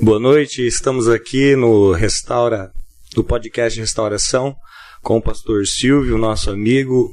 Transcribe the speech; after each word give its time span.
Boa 0.00 0.20
noite, 0.20 0.64
estamos 0.64 1.08
aqui 1.08 1.56
no 1.56 1.90
Restaura, 1.90 2.70
no 3.16 3.24
podcast 3.24 3.80
Restauração, 3.80 4.54
com 5.02 5.16
o 5.16 5.22
pastor 5.22 5.66
Silvio, 5.66 6.16
nosso 6.16 6.50
amigo. 6.50 7.12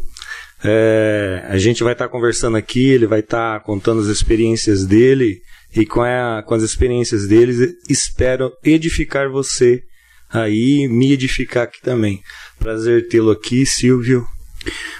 É, 0.63 1.43
a 1.47 1.57
gente 1.57 1.83
vai 1.83 1.93
estar 1.93 2.05
tá 2.05 2.11
conversando 2.11 2.55
aqui, 2.55 2.89
ele 2.89 3.07
vai 3.07 3.21
estar 3.21 3.59
tá 3.59 3.65
contando 3.65 4.01
as 4.01 4.07
experiências 4.07 4.85
dele 4.85 5.41
e 5.75 5.83
com, 5.83 6.03
a, 6.03 6.43
com 6.45 6.53
as 6.53 6.61
experiências 6.61 7.27
deles 7.27 7.73
espero 7.89 8.51
edificar 8.63 9.29
você 9.29 9.81
aí, 10.29 10.87
me 10.87 11.11
edificar 11.11 11.63
aqui 11.63 11.81
também. 11.81 12.21
Prazer 12.59 13.07
tê-lo 13.07 13.31
aqui, 13.31 13.65
Silvio. 13.65 14.25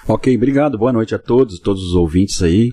Ok, 0.07 0.35
obrigado. 0.35 0.77
Boa 0.77 0.91
noite 0.91 1.13
a 1.13 1.20
todos, 1.20 1.59
todos 1.59 1.83
os 1.83 1.93
ouvintes 1.93 2.41
aí. 2.41 2.71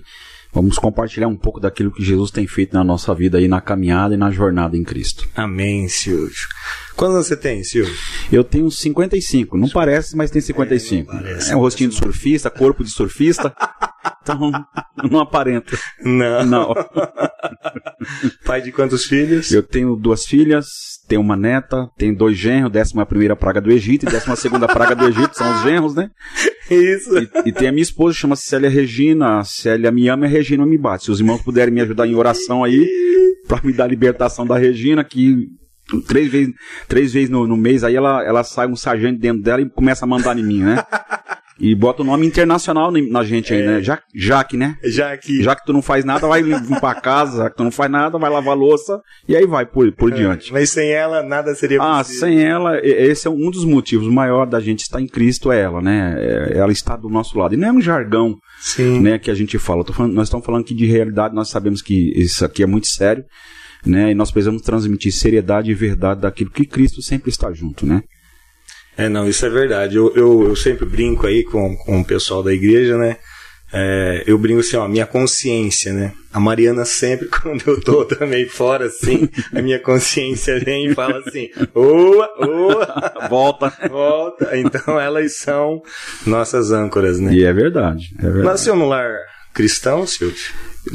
Vamos 0.53 0.77
compartilhar 0.77 1.27
um 1.27 1.35
pouco 1.35 1.59
daquilo 1.59 1.91
que 1.91 2.03
Jesus 2.03 2.29
tem 2.29 2.45
feito 2.45 2.73
na 2.73 2.83
nossa 2.83 3.15
vida 3.15 3.37
aí 3.37 3.47
na 3.47 3.61
caminhada 3.61 4.13
e 4.13 4.17
na 4.17 4.29
jornada 4.31 4.75
em 4.75 4.83
Cristo. 4.83 5.27
Amém, 5.35 5.87
Silvio. 5.87 6.47
Quantos 6.95 7.27
você 7.27 7.37
tem, 7.37 7.63
Silvio? 7.63 7.93
Eu 8.31 8.43
tenho 8.43 8.69
55. 8.69 9.57
Não 9.57 9.69
parece, 9.69 10.15
mas 10.15 10.29
tem 10.29 10.41
55. 10.41 11.11
É, 11.11 11.15
parece, 11.15 11.51
é 11.51 11.55
um 11.55 11.59
rostinho 11.59 11.89
de 11.89 11.95
surfista, 11.95 12.49
corpo 12.49 12.83
de 12.83 12.89
surfista. 12.89 13.53
Então, 14.21 14.51
não 15.09 15.19
aparenta. 15.19 15.77
Não. 16.03 16.45
Não. 16.45 16.73
Pai 18.45 18.61
de 18.61 18.71
quantos 18.71 19.05
filhos? 19.05 19.51
Eu 19.51 19.63
tenho 19.63 19.95
duas 19.95 20.25
filhas, 20.25 20.65
tenho 21.07 21.21
uma 21.21 21.35
neta, 21.35 21.89
tenho 21.97 22.15
dois 22.15 22.37
genros, 22.37 22.71
décima 22.71 23.05
primeira 23.05 23.35
praga 23.35 23.59
do 23.59 23.71
Egito 23.71 24.05
e 24.05 24.09
décima 24.09 24.35
segunda 24.35 24.67
praga 24.67 24.95
do 24.95 25.07
Egito, 25.07 25.35
são 25.35 25.55
os 25.55 25.63
genros, 25.63 25.95
né? 25.95 26.09
Isso. 26.69 27.17
E, 27.17 27.29
e 27.47 27.51
tem 27.51 27.67
a 27.67 27.71
minha 27.71 27.83
esposa, 27.83 28.17
chama-se 28.17 28.43
Célia 28.47 28.69
Regina. 28.69 29.39
A 29.39 29.43
Célia 29.43 29.91
me 29.91 30.07
ama 30.07 30.25
e 30.25 30.29
a 30.29 30.31
Regina 30.31 30.65
me 30.65 30.77
bate. 30.77 31.05
Se 31.05 31.11
os 31.11 31.19
irmãos 31.19 31.41
puderem 31.41 31.73
me 31.73 31.81
ajudar 31.81 32.07
em 32.07 32.15
oração 32.15 32.63
aí, 32.63 32.87
para 33.47 33.61
me 33.63 33.73
dar 33.73 33.85
a 33.85 33.87
libertação 33.87 34.45
da 34.45 34.57
Regina, 34.57 35.03
que 35.03 35.49
três 36.07 36.31
vezes, 36.31 36.53
três 36.87 37.11
vezes 37.13 37.29
no, 37.29 37.47
no 37.47 37.57
mês 37.57 37.83
aí 37.83 37.95
ela, 37.95 38.23
ela 38.23 38.43
sai 38.43 38.67
um 38.67 38.75
sargento 38.75 39.19
dentro 39.19 39.41
dela 39.41 39.61
e 39.61 39.69
começa 39.69 40.05
a 40.05 40.07
mandar 40.07 40.37
em 40.37 40.43
mim, 40.43 40.63
né? 40.63 40.77
E 41.61 41.75
bota 41.75 42.01
o 42.01 42.05
nome 42.05 42.25
internacional 42.25 42.91
na 42.91 43.23
gente 43.23 43.53
aí, 43.53 43.61
é. 43.61 43.65
né? 43.65 43.81
Ja 43.81 43.99
Jaque, 44.13 44.57
né? 44.57 44.77
Jaque. 44.83 45.43
Já 45.43 45.55
que 45.55 45.63
tu 45.65 45.71
não 45.71 45.81
faz 45.81 46.03
nada, 46.03 46.27
vai 46.27 46.41
limpar 46.41 46.91
a 46.91 46.99
casa. 46.99 47.43
Já 47.43 47.49
que 47.49 47.57
tu 47.57 47.63
não 47.63 47.71
faz 47.71 47.91
nada, 47.91 48.17
vai 48.17 48.29
lavar 48.29 48.57
louça. 48.57 48.99
E 49.27 49.35
aí 49.35 49.45
vai 49.45 49.65
por, 49.65 49.91
por 49.91 50.11
é. 50.11 50.15
diante. 50.15 50.51
Mas 50.51 50.71
sem 50.71 50.91
ela, 50.91 51.21
nada 51.21 51.53
seria 51.53 51.81
ah, 51.81 51.99
possível. 51.99 52.17
Ah, 52.17 52.29
sem 52.29 52.43
ela, 52.43 52.79
esse 52.83 53.27
é 53.27 53.31
um 53.31 53.51
dos 53.51 53.63
motivos 53.63 54.07
maior 54.07 54.45
da 54.45 54.59
gente 54.59 54.81
estar 54.81 54.99
em 54.99 55.07
Cristo, 55.07 55.51
é 55.51 55.61
ela, 55.61 55.81
né? 55.81 56.15
É, 56.17 56.57
ela 56.57 56.71
está 56.71 56.95
do 56.95 57.09
nosso 57.09 57.37
lado. 57.37 57.53
E 57.53 57.57
não 57.57 57.67
é 57.67 57.71
um 57.71 57.81
jargão 57.81 58.35
Sim. 58.59 58.99
Né, 58.99 59.17
que 59.19 59.29
a 59.29 59.35
gente 59.35 59.57
fala. 59.57 59.83
Falando, 59.85 60.13
nós 60.13 60.27
estamos 60.27 60.45
falando 60.45 60.61
aqui 60.61 60.75
de 60.75 60.85
realidade, 60.85 61.35
nós 61.35 61.49
sabemos 61.49 61.81
que 61.81 62.13
isso 62.15 62.43
aqui 62.45 62.63
é 62.63 62.67
muito 62.67 62.87
sério. 62.87 63.23
Né, 63.83 64.11
e 64.11 64.15
nós 64.15 64.29
precisamos 64.29 64.61
transmitir 64.61 65.11
seriedade 65.11 65.71
e 65.71 65.73
verdade 65.73 66.21
daquilo 66.21 66.51
que 66.51 66.67
Cristo 66.67 67.01
sempre 67.01 67.31
está 67.31 67.51
junto, 67.51 67.83
né? 67.83 68.03
É, 68.97 69.09
não, 69.09 69.27
isso 69.27 69.45
é 69.45 69.49
verdade. 69.49 69.95
Eu, 69.95 70.13
eu, 70.15 70.47
eu 70.49 70.55
sempre 70.55 70.85
brinco 70.85 71.25
aí 71.25 71.43
com, 71.43 71.75
com 71.75 72.01
o 72.01 72.05
pessoal 72.05 72.43
da 72.43 72.53
igreja, 72.53 72.97
né? 72.97 73.17
É, 73.73 74.23
eu 74.27 74.37
brinco 74.37 74.59
assim, 74.59 74.75
ó, 74.75 74.87
minha 74.87 75.05
consciência, 75.05 75.93
né? 75.93 76.11
A 76.33 76.39
Mariana 76.39 76.83
sempre, 76.83 77.27
quando 77.31 77.63
eu 77.65 77.79
tô 77.79 78.03
também 78.03 78.45
fora, 78.45 78.85
assim, 78.87 79.29
a 79.53 79.61
minha 79.61 79.79
consciência 79.79 80.59
vem 80.59 80.87
e 80.87 80.93
fala 80.93 81.19
assim, 81.25 81.49
oa, 81.73 82.29
oa, 82.37 83.27
volta, 83.29 83.73
volta. 83.89 84.57
Então 84.57 84.99
elas 84.99 85.37
são 85.37 85.81
nossas 86.25 86.71
âncoras, 86.71 87.19
né? 87.19 87.33
E 87.33 87.45
é 87.45 87.53
verdade, 87.53 88.13
é 88.19 88.23
verdade. 88.23 88.45
Nasceu 88.45 88.75
no 88.75 88.87
lar 88.87 89.19
cristão, 89.53 90.05
Silvio? 90.05 90.37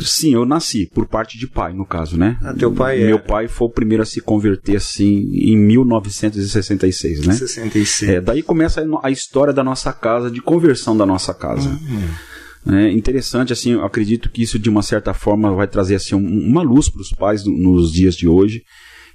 Sim, 0.00 0.34
eu 0.34 0.44
nasci, 0.44 0.90
por 0.92 1.06
parte 1.06 1.38
de 1.38 1.46
pai, 1.46 1.72
no 1.72 1.86
caso, 1.86 2.18
né? 2.18 2.36
Ah, 2.42 2.52
teu 2.52 2.72
pai 2.72 3.04
Meu 3.04 3.16
é... 3.16 3.20
pai 3.20 3.48
foi 3.48 3.68
o 3.68 3.70
primeiro 3.70 4.02
a 4.02 4.06
se 4.06 4.20
converter, 4.20 4.76
assim, 4.76 5.28
em 5.32 5.56
1966, 5.56 7.26
né? 7.26 7.34
66. 7.34 8.10
É, 8.10 8.20
daí 8.20 8.42
começa 8.42 8.84
a 9.02 9.10
história 9.10 9.52
da 9.52 9.62
nossa 9.62 9.92
casa, 9.92 10.30
de 10.30 10.40
conversão 10.40 10.96
da 10.96 11.06
nossa 11.06 11.32
casa. 11.32 11.68
Uhum. 11.68 12.74
É 12.74 12.90
interessante, 12.90 13.52
assim, 13.52 13.72
eu 13.72 13.84
acredito 13.84 14.28
que 14.28 14.42
isso, 14.42 14.58
de 14.58 14.68
uma 14.68 14.82
certa 14.82 15.14
forma, 15.14 15.54
vai 15.54 15.68
trazer, 15.68 15.94
assim, 15.94 16.16
uma 16.16 16.62
luz 16.62 16.88
para 16.88 17.00
os 17.00 17.10
pais 17.10 17.44
nos 17.44 17.92
dias 17.92 18.16
de 18.16 18.26
hoje. 18.26 18.62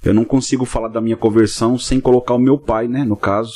Eu 0.02 0.14
não 0.14 0.24
consigo 0.24 0.64
falar 0.64 0.88
da 0.88 1.02
minha 1.02 1.16
conversão 1.16 1.78
sem 1.78 2.00
colocar 2.00 2.34
o 2.34 2.38
meu 2.38 2.58
pai, 2.58 2.88
né, 2.88 3.04
no 3.04 3.16
caso, 3.16 3.52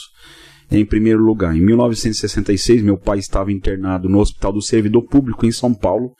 em 0.70 0.84
primeiro 0.84 1.22
lugar. 1.22 1.56
Em 1.56 1.60
1966, 1.60 2.82
meu 2.82 2.98
pai 2.98 3.18
estava 3.18 3.50
internado 3.50 4.06
no 4.06 4.18
Hospital 4.18 4.52
do 4.52 4.62
Servidor 4.62 5.02
Público, 5.08 5.46
em 5.46 5.52
São 5.52 5.72
Paulo, 5.72 6.10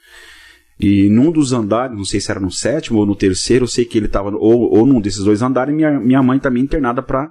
e 0.79 1.09
num 1.09 1.31
dos 1.31 1.53
andares, 1.53 1.97
não 1.97 2.05
sei 2.05 2.21
se 2.21 2.31
era 2.31 2.41
no 2.41 2.51
sétimo 2.51 2.99
ou 2.99 3.07
no 3.07 3.17
terceiro, 3.17 3.65
eu 3.65 3.69
sei 3.69 3.85
que 3.85 3.97
ele 3.97 4.07
estava, 4.07 4.31
ou, 4.31 4.77
ou 4.77 4.87
num 4.87 5.01
desses 5.01 5.25
dois 5.25 5.43
andares, 5.43 5.75
minha, 5.75 5.99
minha 5.99 6.23
mãe 6.23 6.39
também 6.39 6.63
internada 6.63 7.03
para 7.03 7.31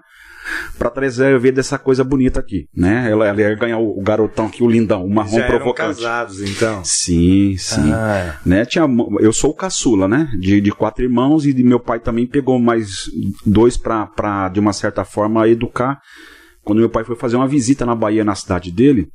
para 0.78 0.90
trazer 0.90 1.40
ver 1.40 1.52
dessa 1.52 1.78
coisa 1.78 2.04
bonita 2.04 2.40
aqui, 2.40 2.68
né? 2.76 3.10
Ela, 3.10 3.28
ela 3.28 3.42
ia 3.42 3.56
ganhar 3.56 3.80
o, 3.80 3.98
o 4.00 4.02
garotão 4.02 4.46
aqui, 4.46 4.64
o 4.64 4.70
lindão, 4.70 5.04
o 5.04 5.10
marrom 5.10 5.38
Já 5.38 5.48
provocante. 5.48 5.82
Eram 5.82 6.12
casados, 6.12 6.42
então? 6.42 6.84
Sim, 6.84 7.56
sim. 7.58 7.92
Ah. 7.92 8.38
Né? 8.46 8.66
Tinha, 8.66 8.86
eu 9.20 9.34
sou 9.34 9.52
o 9.52 9.56
caçula, 9.56 10.08
né? 10.08 10.30
De, 10.40 10.62
de 10.62 10.72
quatro 10.72 11.04
irmãos 11.04 11.46
e 11.46 11.54
de 11.54 11.64
meu 11.64 11.80
pai 11.80 12.00
também 12.00 12.28
pegou 12.28 12.60
mais 12.60 13.10
dois 13.46 13.78
para, 13.78 14.50
de 14.50 14.60
uma 14.60 14.74
certa 14.74 15.04
forma, 15.04 15.48
educar. 15.48 16.00
Quando 16.64 16.80
meu 16.80 16.90
pai 16.90 17.04
foi 17.04 17.16
fazer 17.16 17.36
uma 17.36 17.48
visita 17.48 17.86
na 17.86 17.96
Bahia, 17.96 18.24
na 18.24 18.36
cidade 18.36 18.72
dele, 18.72 19.08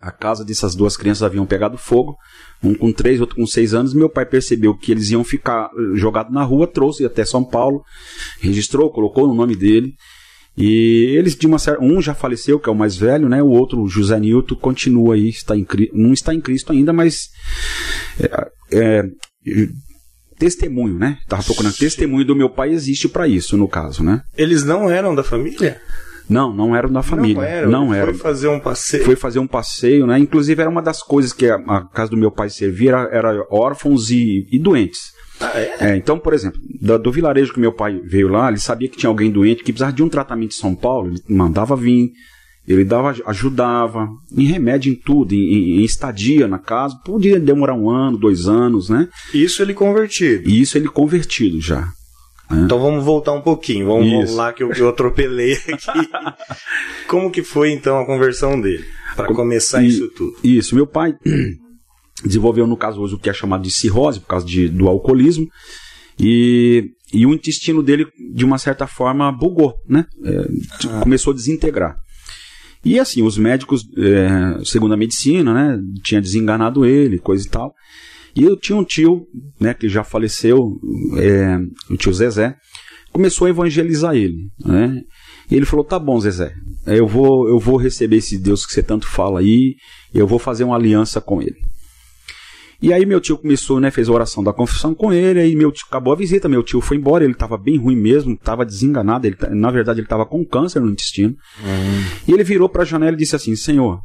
a 0.00 0.10
casa 0.10 0.44
dessas 0.44 0.74
duas 0.74 0.96
crianças 0.96 1.22
haviam 1.22 1.44
pegado 1.44 1.76
fogo, 1.76 2.16
um 2.62 2.74
com 2.74 2.92
três, 2.92 3.20
outro 3.20 3.36
com 3.36 3.46
seis 3.46 3.74
anos. 3.74 3.92
Meu 3.92 4.08
pai 4.08 4.24
percebeu 4.24 4.76
que 4.76 4.92
eles 4.92 5.10
iam 5.10 5.24
ficar 5.24 5.66
eh, 5.66 5.96
jogados 5.96 6.32
na 6.32 6.42
rua, 6.44 6.66
trouxe 6.66 7.04
até 7.04 7.24
São 7.24 7.44
Paulo, 7.44 7.82
registrou, 8.40 8.90
colocou 8.90 9.26
no 9.26 9.34
nome 9.34 9.56
dele. 9.56 9.94
E 10.56 11.14
eles, 11.16 11.36
de 11.36 11.46
uma 11.46 11.58
certa, 11.58 11.82
um 11.82 12.02
já 12.02 12.14
faleceu, 12.14 12.58
que 12.58 12.68
é 12.68 12.72
o 12.72 12.76
mais 12.76 12.96
velho, 12.96 13.28
né? 13.28 13.40
O 13.42 13.48
outro, 13.48 13.86
José 13.86 14.18
Nilton, 14.18 14.56
continua 14.56 15.14
aí, 15.14 15.28
está 15.28 15.56
em, 15.56 15.64
não 15.92 16.12
está 16.12 16.34
em 16.34 16.40
Cristo 16.40 16.72
ainda, 16.72 16.92
mas 16.92 17.28
é, 18.18 18.50
é, 18.72 19.02
testemunho, 20.36 20.98
né? 20.98 21.18
Estava 21.22 21.44
procurando 21.44 21.76
testemunho 21.76 22.24
do 22.24 22.34
meu 22.34 22.50
pai 22.50 22.70
existe 22.70 23.08
para 23.08 23.28
isso, 23.28 23.56
no 23.56 23.68
caso, 23.68 24.02
né? 24.02 24.22
Eles 24.36 24.64
não 24.64 24.90
eram 24.90 25.14
da 25.14 25.22
família? 25.22 25.80
Não, 26.28 26.52
não 26.52 26.76
eram 26.76 26.90
da 26.90 27.02
família. 27.02 27.42
Não 27.42 27.48
era. 27.48 27.68
Não 27.68 27.94
era. 27.94 28.06
Foi 28.06 28.14
fazer 28.14 28.48
um 28.48 28.60
passeio. 28.60 29.04
Foi 29.04 29.16
fazer 29.16 29.38
um 29.38 29.46
passeio, 29.46 30.06
né? 30.06 30.18
Inclusive 30.18 30.60
era 30.60 30.70
uma 30.70 30.82
das 30.82 31.02
coisas 31.02 31.32
que 31.32 31.46
a, 31.48 31.56
a 31.56 31.84
casa 31.84 32.10
do 32.10 32.16
meu 32.16 32.30
pai 32.30 32.50
servia 32.50 32.90
era, 32.90 33.08
era 33.10 33.46
órfãos 33.50 34.10
e, 34.10 34.46
e 34.50 34.58
doentes. 34.58 35.16
Ah, 35.40 35.52
é? 35.54 35.76
é? 35.80 35.96
então, 35.96 36.18
por 36.18 36.34
exemplo, 36.34 36.60
do, 36.80 36.98
do, 36.98 37.12
vilarejo 37.12 37.52
que 37.52 37.60
meu 37.60 37.72
pai 37.72 38.00
veio 38.04 38.28
lá, 38.28 38.48
ele 38.48 38.58
sabia 38.58 38.88
que 38.88 38.96
tinha 38.96 39.08
alguém 39.08 39.30
doente 39.30 39.62
que 39.62 39.72
precisava 39.72 39.92
de 39.92 40.02
um 40.02 40.08
tratamento 40.08 40.52
em 40.52 40.58
São 40.58 40.74
Paulo, 40.74 41.12
ele 41.12 41.22
mandava 41.28 41.76
vir, 41.76 42.10
ele 42.66 42.84
dava, 42.84 43.14
ajudava, 43.26 44.08
em 44.36 44.44
remédio 44.44 44.92
em 44.92 44.96
tudo, 44.96 45.34
em, 45.34 45.78
em, 45.78 45.84
estadia 45.84 46.48
na 46.48 46.58
casa, 46.58 46.98
podia 47.04 47.38
demorar 47.38 47.74
um 47.74 47.88
ano, 47.88 48.18
dois 48.18 48.46
anos, 48.46 48.90
né? 48.90 49.08
Isso 49.32 49.62
ele 49.62 49.72
convertido. 49.72 50.48
Isso 50.50 50.76
ele 50.76 50.88
convertido 50.88 51.60
já. 51.60 51.88
Né? 52.50 52.62
Então 52.64 52.80
vamos 52.80 53.04
voltar 53.04 53.32
um 53.32 53.42
pouquinho, 53.42 53.86
vamos, 53.86 54.10
vamos 54.10 54.34
lá 54.34 54.52
que 54.52 54.62
eu, 54.62 54.72
eu 54.72 54.88
atropelei 54.88 55.54
aqui. 55.68 56.08
Como 57.06 57.30
que 57.30 57.42
foi 57.42 57.72
então 57.72 57.98
a 57.98 58.06
conversão 58.06 58.60
dele? 58.60 58.84
Para 59.14 59.34
começar 59.34 59.82
e, 59.82 59.88
isso 59.88 60.08
tudo. 60.08 60.36
Isso, 60.42 60.74
meu 60.74 60.86
pai 60.86 61.14
desenvolveu 62.24 62.66
no 62.66 62.76
caso 62.76 63.00
hoje 63.00 63.14
o 63.14 63.18
que 63.18 63.30
é 63.30 63.32
chamado 63.32 63.62
de 63.62 63.70
cirrose, 63.70 64.20
por 64.20 64.28
causa 64.28 64.46
de, 64.46 64.68
do 64.68 64.88
alcoolismo, 64.88 65.46
e, 66.18 66.90
e 67.12 67.26
o 67.26 67.32
intestino 67.32 67.82
dele, 67.82 68.06
de 68.34 68.44
uma 68.44 68.58
certa 68.58 68.86
forma, 68.86 69.30
bugou, 69.30 69.74
né? 69.88 70.06
É, 70.24 70.48
ah. 70.88 71.00
Começou 71.00 71.32
a 71.32 71.36
desintegrar. 71.36 71.96
E 72.84 72.98
assim, 72.98 73.22
os 73.22 73.36
médicos, 73.36 73.84
é, 73.96 74.64
segundo 74.64 74.94
a 74.94 74.96
medicina, 74.96 75.52
né, 75.52 75.80
tinha 76.02 76.20
desenganado 76.20 76.86
ele, 76.86 77.18
coisa 77.18 77.46
e 77.46 77.50
tal. 77.50 77.74
E 78.38 78.44
eu 78.44 78.56
tinha 78.56 78.78
um 78.78 78.84
tio, 78.84 79.26
né, 79.58 79.74
que 79.74 79.88
já 79.88 80.04
faleceu, 80.04 80.78
é, 81.16 81.58
o 81.90 81.96
tio 81.96 82.12
Zezé, 82.12 82.54
começou 83.10 83.48
a 83.48 83.50
evangelizar 83.50 84.14
ele, 84.14 84.48
né? 84.64 85.02
E 85.50 85.56
ele 85.56 85.66
falou: 85.66 85.84
"Tá 85.84 85.98
bom, 85.98 86.20
Zezé, 86.20 86.54
eu 86.86 87.04
vou 87.04 87.48
eu 87.48 87.58
vou 87.58 87.76
receber 87.76 88.18
esse 88.18 88.38
Deus 88.38 88.64
que 88.64 88.72
você 88.72 88.80
tanto 88.80 89.08
fala 89.08 89.40
aí, 89.40 89.74
eu 90.14 90.24
vou 90.24 90.38
fazer 90.38 90.62
uma 90.62 90.76
aliança 90.76 91.20
com 91.20 91.42
ele". 91.42 91.56
E 92.80 92.92
aí 92.92 93.04
meu 93.04 93.20
tio 93.20 93.36
começou, 93.36 93.80
né, 93.80 93.90
fez 93.90 94.08
a 94.08 94.12
oração 94.12 94.44
da 94.44 94.52
confissão 94.52 94.94
com 94.94 95.12
ele, 95.12 95.40
aí 95.40 95.56
meu 95.56 95.72
tio 95.72 95.86
acabou 95.88 96.12
a 96.12 96.16
visita, 96.16 96.48
meu 96.48 96.62
tio 96.62 96.80
foi 96.80 96.96
embora, 96.96 97.24
ele 97.24 97.32
estava 97.32 97.58
bem 97.58 97.76
ruim 97.76 97.96
mesmo, 97.96 98.34
estava 98.34 98.64
desenganado, 98.64 99.26
ele, 99.26 99.36
na 99.50 99.72
verdade 99.72 99.98
ele 99.98 100.06
estava 100.06 100.24
com 100.24 100.44
câncer 100.44 100.78
no 100.78 100.88
intestino. 100.88 101.34
Uhum. 101.60 102.04
E 102.28 102.32
ele 102.32 102.44
virou 102.44 102.68
para 102.68 102.82
a 102.82 102.86
janela 102.86 103.14
e 103.14 103.18
disse 103.18 103.34
assim: 103.34 103.56
"Senhor, 103.56 104.00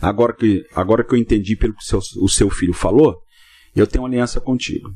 Agora 0.00 0.32
que, 0.32 0.64
agora 0.74 1.04
que 1.04 1.14
eu 1.14 1.18
entendi 1.18 1.56
pelo 1.56 1.74
que 1.74 1.82
o 1.82 1.86
seu, 1.86 2.00
o 2.22 2.28
seu 2.28 2.50
filho 2.50 2.72
falou, 2.72 3.18
eu 3.74 3.86
tenho 3.86 4.06
aliança 4.06 4.40
contigo. 4.40 4.90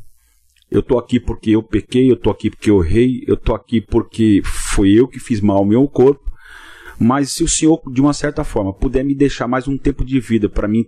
Eu 0.71 0.81
estou 0.81 0.99
aqui 0.99 1.21
porque 1.21 1.51
eu 1.51 1.63
pequei, 1.63 2.11
eu 2.11 2.15
estou 2.15 2.33
aqui 2.33 2.51
porque 2.51 2.71
eu 2.71 2.83
errei, 2.83 3.23
eu 3.27 3.35
estou 3.35 3.55
aqui 3.55 3.81
porque 3.81 4.41
foi 4.45 4.91
eu 4.91 5.07
que 5.07 5.21
fiz 5.21 5.41
mal 5.41 5.59
ao 5.59 5.65
meu 5.65 5.87
corpo. 5.87 6.25
Mas 6.99 7.33
se 7.33 7.45
o 7.45 7.49
Senhor, 7.49 7.81
de 7.93 8.01
uma 8.01 8.13
certa 8.13 8.45
forma, 8.45 8.73
puder 8.73 9.05
me 9.05 9.15
deixar 9.15 9.47
mais 9.47 9.69
um 9.69 9.77
tempo 9.77 10.05
de 10.05 10.19
vida 10.21 10.49
para 10.49 10.69
mim 10.69 10.85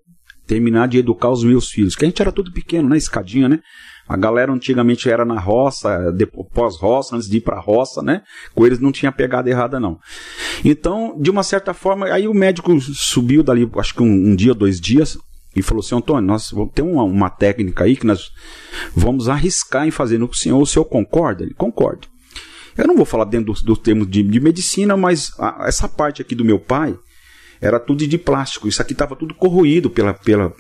terminar 0.47 0.87
de 0.89 0.99
educar 0.99 1.31
os 1.31 1.43
meus 1.43 1.69
filhos, 1.69 1.97
que 1.97 2.05
a 2.05 2.09
gente 2.09 2.23
era 2.23 2.31
tudo 2.31 2.53
pequeno, 2.53 2.89
né? 2.89 2.97
Escadinha, 2.97 3.49
né? 3.49 3.61
A 4.09 4.17
galera 4.17 4.53
antigamente 4.53 5.11
era 5.11 5.25
na 5.25 5.39
roça, 5.41 6.15
pós-roça, 6.55 7.17
antes 7.17 7.29
de 7.29 7.39
ir 7.39 7.41
para 7.41 7.57
a 7.57 7.61
roça, 7.61 8.03
né? 8.03 8.23
Com 8.55 8.65
eles 8.65 8.79
não 8.79 8.93
tinha 8.93 9.11
pegada 9.11 9.51
errada, 9.51 9.81
não. 9.81 9.99
Então, 10.65 11.17
de 11.21 11.31
uma 11.31 11.43
certa 11.43 11.75
forma, 11.75 12.07
aí 12.07 12.29
o 12.29 12.35
médico 12.35 12.79
subiu 12.81 13.43
dali, 13.43 13.69
acho 13.77 13.95
que 13.95 14.03
um, 14.03 14.31
um 14.31 14.37
dia, 14.37 14.55
dois 14.55 14.81
dias, 14.81 15.19
e 15.57 15.63
falou 15.63 15.81
assim: 15.81 15.97
Antônio, 15.97 16.23
nós 16.23 16.53
temos 16.75 16.93
uma, 16.93 17.03
uma 17.03 17.31
técnica 17.31 17.85
aí 17.85 17.97
que 17.97 18.07
nós 18.07 18.31
vamos 18.95 19.29
arriscar 19.29 19.89
em 19.89 19.91
fazer 19.91 20.19
no 20.19 20.33
senhor. 20.33 20.61
O 20.61 20.67
senhor 20.67 20.85
concorda? 20.85 21.43
Ele 21.43 21.55
concorda. 21.55 22.07
Eu 22.77 22.87
não 22.87 22.95
vou 22.95 23.07
falar 23.07 23.25
dentro 23.25 23.47
dos 23.47 23.63
do 23.63 23.75
termos 23.75 24.09
de, 24.09 24.23
de, 24.23 24.39
medicina, 24.39 24.97
mas 24.97 25.33
a, 25.39 25.65
essa 25.67 25.89
parte 25.89 26.21
aqui 26.21 26.35
do 26.35 26.45
meu 26.45 26.61
pai 26.61 26.95
era 27.61 27.81
tudo 27.81 28.07
de 28.07 28.19
plástico. 28.19 28.69
Isso 28.69 28.83
aqui 28.83 28.93
estava 28.93 29.17
tudo 29.17 29.35
corroído 29.35 29.89
pela, 29.89 30.13
pela, 30.13 30.53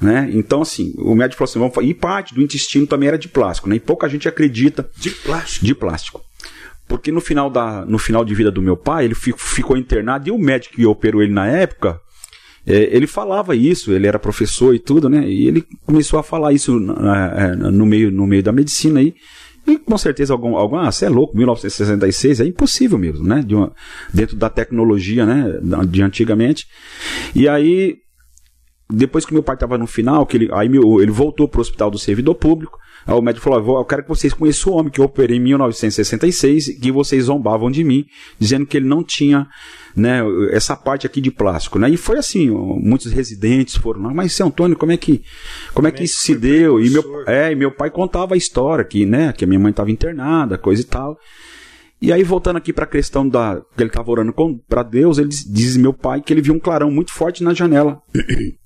né? 0.00 0.28
Então, 0.32 0.62
assim, 0.62 0.92
o 0.98 1.14
médico 1.14 1.38
falou 1.38 1.50
assim: 1.50 1.58
vamos, 1.58 1.90
e 1.90 1.94
parte 1.94 2.34
do 2.34 2.42
intestino 2.42 2.86
também 2.86 3.08
era 3.08 3.18
de 3.18 3.28
plástico, 3.28 3.68
né? 3.68 3.76
E 3.76 3.80
pouca 3.80 4.08
gente 4.08 4.28
acredita. 4.28 4.88
De 4.96 5.10
plástico? 5.10 5.64
De 5.64 5.74
plástico. 5.74 6.20
Porque 6.88 7.10
no 7.10 7.20
final, 7.20 7.50
da, 7.50 7.84
no 7.84 7.98
final 7.98 8.24
de 8.24 8.34
vida 8.34 8.50
do 8.50 8.62
meu 8.62 8.76
pai, 8.76 9.06
ele 9.06 9.14
ficou 9.14 9.76
internado 9.76 10.28
e 10.28 10.30
o 10.30 10.38
médico 10.38 10.76
que 10.76 10.86
operou 10.86 11.22
ele 11.22 11.32
na 11.32 11.46
época, 11.46 12.00
é, 12.64 12.88
ele 12.94 13.06
falava 13.06 13.56
isso, 13.56 13.92
ele 13.92 14.06
era 14.06 14.18
professor 14.18 14.74
e 14.74 14.78
tudo, 14.78 15.08
né? 15.08 15.28
E 15.28 15.48
ele 15.48 15.64
começou 15.84 16.18
a 16.18 16.22
falar 16.22 16.52
isso 16.52 16.78
é, 17.36 17.56
no, 17.56 17.86
meio, 17.86 18.10
no 18.10 18.26
meio 18.26 18.42
da 18.42 18.52
medicina 18.52 19.00
aí. 19.00 19.14
E 19.66 19.78
com 19.78 19.98
certeza 19.98 20.32
algum, 20.32 20.56
algum 20.56 20.76
ah, 20.76 20.92
você 20.92 21.06
é 21.06 21.08
louco, 21.08 21.36
1966 21.36 22.38
é 22.38 22.44
impossível 22.44 22.96
mesmo, 22.98 23.26
né? 23.26 23.42
De 23.44 23.54
uma, 23.54 23.72
dentro 24.14 24.36
da 24.36 24.48
tecnologia, 24.48 25.26
né? 25.26 25.58
De 25.88 26.02
antigamente. 26.02 26.66
E 27.34 27.48
aí 27.48 27.96
depois 28.88 29.24
que 29.24 29.32
meu 29.32 29.42
pai 29.42 29.56
estava 29.56 29.76
no 29.76 29.86
final, 29.86 30.24
que 30.24 30.36
ele, 30.36 30.48
aí 30.52 30.68
meu, 30.68 31.00
ele 31.02 31.10
voltou 31.10 31.48
para 31.48 31.58
o 31.58 31.60
hospital 31.60 31.90
do 31.90 31.98
servidor 31.98 32.34
público. 32.34 32.78
Aí 33.06 33.14
o 33.14 33.22
médico 33.22 33.44
falou: 33.44 33.78
Eu 33.78 33.84
quero 33.84 34.02
que 34.02 34.08
vocês 34.08 34.32
conheçam 34.32 34.72
o 34.72 34.76
homem 34.76 34.90
que 34.90 35.00
eu 35.00 35.04
operei 35.04 35.36
em 35.36 35.40
1966, 35.40 36.78
que 36.80 36.92
vocês 36.92 37.24
zombavam 37.24 37.70
de 37.70 37.84
mim, 37.84 38.04
dizendo 38.38 38.66
que 38.66 38.76
ele 38.76 38.86
não 38.86 39.02
tinha 39.02 39.46
né, 39.94 40.20
essa 40.50 40.76
parte 40.76 41.06
aqui 41.06 41.20
de 41.20 41.30
plástico. 41.30 41.78
Né? 41.78 41.90
E 41.90 41.96
foi 41.96 42.18
assim: 42.18 42.50
muitos 42.50 43.12
residentes 43.12 43.76
foram 43.76 44.02
lá, 44.02 44.14
mas 44.14 44.32
seu 44.32 44.46
Antônio, 44.46 44.76
como 44.76 44.92
é 44.92 44.96
que, 44.96 45.22
como 45.72 45.86
é 45.86 45.90
que 45.92 46.04
isso 46.04 46.20
se 46.20 46.34
deu? 46.34 46.80
E 46.80 46.90
meu, 46.90 47.02
é, 47.26 47.52
e 47.52 47.54
meu 47.54 47.70
pai 47.70 47.90
contava 47.90 48.34
a 48.34 48.38
história 48.38 48.84
que, 48.84 49.06
né, 49.06 49.32
que 49.32 49.44
a 49.44 49.48
minha 49.48 49.60
mãe 49.60 49.70
estava 49.70 49.90
internada, 49.90 50.58
coisa 50.58 50.82
e 50.82 50.86
tal. 50.86 51.16
E 52.00 52.12
aí, 52.12 52.22
voltando 52.22 52.56
aqui 52.56 52.72
para 52.72 52.84
a 52.84 52.88
questão 52.88 53.26
da 53.26 53.60
que 53.76 53.82
ele 53.82 53.88
estava 53.88 54.10
orando 54.10 54.34
para 54.68 54.82
Deus, 54.82 55.18
ele 55.18 55.28
diz, 55.28 55.44
diz 55.44 55.76
meu 55.76 55.92
pai 55.92 56.20
que 56.20 56.32
ele 56.32 56.42
viu 56.42 56.54
um 56.54 56.58
clarão 56.58 56.90
muito 56.90 57.12
forte 57.12 57.42
na 57.42 57.54
janela. 57.54 58.00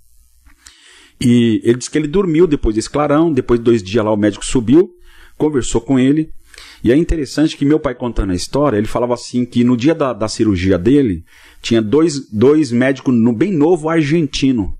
E 1.20 1.60
ele 1.62 1.78
disse 1.78 1.90
que 1.90 1.98
ele 1.98 2.08
dormiu 2.08 2.46
depois 2.46 2.74
desse 2.74 2.88
clarão, 2.88 3.32
depois 3.32 3.60
de 3.60 3.64
dois 3.64 3.82
dias 3.82 4.04
lá 4.04 4.12
o 4.12 4.16
médico 4.16 4.44
subiu, 4.44 4.90
conversou 5.36 5.80
com 5.80 5.98
ele. 5.98 6.30
E 6.82 6.90
é 6.90 6.96
interessante 6.96 7.56
que 7.56 7.64
meu 7.64 7.78
pai 7.78 7.94
contando 7.94 8.32
a 8.32 8.34
história, 8.34 8.76
ele 8.76 8.86
falava 8.86 9.14
assim 9.14 9.44
que 9.44 9.62
no 9.62 9.76
dia 9.76 9.94
da, 9.94 10.12
da 10.12 10.28
cirurgia 10.28 10.78
dele, 10.78 11.24
tinha 11.60 11.82
dois, 11.82 12.30
dois 12.30 12.72
médicos 12.72 13.14
no, 13.14 13.32
bem 13.32 13.52
novo 13.52 13.88
argentino. 13.88 14.74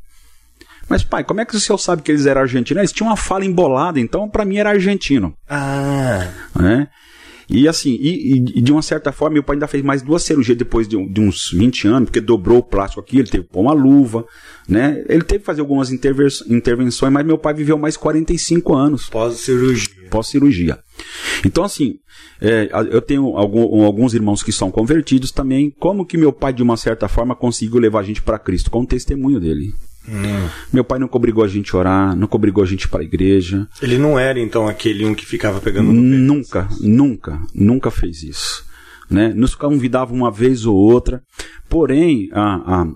Mas, 0.89 1.05
pai, 1.05 1.23
como 1.23 1.41
é 1.41 1.45
que 1.45 1.55
o 1.55 1.61
senhor 1.61 1.79
sabe 1.79 2.03
que 2.03 2.11
eles 2.11 2.27
eram 2.27 2.41
argentinos? 2.41 2.81
Eles 2.81 2.93
tinham 2.93 3.11
uma 3.11 3.17
fala 3.17 3.45
embolada, 3.45 4.01
então 4.01 4.29
para 4.29 4.45
mim 4.45 4.57
era 4.57 4.71
argentino. 4.71 5.35
Ah. 5.49 6.33
Né? 6.59 6.89
E 7.51 7.67
assim, 7.67 7.99
e, 8.01 8.37
e, 8.37 8.61
de 8.61 8.71
uma 8.71 8.81
certa 8.81 9.11
forma, 9.11 9.35
meu 9.35 9.43
pai 9.43 9.57
ainda 9.57 9.67
fez 9.67 9.83
mais 9.83 10.03
duas 10.03 10.23
cirurgias 10.23 10.57
depois 10.57 10.87
de, 10.87 10.97
de, 11.09 11.21
uns 11.21 11.51
20 11.53 11.89
anos, 11.89 12.09
porque 12.09 12.21
dobrou 12.21 12.59
o 12.59 12.63
plástico 12.63 13.01
aqui, 13.01 13.19
ele 13.19 13.29
teve 13.29 13.45
que 13.45 13.51
pôr 13.51 13.63
uma 13.63 13.73
luva, 13.73 14.25
né? 14.69 15.05
Ele 15.09 15.25
teve 15.25 15.41
que 15.41 15.47
fazer 15.47 15.61
algumas 15.61 15.91
intervenções, 15.91 17.13
mas 17.13 17.27
meu 17.27 17.37
pai 17.37 17.53
viveu 17.53 17.77
mais 17.77 17.97
45 17.97 18.75
anos. 18.75 19.09
Pós-cirurgia. 19.09 20.09
Pós-cirurgia. 20.09 20.79
Então, 21.45 21.65
assim, 21.65 21.99
é, 22.41 22.71
eu 22.91 23.03
tenho 23.03 23.37
algum, 23.37 23.85
alguns 23.85 24.15
irmãos 24.15 24.45
que 24.45 24.53
são 24.53 24.71
convertidos 24.71 25.33
também. 25.33 25.75
Como 25.77 26.07
que 26.07 26.17
meu 26.17 26.33
pai, 26.33 26.53
de 26.53 26.63
uma 26.63 26.77
certa 26.77 27.09
forma, 27.09 27.35
conseguiu 27.35 27.81
levar 27.81 28.01
a 28.01 28.05
gente 28.05 28.23
para 28.23 28.39
Cristo? 28.39 28.71
Com 28.71 28.83
o 28.83 28.87
testemunho 28.87 29.41
dele. 29.41 29.75
Hum. 30.09 30.49
Meu 30.73 30.83
pai 30.83 30.99
nunca 30.99 31.17
obrigou 31.17 31.45
a 31.45 31.49
gente 31.49 31.75
a 31.75 31.79
orar, 31.79 32.17
nunca 32.17 32.37
obrigou 32.37 32.65
a 32.65 32.67
gente 32.67 32.89
para 32.89 33.01
a 33.01 33.05
igreja. 33.05 33.69
Ele 33.83 33.99
não 33.99 34.19
era 34.19 34.41
então 34.41 34.67
aquele 34.67 35.05
um 35.05 35.15
que 35.15 35.27
ficava 35.27 35.61
pegando 35.61 35.93
no 35.93 36.01
Nunca, 36.01 36.69
nunca, 36.81 37.41
nunca 37.55 37.91
fez 37.91 38.23
isso. 38.23 38.65
Né? 39.11 39.33
Nos 39.35 39.55
convidava 39.55 40.13
uma 40.13 40.31
vez 40.31 40.65
ou 40.65 40.77
outra. 40.77 41.23
Porém, 41.69 42.29
a, 42.33 42.81
a, 42.81 42.87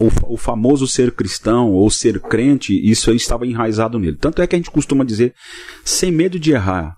o, 0.00 0.34
o, 0.34 0.36
famoso 0.36 0.86
ser 0.86 1.12
cristão 1.12 1.70
ou 1.72 1.90
ser 1.90 2.18
crente, 2.20 2.74
isso 2.88 3.12
estava 3.12 3.46
enraizado 3.46 3.98
nele. 3.98 4.16
Tanto 4.16 4.40
é 4.40 4.46
que 4.46 4.56
a 4.56 4.58
gente 4.58 4.70
costuma 4.70 5.04
dizer, 5.04 5.34
sem 5.84 6.10
medo 6.10 6.38
de 6.38 6.52
errar. 6.52 6.96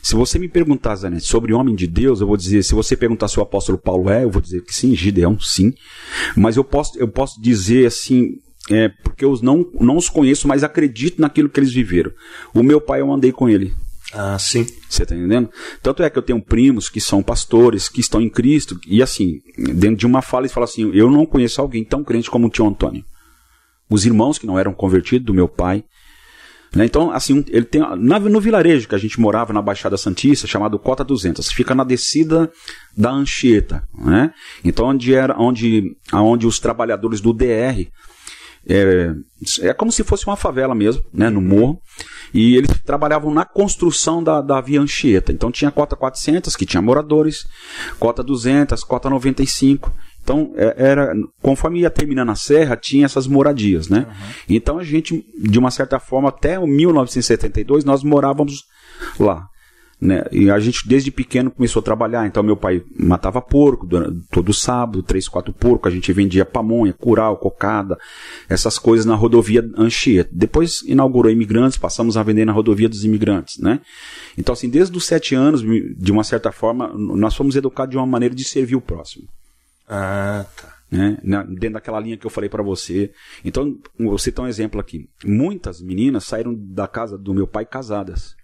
Se 0.00 0.14
você 0.14 0.38
me 0.38 0.48
perguntar, 0.48 0.94
Zanetti, 0.94 1.26
sobre 1.26 1.52
homem 1.52 1.74
de 1.74 1.86
Deus, 1.88 2.20
eu 2.20 2.26
vou 2.28 2.36
dizer, 2.36 2.62
se 2.62 2.74
você 2.74 2.96
perguntar 2.96 3.26
se 3.26 3.40
o 3.40 3.42
apóstolo 3.42 3.76
Paulo 3.76 4.08
é, 4.08 4.22
eu 4.22 4.30
vou 4.30 4.40
dizer 4.40 4.62
que 4.62 4.74
sim, 4.74 4.94
Gideão, 4.94 5.38
sim. 5.40 5.74
Mas 6.36 6.56
eu 6.56 6.62
posso, 6.62 6.96
eu 6.96 7.08
posso 7.08 7.42
dizer 7.42 7.86
assim, 7.86 8.36
é, 8.70 8.88
porque 8.88 9.24
eu 9.24 9.38
não, 9.42 9.66
não 9.78 9.96
os 9.96 10.08
conheço, 10.08 10.48
mas 10.48 10.64
acredito 10.64 11.20
naquilo 11.20 11.48
que 11.48 11.60
eles 11.60 11.72
viveram. 11.72 12.12
O 12.54 12.62
meu 12.62 12.80
pai, 12.80 13.00
eu 13.00 13.12
andei 13.12 13.32
com 13.32 13.48
ele. 13.48 13.72
Ah, 14.12 14.38
sim. 14.38 14.64
Você 14.88 15.02
está 15.02 15.14
entendendo? 15.14 15.50
Tanto 15.82 16.02
é 16.02 16.08
que 16.08 16.16
eu 16.16 16.22
tenho 16.22 16.40
primos 16.40 16.88
que 16.88 17.00
são 17.00 17.22
pastores, 17.22 17.88
que 17.88 18.00
estão 18.00 18.20
em 18.20 18.30
Cristo, 18.30 18.78
e 18.86 19.02
assim, 19.02 19.40
dentro 19.56 19.96
de 19.96 20.06
uma 20.06 20.22
fala, 20.22 20.42
eles 20.42 20.52
falam 20.52 20.64
assim: 20.64 20.90
eu 20.94 21.10
não 21.10 21.26
conheço 21.26 21.60
alguém 21.60 21.84
tão 21.84 22.04
crente 22.04 22.30
como 22.30 22.46
o 22.46 22.50
tio 22.50 22.66
Antônio. 22.66 23.04
Os 23.90 24.06
irmãos 24.06 24.38
que 24.38 24.46
não 24.46 24.58
eram 24.58 24.72
convertidos 24.72 25.26
do 25.26 25.34
meu 25.34 25.48
pai. 25.48 25.84
Né? 26.74 26.84
Então, 26.84 27.10
assim, 27.10 27.44
ele 27.48 27.64
tem. 27.64 27.80
Na, 27.98 28.18
no 28.18 28.40
vilarejo 28.40 28.88
que 28.88 28.94
a 28.94 28.98
gente 28.98 29.20
morava 29.20 29.52
na 29.52 29.60
Baixada 29.60 29.96
Santista, 29.96 30.46
chamado 30.46 30.78
Cota 30.78 31.04
200, 31.04 31.50
fica 31.52 31.74
na 31.74 31.84
descida 31.84 32.50
da 32.96 33.10
Anchieta. 33.10 33.86
Né? 33.96 34.32
Então, 34.64 34.86
onde, 34.86 35.14
era, 35.14 35.36
onde, 35.38 35.96
onde 36.12 36.46
os 36.46 36.58
trabalhadores 36.58 37.20
do 37.20 37.32
DR 37.32 37.86
é, 38.68 39.14
é 39.60 39.74
como 39.74 39.92
se 39.92 40.02
fosse 40.02 40.26
uma 40.26 40.36
favela 40.36 40.74
mesmo, 40.74 41.02
né, 41.12 41.28
no 41.28 41.40
morro. 41.40 41.80
E 42.32 42.56
eles 42.56 42.70
trabalhavam 42.84 43.32
na 43.32 43.44
construção 43.44 44.22
da, 44.22 44.40
da 44.40 44.60
Via 44.60 44.80
Anchieta. 44.80 45.32
Então 45.32 45.50
tinha 45.50 45.70
cota 45.70 45.94
400, 45.94 46.56
que 46.56 46.66
tinha 46.66 46.82
moradores, 46.82 47.44
cota 47.98 48.22
200, 48.22 48.82
cota 48.82 49.08
95. 49.08 49.92
Então, 50.22 50.52
é, 50.56 50.74
era, 50.76 51.12
conforme 51.42 51.80
ia 51.80 51.90
terminando 51.90 52.30
a 52.30 52.34
serra, 52.34 52.76
tinha 52.76 53.04
essas 53.04 53.26
moradias, 53.26 53.88
né? 53.88 54.06
Uhum. 54.08 54.14
Então 54.48 54.78
a 54.78 54.82
gente, 54.82 55.22
de 55.38 55.58
uma 55.58 55.70
certa 55.70 56.00
forma, 56.00 56.30
até 56.30 56.58
1972, 56.58 57.84
nós 57.84 58.02
morávamos 58.02 58.64
lá. 59.20 59.46
Né? 60.00 60.24
E 60.32 60.50
a 60.50 60.58
gente 60.58 60.86
desde 60.86 61.10
pequeno 61.10 61.50
começou 61.50 61.80
a 61.80 61.82
trabalhar. 61.82 62.26
Então 62.26 62.42
meu 62.42 62.56
pai 62.56 62.82
matava 62.98 63.40
porco 63.40 63.88
todo 64.30 64.52
sábado, 64.52 65.02
três, 65.02 65.28
quatro 65.28 65.52
porcos. 65.52 65.90
A 65.90 65.94
gente 65.94 66.12
vendia 66.12 66.44
pamonha, 66.44 66.92
curau, 66.92 67.36
cocada, 67.36 67.98
essas 68.48 68.78
coisas 68.78 69.06
na 69.06 69.14
rodovia 69.14 69.64
Anchieta. 69.76 70.30
Depois 70.32 70.82
inaugurou 70.82 71.30
imigrantes, 71.30 71.78
passamos 71.78 72.16
a 72.16 72.22
vender 72.22 72.44
na 72.44 72.52
rodovia 72.52 72.88
dos 72.88 73.04
imigrantes, 73.04 73.58
né? 73.58 73.80
Então 74.36 74.52
assim, 74.52 74.68
desde 74.68 74.96
os 74.96 75.06
sete 75.06 75.34
anos, 75.34 75.62
de 75.62 76.12
uma 76.12 76.24
certa 76.24 76.50
forma, 76.52 76.92
nós 76.94 77.34
fomos 77.34 77.56
educados 77.56 77.92
de 77.92 77.96
uma 77.96 78.06
maneira 78.06 78.34
de 78.34 78.44
servir 78.44 78.76
o 78.76 78.80
próximo. 78.80 79.28
Ah, 79.88 80.44
tá. 80.56 80.74
Né? 80.90 81.18
dentro 81.48 81.72
daquela 81.72 81.98
linha 81.98 82.16
que 82.16 82.24
eu 82.24 82.30
falei 82.30 82.48
para 82.48 82.62
você. 82.62 83.10
Então, 83.44 83.76
você 83.98 84.30
tem 84.30 84.44
um 84.44 84.48
exemplo 84.48 84.80
aqui. 84.80 85.08
Muitas 85.24 85.80
meninas 85.80 86.24
saíram 86.24 86.54
da 86.54 86.86
casa 86.86 87.18
do 87.18 87.34
meu 87.34 87.48
pai 87.48 87.64
casadas 87.64 88.36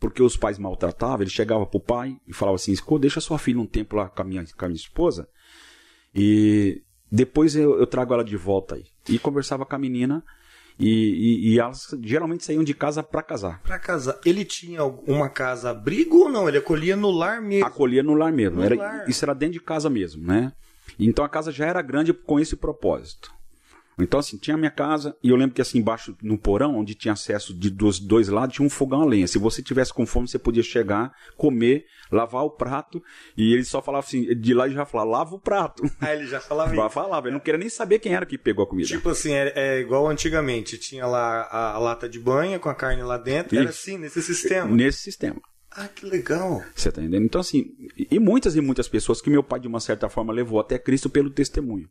porque 0.00 0.22
os 0.22 0.36
pais 0.36 0.58
maltratavam, 0.58 1.22
ele 1.22 1.30
chegava 1.30 1.66
pro 1.66 1.80
pai 1.80 2.16
e 2.26 2.32
falava 2.32 2.56
assim: 2.56 2.74
deixa 3.00 3.20
sua 3.20 3.38
filha 3.38 3.60
um 3.60 3.66
tempo 3.66 3.96
lá 3.96 4.08
com 4.08 4.22
a 4.22 4.24
minha, 4.24 4.44
com 4.56 4.64
a 4.64 4.68
minha 4.68 4.76
esposa 4.76 5.28
e 6.14 6.82
depois 7.10 7.54
eu, 7.54 7.78
eu, 7.78 7.86
trago 7.86 8.12
ela 8.12 8.24
de 8.24 8.36
volta 8.36 8.74
aí. 8.74 8.84
E 9.08 9.18
conversava 9.18 9.64
com 9.64 9.74
a 9.74 9.78
menina 9.78 10.22
e, 10.78 10.88
e, 10.88 11.52
e 11.52 11.60
elas 11.60 11.88
geralmente 12.02 12.44
saíam 12.44 12.64
de 12.64 12.74
casa 12.74 13.02
para 13.02 13.22
casar. 13.22 13.62
Para 13.62 13.78
casar. 13.78 14.18
Ele 14.24 14.44
tinha 14.44 14.84
uma 14.84 15.28
casa 15.28 15.70
abrigo 15.70 16.24
ou 16.24 16.28
não? 16.28 16.48
Ele 16.48 16.58
acolhia 16.58 16.96
no 16.96 17.10
lar 17.10 17.40
mesmo? 17.40 17.66
Acolhia 17.66 18.02
no 18.02 18.14
lar 18.14 18.32
mesmo. 18.32 18.56
No 18.56 18.64
era, 18.64 18.76
lar. 18.76 19.08
Isso 19.08 19.24
era 19.24 19.34
dentro 19.34 19.54
de 19.54 19.60
casa 19.60 19.88
mesmo, 19.88 20.26
né? 20.26 20.52
Então 20.98 21.24
a 21.24 21.28
casa 21.28 21.52
já 21.52 21.66
era 21.66 21.82
grande 21.82 22.12
com 22.12 22.40
esse 22.40 22.56
propósito. 22.56 23.32
Então, 24.02 24.20
assim, 24.20 24.36
tinha 24.36 24.54
a 24.54 24.58
minha 24.58 24.70
casa, 24.70 25.16
e 25.22 25.30
eu 25.30 25.36
lembro 25.36 25.54
que 25.54 25.62
assim, 25.62 25.78
embaixo, 25.78 26.16
no 26.22 26.38
porão, 26.38 26.76
onde 26.76 26.94
tinha 26.94 27.12
acesso 27.12 27.52
de 27.52 27.70
dos 27.70 27.98
dois 27.98 28.28
lados, 28.28 28.54
tinha 28.54 28.66
um 28.66 28.70
fogão 28.70 29.02
a 29.02 29.06
lenha. 29.06 29.26
Se 29.26 29.38
você 29.38 29.62
tivesse 29.62 29.92
com 29.92 30.06
fome, 30.06 30.28
você 30.28 30.38
podia 30.38 30.62
chegar, 30.62 31.12
comer, 31.36 31.84
lavar 32.10 32.44
o 32.44 32.50
prato, 32.50 33.02
e 33.36 33.52
ele 33.52 33.64
só 33.64 33.82
falava 33.82 34.06
assim, 34.06 34.24
de 34.36 34.54
lá 34.54 34.66
ele 34.66 34.74
já 34.74 34.84
falava, 34.84 35.10
lava 35.10 35.34
o 35.34 35.40
prato. 35.40 35.82
Ah, 36.00 36.14
ele 36.14 36.26
já 36.26 36.40
falava 36.40 36.72
isso. 36.74 36.90
falava, 36.90 37.26
ele 37.26 37.34
não 37.34 37.40
queria 37.40 37.58
nem 37.58 37.68
saber 37.68 37.98
quem 37.98 38.14
era 38.14 38.24
que 38.24 38.38
pegou 38.38 38.64
a 38.64 38.68
comida. 38.68 38.88
Tipo 38.88 39.08
assim, 39.10 39.32
é, 39.32 39.52
é 39.54 39.80
igual 39.80 40.06
antigamente, 40.06 40.78
tinha 40.78 41.06
lá 41.06 41.42
a, 41.42 41.72
a, 41.72 41.78
lata 41.78 42.08
de 42.08 42.20
banha 42.20 42.58
com 42.58 42.68
a 42.68 42.74
carne 42.74 43.02
lá 43.02 43.18
dentro, 43.18 43.58
era 43.58 43.68
assim, 43.68 43.98
nesse 43.98 44.22
sistema. 44.22 44.70
Nesse 44.70 44.98
sistema. 44.98 45.40
Ah, 45.70 45.88
que 45.88 46.06
legal. 46.06 46.62
Você 46.74 46.90
tá 46.90 47.00
entendendo? 47.00 47.24
Então, 47.24 47.40
assim, 47.40 47.74
e 47.96 48.18
muitas 48.18 48.56
e 48.56 48.60
muitas 48.60 48.88
pessoas 48.88 49.20
que 49.20 49.28
meu 49.28 49.42
pai, 49.42 49.60
de 49.60 49.68
uma 49.68 49.80
certa 49.80 50.08
forma, 50.08 50.32
levou 50.32 50.60
até 50.60 50.78
Cristo 50.78 51.10
pelo 51.10 51.30
testemunho. 51.30 51.88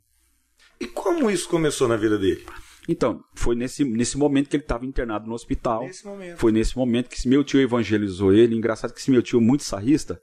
E 0.79 0.87
como 0.87 1.29
isso 1.29 1.49
começou 1.49 1.87
na 1.87 1.95
vida 1.95 2.17
dele? 2.17 2.45
Então, 2.87 3.23
foi 3.33 3.55
nesse, 3.55 3.83
nesse 3.83 4.17
momento 4.17 4.49
que 4.49 4.55
ele 4.55 4.63
estava 4.63 4.85
internado 4.85 5.27
no 5.27 5.33
hospital. 5.33 5.81
Nesse. 5.81 6.03
Foi 6.37 6.51
nesse 6.51 6.77
momento 6.77 7.09
que 7.09 7.27
meu 7.27 7.43
tio 7.43 7.59
evangelizou 7.59 8.33
ele. 8.33 8.55
Engraçado 8.55 8.93
que 8.93 8.99
esse 8.99 9.11
meu 9.11 9.21
tio 9.21 9.41
muito 9.41 9.63
sarrista. 9.63 10.21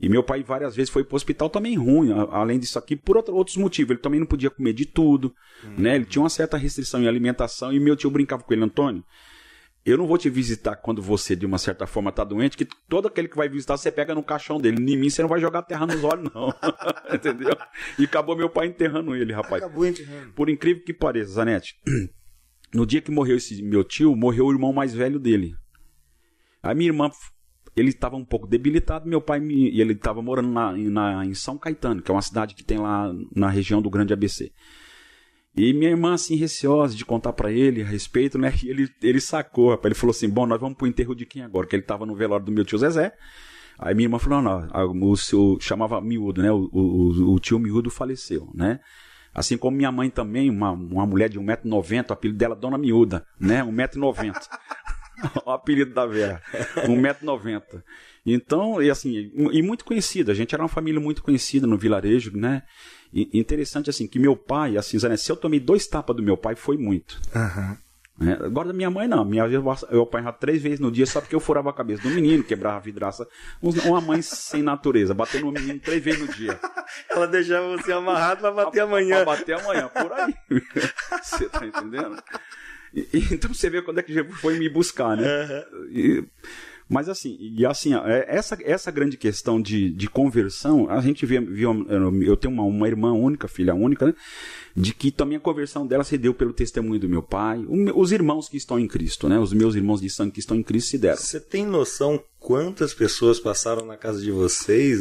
E 0.00 0.08
meu 0.08 0.22
pai 0.22 0.42
várias 0.42 0.74
vezes 0.74 0.90
foi 0.90 1.04
para 1.04 1.14
o 1.14 1.16
hospital 1.16 1.48
também 1.48 1.76
ruim, 1.76 2.10
além 2.32 2.58
disso 2.58 2.76
aqui, 2.76 2.96
por 2.96 3.16
outro, 3.16 3.36
outros 3.36 3.56
motivos. 3.56 3.92
Ele 3.92 4.00
também 4.00 4.18
não 4.18 4.26
podia 4.26 4.50
comer 4.50 4.72
de 4.72 4.84
tudo, 4.84 5.32
uhum. 5.62 5.74
né? 5.78 5.94
Ele 5.94 6.04
tinha 6.04 6.20
uma 6.20 6.28
certa 6.28 6.56
restrição 6.56 7.00
em 7.00 7.06
alimentação 7.06 7.72
e 7.72 7.78
meu 7.78 7.94
tio 7.94 8.10
brincava 8.10 8.42
com 8.42 8.52
ele, 8.52 8.64
Antônio, 8.64 9.04
eu 9.84 9.98
não 9.98 10.06
vou 10.06 10.16
te 10.16 10.30
visitar 10.30 10.76
quando 10.76 11.02
você, 11.02 11.34
de 11.34 11.44
uma 11.44 11.58
certa 11.58 11.86
forma, 11.86 12.10
está 12.10 12.22
doente, 12.22 12.56
que 12.56 12.64
todo 12.88 13.08
aquele 13.08 13.26
que 13.26 13.36
vai 13.36 13.48
visitar, 13.48 13.76
você 13.76 13.90
pega 13.90 14.14
no 14.14 14.22
caixão 14.22 14.60
dele. 14.60 14.80
Em 14.80 14.96
mim, 14.96 15.10
você 15.10 15.22
não 15.22 15.28
vai 15.28 15.40
jogar 15.40 15.62
terra 15.62 15.86
nos 15.86 16.02
olhos, 16.04 16.30
não. 16.32 16.54
Entendeu? 17.12 17.56
E 17.98 18.04
acabou 18.04 18.36
meu 18.36 18.48
pai 18.48 18.68
enterrando 18.68 19.14
ele, 19.16 19.32
rapaz. 19.32 19.62
Acabou 19.62 19.84
enterrando. 19.84 20.32
Por 20.34 20.48
incrível 20.48 20.84
que 20.84 20.94
pareça, 20.94 21.32
Zanete. 21.32 21.76
No 22.74 22.86
dia 22.86 23.02
que 23.02 23.10
morreu 23.10 23.36
esse 23.36 23.62
meu 23.62 23.84
tio, 23.84 24.16
morreu 24.16 24.46
o 24.46 24.50
irmão 24.50 24.72
mais 24.72 24.94
velho 24.94 25.18
dele. 25.18 25.54
A 26.62 26.72
minha 26.72 26.88
irmã, 26.88 27.10
ele 27.76 27.90
estava 27.90 28.16
um 28.16 28.24
pouco 28.24 28.46
debilitado, 28.46 29.06
meu 29.06 29.20
pai, 29.20 29.40
me, 29.40 29.78
ele 29.78 29.92
estava 29.92 30.22
morando 30.22 30.48
na, 30.48 30.72
na, 30.72 31.26
em 31.26 31.34
São 31.34 31.58
Caetano, 31.58 32.00
que 32.00 32.10
é 32.10 32.14
uma 32.14 32.22
cidade 32.22 32.54
que 32.54 32.64
tem 32.64 32.78
lá 32.78 33.12
na 33.36 33.50
região 33.50 33.82
do 33.82 33.90
Grande 33.90 34.14
ABC. 34.14 34.50
E 35.54 35.72
minha 35.74 35.90
irmã, 35.90 36.14
assim, 36.14 36.34
receosa 36.34 36.96
de 36.96 37.04
contar 37.04 37.32
para 37.34 37.52
ele 37.52 37.82
a 37.82 37.86
respeito, 37.86 38.38
né? 38.38 38.52
E 38.64 38.70
ele, 38.70 38.88
ele 39.02 39.20
sacou, 39.20 39.70
rapaz. 39.70 39.86
Ele 39.86 39.94
falou 39.94 40.12
assim: 40.12 40.28
bom, 40.28 40.46
nós 40.46 40.60
vamos 40.60 40.76
pro 40.76 40.86
enterro 40.86 41.14
de 41.14 41.26
quem 41.26 41.42
agora? 41.42 41.66
Que 41.66 41.76
ele 41.76 41.82
tava 41.82 42.06
no 42.06 42.14
velório 42.14 42.46
do 42.46 42.52
meu 42.52 42.64
tio 42.64 42.78
Zezé. 42.78 43.12
Aí 43.78 43.94
minha 43.94 44.06
irmã 44.06 44.18
falou: 44.18 44.40
não, 44.40 44.94
não 44.94 45.10
o 45.10 45.16
seu, 45.16 45.58
chamava 45.60 46.00
miúdo, 46.00 46.42
né? 46.42 46.50
O, 46.50 46.68
o, 46.72 47.34
o 47.34 47.38
tio 47.38 47.58
miúdo 47.58 47.90
faleceu, 47.90 48.50
né? 48.54 48.80
Assim 49.34 49.56
como 49.56 49.76
minha 49.76 49.90
mãe 49.90 50.10
também, 50.10 50.50
uma, 50.50 50.72
uma 50.72 51.06
mulher 51.06 51.28
de 51.28 51.40
1,90m, 51.40 52.10
o 52.10 52.12
apelido 52.12 52.38
dela 52.38 52.54
Dona 52.54 52.76
Miúda, 52.76 53.26
né? 53.40 53.62
1,90m. 53.62 54.34
o 55.44 55.50
apelido 55.50 55.94
da 55.94 56.06
Vera. 56.06 56.42
1,90m. 56.86 57.82
Então, 58.24 58.82
e 58.82 58.90
assim, 58.90 59.32
e 59.52 59.62
muito 59.62 59.84
conhecida. 59.84 60.32
A 60.32 60.34
gente 60.34 60.54
era 60.54 60.62
uma 60.62 60.68
família 60.68 61.00
muito 61.00 61.22
conhecida 61.22 61.66
no 61.66 61.78
vilarejo, 61.78 62.36
né? 62.36 62.62
E 63.12 63.28
interessante 63.38 63.90
assim, 63.90 64.06
que 64.06 64.18
meu 64.18 64.34
pai, 64.34 64.76
assim, 64.76 64.98
Zé, 64.98 65.14
se 65.16 65.30
eu 65.30 65.36
tomei 65.36 65.60
dois 65.60 65.86
tapas 65.86 66.16
do 66.16 66.22
meu 66.22 66.36
pai, 66.36 66.54
foi 66.54 66.76
muito. 66.76 67.20
Uhum. 67.34 67.76
É, 68.20 68.32
agora 68.44 68.68
da 68.68 68.74
minha 68.74 68.90
mãe 68.90 69.08
não, 69.08 69.24
minha 69.24 69.44
eu, 69.46 69.64
eu 69.90 70.02
apanhava 70.02 70.36
três 70.36 70.62
vezes 70.62 70.78
no 70.78 70.92
dia 70.92 71.06
só 71.06 71.20
porque 71.20 71.34
eu 71.34 71.40
furava 71.40 71.70
a 71.70 71.72
cabeça 71.72 72.02
do 72.02 72.10
menino, 72.10 72.44
quebrava 72.44 72.76
a 72.76 72.80
vidraça. 72.80 73.26
Uma 73.60 74.00
mãe 74.00 74.22
sem 74.22 74.62
natureza, 74.62 75.14
batendo 75.14 75.46
no 75.46 75.52
menino 75.52 75.80
três 75.80 76.02
vezes 76.02 76.20
no 76.20 76.28
dia. 76.28 76.58
Ela 77.10 77.26
deixava 77.26 77.76
você 77.76 77.92
amarrado 77.92 78.40
pra 78.40 78.52
bater 78.52 78.80
amanhã. 78.80 79.24
Pra 79.24 79.36
bater 79.36 79.60
amanhã, 79.60 79.88
por 79.88 80.12
aí. 80.12 80.34
você 81.22 81.48
tá 81.48 81.66
entendendo? 81.66 82.22
E, 82.94 83.08
então 83.32 83.52
você 83.52 83.70
vê 83.70 83.82
quando 83.82 83.98
é 83.98 84.02
que 84.02 84.12
Jesus 84.12 84.38
foi 84.40 84.58
me 84.58 84.68
buscar, 84.68 85.16
né? 85.16 85.64
Uhum. 85.72 85.88
E, 85.90 86.24
mas 86.92 87.08
assim, 87.08 87.38
e 87.40 87.64
assim, 87.64 87.94
é, 87.94 88.26
essa, 88.28 88.58
essa 88.62 88.90
grande 88.90 89.16
questão 89.16 89.60
de, 89.60 89.90
de 89.90 90.08
conversão, 90.08 90.90
a 90.90 91.00
gente 91.00 91.24
vê, 91.24 91.40
viu, 91.40 91.86
eu 92.22 92.36
tenho 92.36 92.52
uma, 92.52 92.62
uma 92.64 92.86
irmã 92.86 93.12
única, 93.12 93.48
filha 93.48 93.74
única, 93.74 94.06
né? 94.06 94.14
De 94.76 94.92
que 94.92 95.10
também 95.10 95.38
a 95.38 95.40
conversão 95.40 95.86
dela 95.86 96.04
se 96.04 96.18
deu 96.18 96.34
pelo 96.34 96.52
testemunho 96.52 97.00
do 97.00 97.08
meu 97.08 97.22
pai, 97.22 97.64
os 97.94 98.12
irmãos 98.12 98.46
que 98.48 98.58
estão 98.58 98.78
em 98.78 98.86
Cristo, 98.86 99.26
né? 99.26 99.38
Os 99.38 99.54
meus 99.54 99.74
irmãos 99.74 100.02
de 100.02 100.10
sangue 100.10 100.32
que 100.32 100.40
estão 100.40 100.56
em 100.56 100.62
Cristo 100.62 100.90
se 100.90 100.98
deram. 100.98 101.16
Você 101.16 101.40
tem 101.40 101.64
noção 101.64 102.22
quantas 102.38 102.92
pessoas 102.92 103.40
passaram 103.40 103.86
na 103.86 103.96
casa 103.96 104.20
de 104.20 104.30
vocês? 104.30 105.00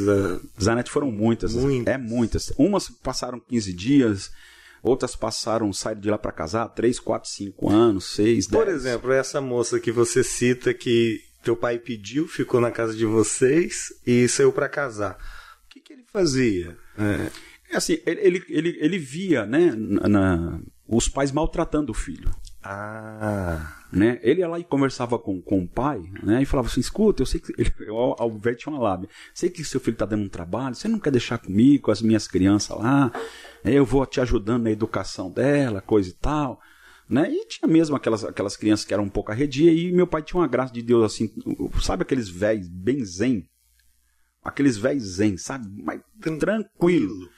Zanetti 0.62 0.90
foram 0.90 1.12
muitas, 1.12 1.54
muitas. 1.54 1.94
É 1.94 1.98
muitas. 1.98 2.54
Umas 2.58 2.90
passaram 2.90 3.40
15 3.40 3.74
dias, 3.74 4.32
Outras 4.84 5.16
passaram, 5.16 5.72
saíram 5.72 6.02
de 6.02 6.10
lá 6.10 6.18
para 6.18 6.32
casar, 6.32 6.68
3, 6.70 7.00
4, 7.00 7.30
5 7.30 7.70
anos, 7.70 8.16
6, 8.16 8.48
10. 8.48 8.48
Por 8.48 8.68
exemplo, 8.68 9.12
essa 9.12 9.40
moça 9.40 9.80
que 9.80 9.92
você 9.92 10.24
cita 10.24 10.74
que 10.74 11.22
teu 11.42 11.56
pai 11.56 11.80
pediu, 11.80 12.28
ficou 12.28 12.62
na 12.62 12.72
casa 12.72 12.96
de 12.96 13.06
vocês 13.06 13.94
e 14.06 14.28
saiu 14.28 14.52
para 14.52 14.70
casar. 14.70 15.18
O 15.66 15.70
que, 15.70 15.80
que 15.80 15.94
ele 15.94 16.04
fazia? 16.12 16.78
É, 16.98 17.74
é 17.74 17.78
assim, 17.78 18.00
ele, 18.06 18.44
ele, 18.48 18.78
ele, 18.80 18.98
via, 18.98 19.46
né, 19.46 19.74
na, 19.76 20.60
os 20.88 21.08
pais 21.08 21.32
maltratando 21.32 21.92
o 21.92 21.96
filho. 21.96 22.30
Ah. 22.64 23.78
Né? 23.92 24.20
Ele 24.22 24.42
ia 24.42 24.48
lá 24.48 24.60
e 24.60 24.64
conversava 24.64 25.18
com, 25.20 25.42
com 25.42 25.60
o 25.64 25.68
pai, 25.68 26.02
né? 26.24 26.42
E 26.42 26.46
falava 26.46 26.70
assim: 26.70 26.80
escuta, 26.80 27.22
eu 27.22 27.26
sei 27.26 27.40
que. 27.42 27.54
Ele, 27.58 27.74
o 27.92 28.38
velho 28.38 28.56
tinha 28.56 28.74
uma 28.74 28.82
lábia. 28.82 29.10
Sei 29.34 29.50
que 29.50 29.64
seu 29.66 29.80
filho 29.80 29.96
está 29.96 30.06
dando 30.06 30.24
um 30.24 30.30
trabalho, 30.30 30.76
você 30.76 30.88
não 30.88 31.00
quer 31.00 31.12
deixar 31.12 31.40
comigo, 31.40 31.86
com 31.86 31.92
as 31.92 32.02
minhas 32.02 32.28
crianças 32.28 32.78
lá? 32.78 33.12
Eu 33.66 33.86
vou 33.86 34.06
te 34.06 34.22
ajudando 34.22 34.64
na 34.64 34.72
educação 34.72 35.30
dela, 35.30 35.82
coisa 35.82 36.10
e 36.10 36.14
tal. 36.14 36.62
Né? 37.12 37.30
E 37.30 37.46
tinha 37.46 37.70
mesmo 37.70 37.94
aquelas, 37.94 38.24
aquelas 38.24 38.56
crianças 38.56 38.86
que 38.86 38.94
eram 38.94 39.04
um 39.04 39.10
pouco 39.10 39.34
arredia, 39.34 39.70
e 39.70 39.92
meu 39.92 40.08
pai 40.08 40.24
tinha 40.24 40.40
uma 40.40 40.48
graça 40.48 40.72
de 40.72 40.82
Deus 40.82 41.04
assim, 41.04 41.30
sabe 41.82 42.04
aqueles 42.04 42.30
velhos 42.30 42.70
bem 42.70 43.04
zen? 43.04 43.44
Aqueles 44.42 44.78
velhos 44.78 45.04
zen, 45.18 45.36
sabe? 45.36 45.68
Mas 45.84 46.00
tranquilo. 46.40 47.30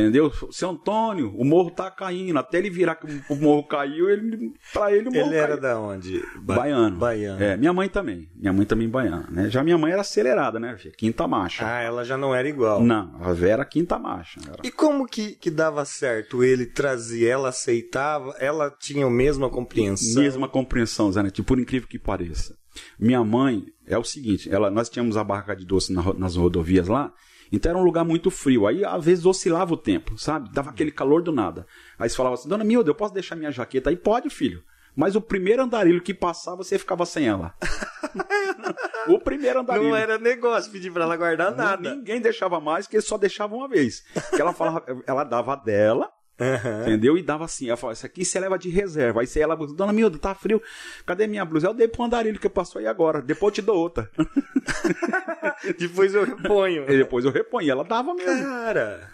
Entendeu? 0.00 0.32
Seu 0.50 0.70
Antônio, 0.70 1.34
o 1.36 1.44
morro 1.44 1.70
tá 1.70 1.90
caindo. 1.90 2.38
Até 2.38 2.58
ele 2.58 2.70
virar 2.70 2.96
que 2.96 3.06
o 3.28 3.36
morro 3.36 3.64
caiu, 3.64 4.08
ele, 4.10 4.52
pra 4.72 4.92
ele 4.92 5.08
o 5.08 5.12
morro 5.12 5.26
Ele 5.26 5.36
era 5.36 5.48
caiu. 5.48 5.60
da 5.60 5.80
onde? 5.80 6.22
Ba 6.40 6.56
baiano. 6.56 6.96
Baiano. 6.96 7.42
É, 7.42 7.56
minha 7.56 7.72
mãe 7.72 7.88
também. 7.88 8.28
Minha 8.34 8.52
mãe 8.52 8.64
também 8.66 8.88
baiana, 8.88 9.28
né? 9.30 9.50
Já 9.50 9.62
minha 9.62 9.78
mãe 9.78 9.92
era 9.92 10.00
acelerada, 10.00 10.58
né? 10.58 10.76
Quinta 10.96 11.28
marcha. 11.28 11.66
Ah, 11.66 11.80
ela 11.80 12.04
já 12.04 12.16
não 12.16 12.34
era 12.34 12.48
igual. 12.48 12.82
Não, 12.82 13.16
a 13.20 13.32
Vera 13.32 13.52
era 13.52 13.64
quinta 13.64 13.98
marcha. 13.98 14.40
Era... 14.46 14.58
E 14.64 14.70
como 14.70 15.06
que, 15.06 15.32
que 15.32 15.50
dava 15.50 15.84
certo? 15.84 16.42
Ele 16.42 16.66
trazia, 16.66 17.30
ela 17.30 17.50
aceitava, 17.50 18.34
ela 18.38 18.70
tinha 18.70 19.06
a 19.06 19.10
mesma 19.10 19.50
compreensão? 19.50 20.22
Mesma 20.22 20.48
compreensão, 20.48 21.12
Zé 21.12 21.22
Por 21.46 21.60
incrível 21.60 21.88
que 21.88 21.98
pareça. 21.98 22.56
Minha 22.98 23.22
mãe, 23.22 23.64
é 23.86 23.98
o 23.98 24.04
seguinte, 24.04 24.50
ela, 24.50 24.70
nós 24.70 24.88
tínhamos 24.88 25.16
a 25.16 25.24
barraca 25.24 25.54
de 25.54 25.66
doce 25.66 25.92
na, 25.92 26.14
nas 26.14 26.36
rodovias 26.36 26.88
lá, 26.88 27.12
então 27.52 27.70
era 27.70 27.78
um 27.78 27.84
lugar 27.84 28.04
muito 28.04 28.30
frio. 28.30 28.66
Aí 28.66 28.84
às 28.84 29.04
vezes 29.04 29.26
oscilava 29.26 29.74
o 29.74 29.76
tempo, 29.76 30.18
sabe? 30.18 30.50
Dava 30.52 30.70
aquele 30.70 30.90
calor 30.90 31.22
do 31.22 31.30
nada. 31.30 31.66
Aí 31.98 32.08
você 32.08 32.16
falava 32.16 32.34
assim: 32.34 32.48
Dona 32.48 32.64
Milda, 32.64 32.90
eu 32.90 32.94
posso 32.94 33.12
deixar 33.12 33.36
minha 33.36 33.52
jaqueta 33.52 33.90
aí? 33.90 33.96
Pode, 33.96 34.30
filho. 34.30 34.62
Mas 34.94 35.16
o 35.16 35.20
primeiro 35.20 35.62
andarilho 35.62 36.02
que 36.02 36.12
passava, 36.12 36.58
você 36.58 36.78
ficava 36.78 37.06
sem 37.06 37.26
ela. 37.26 37.54
o 39.08 39.18
primeiro 39.18 39.60
andarilho. 39.60 39.88
Não 39.88 39.96
era 39.96 40.18
negócio 40.18 40.70
pedir 40.70 40.92
pra 40.92 41.04
ela 41.04 41.16
guardar 41.16 41.54
nada. 41.54 41.94
Ninguém 41.94 42.20
deixava 42.20 42.60
mais, 42.60 42.86
que 42.86 43.00
só 43.00 43.16
deixava 43.16 43.54
uma 43.54 43.68
vez. 43.68 44.02
Que 44.34 44.40
ela 44.40 44.52
falava, 44.52 44.84
ela 45.06 45.24
dava 45.24 45.56
dela, 45.56 46.10
Uhum. 46.42 46.82
Entendeu? 46.82 47.16
E 47.16 47.22
dava 47.22 47.44
assim, 47.44 47.68
ela 47.68 47.76
falava, 47.76 47.96
isso 47.96 48.06
aqui 48.06 48.24
você 48.24 48.40
leva 48.40 48.58
de 48.58 48.68
reserva. 48.68 49.20
Aí 49.20 49.26
você 49.26 49.40
ela, 49.40 49.56
dona 49.56 49.92
Milda, 49.92 50.18
tá 50.18 50.34
frio. 50.34 50.60
Cadê 51.06 51.26
minha 51.26 51.44
blusa? 51.44 51.68
Eu 51.68 51.74
dei 51.74 51.86
pro 51.86 52.02
andarilho 52.02 52.40
que 52.40 52.48
passou 52.48 52.80
aí 52.80 52.86
agora. 52.86 53.22
Depois 53.22 53.52
eu 53.52 53.54
te 53.54 53.62
dou 53.62 53.76
outra. 53.76 54.10
depois 55.78 56.14
eu 56.14 56.24
reponho. 56.24 56.82
E 56.92 56.98
depois 56.98 57.24
eu 57.24 57.30
reponho. 57.30 57.70
Ela 57.70 57.84
dava 57.84 58.12
mesmo. 58.14 58.42
Cara. 58.42 59.08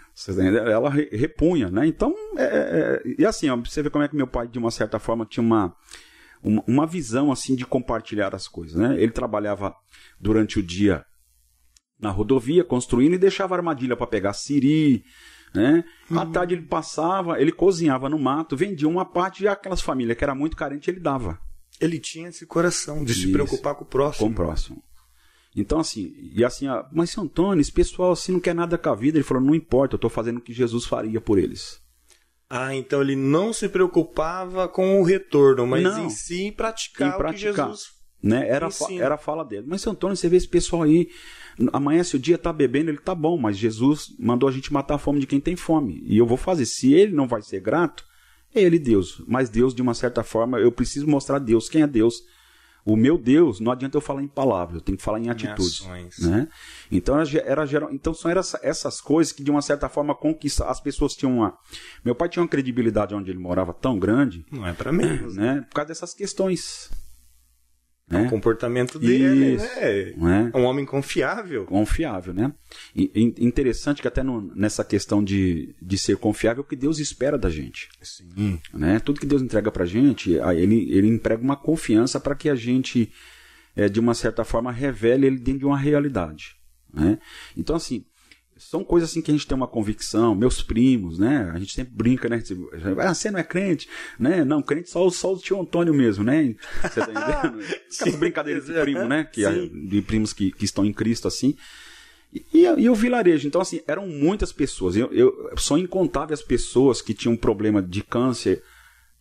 Ela 0.69 0.89
repunha, 0.89 1.69
né? 1.69 1.87
Então, 1.87 2.13
é, 2.37 2.43
é, 2.43 3.01
e 3.17 3.25
assim, 3.25 3.49
ó, 3.49 3.55
você 3.55 3.81
vê 3.81 3.89
como 3.89 4.03
é 4.03 4.07
que 4.07 4.15
meu 4.15 4.27
pai, 4.27 4.47
de 4.47 4.59
uma 4.59 4.71
certa 4.71 4.99
forma, 4.99 5.25
tinha 5.25 5.43
uma, 5.43 5.73
uma, 6.43 6.63
uma 6.67 6.85
visão 6.85 7.31
assim 7.31 7.55
de 7.55 7.65
compartilhar 7.65 8.35
as 8.35 8.47
coisas, 8.47 8.75
né? 8.75 8.95
Ele 9.01 9.11
trabalhava 9.11 9.73
durante 10.19 10.59
o 10.59 10.63
dia 10.63 11.05
na 11.99 12.09
rodovia, 12.09 12.63
construindo 12.63 13.13
e 13.13 13.17
deixava 13.17 13.55
armadilha 13.55 13.95
para 13.95 14.07
pegar 14.07 14.33
siri, 14.33 15.03
né? 15.53 15.83
Uhum. 16.09 16.19
À 16.19 16.25
tarde 16.25 16.55
ele 16.55 16.63
passava, 16.63 17.39
ele 17.39 17.51
cozinhava 17.51 18.09
no 18.09 18.19
mato, 18.19 18.55
vendia 18.55 18.87
uma 18.87 19.05
parte 19.05 19.43
e 19.43 19.47
aquelas 19.47 19.81
famílias 19.81 20.17
que 20.17 20.23
era 20.23 20.35
muito 20.35 20.57
carente 20.57 20.89
ele 20.89 20.99
dava. 20.99 21.39
Ele 21.79 21.99
tinha 21.99 22.29
esse 22.29 22.45
coração 22.45 23.03
de 23.03 23.11
Isso. 23.11 23.21
se 23.21 23.31
preocupar 23.31 23.75
com 23.75 23.83
o 23.83 23.87
próximo. 23.87 24.27
Com 24.27 24.33
o 24.33 24.35
próximo. 24.35 24.83
Então, 25.55 25.79
assim, 25.79 26.13
e 26.33 26.43
assim, 26.43 26.67
ah, 26.67 26.87
mas 26.91 27.09
seu 27.09 27.23
Antônio, 27.23 27.61
esse 27.61 27.71
pessoal 27.71 28.11
assim 28.11 28.33
não 28.33 28.39
quer 28.39 28.53
nada 28.53 28.77
com 28.77 28.89
a 28.89 28.95
vida. 28.95 29.17
Ele 29.17 29.23
falou: 29.23 29.43
não 29.43 29.55
importa, 29.55 29.95
eu 29.95 29.97
estou 29.97 30.09
fazendo 30.09 30.37
o 30.37 30.41
que 30.41 30.53
Jesus 30.53 30.85
faria 30.85 31.19
por 31.19 31.39
eles. 31.39 31.81
Ah, 32.49 32.75
então 32.75 33.01
ele 33.01 33.15
não 33.15 33.53
se 33.53 33.69
preocupava 33.69 34.67
com 34.67 34.99
o 34.99 35.03
retorno, 35.03 35.65
mas 35.65 35.83
não, 35.83 36.05
em 36.05 36.09
si 36.09 36.51
praticar, 36.51 37.13
em 37.13 37.17
praticar 37.17 37.51
o 37.51 37.55
que 37.55 37.73
Jesus 37.73 37.99
né? 38.21 38.47
Era, 38.47 38.69
era 38.99 39.15
a 39.15 39.17
fala 39.17 39.43
dele. 39.43 39.65
Mas, 39.67 39.81
seu 39.81 39.91
Antônio, 39.91 40.15
você 40.15 40.29
vê 40.29 40.37
esse 40.37 40.47
pessoal 40.47 40.83
aí, 40.83 41.09
amanhã 41.73 42.03
se 42.03 42.15
o 42.15 42.19
dia 42.19 42.37
tá 42.37 42.53
bebendo, 42.53 42.89
ele 42.89 42.99
tá 42.99 43.13
bom, 43.13 43.37
mas 43.37 43.57
Jesus 43.57 44.13
mandou 44.17 44.47
a 44.47 44.51
gente 44.51 44.71
matar 44.71 44.95
a 44.95 44.99
fome 44.99 45.19
de 45.19 45.27
quem 45.27 45.39
tem 45.39 45.55
fome. 45.55 46.01
E 46.05 46.17
eu 46.17 46.25
vou 46.25 46.37
fazer. 46.37 46.65
Se 46.65 46.93
ele 46.93 47.13
não 47.13 47.27
vai 47.27 47.41
ser 47.41 47.59
grato, 47.59 48.05
é 48.53 48.61
ele 48.61 48.79
Deus. 48.79 49.21
Mas 49.27 49.49
Deus, 49.49 49.73
de 49.73 49.81
uma 49.81 49.93
certa 49.93 50.23
forma, 50.23 50.59
eu 50.59 50.71
preciso 50.71 51.07
mostrar 51.07 51.39
Deus. 51.39 51.69
Quem 51.69 51.81
é 51.81 51.87
Deus? 51.87 52.23
O 52.85 52.95
meu 52.95 53.17
Deus, 53.17 53.59
não 53.59 53.71
adianta 53.71 53.97
eu 53.97 54.01
falar 54.01 54.23
em 54.23 54.27
palavras, 54.27 54.75
eu 54.75 54.81
tenho 54.81 54.97
que 54.97 55.03
falar 55.03 55.19
em 55.19 55.29
atitudes. 55.29 55.85
Né? 56.19 56.47
Então, 56.89 57.19
era, 57.19 57.63
era 57.63 57.87
então 57.91 58.13
são 58.13 58.31
essas, 58.31 58.63
essas 58.63 59.01
coisas 59.01 59.33
que, 59.33 59.43
de 59.43 59.51
uma 59.51 59.61
certa 59.61 59.89
forma, 59.89 60.15
conquista, 60.15 60.65
as 60.65 60.79
pessoas 60.79 61.13
tinham 61.13 61.37
uma. 61.37 61.57
Meu 62.03 62.15
pai 62.15 62.29
tinha 62.29 62.41
uma 62.41 62.49
credibilidade 62.49 63.13
onde 63.13 63.29
ele 63.29 63.37
morava 63.37 63.73
tão 63.73 63.99
grande. 63.99 64.45
Não 64.51 64.65
é 64.65 64.73
para 64.73 64.91
mim. 64.91 65.05
Né? 65.33 65.65
Por 65.69 65.75
causa 65.75 65.89
dessas 65.89 66.13
questões 66.13 66.89
Né? 68.09 68.23
O 68.23 68.29
comportamento 68.29 68.97
dele, 68.97 69.55
Isso, 69.55 69.65
né? 70.17 70.49
É 70.51 70.57
um 70.57 70.63
homem 70.63 70.83
confiável. 70.83 71.65
Confiável, 71.65 72.33
né? 72.33 72.51
E, 72.95 73.35
interessante 73.37 74.01
que 74.01 74.07
até 74.07 74.23
no, 74.23 74.41
nessa 74.55 74.83
questão 74.83 75.23
de, 75.23 75.75
de 75.79 75.97
ser 75.97 76.17
confiável, 76.17 76.63
que 76.63 76.75
Deus 76.75 76.97
espera 76.97 77.37
da 77.37 77.51
gente. 77.51 77.87
Sim. 78.01 78.59
Né? 78.73 78.99
Tudo 78.99 79.19
que 79.19 79.27
Deus 79.27 79.43
entrega 79.43 79.71
pra 79.71 79.85
gente, 79.85 80.33
ele, 80.33 80.91
ele 80.91 81.07
emprega 81.07 81.43
uma 81.43 81.55
confiança 81.55 82.19
para 82.19 82.33
que 82.33 82.49
a 82.49 82.55
gente, 82.55 83.11
é, 83.75 83.87
de 83.87 83.99
uma 83.99 84.15
certa 84.15 84.43
forma, 84.43 84.71
revele 84.71 85.27
ele 85.27 85.37
dentro 85.37 85.59
de 85.59 85.65
uma 85.65 85.77
realidade. 85.77 86.55
Né? 86.91 87.19
Então, 87.55 87.75
assim, 87.75 88.03
são 88.59 88.83
coisas 88.83 89.09
assim 89.09 89.21
que 89.21 89.31
a 89.31 89.33
gente 89.33 89.47
tem 89.47 89.55
uma 89.55 89.67
convicção, 89.67 90.35
meus 90.35 90.61
primos, 90.61 91.17
né? 91.17 91.49
A 91.53 91.57
gente 91.57 91.73
sempre 91.73 91.93
brinca, 91.95 92.27
né? 92.27 92.43
Ah, 92.99 93.13
você 93.13 93.31
não 93.31 93.39
é 93.39 93.43
crente, 93.43 93.87
né? 94.19 94.43
Não, 94.43 94.61
crente 94.61 94.89
só, 94.89 95.09
só 95.09 95.33
o 95.33 95.37
tio 95.37 95.61
Antônio 95.61 95.93
mesmo, 95.93 96.23
né? 96.23 96.55
Você 96.81 96.99
tá 96.99 97.09
entendendo? 97.09 97.65
Aquelas 97.95 98.19
brincadeiras 98.19 98.65
de 98.65 98.73
primo, 98.73 99.05
né? 99.05 99.23
Que, 99.23 99.43
de 99.69 100.01
primos 100.01 100.33
que, 100.33 100.51
que 100.51 100.65
estão 100.65 100.85
em 100.85 100.91
Cristo, 100.91 101.27
assim. 101.27 101.55
E, 102.33 102.45
e, 102.53 102.65
e, 102.65 102.89
o 102.89 102.93
vilarejo, 102.93 103.47
então 103.47 103.61
assim, 103.61 103.81
eram 103.87 104.05
muitas 104.07 104.51
pessoas. 104.51 104.95
Eu, 104.95 105.11
eu, 105.13 105.53
são 105.57 105.77
incontáveis 105.77 106.41
pessoas 106.41 107.01
que 107.01 107.13
tinham 107.13 107.37
problema 107.37 107.81
de 107.81 108.03
câncer, 108.03 108.61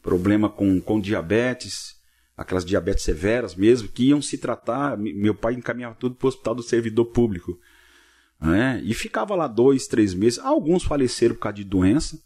problema 0.02 0.50
com, 0.50 0.80
com 0.80 1.00
diabetes, 1.00 1.96
aquelas 2.36 2.64
diabetes 2.64 3.04
severas 3.04 3.54
mesmo, 3.54 3.88
que 3.88 4.08
iam 4.08 4.20
se 4.20 4.36
tratar. 4.36 4.98
Meu 4.98 5.34
pai 5.34 5.54
encaminhava 5.54 5.94
tudo 5.94 6.16
para 6.16 6.26
o 6.26 6.28
hospital 6.28 6.56
do 6.56 6.62
servidor 6.62 7.06
público. 7.06 7.58
Né? 8.40 8.80
E 8.84 8.94
ficava 8.94 9.34
lá 9.34 9.46
dois, 9.46 9.86
três 9.86 10.14
meses. 10.14 10.38
Alguns 10.38 10.84
faleceram 10.84 11.34
por 11.34 11.42
causa 11.42 11.56
de 11.56 11.64
doença, 11.64 12.18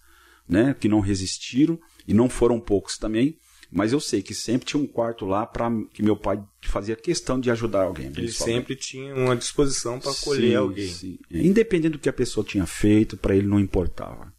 né? 0.48 0.74
que 0.78 0.88
não 0.88 1.00
resistiram, 1.00 1.78
e 2.06 2.12
não 2.12 2.28
foram 2.28 2.60
poucos 2.60 2.98
também. 2.98 3.36
Mas 3.70 3.92
eu 3.92 4.00
sei 4.00 4.20
que 4.20 4.34
sempre 4.34 4.66
tinha 4.66 4.82
um 4.82 4.86
quarto 4.86 5.24
lá 5.24 5.46
para 5.46 5.70
que 5.94 6.02
meu 6.02 6.14
pai 6.14 6.42
fazia 6.60 6.94
questão 6.94 7.40
de 7.40 7.50
ajudar 7.50 7.84
alguém. 7.84 8.12
Ele 8.14 8.30
sempre 8.30 8.76
tinha 8.76 9.14
uma 9.14 9.34
disposição 9.34 9.98
para 9.98 10.10
acolher 10.10 10.56
alguém. 10.56 10.88
Sim. 10.88 11.18
Independente 11.30 11.92
do 11.92 11.98
que 11.98 12.08
a 12.08 12.12
pessoa 12.12 12.44
tinha 12.44 12.66
feito, 12.66 13.16
para 13.16 13.34
ele 13.34 13.46
não 13.46 13.58
importava. 13.58 14.30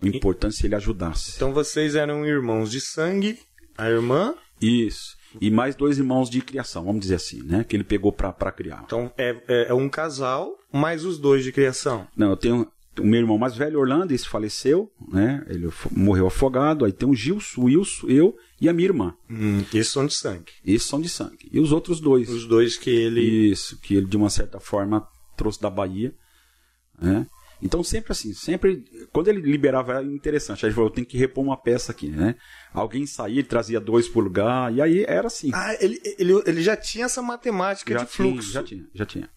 O 0.00 0.06
importante 0.06 0.54
é 0.54 0.56
se 0.56 0.66
ele 0.66 0.74
ajudasse. 0.74 1.34
Então 1.36 1.52
vocês 1.52 1.94
eram 1.94 2.24
irmãos 2.24 2.70
de 2.70 2.80
sangue, 2.80 3.38
a 3.76 3.90
irmã? 3.90 4.34
Isso 4.58 5.15
e 5.40 5.50
mais 5.50 5.74
dois 5.74 5.98
irmãos 5.98 6.30
de 6.30 6.40
criação, 6.40 6.84
vamos 6.84 7.00
dizer 7.00 7.16
assim, 7.16 7.42
né? 7.42 7.64
Que 7.64 7.76
ele 7.76 7.84
pegou 7.84 8.12
para 8.12 8.52
criar. 8.52 8.82
Então 8.84 9.10
é, 9.16 9.36
é, 9.48 9.66
é, 9.68 9.74
um 9.74 9.88
casal 9.88 10.56
mais 10.72 11.04
os 11.04 11.18
dois 11.18 11.44
de 11.44 11.52
criação. 11.52 12.06
Não, 12.16 12.30
eu 12.30 12.36
tenho 12.36 12.70
o 12.98 13.06
meu 13.06 13.20
irmão 13.20 13.36
mais 13.36 13.56
velho, 13.56 13.78
Orlando, 13.78 14.12
esse 14.12 14.28
faleceu, 14.28 14.90
né? 15.08 15.44
Ele 15.48 15.68
morreu 15.90 16.26
afogado. 16.26 16.84
Aí 16.84 16.92
tem 16.92 17.08
o 17.08 17.14
Gilson, 17.14 17.62
o 17.62 17.64
Wilson, 17.64 18.06
eu 18.08 18.36
e 18.60 18.68
a 18.68 18.72
minha 18.72 18.88
irmã. 18.88 19.14
Hum, 19.30 19.62
esses 19.72 19.92
são 19.92 20.06
de 20.06 20.14
sangue. 20.14 20.52
Esses 20.64 20.88
são 20.88 21.00
de 21.00 21.08
sangue. 21.08 21.48
E 21.52 21.60
os 21.60 21.72
outros 21.72 22.00
dois? 22.00 22.28
Os 22.28 22.46
dois 22.46 22.76
que 22.76 22.90
ele. 22.90 23.50
Isso, 23.50 23.78
que 23.80 23.94
ele 23.94 24.06
de 24.06 24.16
uma 24.16 24.30
certa 24.30 24.58
forma 24.58 25.06
trouxe 25.36 25.60
da 25.60 25.68
Bahia, 25.68 26.14
né? 27.00 27.26
Então 27.62 27.82
sempre 27.82 28.12
assim, 28.12 28.34
sempre 28.34 28.84
quando 29.12 29.28
ele 29.28 29.40
liberava 29.40 29.94
era 29.94 30.04
interessante. 30.04 30.64
Aí 30.64 30.68
ele 30.68 30.74
falou, 30.74 30.90
eu 30.90 30.94
tenho 30.94 31.06
que 31.06 31.16
repor 31.16 31.42
uma 31.42 31.56
peça 31.56 31.92
aqui, 31.92 32.08
né? 32.08 32.34
Alguém 32.72 33.06
saía, 33.06 33.38
ele 33.38 33.48
trazia 33.48 33.80
dois 33.80 34.08
por 34.08 34.22
lugar, 34.22 34.72
e 34.74 34.82
aí 34.82 35.04
era 35.04 35.26
assim. 35.26 35.50
Ah, 35.54 35.74
ele, 35.80 36.00
ele, 36.18 36.32
ele 36.46 36.62
já 36.62 36.76
tinha 36.76 37.06
essa 37.06 37.22
matemática 37.22 37.92
já 37.92 38.00
de 38.00 38.06
fluxo. 38.06 38.50
Tinha, 38.50 38.52
já 38.52 38.62
tinha, 38.62 38.86
já 38.94 39.06
tinha. 39.06 39.30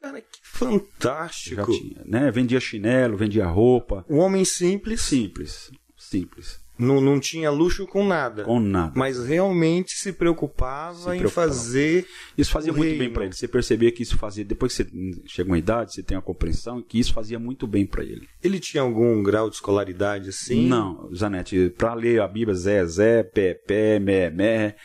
Cara, 0.00 0.20
que 0.20 0.38
fantástico. 0.42 1.56
Já 1.56 1.64
tinha, 1.64 2.02
né? 2.04 2.30
Vendia 2.30 2.60
chinelo, 2.60 3.16
vendia 3.16 3.46
roupa. 3.46 4.04
Um 4.08 4.18
homem 4.18 4.44
simples. 4.44 5.02
Simples, 5.02 5.70
simples. 5.96 6.63
Não, 6.76 7.00
não 7.00 7.20
tinha 7.20 7.50
luxo 7.50 7.86
com 7.86 8.04
nada. 8.04 8.42
Com 8.42 8.58
nada. 8.58 8.92
Mas 8.96 9.24
realmente 9.24 9.92
se 9.92 10.12
preocupava, 10.12 10.94
se 10.94 11.04
preocupava. 11.04 11.28
em 11.28 11.30
fazer. 11.30 12.06
Isso 12.36 12.50
fazia 12.50 12.72
muito 12.72 12.88
reino. 12.88 12.98
bem 12.98 13.12
para 13.12 13.24
ele. 13.24 13.32
Você 13.32 13.46
percebia 13.46 13.92
que 13.92 14.02
isso 14.02 14.18
fazia. 14.18 14.44
Depois 14.44 14.76
que 14.76 14.82
você 14.82 15.22
chega 15.26 15.48
uma 15.48 15.58
idade, 15.58 15.94
você 15.94 16.02
tem 16.02 16.16
a 16.16 16.20
compreensão 16.20 16.82
que 16.82 16.98
isso 16.98 17.12
fazia 17.12 17.38
muito 17.38 17.66
bem 17.66 17.86
para 17.86 18.02
ele. 18.02 18.28
Ele 18.42 18.58
tinha 18.58 18.82
algum 18.82 19.22
grau 19.22 19.48
de 19.48 19.56
escolaridade 19.56 20.30
assim? 20.30 20.66
Não, 20.66 21.08
Zanete. 21.14 21.70
Para 21.78 21.94
ler 21.94 22.20
a 22.20 22.26
Bíblia, 22.26 22.56
Zé, 22.56 22.84
Zé, 22.86 23.22
Pé, 23.22 23.54
Pé, 23.54 24.00
Mé, 24.00 24.30
Mé. 24.30 24.76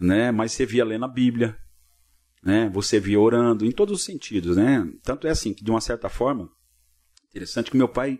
Né? 0.00 0.32
Mas 0.32 0.52
você 0.52 0.64
via 0.64 0.84
lendo 0.84 1.04
a 1.04 1.08
Bíblia. 1.08 1.56
Né? 2.42 2.70
Você 2.72 2.98
via 2.98 3.20
orando, 3.20 3.66
em 3.66 3.70
todos 3.70 4.00
os 4.00 4.04
sentidos. 4.04 4.56
Né? 4.56 4.86
Tanto 5.02 5.26
é 5.26 5.30
assim 5.30 5.52
que, 5.52 5.62
de 5.62 5.70
uma 5.70 5.80
certa 5.80 6.08
forma, 6.08 6.48
interessante 7.28 7.70
que 7.70 7.76
meu 7.76 7.88
pai 7.88 8.18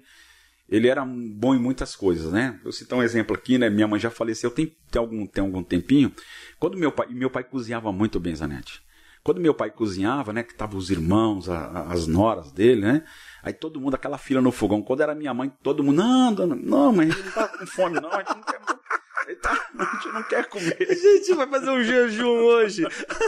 ele 0.68 0.88
era 0.88 1.04
bom 1.04 1.54
em 1.54 1.58
muitas 1.58 1.94
coisas, 1.94 2.32
né? 2.32 2.58
Eu 2.64 2.72
citar 2.72 2.98
um 2.98 3.02
exemplo 3.02 3.36
aqui, 3.36 3.58
né? 3.58 3.68
Minha 3.68 3.86
mãe 3.86 4.00
já 4.00 4.10
faleceu 4.10 4.50
tem, 4.50 4.74
tem, 4.90 5.00
algum, 5.00 5.26
tem 5.26 5.44
algum 5.44 5.62
tempinho. 5.62 6.12
Quando 6.58 6.78
meu 6.78 6.90
pai, 6.90 7.06
meu 7.10 7.30
pai 7.30 7.44
cozinhava 7.44 7.92
muito 7.92 8.18
bem, 8.18 8.34
Zanete. 8.34 8.82
Quando 9.22 9.40
meu 9.40 9.54
pai 9.54 9.70
cozinhava, 9.70 10.32
né? 10.32 10.42
Que 10.42 10.54
tava 10.54 10.76
os 10.76 10.90
irmãos, 10.90 11.48
a, 11.48 11.92
as 11.92 12.06
noras 12.06 12.50
dele, 12.50 12.80
né? 12.80 13.04
Aí 13.42 13.52
todo 13.52 13.80
mundo, 13.80 13.94
aquela 13.94 14.18
fila 14.18 14.40
no 14.40 14.50
fogão. 14.50 14.82
Quando 14.82 15.02
era 15.02 15.14
minha 15.14 15.34
mãe, 15.34 15.52
todo 15.62 15.84
mundo, 15.84 15.96
não, 15.96 16.32
dona, 16.32 16.54
não, 16.54 16.92
mas 16.92 17.10
ele 17.10 17.22
não 17.22 17.32
tá 17.32 17.48
com 17.48 17.66
fome, 17.66 18.00
não, 18.00 18.10
a 18.10 18.18
gente 18.18 18.34
não 18.34 18.42
quer 18.42 18.60
Tá, 19.41 19.52
a 19.78 19.84
gente 19.84 20.08
não 20.08 20.23
quer 20.23 20.47
comer. 20.47 20.76
A 20.80 20.95
gente 20.95 21.34
vai 21.34 21.47
fazer 21.47 21.71
um 21.71 21.82
jejum 21.82 22.28
hoje. 22.28 22.84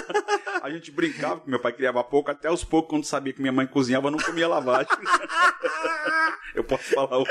a 0.62 0.70
gente 0.70 0.90
brincava, 0.90 1.40
que 1.40 1.48
meu 1.48 1.60
pai 1.60 1.72
criava 1.72 2.02
pouco, 2.04 2.30
até 2.30 2.50
os 2.50 2.64
poucos, 2.64 2.90
quando 2.90 3.04
sabia 3.04 3.32
que 3.32 3.40
minha 3.40 3.52
mãe 3.52 3.66
cozinhava, 3.66 4.10
não 4.10 4.18
comia 4.18 4.48
lavagem. 4.48 4.92
Eu 6.54 6.64
posso 6.64 6.84
falar 6.94 7.18
hoje. 7.18 7.30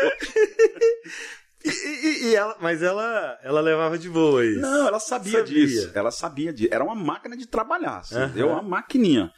E, 1.64 1.70
e, 1.70 2.28
e, 2.28 2.36
ela, 2.36 2.56
mas 2.60 2.84
ela, 2.84 3.40
ela 3.42 3.60
levava 3.60 3.98
de 3.98 4.08
boa 4.08 4.46
isso. 4.46 4.62
Não, 4.62 4.88
ela 4.88 5.00
sabia, 5.00 5.40
sabia. 5.40 5.66
disso. 5.66 5.92
Ela 5.96 6.12
sabia 6.12 6.54
disso. 6.54 6.70
Era 6.72 6.84
uma 6.84 6.94
máquina 6.94 7.36
de 7.36 7.48
trabalhar, 7.48 8.04
uhum. 8.12 8.52
uma 8.52 8.62
maquininha. 8.62 9.32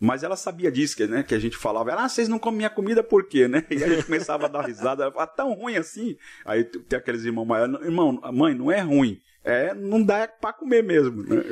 Mas 0.00 0.22
ela 0.22 0.36
sabia 0.36 0.70
disso, 0.70 0.96
que, 0.96 1.06
né, 1.06 1.22
que 1.22 1.34
a 1.34 1.38
gente 1.38 1.56
falava, 1.56 1.92
ah, 1.94 2.08
vocês 2.08 2.28
não 2.28 2.38
comem 2.38 2.58
minha 2.58 2.70
comida 2.70 3.02
por 3.02 3.26
quê, 3.26 3.48
né? 3.48 3.64
E 3.70 3.82
a 3.82 3.88
gente 3.88 4.04
começava 4.04 4.46
a 4.46 4.48
dar 4.48 4.64
risada, 4.64 5.04
ela 5.04 5.12
falava, 5.12 5.32
tão 5.34 5.52
ruim 5.54 5.76
assim? 5.76 6.16
Aí 6.44 6.64
tem 6.64 6.98
aqueles 6.98 7.24
irmãos 7.24 7.46
maiores, 7.46 7.80
irmão, 7.82 8.20
mãe, 8.32 8.54
não 8.54 8.70
é 8.70 8.80
ruim, 8.80 9.20
é, 9.44 9.74
não 9.74 10.02
dá 10.02 10.28
para 10.28 10.52
comer 10.52 10.82
mesmo. 10.82 11.22
Né? 11.22 11.42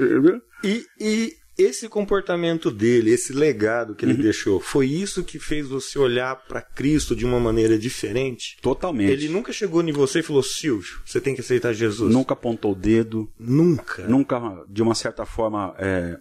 E, 0.62 0.86
e 1.00 1.36
esse 1.58 1.88
comportamento 1.88 2.70
dele, 2.70 3.10
esse 3.10 3.32
legado 3.32 3.94
que 3.94 4.04
ele 4.04 4.12
uhum. 4.12 4.20
deixou, 4.20 4.60
foi 4.60 4.86
isso 4.86 5.24
que 5.24 5.38
fez 5.38 5.66
você 5.66 5.98
olhar 5.98 6.36
para 6.46 6.60
Cristo 6.60 7.16
de 7.16 7.24
uma 7.24 7.40
maneira 7.40 7.78
diferente? 7.78 8.58
Totalmente. 8.60 9.10
Ele 9.10 9.28
nunca 9.28 9.52
chegou 9.52 9.82
em 9.82 9.92
você 9.92 10.20
e 10.20 10.22
falou, 10.22 10.42
Silvio, 10.42 11.00
você 11.04 11.20
tem 11.20 11.34
que 11.34 11.40
aceitar 11.40 11.72
Jesus. 11.72 12.12
Nunca 12.12 12.34
apontou 12.34 12.72
o 12.72 12.74
dedo. 12.74 13.30
Nunca. 13.38 14.06
Nunca, 14.06 14.64
de 14.68 14.82
uma 14.82 14.94
certa 14.94 15.24
forma, 15.24 15.74
é, 15.78 16.18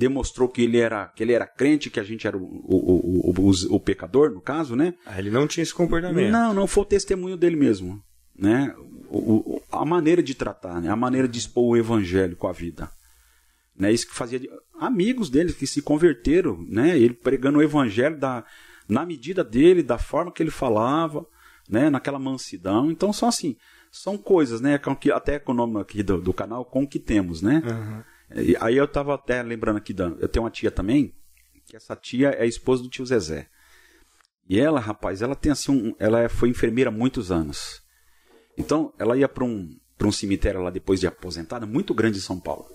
demonstrou 0.00 0.48
que 0.48 0.62
ele 0.62 0.78
era 0.78 1.08
que 1.08 1.22
ele 1.22 1.34
era 1.34 1.46
crente, 1.46 1.90
que 1.90 2.00
a 2.00 2.02
gente 2.02 2.26
era 2.26 2.36
o, 2.36 2.42
o, 2.42 3.30
o, 3.30 3.74
o, 3.76 3.80
pecador, 3.80 4.30
no 4.30 4.40
caso, 4.40 4.74
né? 4.74 4.94
Ah, 5.04 5.18
ele 5.18 5.30
não 5.30 5.46
tinha 5.46 5.62
esse 5.62 5.74
comportamento. 5.74 6.32
Não, 6.32 6.54
não 6.54 6.66
foi 6.66 6.82
o 6.82 6.86
testemunho 6.86 7.36
dele 7.36 7.56
mesmo, 7.56 8.02
né? 8.36 8.74
A 9.70 9.84
maneira 9.84 10.22
de 10.22 10.34
tratar, 10.34 10.80
né? 10.80 10.88
A 10.88 10.96
maneira 10.96 11.28
de 11.28 11.38
expor 11.38 11.64
o 11.64 11.76
evangelho 11.76 12.34
com 12.34 12.48
a 12.48 12.52
vida. 12.52 12.90
Né? 13.76 13.92
Isso 13.92 14.06
que 14.06 14.14
fazia 14.14 14.40
amigos 14.78 15.28
dele 15.28 15.52
que 15.52 15.66
se 15.66 15.82
converteram, 15.82 16.64
né? 16.66 16.98
Ele 16.98 17.12
pregando 17.12 17.58
o 17.58 17.62
evangelho 17.62 18.18
da, 18.18 18.42
na 18.88 19.04
medida 19.04 19.44
dele, 19.44 19.82
da 19.82 19.98
forma 19.98 20.32
que 20.32 20.42
ele 20.42 20.50
falava, 20.50 21.26
né? 21.68 21.90
Naquela 21.90 22.18
mansidão. 22.18 22.90
Então 22.90 23.12
são 23.12 23.28
assim, 23.28 23.54
são 23.92 24.16
coisas, 24.16 24.62
né? 24.62 24.80
Até 25.12 25.38
com 25.38 25.52
o 25.52 25.54
nome 25.54 25.78
aqui 25.78 26.02
do, 26.02 26.18
do 26.18 26.32
canal, 26.32 26.64
com 26.64 26.84
o 26.84 26.88
que 26.88 26.98
temos, 26.98 27.42
né? 27.42 27.62
Uhum. 27.66 28.02
Aí 28.60 28.76
eu 28.76 28.84
estava 28.84 29.14
até 29.14 29.42
lembrando 29.42 29.76
aqui, 29.76 29.92
da, 29.92 30.06
eu 30.20 30.28
tenho 30.28 30.44
uma 30.44 30.50
tia 30.50 30.70
também, 30.70 31.12
que 31.66 31.76
essa 31.76 31.96
tia 31.96 32.30
é 32.30 32.42
a 32.42 32.46
esposa 32.46 32.82
do 32.82 32.88
tio 32.88 33.04
Zezé. 33.04 33.48
E 34.48 34.58
ela, 34.58 34.80
rapaz, 34.80 35.22
ela 35.22 35.34
tem 35.34 35.52
assim, 35.52 35.70
um, 35.70 35.94
ela 35.98 36.28
foi 36.28 36.48
enfermeira 36.48 36.90
há 36.90 36.92
muitos 36.92 37.30
anos. 37.30 37.82
Então, 38.58 38.92
ela 38.98 39.16
ia 39.16 39.28
para 39.28 39.44
um, 39.44 39.68
um 40.00 40.12
cemitério 40.12 40.60
lá 40.62 40.70
depois 40.70 41.00
de 41.00 41.06
aposentada, 41.06 41.66
muito 41.66 41.94
grande 41.94 42.18
em 42.18 42.22
São 42.22 42.38
Paulo. 42.38 42.66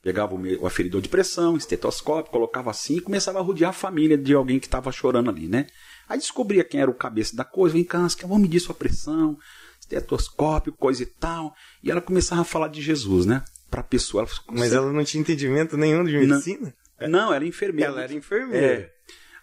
Pegava 0.00 0.34
o, 0.34 0.62
o 0.62 0.66
aferidor 0.66 1.00
de 1.00 1.08
pressão, 1.08 1.56
estetoscópio, 1.56 2.32
colocava 2.32 2.70
assim 2.70 2.96
e 2.96 3.00
começava 3.00 3.38
a 3.38 3.42
rodear 3.42 3.70
a 3.70 3.72
família 3.72 4.18
de 4.18 4.34
alguém 4.34 4.58
que 4.58 4.66
estava 4.66 4.90
chorando 4.90 5.30
ali, 5.30 5.48
né? 5.48 5.66
Aí 6.08 6.18
descobria 6.18 6.64
quem 6.64 6.80
era 6.80 6.90
o 6.90 6.94
cabeça 6.94 7.36
da 7.36 7.44
coisa, 7.44 7.74
vem 7.74 7.84
cá, 7.84 8.06
vamos 8.22 8.42
medir 8.42 8.60
sua 8.60 8.74
pressão, 8.74 9.38
estetoscópio, 9.80 10.72
coisa 10.72 11.02
e 11.02 11.06
tal. 11.06 11.54
E 11.82 11.90
ela 11.90 12.00
começava 12.00 12.42
a 12.42 12.44
falar 12.44 12.68
de 12.68 12.82
Jesus, 12.82 13.26
né? 13.26 13.44
Para 13.72 13.80
a 13.80 13.84
pessoa. 13.84 14.22
Ela 14.22 14.30
Mas 14.52 14.72
ela 14.72 14.92
não 14.92 15.02
tinha 15.02 15.22
entendimento 15.22 15.78
nenhum 15.78 16.04
de 16.04 16.12
medicina? 16.18 16.74
Não, 17.00 17.08
não 17.08 17.18
ela 17.26 17.36
era 17.36 17.46
enfermeira. 17.46 17.90
Ela 17.90 18.02
era 18.02 18.12
enfermeira. 18.12 18.66
É. 18.66 18.92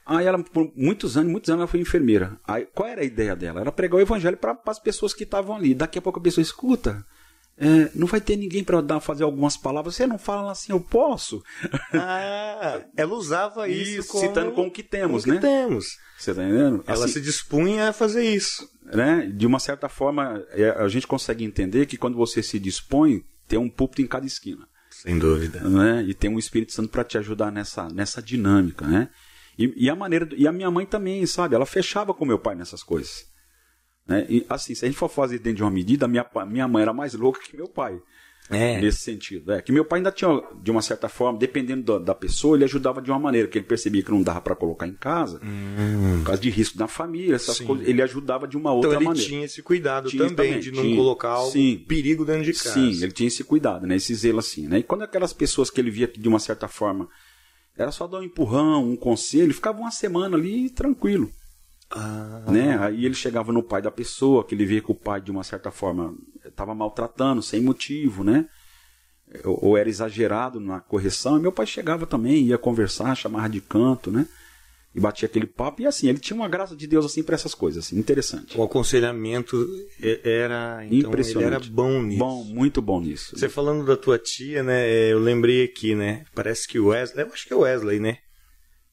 Aí 0.05 0.25
ela, 0.25 0.41
por 0.41 0.71
muitos 0.75 1.17
anos, 1.17 1.31
muitos 1.31 1.49
anos 1.49 1.61
ela 1.61 1.67
foi 1.67 1.79
enfermeira. 1.79 2.39
Aí 2.47 2.67
qual 2.73 2.87
era 2.87 3.01
a 3.01 3.05
ideia 3.05 3.35
dela? 3.35 3.61
Era 3.61 3.71
pregar 3.71 3.97
o 3.97 4.01
evangelho 4.01 4.37
para 4.37 4.57
as 4.67 4.79
pessoas 4.79 5.13
que 5.13 5.23
estavam 5.23 5.55
ali. 5.55 5.73
Daqui 5.73 5.97
a 5.97 6.01
pouco 6.01 6.19
a 6.19 6.23
pessoa 6.23 6.41
escuta. 6.43 7.03
É, 7.61 7.91
não 7.93 8.07
vai 8.07 8.21
ter 8.21 8.37
ninguém 8.37 8.63
para 8.63 8.79
dar 8.79 9.01
fazer 9.01 9.23
algumas 9.23 9.57
palavras. 9.57 9.95
Você 9.95 10.07
não 10.07 10.17
fala 10.17 10.51
assim, 10.51 10.71
eu 10.71 10.79
posso. 10.79 11.43
Ah, 11.93 12.81
ela 12.95 13.13
usava 13.13 13.67
isso, 13.69 13.99
isso 13.99 14.07
como... 14.09 14.27
citando 14.27 14.51
com 14.53 14.67
o 14.67 14.71
que 14.71 14.81
temos, 14.81 15.25
com 15.25 15.31
né? 15.31 15.35
Que 15.35 15.41
temos. 15.41 15.85
Você 16.17 16.33
tá 16.33 16.43
entendendo? 16.43 16.83
Ela 16.87 17.05
assim, 17.05 17.13
se 17.15 17.21
dispunha 17.21 17.89
a 17.89 17.93
fazer 17.93 18.23
isso, 18.23 18.67
né? 18.85 19.29
De 19.35 19.45
uma 19.45 19.59
certa 19.59 19.89
forma, 19.89 20.41
é, 20.51 20.69
a 20.69 20.87
gente 20.87 21.05
consegue 21.05 21.43
entender 21.43 21.85
que 21.85 21.97
quando 21.97 22.15
você 22.15 22.41
se 22.41 22.57
dispõe, 22.57 23.23
tem 23.49 23.59
um 23.59 23.69
púlpito 23.69 24.01
em 24.01 24.07
cada 24.07 24.25
esquina. 24.25 24.65
Sem 24.91 25.17
dúvida. 25.17 25.59
Né? 25.67 26.03
E 26.03 26.13
tem 26.13 26.29
um 26.29 26.39
Espírito 26.39 26.71
Santo 26.71 26.89
para 26.89 27.03
te 27.03 27.17
ajudar 27.17 27.51
nessa, 27.51 27.89
nessa 27.89 28.21
dinâmica, 28.21 28.87
né? 28.87 29.09
E, 29.57 29.85
e, 29.85 29.89
a 29.89 29.95
maneira 29.95 30.29
e 30.37 30.47
a 30.47 30.51
minha 30.51 30.71
mãe 30.71 30.85
também, 30.85 31.25
sabe? 31.25 31.53
Ela 31.53 31.65
fechava 31.65 32.13
com 32.13 32.23
meu 32.23 32.39
pai 32.39 32.55
nessas 32.55 32.81
coisas. 32.81 33.27
Né? 34.07 34.25
E 34.29 34.45
assim, 34.47 34.73
se 34.73 34.85
a 34.85 34.87
gente 34.87 34.97
for 34.97 35.09
fazer 35.09 35.39
dentro 35.39 35.57
de 35.57 35.63
uma 35.63 35.71
medida, 35.71 36.07
minha, 36.07 36.25
minha 36.47 36.67
mãe 36.67 36.81
era 36.81 36.93
mais 36.93 37.13
louca 37.13 37.41
que 37.41 37.57
meu 37.57 37.67
pai. 37.67 37.99
É. 38.49 38.81
Nesse 38.81 38.99
sentido. 38.99 39.51
É, 39.51 39.61
que 39.61 39.71
meu 39.71 39.85
pai 39.85 39.99
ainda 39.99 40.11
tinha, 40.11 40.41
de 40.61 40.71
uma 40.71 40.81
certa 40.81 41.07
forma, 41.07 41.37
dependendo 41.37 41.83
da, 41.83 42.05
da 42.05 42.15
pessoa, 42.15 42.57
ele 42.57 42.63
ajudava 42.63 43.01
de 43.01 43.11
uma 43.11 43.19
maneira 43.19 43.47
que 43.47 43.57
ele 43.57 43.65
percebia 43.65 44.01
que 44.01 44.09
não 44.09 44.23
dava 44.23 44.41
para 44.41 44.55
colocar 44.55 44.87
em 44.87 44.93
casa, 44.93 45.39
hum. 45.43 46.19
por 46.19 46.25
causa 46.25 46.41
de 46.41 46.49
risco 46.49 46.77
da 46.77 46.87
família, 46.87 47.35
essas 47.35 47.57
Sim. 47.57 47.65
coisas. 47.65 47.87
Ele 47.87 48.01
ajudava 48.01 48.47
de 48.47 48.57
uma 48.57 48.71
outra 48.73 48.89
então, 48.89 49.01
ele 49.01 49.07
maneira. 49.07 49.29
tinha 49.29 49.45
esse 49.45 49.61
cuidado 49.61 50.09
também, 50.09 50.29
também, 50.29 50.59
de 50.59 50.71
não 50.71 50.81
tinha. 50.81 50.95
colocar 50.95 51.41
o 51.41 51.51
Sim. 51.51 51.83
perigo 51.87 52.25
dentro 52.25 52.43
de 52.43 52.53
casa. 52.53 52.73
Sim, 52.73 53.03
ele 53.03 53.11
tinha 53.11 53.27
esse 53.27 53.43
cuidado, 53.43 53.85
né? 53.85 53.95
Esse 53.95 54.15
zelo 54.15 54.39
assim, 54.39 54.67
né? 54.67 54.79
E 54.79 54.83
quando 54.83 55.03
aquelas 55.03 55.31
pessoas 55.31 55.69
que 55.69 55.79
ele 55.79 55.91
via 55.91 56.07
que 56.07 56.19
de 56.19 56.27
uma 56.27 56.39
certa 56.39 56.67
forma 56.67 57.07
era 57.77 57.91
só 57.91 58.07
dar 58.07 58.19
um 58.19 58.23
empurrão, 58.23 58.89
um 58.89 58.95
conselho, 58.95 59.53
ficava 59.53 59.79
uma 59.79 59.91
semana 59.91 60.35
ali 60.35 60.69
tranquilo. 60.69 61.31
Ah. 61.89 62.43
Né? 62.47 62.77
Aí 62.79 63.05
ele 63.05 63.15
chegava 63.15 63.51
no 63.51 63.63
pai 63.63 63.81
da 63.81 63.91
pessoa, 63.91 64.43
que 64.43 64.53
ele 64.53 64.65
via 64.65 64.81
que 64.81 64.91
o 64.91 64.95
pai, 64.95 65.21
de 65.21 65.31
uma 65.31 65.43
certa 65.43 65.71
forma, 65.71 66.15
estava 66.45 66.75
maltratando, 66.75 67.41
sem 67.41 67.61
motivo, 67.61 68.23
né? 68.23 68.47
Ou, 69.43 69.67
ou 69.67 69.77
era 69.77 69.89
exagerado 69.89 70.59
na 70.59 70.79
correção. 70.79 71.37
E 71.37 71.41
meu 71.41 71.51
pai 71.51 71.65
chegava 71.65 72.05
também, 72.05 72.43
ia 72.43 72.57
conversar, 72.57 73.15
chamava 73.15 73.49
de 73.49 73.61
canto, 73.61 74.11
né? 74.11 74.27
e 74.93 74.99
batia 74.99 75.27
aquele 75.27 75.45
papo. 75.45 75.81
E 75.81 75.87
assim, 75.87 76.09
ele 76.09 76.19
tinha 76.19 76.35
uma 76.35 76.47
graça 76.47 76.75
de 76.75 76.87
Deus 76.87 77.05
assim 77.05 77.23
para 77.23 77.35
essas 77.35 77.53
coisas, 77.53 77.85
assim, 77.85 77.97
interessante. 77.97 78.57
O 78.57 78.63
aconselhamento 78.63 79.67
era 80.23 80.85
então, 80.85 81.09
impressionante. 81.09 81.47
Ele 81.47 81.55
era 81.55 81.73
bom 81.73 82.01
nisso. 82.01 82.19
Bom, 82.19 82.43
muito 82.43 82.81
bom 82.81 82.99
nisso. 82.99 83.37
Você 83.37 83.49
falando 83.49 83.85
da 83.85 83.95
tua 83.95 84.17
tia, 84.17 84.63
né? 84.63 84.89
Eu 85.11 85.19
lembrei 85.19 85.63
aqui, 85.63 85.95
né? 85.95 86.25
Parece 86.33 86.67
que 86.67 86.79
o 86.79 86.87
Wesley, 86.87 87.25
eu 87.25 87.33
acho 87.33 87.45
que 87.45 87.53
é 87.53 87.55
o 87.55 87.61
Wesley, 87.61 87.99
né? 87.99 88.17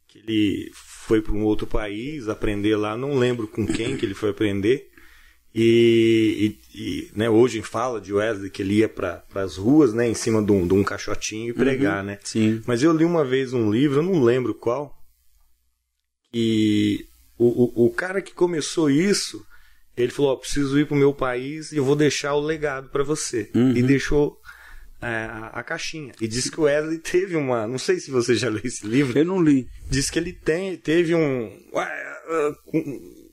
Que 0.06 0.18
ele 0.18 0.70
foi 1.06 1.22
para 1.22 1.32
um 1.32 1.44
outro 1.44 1.66
país 1.66 2.28
aprender 2.28 2.76
lá, 2.76 2.96
não 2.96 3.18
lembro 3.18 3.46
com 3.46 3.66
quem 3.66 3.96
que 3.96 4.04
ele 4.04 4.14
foi 4.14 4.30
aprender. 4.30 4.90
E, 5.54 6.58
e, 6.74 6.78
e 6.78 7.10
né, 7.14 7.30
hoje 7.30 7.62
fala 7.62 7.98
de 7.98 8.12
Wesley 8.12 8.50
que 8.50 8.60
ele 8.60 8.74
ia 8.74 8.88
para 8.88 9.24
as 9.36 9.56
ruas, 9.56 9.94
né, 9.94 10.06
em 10.06 10.12
cima 10.14 10.42
de 10.42 10.52
um, 10.52 10.66
de 10.66 10.74
um 10.74 10.84
caixotinho 10.84 11.50
e 11.50 11.54
pregar, 11.54 12.00
uhum, 12.00 12.06
né? 12.06 12.18
Sim. 12.22 12.60
Mas 12.66 12.82
eu 12.82 12.92
li 12.92 13.04
uma 13.04 13.24
vez 13.24 13.54
um 13.54 13.70
livro, 13.70 14.00
eu 14.00 14.02
não 14.02 14.22
lembro 14.22 14.52
qual, 14.52 14.94
e 16.32 17.06
o, 17.38 17.82
o, 17.82 17.86
o 17.86 17.90
cara 17.90 18.20
que 18.20 18.34
começou 18.34 18.90
isso, 18.90 19.42
ele 19.96 20.12
falou: 20.12 20.32
oh, 20.32 20.36
preciso 20.36 20.78
ir 20.78 20.86
para 20.86 20.94
o 20.94 20.98
meu 20.98 21.14
país 21.14 21.72
e 21.72 21.78
eu 21.78 21.84
vou 21.84 21.96
deixar 21.96 22.34
o 22.34 22.40
legado 22.40 22.90
para 22.90 23.02
você. 23.02 23.50
Uhum. 23.54 23.74
E 23.74 23.82
deixou 23.82 24.38
a, 25.06 25.60
a, 25.60 25.62
caixinha. 25.62 26.12
E 26.20 26.26
disse 26.26 26.50
que 26.50 26.60
o 26.60 26.64
Wesley 26.64 26.98
teve 26.98 27.36
uma. 27.36 27.66
Não 27.66 27.78
sei 27.78 28.00
se 28.00 28.10
você 28.10 28.34
já 28.34 28.48
leu 28.48 28.62
esse 28.64 28.86
livro. 28.86 29.18
Eu 29.18 29.24
não 29.24 29.42
li. 29.42 29.68
Diz 29.88 30.10
que 30.10 30.18
ele 30.18 30.32
tem, 30.32 30.76
teve 30.76 31.14
um. 31.14 31.50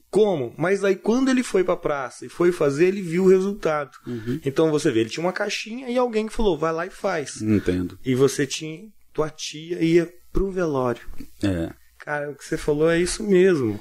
Como? 0.10 0.54
Mas 0.58 0.84
aí 0.84 0.96
quando 0.96 1.30
ele 1.30 1.42
foi 1.42 1.64
para 1.64 1.74
a 1.74 1.78
praça 1.78 2.26
e 2.26 2.30
foi 2.30 2.52
fazer, 2.52 2.88
ele 2.88 3.02
viu 3.02 3.24
o 3.24 3.30
resultado. 3.30 3.92
Uhum. 4.06 4.40
Então 4.46 4.70
você 4.70 4.92
vê, 4.92 5.02
ele 5.02 5.10
tinha 5.10 5.26
uma 5.26 5.34
caixinha 5.34 5.90
e 5.90 5.98
alguém 5.98 6.28
que 6.28 6.34
falou: 6.34 6.58
vai 6.58 6.72
lá 6.72 6.86
e 6.86 6.92
faz. 6.92 7.42
Entendo. 7.42 7.98
E 8.06 8.14
você 8.14 8.46
tinha. 8.46 8.88
Tua 9.12 9.30
tia 9.30 9.80
ia 9.84 10.12
pro 10.32 10.52
velório. 10.52 11.04
É. 11.44 11.72
Cara, 12.00 12.32
o 12.32 12.36
que 12.36 12.44
você 12.44 12.58
falou 12.58 12.90
é 12.90 13.00
isso 13.00 13.24
mesmo. 13.24 13.80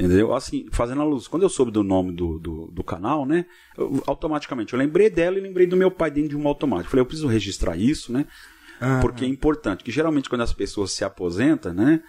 Entendeu? 0.00 0.34
Assim, 0.34 0.66
fazendo 0.72 1.02
a 1.02 1.04
luz. 1.04 1.28
Quando 1.28 1.42
eu 1.42 1.48
soube 1.48 1.70
do 1.70 1.82
nome 1.82 2.12
do, 2.12 2.38
do, 2.38 2.70
do 2.72 2.82
canal, 2.82 3.26
né? 3.26 3.44
Eu, 3.76 4.02
automaticamente 4.06 4.72
eu 4.72 4.78
lembrei 4.78 5.10
dela 5.10 5.38
e 5.38 5.40
lembrei 5.40 5.66
do 5.66 5.76
meu 5.76 5.90
pai 5.90 6.10
dentro 6.10 6.30
de 6.30 6.36
um 6.36 6.48
automático. 6.48 6.90
Falei, 6.90 7.02
eu 7.02 7.06
preciso 7.06 7.28
registrar 7.28 7.76
isso, 7.76 8.12
né? 8.12 8.26
Ah, 8.80 8.98
porque 9.02 9.24
é 9.24 9.28
importante. 9.28 9.84
Que 9.84 9.92
geralmente 9.92 10.28
quando 10.28 10.40
as 10.40 10.54
pessoas 10.54 10.92
se 10.92 11.04
aposentam, 11.04 11.74
né? 11.74 12.02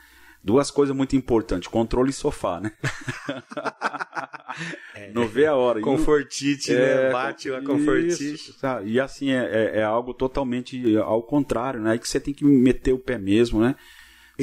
Duas 0.43 0.71
coisas 0.71 0.95
muito 0.95 1.15
importantes, 1.15 1.67
controle 1.67 2.10
e 2.10 2.13
sofá, 2.13 2.60
né? 2.60 2.71
é, 4.95 5.12
não 5.12 5.27
vê 5.27 5.45
a 5.45 5.56
hora. 5.56 5.80
Confortite, 5.82 6.73
né? 6.73 7.10
É, 7.10 7.12
Bate 7.12 7.54
a 7.54 7.62
confortite. 7.62 8.34
Isso, 8.34 8.56
e 8.84 8.99
assim, 8.99 9.30
é, 9.30 9.43
é, 9.43 9.80
é, 9.80 9.84
algo 9.84 10.15
totalmente 10.15 10.97
ao 10.97 11.21
contrário, 11.21 11.80
né? 11.80 11.91
Aí 11.91 11.99
que 11.99 12.10
você 12.10 12.19
tem 12.19 12.34
que 12.34 12.43
meter 12.43 12.91
o 12.91 12.97
pé 12.97 13.19
mesmo, 13.19 13.62
né? 13.62 13.75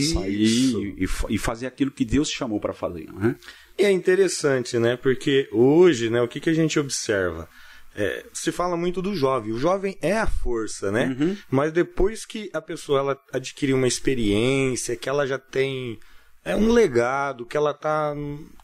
Sair 0.03 0.97
e, 0.97 1.09
e, 1.31 1.39
fazer 1.39 1.67
aquilo 1.67 1.91
que 1.91 2.05
Deus 2.05 2.31
chamou 2.31 2.61
para 2.61 2.73
fazer. 2.73 3.09
Né? 3.13 3.37
E 3.79 3.85
é 3.85 3.91
interessante, 3.91 4.79
né? 4.79 4.97
Porque 4.97 5.49
hoje, 5.53 6.11
né, 6.11 6.21
o 6.21 6.29
que, 6.29 6.41
que 6.41 6.51
a 6.51 6.55
gente 6.55 6.79
observa? 6.79 7.49
É, 7.95 8.25
se 8.33 8.53
fala 8.53 8.77
muito 8.77 9.03
do 9.03 9.15
jovem. 9.15 9.53
O 9.53 9.59
jovem 9.59 9.97
é 10.01 10.17
a 10.17 10.27
força, 10.27 10.93
né? 10.93 11.17
Uhum. 11.19 11.37
Mas 11.51 11.73
depois 11.73 12.25
que 12.25 12.49
a 12.53 12.61
pessoa 12.61 13.01
ela 13.01 13.21
adquire 13.33 13.75
uma 13.75 13.89
experiência, 13.89 14.95
que 14.95 15.09
ela 15.09 15.27
já 15.27 15.39
tem 15.39 15.99
é 16.45 16.57
um 16.57 16.73
legado, 16.73 17.45
que 17.45 17.57
ela 17.57 17.75
tá 17.75 18.15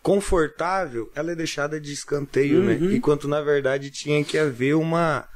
confortável, 0.02 1.10
ela 1.14 1.32
é 1.32 1.34
deixada 1.34 1.80
de 1.80 1.92
escanteio, 1.92 2.62
né? 2.62 2.74
uhum. 2.74 2.88
né? 2.88 2.96
Enquanto 2.96 3.28
na 3.28 3.40
verdade 3.40 3.90
tinha 3.90 4.24
que 4.24 4.38
haver 4.38 4.74
uma 4.74 5.28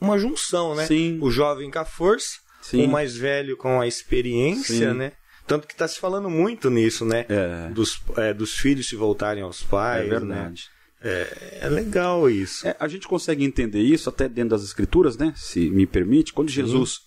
uma 0.00 0.18
junção, 0.18 0.74
né? 0.74 0.86
Sim. 0.86 1.18
O 1.22 1.30
jovem 1.30 1.70
com 1.70 1.78
a 1.78 1.84
força, 1.84 2.38
Sim. 2.60 2.84
o 2.84 2.88
mais 2.88 3.16
velho 3.16 3.56
com 3.56 3.80
a 3.80 3.86
experiência, 3.86 4.92
Sim. 4.92 4.98
né? 4.98 5.12
Tanto 5.46 5.66
que 5.66 5.74
está 5.74 5.86
se 5.86 5.98
falando 5.98 6.28
muito 6.28 6.68
nisso, 6.70 7.04
né? 7.04 7.24
É. 7.28 7.68
Dos, 7.70 8.02
é, 8.16 8.34
dos 8.34 8.54
filhos 8.54 8.88
se 8.88 8.96
voltarem 8.96 9.42
aos 9.42 9.62
pais. 9.62 10.06
É 10.06 10.08
verdade. 10.08 10.70
Né? 10.70 10.76
É, 11.08 11.58
é, 11.62 11.68
legal 11.68 12.28
isso. 12.28 12.66
É, 12.66 12.76
a 12.80 12.88
gente 12.88 13.06
consegue 13.06 13.44
entender 13.44 13.80
isso 13.80 14.08
até 14.08 14.28
dentro 14.28 14.50
das 14.50 14.64
escrituras, 14.64 15.16
né? 15.16 15.32
Se 15.36 15.70
me 15.70 15.86
permite, 15.86 16.32
quando 16.32 16.48
Jesus 16.48 17.00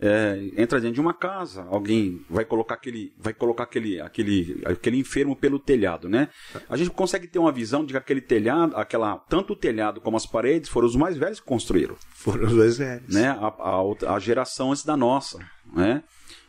é, 0.00 0.50
entra 0.56 0.80
dentro 0.80 0.94
de 0.94 1.00
uma 1.00 1.12
casa, 1.12 1.66
alguém 1.68 2.24
vai 2.30 2.44
colocar 2.44 2.76
aquele, 2.76 3.12
vai 3.18 3.34
colocar 3.34 3.64
aquele, 3.64 4.00
aquele, 4.00 4.62
aquele 4.64 4.96
enfermo 4.98 5.34
pelo 5.34 5.58
telhado, 5.58 6.08
né? 6.08 6.28
A 6.68 6.76
gente 6.76 6.90
consegue 6.90 7.26
ter 7.26 7.38
uma 7.38 7.50
visão 7.50 7.84
de 7.84 7.92
que 7.92 7.98
aquele 7.98 8.20
telhado, 8.20 8.76
aquela, 8.76 9.16
tanto 9.28 9.54
o 9.54 9.56
telhado 9.56 10.00
como 10.00 10.16
as 10.16 10.24
paredes 10.24 10.70
foram 10.70 10.86
os 10.86 10.96
mais 10.96 11.16
velhos 11.16 11.40
que 11.40 11.46
construíram. 11.46 11.96
Foram 12.10 12.46
os 12.46 12.52
mais 12.52 12.78
velhos. 12.78 13.12
Né? 13.12 13.28
A, 13.28 13.48
a, 13.48 14.14
a 14.14 14.18
geração 14.20 14.70
antes 14.70 14.84
da 14.84 14.96
nossa, 14.96 15.38
né? 15.74 16.02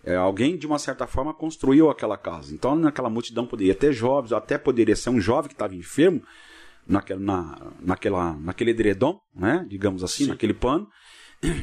É, 0.04 0.16
alguém, 0.16 0.58
de 0.58 0.66
uma 0.66 0.80
certa 0.80 1.06
forma, 1.06 1.34
construiu 1.34 1.90
aquela 1.90 2.18
casa. 2.18 2.54
Então, 2.54 2.76
naquela 2.76 3.10
multidão 3.10 3.46
poderia 3.46 3.76
ter 3.76 3.92
jovens, 3.92 4.32
até 4.32 4.58
poderia 4.58 4.96
ser 4.96 5.10
um 5.10 5.20
jovem 5.20 5.50
que 5.50 5.56
estava 5.56 5.76
enfermo, 5.76 6.22
naquela, 6.88 7.20
na, 7.20 7.72
naquela, 7.82 8.34
naquele 8.34 8.72
edredom, 8.72 9.20
né? 9.36 9.66
digamos 9.70 10.04
assim, 10.04 10.24
Sim. 10.24 10.30
naquele 10.30 10.54
pano. 10.54 10.88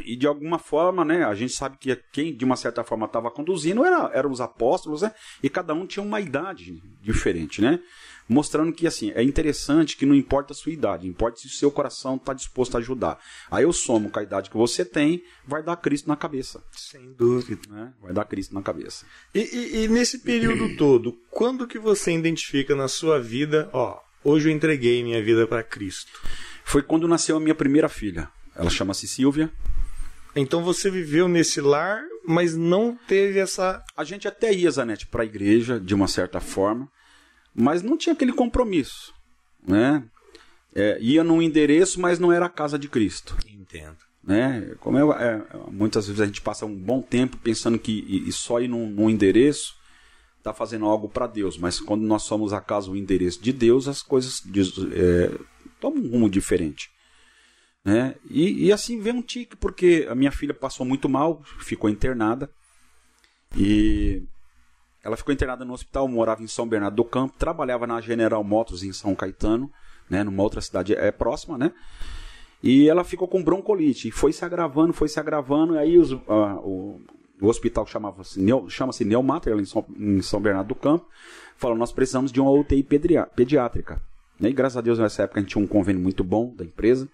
E 0.07 0.16
de 0.16 0.27
alguma 0.27 0.59
forma, 0.59 1.05
né, 1.05 1.22
a 1.22 1.35
gente 1.35 1.53
sabe 1.53 1.77
que 1.77 1.94
quem 2.11 2.35
de 2.35 2.46
uma 2.46 2.57
certa 2.57 2.83
forma 2.83 3.05
estava 3.05 3.31
conduzindo 3.31 3.85
era, 3.85 4.11
eram 4.14 4.31
os 4.31 4.40
apóstolos, 4.40 5.03
né, 5.03 5.12
e 5.42 5.51
cada 5.51 5.75
um 5.75 5.87
tinha 5.87 6.03
uma 6.03 6.18
idade 6.18 6.81
diferente, 7.03 7.61
né? 7.61 7.79
Mostrando 8.28 8.72
que 8.72 8.86
assim 8.86 9.12
é 9.14 9.22
interessante 9.22 9.96
que 9.96 10.06
não 10.06 10.14
importa 10.14 10.52
a 10.52 10.56
sua 10.56 10.72
idade, 10.72 11.06
importa 11.06 11.38
se 11.38 11.46
o 11.46 11.50
seu 11.50 11.70
coração 11.70 12.16
está 12.16 12.32
disposto 12.32 12.74
a 12.74 12.78
ajudar. 12.78 13.18
Aí 13.50 13.64
eu 13.64 13.72
somo 13.72 14.10
com 14.10 14.18
a 14.18 14.22
idade 14.22 14.50
que 14.50 14.56
você 14.56 14.84
tem, 14.84 15.22
vai 15.46 15.62
dar 15.62 15.76
Cristo 15.76 16.08
na 16.08 16.16
cabeça. 16.16 16.62
Sem 16.72 17.12
dúvida. 17.12 17.62
Né? 17.68 17.92
Vai 18.00 18.12
dar 18.12 18.24
Cristo 18.24 18.54
na 18.54 18.62
cabeça. 18.62 19.06
E, 19.34 19.40
e, 19.40 19.84
e 19.84 19.88
nesse 19.88 20.18
período 20.18 20.74
todo, 20.76 21.18
quando 21.30 21.66
que 21.66 21.78
você 21.78 22.12
identifica 22.12 22.74
na 22.74 22.88
sua 22.88 23.20
vida, 23.20 23.68
ó, 23.72 24.00
hoje 24.24 24.48
eu 24.48 24.54
entreguei 24.54 25.02
minha 25.02 25.22
vida 25.22 25.46
para 25.46 25.62
Cristo? 25.62 26.20
Foi 26.64 26.82
quando 26.82 27.06
nasceu 27.06 27.36
a 27.36 27.40
minha 27.40 27.54
primeira 27.54 27.88
filha. 27.88 28.28
Ela 28.54 28.70
chama-se 28.70 29.06
Silvia. 29.06 29.50
Então 30.34 30.62
você 30.62 30.90
viveu 30.90 31.28
nesse 31.28 31.60
lar, 31.60 32.02
mas 32.26 32.54
não 32.54 32.98
teve 33.06 33.38
essa. 33.38 33.82
A 33.96 34.04
gente 34.04 34.28
até 34.28 34.52
ia, 34.52 34.70
Zanete, 34.70 35.06
para 35.06 35.22
a 35.22 35.26
igreja, 35.26 35.80
de 35.80 35.94
uma 35.94 36.08
certa 36.08 36.40
forma, 36.40 36.90
mas 37.57 37.83
não 37.83 37.97
tinha 37.97 38.12
aquele 38.12 38.33
compromisso, 38.33 39.14
né? 39.66 40.05
É, 40.75 40.99
ia 41.01 41.25
num 41.25 41.40
endereço, 41.40 41.99
mas 41.99 42.19
não 42.19 42.31
era 42.31 42.47
a 42.47 42.51
casa 42.51 42.79
de 42.79 42.87
Cristo. 42.87 43.35
Entendo. 43.49 43.97
Né? 44.23 44.75
Como 44.81 44.99
é, 44.99 45.25
é, 45.25 45.42
muitas 45.71 46.07
vezes 46.07 46.21
a 46.21 46.27
gente 46.27 46.42
passa 46.42 46.66
um 46.66 46.75
bom 46.75 47.01
tempo 47.01 47.38
pensando 47.38 47.79
que 47.79 48.05
e, 48.07 48.29
e 48.29 48.33
só 48.33 48.61
ir 48.61 48.69
num, 48.69 48.90
num 48.90 49.09
endereço 49.09 49.75
está 50.37 50.53
fazendo 50.53 50.85
algo 50.85 51.09
para 51.09 51.27
Deus, 51.27 51.57
mas 51.57 51.81
quando 51.81 52.03
nós 52.03 52.23
somos 52.23 52.53
a 52.53 52.61
casa 52.61 52.90
o 52.90 52.97
endereço 52.97 53.42
de 53.42 53.53
Deus, 53.53 53.88
as 53.88 54.03
coisas 54.03 54.42
é, 54.92 55.37
tomam 55.81 56.05
um 56.05 56.11
rumo 56.11 56.31
diferente. 56.31 56.90
Né? 57.85 58.16
E, 58.29 58.66
e 58.66 58.73
assim 58.73 59.01
vem 59.01 59.14
um 59.14 59.23
tique, 59.23 59.57
porque 59.57 60.07
a 60.11 60.14
minha 60.14 60.31
filha 60.31 60.53
passou 60.53 60.85
muito 60.85 61.09
mal, 61.09 61.42
ficou 61.61 61.88
internada. 61.88 62.51
E 63.57 64.23
ela 65.07 65.16
ficou 65.16 65.33
internada 65.33 65.64
no 65.64 65.73
hospital, 65.73 66.09
morava 66.09 66.42
em 66.42 66.49
São 66.49 66.66
Bernardo 66.66 66.97
do 66.97 67.05
Campo, 67.05 67.37
trabalhava 67.38 67.87
na 67.87 68.01
General 68.01 68.42
Motors 68.42 68.83
em 68.83 68.92
São 68.92 69.14
Caetano, 69.14 69.71
né, 70.11 70.25
numa 70.25 70.42
outra 70.42 70.61
cidade 70.61 70.95
é, 70.95 71.12
próxima, 71.12 71.57
né? 71.57 71.73
E 72.61 72.88
ela 72.88 73.05
ficou 73.05 73.29
com 73.29 73.40
broncolite, 73.40 74.09
e 74.09 74.11
foi 74.11 74.33
se 74.33 74.45
agravando, 74.45 74.92
foi 74.92 75.07
se 75.09 75.21
agravando, 75.21 75.79
aí 75.79 75.97
os, 75.97 76.11
o, 76.11 77.01
o 77.40 77.47
hospital 77.47 77.87
chamava-se 77.87 78.40
chama-se 78.69 79.05
Neomater, 79.05 79.57
em 79.57 79.64
São, 79.64 79.85
em 79.97 80.21
São 80.23 80.40
Bernardo 80.40 80.69
do 80.69 80.75
Campo, 80.75 81.07
falou, 81.57 81.77
nós 81.77 81.92
precisamos 81.92 82.33
de 82.33 82.40
uma 82.40 82.51
UTI 82.51 82.83
pediátrica. 82.83 84.03
E 84.40 84.53
graças 84.53 84.77
a 84.77 84.81
Deus 84.81 84.99
nessa 84.99 85.23
época 85.23 85.38
a 85.38 85.42
gente 85.42 85.53
tinha 85.53 85.62
um 85.62 85.69
convênio 85.69 86.03
muito 86.03 86.25
bom 86.25 86.53
da 86.57 86.64
empresa, 86.64 87.09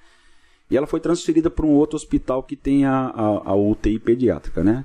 E 0.70 0.76
ela 0.78 0.86
foi 0.86 1.00
transferida 1.00 1.50
para 1.50 1.66
um 1.66 1.72
outro 1.72 1.96
hospital 1.96 2.42
que 2.42 2.56
tem 2.56 2.86
a, 2.86 3.08
a, 3.08 3.50
a 3.50 3.54
UTI 3.54 3.98
pediátrica, 3.98 4.64
né? 4.64 4.82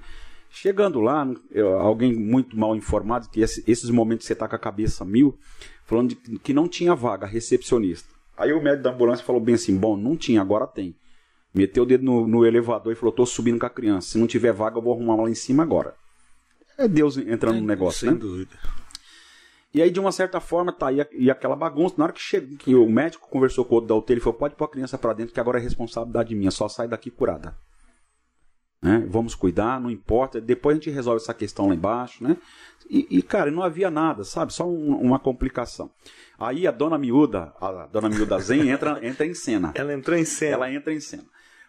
Chegando 0.49 0.99
lá, 0.99 1.27
eu, 1.51 1.79
alguém 1.79 2.13
muito 2.13 2.57
mal 2.57 2.75
informado, 2.75 3.29
que 3.29 3.41
esse, 3.41 3.63
esses 3.67 3.89
momentos 3.89 4.25
você 4.25 4.35
tá 4.35 4.47
com 4.47 4.55
a 4.55 4.59
cabeça 4.59 5.05
mil, 5.05 5.37
falando 5.85 6.09
de, 6.09 6.15
que 6.39 6.53
não 6.53 6.67
tinha 6.67 6.95
vaga, 6.95 7.25
recepcionista. 7.25 8.09
Aí 8.37 8.53
o 8.53 8.61
médico 8.61 8.83
da 8.83 8.91
ambulância 8.91 9.25
falou 9.25 9.41
bem 9.41 9.55
assim: 9.55 9.75
bom, 9.75 9.97
não 9.97 10.15
tinha, 10.15 10.41
agora 10.41 10.67
tem. 10.67 10.95
Meteu 11.53 11.83
o 11.83 11.85
dedo 11.85 12.03
no, 12.03 12.27
no 12.27 12.45
elevador 12.45 12.93
e 12.93 12.95
falou: 12.95 13.11
tô 13.11 13.25
subindo 13.25 13.59
com 13.59 13.65
a 13.65 13.69
criança. 13.69 14.09
Se 14.09 14.17
não 14.17 14.27
tiver 14.27 14.53
vaga, 14.53 14.77
eu 14.77 14.81
vou 14.81 14.93
arrumar 14.93 15.15
lá 15.15 15.29
em 15.29 15.35
cima 15.35 15.63
agora. 15.63 15.95
É 16.77 16.87
Deus 16.87 17.17
entrando 17.17 17.59
no 17.59 17.65
negócio, 17.65 18.01
Sem 18.01 18.11
né? 18.11 18.15
dúvida. 18.15 18.51
E 19.73 19.81
aí, 19.81 19.89
de 19.89 19.99
uma 19.99 20.11
certa 20.11 20.39
forma, 20.39 20.71
tá 20.71 20.87
aí 20.87 21.05
e 21.11 21.29
aquela 21.29 21.55
bagunça. 21.55 21.95
Na 21.97 22.05
hora 22.05 22.13
que, 22.13 22.21
chegou, 22.21 22.57
que 22.57 22.75
o 22.75 22.87
médico 22.89 23.27
conversou 23.29 23.65
com 23.65 23.73
o 23.73 23.75
outro 23.75 23.87
da 23.87 23.95
UTI, 23.95 24.13
ele 24.13 24.21
falou: 24.21 24.37
pode 24.37 24.55
pôr 24.55 24.65
a 24.65 24.69
criança 24.69 24.97
para 24.97 25.13
dentro, 25.13 25.33
que 25.33 25.39
agora 25.39 25.59
é 25.59 25.61
responsabilidade 25.61 26.35
minha, 26.35 26.51
só 26.51 26.67
sai 26.67 26.87
daqui 26.87 27.09
curada. 27.09 27.55
Né? 28.81 29.05
Vamos 29.09 29.33
cuidar, 29.33 29.81
não 29.81 29.89
importa. 29.89 30.39
Depois 30.39 30.75
a 30.75 30.79
gente 30.79 30.93
resolve 30.93 31.21
essa 31.21 31.33
questão 31.33 31.67
lá 31.67 31.75
embaixo, 31.75 32.23
né? 32.23 32.37
E, 32.89 33.07
e, 33.09 33.21
cara, 33.21 33.51
não 33.51 33.63
havia 33.63 33.91
nada, 33.91 34.23
sabe? 34.23 34.53
Só 34.53 34.67
um, 34.67 34.95
uma 34.95 35.19
complicação. 35.19 35.91
Aí 36.39 36.67
a 36.67 36.71
dona 36.71 36.97
miúda, 36.97 37.53
a 37.59 37.87
dona 37.87 38.07
miúda 38.07 38.39
Zen, 38.39 38.69
entra, 38.69 39.05
entra 39.05 39.25
em 39.25 39.33
cena. 39.33 39.71
Ela 39.75 39.93
entrou 39.93 40.17
em 40.17 40.23
cena. 40.23 40.53
Ela 40.53 40.71
entra 40.71 40.93
em 40.93 40.99
cena. 40.99 41.25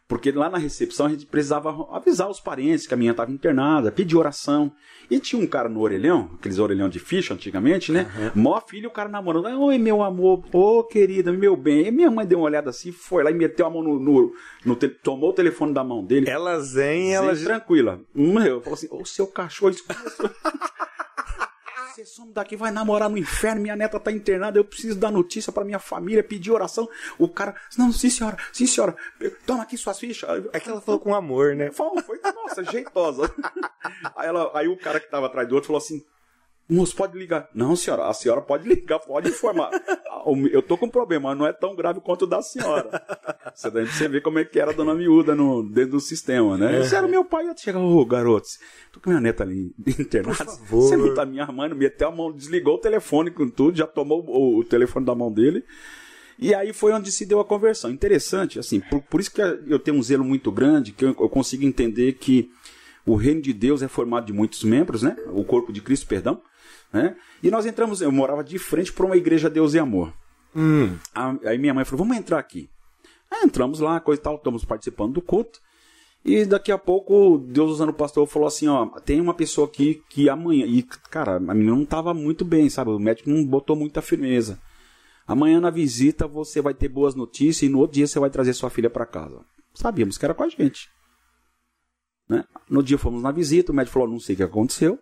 Porque 0.08 0.32
lá 0.32 0.48
na 0.48 0.56
recepção 0.56 1.04
a 1.04 1.10
gente 1.10 1.26
precisava 1.26 1.86
avisar 1.92 2.30
os 2.30 2.40
parentes 2.40 2.86
que 2.86 2.94
a 2.94 2.96
minha 2.96 3.10
estava 3.10 3.30
internada, 3.30 3.92
pedir 3.92 4.16
oração. 4.16 4.72
E 5.10 5.20
tinha 5.20 5.40
um 5.40 5.46
cara 5.46 5.68
no 5.68 5.80
orelhão, 5.80 6.30
aqueles 6.38 6.58
orelhão 6.58 6.88
de 6.88 6.98
ficha 6.98 7.34
antigamente, 7.34 7.92
né? 7.92 8.10
Uhum. 8.34 8.42
Mó 8.42 8.60
filho, 8.66 8.88
o 8.88 8.92
cara 8.92 9.10
namorando. 9.10 9.60
Oi, 9.60 9.76
meu 9.76 10.02
amor, 10.02 10.44
ô 10.50 10.82
querida, 10.82 11.30
meu 11.30 11.54
bem. 11.54 11.86
E 11.86 11.90
minha 11.90 12.10
mãe 12.10 12.26
deu 12.26 12.38
uma 12.38 12.46
olhada 12.46 12.70
assim, 12.70 12.90
foi 12.90 13.22
lá 13.22 13.30
e 13.30 13.34
meteu 13.34 13.66
a 13.66 13.70
mão 13.70 13.82
no. 13.82 14.00
no, 14.00 14.32
no 14.64 14.76
te, 14.76 14.88
tomou 14.88 15.30
o 15.30 15.34
telefone 15.34 15.74
da 15.74 15.84
mão 15.84 16.02
dele. 16.02 16.28
Ela 16.28 16.58
zen, 16.60 17.12
ela. 17.12 17.36
tranquila. 17.36 18.00
Hum, 18.16 18.40
eu 18.40 18.62
falou 18.62 18.74
assim: 18.74 18.88
ô 18.90 19.04
seu 19.04 19.26
cachorro. 19.26 19.74
Você 21.98 22.04
some 22.04 22.32
daqui, 22.32 22.54
vai 22.54 22.70
namorar 22.70 23.10
no 23.10 23.18
inferno, 23.18 23.60
minha 23.60 23.74
neta 23.74 23.98
tá 23.98 24.12
internada, 24.12 24.56
eu 24.56 24.64
preciso 24.64 24.96
dar 24.96 25.10
notícia 25.10 25.52
para 25.52 25.64
minha 25.64 25.80
família, 25.80 26.22
pedir 26.22 26.52
oração. 26.52 26.88
O 27.18 27.28
cara, 27.28 27.56
não, 27.76 27.90
sim 27.90 28.08
senhora, 28.08 28.36
sim 28.52 28.68
senhora, 28.68 28.96
toma 29.44 29.64
aqui 29.64 29.76
suas 29.76 29.98
fichas. 29.98 30.44
É 30.52 30.60
que 30.60 30.70
ela 30.70 30.80
falou 30.80 31.00
com 31.00 31.12
amor, 31.12 31.56
né? 31.56 31.72
Foi, 31.72 32.00
foi 32.02 32.20
nossa, 32.22 32.62
jeitosa. 32.62 33.34
aí, 34.14 34.28
ela, 34.28 34.48
aí 34.54 34.68
o 34.68 34.78
cara 34.78 35.00
que 35.00 35.10
tava 35.10 35.26
atrás 35.26 35.48
do 35.48 35.56
outro 35.56 35.66
falou 35.66 35.78
assim, 35.78 36.04
Moço, 36.68 36.94
pode 36.94 37.18
ligar. 37.18 37.48
Não, 37.54 37.74
senhora, 37.74 38.08
a 38.08 38.12
senhora 38.12 38.42
pode 38.42 38.68
ligar, 38.68 38.98
pode 38.98 39.30
informar. 39.30 39.70
Eu 40.52 40.60
tô 40.60 40.76
com 40.76 40.84
um 40.84 40.90
problema, 40.90 41.30
mas 41.30 41.38
não 41.38 41.46
é 41.46 41.52
tão 41.52 41.74
grave 41.74 42.00
quanto 42.00 42.22
o 42.22 42.26
da 42.26 42.42
senhora. 42.42 43.02
Você 43.54 43.70
deve 43.70 43.90
você 43.90 44.08
ver 44.08 44.20
como 44.20 44.38
é 44.38 44.44
que 44.44 44.60
era 44.60 44.72
a 44.72 44.74
dona 44.74 44.94
miúda 44.94 45.34
no, 45.34 45.62
dentro 45.62 45.92
do 45.92 46.00
sistema, 46.00 46.58
né? 46.58 46.76
É. 46.76 46.80
Esse 46.80 46.94
era 46.94 47.08
meu 47.08 47.24
pai, 47.24 47.48
eu 47.48 47.56
chega, 47.56 47.78
ô 47.78 48.04
garotos, 48.04 48.58
tô 48.92 49.00
com 49.00 49.08
minha 49.08 49.22
neta 49.22 49.44
ali 49.44 49.72
internada. 49.98 50.44
Você 50.68 50.96
não 50.96 51.14
tá 51.14 51.24
me 51.24 51.40
armando, 51.40 51.74
meteu 51.74 52.08
a 52.08 52.12
mão, 52.12 52.30
desligou 52.30 52.74
o 52.74 52.78
telefone 52.78 53.30
com 53.30 53.48
tudo, 53.48 53.78
já 53.78 53.86
tomou 53.86 54.22
o, 54.26 54.58
o, 54.58 54.64
telefone 54.64 55.06
da 55.06 55.14
mão 55.14 55.32
dele. 55.32 55.64
E 56.38 56.54
aí 56.54 56.74
foi 56.74 56.92
onde 56.92 57.10
se 57.10 57.24
deu 57.24 57.40
a 57.40 57.44
conversão. 57.44 57.90
Interessante, 57.90 58.58
assim, 58.58 58.80
por, 58.80 59.00
por 59.00 59.20
isso 59.20 59.32
que 59.32 59.40
eu 59.40 59.78
tenho 59.78 59.96
um 59.96 60.02
zelo 60.02 60.24
muito 60.24 60.52
grande, 60.52 60.92
que 60.92 61.06
eu, 61.06 61.16
eu 61.18 61.28
consigo 61.28 61.64
entender 61.64 62.12
que 62.14 62.50
o 63.06 63.14
reino 63.14 63.40
de 63.40 63.54
Deus 63.54 63.80
é 63.80 63.88
formado 63.88 64.26
de 64.26 64.32
muitos 64.34 64.62
membros, 64.62 65.02
né? 65.02 65.16
O 65.32 65.42
corpo 65.42 65.72
de 65.72 65.80
Cristo, 65.80 66.06
perdão. 66.06 66.42
Né? 66.92 67.16
E 67.42 67.50
nós 67.50 67.66
entramos, 67.66 68.00
eu 68.00 68.10
morava 68.10 68.42
de 68.42 68.58
frente 68.58 68.92
para 68.92 69.06
uma 69.06 69.16
igreja 69.16 69.50
Deus 69.50 69.74
e 69.74 69.78
Amor. 69.78 70.12
Hum. 70.54 70.96
Aí 71.44 71.58
minha 71.58 71.74
mãe 71.74 71.84
falou: 71.84 72.04
vamos 72.04 72.16
entrar 72.16 72.38
aqui. 72.38 72.70
Aí 73.30 73.42
entramos 73.44 73.80
lá, 73.80 74.00
coisa 74.00 74.20
e 74.20 74.24
tal, 74.24 74.36
estamos 74.36 74.64
participando 74.64 75.14
do 75.14 75.22
culto. 75.22 75.60
E 76.24 76.44
daqui 76.44 76.72
a 76.72 76.78
pouco, 76.78 77.38
Deus 77.38 77.70
usando 77.70 77.90
o 77.90 77.94
pastor 77.94 78.26
falou 78.26 78.48
assim: 78.48 78.68
ó, 78.68 78.86
tem 79.00 79.20
uma 79.20 79.34
pessoa 79.34 79.66
aqui 79.66 80.02
que 80.08 80.28
amanhã. 80.28 80.66
E, 80.66 80.82
cara, 80.82 81.36
a 81.36 81.40
menina 81.40 81.74
não 81.74 81.82
estava 81.82 82.12
muito 82.12 82.44
bem, 82.44 82.68
sabe? 82.68 82.90
O 82.90 82.98
médico 82.98 83.30
não 83.30 83.44
botou 83.44 83.76
muita 83.76 84.02
firmeza. 84.02 84.60
Amanhã 85.26 85.60
na 85.60 85.70
visita 85.70 86.26
você 86.26 86.60
vai 86.60 86.72
ter 86.72 86.88
boas 86.88 87.14
notícias 87.14 87.62
e 87.62 87.68
no 87.68 87.78
outro 87.78 87.94
dia 87.96 88.06
você 88.06 88.18
vai 88.18 88.30
trazer 88.30 88.54
sua 88.54 88.70
filha 88.70 88.88
para 88.88 89.04
casa. 89.04 89.44
Sabíamos 89.74 90.16
que 90.16 90.24
era 90.24 90.34
com 90.34 90.42
a 90.42 90.48
gente. 90.48 90.88
Né? 92.28 92.44
No 92.68 92.82
dia 92.82 92.98
fomos 92.98 93.22
na 93.22 93.30
visita, 93.30 93.70
o 93.70 93.74
médico 93.74 93.94
falou: 93.94 94.08
não 94.08 94.18
sei 94.18 94.34
o 94.34 94.36
que 94.38 94.42
aconteceu. 94.42 94.98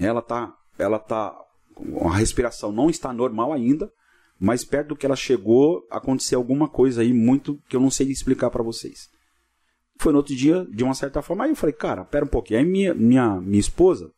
Ela 0.00 0.22
tá, 0.22 0.56
ela 0.78 0.98
tá, 0.98 1.36
a 2.02 2.16
respiração 2.16 2.72
não 2.72 2.88
está 2.88 3.12
normal 3.12 3.52
ainda, 3.52 3.92
mas 4.38 4.64
perto 4.64 4.88
do 4.88 4.96
que 4.96 5.04
ela 5.04 5.14
chegou, 5.14 5.86
aconteceu 5.90 6.38
alguma 6.38 6.66
coisa 6.66 7.02
aí 7.02 7.12
muito 7.12 7.60
que 7.68 7.76
eu 7.76 7.80
não 7.80 7.90
sei 7.90 8.08
explicar 8.08 8.50
para 8.50 8.62
vocês. 8.62 9.10
Foi 9.98 10.12
no 10.12 10.18
outro 10.18 10.34
dia, 10.34 10.66
de 10.70 10.82
uma 10.82 10.94
certa 10.94 11.20
forma, 11.20 11.44
aí 11.44 11.50
eu 11.50 11.56
falei, 11.56 11.74
cara, 11.74 12.02
pera 12.06 12.24
um 12.24 12.28
pouquinho. 12.28 12.60
Aí 12.60 12.64
minha, 12.64 12.94
minha, 12.94 13.38
minha 13.42 13.60
esposa 13.60 14.10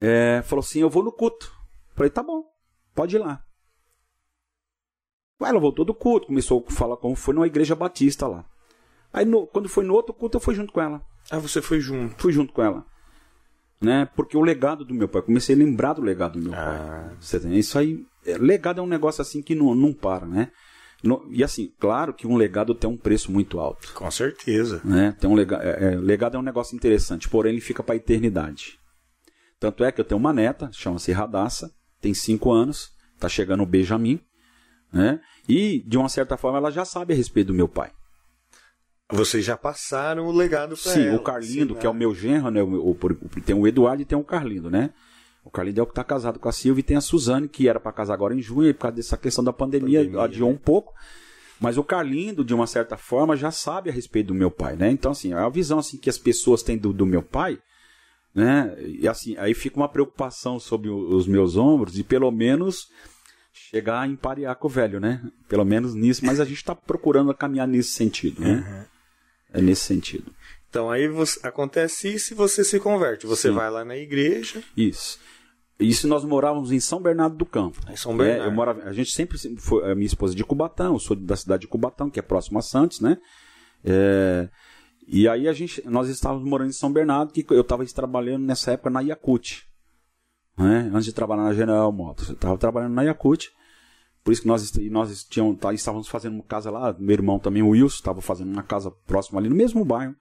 é, 0.00 0.40
falou 0.46 0.62
assim, 0.62 0.80
eu 0.80 0.88
vou 0.88 1.04
no 1.04 1.12
culto. 1.12 1.52
Falei, 1.94 2.08
tá 2.08 2.22
bom, 2.22 2.42
pode 2.94 3.16
ir 3.16 3.18
lá. 3.18 3.44
Aí 5.42 5.50
ela 5.50 5.60
voltou 5.60 5.84
do 5.84 5.92
culto, 5.92 6.28
começou 6.28 6.64
a 6.66 6.72
falar 6.72 6.96
como 6.96 7.14
foi 7.14 7.34
numa 7.34 7.46
igreja 7.46 7.74
batista 7.74 8.26
lá. 8.26 8.46
Aí 9.12 9.26
no, 9.26 9.46
quando 9.46 9.68
foi 9.68 9.84
no 9.84 9.92
outro 9.92 10.14
culto, 10.14 10.38
eu 10.38 10.40
fui 10.40 10.54
junto 10.54 10.72
com 10.72 10.80
ela. 10.80 11.04
Ah, 11.30 11.38
você 11.38 11.60
foi 11.60 11.80
junto? 11.80 12.14
Fui 12.22 12.32
junto 12.32 12.54
com 12.54 12.62
ela 12.62 12.90
né? 13.82 14.08
Porque 14.14 14.36
o 14.36 14.40
legado 14.40 14.84
do 14.84 14.94
meu 14.94 15.08
pai, 15.08 15.22
comecei 15.22 15.54
a 15.54 15.58
lembrar 15.58 15.94
do 15.94 16.02
legado 16.02 16.38
do 16.38 16.50
meu 16.50 16.54
ah. 16.54 17.08
pai. 17.08 17.16
Você 17.20 17.40
tem, 17.40 17.58
isso 17.58 17.78
aí, 17.78 18.04
é, 18.24 18.38
legado 18.38 18.80
é 18.80 18.82
um 18.82 18.86
negócio 18.86 19.20
assim 19.20 19.42
que 19.42 19.54
não, 19.54 19.74
não 19.74 19.92
para, 19.92 20.24
né? 20.26 20.50
No, 21.02 21.26
e 21.30 21.42
assim, 21.42 21.72
claro 21.80 22.14
que 22.14 22.26
um 22.26 22.36
legado 22.36 22.74
tem 22.74 22.88
um 22.88 22.96
preço 22.96 23.32
muito 23.32 23.58
alto. 23.58 23.92
Com 23.92 24.08
certeza. 24.10 24.80
Né? 24.84 25.16
Tem 25.18 25.28
um 25.28 25.34
lega, 25.34 25.58
é, 25.60 25.94
é, 25.94 25.96
legado 25.96 26.36
é 26.36 26.40
um 26.40 26.44
negócio 26.44 26.76
interessante, 26.76 27.28
porém 27.28 27.52
ele 27.52 27.60
fica 27.60 27.82
para 27.82 27.94
a 27.94 27.96
eternidade. 27.96 28.78
Tanto 29.58 29.82
é 29.82 29.90
que 29.90 30.00
eu 30.00 30.04
tenho 30.04 30.20
uma 30.20 30.32
neta, 30.32 30.70
chama-se 30.72 31.10
Radassa, 31.10 31.72
tem 32.00 32.14
5 32.14 32.52
anos, 32.52 32.90
tá 33.18 33.28
chegando 33.28 33.64
o 33.64 33.66
Benjamin, 33.66 34.20
né? 34.92 35.20
E 35.48 35.82
de 35.86 35.96
uma 35.98 36.08
certa 36.08 36.36
forma 36.36 36.58
ela 36.58 36.70
já 36.70 36.84
sabe 36.84 37.12
a 37.12 37.16
respeito 37.16 37.48
do 37.48 37.54
meu 37.54 37.68
pai. 37.68 37.90
Vocês 39.12 39.44
já 39.44 39.56
passaram 39.56 40.26
o 40.26 40.32
legado 40.32 40.76
para 40.76 40.92
ela. 40.92 41.02
Sim, 41.02 41.14
o 41.14 41.20
Carlindo, 41.20 41.74
que 41.74 41.86
é 41.86 41.90
o 41.90 41.94
meu 41.94 42.14
genro, 42.14 42.50
né? 42.50 42.62
O, 42.62 42.90
o, 42.90 42.96
tem 43.44 43.54
o 43.54 43.66
Eduardo 43.66 44.02
e 44.02 44.06
tem 44.06 44.16
o 44.16 44.24
Carlindo, 44.24 44.70
né? 44.70 44.90
O 45.44 45.50
Carlindo 45.50 45.80
é 45.80 45.82
o 45.82 45.86
que 45.86 45.92
está 45.92 46.04
casado 46.04 46.38
com 46.38 46.48
a 46.48 46.52
Silvia 46.52 46.80
e 46.80 46.84
tem 46.84 46.96
a 46.96 47.00
Suzane, 47.00 47.48
que 47.48 47.68
era 47.68 47.80
para 47.80 47.92
casar 47.92 48.14
agora 48.14 48.34
em 48.34 48.40
junho, 48.40 48.68
e 48.68 48.72
por 48.72 48.82
causa 48.82 48.96
dessa 48.96 49.16
questão 49.16 49.42
da 49.42 49.52
pandemia, 49.52 50.00
pandemia 50.00 50.22
adiou 50.22 50.48
né? 50.48 50.54
um 50.54 50.58
pouco. 50.58 50.94
Mas 51.60 51.78
o 51.78 51.84
Carlindo, 51.84 52.44
de 52.44 52.54
uma 52.54 52.66
certa 52.66 52.96
forma, 52.96 53.36
já 53.36 53.50
sabe 53.50 53.90
a 53.90 53.92
respeito 53.92 54.28
do 54.28 54.34
meu 54.34 54.50
pai, 54.50 54.76
né? 54.76 54.90
Então, 54.90 55.12
assim, 55.12 55.32
a 55.32 55.48
visão 55.48 55.78
assim, 55.78 55.96
que 55.96 56.10
as 56.10 56.18
pessoas 56.18 56.62
têm 56.62 56.78
do, 56.78 56.92
do 56.92 57.06
meu 57.06 57.22
pai, 57.22 57.58
né? 58.34 58.74
E 58.80 59.06
assim, 59.06 59.36
aí 59.36 59.54
fica 59.54 59.76
uma 59.76 59.88
preocupação 59.88 60.58
sobre 60.58 60.88
os 60.88 61.26
meus 61.26 61.56
ombros 61.56 61.98
e 61.98 62.02
pelo 62.02 62.30
menos 62.30 62.88
chegar 63.52 64.00
a 64.00 64.08
emparear 64.08 64.56
com 64.56 64.66
o 64.66 64.70
velho, 64.70 64.98
né? 64.98 65.22
Pelo 65.48 65.64
menos 65.64 65.94
nisso, 65.94 66.24
mas 66.24 66.40
a 66.40 66.44
gente 66.44 66.56
está 66.56 66.74
procurando 66.74 67.32
caminhar 67.34 67.68
nesse 67.68 67.90
sentido, 67.90 68.40
né? 68.40 68.54
Uhum. 68.54 68.91
É 69.52 69.60
nesse 69.60 69.82
sentido. 69.82 70.32
Então 70.68 70.90
aí 70.90 71.06
você, 71.06 71.38
acontece 71.46 72.12
isso 72.12 72.32
e 72.32 72.36
você 72.36 72.64
se 72.64 72.80
converte. 72.80 73.26
Você 73.26 73.48
Sim. 73.48 73.54
vai 73.54 73.70
lá 73.70 73.84
na 73.84 73.96
igreja. 73.96 74.62
Isso. 74.76 75.18
Isso 75.78 76.06
nós 76.06 76.24
morávamos 76.24 76.70
em 76.72 76.80
São 76.80 77.00
Bernardo 77.00 77.36
do 77.36 77.44
Campo. 77.44 77.78
Em 77.90 77.96
São 77.96 78.16
Bernardo. 78.16 78.44
É, 78.44 78.46
eu 78.46 78.52
morava, 78.52 78.82
a 78.84 78.92
gente 78.92 79.10
sempre 79.10 79.36
foi 79.58 79.90
a 79.90 79.94
minha 79.94 80.06
esposa 80.06 80.34
de 80.34 80.44
Cubatão, 80.44 80.94
eu 80.94 80.98
sou 80.98 81.16
da 81.16 81.36
cidade 81.36 81.62
de 81.62 81.66
Cubatão, 81.66 82.08
que 82.08 82.18
é 82.18 82.22
próximo 82.22 82.58
a 82.58 82.62
Santos, 82.62 83.00
né? 83.00 83.18
É, 83.84 84.48
e 85.06 85.28
aí 85.28 85.48
a 85.48 85.52
gente, 85.52 85.82
nós 85.88 86.08
estávamos 86.08 86.48
morando 86.48 86.70
em 86.70 86.74
São 86.74 86.92
Bernardo, 86.92 87.32
que 87.32 87.44
eu 87.50 87.60
estava 87.60 87.84
trabalhando 87.86 88.44
nessa 88.44 88.72
época 88.72 88.90
na 88.90 89.00
Yakut. 89.00 89.66
Né? 90.56 90.90
Antes 90.92 91.06
de 91.06 91.12
trabalhar 91.12 91.42
na 91.42 91.54
General 91.54 91.90
Motors, 91.90 92.28
eu 92.28 92.34
estava 92.34 92.56
trabalhando 92.56 92.94
na 92.94 93.02
Yakut. 93.02 93.50
Por 94.24 94.32
isso 94.32 94.42
que 94.42 94.48
nós, 94.48 94.72
nós 94.90 95.24
tínhamos, 95.24 95.58
tá, 95.58 95.72
estávamos 95.72 96.06
fazendo 96.06 96.34
uma 96.34 96.44
casa 96.44 96.70
lá, 96.70 96.94
meu 96.98 97.14
irmão 97.14 97.38
também, 97.38 97.62
o 97.62 97.70
Wilson, 97.70 97.96
estava 97.96 98.20
fazendo 98.20 98.52
uma 98.52 98.62
casa 98.62 98.90
próxima 98.90 99.40
ali 99.40 99.48
no 99.48 99.56
mesmo 99.56 99.84
bairro, 99.84 100.14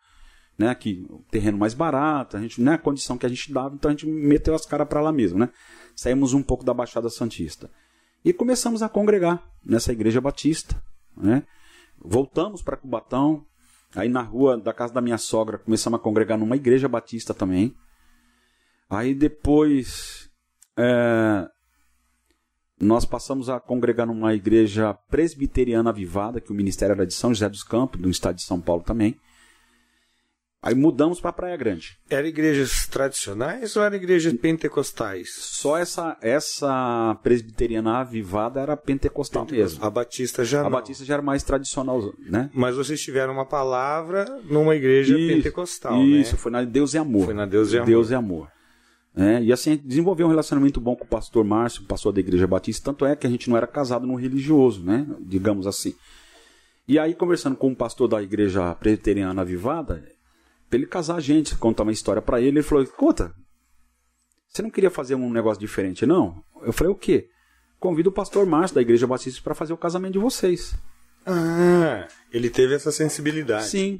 né? 0.57 0.69
Aqui, 0.69 1.05
terreno 1.29 1.57
mais 1.57 1.73
barato, 1.73 2.35
a 2.35 2.41
gente, 2.41 2.59
né, 2.61 2.73
a 2.73 2.77
condição 2.79 3.17
que 3.17 3.25
a 3.25 3.29
gente 3.29 3.53
dava, 3.53 3.75
então 3.75 3.89
a 3.89 3.91
gente 3.93 4.07
meteu 4.07 4.55
as 4.55 4.65
caras 4.65 4.87
para 4.87 5.01
lá 5.01 5.11
mesmo, 5.11 5.37
né? 5.37 5.49
Saímos 5.95 6.33
um 6.33 6.41
pouco 6.41 6.65
da 6.65 6.73
Baixada 6.73 7.09
Santista. 7.09 7.69
E 8.25 8.33
começamos 8.33 8.81
a 8.81 8.89
congregar 8.89 9.43
nessa 9.63 9.91
igreja 9.91 10.19
batista, 10.19 10.81
né? 11.15 11.43
Voltamos 12.03 12.63
para 12.63 12.77
Cubatão, 12.77 13.45
aí 13.95 14.09
na 14.09 14.21
rua 14.21 14.57
da 14.57 14.73
casa 14.73 14.93
da 14.93 15.01
minha 15.01 15.17
sogra 15.19 15.59
começamos 15.59 15.99
a 15.99 16.01
congregar 16.01 16.37
numa 16.37 16.55
igreja 16.55 16.87
batista 16.87 17.35
também. 17.35 17.75
Aí 18.89 19.13
depois 19.13 20.29
é, 20.75 21.47
nós 22.82 23.06
passamos 23.06 23.50
a 23.50 23.60
congregar 23.60 24.08
numa 24.08 24.34
igreja 24.34 24.94
presbiteriana 25.10 25.89
avivada, 25.91 26.41
que 26.41 26.52
o 26.52 26.56
ministério 26.56 26.94
era 26.94 27.06
de 27.06 27.13
São 27.13 27.34
José 27.34 27.48
dos 27.48 27.63
Campos, 27.63 28.02
do 28.02 28.10
estado 28.10 28.36
de 28.36 28.44
São 28.44 28.60
Paulo 28.60 28.84
também. 28.84 29.15
Aí 30.63 30.76
mudamos 30.76 31.20
para 31.20 31.34
Praia 31.34 31.58
Grande. 31.58 31.98
Era 32.08 32.28
igrejas 32.28 32.86
tradicionais 32.86 33.76
ou 33.76 33.84
era 33.84 33.96
igrejas 33.96 34.32
pentecostais? 34.34 35.34
Só 35.34 35.76
essa 35.76 36.15
essa 36.22 37.17
presbiteriana 37.24 37.98
avivada 38.02 38.60
era 38.60 38.78
pentecostal 38.78 39.48
mesmo. 39.50 39.84
A 39.84 39.89
Batista 39.89 40.46
já 40.46 40.60
A 40.60 40.63
não. 40.65 40.70
Batista 40.70 41.04
já 41.04 41.15
era 41.15 41.24
mais 41.24 41.41
tradicional, 41.41 42.13
né? 42.20 42.52
Mas 42.54 42.76
vocês 42.76 43.02
tiveram 43.02 43.34
uma 43.34 43.46
palavra 43.46 44.26
numa 44.44 44.76
igreja 44.76 45.17
Isso, 45.17 45.36
pentecostal, 45.36 46.00
Isso, 46.04 46.34
né? 46.34 46.38
foi 46.38 46.52
na 46.52 46.63
Deus 46.63 46.94
e 46.94 47.00
Amor. 47.00 47.26
Foi 47.26 47.34
na 47.34 47.48
Deus 47.48 47.74
e 47.74 47.78
Amor. 47.78 47.88
Deus 47.88 48.12
e 48.12 48.13
Amor. 48.15 48.48
É, 49.15 49.43
e 49.43 49.52
assim, 49.52 49.76
desenvolveu 49.84 50.28
um 50.28 50.30
relacionamento 50.30 50.80
bom 50.80 50.95
com 50.95 51.04
o 51.04 51.08
pastor 51.08 51.43
Márcio, 51.43 51.84
pastor 51.84 52.13
da 52.13 52.21
Igreja 52.21 52.47
Batista, 52.47 52.86
tanto 52.86 53.06
é 53.06 53.15
que 53.15 53.28
a 53.28 53.30
gente 53.30 53.50
não 53.50 53.58
era 53.58 53.67
casado 53.67 54.08
no 54.08 54.15
religioso, 54.15 54.82
né? 54.84 55.06
Digamos 55.19 55.67
assim. 55.67 55.93
E 56.88 56.97
aí, 56.97 57.13
conversando 57.13 57.56
com 57.56 57.71
o 57.71 57.76
pastor 57.76 58.08
da 58.08 58.21
Igreja 58.21 58.74
Presbiteriana 58.76 59.41
Avivada, 59.41 60.04
pra 60.69 60.80
ele 60.80 60.88
casar 60.88 61.15
a 61.15 61.19
gente, 61.19 61.56
contar 61.56 61.84
uma 61.84 61.91
história 61.91 62.21
pra 62.21 62.39
ele, 62.39 62.60
ele 62.60 62.63
falou: 62.63 62.86
Conta, 62.88 63.34
você 64.47 64.62
não 64.62 64.69
queria 64.69 64.89
fazer 64.89 65.15
um 65.15 65.30
negócio 65.30 65.60
diferente, 65.60 66.06
não? 66.06 66.43
Eu 66.62 66.74
falei: 66.74 66.91
O 66.91 66.95
quê? 66.95 67.30
Convido 67.80 68.10
o 68.10 68.13
pastor 68.13 68.45
Márcio 68.45 68.76
da 68.76 68.82
Igreja 68.82 69.08
Batista 69.08 69.41
para 69.43 69.56
fazer 69.56 69.74
o 69.74 69.78
casamento 69.78 70.13
de 70.13 70.19
vocês. 70.19 70.74
Ah, 71.26 72.08
ele 72.32 72.50
teve 72.50 72.76
essa 72.76 72.91
sensibilidade. 72.91 73.67
Sim. 73.67 74.00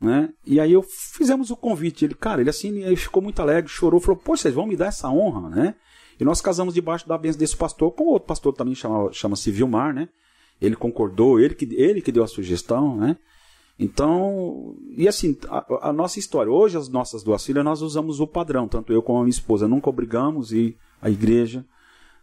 Né? 0.00 0.32
E 0.46 0.58
aí 0.58 0.72
eu 0.72 0.82
fizemos 0.82 1.50
o 1.50 1.56
convite. 1.56 2.06
Ele, 2.06 2.14
cara, 2.14 2.40
ele 2.40 2.48
assim, 2.48 2.82
ele 2.82 2.96
ficou 2.96 3.22
muito 3.22 3.40
alegre, 3.40 3.70
chorou, 3.70 4.00
falou, 4.00 4.16
pô, 4.16 4.36
vocês 4.36 4.54
vão 4.54 4.66
me 4.66 4.74
dar 4.76 4.86
essa 4.86 5.10
honra, 5.10 5.50
né? 5.50 5.74
E 6.18 6.24
nós 6.24 6.40
casamos 6.40 6.72
debaixo 6.72 7.06
da 7.06 7.18
bênção 7.18 7.38
desse 7.38 7.56
pastor, 7.56 7.92
com 7.92 8.04
outro 8.04 8.26
pastor 8.26 8.54
também 8.54 8.74
chama, 8.74 9.12
chama-se 9.12 9.50
Vilmar, 9.50 9.92
né? 9.94 10.08
Ele 10.60 10.76
concordou, 10.76 11.38
ele 11.38 11.54
que, 11.54 11.66
ele 11.74 12.00
que 12.00 12.12
deu 12.12 12.22
a 12.22 12.26
sugestão, 12.26 12.96
né? 12.96 13.16
Então, 13.78 14.76
e 14.90 15.08
assim, 15.08 15.36
a, 15.48 15.88
a 15.88 15.92
nossa 15.92 16.18
história, 16.18 16.52
hoje 16.52 16.76
as 16.76 16.88
nossas 16.88 17.22
duas 17.22 17.44
filhas, 17.44 17.64
nós 17.64 17.80
usamos 17.80 18.20
o 18.20 18.26
padrão, 18.26 18.68
tanto 18.68 18.92
eu 18.92 19.02
como 19.02 19.18
a 19.18 19.22
minha 19.22 19.30
esposa, 19.30 19.66
nunca 19.66 19.88
obrigamos 19.88 20.52
ir 20.52 20.76
à 21.00 21.08
igreja, 21.08 21.64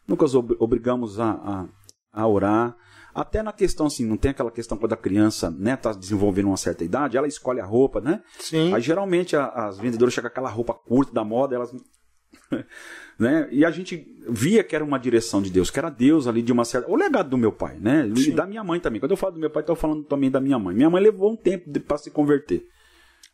nunca 0.07 0.25
os 0.25 0.35
ob- 0.35 0.55
obrigamos 0.59 1.19
a, 1.19 1.31
a, 1.31 1.65
a 2.13 2.27
orar, 2.27 2.75
até 3.21 3.41
na 3.41 3.51
questão 3.51 3.87
assim, 3.87 4.05
não 4.05 4.15
tem 4.17 4.31
aquela 4.31 4.51
questão 4.51 4.77
quando 4.77 4.93
a 4.93 4.97
criança 4.97 5.49
né, 5.49 5.75
tá 5.75 5.91
desenvolvendo 5.91 6.47
uma 6.47 6.57
certa 6.57 6.83
idade, 6.83 7.17
ela 7.17 7.27
escolhe 7.27 7.59
a 7.59 7.65
roupa, 7.65 7.99
né? 7.99 8.21
Sim. 8.39 8.73
Aí 8.73 8.81
geralmente 8.81 9.35
a- 9.35 9.47
as 9.47 9.77
vendedoras 9.79 10.13
chegam 10.13 10.29
com 10.29 10.33
aquela 10.33 10.49
roupa 10.49 10.73
curta 10.73 11.11
da 11.13 11.23
moda, 11.23 11.55
elas. 11.55 11.71
né? 13.19 13.47
E 13.51 13.65
a 13.65 13.71
gente 13.71 14.05
via 14.29 14.63
que 14.63 14.75
era 14.75 14.83
uma 14.83 14.97
direção 14.99 15.41
de 15.41 15.49
Deus, 15.49 15.69
que 15.69 15.79
era 15.79 15.89
Deus 15.89 16.27
ali 16.27 16.41
de 16.41 16.51
uma 16.51 16.63
certa. 16.65 16.89
O 16.91 16.95
legado 16.95 17.29
do 17.29 17.37
meu 17.37 17.51
pai, 17.51 17.77
né? 17.79 18.07
E 18.15 18.31
da 18.31 18.45
minha 18.45 18.63
mãe 18.63 18.79
também. 18.79 18.99
Quando 18.99 19.11
eu 19.11 19.17
falo 19.17 19.33
do 19.33 19.39
meu 19.39 19.49
pai, 19.49 19.63
estou 19.63 19.75
falando 19.75 20.03
também 20.03 20.29
da 20.29 20.39
minha 20.39 20.59
mãe. 20.59 20.75
Minha 20.75 20.89
mãe 20.89 21.01
levou 21.01 21.31
um 21.31 21.35
tempo 21.35 21.79
para 21.81 21.97
se 21.97 22.11
converter. 22.11 22.65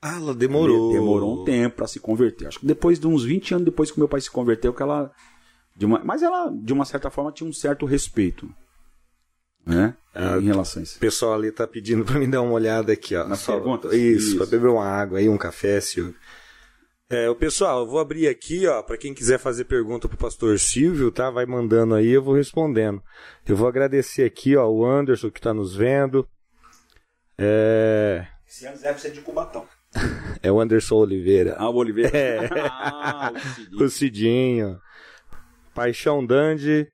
Ah, 0.02 0.18
ela 0.18 0.34
demorou. 0.34 0.92
Demorou 0.92 1.42
um 1.42 1.44
tempo 1.46 1.78
para 1.78 1.88
se 1.88 2.00
converter. 2.00 2.48
Acho 2.48 2.60
que 2.60 2.66
depois 2.66 3.00
de 3.00 3.08
uns 3.08 3.24
20 3.24 3.54
anos 3.56 3.66
depois 3.66 3.92
que 3.92 4.00
meu 4.00 4.08
pai 4.08 4.22
se 4.22 4.30
converteu, 4.32 4.74
que 4.74 4.82
ela. 4.84 5.12
De 5.76 5.86
uma, 5.86 6.04
mas 6.04 6.22
ela, 6.22 6.50
de 6.50 6.72
uma 6.72 6.86
certa 6.86 7.10
forma, 7.10 7.32
tinha 7.32 7.50
um 7.50 7.54
certo 7.54 7.86
respeito. 7.86 8.48
Né? 9.66 9.96
Ah, 10.14 10.38
em 10.38 10.46
relação 10.46 10.82
a 10.82 10.84
isso. 10.84 10.98
O 10.98 11.00
pessoal 11.00 11.34
ali 11.34 11.52
tá 11.52 11.66
pedindo 11.66 12.04
pra 12.06 12.20
me 12.20 12.28
dar 12.28 12.42
uma 12.42 12.54
olhada 12.54 12.92
aqui, 12.94 13.16
ó. 13.16 13.28
Nas 13.28 13.46
perguntas? 13.46 13.94
Isso, 13.94 14.28
Isso. 14.30 14.38
pra 14.38 14.46
beber 14.46 14.68
uma 14.68 14.86
água 14.86 15.20
aí, 15.20 15.28
um 15.30 15.38
café, 15.38 15.80
Silvio. 15.80 16.16
É, 17.10 17.30
o 17.30 17.36
pessoal, 17.36 17.82
eu 17.82 17.88
vou 17.88 18.00
abrir 18.00 18.28
aqui, 18.28 18.66
ó, 18.68 18.82
para 18.82 18.98
quem 18.98 19.14
quiser 19.14 19.38
fazer 19.38 19.66
pergunta 19.66 20.08
pro 20.08 20.18
pastor 20.18 20.58
Silvio, 20.60 21.12
tá? 21.12 21.30
Vai 21.30 21.46
mandando 21.46 21.94
aí, 21.96 22.10
eu 22.10 22.24
vou 22.24 22.34
respondendo. 22.36 23.02
Eu 23.48 23.56
vou 23.56 23.68
agradecer 23.68 24.24
aqui, 24.24 24.56
ó, 24.56 24.68
o 24.68 24.86
Anderson 24.86 25.30
que 25.30 25.42
tá 25.42 25.54
nos 25.54 25.76
vendo. 25.76 26.28
É, 27.38 28.26
Esse 28.48 28.66
ano 28.66 28.78
deve 28.80 29.00
ser 29.00 29.12
de 29.12 29.22
Cubatão. 29.22 29.66
é 30.42 30.52
o 30.52 30.60
Anderson 30.60 30.96
Oliveira. 30.96 31.56
Ah, 31.58 31.70
o 31.70 31.76
Oliveira. 31.76 32.12
É. 32.14 32.50
ah, 32.70 33.32
o 33.34 33.40
Cidinho. 33.40 33.80
O 33.86 33.90
Cidinho. 33.90 34.80
Paixão 35.74 36.26
Dandy. 36.26 36.88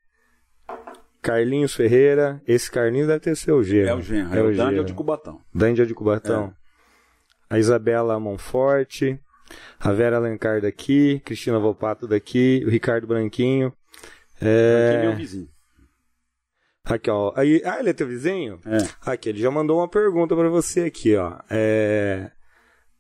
Carlinhos 1.22 1.74
Ferreira. 1.74 2.42
Esse 2.48 2.70
Carlinhos 2.72 3.08
deve 3.08 3.20
ter 3.20 3.36
seu 3.36 3.64
G. 3.64 3.82
É 3.82 3.94
o 3.94 4.02
Genro. 4.02 4.38
É, 4.38 4.42
o 4.42 4.56
Dani 4.56 4.78
é 4.78 4.82
o 4.82 4.86
de 4.86 4.94
Cubatão. 4.94 5.42
Dandy 5.54 5.82
é 5.82 5.86
de 5.86 5.94
Cubatão. 5.94 6.54
A 7.50 7.58
Isabela 7.60 8.20
Monforte. 8.20 9.20
A 9.80 9.92
Vera 9.92 10.18
Alencar 10.18 10.62
daqui. 10.62 11.22
Cristina 11.26 11.60
Volpato 11.60 12.08
daqui. 12.08 12.64
O 12.66 12.70
Ricardo 12.70 13.08
Branquinho. 13.08 13.74
Aqui 14.38 14.46
é 14.46 15.02
meu 15.02 15.12
É... 15.12 15.16
vizinho. 15.16 15.50
Aqui, 16.86 17.10
ó. 17.10 17.34
Aí... 17.36 17.62
Ah, 17.66 17.80
ele 17.80 17.90
é 17.90 17.94
teu 17.94 18.08
vizinho? 18.08 18.60
É. 18.66 18.78
Aqui, 19.12 19.30
ele 19.30 19.40
já 19.40 19.52
mandou 19.52 19.80
uma 19.80 19.88
pergunta 19.88 20.36
pra 20.36 20.50
você 20.50 20.82
aqui, 20.82 21.16
ó. 21.16 21.38
É... 21.50 22.32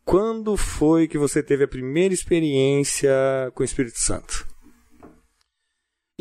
Quando 0.03 0.58
foi 0.58 1.08
que 1.08 1.17
você 1.17 1.41
teve 1.43 1.63
a 1.63 1.67
primeira 1.67 2.13
experiência 2.13 3.12
com 3.53 3.62
o 3.62 3.65
Espírito 3.65 3.99
Santo? 3.99 4.47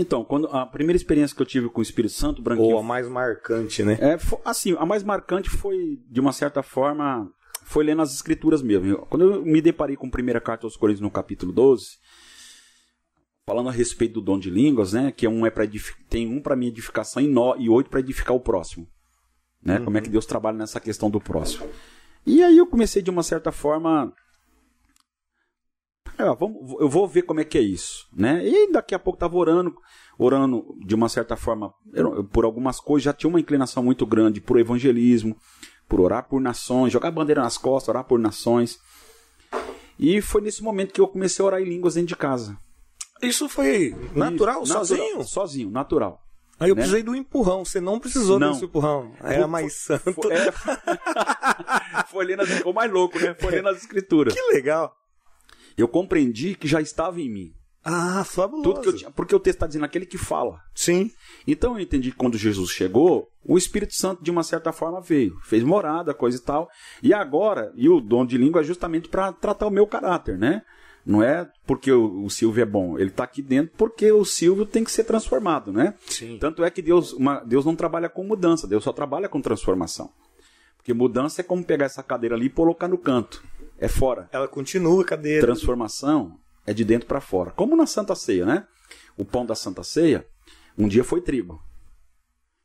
Então, 0.00 0.24
quando 0.24 0.46
a 0.46 0.64
primeira 0.64 0.96
experiência 0.96 1.34
que 1.34 1.42
eu 1.42 1.46
tive 1.46 1.68
com 1.68 1.80
o 1.80 1.82
Espírito 1.82 2.14
Santo, 2.14 2.40
Branquinho, 2.40 2.68
Ou 2.68 2.78
a 2.78 2.82
mais 2.84 3.08
marcante, 3.08 3.82
né? 3.82 3.98
é, 4.00 4.16
assim, 4.44 4.76
a 4.78 4.86
mais 4.86 5.02
marcante 5.02 5.50
foi, 5.50 5.98
de 6.08 6.20
uma 6.20 6.32
certa 6.32 6.62
forma, 6.62 7.28
foi 7.64 7.82
lendo 7.82 8.00
as 8.00 8.14
escrituras 8.14 8.62
mesmo. 8.62 8.98
Quando 9.06 9.24
eu 9.24 9.44
me 9.44 9.60
deparei 9.60 9.96
com 9.96 10.06
a 10.06 10.10
primeira 10.10 10.40
carta 10.40 10.64
aos 10.64 10.76
Coríntios 10.76 11.00
no 11.00 11.10
capítulo 11.10 11.52
12, 11.52 11.96
falando 13.44 13.70
a 13.70 13.72
respeito 13.72 14.14
do 14.14 14.20
dom 14.20 14.38
de 14.38 14.50
línguas, 14.50 14.92
né, 14.92 15.10
que 15.10 15.26
é 15.26 15.28
um 15.28 15.44
é 15.44 15.50
para 15.50 15.68
tem 16.08 16.28
um 16.28 16.40
para 16.40 16.54
minha 16.54 16.70
edificação 16.70 17.20
e, 17.20 17.26
nó, 17.26 17.56
e 17.56 17.68
oito 17.68 17.90
para 17.90 17.98
edificar 17.98 18.36
o 18.36 18.40
próximo. 18.40 18.86
Né, 19.60 19.80
Como 19.80 19.98
é 19.98 20.00
que 20.00 20.08
Deus 20.08 20.26
trabalha 20.26 20.56
nessa 20.56 20.78
questão 20.78 21.10
do 21.10 21.20
próximo. 21.20 21.68
E 22.24 22.40
aí 22.40 22.56
eu 22.56 22.68
comecei 22.68 23.02
de 23.02 23.10
uma 23.10 23.24
certa 23.24 23.50
forma 23.50 24.12
é, 26.18 26.24
vamos, 26.34 26.74
eu 26.80 26.88
vou 26.88 27.06
ver 27.06 27.22
como 27.22 27.40
é 27.40 27.44
que 27.44 27.56
é 27.56 27.60
isso, 27.62 28.06
né? 28.12 28.46
E 28.46 28.72
daqui 28.72 28.94
a 28.94 28.98
pouco 28.98 29.18
tava 29.18 29.36
orando, 29.36 29.74
orando 30.18 30.74
de 30.84 30.94
uma 30.94 31.08
certa 31.08 31.36
forma 31.36 31.72
eu- 31.92 32.16
eu- 32.16 32.24
por 32.24 32.44
algumas 32.44 32.80
coisas, 32.80 33.04
já 33.04 33.12
tinha 33.12 33.30
uma 33.30 33.40
inclinação 33.40 33.82
muito 33.82 34.04
grande 34.04 34.40
por 34.40 34.58
evangelismo, 34.58 35.36
por 35.88 36.00
orar 36.00 36.28
por 36.28 36.40
nações, 36.40 36.92
jogar 36.92 37.10
bandeira 37.10 37.40
nas 37.42 37.56
costas, 37.56 37.88
orar 37.88 38.04
por 38.04 38.18
nações. 38.18 38.78
E 39.98 40.20
foi 40.20 40.40
nesse 40.40 40.62
momento 40.62 40.92
que 40.92 41.00
eu 41.00 41.08
comecei 41.08 41.42
a 41.42 41.46
orar 41.46 41.60
em 41.60 41.64
línguas 41.64 41.94
dentro 41.94 42.08
de 42.08 42.16
casa. 42.16 42.56
Isso 43.22 43.48
foi 43.48 43.96
natural, 44.14 44.62
Isso, 44.62 44.72
sozinho? 44.72 45.24
Sozinho, 45.24 45.70
natural. 45.70 46.20
Aí 46.60 46.68
eu 46.70 46.74
né? 46.74 46.80
precisei 46.82 47.02
do 47.04 47.14
empurrão, 47.14 47.64
você 47.64 47.80
não 47.80 47.98
precisou 48.00 48.38
Não. 48.38 48.52
desse 48.52 48.64
empurrão. 48.64 49.12
Era 49.20 49.38
Foi- 49.42 49.46
mais 49.46 49.74
santo. 49.74 50.12
Foi, 50.12 50.32
é, 50.32 50.52
foi 52.10 52.24
lendo 52.24 52.42
as, 52.42 52.48
ficou 52.48 52.72
mais 52.72 52.90
louco, 52.90 53.18
né? 53.18 53.34
Foi 53.38 53.50
lendo 53.52 53.68
as 53.68 53.78
escrituras. 53.78 54.34
Que 54.34 54.40
legal. 54.52 54.92
Eu 55.78 55.88
compreendi 55.88 56.54
que 56.54 56.66
já 56.68 56.80
estava 56.80 57.20
em 57.20 57.30
mim. 57.30 57.52
Ah, 57.84 58.22
fabuloso. 58.24 58.64
Tudo 58.70 58.80
que 58.82 58.88
eu 58.88 58.96
tinha, 58.96 59.10
porque 59.10 59.34
o 59.34 59.40
texto 59.40 59.56
está 59.56 59.66
dizendo 59.66 59.84
aquele 59.84 60.04
que 60.04 60.18
fala. 60.18 60.60
Sim. 60.74 61.10
Então 61.46 61.74
eu 61.74 61.80
entendi 61.80 62.10
que 62.10 62.16
quando 62.16 62.36
Jesus 62.36 62.70
chegou, 62.70 63.28
o 63.42 63.56
Espírito 63.56 63.94
Santo 63.94 64.22
de 64.22 64.30
uma 64.30 64.42
certa 64.42 64.72
forma 64.72 65.00
veio, 65.00 65.38
fez 65.44 65.62
morada, 65.62 66.12
coisa 66.12 66.36
e 66.36 66.40
tal. 66.40 66.68
E 67.02 67.14
agora, 67.14 67.72
e 67.76 67.88
o 67.88 68.00
dom 68.00 68.26
de 68.26 68.36
língua 68.36 68.60
é 68.60 68.64
justamente 68.64 69.08
para 69.08 69.32
tratar 69.32 69.66
o 69.68 69.70
meu 69.70 69.86
caráter, 69.86 70.36
né? 70.36 70.62
Não 71.06 71.22
é 71.22 71.48
porque 71.66 71.90
o, 71.90 72.24
o 72.24 72.28
Silvio 72.28 72.60
é 72.60 72.66
bom, 72.66 72.98
ele 72.98 73.08
está 73.08 73.24
aqui 73.24 73.40
dentro 73.40 73.72
porque 73.78 74.12
o 74.12 74.24
Silvio 74.24 74.66
tem 74.66 74.84
que 74.84 74.90
ser 74.90 75.04
transformado, 75.04 75.72
né? 75.72 75.94
Sim. 76.06 76.36
Tanto 76.38 76.62
é 76.62 76.70
que 76.70 76.82
Deus, 76.82 77.14
uma- 77.14 77.40
Deus 77.40 77.64
não 77.64 77.74
trabalha 77.76 78.10
com 78.10 78.22
mudança, 78.24 78.66
Deus 78.66 78.84
só 78.84 78.92
trabalha 78.92 79.28
com 79.30 79.40
transformação. 79.40 80.10
Porque 80.76 80.92
mudança 80.92 81.40
é 81.40 81.44
como 81.44 81.64
pegar 81.64 81.86
essa 81.86 82.02
cadeira 82.02 82.34
ali 82.34 82.46
e 82.46 82.50
colocar 82.50 82.88
no 82.88 82.98
canto. 82.98 83.42
É 83.78 83.88
fora. 83.88 84.28
Ela 84.32 84.48
continua 84.48 85.02
a 85.02 85.06
cadeira. 85.06 85.46
Transformação 85.46 86.38
é 86.66 86.74
de 86.74 86.84
dentro 86.84 87.06
para 87.06 87.20
fora. 87.20 87.50
Como 87.50 87.76
na 87.76 87.86
Santa 87.86 88.14
Ceia, 88.14 88.44
né? 88.44 88.66
O 89.16 89.24
pão 89.24 89.46
da 89.46 89.54
Santa 89.54 89.82
Ceia, 89.82 90.26
um 90.76 90.88
dia 90.88 91.04
foi 91.04 91.20
trigo. 91.20 91.62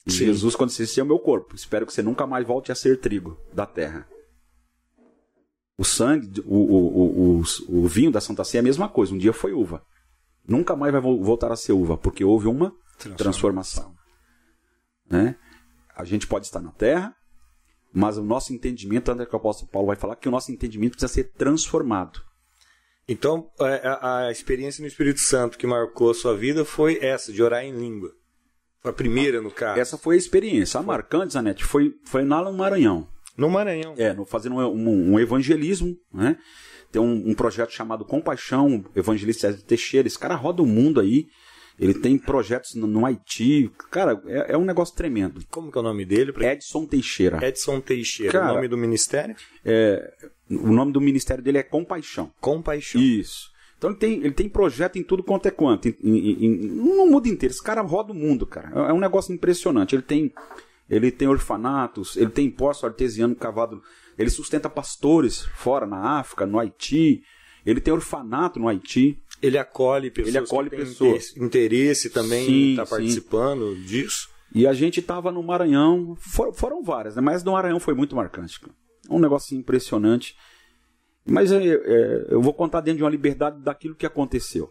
Jesus, 0.06 0.56
quando 0.56 0.70
disse, 0.70 0.84
esse 0.84 1.00
é 1.00 1.04
o 1.04 1.06
meu 1.06 1.18
corpo, 1.18 1.56
espero 1.56 1.86
que 1.86 1.94
você 1.94 2.02
nunca 2.02 2.28
mais 2.28 2.46
volte 2.46 2.72
a 2.72 2.76
ser 2.76 3.00
trigo 3.00 3.40
da 3.54 3.66
terra. 3.66 4.06
O 5.78 5.84
sangue, 5.86 6.42
o, 6.46 6.56
o, 6.58 7.40
o, 7.40 7.44
o, 7.70 7.88
vinho 7.88 8.12
da 8.12 8.20
Santa 8.22 8.44
Ceia 8.44 8.60
é 8.60 8.62
a 8.62 8.64
mesma 8.64 8.88
coisa. 8.90 9.14
Um 9.14 9.18
dia 9.18 9.34
foi 9.34 9.54
uva. 9.54 9.82
Nunca 10.48 10.76
mais 10.76 10.92
vai 10.92 11.02
vo- 11.02 11.24
voltar 11.24 11.52
a 11.52 11.56
ser 11.56 11.72
uva, 11.72 11.98
porque 11.98 12.24
houve 12.24 12.48
uma 12.48 12.76
transformação. 13.18 13.96
Né? 15.10 15.36
A 15.96 16.04
gente 16.04 16.28
pode 16.28 16.46
estar 16.46 16.60
na 16.62 16.72
terra, 16.72 17.16
mas 17.94 18.18
o 18.18 18.24
nosso 18.24 18.54
entendimento, 18.54 19.06
tanto 19.06 19.22
é 19.22 19.26
que 19.26 19.34
o 19.34 19.38
apóstolo 19.38 19.70
Paulo 19.72 19.88
vai 19.88 19.96
falar 19.96 20.16
que 20.16 20.28
o 20.28 20.32
nosso 20.32 20.52
entendimento 20.52 20.92
precisa 20.94 21.14
ser 21.14 21.32
transformado. 21.38 22.20
Então, 23.08 23.50
é, 23.60 23.82
a, 23.88 24.18
a 24.28 24.32
experiência 24.32 24.82
no 24.82 24.88
Espírito 24.88 25.20
Santo 25.20 25.58
que 25.58 25.68
marcou 25.68 26.10
a 26.12 26.14
sua 26.14 26.36
vida 26.36 26.64
foi 26.64 26.98
essa, 27.02 27.32
de 27.34 27.44
orar 27.44 27.64
em 27.64 27.72
língua. 27.78 28.12
Foi 28.82 28.92
a 28.92 28.94
primeira, 28.94 29.42
no 29.42 29.52
caso. 29.52 29.80
Essa 29.80 29.98
foi 29.98 30.16
a 30.16 30.18
experiência. 30.18 30.80
A 30.80 30.84
marcante, 30.84 31.34
Zanete, 31.34 31.64
foi, 31.64 31.94
foi 32.06 32.26
lá 32.26 32.44
no 32.44 32.54
Maranhão. 32.54 33.08
No 33.38 33.50
Maranhão. 33.50 33.94
É, 33.98 34.14
no, 34.14 34.26
fazendo 34.26 34.56
um, 34.56 34.62
um- 34.68 35.14
um 35.14 35.20
evangelismo, 35.20 35.96
né? 36.14 36.38
Tem 36.92 37.02
um, 37.02 37.30
um 37.30 37.34
projeto 37.34 37.72
chamado 37.72 38.06
Compaixão, 38.06 38.86
evangelista 38.96 39.52
Teixeira. 39.54 40.08
Esse 40.08 40.20
cara 40.20 40.36
roda 40.36 40.62
o 40.62 40.66
mundo 40.66 41.00
aí, 41.00 41.26
Ele 41.80 41.94
tem 41.94 42.18
projetos 42.18 42.76
no, 42.76 42.86
no 42.86 43.06
Haiti. 43.06 43.72
Cara, 43.90 44.22
é, 44.28 44.54
é, 44.54 44.58
um 44.58 44.66
negócio 44.66 44.96
tremendo. 44.96 45.42
Como 45.50 45.72
que 45.72 45.78
é 45.78 45.82
o 45.82 45.84
nome 45.84 46.06
dele? 46.06 46.34
Edson 46.40 46.86
Teixeira. 46.86 47.46
Edson 47.46 47.82
Teixeira. 47.82 48.32
Cara, 48.32 48.52
o 48.52 48.56
nome 48.56 48.68
do 48.68 48.78
ministério? 48.78 49.36
É, 49.66 50.14
o 50.50 50.72
nome 50.72 50.92
do 50.92 51.02
ministério 51.02 51.44
dele 51.44 51.58
é 51.58 51.64
Compaixão. 51.64 52.32
Compaixão. 52.40 53.02
Isso. 53.02 53.52
Então 53.78 53.92
ele 53.92 54.00
tem, 54.00 54.14
ele 54.20 54.32
tem 54.32 54.48
projeto 54.48 54.98
em 54.98 55.04
tudo 55.04 55.24
quanto 55.24 55.48
é 55.48 55.52
quanto. 55.52 55.90
Em, 55.90 55.96
em, 56.02 56.46
em, 56.46 56.58
no 56.68 57.06
mundo 57.08 57.28
inteiro. 57.28 57.54
Esse 57.54 57.64
cara 57.64 57.82
roda 57.82 58.14
o 58.14 58.16
mundo, 58.16 58.46
cara. 58.46 58.72
É, 58.74 58.92
é 58.92 58.94
um 58.94 59.00
negócio 59.00 59.34
impressionante. 59.34 59.96
Ele 59.96 60.04
tem, 60.04 60.32
ele 60.90 61.12
tem 61.12 61.28
orfanatos, 61.28 62.16
ele 62.16 62.30
tem 62.30 62.50
poço 62.50 62.86
artesiano 62.86 63.36
cavado. 63.36 63.82
Ele 64.18 64.30
sustenta 64.30 64.70
pastores 64.70 65.42
fora 65.56 65.86
na 65.86 66.20
África, 66.20 66.46
no 66.46 66.60
Haiti. 66.60 67.24
Ele 67.66 67.82
tem 67.82 67.94
orfanato 67.94 68.60
no 68.60 68.70
Haiti. 68.70 69.22
Ele 69.44 69.58
acolhe 69.58 70.10
pessoas. 70.10 70.36
Ele 70.36 70.38
acolhe 70.38 70.70
pessoas. 70.70 71.36
Interesse 71.36 72.10
também 72.10 72.72
está 72.72 72.86
participando 72.86 73.76
disso. 73.76 74.30
E 74.56 74.66
a 74.66 74.72
gente 74.72 75.02
estava 75.02 75.34
no 75.34 75.44
Maranhão, 75.44 76.16
for, 76.18 76.54
foram 76.54 76.82
várias, 76.82 77.18
né? 77.18 77.22
mas 77.22 77.44
no 77.44 77.52
Maranhão 77.52 77.80
foi 77.80 77.94
muito 77.94 78.16
marcante. 78.16 78.62
Um 79.10 79.20
negócio 79.20 79.58
impressionante. 79.58 80.34
Mas 81.26 81.52
é, 81.52 81.62
é, 81.62 82.28
eu 82.30 82.42
vou 82.42 82.54
contar 82.54 82.80
dentro 82.80 83.00
de 83.00 83.04
uma 83.04 83.10
liberdade 83.10 83.62
daquilo 83.62 83.96
que 83.96 84.06
aconteceu. 84.06 84.70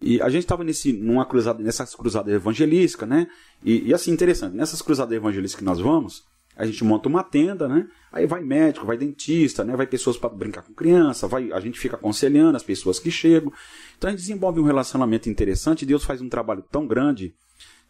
E 0.00 0.20
a 0.22 0.30
gente 0.30 0.44
estava 0.44 0.64
nesse, 0.64 0.92
numa 0.92 1.26
cruzada, 1.26 1.62
nessas 1.62 1.94
cruzadas 1.94 2.32
evangelísticas, 2.32 3.08
né? 3.08 3.26
E, 3.62 3.88
e, 3.88 3.94
assim, 3.94 4.12
interessante, 4.12 4.56
nessas 4.56 4.80
cruzadas 4.80 5.14
evangelísticas 5.14 5.60
que 5.60 5.64
nós 5.64 5.80
vamos, 5.80 6.22
a 6.56 6.64
gente 6.64 6.84
monta 6.84 7.08
uma 7.08 7.22
tenda, 7.22 7.68
né? 7.68 7.88
Aí 8.12 8.26
vai 8.26 8.42
médico, 8.42 8.86
vai 8.86 8.96
dentista, 8.96 9.64
né? 9.64 9.76
Vai 9.76 9.86
pessoas 9.86 10.16
para 10.16 10.30
brincar 10.30 10.62
com 10.62 10.72
criança, 10.72 11.26
vai, 11.26 11.50
a 11.52 11.60
gente 11.60 11.78
fica 11.78 11.96
aconselhando 11.96 12.56
as 12.56 12.62
pessoas 12.62 12.98
que 12.98 13.10
chegam. 13.10 13.52
Então 13.96 14.08
a 14.08 14.10
gente 14.12 14.20
desenvolve 14.20 14.60
um 14.60 14.64
relacionamento 14.64 15.28
interessante 15.28 15.82
e 15.82 15.86
Deus 15.86 16.04
faz 16.04 16.20
um 16.20 16.28
trabalho 16.28 16.62
tão 16.70 16.86
grande 16.86 17.34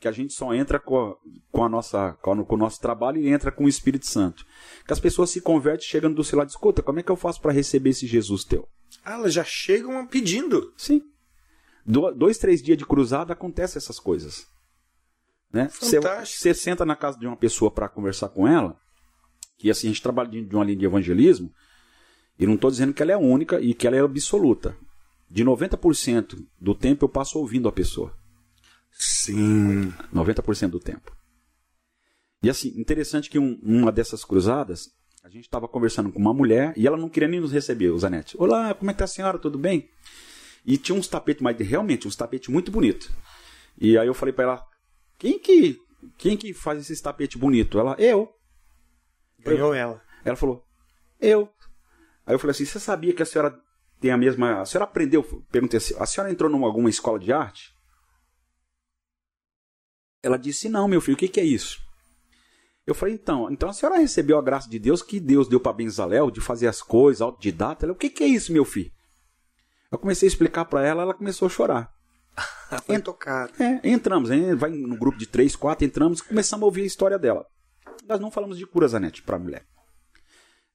que 0.01 0.09
a 0.09 0.13
gente 0.13 0.33
só 0.33 0.55
entra 0.55 0.79
com, 0.79 0.99
a, 0.99 1.17
com, 1.51 1.65
a 1.65 1.69
nossa, 1.69 2.13
com, 2.23 2.47
o 2.49 2.57
nosso 2.57 2.81
trabalho 2.81 3.19
e 3.19 3.29
entra 3.29 3.53
com 3.53 3.65
o 3.65 3.69
Espírito 3.69 4.07
Santo. 4.07 4.45
Que 4.87 4.93
as 4.93 5.01
pessoas 5.01 5.31
se 5.31 5.41
convertem 5.41 5.87
chegando 5.87 6.17
do 6.17 6.25
seu 6.25 6.39
lado, 6.39 6.49
escuta, 6.49 6.83
como 6.83 7.01
é 7.01 7.03
que 7.03 7.11
eu 7.11 7.17
faço 7.17 7.41
para 7.41 7.53
receber 7.53 7.91
esse 7.91 8.07
Jesus 8.07 8.45
teu? 8.45 8.69
Ah, 9.05 9.15
elas 9.15 9.33
já 9.33 9.45
chegam 9.45 10.07
pedindo. 10.07 10.73
Sim. 10.77 11.03
Do, 11.87 12.11
dois, 12.13 12.39
três 12.39 12.63
dias 12.63 12.79
de 12.79 12.87
cruzada 12.87 13.33
acontecem 13.33 13.79
essas 13.79 13.99
coisas. 13.99 14.47
Né? 15.53 15.69
Você 15.69 16.53
senta 16.53 16.85
na 16.85 16.97
casa 16.97 17.19
de 17.19 17.27
uma 17.27 17.37
pessoa 17.37 17.71
para 17.71 17.89
conversar 17.89 18.29
com 18.29 18.47
ela, 18.47 18.77
e 19.63 19.71
assim 19.71 19.87
a 19.87 19.91
gente 19.91 20.03
trabalha 20.03 20.29
de 20.29 20.55
uma 20.55 20.65
linha 20.65 20.79
de 20.79 20.85
evangelismo, 20.85 21.53
e 22.39 22.47
não 22.47 22.55
estou 22.55 22.71
dizendo 22.71 22.93
que 22.93 23.03
ela 23.03 23.13
é 23.13 23.17
única 23.17 23.61
e 23.61 23.73
que 23.75 23.87
ela 23.87 23.97
é 23.97 24.01
absoluta. 24.01 24.77
De 25.31 25.45
90% 25.45 26.45
do 26.61 26.75
tempo 26.75 27.05
eu 27.05 27.09
passo 27.09 27.39
ouvindo 27.39 27.69
a 27.69 27.73
pessoa. 27.73 28.15
Sim. 28.91 29.93
90% 30.13 30.71
do 30.71 30.81
tempo. 30.81 31.17
E 32.43 32.51
assim, 32.51 32.69
interessante 32.77 33.31
que 33.31 33.39
um, 33.39 33.59
uma 33.63 33.91
dessas 33.91 34.25
cruzadas, 34.25 34.91
a 35.23 35.29
gente 35.29 35.45
estava 35.45 35.67
conversando 35.67 36.13
com 36.13 36.19
uma 36.19 36.35
mulher 36.35 36.75
e 36.77 36.87
ela 36.87 36.97
não 36.97 37.09
queria 37.09 37.29
nem 37.29 37.41
nos 37.41 37.53
receber, 37.53 37.91
o 37.91 37.99
Zanetti. 37.99 38.37
Olá, 38.39 38.75
como 38.75 38.91
é 38.91 38.95
que 38.95 38.99
tá 38.99 39.05
a 39.05 39.09
senhora? 39.09 39.39
Tudo 39.39 39.59
bem? 39.59 39.89
E 40.67 40.77
tinha 40.77 40.97
uns 40.97 41.09
tapetes, 41.09 41.43
mas 41.43 41.57
realmente 41.59 42.07
uns 42.07 42.17
tapetes 42.17 42.49
muito 42.49 42.71
bonitos. 42.71 43.11
E 43.79 43.97
aí 43.99 44.07
eu 44.07 44.15
falei 44.15 44.33
para 44.33 44.45
ela, 44.45 44.67
quem 45.19 45.39
que, 45.39 45.79
quem 46.19 46.37
que 46.37 46.53
faz 46.53 46.91
esse 46.91 47.03
tapete 47.03 47.39
bonito? 47.39 47.79
Ela, 47.79 47.95
eu. 47.99 48.33
Ganhou 49.39 49.75
ela. 49.75 50.03
Ela 50.25 50.37
falou, 50.37 50.65
eu. 51.21 51.49
Aí 52.27 52.35
eu 52.35 52.39
falei 52.39 52.53
assim, 52.53 52.65
você 52.65 52.81
sabia 52.81 53.13
que 53.13 53.23
a 53.23 53.27
senhora 53.27 53.59
tem 54.01 54.11
a 54.11 54.17
mesma. 54.17 54.61
A 54.61 54.65
senhora 54.65 54.89
aprendeu? 54.89 55.23
Perguntei 55.51 55.79
assim, 55.79 55.95
a 55.99 56.07
senhora 56.07 56.33
entrou 56.33 56.51
numa 56.51 56.67
alguma 56.67 56.89
escola 56.89 57.19
de 57.19 57.33
arte? 57.33 57.75
Ela 60.23 60.39
disse, 60.39 60.69
não, 60.69 60.89
meu 60.89 61.01
filho, 61.01 61.15
o 61.15 61.19
que, 61.19 61.29
que 61.29 61.41
é 61.41 61.45
isso? 61.45 61.85
Eu 62.87 62.95
falei, 62.95 63.15
então, 63.15 63.51
então 63.51 63.69
a 63.69 63.73
senhora 63.73 63.99
recebeu 63.99 64.39
a 64.39 64.43
graça 64.43 64.69
de 64.69 64.79
Deus 64.79 65.03
que 65.03 65.21
Deus 65.21 65.49
deu 65.49 65.61
para 65.61 65.73
Benzaléu 65.73 66.31
de 66.31 66.41
fazer 66.41 66.67
as 66.67 66.83
coisas, 66.83 67.23
autodidata? 67.23 67.87
Ela, 67.87 67.93
o 67.93 67.97
que, 67.97 68.11
que 68.11 68.25
é 68.25 68.27
isso, 68.27 68.53
meu 68.53 68.65
filho? 68.65 68.93
Eu 69.91 69.99
comecei 69.99 70.27
a 70.27 70.31
explicar 70.31 70.65
para 70.65 70.85
ela, 70.85 71.03
ela 71.03 71.15
começou 71.15 71.47
a 71.47 71.51
chorar. 71.51 71.94
Foi 72.87 73.01
tocado. 73.01 73.53
É, 73.63 73.81
entramos, 73.89 74.31
hein? 74.31 74.55
vai 74.55 74.71
no 74.71 74.97
grupo 74.97 75.19
de 75.19 75.27
três, 75.27 75.55
quatro, 75.55 75.85
entramos 75.85 76.21
e 76.21 76.25
começamos 76.25 76.63
a 76.63 76.67
ouvir 76.67 76.83
a 76.83 76.87
história 76.87 77.19
dela. 77.19 77.47
Nós 78.07 78.21
não 78.21 78.31
falamos 78.31 78.59
de 78.59 78.67
cura, 78.67 78.89
Zanete, 78.89 79.23
para 79.23 79.37
a 79.37 79.39
mulher. 79.39 79.65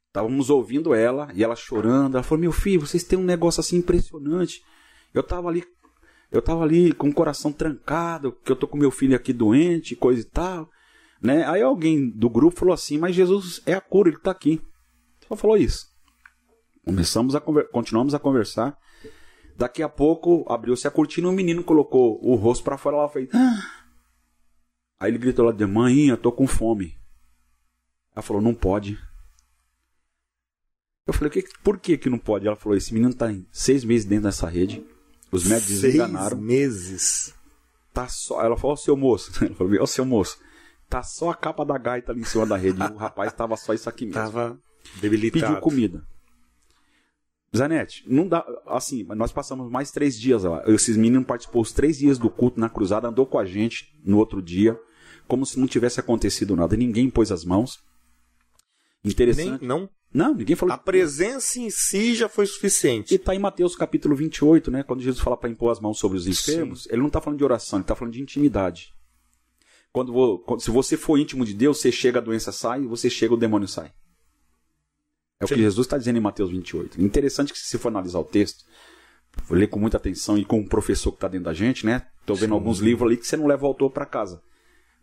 Estávamos 0.07 0.49
ouvindo 0.49 0.93
ela 0.93 1.29
e 1.35 1.43
ela 1.43 1.55
chorando. 1.55 2.15
Ela 2.15 2.23
falou: 2.23 2.41
Meu 2.41 2.51
filho, 2.51 2.85
vocês 2.85 3.03
têm 3.03 3.19
um 3.19 3.23
negócio 3.23 3.59
assim 3.59 3.77
impressionante. 3.77 4.61
Eu 5.13 5.21
estava 5.21 5.47
ali, 5.47 5.63
eu 6.31 6.41
tava 6.41 6.63
ali 6.63 6.91
com 6.91 7.09
o 7.09 7.13
coração 7.13 7.51
trancado, 7.51 8.31
que 8.43 8.51
eu 8.51 8.55
tô 8.55 8.67
com 8.67 8.77
meu 8.77 8.89
filho 8.89 9.15
aqui 9.15 9.31
doente, 9.31 9.95
coisa 9.95 10.21
e 10.21 10.25
tal. 10.25 10.67
Né? 11.21 11.45
Aí 11.45 11.61
alguém 11.61 12.09
do 12.09 12.29
grupo 12.29 12.57
falou 12.57 12.73
assim: 12.73 12.97
Mas 12.97 13.15
Jesus 13.15 13.61
é 13.65 13.73
a 13.73 13.81
cura, 13.81 14.09
ele 14.09 14.17
está 14.17 14.31
aqui. 14.31 14.59
Só 15.27 15.35
falou 15.35 15.57
isso. 15.57 15.85
Começamos 16.83 17.35
a 17.35 17.41
continuamos 17.41 18.15
a 18.15 18.19
conversar. 18.19 18.75
Daqui 19.59 19.83
a 19.83 19.89
pouco 19.89 20.45
abriu-se 20.47 20.87
a 20.87 20.91
cortina 20.91 21.27
e 21.27 21.31
o 21.31 21.33
menino 21.33 21.61
colocou 21.65 22.17
o 22.25 22.33
rosto 22.35 22.63
para 22.63 22.77
fora 22.77 22.95
lá 22.95 23.07
e 23.07 23.09
fez. 23.09 23.29
Ah. 23.33 23.83
Aí 24.97 25.11
ele 25.11 25.17
gritou 25.17 25.43
lá 25.43 25.51
de 25.51 25.65
mãe, 25.65 26.07
eu 26.07 26.15
tô 26.15 26.31
com 26.31 26.47
fome. 26.47 26.97
Ela 28.15 28.23
falou, 28.23 28.41
não 28.41 28.53
pode. 28.53 28.97
Eu 31.05 31.13
falei, 31.13 31.29
que, 31.29 31.43
por 31.61 31.77
que 31.77 31.97
que 31.97 32.09
não 32.09 32.17
pode? 32.17 32.47
Ela 32.47 32.55
falou, 32.55 32.77
esse 32.77 32.93
menino 32.93 33.13
tá 33.13 33.29
em 33.29 33.45
seis 33.51 33.83
meses 33.83 34.05
dentro 34.07 34.27
dessa 34.29 34.47
rede. 34.47 34.81
Os 35.29 35.43
médicos 35.43 35.81
seis 35.81 35.95
enganaram. 35.95 36.37
meses. 36.37 37.35
Tá 37.93 38.07
só. 38.07 38.41
Ela 38.41 38.55
falou, 38.55 38.71
ó, 38.71 38.75
seu 38.77 38.95
moço. 38.95 39.29
Ela 39.43 39.55
falou, 39.55 39.73
ó, 39.81 39.85
seu 39.85 40.05
moço. 40.05 40.39
Tá 40.87 41.03
só 41.03 41.31
a 41.31 41.35
capa 41.35 41.65
da 41.65 41.77
gaita 41.77 42.13
ali 42.13 42.21
em 42.21 42.23
cima 42.23 42.45
da 42.45 42.55
rede. 42.55 42.81
o 42.81 42.95
rapaz 42.95 43.33
tava 43.33 43.57
só 43.57 43.73
isso 43.73 43.89
aqui 43.89 44.05
mesmo. 44.05 44.21
Tava 44.21 44.57
debilitado. 45.01 45.47
Pediu 45.47 45.59
comida. 45.59 46.07
Zanete, 47.55 48.03
não 48.07 48.27
dá. 48.27 48.45
Assim, 48.67 49.03
nós 49.15 49.31
passamos 49.31 49.71
mais 49.71 49.91
três 49.91 50.19
dias 50.19 50.43
lá. 50.43 50.63
Esses 50.67 50.95
meninos 50.95 51.25
participou 51.25 51.61
os 51.61 51.71
três 51.71 51.97
dias 51.97 52.17
do 52.17 52.29
culto 52.29 52.59
na 52.59 52.69
cruzada, 52.69 53.07
andou 53.07 53.25
com 53.25 53.39
a 53.39 53.45
gente 53.45 53.91
no 54.03 54.17
outro 54.17 54.41
dia, 54.41 54.79
como 55.27 55.45
se 55.45 55.59
não 55.59 55.67
tivesse 55.67 55.99
acontecido 55.99 56.55
nada. 56.55 56.75
Ninguém 56.77 57.09
pôs 57.09 57.31
as 57.31 57.43
mãos. 57.43 57.79
Interessante. 59.03 59.61
Nem, 59.61 59.67
não? 59.67 59.89
Não, 60.13 60.33
ninguém 60.33 60.55
falou. 60.55 60.73
A 60.73 60.77
presença 60.77 61.59
em 61.59 61.69
si 61.69 62.15
já 62.15 62.27
foi 62.27 62.45
suficiente. 62.45 63.13
E 63.13 63.15
está 63.15 63.33
em 63.33 63.39
Mateus 63.39 63.75
capítulo 63.75 64.15
28, 64.15 64.69
né? 64.71 64.83
Quando 64.83 65.01
Jesus 65.01 65.21
fala 65.21 65.37
para 65.37 65.49
impor 65.49 65.71
as 65.71 65.79
mãos 65.79 65.99
sobre 65.99 66.17
os 66.17 66.27
enfermos, 66.27 66.83
Sim. 66.83 66.89
ele 66.91 67.01
não 67.01 67.07
está 67.07 67.21
falando 67.21 67.37
de 67.37 67.43
oração, 67.43 67.77
ele 67.77 67.83
está 67.83 67.95
falando 67.95 68.13
de 68.13 68.21
intimidade. 68.21 68.93
Quando, 69.91 70.43
se 70.59 70.69
você 70.69 70.95
for 70.95 71.17
íntimo 71.17 71.43
de 71.43 71.53
Deus, 71.53 71.79
você 71.79 71.91
chega, 71.91 72.19
a 72.19 72.21
doença 72.21 72.51
sai, 72.51 72.81
você 72.85 73.09
chega, 73.09 73.33
o 73.33 73.37
demônio 73.37 73.67
sai. 73.67 73.91
É 75.41 75.47
Sim. 75.47 75.53
o 75.53 75.57
que 75.57 75.63
Jesus 75.63 75.87
está 75.87 75.97
dizendo 75.97 76.17
em 76.17 76.21
Mateus 76.21 76.51
28. 76.51 77.01
Interessante 77.01 77.53
que 77.53 77.59
se 77.59 77.77
for 77.77 77.87
analisar 77.87 78.19
o 78.19 78.25
texto, 78.25 78.65
ler 79.49 79.67
com 79.67 79.79
muita 79.79 79.95
atenção 79.95 80.37
e 80.37 80.43
com 80.43 80.59
o 80.59 80.67
professor 80.67 81.11
que 81.11 81.17
está 81.17 81.29
dentro 81.29 81.45
da 81.45 81.53
gente, 81.53 81.85
né? 81.85 82.07
Estou 82.19 82.35
vendo 82.35 82.49
Sim. 82.49 82.55
alguns 82.55 82.79
livros 82.79 83.07
ali 83.07 83.17
que 83.17 83.25
você 83.25 83.37
não 83.37 83.47
leva 83.47 83.63
o 83.63 83.67
autor 83.67 83.89
para 83.89 84.05
casa. 84.05 84.41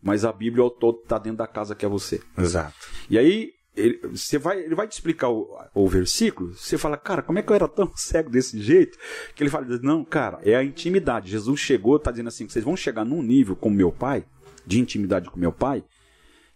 Mas 0.02 0.26
a 0.26 0.32
Bíblia, 0.32 0.62
o 0.62 0.66
autor 0.66 1.00
está 1.02 1.18
dentro 1.18 1.38
da 1.38 1.46
casa 1.46 1.74
que 1.74 1.86
é 1.86 1.88
você. 1.88 2.20
Exato. 2.36 2.74
E 3.08 3.18
aí, 3.18 3.52
ele, 3.74 3.98
você 4.08 4.36
vai, 4.36 4.60
ele 4.60 4.74
vai 4.74 4.86
te 4.86 4.92
explicar 4.92 5.30
o, 5.30 5.48
o 5.74 5.88
versículo, 5.88 6.52
você 6.52 6.76
fala, 6.76 6.98
cara, 6.98 7.22
como 7.22 7.38
é 7.38 7.42
que 7.42 7.50
eu 7.50 7.56
era 7.56 7.66
tão 7.66 7.90
cego 7.96 8.28
desse 8.28 8.60
jeito? 8.60 8.98
Que 9.34 9.42
ele 9.42 9.50
fala, 9.50 9.66
não, 9.82 10.04
cara, 10.04 10.38
é 10.44 10.54
a 10.54 10.62
intimidade. 10.62 11.30
Jesus 11.30 11.58
chegou, 11.60 11.96
está 11.96 12.10
dizendo 12.10 12.28
assim, 12.28 12.46
vocês 12.46 12.64
vão 12.64 12.76
chegar 12.76 13.06
num 13.06 13.22
nível 13.22 13.56
com 13.56 13.70
meu 13.70 13.90
pai, 13.90 14.26
de 14.66 14.78
intimidade 14.78 15.30
com 15.30 15.40
meu 15.40 15.52
pai, 15.52 15.82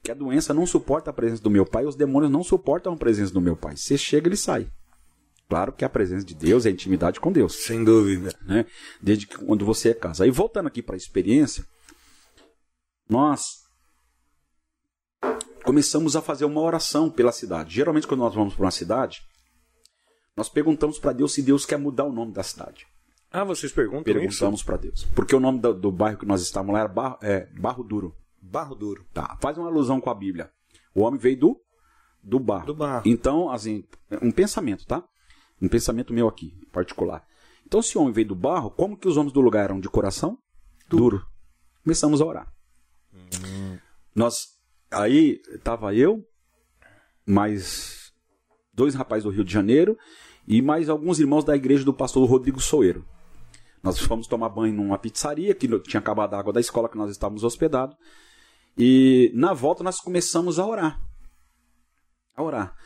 que 0.02 0.10
a 0.10 0.14
doença 0.14 0.54
não 0.54 0.66
suporta 0.66 1.10
a 1.10 1.12
presença 1.12 1.42
do 1.42 1.50
meu 1.50 1.66
pai, 1.66 1.84
os 1.84 1.96
demônios 1.96 2.32
não 2.32 2.42
suportam 2.42 2.92
a 2.92 2.96
presença 2.96 3.32
do 3.32 3.40
meu 3.40 3.56
pai. 3.56 3.76
Você 3.76 3.98
chega, 3.98 4.28
ele 4.28 4.36
sai. 4.36 4.70
Claro 5.48 5.72
que 5.72 5.84
a 5.84 5.88
presença 5.88 6.24
de 6.24 6.34
Deus 6.34 6.64
é 6.64 6.68
a 6.68 6.72
intimidade 6.72 7.18
com 7.18 7.32
Deus. 7.32 7.56
Sem 7.56 7.82
dúvida. 7.82 8.32
Né? 8.42 8.64
Desde 9.02 9.26
que, 9.26 9.36
quando 9.36 9.64
você 9.64 9.90
é 9.90 9.94
casa. 9.94 10.26
E 10.26 10.30
voltando 10.30 10.68
aqui 10.68 10.80
para 10.80 10.94
a 10.94 10.96
experiência, 10.96 11.64
nós 13.08 13.64
começamos 15.64 16.14
a 16.14 16.22
fazer 16.22 16.44
uma 16.44 16.60
oração 16.60 17.10
pela 17.10 17.32
cidade. 17.32 17.74
Geralmente, 17.74 18.06
quando 18.06 18.20
nós 18.20 18.34
vamos 18.34 18.54
para 18.54 18.64
uma 18.64 18.70
cidade, 18.70 19.22
nós 20.36 20.48
perguntamos 20.48 20.98
para 20.98 21.12
Deus 21.12 21.34
se 21.34 21.42
Deus 21.42 21.66
quer 21.66 21.78
mudar 21.78 22.04
o 22.04 22.12
nome 22.12 22.32
da 22.32 22.42
cidade. 22.42 22.86
Ah, 23.30 23.44
vocês 23.44 23.72
perguntam 23.72 24.02
Perguntamos 24.04 24.62
para 24.62 24.76
Deus. 24.76 25.04
Porque 25.14 25.34
o 25.34 25.40
nome 25.40 25.60
do, 25.60 25.74
do, 25.74 25.92
bairro 25.92 26.18
que 26.18 26.26
nós 26.26 26.42
estávamos 26.42 26.74
lá 26.74 26.80
era 26.80 26.88
Barro, 26.88 27.18
é, 27.22 27.46
Barro 27.46 27.84
Duro. 27.84 28.16
Barro 28.50 28.74
duro. 28.74 29.06
Tá. 29.12 29.38
Faz 29.40 29.56
uma 29.56 29.68
alusão 29.68 30.00
com 30.00 30.10
a 30.10 30.14
Bíblia. 30.14 30.50
O 30.94 31.02
homem 31.02 31.18
veio 31.18 31.38
do 31.38 31.60
do 32.22 32.38
barro. 32.38 32.66
Do 32.66 32.74
barro. 32.74 33.02
Então, 33.06 33.50
assim, 33.50 33.84
um 34.20 34.30
pensamento, 34.30 34.84
tá? 34.86 35.02
Um 35.60 35.68
pensamento 35.68 36.12
meu 36.12 36.28
aqui, 36.28 36.52
particular. 36.70 37.24
Então, 37.66 37.80
se 37.80 37.96
o 37.96 38.02
homem 38.02 38.12
veio 38.12 38.28
do 38.28 38.34
barro, 38.34 38.70
como 38.70 38.96
que 38.96 39.08
os 39.08 39.16
homens 39.16 39.32
do 39.32 39.40
lugar 39.40 39.64
eram 39.64 39.80
de 39.80 39.88
coração? 39.88 40.36
Duro. 40.88 41.18
Duro. 41.18 41.26
Começamos 41.82 42.20
a 42.20 42.26
orar. 42.26 42.52
Hum. 43.14 43.78
Nós, 44.14 44.48
aí, 44.90 45.40
tava 45.62 45.94
eu, 45.94 46.22
mais 47.24 48.12
dois 48.74 48.94
rapazes 48.94 49.24
do 49.24 49.30
Rio 49.30 49.44
de 49.44 49.52
Janeiro 49.52 49.96
e 50.46 50.60
mais 50.60 50.88
alguns 50.88 51.20
irmãos 51.20 51.44
da 51.44 51.56
igreja 51.56 51.84
do 51.84 51.94
pastor 51.94 52.28
Rodrigo 52.28 52.60
Soeiro. 52.60 53.06
Nós 53.82 53.98
fomos 53.98 54.26
tomar 54.26 54.50
banho 54.50 54.74
numa 54.74 54.98
pizzaria, 54.98 55.54
que 55.54 55.66
tinha 55.80 56.00
acabado 56.00 56.34
a 56.34 56.38
água 56.38 56.52
da 56.52 56.60
escola 56.60 56.88
que 56.88 56.98
nós 56.98 57.10
estávamos 57.10 57.44
hospedados. 57.44 57.96
E 58.76 59.30
na 59.34 59.52
volta 59.52 59.82
nós 59.82 60.00
começamos 60.00 60.58
a 60.58 60.66
orar. 60.66 61.00
A 62.34 62.42
orar. 62.42 62.76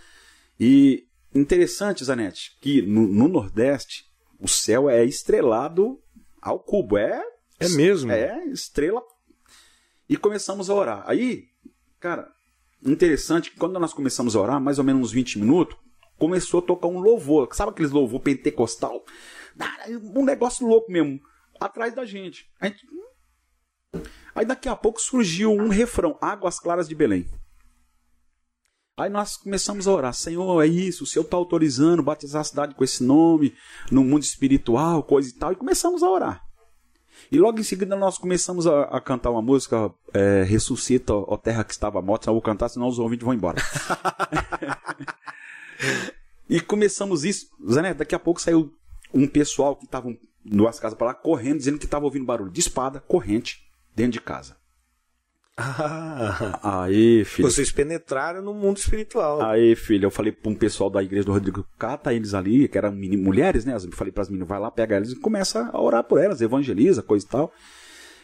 E 0.59 1.07
interessante, 1.35 2.05
Zanete, 2.05 2.57
que 2.61 2.83
no, 2.83 3.07
no 3.07 3.29
Nordeste 3.29 4.05
o 4.39 4.49
céu 4.49 4.89
é 4.89 5.05
estrelado 5.05 5.99
ao 6.41 6.59
cubo. 6.59 6.99
É, 6.99 7.23
é 7.61 7.69
mesmo? 7.69 8.13
É 8.13 8.45
estrela. 8.47 9.03
E 10.09 10.17
começamos 10.17 10.69
a 10.69 10.75
orar. 10.75 11.05
Aí, 11.07 11.45
cara, 11.99 12.31
interessante 12.85 13.51
que 13.51 13.57
quando 13.57 13.79
nós 13.81 13.93
começamos 13.93 14.37
a 14.37 14.41
orar, 14.41 14.61
mais 14.61 14.79
ou 14.79 14.85
menos 14.85 15.09
uns 15.09 15.13
20 15.13 15.39
minutos, 15.39 15.77
começou 16.19 16.61
a 16.61 16.63
tocar 16.63 16.89
um 16.89 16.99
louvor. 16.99 17.49
Sabe 17.55 17.71
aqueles 17.71 17.91
louvor 17.91 18.21
pentecostal? 18.21 19.05
Um 20.15 20.25
negócio 20.25 20.67
louco 20.67 20.91
mesmo. 20.91 21.21
Atrás 21.61 21.95
da 21.95 22.05
gente. 22.05 22.51
gente. 22.63 22.85
Aí 24.35 24.45
daqui 24.45 24.69
a 24.69 24.77
pouco 24.77 25.01
surgiu 25.01 25.53
um 25.53 25.69
refrão: 25.69 26.19
Águas 26.21 26.59
Claras 26.59 26.89
de 26.89 26.95
Belém. 26.95 27.27
Aí 28.97 29.11
nós 29.11 29.37
começamos 29.37 29.89
a 29.89 29.93
orar, 29.93 30.15
Senhor, 30.15 30.63
é 30.63 30.69
isso, 30.69 31.03
o 31.03 31.07
Senhor 31.07 31.25
está 31.25 31.37
autorizando 31.37 32.01
batizar 32.01 32.43
a 32.43 32.45
cidade 32.45 32.77
com 32.77 32.85
esse 32.85 33.03
nome, 33.03 33.53
no 33.91 34.05
mundo 34.05 34.23
espiritual, 34.23 35.03
coisa 35.03 35.31
e 35.31 35.33
tal, 35.33 35.51
e 35.51 35.57
começamos 35.57 36.05
a 36.05 36.09
orar. 36.09 36.45
E 37.31 37.37
logo 37.37 37.59
em 37.59 37.65
seguida 37.65 37.97
nós 37.97 38.19
começamos 38.19 38.69
a, 38.69 38.83
a 38.83 39.01
cantar 39.01 39.31
uma 39.31 39.43
música, 39.43 39.93
é, 40.13 40.45
Ressuscita, 40.45 41.13
ó 41.13 41.37
terra 41.37 41.65
que 41.65 41.73
estava 41.73 42.01
morta, 42.01 42.29
não 42.29 42.35
vou 42.35 42.43
cantar, 42.43 42.69
senão 42.69 42.87
os 42.87 43.01
ouvintes 43.01 43.25
vão 43.25 43.35
embora. 43.35 43.61
e 46.49 46.61
começamos 46.61 47.25
isso, 47.25 47.49
Zé, 47.69 47.95
daqui 47.95 48.15
a 48.15 48.19
pouco 48.19 48.41
saiu 48.41 48.73
um 49.13 49.27
pessoal 49.27 49.75
que 49.75 49.87
estava 49.87 50.09
duas 50.45 50.79
casas 50.79 50.97
para 50.97 51.09
lá, 51.09 51.15
correndo, 51.15 51.59
dizendo 51.59 51.79
que 51.81 51.85
estava 51.85 52.05
ouvindo 52.05 52.27
barulho 52.27 52.53
de 52.53 52.61
espada, 52.61 53.01
corrente, 53.01 53.64
dentro 53.95 54.13
de 54.13 54.21
casa. 54.21 54.57
Ah, 55.57 56.83
aí, 56.83 57.25
filho. 57.25 57.49
Vocês 57.49 57.71
penetraram 57.71 58.43
no 58.43 58.53
mundo 58.53 58.79
espiritual. 58.79 59.41
Aí, 59.41 59.77
filho, 59.77 60.07
eu 60.07 60.11
falei 60.11 60.33
para 60.33 60.51
um 60.51 60.55
pessoal 60.55 60.91
da 60.91 61.03
igreja 61.03 61.25
do 61.25 61.33
Rodrigo, 61.33 61.65
cata 61.79 62.13
eles 62.13 62.35
ali, 62.35 62.67
que 62.67 62.77
eram 62.77 62.93
mulheres, 62.93 63.65
né? 63.65 63.75
Eu 63.77 63.93
falei 63.93 64.13
para 64.13 64.23
as 64.23 64.29
meninas, 64.29 64.49
vai 64.49 64.59
lá, 64.59 64.71
pega 64.71 64.97
elas 64.97 65.13
e 65.13 65.17
começa 65.17 65.71
a 65.73 65.81
orar 65.81 66.03
por 66.03 66.21
elas, 66.21 66.41
evangeliza, 66.41 67.03
coisa 67.03 67.25
e 67.25 67.29
tal. 67.29 67.53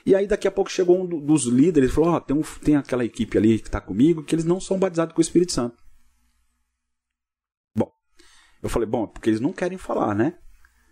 E 0.05 0.15
aí 0.15 0.27
daqui 0.27 0.49
a 0.49 0.51
pouco 0.51 0.71
chegou 0.71 1.01
um 1.01 1.07
dos 1.07 1.45
líderes 1.45 1.91
e 1.91 1.93
falou: 1.93 2.11
Ó, 2.11 2.17
oh, 2.17 2.21
tem, 2.21 2.37
um, 2.37 2.43
tem 2.43 2.77
aquela 2.77 3.05
equipe 3.05 3.39
ali 3.39 3.59
que 3.61 3.69
está 3.69 3.81
comigo 3.81 4.25
que 4.25 4.35
eles 4.35 4.45
não 4.45 4.61
são 4.61 4.79
batizados 4.79 5.15
com 5.15 5.21
o 5.21 5.23
Espírito 5.23 5.53
Santo. 5.53 5.77
Bom, 7.77 7.93
eu 8.63 8.69
falei: 8.69 8.89
Bom, 8.89 9.07
porque 9.07 9.31
eles 9.31 9.41
não 9.41 9.53
querem 9.53 9.79
falar, 9.79 10.15
né? 10.15 10.37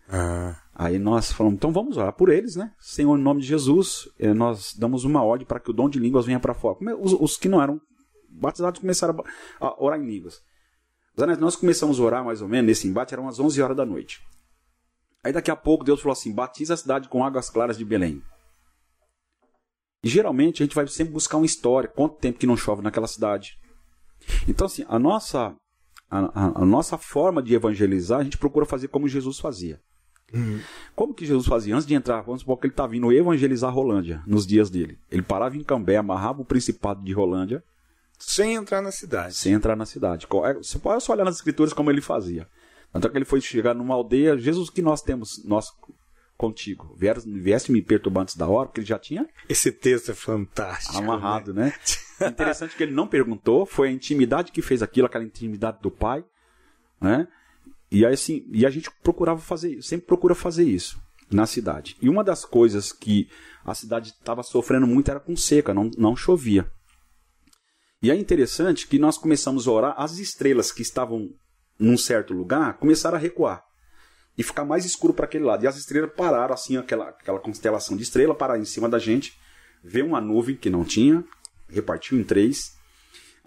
Ah. 0.09 0.57
Aí 0.79 0.97
nós 0.97 1.33
falamos, 1.33 1.57
então 1.57 1.73
vamos 1.73 1.97
orar 1.97 2.13
por 2.13 2.29
eles, 2.29 2.55
né? 2.55 2.73
Senhor, 2.79 3.19
em 3.19 3.21
nome 3.21 3.41
de 3.41 3.49
Jesus, 3.49 4.09
eh, 4.17 4.33
nós 4.33 4.77
damos 4.79 5.03
uma 5.03 5.21
ordem 5.25 5.45
para 5.45 5.59
que 5.59 5.71
o 5.71 5.73
dom 5.73 5.89
de 5.89 5.99
línguas 5.99 6.25
venha 6.25 6.39
para 6.39 6.55
fora. 6.55 6.79
Os, 7.01 7.13
os, 7.15 7.37
que 7.37 7.49
não 7.49 7.61
eram 7.61 7.81
batizados 8.29 8.81
começaram 8.81 9.25
a, 9.61 9.83
orar 9.83 10.01
em 10.01 10.07
línguas. 10.07 10.41
Nós 11.41 11.57
começamos 11.57 11.99
a 11.99 12.03
orar 12.05 12.25
mais 12.25 12.41
ou 12.43 12.49
menos 12.49 12.69
nesse 12.69 12.87
embate, 12.87 13.13
eram 13.13 13.25
umas 13.25 13.41
11 13.41 13.61
horas 13.61 13.77
da 13.77 13.85
noite. 13.85 14.21
Aí 15.25 15.33
daqui 15.33 15.51
a 15.51 15.57
pouco 15.57 15.83
Deus 15.85 16.01
falou 16.01 16.13
assim: 16.13 16.33
batiza 16.33 16.75
a 16.75 16.77
cidade 16.77 17.09
com 17.09 17.25
águas 17.25 17.51
claras 17.51 17.77
de 17.77 17.85
Belém. 17.85 18.23
E 20.05 20.09
geralmente 20.09 20.63
a 20.63 20.65
gente 20.65 20.77
vai 20.77 20.87
sempre 20.87 21.13
buscar 21.13 21.39
uma 21.39 21.47
história, 21.47 21.89
quanto 21.89 22.19
tempo 22.19 22.39
que 22.39 22.47
não 22.47 22.57
chove 22.57 22.83
naquela 22.83 23.09
cidade. 23.09 23.59
Então, 24.47 24.67
assim, 24.67 24.85
a 24.89 24.97
nossa, 24.97 25.57
a, 26.09 26.19
a, 26.19 26.63
a 26.63 26.65
nossa 26.65 26.97
forma 26.97 27.43
de 27.43 27.53
evangelizar, 27.53 28.21
a 28.21 28.23
gente 28.23 28.39
procura 28.39 28.65
fazer 28.65 28.87
como 28.87 29.09
Jesus 29.09 29.41
fazia. 29.41 29.81
Como 30.95 31.15
que 31.15 31.25
Jesus 31.25 31.47
fazia? 31.47 31.75
Antes 31.75 31.87
de 31.87 31.95
entrar, 31.95 32.21
vamos 32.21 32.41
supor 32.41 32.59
que 32.59 32.67
ele 32.67 32.73
estava 32.73 32.91
vindo 32.91 33.13
evangelizar 33.13 33.73
Rolândia 33.73 34.23
nos 34.27 34.47
dias 34.47 34.69
dele. 34.69 34.99
Ele 35.11 35.23
parava 35.23 35.57
em 35.57 35.65
Cambé, 35.65 35.97
amarrava 35.97 36.43
o 36.43 36.45
principado 36.45 37.03
de 37.03 37.13
Rolândia. 37.13 37.63
Sem 38.19 38.55
entrar 38.55 38.83
na 38.83 38.91
cidade. 38.91 39.35
Sem 39.35 39.53
entrar 39.53 39.77
na 39.77 39.87
cidade. 39.87 40.27
É, 40.45 40.55
você 40.55 40.79
pode 40.79 41.03
só 41.03 41.13
olhar 41.13 41.25
nas 41.25 41.37
escrituras 41.37 41.73
como 41.73 41.91
ele 41.91 42.01
fazia. 42.01 42.49
Tanto 42.93 43.07
é 43.07 43.11
que 43.11 43.19
ele 43.19 43.25
foi 43.25 43.41
chegar 43.41 43.75
numa 43.75 43.95
aldeia, 43.95 44.37
Jesus 44.37 44.71
que 44.71 44.83
nós 44.83 45.03
temos, 45.03 45.45
nós 45.45 45.71
contigo. 46.39 46.95
Viesse 46.97 47.71
me 47.71 47.83
perturbar 47.83 48.23
antes 48.23 48.37
da 48.37 48.47
hora, 48.47 48.69
porque 48.69 48.81
ele 48.81 48.87
já 48.87 48.99
tinha. 48.99 49.29
Esse 49.49 49.73
texto 49.73 50.13
é 50.13 50.15
fantástico. 50.15 50.97
Amarrado, 50.97 51.53
né? 51.53 51.75
né? 52.21 52.29
Interessante 52.31 52.77
que 52.77 52.83
ele 52.83 52.93
não 52.93 53.09
perguntou, 53.09 53.67
foi 53.67 53.89
a 53.89 53.93
intimidade 53.93 54.53
que 54.53 54.63
fez 54.63 54.81
aquilo, 54.83 55.07
aquela 55.07 55.25
intimidade 55.25 55.79
do 55.83 55.91
pai, 55.91 56.25
né? 57.01 57.27
E 57.91 58.05
aí, 58.05 58.15
assim, 58.15 58.45
e 58.53 58.67
a 58.67 58.71
gente 58.71 58.91
procurava 59.03 59.41
fazer, 59.41 59.83
sempre 59.83 60.07
procura 60.07 60.35
fazer 60.35 60.65
isso 60.65 61.01
na 61.31 61.47
cidade. 61.47 61.97
E 62.01 62.09
uma 62.09 62.25
das 62.25 62.45
coisas 62.45 62.93
que 62.93 63.29
a 63.65 63.75
cidade 63.75 64.11
estava 64.11 64.43
sofrendo 64.43 64.87
muito 64.87 65.11
era 65.11 65.21
com 65.21 65.37
seca, 65.37 65.75
não, 65.75 65.91
não 65.97 66.17
chovia. 66.17 66.71
E 68.03 68.11
é 68.11 68.15
interessante 68.15 68.87
que 68.87 68.99
nós 68.99 69.19
começamos 69.19 69.67
a 69.67 69.73
orar, 69.73 69.95
as 69.99 70.19
estrelas 70.19 70.71
que 70.71 70.83
estavam 70.83 71.31
num 71.79 71.97
certo 71.97 72.33
lugar 72.33 72.75
começaram 72.79 73.17
a 73.17 73.21
recuar 73.21 73.65
e 74.37 74.43
ficar 74.43 74.65
mais 74.65 74.85
escuro 74.85 75.13
para 75.13 75.25
aquele 75.25 75.45
lado. 75.45 75.65
E 75.65 75.67
as 75.67 75.77
estrelas 75.77 76.13
pararam 76.17 76.55
assim, 76.55 76.77
aquela, 76.77 77.09
aquela 77.09 77.41
constelação 77.41 77.97
de 77.97 78.05
estrela 78.05 78.35
parar 78.35 78.59
em 78.59 78.65
cima 78.65 78.89
da 78.89 78.99
gente, 78.99 79.37
veio 79.83 80.07
uma 80.07 80.21
nuvem 80.21 80.57
que 80.57 80.71
não 80.71 80.85
tinha, 80.85 81.25
repartiu 81.69 82.19
em 82.19 82.23
três, 82.23 82.78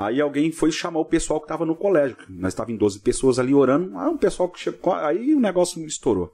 Aí 0.02 0.20
alguém 0.20 0.52
foi 0.52 0.72
chamar 0.72 1.00
o 1.00 1.06
pessoal 1.06 1.40
que 1.40 1.46
estava 1.46 1.66
no 1.66 1.76
colégio. 1.76 2.18
Nós 2.28 2.54
estávamos 2.54 2.76
em 2.76 2.78
12 2.78 3.00
pessoas 3.00 3.38
ali 3.38 3.54
orando. 3.54 3.98
Aí 3.98 4.08
um 4.10 4.18
pessoal 4.18 4.50
que 4.50 4.60
chegou. 4.60 4.94
Aí 4.94 5.36
o 5.36 5.40
negócio 5.40 5.86
estourou. 5.86 6.34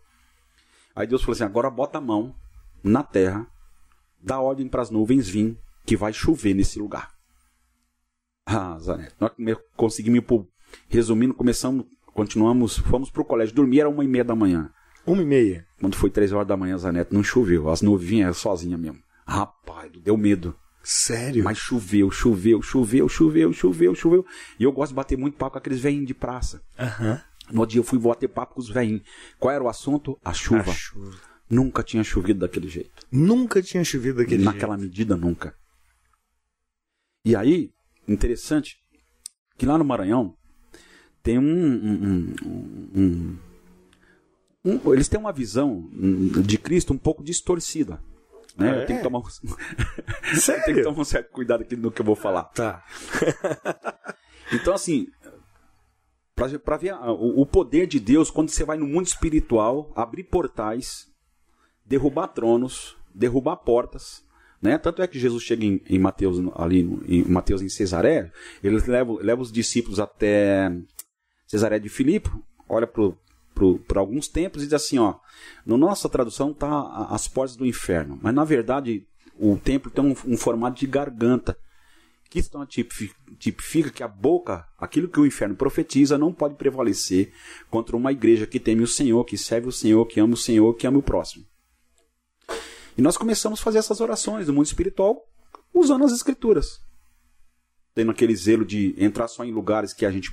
Aí 0.95 1.05
Deus 1.05 1.21
falou 1.21 1.33
assim: 1.33 1.43
agora 1.43 1.69
bota 1.69 1.97
a 1.97 2.01
mão 2.01 2.33
na 2.83 3.03
terra, 3.03 3.45
dá 4.21 4.39
ordem 4.39 4.67
para 4.67 4.81
as 4.81 4.89
nuvens 4.89 5.27
vir, 5.27 5.57
que 5.85 5.97
vai 5.97 6.13
chover 6.13 6.53
nesse 6.53 6.79
lugar. 6.79 7.11
Ah, 8.45 8.77
Zanetti, 8.79 9.15
nós 9.19 9.31
conseguimos, 9.75 10.23
resumindo, 10.87 11.33
começamos, 11.33 11.85
continuamos, 12.13 12.77
fomos 12.77 13.09
para 13.09 13.21
o 13.21 13.25
colégio. 13.25 13.53
Dormir 13.53 13.81
era 13.81 13.89
uma 13.89 14.05
e 14.05 14.07
meia 14.07 14.23
da 14.23 14.35
manhã. 14.35 14.71
Uma 15.05 15.21
e 15.21 15.25
meia? 15.25 15.67
Quando 15.79 15.95
foi 15.95 16.09
três 16.09 16.31
horas 16.31 16.47
da 16.47 16.55
manhã, 16.55 16.77
Zanetti, 16.77 17.13
não 17.13 17.23
choveu. 17.23 17.69
As 17.69 17.81
nuvens 17.81 18.09
vinham 18.09 18.33
sozinha 18.33 18.77
mesmo. 18.77 18.99
Rapaz, 19.25 19.91
deu 20.01 20.15
medo. 20.15 20.55
Sério? 20.89 21.43
Mas 21.43 21.57
choveu, 21.57 22.09
choveu, 22.09 22.61
choveu, 22.61 23.09
choveu, 23.09 23.51
choveu, 23.51 23.93
choveu. 23.93 24.25
E 24.57 24.63
eu 24.63 24.71
gosto 24.71 24.91
de 24.91 24.95
bater 24.95 25.17
muito 25.17 25.35
papo 25.35 25.51
com 25.51 25.57
aqueles 25.57 25.81
velhinhos 25.81 26.07
de 26.07 26.13
praça. 26.13 26.63
Uhum. 26.79 27.19
No 27.51 27.67
dia 27.67 27.81
eu 27.81 27.83
fui 27.83 27.99
bater 27.99 28.29
papo 28.29 28.53
com 28.55 28.61
os 28.61 28.69
velhinhos. 28.69 29.01
Qual 29.37 29.53
era 29.53 29.61
o 29.61 29.67
assunto? 29.67 30.17
A 30.23 30.31
chuva. 30.31 30.71
A 30.71 30.73
chuva. 30.73 31.19
Nunca 31.49 31.83
tinha 31.83 32.05
chovido 32.05 32.39
daquele 32.39 32.69
jeito. 32.69 33.05
Nunca 33.11 33.61
tinha 33.61 33.83
chovido 33.83 34.19
daquele 34.19 34.45
Naquela 34.45 34.77
jeito. 34.77 34.89
medida, 34.89 35.17
nunca. 35.17 35.53
E 37.25 37.35
aí, 37.35 37.73
interessante, 38.07 38.77
que 39.57 39.65
lá 39.65 39.77
no 39.77 39.83
Maranhão 39.83 40.37
tem 41.21 41.37
um, 41.37 41.43
um, 41.43 42.35
um, 42.95 43.37
um 44.63 44.93
eles 44.93 45.09
têm 45.09 45.19
uma 45.19 45.33
visão 45.33 45.89
de 46.45 46.57
Cristo 46.57 46.93
um 46.93 46.97
pouco 46.97 47.21
distorcida. 47.21 48.01
Né? 48.57 48.69
É. 48.69 48.81
Eu 48.81 48.85
tenho 48.85 48.99
que 48.99 49.03
tomar 49.03 49.19
um... 49.19 49.23
Sério? 50.39 50.65
tenho 50.65 50.77
que 50.77 50.83
tomar 50.83 51.01
um 51.01 51.05
certo 51.05 51.31
cuidado 51.31 51.61
aqui 51.61 51.75
no 51.75 51.91
que 51.91 52.01
eu 52.01 52.05
vou 52.05 52.15
falar. 52.15 52.45
Tá. 52.45 52.83
então, 54.51 54.73
assim, 54.73 55.07
para 56.63 56.77
ver 56.77 56.93
o, 56.93 57.41
o 57.41 57.45
poder 57.45 57.87
de 57.87 57.99
Deus 57.99 58.31
quando 58.31 58.49
você 58.49 58.63
vai 58.63 58.77
no 58.77 58.87
mundo 58.87 59.07
espiritual, 59.07 59.91
abrir 59.95 60.23
portais, 60.23 61.07
derrubar 61.85 62.27
tronos, 62.27 62.97
derrubar 63.13 63.57
portas. 63.57 64.25
Né? 64.61 64.77
Tanto 64.77 65.01
é 65.01 65.07
que 65.07 65.19
Jesus 65.19 65.43
chega 65.43 65.63
em, 65.63 65.81
em 65.87 65.99
Mateus 65.99 66.37
ali 66.55 66.81
em 67.07 67.23
Mateus 67.25 67.61
em 67.61 67.69
Cesaré, 67.69 68.31
ele 68.63 68.79
leva, 68.87 69.13
leva 69.21 69.41
os 69.41 69.51
discípulos 69.51 69.99
até 69.99 70.71
Cesaré 71.45 71.77
de 71.77 71.89
Filipe, 71.89 72.29
olha 72.67 72.87
para 72.87 73.11
por 73.87 73.97
alguns 73.97 74.27
tempos 74.27 74.61
e 74.61 74.65
diz 74.65 74.73
assim, 74.73 74.97
ó, 74.97 75.15
na 75.65 75.77
nossa 75.77 76.07
tradução 76.07 76.53
tá 76.53 77.07
as 77.09 77.27
portas 77.27 77.55
do 77.55 77.65
inferno, 77.65 78.19
mas 78.21 78.33
na 78.33 78.43
verdade 78.43 79.05
o 79.39 79.57
templo 79.57 79.91
tem 79.91 80.03
um, 80.03 80.15
um 80.25 80.37
formato 80.37 80.79
de 80.79 80.87
garganta, 80.87 81.57
que 82.29 82.39
então 82.39 82.65
tipifica 82.65 83.89
que 83.89 84.03
a 84.03 84.07
boca, 84.07 84.67
aquilo 84.77 85.07
que 85.07 85.19
o 85.19 85.25
inferno 85.25 85.55
profetiza, 85.55 86.17
não 86.17 86.33
pode 86.33 86.55
prevalecer 86.55 87.31
contra 87.69 87.95
uma 87.95 88.11
igreja 88.11 88.45
que 88.45 88.59
teme 88.59 88.83
o 88.83 88.87
Senhor, 88.87 89.23
que 89.23 89.37
serve 89.37 89.67
o 89.67 89.71
Senhor, 89.71 90.05
que 90.05 90.19
ama 90.19 90.33
o 90.33 90.37
Senhor, 90.37 90.73
que 90.73 90.85
ama 90.85 90.99
o 90.99 91.03
próximo. 91.03 91.45
E 92.97 93.01
nós 93.01 93.15
começamos 93.15 93.59
a 93.59 93.63
fazer 93.63 93.77
essas 93.77 94.01
orações 94.01 94.47
do 94.47 94.53
mundo 94.53 94.65
espiritual 94.65 95.23
usando 95.73 96.03
as 96.03 96.11
escrituras. 96.11 96.79
Tendo 97.93 98.11
aquele 98.11 98.35
zelo 98.35 98.65
de 98.65 98.93
entrar 98.97 99.27
só 99.27 99.45
em 99.45 99.51
lugares 99.51 99.93
que 99.93 100.05
a 100.05 100.11
gente 100.11 100.31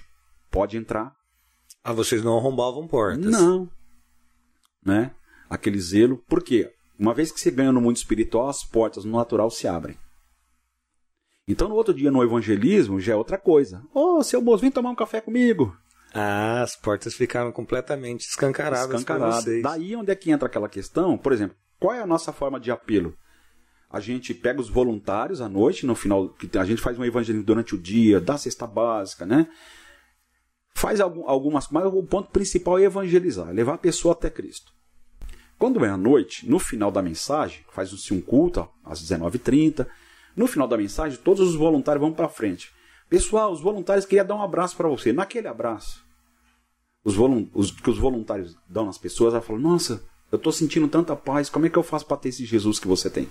pode 0.50 0.76
entrar, 0.76 1.14
ah, 1.84 1.92
vocês 1.92 2.24
não 2.24 2.38
arrombavam 2.38 2.88
portas? 2.88 3.26
Não. 3.26 3.68
Né? 4.82 5.10
Aquele 5.50 5.78
zelo. 5.78 6.16
Por 6.26 6.42
quê? 6.42 6.72
Uma 6.98 7.12
vez 7.12 7.30
que 7.30 7.38
você 7.38 7.50
ganha 7.50 7.70
no 7.70 7.80
mundo 7.80 7.96
espiritual, 7.96 8.48
as 8.48 8.64
portas 8.64 9.04
no 9.04 9.12
natural 9.12 9.50
se 9.50 9.68
abrem. 9.68 9.98
Então, 11.46 11.68
no 11.68 11.74
outro 11.74 11.92
dia, 11.92 12.10
no 12.10 12.22
evangelismo, 12.22 12.98
já 12.98 13.12
é 13.12 13.16
outra 13.16 13.36
coisa. 13.36 13.82
Ô, 13.92 14.16
oh, 14.16 14.22
seu 14.22 14.40
moço, 14.40 14.62
vem 14.62 14.70
tomar 14.70 14.90
um 14.90 14.94
café 14.94 15.20
comigo. 15.20 15.76
Ah, 16.14 16.62
as 16.62 16.74
portas 16.74 17.14
ficaram 17.14 17.52
completamente 17.52 18.22
escancaradas 18.22 19.04
vocês. 19.04 19.62
Daí 19.62 19.94
onde 19.94 20.10
é 20.10 20.14
que 20.14 20.30
entra 20.30 20.46
aquela 20.46 20.68
questão? 20.70 21.18
Por 21.18 21.32
exemplo, 21.32 21.54
qual 21.78 21.92
é 21.92 22.00
a 22.00 22.06
nossa 22.06 22.32
forma 22.32 22.58
de 22.58 22.70
apelo? 22.70 23.14
A 23.90 24.00
gente 24.00 24.32
pega 24.32 24.60
os 24.60 24.70
voluntários 24.70 25.42
à 25.42 25.48
noite, 25.48 25.84
no 25.84 25.94
final, 25.94 26.34
a 26.58 26.64
gente 26.64 26.80
faz 26.80 26.98
um 26.98 27.04
evangelismo 27.04 27.44
durante 27.44 27.74
o 27.74 27.78
dia, 27.78 28.20
dá 28.20 28.38
cesta 28.38 28.66
básica, 28.66 29.26
né? 29.26 29.48
Faz 30.76 31.00
algum- 31.00 31.28
algumas 31.28 31.68
mas 31.68 31.86
o 31.86 32.02
ponto 32.02 32.30
principal 32.30 32.78
é 32.78 32.82
evangelizar, 32.82 33.48
levar 33.50 33.74
a 33.74 33.78
pessoa 33.78 34.12
até 34.12 34.28
Cristo. 34.28 34.72
Quando 35.58 35.84
é 35.84 35.88
à 35.88 35.96
noite, 35.96 36.48
no 36.48 36.58
final 36.58 36.90
da 36.90 37.00
mensagem, 37.00 37.64
faz-se 37.70 38.12
um 38.12 38.20
culto 38.20 38.68
às 38.84 39.00
19h30. 39.00 39.86
No 40.36 40.46
final 40.48 40.66
da 40.66 40.76
mensagem, 40.76 41.16
todos 41.22 41.48
os 41.48 41.54
voluntários 41.54 42.00
vão 42.00 42.12
para 42.12 42.28
frente. 42.28 42.72
Pessoal, 43.08 43.52
os 43.52 43.60
voluntários 43.60 44.04
queriam 44.04 44.26
dar 44.26 44.34
um 44.34 44.42
abraço 44.42 44.76
para 44.76 44.88
você. 44.88 45.12
Naquele 45.12 45.46
abraço, 45.46 46.04
os, 47.04 47.14
os 47.54 47.70
que 47.70 47.88
os 47.88 47.98
voluntários 47.98 48.56
dão 48.68 48.84
nas 48.86 48.98
pessoas, 48.98 49.32
ela 49.32 49.42
fala: 49.42 49.60
Nossa, 49.60 50.04
eu 50.32 50.36
estou 50.36 50.52
sentindo 50.52 50.88
tanta 50.88 51.14
paz, 51.14 51.48
como 51.48 51.66
é 51.66 51.70
que 51.70 51.78
eu 51.78 51.82
faço 51.84 52.04
para 52.04 52.16
ter 52.16 52.30
esse 52.30 52.44
Jesus 52.44 52.80
que 52.80 52.88
você 52.88 53.08
tem? 53.08 53.28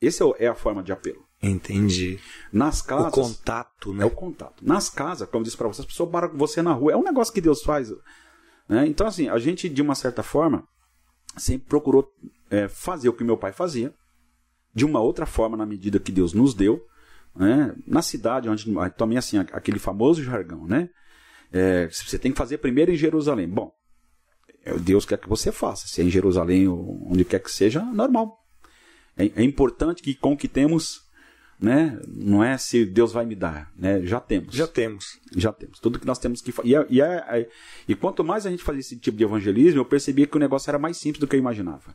Essa 0.00 0.24
é 0.38 0.46
a 0.46 0.54
forma 0.54 0.82
de 0.82 0.90
apelo. 0.90 1.22
Entendi. 1.42 2.18
Nas 2.52 2.80
O 2.80 2.84
casas. 2.84 3.12
contato, 3.12 3.92
É 3.92 3.94
né? 3.94 4.04
o 4.04 4.10
contato. 4.10 4.62
Nas 4.64 4.90
casas, 4.90 5.28
como 5.28 5.40
eu 5.40 5.44
disse 5.44 5.56
para 5.56 5.68
você, 5.68 5.80
as 5.80 5.86
pessoas 5.86 6.10
param 6.10 6.28
com 6.28 6.36
você 6.36 6.60
na 6.60 6.72
rua. 6.72 6.92
É 6.92 6.96
um 6.96 7.02
negócio 7.02 7.32
que 7.32 7.40
Deus 7.40 7.62
faz. 7.62 7.90
né? 8.68 8.86
Então, 8.86 9.06
assim, 9.06 9.28
a 9.28 9.38
gente, 9.38 9.68
de 9.68 9.80
uma 9.80 9.94
certa 9.94 10.22
forma, 10.22 10.66
sempre 11.36 11.66
procurou 11.68 12.12
é, 12.50 12.68
fazer 12.68 13.08
o 13.08 13.12
que 13.14 13.24
meu 13.24 13.36
pai 13.38 13.52
fazia, 13.52 13.94
de 14.74 14.84
uma 14.84 15.00
outra 15.00 15.24
forma, 15.26 15.56
na 15.56 15.64
medida 15.66 15.98
que 15.98 16.12
Deus 16.12 16.32
nos 16.34 16.54
deu. 16.54 16.84
Né? 17.34 17.74
Na 17.86 18.02
cidade, 18.02 18.48
onde 18.48 18.66
também, 18.96 19.16
assim, 19.16 19.38
aquele 19.38 19.78
famoso 19.78 20.22
jargão, 20.22 20.66
né? 20.66 20.88
É, 21.52 21.88
você 21.88 22.18
tem 22.18 22.30
que 22.32 22.38
fazer 22.38 22.58
primeiro 22.58 22.92
em 22.92 22.96
Jerusalém. 22.96 23.48
Bom, 23.48 23.72
é, 24.64 24.74
Deus 24.78 25.04
quer 25.06 25.18
que 25.18 25.28
você 25.28 25.50
faça. 25.50 25.86
Se 25.88 26.00
é 26.00 26.04
em 26.04 26.10
Jerusalém 26.10 26.68
ou 26.68 27.08
onde 27.10 27.24
quer 27.24 27.40
que 27.40 27.50
seja, 27.50 27.82
normal. 27.82 28.38
É, 29.16 29.24
é 29.36 29.42
importante 29.42 30.02
que 30.02 30.14
com 30.14 30.32
o 30.32 30.36
que 30.36 30.46
temos, 30.48 31.00
né? 31.60 32.00
Não 32.08 32.42
é 32.42 32.56
se 32.56 32.84
Deus 32.86 33.12
vai 33.12 33.24
me 33.26 33.34
dar, 33.34 33.70
né? 33.76 34.00
Já 34.06 34.18
temos. 34.20 34.54
Já 34.54 34.66
temos. 34.66 35.04
Já 35.36 35.52
temos. 35.52 35.78
Tudo 35.78 35.98
que 35.98 36.06
nós 36.06 36.18
temos 36.18 36.40
que 36.40 36.50
fazer. 36.52 36.68
E, 36.68 36.74
é- 36.74 36.86
e, 36.88 37.00
é- 37.02 37.24
é- 37.28 37.48
e 37.88 37.94
quanto 37.94 38.24
mais 38.24 38.46
a 38.46 38.50
gente 38.50 38.62
fazia 38.62 38.80
esse 38.80 38.98
tipo 38.98 39.16
de 39.18 39.24
evangelismo, 39.24 39.80
eu 39.80 39.84
percebia 39.84 40.26
que 40.26 40.36
o 40.36 40.40
negócio 40.40 40.70
era 40.70 40.78
mais 40.78 40.96
simples 40.96 41.20
do 41.20 41.26
que 41.26 41.36
eu 41.36 41.40
imaginava. 41.40 41.94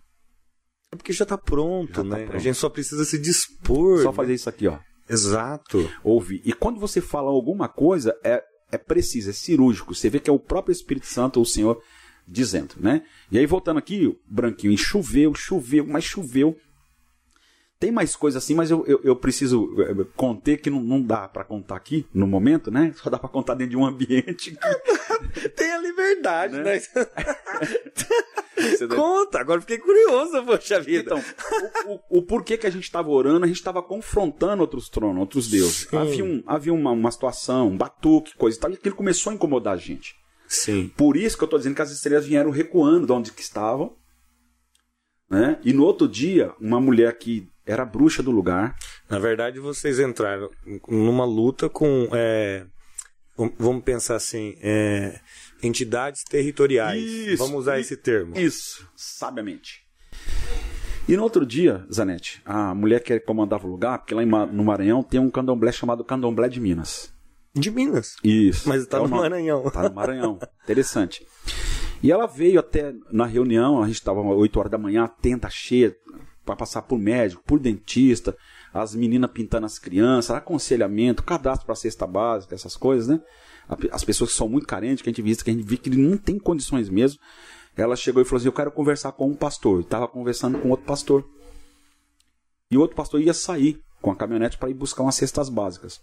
É 0.91 0.95
porque 0.95 1.11
já 1.11 1.23
está 1.23 1.37
pronto, 1.37 1.95
Já 1.95 2.03
tá 2.03 2.17
né? 2.17 2.23
pronto. 2.23 2.35
A 2.35 2.39
gente 2.39 2.57
só 2.57 2.69
precisa 2.69 3.03
se 3.03 3.17
dispor. 3.19 4.03
Só 4.03 4.11
né? 4.11 4.15
fazer 4.15 4.33
isso 4.33 4.47
aqui, 4.49 4.67
ó. 4.67 4.77
Exato. 5.09 5.89
Ouvir. 6.03 6.41
E 6.45 6.53
quando 6.53 6.79
você 6.79 7.01
fala 7.01 7.29
alguma 7.29 7.67
coisa, 7.67 8.15
é, 8.23 8.43
é 8.71 8.77
preciso, 8.77 9.29
é 9.29 9.33
cirúrgico. 9.33 9.93
Você 9.93 10.09
vê 10.09 10.19
que 10.19 10.29
é 10.29 10.33
o 10.33 10.39
próprio 10.39 10.71
Espírito 10.73 11.07
Santo, 11.07 11.41
o 11.41 11.45
Senhor, 11.45 11.81
dizendo, 12.27 12.75
né? 12.79 13.03
E 13.31 13.37
aí, 13.37 13.45
voltando 13.45 13.77
aqui, 13.77 14.15
Branquinho, 14.27 14.73
e 14.73 14.77
choveu, 14.77 15.33
choveu, 15.35 15.85
mas 15.85 16.03
choveu. 16.03 16.55
Tem 17.79 17.91
mais 17.91 18.15
coisa 18.15 18.37
assim, 18.37 18.55
mas 18.55 18.71
eu, 18.71 18.85
eu, 18.87 19.01
eu 19.03 19.15
preciso 19.17 19.69
eh, 19.81 20.05
conter 20.15 20.57
que 20.61 20.69
não, 20.69 20.81
não 20.81 21.01
dá 21.01 21.27
para 21.27 21.43
contar 21.43 21.75
aqui 21.75 22.05
no 22.13 22.25
momento, 22.25 22.71
né? 22.71 22.93
Só 22.95 23.09
dá 23.09 23.19
para 23.19 23.27
contar 23.29 23.53
dentro 23.53 23.71
de 23.71 23.77
um 23.77 23.85
ambiente. 23.85 24.57
Tem 25.57 25.71
a 25.71 25.77
liberdade, 25.79 26.53
Né? 26.57 26.63
né? 26.63 26.81
Conta, 28.95 29.39
agora 29.39 29.59
fiquei 29.61 29.77
curioso, 29.77 30.43
poxa 30.45 30.79
vida. 30.79 31.15
Então, 31.15 31.23
o, 31.87 31.95
o- 31.95 32.19
o 32.19 32.21
porquê 32.23 32.57
que 32.57 32.65
a 32.65 32.69
gente 32.69 32.83
estava 32.85 33.09
orando, 33.09 33.43
a 33.43 33.47
gente 33.47 33.57
estava 33.57 33.83
confrontando 33.83 34.61
outros 34.61 34.89
tronos, 34.89 35.19
outros 35.19 35.49
deuses. 35.49 35.87
Sim. 35.89 35.97
Havia, 35.97 36.23
um, 36.23 36.43
havia 36.47 36.73
uma, 36.73 36.91
uma 36.91 37.11
situação, 37.11 37.67
um 37.67 37.77
batuque, 37.77 38.35
coisa 38.37 38.57
e 38.57 38.59
tal, 38.61 38.71
e 38.71 38.75
aquilo 38.75 38.95
começou 38.95 39.31
a 39.31 39.35
incomodar 39.35 39.73
a 39.73 39.77
gente. 39.77 40.15
Sim. 40.47 40.91
Por 40.95 41.17
isso 41.17 41.37
que 41.37 41.43
eu 41.43 41.47
estou 41.47 41.59
dizendo 41.59 41.75
que 41.75 41.81
as 41.81 41.91
estrelas 41.91 42.25
vieram 42.25 42.49
recuando 42.51 43.05
de 43.05 43.11
onde 43.11 43.31
que 43.31 43.41
estavam. 43.41 43.95
Né? 45.29 45.59
E 45.63 45.73
no 45.73 45.83
outro 45.83 46.07
dia, 46.07 46.53
uma 46.59 46.79
mulher 46.79 47.17
que 47.17 47.49
era 47.65 47.83
bruxa 47.85 48.21
do 48.23 48.31
lugar, 48.31 48.75
Na 49.09 49.19
verdade, 49.19 49.59
vocês 49.59 49.99
entraram 49.99 50.49
numa 50.87 51.25
luta 51.25 51.67
com. 51.69 52.07
é, 52.13 52.65
vam- 53.37 53.53
vamos 53.57 53.83
pensar 53.83 54.15
assim: 54.15 54.55
é, 54.61 55.19
entidades 55.63 56.23
territoriais. 56.23 57.03
Isso. 57.03 57.37
Vamos 57.37 57.59
usar 57.61 57.79
esse 57.79 57.95
termo. 57.97 58.37
Isso, 58.37 58.87
sabiamente. 58.95 59.83
E 61.07 61.15
no 61.15 61.21
outro 61.23 61.45
dia, 61.45 61.85
Zanetti, 61.93 62.41
a 62.43 62.73
mulher 62.73 62.99
que 63.01 63.19
comandava 63.19 63.67
o 63.67 63.69
lugar, 63.69 63.99
porque 63.99 64.15
lá 64.15 64.23
em 64.23 64.25
no 64.27 64.63
Maranhão 64.63 65.03
tem 65.03 65.19
um 65.19 65.29
candomblé 65.29 65.71
chamado 65.71 66.03
Candomblé 66.03 66.49
de 66.49 66.59
Minas. 66.59 67.13
De 67.53 67.69
Minas. 67.71 68.15
Isso. 68.23 68.67
Mas 68.67 68.85
tá 68.87 68.97
É 68.97 69.01
no 69.01 69.05
uma- 69.05 69.17
Maranhão. 69.21 69.69
Tá 69.69 69.87
no 69.87 69.93
Maranhão. 69.95 70.39
Interessante. 70.63 71.25
E 72.01 72.11
ela 72.11 72.25
veio 72.25 72.59
até 72.59 72.93
na 73.11 73.25
reunião, 73.25 73.81
a 73.81 73.87
gente 73.87 73.95
estava 73.97 74.19
8 74.19 74.57
horas 74.59 74.71
da 74.71 74.77
manhã, 74.79 75.03
a 75.03 75.07
tenda 75.07 75.47
cheia, 75.49 75.95
para 76.45 76.55
passar 76.55 76.83
por 76.83 76.99
médico, 76.99 77.43
por 77.43 77.59
dentista, 77.59 78.37
as 78.73 78.93
meninas 78.93 79.31
pintando 79.31 79.65
as 79.65 79.79
crianças, 79.79 80.35
aconselhamento, 80.35 81.23
cadastro 81.23 81.65
para 81.65 81.75
cesta 81.75 82.05
básica, 82.05 82.53
essas 82.53 82.75
coisas, 82.75 83.07
né? 83.07 83.19
As 83.91 84.03
pessoas 84.03 84.31
que 84.31 84.37
são 84.37 84.47
muito 84.47 84.67
carentes, 84.67 85.01
que 85.01 85.09
a 85.09 85.11
gente 85.11 85.21
vê, 85.21 85.35
que 85.35 85.49
a 85.49 85.53
gente 85.53 85.65
vê 85.65 85.77
que 85.77 85.89
não 85.89 86.17
tem 86.17 86.37
condições 86.37 86.87
mesmo. 86.87 87.19
Ela 87.75 87.95
chegou 87.95 88.21
e 88.21 88.25
falou 88.25 88.37
assim: 88.37 88.47
Eu 88.47 88.53
quero 88.53 88.71
conversar 88.71 89.11
com 89.13 89.27
um 89.27 89.35
pastor. 89.35 89.81
Estava 89.81 90.07
conversando 90.07 90.59
com 90.59 90.69
outro 90.69 90.85
pastor. 90.85 91.27
E 92.69 92.77
o 92.77 92.81
outro 92.81 92.95
pastor 92.95 93.21
ia 93.21 93.33
sair 93.33 93.79
com 94.01 94.11
a 94.11 94.15
caminhonete 94.15 94.57
para 94.57 94.69
ir 94.69 94.75
buscar 94.75 95.01
umas 95.01 95.15
cestas 95.15 95.49
básicas 95.49 95.99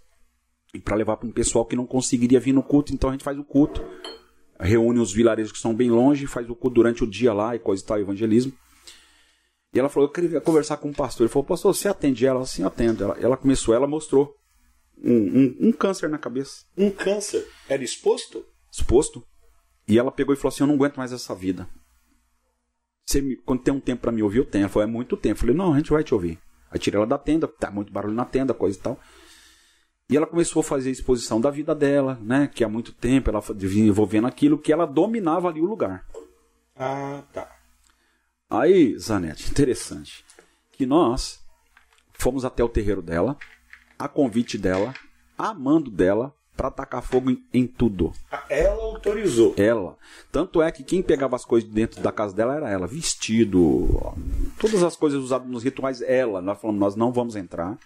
e 0.74 0.80
para 0.80 0.96
levar 0.96 1.16
para 1.16 1.28
um 1.28 1.32
pessoal 1.32 1.66
que 1.66 1.76
não 1.76 1.86
conseguiria 1.86 2.40
vir 2.40 2.52
no 2.52 2.62
culto, 2.62 2.92
então 2.92 3.10
a 3.10 3.12
gente 3.12 3.24
faz 3.24 3.38
o 3.38 3.44
culto, 3.44 3.84
reúne 4.58 4.98
os 4.98 5.12
vilarejos 5.12 5.52
que 5.52 5.58
são 5.58 5.74
bem 5.74 5.90
longe, 5.90 6.26
faz 6.26 6.48
o 6.48 6.56
culto 6.56 6.74
durante 6.74 7.04
o 7.04 7.06
dia 7.06 7.32
lá 7.32 7.54
e 7.54 7.58
coisa 7.58 7.82
e 7.82 7.86
tal, 7.86 8.00
evangelismo. 8.00 8.52
E 9.74 9.78
ela 9.78 9.88
falou, 9.88 10.08
eu 10.08 10.12
queria 10.12 10.40
conversar 10.40 10.76
com 10.76 10.90
o 10.90 10.94
pastor. 10.94 11.24
Ele 11.24 11.32
falou, 11.32 11.46
pastor, 11.46 11.74
você 11.74 11.88
atende 11.88 12.26
ela? 12.26 12.42
Assim, 12.42 12.62
atendo. 12.62 13.04
Ela, 13.04 13.16
ela 13.18 13.36
começou, 13.36 13.74
ela 13.74 13.86
mostrou 13.86 14.36
um, 15.02 15.12
um- 15.14 15.56
um 15.68 15.72
câncer 15.72 16.08
na 16.10 16.18
cabeça, 16.18 16.64
Um 16.76 16.90
câncer. 16.90 17.46
Era 17.68 17.82
exposto? 17.82 18.44
exposto. 18.70 19.24
E 19.88 19.98
ela 19.98 20.12
pegou 20.12 20.34
e 20.34 20.36
falou 20.36 20.48
assim, 20.50 20.62
eu 20.62 20.66
não 20.66 20.74
aguento 20.74 20.96
mais 20.96 21.12
essa 21.12 21.34
vida. 21.34 21.68
Você 23.06 23.20
me- 23.20 23.36
quando 23.36 23.62
tem 23.62 23.72
um 23.74 23.80
tempo 23.80 24.02
para 24.02 24.12
me 24.12 24.22
ouvir, 24.22 24.38
eu 24.38 24.44
tenho. 24.44 24.62
Ela 24.62 24.68
falou, 24.68 24.88
é 24.88 24.90
muito 24.92 25.16
tempo. 25.16 25.34
Eu 25.36 25.40
falei, 25.40 25.54
não, 25.56 25.72
a 25.72 25.76
gente 25.76 25.90
vai 25.90 26.04
te 26.04 26.14
ouvir. 26.14 26.38
Aí 26.70 26.78
tirei 26.78 26.96
ela 26.98 27.06
da 27.06 27.18
tenda, 27.18 27.48
tá 27.48 27.70
muito 27.70 27.92
barulho 27.92 28.14
na 28.14 28.24
tenda, 28.24 28.54
coisa 28.54 28.78
e 28.78 28.80
tal. 28.80 28.98
E 30.08 30.16
ela 30.16 30.26
começou 30.26 30.60
a 30.60 30.64
fazer 30.64 30.88
a 30.90 30.92
exposição 30.92 31.40
da 31.40 31.50
vida 31.50 31.74
dela, 31.74 32.18
né? 32.22 32.46
Que 32.46 32.62
há 32.64 32.68
muito 32.68 32.92
tempo 32.92 33.30
ela 33.30 33.40
fa- 33.42 33.52
vinha 33.54 33.86
envolvendo 33.86 34.26
aquilo, 34.26 34.58
que 34.58 34.72
ela 34.72 34.86
dominava 34.86 35.48
ali 35.48 35.60
o 35.60 35.66
lugar. 35.66 36.06
Ah, 36.76 37.22
tá. 37.32 37.50
Aí, 38.52 38.98
Zanetti, 38.98 39.50
interessante. 39.50 40.22
Que 40.72 40.84
nós 40.84 41.40
fomos 42.12 42.44
até 42.44 42.62
o 42.62 42.68
terreiro 42.68 43.00
dela, 43.00 43.34
a 43.98 44.06
convite 44.06 44.58
dela, 44.58 44.92
amando 45.38 45.90
dela, 45.90 46.34
para 46.54 46.70
tacar 46.70 47.02
fogo 47.02 47.30
em, 47.30 47.42
em 47.50 47.66
tudo. 47.66 48.12
Ela 48.50 48.82
autorizou. 48.82 49.54
Ela. 49.56 49.96
Tanto 50.30 50.60
é 50.60 50.70
que 50.70 50.84
quem 50.84 51.02
pegava 51.02 51.34
as 51.34 51.46
coisas 51.46 51.68
dentro 51.70 52.02
da 52.02 52.12
casa 52.12 52.34
dela 52.34 52.54
era 52.54 52.68
ela. 52.68 52.86
Vestido, 52.86 53.88
todas 54.60 54.82
as 54.82 54.96
coisas 54.96 55.18
usadas 55.18 55.48
nos 55.48 55.62
rituais, 55.62 56.02
ela. 56.02 56.42
Nós 56.42 56.60
falamos, 56.60 56.78
nós 56.78 56.94
não 56.94 57.10
vamos 57.10 57.36
entrar. 57.36 57.78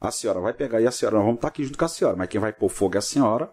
A 0.00 0.12
senhora 0.12 0.38
vai 0.38 0.52
pegar 0.52 0.80
e 0.80 0.86
a 0.86 0.92
senhora, 0.92 1.16
nós 1.16 1.24
vamos 1.24 1.38
estar 1.38 1.48
aqui 1.48 1.64
junto 1.64 1.76
com 1.76 1.84
a 1.84 1.88
senhora. 1.88 2.16
Mas 2.16 2.28
quem 2.28 2.40
vai 2.40 2.52
pôr 2.52 2.68
fogo 2.68 2.94
é 2.94 2.98
a 2.98 3.02
senhora. 3.02 3.52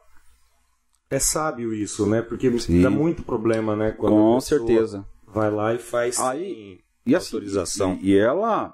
É 1.09 1.17
sábio 1.17 1.73
isso, 1.73 2.05
né? 2.05 2.21
Porque 2.21 2.55
Sim. 2.59 2.83
dá 2.83 2.89
muito 2.91 3.23
problema, 3.23 3.75
né? 3.75 3.91
Quando 3.91 4.13
Com 4.13 4.35
pessoa 4.35 4.59
certeza. 4.59 5.05
Vai 5.36 5.51
lá 5.51 5.73
e 5.73 5.77
faz 5.79 6.17
Aí- 6.19 6.79
E 7.05 7.13
assim, 7.13 7.36
autorização. 7.36 7.99
E, 8.01 8.11
e 8.13 8.17
ela, 8.17 8.73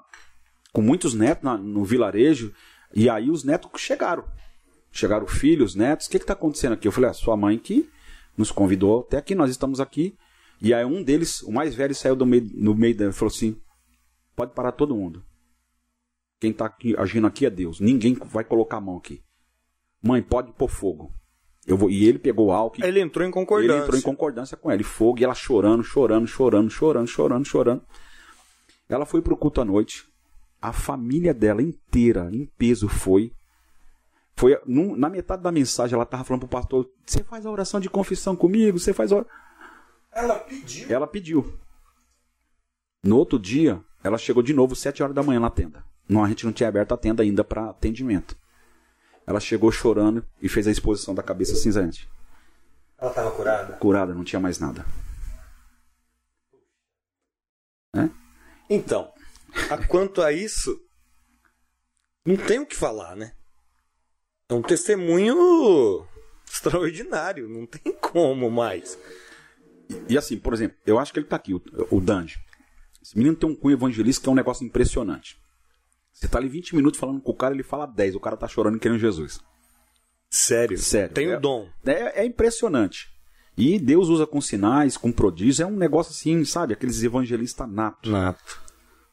com 0.72 0.80
muitos 0.80 1.12
netos 1.12 1.42
na- 1.44 1.58
no 1.58 1.84
vilarejo, 1.84 2.54
e 2.94 3.10
aí 3.10 3.28
os 3.30 3.42
netos 3.42 3.68
chegaram. 3.80 4.24
Chegaram 4.92 5.26
filhos, 5.26 5.74
netos. 5.74 6.06
O 6.06 6.10
que 6.10 6.18
está 6.18 6.34
acontecendo 6.34 6.74
aqui? 6.74 6.86
Eu 6.86 6.92
falei, 6.92 7.10
ah, 7.10 7.14
sua 7.14 7.36
mãe 7.36 7.58
que 7.58 7.90
nos 8.36 8.52
convidou 8.52 9.00
até 9.00 9.16
aqui, 9.16 9.34
nós 9.34 9.50
estamos 9.50 9.80
aqui. 9.80 10.16
E 10.60 10.72
aí 10.72 10.84
um 10.84 11.02
deles, 11.02 11.42
o 11.42 11.50
mais 11.50 11.74
velho, 11.74 11.94
saiu 11.96 12.14
do 12.14 12.24
meio, 12.24 12.48
no 12.54 12.74
meio 12.76 12.96
da. 12.96 13.12
falou 13.12 13.32
assim: 13.34 13.60
pode 14.36 14.54
parar 14.54 14.70
todo 14.70 14.94
mundo. 14.94 15.24
Quem 16.40 16.52
está 16.52 16.66
aqui, 16.66 16.94
agindo 16.96 17.26
aqui 17.26 17.44
é 17.44 17.50
Deus. 17.50 17.80
Ninguém 17.80 18.14
vai 18.14 18.44
colocar 18.44 18.76
a 18.76 18.80
mão 18.80 18.96
aqui. 18.96 19.20
Mãe, 20.00 20.22
pode 20.22 20.52
pôr 20.52 20.68
fogo. 20.68 21.12
Eu 21.66 21.76
vou, 21.76 21.88
e 21.90 22.04
ele 22.06 22.18
pegou 22.18 22.46
o 22.48 22.52
álcool. 22.52 22.80
e- 22.80 22.84
Ele 22.86 23.00
entrou 23.00 23.26
em 23.26 23.30
concordância. 23.30 23.72
ele 23.74 23.82
entrou 23.82 23.98
em 23.98 24.02
concordância 24.02 24.56
com 24.56 24.70
ela. 24.70 24.80
E 24.80 24.84
fogo, 24.84 25.20
e 25.20 25.24
ela 25.24 25.34
chorando, 25.34 25.84
chorando, 25.84 26.26
chorando, 26.26 26.68
chorando, 26.70 27.06
chorando, 27.06 27.44
chorando. 27.46 27.82
Ela 28.88 29.06
foi 29.06 29.22
pro 29.22 29.36
culto 29.36 29.60
à 29.60 29.64
noite. 29.64 30.04
A 30.60 30.72
família 30.72 31.32
dela 31.32 31.62
inteira, 31.62 32.28
em 32.32 32.46
peso, 32.58 32.88
foi. 32.88 33.32
Foi 34.36 34.58
num- 34.66 34.96
na 34.96 35.08
metade 35.08 35.42
da 35.42 35.52
mensagem, 35.52 35.94
ela 35.94 36.04
tava 36.06 36.24
falando 36.24 36.40
pro 36.40 36.48
pastor: 36.48 36.88
Você 37.06 37.22
faz 37.22 37.46
a 37.46 37.50
oração 37.50 37.78
de 37.80 37.88
confissão 37.90 38.34
comigo? 38.34 38.78
Você 38.78 38.92
faz 38.92 39.12
a 39.12 39.16
oração. 39.16 39.32
Ela 40.12 40.38
pediu. 40.40 40.86
Ela 40.90 41.06
pediu. 41.06 41.58
No 43.04 43.16
outro 43.16 43.38
dia, 43.38 43.80
ela 44.02 44.18
chegou 44.18 44.42
de 44.42 44.52
novo, 44.52 44.74
sete 44.76 45.02
horas 45.02 45.14
da 45.14 45.22
manhã 45.22 45.40
na 45.40 45.50
tenda. 45.50 45.84
Não, 46.08 46.24
a 46.24 46.28
gente 46.28 46.44
não 46.44 46.52
tinha 46.52 46.68
aberto 46.68 46.92
a 46.92 46.96
tenda 46.96 47.22
ainda 47.22 47.42
para 47.44 47.70
atendimento. 47.70 48.36
Ela 49.26 49.40
chegou 49.40 49.70
chorando 49.70 50.26
e 50.40 50.48
fez 50.48 50.66
a 50.66 50.70
exposição 50.70 51.14
da 51.14 51.22
cabeça 51.22 51.54
cinzante. 51.54 52.08
Ela 52.98 53.10
estava 53.10 53.30
curada? 53.30 53.76
Curada, 53.76 54.14
não 54.14 54.24
tinha 54.24 54.40
mais 54.40 54.58
nada. 54.58 54.84
É? 57.94 58.08
Então, 58.70 59.12
a 59.70 59.86
quanto 59.86 60.22
a 60.22 60.32
isso, 60.32 60.80
não 62.24 62.36
tem 62.36 62.60
o 62.60 62.66
que 62.66 62.76
falar, 62.76 63.16
né? 63.16 63.32
É 64.48 64.54
um 64.54 64.62
testemunho 64.62 66.06
extraordinário, 66.48 67.48
não 67.48 67.66
tem 67.66 67.92
como 67.92 68.50
mais. 68.50 68.98
E, 69.88 70.14
e 70.14 70.18
assim, 70.18 70.38
por 70.38 70.54
exemplo, 70.54 70.76
eu 70.86 70.98
acho 70.98 71.12
que 71.12 71.18
ele 71.18 71.26
tá 71.26 71.36
aqui, 71.36 71.54
o, 71.54 71.62
o 71.90 72.00
Dange. 72.00 72.38
Esse 73.02 73.18
menino 73.18 73.34
tem 73.34 73.48
um 73.48 73.56
cunho 73.56 73.74
evangelista 73.74 74.22
que 74.22 74.28
é 74.28 74.32
um 74.32 74.36
negócio 74.36 74.64
impressionante. 74.64 75.41
Você 76.22 76.28
tá 76.28 76.38
ali 76.38 76.48
20 76.48 76.76
minutos 76.76 77.00
falando 77.00 77.20
com 77.20 77.32
o 77.32 77.34
cara, 77.34 77.52
ele 77.52 77.64
fala 77.64 77.84
10, 77.84 78.14
o 78.14 78.20
cara 78.20 78.36
tá 78.36 78.46
chorando 78.46 78.78
querendo 78.78 79.00
Jesus. 79.00 79.40
Sério? 80.30 80.78
Sério. 80.78 81.12
Tem 81.12 81.26
o 81.26 81.32
é, 81.32 81.36
um 81.36 81.40
dom. 81.40 81.68
É, 81.84 82.22
é, 82.22 82.24
impressionante. 82.24 83.10
E 83.58 83.76
Deus 83.76 84.08
usa 84.08 84.24
com 84.24 84.40
sinais, 84.40 84.96
com 84.96 85.10
prodígios, 85.10 85.58
é 85.58 85.66
um 85.66 85.76
negócio 85.76 86.12
assim, 86.12 86.44
sabe? 86.44 86.74
Aqueles 86.74 87.02
evangelistas 87.02 87.68
natos. 87.68 88.08
Nato. 88.08 88.62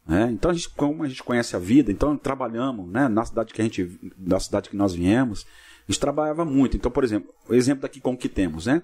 É, 0.08 0.26
então 0.26 0.52
a 0.52 0.54
gente, 0.54 0.70
como 0.70 1.04
a 1.04 1.08
gente 1.08 1.24
conhece 1.24 1.56
a 1.56 1.60
vida, 1.60 1.92
então 1.92 2.16
trabalhamos, 2.16 2.88
né? 2.88 3.08
Na 3.08 3.26
cidade 3.26 3.56
que 3.56 3.62
a 3.62 3.64
gente, 3.64 4.00
da 4.16 4.40
cidade 4.40 4.70
que 4.70 4.76
nós 4.76 4.94
viemos, 4.94 5.48
a 5.88 5.92
gente 5.92 6.00
trabalhava 6.00 6.46
muito. 6.46 6.78
Então, 6.78 6.92
por 6.92 7.04
exemplo, 7.04 7.34
o 7.48 7.56
exemplo 7.56 7.82
daqui 7.82 8.00
com 8.00 8.14
o 8.14 8.18
que 8.18 8.30
temos, 8.30 8.68
né? 8.68 8.84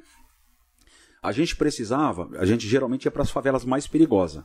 A 1.22 1.32
gente 1.32 1.56
precisava, 1.56 2.28
a 2.40 2.46
gente 2.46 2.68
geralmente 2.68 3.06
ia 3.06 3.12
para 3.12 3.22
as 3.22 3.30
favelas 3.30 3.64
mais 3.64 3.86
perigosas 3.86 4.44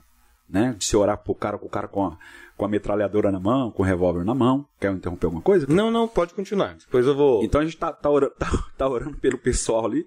né? 0.50 0.74
De 0.76 0.84
se 0.84 0.96
orar 0.96 1.18
pro 1.18 1.34
cara, 1.34 1.58
com 1.58 1.66
o 1.66 1.70
cara 1.70 1.88
com 1.88 2.04
a, 2.04 2.18
com 2.56 2.64
a 2.64 2.68
metralhadora 2.68 3.30
na 3.30 3.40
mão, 3.40 3.70
com 3.70 3.82
o 3.82 3.86
revólver 3.86 4.24
na 4.24 4.34
mão. 4.34 4.66
Quer 4.78 4.92
interromper 4.92 5.26
alguma 5.26 5.42
coisa? 5.42 5.66
Não, 5.68 5.90
não, 5.90 6.06
pode 6.06 6.34
continuar. 6.34 6.74
Depois 6.74 7.06
eu 7.06 7.14
vou. 7.14 7.42
Então 7.44 7.60
a 7.60 7.64
gente 7.64 7.76
tá, 7.76 7.92
tá, 7.92 8.10
orando, 8.10 8.34
tá, 8.38 8.50
tá 8.76 8.88
orando 8.88 9.16
pelo 9.16 9.38
pessoal 9.38 9.86
ali 9.86 10.06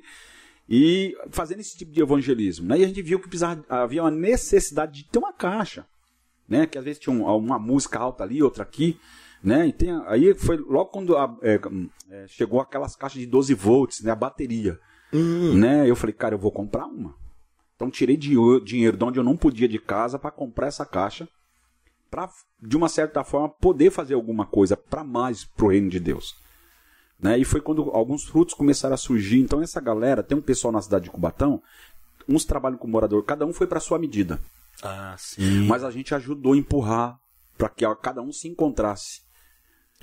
e 0.69 1.15
fazendo 1.29 1.59
esse 1.59 1.77
tipo 1.77 1.91
de 1.91 2.01
evangelismo. 2.01 2.67
Né? 2.67 2.79
E 2.79 2.83
a 2.83 2.87
gente 2.87 3.01
viu 3.01 3.19
que 3.19 3.27
precisava, 3.27 3.63
havia 3.67 4.03
uma 4.03 4.11
necessidade 4.11 4.93
de 4.93 5.05
ter 5.05 5.19
uma 5.19 5.33
caixa. 5.33 5.85
Né? 6.47 6.65
Que 6.65 6.77
às 6.77 6.83
vezes 6.83 6.99
tinha 6.99 7.13
um, 7.13 7.25
uma 7.25 7.59
música 7.59 7.99
alta 7.99 8.23
ali, 8.23 8.41
outra 8.41 8.63
aqui. 8.63 8.99
Né? 9.43 9.67
E 9.67 9.73
tem, 9.73 9.89
aí 10.07 10.33
foi 10.33 10.57
logo 10.57 10.85
quando 10.85 11.17
a, 11.17 11.35
é, 11.41 11.59
é, 12.09 12.27
chegou 12.27 12.61
aquelas 12.61 12.95
caixas 12.95 13.19
de 13.19 13.27
12 13.27 13.53
volts, 13.53 14.01
né? 14.01 14.11
a 14.11 14.15
bateria. 14.15 14.79
Hum. 15.11 15.57
Né? 15.57 15.89
Eu 15.89 15.95
falei, 15.95 16.13
cara, 16.13 16.35
eu 16.35 16.39
vou 16.39 16.51
comprar 16.51 16.85
uma. 16.85 17.13
Então 17.83 17.91
tirei 17.91 18.15
dinheiro 18.15 18.61
de 18.95 19.03
onde 19.03 19.19
eu 19.19 19.23
não 19.25 19.35
podia 19.35 19.67
de 19.67 19.77
casa 19.77 20.17
para 20.17 20.31
comprar 20.31 20.67
essa 20.67 20.85
caixa, 20.85 21.27
para 22.09 22.29
de 22.61 22.77
uma 22.77 22.87
certa 22.87 23.25
forma 23.25 23.49
poder 23.49 23.91
fazer 23.91 24.13
alguma 24.13 24.45
coisa 24.45 24.77
para 24.77 25.03
mais 25.03 25.43
pro 25.43 25.67
reino 25.67 25.89
de 25.89 25.99
Deus. 25.99 26.33
Né? 27.19 27.37
E 27.37 27.43
foi 27.43 27.59
quando 27.59 27.89
alguns 27.91 28.23
frutos 28.23 28.53
começaram 28.53 28.93
a 28.93 28.97
surgir. 28.97 29.41
Então 29.41 29.61
essa 29.61 29.81
galera, 29.81 30.23
tem 30.23 30.37
um 30.37 30.41
pessoal 30.41 30.71
na 30.71 30.81
cidade 30.81 31.03
de 31.03 31.11
Cubatão, 31.11 31.61
uns 32.25 32.45
trabalham 32.45 32.77
com 32.77 32.87
morador, 32.87 33.21
cada 33.25 33.45
um 33.45 33.51
foi 33.51 33.67
para 33.67 33.81
sua 33.81 33.99
medida. 33.99 34.39
Ah, 34.81 35.15
sim. 35.17 35.67
Mas 35.67 35.83
a 35.83 35.91
gente 35.91 36.15
ajudou 36.15 36.53
a 36.53 36.57
empurrar 36.57 37.19
para 37.57 37.67
que 37.67 37.83
cada 37.95 38.21
um 38.21 38.31
se 38.31 38.47
encontrasse. 38.47 39.23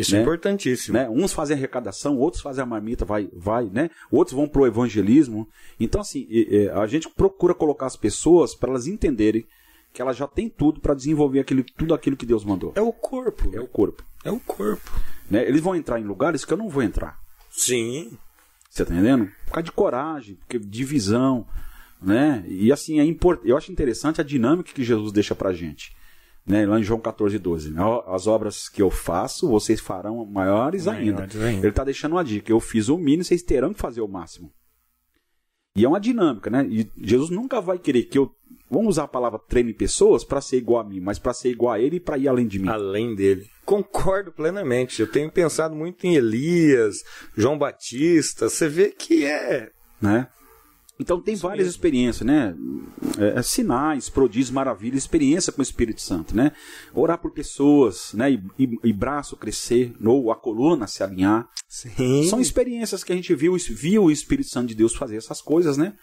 Isso 0.01 0.15
é 0.15 0.15
né? 0.15 0.21
é 0.21 0.23
importantíssimo. 0.23 0.95
Né? 0.95 1.09
Uns 1.09 1.33
fazem 1.33 1.57
arrecadação, 1.57 2.17
outros 2.17 2.43
fazem 2.43 2.63
a 2.63 2.67
marmita, 2.67 3.05
vai, 3.05 3.29
vai, 3.33 3.67
né? 3.67 3.91
Outros 4.11 4.35
vão 4.35 4.49
pro 4.49 4.67
evangelismo. 4.67 5.49
Então, 5.79 6.01
assim, 6.01 6.27
a 6.75 6.87
gente 6.87 7.09
procura 7.09 7.55
colocar 7.55 7.87
as 7.87 7.97
pessoas 7.97 8.55
para 8.55 8.71
elas 8.71 8.87
entenderem 8.87 9.47
que 9.93 10.01
elas 10.01 10.17
já 10.17 10.27
têm 10.27 10.49
tudo 10.49 10.81
para 10.81 10.95
desenvolver 10.95 11.41
aquilo, 11.41 11.65
tudo 11.77 11.95
aquilo 11.95 12.17
que 12.17 12.27
Deus 12.27 12.45
mandou. 12.45 12.73
É 12.77 12.81
o 12.81 12.93
corpo. 12.93 13.51
É 13.55 13.61
o 13.61 13.67
corpo. 13.67 14.05
É 14.25 14.31
o 14.31 14.39
corpo. 14.39 14.91
Né? 15.31 15.47
Eles 15.47 15.61
vão 15.61 15.75
entrar 15.75 15.99
em 15.99 16.05
lugares 16.05 16.45
que 16.45 16.53
eu 16.53 16.59
não 16.59 16.69
vou 16.69 16.83
entrar. 16.83 17.19
Sim. 17.51 18.17
Você 18.69 18.85
tá 18.85 18.93
entendendo? 18.93 19.29
Por 19.47 19.55
causa 19.55 19.65
de 19.65 19.73
coragem, 19.73 20.37
porque 20.37 20.59
de 20.59 20.85
visão, 20.85 21.45
né? 22.01 22.45
E 22.47 22.71
assim, 22.71 23.01
é 23.01 23.05
import... 23.05 23.41
eu 23.45 23.57
acho 23.57 23.73
interessante 23.73 24.21
a 24.21 24.25
dinâmica 24.25 24.73
que 24.73 24.85
Jesus 24.85 25.11
deixa 25.11 25.35
pra 25.35 25.53
gente 25.53 25.99
né, 26.47 26.67
lá 26.67 26.79
em 26.79 26.83
João 26.83 27.01
14, 27.01 27.39
12. 27.39 27.75
As 28.07 28.27
obras 28.27 28.69
que 28.69 28.83
eu 28.83 28.91
faço, 28.91 29.49
vocês 29.49 29.81
farão 29.81 30.25
maiores, 30.27 30.89
ainda. 30.89 31.23
ainda. 31.25 31.49
Ele 31.49 31.69
está 31.69 31.85
deixando 31.85 32.13
uma 32.13 32.25
dica. 32.25 32.51
Eu 32.51 32.61
fiz 32.61 32.89
o 32.89 32.97
mínimo, 32.97 33.25
vocês 33.25 33.43
terão 33.43 33.73
que 33.73 33.81
fazer 33.81 34.01
o 34.01 34.09
máximo. 34.09 34.53
E 35.77 35.85
é 35.85 35.89
uma 35.89 36.01
dinâmica, 36.01 36.51
né? 36.51 36.67
E 36.69 36.91
Jesus 36.97 37.31
nunca 37.31 37.61
vai 37.61 37.79
querer 37.79 38.05
que 38.05 38.19
eu. 38.19 38.35
Vamos 38.69 38.91
usar 38.91 39.05
a 39.05 39.09
palavra 39.09 39.39
treine 39.39 39.73
pessoas 39.73 40.25
para 40.25 40.41
ser 40.41 40.59
igual 40.59 40.81
a 40.81 40.89
mim, 40.89 41.01
mas 41.01 41.19
para 41.19 41.33
ser 41.33 41.51
igual 41.51 41.73
a 41.73 41.81
ele 41.81 41.97
e 41.97 42.01
para 42.01 42.19
ir 42.19 42.29
além 42.29 42.47
de 42.47 42.59
mim. 42.59 42.69
Além 42.69 43.15
dele. 43.15 43.49
Concordo 43.65 44.33
plenamente. 44.33 45.01
Eu 45.01 45.11
tenho 45.11 45.31
pensado 45.31 45.75
muito 45.75 46.05
em 46.05 46.15
Elias, 46.15 46.99
João 47.37 47.59
Batista. 47.59 48.49
Você 48.49 48.69
vê 48.69 48.91
que 48.91 49.25
é. 49.25 49.71
Né? 50.01 50.29
Então 51.01 51.19
tem 51.19 51.33
Isso 51.33 51.45
várias 51.45 51.67
mesmo. 51.67 51.71
experiências, 51.71 52.27
né? 52.27 52.55
É, 53.19 53.39
é, 53.39 53.43
sinais, 53.43 54.11
prodígios, 54.11 54.51
maravilhas, 54.51 54.99
experiência 54.99 55.51
com 55.51 55.61
o 55.61 55.63
Espírito 55.63 56.03
Santo, 56.03 56.37
né? 56.37 56.53
Orar 56.93 57.17
por 57.17 57.31
pessoas, 57.31 58.13
né? 58.13 58.33
E, 58.33 58.43
e, 58.59 58.79
e, 58.85 58.93
braço 58.93 59.35
crescer, 59.35 59.95
ou 60.05 60.31
a 60.31 60.37
coluna 60.37 60.87
se 60.87 61.03
alinhar. 61.03 61.49
Sim. 61.67 62.29
São 62.29 62.39
experiências 62.39 63.03
que 63.03 63.13
a 63.13 63.17
gente 63.17 63.35
viu, 63.35 63.57
viu 63.71 64.05
o 64.05 64.11
Espírito 64.11 64.51
Santo 64.51 64.69
de 64.69 64.75
Deus 64.75 64.95
fazer 64.95 65.17
essas 65.17 65.41
coisas, 65.41 65.79
né? 65.79 65.95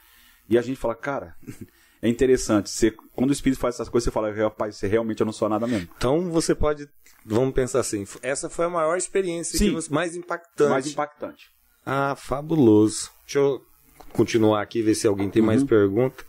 E 0.50 0.58
a 0.58 0.64
gente 0.64 0.78
fala, 0.78 0.96
cara, 0.96 1.36
é 2.02 2.10
interessante. 2.10 2.68
Você, 2.68 2.90
quando 3.16 3.30
o 3.30 3.34
Espírito 3.34 3.60
faz 3.60 3.76
essas 3.76 3.90
coisas, 3.90 4.06
você 4.06 4.12
fala, 4.12 4.34
rapaz, 4.34 4.78
você 4.78 4.88
realmente 4.88 5.22
eu 5.22 5.26
não 5.26 5.34
sou 5.34 5.48
nada 5.48 5.68
mesmo. 5.68 5.88
Então 5.96 6.32
você 6.32 6.56
pode, 6.56 6.90
vamos 7.24 7.54
pensar 7.54 7.82
assim, 7.82 8.04
essa 8.24 8.50
foi 8.50 8.66
a 8.66 8.70
maior 8.70 8.98
experiência 8.98 9.60
Sim, 9.60 9.74
você, 9.74 9.94
mais 9.94 10.16
impactante. 10.16 10.72
Mais 10.72 10.88
impactante. 10.88 11.46
Ah, 11.86 12.16
fabuloso. 12.16 13.12
Deixa 13.28 13.40
eu 13.40 13.67
continuar 14.14 14.62
aqui, 14.62 14.82
ver 14.82 14.96
se 14.96 15.08
alguém 15.08 15.30
tem 15.30 15.42
uhum. 15.42 15.48
mais 15.48 15.64
pergunta. 15.64 16.24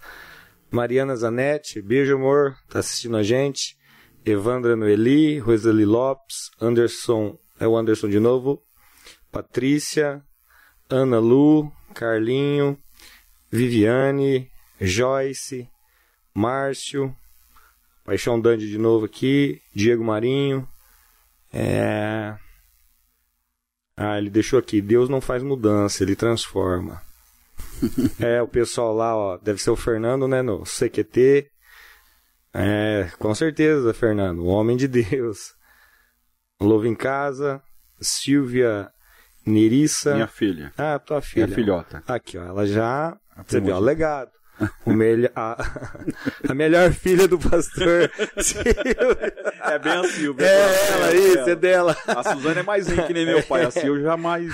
Mariana 0.71 1.17
Zanetti, 1.17 1.81
beijo 1.81 2.15
amor, 2.15 2.57
tá 2.69 2.81
assistindo 2.81 3.17
a 3.17 3.23
gente. 3.23 3.77
Evandra 4.25 4.77
Noeli, 4.77 5.39
Roseli 5.39 5.87
Lopes, 5.87 6.51
Anderson, 6.61 7.39
é 7.59 7.67
o 7.67 7.77
Anderson 7.77 8.09
de 8.09 8.21
novo. 8.21 8.63
Patrícia, 9.33 10.23
Ana 10.91 11.19
Lu, 11.19 11.73
Carlinho, 11.95 12.79
Viviane, 13.51 14.51
Joyce, 14.81 15.69
Márcio, 16.35 17.15
Paixão 18.05 18.41
Dande 18.41 18.69
de 18.69 18.79
novo 18.79 19.07
aqui, 19.07 19.61
Diego 19.75 20.05
Marinho. 20.05 20.69
É... 21.53 22.37
Ah, 23.97 24.19
ele 24.19 24.31
deixou 24.31 24.59
aqui, 24.59 24.81
Deus 24.81 25.09
não 25.09 25.21
faz 25.21 25.43
mudança, 25.43 26.05
ele 26.05 26.15
transforma. 26.15 27.03
é, 28.21 28.43
o 28.43 28.49
pessoal 28.49 28.95
lá, 28.95 29.17
ó, 29.17 29.39
deve 29.39 29.61
ser 29.61 29.71
o 29.71 29.77
Fernando, 29.77 30.27
né, 30.27 30.43
no 30.43 30.63
CQT. 30.63 31.51
É, 32.55 33.11
com 33.19 33.35
certeza, 33.35 33.93
Fernando, 33.93 34.41
o 34.41 34.47
homem 34.47 34.77
de 34.77 34.89
Deus. 34.89 35.55
Louvo 36.61 36.87
em 36.87 36.95
casa, 36.95 37.63
Silvia 38.01 38.91
Nerissa. 39.47 40.15
Minha 40.15 40.27
filha. 40.27 40.73
Ah, 40.77 40.99
tua 40.99 41.21
filha. 41.21 41.47
Minha 41.47 41.55
filhota. 41.55 42.03
Aqui, 42.07 42.37
ó, 42.37 42.45
ela 42.45 42.67
já. 42.67 43.17
Você 43.47 43.61
viu, 43.61 43.75
ó, 43.75 43.79
legado. 43.79 44.31
O 44.85 44.93
melhor, 44.93 45.31
a, 45.37 45.57
a, 46.49 46.55
melhor 46.55 46.93
filha 46.93 47.29
do 47.29 47.39
pastor 47.39 48.11
Silvia. 48.39 48.97
É 49.63 49.79
bem 49.79 49.93
a 49.93 50.05
Silvia. 50.05 50.47
É, 50.47 50.51
é 50.51 50.93
ela, 50.93 51.15
isso, 51.15 51.51
é 51.51 51.57
dela. 51.57 51.97
A 52.07 52.35
Suzana 52.35 52.61
é 52.61 52.63
mais 52.63 52.89
rica 52.89 53.07
que 53.07 53.13
nem 53.13 53.25
meu 53.25 53.43
pai. 53.43 53.65
A 53.65 53.71
Silvia 53.71 54.03
já 54.03 54.17
mais 54.17 54.53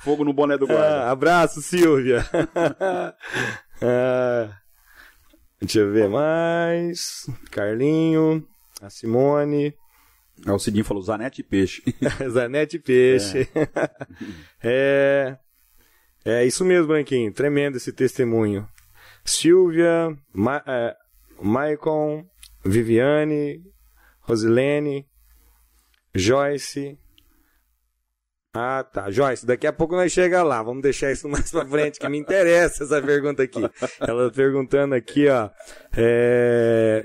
fogo 0.00 0.24
no 0.24 0.32
boné 0.32 0.58
do 0.58 0.66
guarda. 0.66 1.04
Ah, 1.04 1.10
abraço, 1.10 1.62
Silvia. 1.62 2.26
ah, 3.80 4.50
deixa 5.60 5.78
eu 5.80 5.92
ver 5.92 6.08
mais. 6.08 7.26
Carlinho, 7.50 8.46
a 8.82 8.90
Simone. 8.90 9.74
É, 10.46 10.52
o 10.52 10.58
Cidinho 10.58 10.84
falou 10.84 11.02
Zanete 11.02 11.42
Peixe. 11.42 11.82
Zanete 12.30 12.78
Peixe. 12.78 13.48
É. 14.62 15.38
é. 15.38 15.38
É 16.24 16.46
isso 16.46 16.64
mesmo, 16.64 16.88
Branquinho. 16.88 17.32
Tremendo 17.32 17.76
esse 17.76 17.92
testemunho. 17.92 18.66
Silvia, 19.24 20.16
Ma 20.32 20.62
é, 20.66 20.96
Maicon, 21.40 22.26
Viviane, 22.64 23.62
Rosilene, 24.20 25.06
Joyce. 26.14 26.98
Ah, 28.54 28.84
tá. 28.84 29.10
Joyce, 29.10 29.46
daqui 29.46 29.66
a 29.66 29.72
pouco 29.72 29.96
nós 29.96 30.12
chega 30.12 30.42
lá. 30.42 30.62
Vamos 30.62 30.82
deixar 30.82 31.10
isso 31.10 31.26
mais 31.30 31.50
pra 31.50 31.64
frente, 31.64 31.98
que 31.98 32.08
me 32.08 32.18
interessa 32.18 32.84
essa 32.84 33.00
pergunta 33.00 33.42
aqui. 33.42 33.60
Ela 34.00 34.30
perguntando 34.30 34.94
aqui, 34.94 35.28
ó. 35.28 35.48
É... 35.96 37.04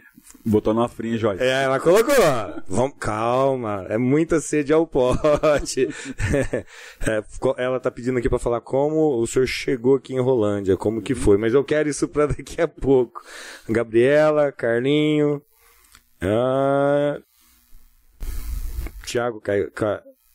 Botou 0.49 0.73
na 0.73 0.87
frinha, 0.87 1.17
Joyce. 1.17 1.43
É, 1.43 1.63
ela 1.63 1.77
colocou. 1.77 2.15
Vamos, 2.69 2.95
calma, 2.97 3.85
é 3.89 3.97
muita 3.97 4.39
sede 4.39 4.71
ao 4.71 4.87
pote. 4.87 5.89
É, 7.05 7.23
ela 7.57 7.79
tá 7.79 7.91
pedindo 7.91 8.17
aqui 8.17 8.29
para 8.29 8.39
falar 8.39 8.61
como 8.61 9.19
o 9.19 9.27
senhor 9.27 9.45
chegou 9.45 9.95
aqui 9.95 10.13
em 10.13 10.19
Rolândia, 10.19 10.75
como 10.75 11.01
que 11.01 11.13
foi. 11.13 11.37
Mas 11.37 11.53
eu 11.53 11.63
quero 11.63 11.89
isso 11.89 12.07
para 12.07 12.27
daqui 12.27 12.61
a 12.61 12.67
pouco. 12.67 13.21
Gabriela, 13.69 14.51
Carlinho, 14.51 15.41
ah, 16.21 17.19
Tiago 19.05 19.41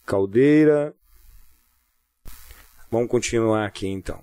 Caldeira. 0.04 0.94
Vamos 2.90 3.08
continuar 3.08 3.66
aqui 3.66 3.86
então. 3.86 4.22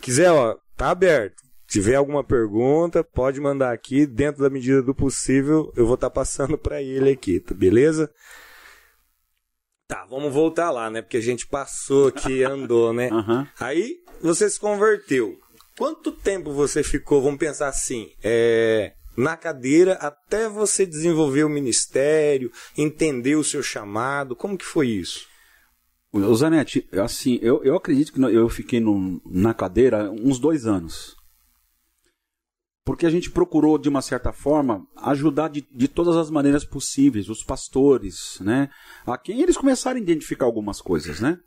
Quiser, 0.00 0.30
ó, 0.30 0.56
tá 0.76 0.90
aberto. 0.90 1.47
Tiver 1.68 1.96
alguma 1.96 2.24
pergunta, 2.24 3.04
pode 3.04 3.38
mandar 3.42 3.74
aqui, 3.74 4.06
dentro 4.06 4.40
da 4.42 4.48
medida 4.48 4.82
do 4.82 4.94
possível, 4.94 5.70
eu 5.76 5.84
vou 5.84 5.96
estar 5.96 6.08
tá 6.08 6.14
passando 6.14 6.56
para 6.58 6.82
ele 6.82 7.10
aqui, 7.10 7.40
tá 7.40 7.54
beleza? 7.54 8.10
Tá, 9.86 10.06
vamos 10.06 10.32
voltar 10.32 10.70
lá, 10.70 10.88
né? 10.88 11.02
Porque 11.02 11.18
a 11.18 11.22
gente 11.22 11.46
passou 11.46 12.08
aqui, 12.08 12.42
andou, 12.42 12.92
né? 12.92 13.10
Uhum. 13.18 13.46
Aí 13.60 13.96
você 14.22 14.48
se 14.48 14.58
converteu. 14.58 15.38
Quanto 15.76 16.10
tempo 16.10 16.52
você 16.52 16.82
ficou, 16.82 17.20
vamos 17.20 17.38
pensar 17.38 17.68
assim, 17.68 18.10
é, 18.22 18.94
na 19.16 19.36
cadeira 19.36 19.94
até 19.94 20.48
você 20.48 20.86
desenvolver 20.86 21.44
o 21.44 21.50
ministério, 21.50 22.50
entender 22.76 23.36
o 23.36 23.44
seu 23.44 23.62
chamado? 23.62 24.34
Como 24.34 24.56
que 24.56 24.64
foi 24.64 24.88
isso? 24.88 25.26
Zanetti, 26.34 26.88
assim, 26.92 27.38
eu, 27.42 27.62
eu 27.62 27.76
acredito 27.76 28.12
que 28.12 28.20
eu 28.20 28.48
fiquei 28.48 28.80
no, 28.80 29.20
na 29.26 29.52
cadeira 29.52 30.10
uns 30.10 30.38
dois 30.38 30.66
anos. 30.66 31.17
Porque 32.88 33.04
a 33.04 33.10
gente 33.10 33.30
procurou, 33.30 33.76
de 33.76 33.86
uma 33.86 34.00
certa 34.00 34.32
forma, 34.32 34.82
ajudar 34.96 35.48
de, 35.48 35.68
de 35.70 35.86
todas 35.86 36.16
as 36.16 36.30
maneiras 36.30 36.64
possíveis, 36.64 37.28
os 37.28 37.44
pastores, 37.44 38.38
né? 38.40 38.70
A 39.06 39.18
quem 39.18 39.42
eles 39.42 39.58
começaram 39.58 39.98
a 39.98 40.00
identificar 40.00 40.46
algumas 40.46 40.80
coisas, 40.80 41.20
né? 41.20 41.38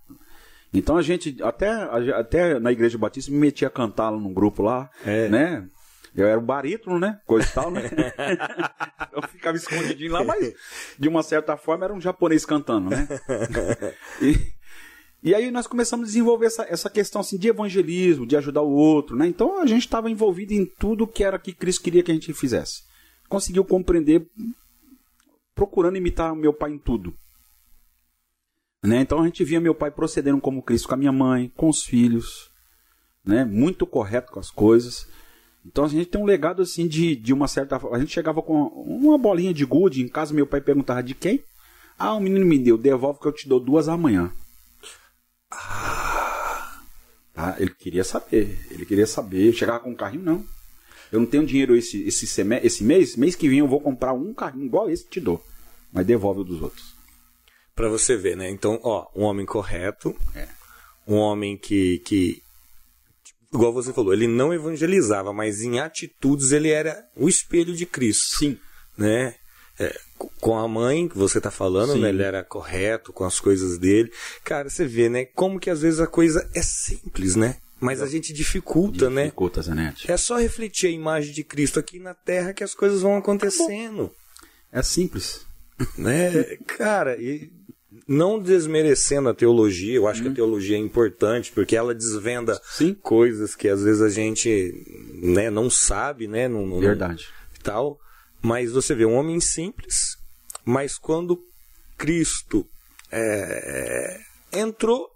Então 0.71 0.97
a 0.97 1.01
gente, 1.01 1.41
até, 1.41 1.67
até 2.13 2.59
na 2.59 2.71
Igreja 2.71 2.95
Batista, 2.95 3.31
me 3.31 3.39
metia 3.39 3.69
a 3.69 3.71
cantar 3.71 4.11
num 4.11 4.31
grupo 4.31 4.61
lá, 4.61 4.87
é. 5.03 5.29
né? 5.29 5.67
Eu 6.15 6.27
era 6.27 6.37
o 6.37 6.43
barítono, 6.43 6.99
né? 6.99 7.19
Coisa 7.25 7.47
e 7.47 7.51
tal, 7.51 7.71
né? 7.71 7.89
eu 9.11 9.27
ficava 9.27 9.57
escondidinho 9.57 10.11
lá, 10.11 10.23
mas 10.23 10.53
de 10.99 11.09
uma 11.09 11.23
certa 11.23 11.57
forma 11.57 11.85
era 11.85 11.93
um 11.93 11.99
japonês 11.99 12.45
cantando, 12.45 12.91
né? 12.91 13.07
E, 14.21 14.37
e 15.24 15.36
aí 15.36 15.51
nós 15.51 15.67
começamos 15.67 16.05
a 16.05 16.07
desenvolver 16.07 16.47
essa, 16.47 16.63
essa 16.63 16.89
questão 16.89 17.22
assim, 17.22 17.38
de 17.38 17.47
evangelismo, 17.47 18.26
de 18.26 18.36
ajudar 18.36 18.63
o 18.63 18.72
outro, 18.72 19.15
né? 19.15 19.28
Então 19.28 19.61
a 19.61 19.67
gente 19.67 19.84
estava 19.84 20.09
envolvido 20.09 20.53
em 20.53 20.65
tudo 20.65 21.05
que 21.05 21.24
era 21.24 21.38
que 21.38 21.53
Cristo 21.53 21.84
queria 21.84 22.01
que 22.01 22.09
a 22.09 22.13
gente 22.13 22.34
fizesse. 22.34 22.84
Conseguiu 23.30 23.63
compreender, 23.63 24.28
procurando 25.53 25.97
imitar 25.97 26.36
meu 26.36 26.51
pai 26.51 26.72
em 26.72 26.80
tudo. 26.80 27.13
Né? 28.84 29.01
Então 29.01 29.22
a 29.22 29.26
gente 29.26 29.43
via 29.43 29.61
meu 29.61 29.76
pai 29.76 29.91
procedendo 29.91 30.41
como 30.41 30.63
Cristo 30.63 30.88
com 30.88 30.95
a 30.95 30.97
minha 30.97 31.11
mãe, 31.11 31.51
com 31.55 31.69
os 31.69 31.84
filhos, 31.84 32.49
né? 33.24 33.45
muito 33.45 33.86
correto 33.86 34.32
com 34.32 34.39
as 34.39 34.49
coisas. 34.49 35.07
Então 35.63 35.86
a 35.86 35.88
gente 35.88 36.07
tem 36.07 36.19
um 36.19 36.26
legado 36.26 36.63
assim 36.63 36.88
de, 36.88 37.15
de 37.15 37.32
uma 37.32 37.47
certa. 37.47 37.80
A 37.91 37.99
gente 37.99 38.11
chegava 38.11 38.41
com 38.41 38.63
uma 38.63 39.19
bolinha 39.19 39.53
de 39.53 39.63
gude 39.65 40.01
em 40.01 40.07
casa, 40.07 40.34
meu 40.34 40.47
pai 40.47 40.61
perguntava 40.61 41.03
de 41.03 41.13
quem? 41.13 41.43
Ah, 41.95 42.15
o 42.15 42.19
menino 42.19 42.43
me 42.43 42.57
deu, 42.57 42.76
devolve 42.76 43.19
que 43.19 43.28
eu 43.28 43.32
te 43.32 43.47
dou 43.47 43.59
duas 43.59 43.88
amanhã. 43.88 44.34
Ah, 45.51 46.81
ah, 47.35 47.55
ele 47.59 47.73
queria 47.73 48.03
saber, 48.03 48.57
ele 48.71 48.85
queria 48.85 49.07
saber. 49.07 49.53
chegava 49.53 49.79
com 49.79 49.91
um 49.91 49.95
carrinho, 49.95 50.23
não. 50.23 50.45
Eu 51.11 51.19
não 51.19 51.27
tenho 51.27 51.45
dinheiro 51.45 51.75
esse, 51.75 52.01
esse, 52.07 52.25
seme, 52.25 52.59
esse 52.63 52.83
mês, 52.83 53.15
mês 53.17 53.35
que 53.35 53.49
vem 53.49 53.59
eu 53.59 53.67
vou 53.67 53.81
comprar 53.81 54.13
um 54.13 54.33
carrinho 54.33 54.65
igual 54.65 54.89
esse 54.89 55.05
te 55.07 55.19
dou. 55.19 55.43
Mas 55.91 56.05
devolve 56.05 56.41
o 56.41 56.43
dos 56.43 56.61
outros. 56.61 56.95
Para 57.75 57.89
você 57.89 58.15
ver, 58.15 58.37
né? 58.37 58.49
Então, 58.49 58.79
ó, 58.83 59.07
um 59.15 59.23
homem 59.23 59.45
correto, 59.45 60.15
é. 60.33 60.47
um 61.05 61.15
homem 61.15 61.57
que, 61.57 61.99
que 61.99 62.41
igual 63.53 63.73
você 63.73 63.91
falou, 63.91 64.13
ele 64.13 64.27
não 64.27 64.53
evangelizava, 64.53 65.33
mas 65.33 65.61
em 65.61 65.79
atitudes 65.79 66.51
ele 66.51 66.69
era 66.69 67.05
o 67.15 67.27
espelho 67.27 67.75
de 67.75 67.85
Cristo. 67.85 68.37
Sim. 68.37 68.57
Né? 68.97 69.35
É, 69.80 69.97
com 70.39 70.57
a 70.57 70.67
mãe 70.67 71.07
que 71.07 71.17
você 71.17 71.38
está 71.38 71.49
falando, 71.49 71.95
né? 71.95 72.09
Ele 72.09 72.24
era 72.24 72.43
correto 72.43 73.11
com 73.11 73.24
as 73.24 73.39
coisas 73.39 73.78
dele. 73.78 74.11
Cara, 74.43 74.69
você 74.69 74.86
vê, 74.86 75.09
né? 75.09 75.26
Como 75.26 75.59
que 75.59 75.69
às 75.69 75.82
vezes 75.82 75.99
a 75.99 76.07
coisa 76.07 76.47
é 76.53 76.61
simples, 76.61 77.36
né? 77.36 77.57
Mas 77.80 77.99
a 77.99 78.05
gente 78.05 78.32
dificulta, 78.32 78.91
dificulta 78.91 79.09
né? 79.09 79.24
Dificulta, 79.24 79.61
Zanete. 79.63 80.11
É 80.11 80.15
só 80.15 80.38
refletir 80.38 80.88
a 80.88 80.91
imagem 80.91 81.34
de 81.34 81.43
Cristo 81.43 81.80
aqui 81.80 81.97
na 81.99 82.13
Terra 82.13 82.53
que 82.53 82.63
as 82.63 82.76
coisas 82.76 83.01
vão 83.01 83.17
acontecendo. 83.17 84.11
É 84.72 84.84
simples. 84.84 85.47
Né? 85.97 86.57
Cara, 86.67 87.19
e 87.19 87.51
não 88.07 88.39
desmerecendo 88.39 89.30
a 89.30 89.34
teologia, 89.34 89.95
eu 89.95 90.07
acho 90.07 90.19
hum. 90.19 90.24
que 90.24 90.28
a 90.28 90.30
uhum. 90.30 90.36
teologia 90.36 90.78
é 90.78 90.80
importante, 90.80 91.51
porque 91.51 91.76
ela 91.76 91.95
desvenda 91.95 92.59
Sim. 92.63 92.93
coisas 92.93 93.55
que 93.55 93.67
às 93.67 93.84
vezes 93.84 94.01
a 94.01 94.09
gente 94.09 94.74
né, 95.22 95.49
não 95.49 95.69
sabe, 95.69 96.28
né? 96.28 96.47
Não, 96.47 96.65
não, 96.65 96.80
Verdade. 96.80 97.28
Tal. 97.63 97.99
Mas 98.41 98.71
você 98.71 98.95
vê 98.95 99.05
um 99.05 99.15
homem 99.15 99.39
simples, 99.39 100.17
mas 100.65 100.97
quando 100.97 101.39
Cristo 101.97 102.65
é, 103.11 104.19
entrou, 104.53 105.07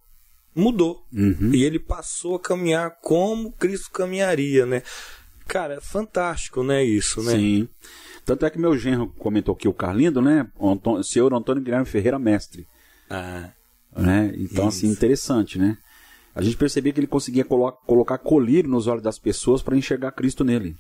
mudou. 0.56 1.04
Uhum. 1.12 1.52
E 1.54 1.64
ele 1.64 1.80
passou 1.80 2.36
a 2.36 2.40
caminhar 2.40 2.98
como 3.02 3.52
Cristo 3.54 3.90
caminharia, 3.92 4.66
né? 4.66 4.84
Cara, 5.48 5.76
é 5.76 5.82
fantástico, 5.82 6.64
né, 6.64 6.84
isso, 6.84 7.22
né? 7.22 7.34
Sim. 7.34 7.70
Tanto 8.26 8.46
é 8.46 8.50
que 8.50 8.58
meu 8.58 8.76
genro 8.78 9.08
comentou 9.08 9.54
aqui, 9.54 9.68
o 9.68 9.74
Carlindo, 9.74 10.22
né? 10.22 10.48
O, 10.58 10.72
Antônio, 10.72 11.04
senhor 11.04 11.32
Antônio 11.34 11.62
Guilherme 11.62 11.86
Ferreira 11.86 12.18
Mestre. 12.18 12.66
Ah. 13.10 13.52
Né? 13.96 14.34
Então, 14.36 14.68
assim, 14.68 14.78
isso. 14.78 14.88
assim, 14.88 14.88
interessante, 14.88 15.60
né? 15.60 15.78
A 16.34 16.42
gente 16.42 16.58
percebia 16.58 16.92
que 16.92 17.00
ele 17.00 17.08
conseguia 17.08 17.46
colo 17.46 17.72
colocar 17.86 18.18
colírio 18.18 18.70
nos 18.70 18.88
olhos 18.88 19.04
das 19.04 19.20
pessoas 19.20 19.62
para 19.62 19.78
enxergar 19.78 20.12
Cristo 20.12 20.44
nele. 20.44 20.76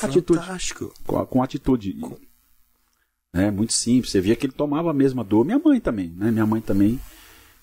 Fantástico. 0.00 0.84
Atitude. 0.84 1.06
Com, 1.06 1.26
com 1.26 1.42
atitude. 1.42 1.92
Com... 1.94 2.16
É 3.32 3.50
muito 3.50 3.72
simples. 3.72 4.10
Você 4.10 4.20
via 4.20 4.36
que 4.36 4.46
ele 4.46 4.52
tomava 4.52 4.90
a 4.90 4.94
mesma 4.94 5.22
dor. 5.22 5.44
Minha 5.44 5.58
mãe 5.58 5.80
também, 5.80 6.10
né? 6.10 6.30
Minha 6.30 6.46
mãe 6.46 6.60
também, 6.60 7.00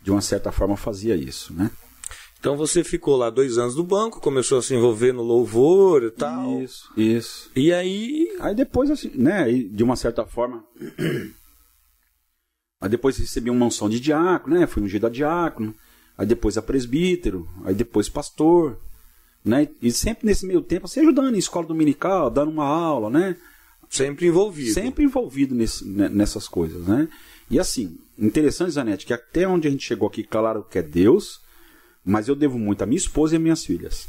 de 0.02 0.12
uma 0.12 0.22
certa 0.22 0.52
forma, 0.52 0.78
fazia 0.78 1.16
isso, 1.16 1.54
né? 1.54 1.70
Então 2.40 2.56
você 2.56 2.84
ficou 2.84 3.18
lá 3.18 3.30
dois 3.30 3.58
anos 3.58 3.76
no 3.76 3.84
banco, 3.84 4.22
começou 4.22 4.60
a 4.60 4.62
se 4.62 4.76
envolver 4.76 5.12
no 5.12 5.24
louvor 5.24 6.04
e 6.04 6.12
tal. 6.12 6.62
Isso, 6.62 6.94
isso. 6.96 7.52
E 7.56 7.74
aí. 7.74 8.36
Aí 8.40 8.56
depois, 8.56 8.92
assim, 8.92 9.12
né, 9.16 9.52
de 9.52 9.84
uma 9.84 9.96
certa 9.96 10.26
forma. 10.26 10.64
aí 12.80 12.90
depois 12.90 13.18
recebi 13.18 13.50
uma 13.50 13.66
mansão 13.66 13.90
de 13.90 14.00
diácono, 14.00 14.60
né? 14.60 14.68
Fui 14.68 14.84
ungido 14.84 15.08
a 15.08 15.10
diácono. 15.10 15.74
Aí 16.18 16.26
depois 16.26 16.58
a 16.58 16.62
presbítero. 16.62 17.50
Aí 17.66 17.74
depois 17.74 18.08
pastor. 18.08 18.80
Né? 19.44 19.68
E 19.82 19.92
sempre 19.92 20.26
nesse 20.26 20.46
meio 20.46 20.62
tempo, 20.62 20.86
assim, 20.86 21.00
ajudando 21.00 21.34
em 21.34 21.40
escola 21.40 21.68
dominical, 21.68 22.30
dando 22.30 22.52
uma 22.52 22.66
aula, 22.66 23.10
né? 23.10 23.36
Sempre 23.90 24.28
envolvido. 24.28 24.74
Sempre 24.74 25.06
envolvido 25.06 25.56
nesse, 25.56 25.88
nessas 25.88 26.48
coisas, 26.48 26.86
né? 26.86 27.08
E 27.50 27.58
assim, 27.58 27.98
interessante, 28.20 28.72
Zanete, 28.72 29.06
que 29.06 29.14
até 29.14 29.48
onde 29.48 29.68
a 29.68 29.72
gente 29.72 29.86
chegou 29.86 30.08
aqui, 30.10 30.24
claro 30.24 30.66
que 30.70 30.80
é 30.80 30.82
Deus 30.82 31.40
mas 32.08 32.30
eu 32.30 32.36
devo 32.36 32.58
muito 32.58 32.82
à 32.82 32.86
minha 32.86 32.98
esposa 32.98 33.36
e 33.36 33.38
às 33.38 33.44
minhas 33.44 33.66
filhas. 33.66 34.08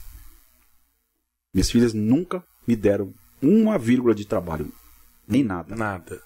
Minhas 1.53 1.69
filhas 1.69 1.93
nunca 1.93 2.45
me 2.65 2.77
deram 2.77 3.13
uma 3.43 3.77
vírgula 3.77 4.15
de 4.15 4.25
trabalho. 4.25 4.73
Em 5.29 5.43
nada. 5.43 5.75
Nada. 5.75 6.23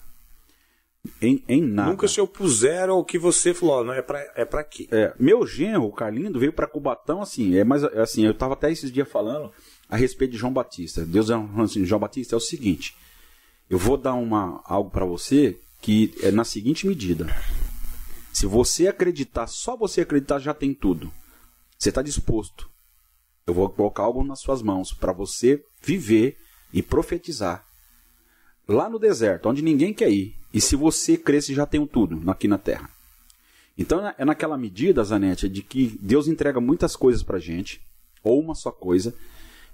Em, 1.21 1.43
em 1.49 1.61
nada. 1.61 1.89
Nunca 1.89 2.07
se 2.07 2.21
opuseram 2.21 2.93
ao 2.95 3.03
que 3.03 3.19
você 3.19 3.53
falou, 3.53 3.83
não 3.83 3.93
é 3.93 4.01
pra, 4.01 4.19
é 4.35 4.45
pra 4.45 4.63
quê? 4.63 4.87
É, 4.89 5.13
meu 5.19 5.45
genro, 5.45 5.85
o 5.85 5.91
Carlindo, 5.91 6.39
veio 6.39 6.53
para 6.53 6.67
Cubatão 6.67 7.21
assim, 7.21 7.57
é 7.57 7.63
mais 7.63 7.83
assim, 7.83 8.25
eu 8.25 8.33
tava 8.33 8.53
até 8.53 8.71
esses 8.71 8.89
dias 8.89 9.09
falando 9.09 9.51
a 9.89 9.97
respeito 9.97 10.31
de 10.31 10.37
João 10.37 10.53
Batista. 10.53 11.05
Deus 11.05 11.29
é 11.29 11.35
assim, 11.61 11.85
João 11.85 11.99
Batista 11.99 12.35
é 12.35 12.37
o 12.37 12.41
seguinte, 12.41 12.95
eu 13.69 13.77
vou 13.77 13.97
dar 13.97 14.13
uma 14.13 14.61
algo 14.63 14.89
para 14.89 15.05
você 15.05 15.59
que 15.81 16.13
é 16.21 16.31
na 16.31 16.45
seguinte 16.45 16.87
medida. 16.87 17.27
Se 18.31 18.45
você 18.45 18.87
acreditar, 18.87 19.47
só 19.47 19.75
você 19.75 20.01
acreditar 20.01 20.39
já 20.39 20.53
tem 20.53 20.73
tudo. 20.73 21.11
Você 21.77 21.89
está 21.89 22.01
disposto? 22.01 22.69
Eu 23.45 23.53
vou 23.53 23.69
colocar 23.69 24.03
algo 24.03 24.23
nas 24.23 24.39
suas 24.39 24.61
mãos 24.61 24.93
para 24.93 25.11
você 25.11 25.61
viver 25.81 26.37
e 26.71 26.81
profetizar 26.81 27.65
lá 28.67 28.89
no 28.89 28.99
deserto, 28.99 29.49
onde 29.49 29.61
ninguém 29.61 29.93
quer 29.93 30.09
ir. 30.11 30.35
E 30.53 30.61
se 30.61 30.75
você 30.75 31.17
cresce, 31.17 31.53
já 31.53 31.65
tem 31.65 31.85
tudo 31.85 32.29
aqui 32.29 32.47
na 32.47 32.57
terra. 32.57 32.89
Então 33.77 34.13
é 34.17 34.23
naquela 34.23 34.57
medida, 34.57 35.03
Zanete, 35.03 35.49
de 35.49 35.63
que 35.63 35.97
Deus 35.99 36.27
entrega 36.27 36.61
muitas 36.61 36.95
coisas 36.95 37.23
para 37.23 37.39
gente, 37.39 37.81
ou 38.23 38.39
uma 38.39 38.53
só 38.53 38.71
coisa. 38.71 39.13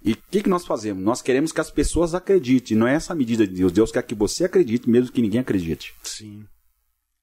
E 0.01 0.13
o 0.13 0.17
que, 0.31 0.43
que 0.43 0.49
nós 0.49 0.65
fazemos? 0.65 1.03
Nós 1.03 1.21
queremos 1.21 1.51
que 1.51 1.59
as 1.59 1.69
pessoas 1.69 2.15
acreditem. 2.15 2.77
Não 2.77 2.87
é 2.87 2.93
essa 2.93 3.11
a 3.11 3.15
medida 3.15 3.45
de 3.45 3.53
Deus. 3.53 3.71
Deus 3.71 3.91
quer 3.91 4.01
que 4.03 4.15
você 4.15 4.45
acredite, 4.45 4.89
mesmo 4.89 5.11
que 5.11 5.21
ninguém 5.21 5.41
acredite. 5.41 5.93
Sim. 6.03 6.45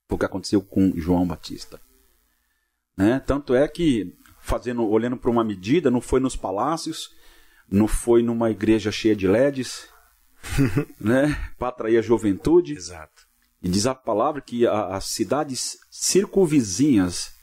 Foi 0.07 0.17
o 0.17 0.19
que 0.19 0.27
aconteceu 0.27 0.61
com 0.61 0.93
João 0.95 1.27
Batista. 1.27 1.81
Né? 2.97 3.19
Tanto 3.21 3.55
é 3.55 3.67
que 3.67 4.14
fazendo, 4.41 4.87
olhando 4.87 5.17
para 5.17 5.31
uma 5.31 5.43
medida, 5.43 5.91
não 5.91 6.01
foi 6.01 6.21
nos 6.21 6.37
palácios, 6.37 7.11
não 7.71 7.89
foi 7.89 8.23
numa 8.23 8.51
igreja 8.51 8.93
cheia 8.93 9.17
de 9.17 9.27
LEDs, 9.27 9.89
né, 11.01 11.53
para 11.59 11.68
atrair 11.68 11.99
a 11.99 12.03
juventude. 12.03 12.74
Exato. 12.74 13.26
E 13.62 13.68
diz 13.68 13.86
a 13.86 13.94
palavra 13.94 14.40
que 14.40 14.66
a, 14.66 14.97
as 14.97 15.07
cidades 15.07 15.78
circunvizinhas 15.90 17.34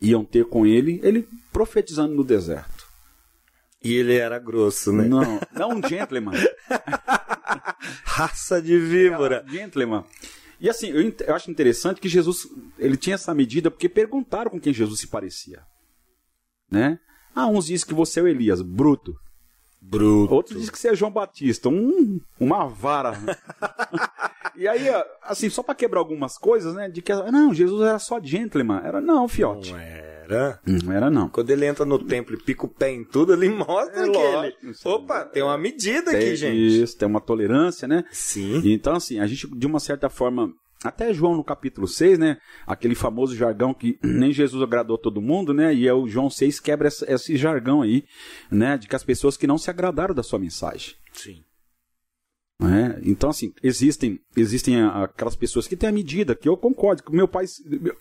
iam 0.00 0.24
ter 0.24 0.44
com 0.46 0.66
ele, 0.66 1.00
ele 1.02 1.26
profetizando 1.52 2.14
no 2.14 2.24
deserto. 2.24 2.84
E 3.82 3.94
ele 3.94 4.14
era 4.16 4.38
grosso, 4.38 4.92
né? 4.92 5.04
Não, 5.04 5.40
não 5.52 5.70
um 5.78 5.88
gentleman. 5.88 6.32
Raça 8.04 8.60
de 8.60 8.78
víbora. 8.78 9.44
É, 9.46 9.50
gentleman. 9.50 10.04
E 10.58 10.70
assim, 10.70 10.88
eu, 10.88 11.14
eu 11.26 11.34
acho 11.34 11.50
interessante 11.50 12.00
que 12.00 12.08
Jesus, 12.08 12.46
ele 12.78 12.96
tinha 12.96 13.14
essa 13.14 13.34
medida 13.34 13.70
porque 13.70 13.88
perguntaram 13.88 14.50
com 14.50 14.60
quem 14.60 14.72
Jesus 14.72 15.00
se 15.00 15.06
parecia 15.06 15.62
né? 16.74 16.98
Ah, 17.34 17.46
uns 17.46 17.66
dizem 17.66 17.86
que 17.86 17.94
você 17.94 18.20
é 18.20 18.22
o 18.22 18.28
Elias, 18.28 18.60
bruto. 18.60 19.16
Bruto. 19.86 20.34
Outros 20.34 20.56
dizem 20.56 20.72
que 20.72 20.78
você 20.78 20.88
é 20.88 20.94
João 20.94 21.10
Batista, 21.10 21.68
um, 21.68 22.18
uma 22.40 22.66
vara. 22.66 23.12
e 24.56 24.66
aí, 24.66 24.86
assim, 25.22 25.50
só 25.50 25.62
para 25.62 25.74
quebrar 25.74 26.00
algumas 26.00 26.38
coisas, 26.38 26.74
né? 26.74 26.88
De 26.88 27.02
que, 27.02 27.14
não, 27.14 27.52
Jesus 27.52 27.86
era 27.86 27.98
só 27.98 28.20
gentleman. 28.20 28.80
Era, 28.82 29.00
não, 29.00 29.28
fiote. 29.28 29.72
Não 29.72 29.78
era. 29.78 30.60
Não 30.66 30.92
era, 30.92 31.10
não. 31.10 31.28
Quando 31.28 31.50
ele 31.50 31.66
entra 31.66 31.84
no 31.84 31.98
templo 31.98 32.34
e 32.34 32.42
pica 32.42 32.64
o 32.64 32.68
pé 32.68 32.90
em 32.90 33.04
tudo, 33.04 33.34
ele 33.34 33.48
mostra 33.50 34.06
É 34.06 34.10
que 34.10 34.16
lógico, 34.16 34.58
ele... 34.62 34.70
isso 34.72 34.88
Opa, 34.88 35.24
tem 35.26 35.42
uma 35.42 35.58
medida 35.58 36.10
Tem 36.10 36.20
aqui, 36.20 36.36
gente. 36.36 36.82
Isso, 36.82 36.96
tem 36.96 37.06
uma 37.06 37.20
tolerância, 37.20 37.86
né? 37.86 38.04
Sim. 38.10 38.62
Então, 38.64 38.94
assim, 38.94 39.20
a 39.20 39.26
gente, 39.26 39.46
de 39.46 39.66
uma 39.66 39.78
certa 39.78 40.08
forma, 40.08 40.50
até 40.84 41.12
João 41.12 41.34
no 41.34 41.42
capítulo 41.42 41.88
6, 41.88 42.18
né? 42.18 42.36
Aquele 42.66 42.94
famoso 42.94 43.34
jargão 43.34 43.72
que 43.74 43.98
nem 44.04 44.32
Jesus 44.32 44.62
agradou 44.62 44.98
todo 44.98 45.20
mundo, 45.22 45.52
né? 45.54 45.74
E 45.74 45.88
é 45.88 45.94
o 45.94 46.06
João 46.06 46.28
6 46.30 46.60
quebra 46.60 46.88
essa- 46.88 47.10
esse 47.10 47.36
jargão 47.36 47.82
aí, 47.82 48.04
né? 48.50 48.76
De 48.78 48.86
que 48.86 48.94
as 48.94 49.02
pessoas 49.02 49.36
que 49.36 49.46
não 49.46 49.58
se 49.58 49.70
agradaram 49.70 50.14
da 50.14 50.22
sua 50.22 50.38
mensagem. 50.38 50.94
Sim. 51.12 51.42
né? 52.60 53.00
Então, 53.02 53.30
assim, 53.30 53.52
existem, 53.62 54.20
existem 54.36 54.80
aquelas 54.82 55.34
pessoas 55.34 55.66
que 55.66 55.76
têm 55.76 55.88
a 55.88 55.92
medida, 55.92 56.36
que 56.36 56.48
eu 56.48 56.56
concordo, 56.56 57.02
que 57.02 57.12
meu 57.12 57.26
pai, 57.26 57.46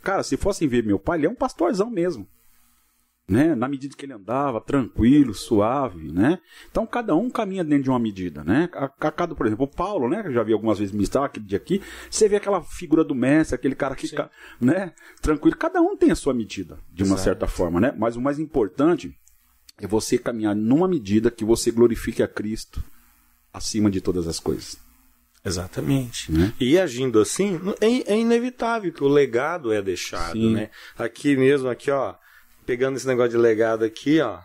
cara, 0.04 0.22
se 0.24 0.38
fossem 0.38 0.68
ver 0.68 0.84
meu 0.86 1.00
pai, 1.00 1.18
ele 1.20 1.26
é 1.26 1.30
um 1.30 1.36
pastorzão 1.36 1.90
mesmo. 1.90 2.28
Né? 3.26 3.56
Na 3.56 3.70
medida 3.70 3.96
que 3.96 4.06
ele 4.06 4.12
andava, 4.12 4.60
tranquilo, 4.60 5.34
suave, 5.34 6.12
né? 6.12 6.40
Então 6.70 6.86
cada 6.86 7.16
um 7.16 7.30
caminha 7.30 7.64
dentro 7.64 7.84
de 7.86 7.90
uma 7.90 7.98
medida, 8.00 8.44
né? 8.44 8.68
A, 8.74 8.86
a 8.86 9.12
cada, 9.12 9.34
por 9.34 9.46
exemplo, 9.48 9.64
o 9.64 9.68
Paulo, 9.68 10.10
né? 10.10 10.22
Que 10.22 10.28
eu 10.28 10.34
já 10.34 10.44
vi 10.44 10.52
algumas 10.52 10.78
vezes 10.78 10.92
ministrar 10.94 11.24
aquele 11.24 11.46
dia 11.46 11.58
aqui, 11.58 11.82
você 12.12 12.28
vê 12.28 12.36
aquela 12.36 12.62
figura 12.62 13.02
do 13.02 13.16
mestre, 13.16 13.56
aquele 13.56 13.76
cara 13.76 13.96
que, 13.96 14.10
ca- 14.10 14.30
né? 14.60 14.92
Tranquilo, 15.22 15.56
cada 15.56 15.82
um 15.82 15.96
tem 15.96 16.12
a 16.12 16.16
sua 16.16 16.34
medida, 16.34 16.78
de 16.92 17.04
uma 17.04 17.12
Exato. 17.16 17.22
certa 17.24 17.48
forma, 17.48 17.80
né? 17.80 17.94
Mas 17.98 18.18
o 18.18 18.22
mais 18.22 18.40
importante 18.40 19.16
é 19.78 19.88
você 19.88 20.18
caminhar 20.18 20.54
numa 20.54 20.88
medida 20.88 21.32
que 21.32 21.46
você 21.46 21.72
glorifique 21.72 22.22
a 22.22 22.28
Cristo 22.28 22.84
acima 23.54 23.90
de 23.90 24.02
todas 24.02 24.28
as 24.28 24.38
coisas. 24.38 24.78
Exatamente. 25.46 26.32
Né? 26.32 26.54
E 26.60 26.78
agindo 26.78 27.20
assim, 27.20 27.60
é, 27.82 28.14
é 28.14 28.18
inevitável 28.20 28.92
que 28.92 29.04
o 29.04 29.08
legado 29.08 29.72
é 29.72 29.82
deixado, 29.82 30.34
Sim. 30.34 30.54
né? 30.54 30.70
Aqui 30.98 31.36
mesmo, 31.36 31.70
aqui, 31.70 31.92
ó, 31.92 32.16
pegando 32.66 32.98
esse 32.98 33.08
negócio 33.08 33.32
de 33.32 33.38
legado 33.38 33.84
aqui, 33.84 34.20
ó, 34.20 34.40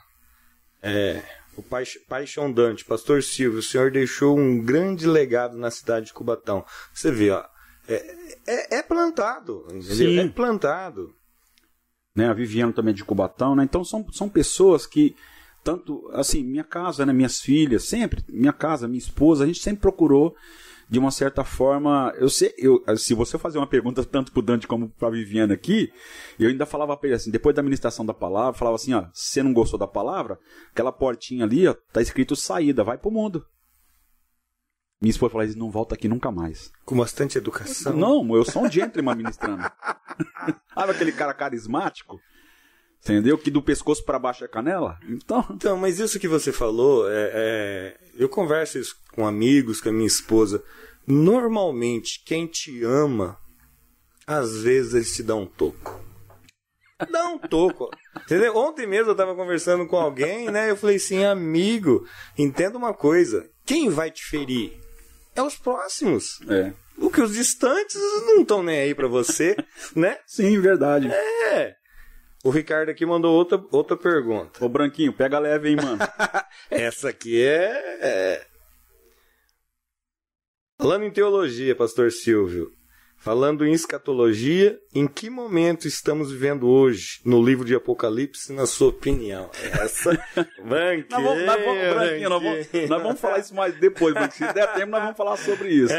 é, 0.82 1.22
o 1.56 1.62
pai, 1.62 1.84
Paixão 2.08 2.52
Dante, 2.52 2.84
Pastor 2.84 3.22
Silvio, 3.22 3.58
o 3.58 3.62
senhor 3.62 3.90
deixou 3.90 4.38
um 4.38 4.62
grande 4.62 5.06
legado 5.06 5.56
na 5.56 5.70
cidade 5.70 6.06
de 6.06 6.12
Cubatão. 6.12 6.64
Você 6.94 7.10
vê, 7.10 7.30
ó, 7.30 7.44
é, 7.88 8.16
é, 8.46 8.78
é 8.78 8.82
plantado, 8.82 9.64
entendeu? 9.70 9.96
Sim. 9.96 10.18
É 10.20 10.28
plantado. 10.28 11.14
né? 12.14 12.28
A 12.28 12.34
Viviane 12.34 12.72
também 12.72 12.92
é 12.92 12.96
de 12.96 13.04
Cubatão, 13.04 13.56
né? 13.56 13.64
Então 13.64 13.84
são, 13.84 14.06
são 14.12 14.28
pessoas 14.28 14.86
que 14.86 15.16
tanto 15.64 16.08
assim, 16.12 16.44
minha 16.44 16.64
casa, 16.64 17.04
né, 17.04 17.12
minhas 17.12 17.40
filhas, 17.40 17.84
sempre, 17.84 18.24
minha 18.28 18.52
casa, 18.52 18.86
minha 18.88 18.98
esposa, 18.98 19.44
a 19.44 19.46
gente 19.46 19.60
sempre 19.60 19.82
procurou 19.82 20.34
de 20.88 20.98
uma 20.98 21.10
certa 21.10 21.44
forma, 21.44 22.12
eu 22.16 22.30
sei, 22.30 22.54
eu, 22.56 22.82
se 22.96 23.12
você 23.12 23.38
fazer 23.38 23.58
uma 23.58 23.66
pergunta 23.66 24.04
tanto 24.04 24.32
pro 24.32 24.40
Dante 24.40 24.66
como 24.66 24.88
pra 24.88 25.10
Viviane 25.10 25.52
aqui, 25.52 25.92
eu 26.38 26.48
ainda 26.48 26.64
falava 26.64 26.96
pra 26.96 27.08
ele 27.08 27.16
assim, 27.16 27.30
depois 27.30 27.54
da 27.54 27.62
ministração 27.62 28.06
da 28.06 28.14
palavra, 28.14 28.58
falava 28.58 28.76
assim, 28.76 28.94
ó, 28.94 29.06
você 29.12 29.42
não 29.42 29.52
gostou 29.52 29.78
da 29.78 29.86
palavra, 29.86 30.38
aquela 30.72 30.90
portinha 30.90 31.44
ali, 31.44 31.68
ó, 31.68 31.74
tá 31.92 32.00
escrito 32.00 32.34
saída, 32.34 32.82
vai 32.82 32.96
pro 32.96 33.10
mundo. 33.10 33.44
Minha 35.00 35.10
esposa 35.10 35.32
falava, 35.32 35.52
não 35.54 35.70
volta 35.70 35.94
aqui 35.94 36.08
nunca 36.08 36.32
mais. 36.32 36.72
Com 36.84 36.96
bastante 36.96 37.38
educação. 37.38 37.92
Não, 37.92 38.34
eu 38.34 38.44
sou 38.44 38.64
um 38.64 38.70
gentleman 38.70 39.14
ministrando. 39.14 39.62
Sabe 40.74 40.92
aquele 40.92 41.12
cara 41.12 41.32
carismático? 41.32 42.18
Entendeu? 43.02 43.38
Que 43.38 43.50
do 43.50 43.62
pescoço 43.62 44.04
para 44.04 44.18
baixo 44.18 44.44
é 44.44 44.48
canela? 44.48 44.98
Então, 45.08 45.44
Então, 45.50 45.76
mas 45.76 45.98
isso 45.98 46.18
que 46.18 46.28
você 46.28 46.52
falou, 46.52 47.08
é, 47.10 47.30
é, 47.32 47.96
eu 48.16 48.28
converso 48.28 48.78
isso 48.78 48.96
com 49.12 49.26
amigos, 49.26 49.80
com 49.80 49.88
a 49.88 49.92
minha 49.92 50.06
esposa. 50.06 50.62
Normalmente, 51.06 52.22
quem 52.24 52.46
te 52.46 52.82
ama, 52.84 53.38
às 54.26 54.58
vezes 54.62 54.94
eles 54.94 55.14
te 55.16 55.22
dão 55.22 55.42
um 55.42 55.46
toco. 55.46 56.04
Dá 57.10 57.28
um 57.28 57.38
toco. 57.38 57.88
Entendeu? 58.24 58.56
Ontem 58.56 58.86
mesmo 58.86 59.12
eu 59.12 59.14
tava 59.16 59.34
conversando 59.34 59.86
com 59.86 59.96
alguém, 59.96 60.50
né? 60.50 60.68
Eu 60.68 60.76
falei 60.76 60.96
assim, 60.96 61.24
amigo, 61.24 62.04
entenda 62.36 62.76
uma 62.76 62.92
coisa. 62.92 63.48
Quem 63.64 63.88
vai 63.88 64.10
te 64.10 64.24
ferir? 64.24 64.72
É 65.34 65.42
os 65.42 65.56
próximos. 65.56 66.40
é. 66.48 66.72
O 67.00 67.10
que 67.10 67.22
os 67.22 67.32
distantes 67.32 67.94
não 68.26 68.40
estão 68.42 68.60
nem 68.60 68.80
aí 68.80 68.92
pra 68.92 69.06
você, 69.06 69.56
né? 69.94 70.18
Sim, 70.26 70.60
verdade. 70.60 71.08
É. 71.08 71.76
O 72.44 72.50
Ricardo 72.50 72.90
aqui 72.90 73.04
mandou 73.04 73.34
outra, 73.34 73.62
outra 73.72 73.96
pergunta. 73.96 74.64
Ô, 74.64 74.68
Branquinho, 74.68 75.12
pega 75.12 75.38
leve, 75.38 75.70
hein, 75.70 75.76
mano. 75.76 75.98
Essa 76.70 77.08
aqui 77.08 77.44
é, 77.44 77.98
é. 78.00 78.46
Falando 80.80 81.04
em 81.04 81.10
teologia, 81.10 81.74
Pastor 81.74 82.12
Silvio. 82.12 82.72
Falando 83.20 83.66
em 83.66 83.72
escatologia, 83.72 84.78
em 84.94 85.08
que 85.08 85.28
momento 85.28 85.88
estamos 85.88 86.30
vivendo 86.30 86.68
hoje 86.68 87.20
no 87.24 87.44
livro 87.44 87.64
de 87.64 87.74
Apocalipse, 87.74 88.52
na 88.52 88.64
sua 88.64 88.90
opinião? 88.90 89.50
Essa. 89.82 90.12
Branquinho, 90.64 91.06
Nós 91.10 91.24
vamos, 91.24 91.44
nós 91.44 91.64
vamos, 91.64 91.94
Branquinho, 91.94 92.30
nós 92.30 92.42
vamos, 92.42 92.68
nós 92.88 93.02
vamos 93.02 93.20
falar 93.20 93.40
isso 93.40 93.54
mais 93.56 93.74
depois, 93.80 94.14
Branquinho. 94.14 94.48
Se 94.48 94.54
der 94.54 94.72
tempo, 94.74 94.92
nós 94.92 95.02
vamos 95.02 95.16
falar 95.16 95.36
sobre 95.36 95.68
isso. 95.68 95.92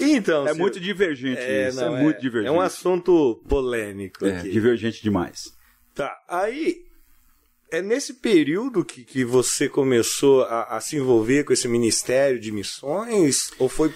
então, 0.00 0.46
É 0.46 0.54
muito 0.54 0.78
divergente 0.80 1.40
é, 1.40 1.68
isso. 1.68 1.80
não, 1.80 1.96
é, 1.96 2.02
muito 2.02 2.20
divergente. 2.20 2.48
É 2.48 2.56
um 2.56 2.60
assunto 2.60 3.42
polêmico 3.48 4.26
É, 4.26 4.38
aqui. 4.38 4.50
divergente 4.50 5.02
demais. 5.02 5.52
Tá, 5.94 6.16
aí 6.28 6.84
é 7.70 7.82
nesse 7.82 8.14
período 8.14 8.84
que, 8.84 9.04
que 9.04 9.24
você 9.24 9.68
começou 9.68 10.42
a, 10.44 10.76
a 10.76 10.80
se 10.80 10.96
envolver 10.96 11.44
com 11.44 11.52
esse 11.52 11.68
ministério 11.68 12.38
de 12.40 12.50
missões? 12.52 13.50
Ou 13.58 13.68
foi. 13.68 13.92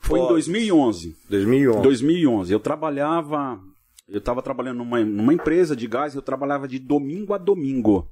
Foi 0.00 0.18
em 0.18 0.22
pós? 0.22 0.30
2011. 0.30 1.16
2011. 1.28 1.82
2011. 1.82 2.52
Eu 2.52 2.60
trabalhava, 2.60 3.60
eu 4.08 4.18
estava 4.18 4.40
trabalhando 4.42 4.78
numa, 4.78 5.00
numa 5.04 5.34
empresa 5.34 5.74
de 5.74 5.86
gás, 5.86 6.14
eu 6.14 6.22
trabalhava 6.22 6.68
de 6.68 6.78
domingo 6.78 7.34
a 7.34 7.38
domingo. 7.38 8.08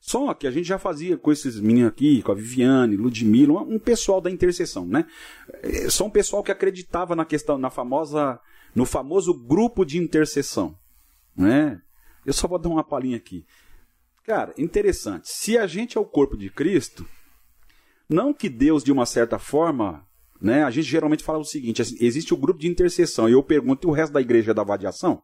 Só 0.00 0.32
que 0.34 0.46
a 0.46 0.50
gente 0.50 0.66
já 0.66 0.78
fazia 0.78 1.16
com 1.16 1.32
esses 1.32 1.58
meninos 1.60 1.90
aqui, 1.90 2.22
com 2.22 2.32
a 2.32 2.34
Viviane, 2.34 2.96
Ludmilla, 2.96 3.60
um 3.62 3.78
pessoal 3.78 4.20
da 4.20 4.30
intercessão, 4.30 4.86
né? 4.86 5.06
É, 5.62 5.88
Só 5.90 6.06
um 6.06 6.10
pessoal 6.10 6.42
que 6.42 6.52
acreditava 6.52 7.16
na 7.16 7.24
questão, 7.24 7.58
na 7.58 7.70
famosa, 7.70 8.38
no 8.74 8.84
famoso 8.84 9.34
grupo 9.34 9.84
de 9.84 9.98
intercessão, 9.98 10.78
né? 11.36 11.80
Eu 12.24 12.32
só 12.32 12.46
vou 12.46 12.58
dar 12.58 12.68
uma 12.68 12.84
palhinha 12.84 13.16
aqui. 13.16 13.44
Cara, 14.24 14.52
interessante. 14.58 15.28
Se 15.28 15.56
a 15.56 15.66
gente 15.66 15.96
é 15.96 16.00
o 16.00 16.04
corpo 16.04 16.36
de 16.36 16.50
Cristo, 16.50 17.06
não 18.08 18.34
que 18.34 18.48
Deus, 18.48 18.82
de 18.82 18.92
uma 18.92 19.06
certa 19.06 19.38
forma, 19.38 20.06
né? 20.40 20.64
A 20.64 20.70
gente 20.70 20.88
geralmente 20.88 21.24
fala 21.24 21.38
o 21.38 21.44
seguinte: 21.44 21.82
assim, 21.82 21.96
existe 22.00 22.34
o 22.34 22.36
grupo 22.36 22.60
de 22.60 22.68
intercessão. 22.68 23.28
E 23.28 23.32
eu 23.32 23.42
pergunto, 23.42 23.86
e 23.86 23.90
o 23.90 23.92
resto 23.92 24.12
da 24.12 24.20
igreja 24.20 24.50
é 24.50 24.54
da 24.54 24.64
vadiação? 24.64 25.22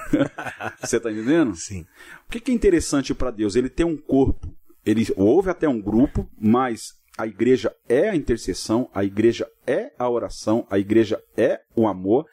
Você 0.80 1.00
tá 1.00 1.10
entendendo? 1.10 1.54
Sim. 1.54 1.86
O 2.26 2.30
que, 2.30 2.40
que 2.40 2.50
é 2.50 2.54
interessante 2.54 3.14
para 3.14 3.30
Deus? 3.30 3.56
Ele 3.56 3.68
tem 3.68 3.86
um 3.86 3.96
corpo. 3.96 4.54
Ele 4.84 5.06
houve 5.16 5.50
até 5.50 5.68
um 5.68 5.80
grupo, 5.80 6.28
mas 6.38 6.94
a 7.16 7.26
igreja 7.26 7.74
é 7.88 8.10
a 8.10 8.16
intercessão, 8.16 8.90
a 8.92 9.04
igreja 9.04 9.48
é 9.66 9.92
a 9.98 10.08
oração, 10.08 10.66
a 10.68 10.78
igreja 10.78 11.22
é 11.36 11.60
o 11.74 11.86
amor. 11.86 12.26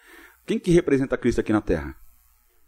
Quem 0.46 0.60
que 0.60 0.72
representa 0.72 1.18
Cristo 1.18 1.40
aqui 1.40 1.54
na 1.54 1.62
Terra? 1.62 1.96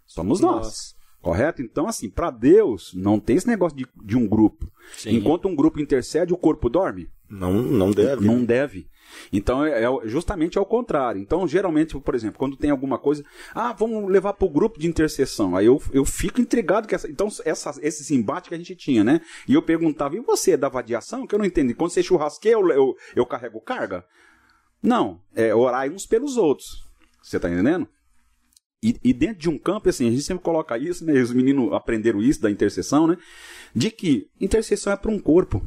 Somos 0.05 0.39
nós. 0.39 0.65
Nós. 0.65 1.03
Correto? 1.21 1.61
Então, 1.61 1.87
assim, 1.87 2.09
para 2.09 2.29
Deus, 2.29 2.91
não 2.93 3.19
tem 3.19 3.37
esse 3.37 3.47
negócio 3.47 3.77
de, 3.77 3.87
de 4.03 4.17
um 4.17 4.27
grupo. 4.27 4.69
Sim. 4.97 5.15
Enquanto 5.15 5.47
um 5.47 5.55
grupo 5.55 5.79
intercede, 5.79 6.33
o 6.33 6.37
corpo 6.37 6.69
dorme? 6.69 7.09
Não, 7.29 7.53
não 7.53 7.91
deve. 7.91 8.25
Não 8.25 8.43
deve. 8.43 8.87
Então 9.31 9.65
é, 9.65 9.83
é 9.83 9.87
justamente 10.05 10.57
ao 10.57 10.65
contrário. 10.65 11.21
Então, 11.21 11.47
geralmente, 11.47 11.99
por 11.99 12.15
exemplo, 12.15 12.37
quando 12.37 12.57
tem 12.57 12.69
alguma 12.69 12.97
coisa, 12.97 13.23
ah, 13.53 13.73
vamos 13.73 14.09
levar 14.09 14.33
para 14.33 14.45
o 14.45 14.49
grupo 14.49 14.79
de 14.79 14.87
intercessão. 14.87 15.55
Aí 15.55 15.65
eu, 15.65 15.81
eu 15.91 16.05
fico 16.05 16.41
intrigado 16.41 16.87
que 16.87 16.95
essa, 16.95 17.09
então 17.09 17.27
essa, 17.45 17.73
esse 17.81 18.13
embate 18.15 18.49
que 18.49 18.55
a 18.55 18.57
gente 18.57 18.75
tinha, 18.75 19.03
né? 19.03 19.21
E 19.47 19.53
eu 19.53 19.61
perguntava, 19.61 20.15
e 20.15 20.19
você 20.19 20.51
é 20.51 20.57
da 20.57 20.69
vadiação? 20.69 21.27
Que 21.27 21.35
eu 21.35 21.39
não 21.39 21.45
entendi. 21.45 21.73
Quando 21.73 21.91
você 21.91 22.03
churrasqueia, 22.03 22.53
eu, 22.53 22.69
eu, 22.69 22.95
eu 23.15 23.25
carrego 23.25 23.61
carga? 23.61 24.05
Não, 24.81 25.21
é 25.33 25.55
orar 25.55 25.89
uns 25.89 26.05
pelos 26.05 26.35
outros. 26.37 26.83
Você 27.21 27.39
tá 27.39 27.49
entendendo? 27.49 27.87
E, 28.83 28.99
e 29.01 29.13
dentro 29.13 29.37
de 29.37 29.49
um 29.49 29.57
campo, 29.57 29.87
assim, 29.87 30.09
a 30.09 30.11
gente 30.11 30.23
sempre 30.23 30.43
coloca 30.43 30.77
isso, 30.77 31.05
né? 31.05 31.13
Os 31.13 31.31
meninos 31.31 31.71
aprenderam 31.71 32.21
isso 32.21 32.41
da 32.41 32.51
intercessão, 32.51 33.07
né? 33.07 33.17
De 33.73 33.89
que 33.89 34.29
intercessão 34.41 34.91
é 34.91 34.97
para 34.97 35.09
um 35.09 35.19
corpo. 35.19 35.65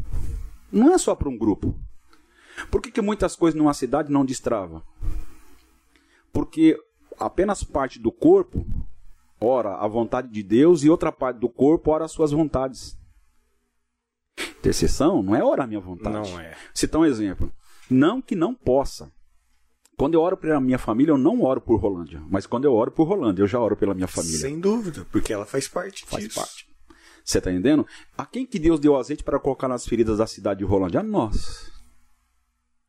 Não 0.70 0.92
é 0.92 0.98
só 0.98 1.14
para 1.14 1.30
um 1.30 1.38
grupo. 1.38 1.74
Por 2.70 2.80
que, 2.80 2.90
que 2.90 3.00
muitas 3.00 3.36
coisas 3.36 3.56
numa 3.58 3.74
cidade 3.74 4.10
não 4.10 4.24
destrava? 4.24 4.82
Porque 6.32 6.78
apenas 7.18 7.62
parte 7.64 7.98
do 7.98 8.10
corpo 8.12 8.66
ora 9.40 9.76
a 9.76 9.86
vontade 9.86 10.28
de 10.28 10.42
Deus 10.42 10.82
e 10.82 10.90
outra 10.90 11.12
parte 11.12 11.38
do 11.38 11.48
corpo 11.48 11.90
ora 11.90 12.04
as 12.04 12.12
suas 12.12 12.30
vontades. 12.32 12.96
Intercessão 14.58 15.22
não 15.22 15.34
é 15.34 15.42
orar 15.44 15.64
a 15.64 15.66
minha 15.68 15.80
vontade. 15.80 16.30
Não 16.30 16.40
é. 16.40 16.56
Citar 16.74 17.00
um 17.00 17.04
exemplo. 17.04 17.52
Não 17.88 18.20
que 18.20 18.34
não 18.34 18.54
possa. 18.54 19.10
Quando 19.96 20.14
eu 20.14 20.20
oro 20.20 20.36
pela 20.36 20.60
minha 20.60 20.78
família, 20.78 21.12
eu 21.12 21.18
não 21.18 21.42
oro 21.42 21.60
por 21.60 21.80
Rolândia. 21.80 22.22
Mas 22.28 22.46
quando 22.46 22.64
eu 22.64 22.74
oro 22.74 22.90
por 22.90 23.04
Rolândia, 23.08 23.42
eu 23.42 23.46
já 23.46 23.58
oro 23.58 23.76
pela 23.76 23.94
minha 23.94 24.08
família. 24.08 24.38
Sem 24.38 24.60
dúvida, 24.60 25.06
porque 25.10 25.32
ela 25.32 25.46
faz 25.46 25.68
parte 25.68 26.04
Faz 26.04 26.24
disso. 26.24 26.38
parte. 26.38 26.68
Você 27.24 27.40
tá 27.40 27.50
entendendo? 27.50 27.86
A 28.16 28.26
quem 28.26 28.44
que 28.44 28.58
Deus 28.58 28.78
deu 28.78 28.94
azeite 28.96 29.24
para 29.24 29.38
colocar 29.40 29.68
nas 29.68 29.86
feridas 29.86 30.18
da 30.18 30.26
cidade 30.26 30.58
de 30.58 30.64
Rolândia? 30.64 31.00
A 31.00 31.02
nós. 31.02 31.72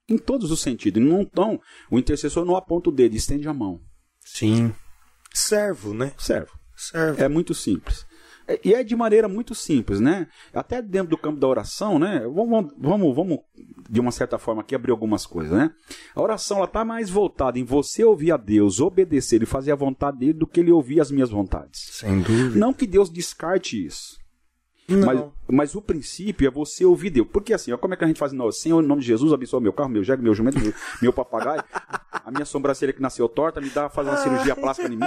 Em 0.09 0.17
todos 0.17 0.51
os 0.51 0.61
sentidos. 0.61 1.01
Não, 1.03 1.21
então, 1.21 1.59
o 1.91 1.99
intercessor 1.99 2.45
não 2.45 2.55
aponta 2.55 2.89
o 2.89 2.93
dedo, 2.93 3.15
estende 3.15 3.47
a 3.47 3.53
mão. 3.53 3.81
Sim. 4.23 4.73
Servo, 5.33 5.93
né? 5.93 6.13
Serve. 6.17 6.51
Servo. 6.75 7.21
É 7.21 7.27
muito 7.27 7.53
simples. 7.53 8.05
É- 8.47 8.59
E 8.63 8.73
é 8.73 8.83
de 8.83 8.95
maneira 8.95 9.27
muito 9.27 9.53
simples, 9.53 9.99
né? 9.99 10.27
Até 10.53 10.81
dentro 10.81 11.09
do 11.09 11.17
campo 11.17 11.39
da 11.39 11.47
oração, 11.47 11.99
né? 11.99 12.21
Vamos, 12.33 12.71
vamos, 12.77 13.13
vamos 13.15 13.39
de 13.89 13.99
uma 13.99 14.11
certa 14.11 14.37
forma 14.37 14.61
aqui 14.61 14.73
abrir 14.73 14.91
algumas 14.91 15.25
coisas, 15.25 15.51
né? 15.51 15.69
A 16.15 16.21
oração 16.21 16.57
ela 16.57 16.67
tá 16.67 16.85
mais 16.85 17.09
voltada 17.09 17.59
em 17.59 17.65
você 17.65 18.05
ouvir 18.05 18.31
a 18.31 18.37
Deus, 18.37 18.79
obedecer 18.79 19.43
e 19.43 19.45
fazer 19.45 19.73
a 19.73 19.75
vontade 19.75 20.19
dele 20.19 20.33
do 20.33 20.47
que 20.47 20.61
ele 20.61 20.71
ouvir 20.71 21.01
as 21.01 21.11
minhas 21.11 21.29
vontades. 21.29 21.89
Sem 21.91 22.21
dúvida. 22.21 22.57
Não 22.57 22.73
que 22.73 22.87
Deus 22.87 23.09
descarte 23.09 23.85
isso. 23.85 24.17
Não. 24.87 25.05
Mas, 25.05 25.23
mas 25.49 25.75
o 25.75 25.81
princípio 25.81 26.47
é 26.47 26.51
você 26.51 26.85
ouvir 26.85 27.09
Deus. 27.09 27.27
Porque 27.31 27.53
assim, 27.53 27.71
ó, 27.73 27.77
como 27.77 27.93
é 27.93 27.97
que 27.97 28.03
a 28.03 28.07
gente 28.07 28.19
faz? 28.19 28.31
Não, 28.31 28.49
Senhor, 28.51 28.81
em 28.81 28.87
nome 28.87 29.01
de 29.01 29.07
Jesus, 29.07 29.33
abençoa 29.33 29.59
meu 29.59 29.73
carro, 29.73 29.89
meu 29.89 30.03
jegue, 30.03 30.23
meu 30.23 30.33
jumento, 30.33 30.59
meu, 30.59 30.73
meu 31.01 31.11
papagaio, 31.13 31.63
a 32.13 32.31
minha 32.31 32.45
sobrancelha 32.45 32.93
que 32.93 33.01
nasceu 33.01 33.27
torta, 33.27 33.59
me 33.59 33.69
dá 33.69 33.89
fazer 33.89 34.09
uma 34.09 34.17
cirurgia 34.17 34.55
plástica 34.55 34.87
em 34.91 34.95
mim. 34.95 35.05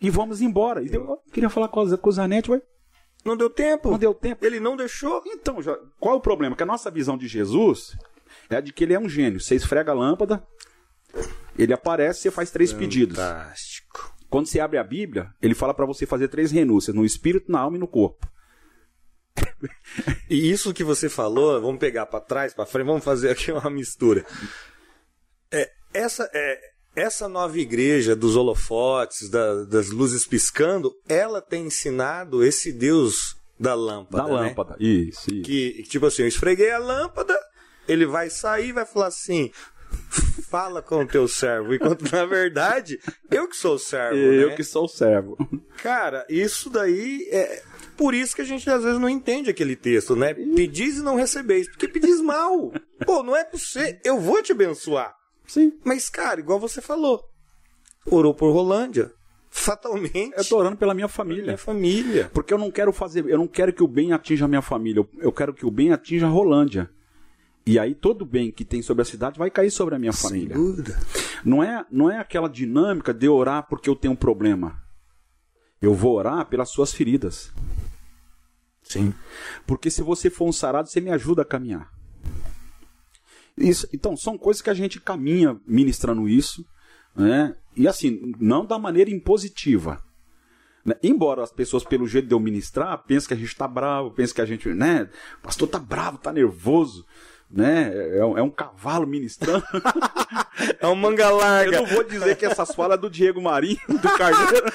E 0.00 0.10
vamos 0.10 0.40
embora. 0.40 0.82
E 0.82 0.92
eu 0.92 1.08
ó, 1.10 1.16
queria 1.32 1.48
falar 1.48 1.68
com, 1.68 1.96
com 1.96 2.08
o 2.08 2.12
Zanetti, 2.12 2.50
ué, 2.50 2.60
Não 3.24 3.36
deu 3.36 3.48
tempo. 3.50 3.90
não 3.90 3.98
deu 3.98 4.12
tempo. 4.14 4.44
Ele 4.44 4.58
não 4.58 4.76
deixou. 4.76 5.22
Então, 5.26 5.62
já- 5.62 5.78
qual 6.00 6.14
é 6.14 6.18
o 6.18 6.20
problema? 6.20 6.56
Que 6.56 6.62
a 6.62 6.66
nossa 6.66 6.90
visão 6.90 7.16
de 7.16 7.28
Jesus 7.28 7.96
é 8.50 8.56
a 8.56 8.60
de 8.60 8.72
que 8.72 8.82
ele 8.84 8.94
é 8.94 8.98
um 8.98 9.08
gênio. 9.08 9.40
Você 9.40 9.54
esfrega 9.54 9.92
a 9.92 9.94
lâmpada, 9.94 10.42
ele 11.56 11.72
aparece, 11.72 12.22
você 12.22 12.30
faz 12.32 12.50
três 12.50 12.72
pedidos. 12.72 13.16
Fantástico. 13.16 14.14
Quando 14.28 14.46
você 14.46 14.60
abre 14.60 14.76
a 14.78 14.84
Bíblia, 14.84 15.30
ele 15.40 15.54
fala 15.54 15.72
para 15.72 15.86
você 15.86 16.04
fazer 16.04 16.28
três 16.28 16.50
renúncias, 16.50 16.94
no 16.94 17.04
espírito, 17.04 17.50
na 17.50 17.60
alma 17.60 17.76
e 17.76 17.80
no 17.80 17.86
corpo. 17.88 18.26
E 20.30 20.50
isso 20.50 20.72
que 20.74 20.84
você 20.84 21.08
falou, 21.08 21.60
vamos 21.60 21.78
pegar 21.80 22.06
para 22.06 22.20
trás, 22.20 22.54
para 22.54 22.66
frente, 22.66 22.86
vamos 22.86 23.04
fazer 23.04 23.30
aqui 23.30 23.50
uma 23.52 23.68
mistura. 23.70 24.24
É, 25.50 25.70
essa 25.92 26.28
é 26.32 26.58
essa 26.96 27.28
nova 27.28 27.56
igreja 27.58 28.16
dos 28.16 28.34
holofotes, 28.34 29.28
da- 29.30 29.64
das 29.64 29.88
luzes 29.90 30.26
piscando, 30.26 30.92
ela 31.08 31.40
tem 31.40 31.66
ensinado 31.66 32.42
esse 32.44 32.72
Deus 32.72 33.36
da 33.58 33.74
lâmpada, 33.74 34.24
Da 34.24 34.28
né? 34.28 34.48
lâmpada. 34.48 34.76
Isso, 34.80 35.32
isso. 35.32 35.42
Que 35.42 35.82
tipo 35.84 36.06
assim, 36.06 36.22
eu 36.22 36.28
esfreguei 36.28 36.70
a 36.72 36.78
lâmpada, 36.78 37.38
ele 37.86 38.04
vai 38.04 38.28
sair 38.30 38.68
e 38.70 38.72
vai 38.72 38.84
falar 38.84 39.06
assim: 39.08 39.50
"Fala 40.50 40.82
com 40.82 41.02
o 41.02 41.06
teu 41.06 41.28
servo", 41.28 41.72
enquanto 41.74 42.02
na 42.10 42.24
verdade 42.26 42.98
eu 43.30 43.46
que 43.48 43.56
sou 43.56 43.76
o 43.76 43.78
servo, 43.78 44.16
Eu 44.18 44.48
né? 44.50 44.56
que 44.56 44.64
sou 44.64 44.84
o 44.84 44.88
servo. 44.88 45.36
Cara, 45.82 46.26
isso 46.28 46.68
daí 46.68 47.28
é. 47.30 47.62
Por 47.98 48.14
isso 48.14 48.36
que 48.36 48.42
a 48.42 48.44
gente 48.44 48.70
às 48.70 48.84
vezes 48.84 49.00
não 49.00 49.08
entende 49.08 49.50
aquele 49.50 49.74
texto, 49.74 50.14
né? 50.14 50.32
Pedis 50.32 50.98
e 50.98 51.02
não 51.02 51.16
recebeis. 51.16 51.68
Porque 51.68 51.88
pedis 51.88 52.20
mal. 52.20 52.72
Pô, 53.04 53.24
não 53.24 53.36
é 53.36 53.42
pra 53.42 53.58
você. 53.58 54.00
Eu 54.04 54.20
vou 54.20 54.40
te 54.40 54.52
abençoar. 54.52 55.12
Sim. 55.44 55.72
Mas, 55.84 56.08
cara, 56.08 56.38
igual 56.38 56.60
você 56.60 56.80
falou. 56.80 57.20
Orou 58.06 58.32
por 58.32 58.52
Rolândia. 58.52 59.10
Fatalmente. 59.50 60.32
Eu 60.36 60.44
tô 60.44 60.58
orando 60.58 60.76
pela 60.76 60.94
minha 60.94 61.06
minha 61.06 61.08
família. 61.08 61.58
família. 61.58 62.30
Porque 62.32 62.54
eu 62.54 62.58
não 62.58 62.70
quero 62.70 62.92
fazer, 62.92 63.26
eu 63.26 63.38
não 63.38 63.48
quero 63.48 63.72
que 63.72 63.82
o 63.82 63.88
bem 63.88 64.12
atinja 64.12 64.44
a 64.44 64.48
minha 64.48 64.62
família, 64.62 65.04
eu, 65.18 65.32
quero 65.32 65.52
que 65.52 65.66
o 65.66 65.70
bem 65.70 65.92
atinja 65.92 66.26
a 66.26 66.30
Rolândia. 66.30 66.88
E 67.66 67.78
aí 67.78 67.94
todo 67.94 68.22
o 68.22 68.26
bem 68.26 68.52
que 68.52 68.64
tem 68.64 68.80
sobre 68.80 69.02
a 69.02 69.04
cidade 69.04 69.38
vai 69.38 69.50
cair 69.50 69.70
sobre 69.72 69.96
a 69.96 69.98
minha 69.98 70.12
família. 70.12 70.54
dúvida. 70.54 70.96
Não 71.44 71.64
é, 71.64 71.84
não 71.90 72.10
é 72.10 72.18
aquela 72.18 72.48
dinâmica 72.48 73.12
de 73.12 73.28
orar 73.28 73.66
porque 73.68 73.90
eu 73.90 73.96
tenho 73.96 74.12
um 74.12 74.16
problema. 74.16 74.80
Eu 75.82 75.94
vou 75.94 76.14
orar 76.14 76.46
pelas 76.46 76.70
suas 76.70 76.92
feridas. 76.92 77.52
Sim. 78.88 79.12
Porque 79.66 79.90
se 79.90 80.02
você 80.02 80.30
for 80.30 80.48
um 80.48 80.52
sarado, 80.52 80.88
você 80.88 81.00
me 81.00 81.10
ajuda 81.10 81.42
a 81.42 81.44
caminhar. 81.44 81.92
Isso, 83.56 83.88
então, 83.92 84.16
são 84.16 84.38
coisas 84.38 84.62
que 84.62 84.70
a 84.70 84.74
gente 84.74 85.00
caminha 85.00 85.60
ministrando 85.66 86.28
isso, 86.28 86.64
né? 87.14 87.56
E 87.76 87.86
assim, 87.86 88.32
não 88.38 88.64
da 88.64 88.78
maneira 88.78 89.10
impositiva. 89.10 90.02
né? 90.84 90.94
Embora 91.02 91.42
as 91.42 91.52
pessoas, 91.52 91.84
pelo 91.84 92.06
jeito 92.06 92.28
de 92.28 92.34
eu 92.34 92.40
ministrar, 92.40 93.04
pensem 93.04 93.28
que 93.28 93.34
a 93.34 93.36
gente 93.36 93.48
está 93.48 93.68
bravo, 93.68 94.12
pensem 94.12 94.34
que 94.34 94.40
a 94.40 94.46
gente, 94.46 94.68
né? 94.70 95.10
O 95.38 95.42
pastor 95.42 95.68
tá 95.68 95.78
bravo, 95.78 96.18
tá 96.18 96.32
nervoso, 96.32 97.04
né? 97.50 98.18
É, 98.18 98.24
um- 98.24 98.38
é 98.38 98.42
um 98.42 98.50
cavalo 98.50 99.06
ministrando. 99.06 99.64
É 100.80 100.86
um 100.88 100.94
manga 100.96 101.30
larga. 101.30 101.76
Eu 101.76 101.82
não 101.82 101.88
vou 101.88 102.02
dizer 102.04 102.36
que 102.36 102.44
essas 102.44 102.74
falas 102.74 102.98
é 102.98 103.00
do 103.00 103.08
Diego 103.08 103.40
Marinho, 103.40 103.78
do 103.88 104.10
Carneiro. 104.16 104.66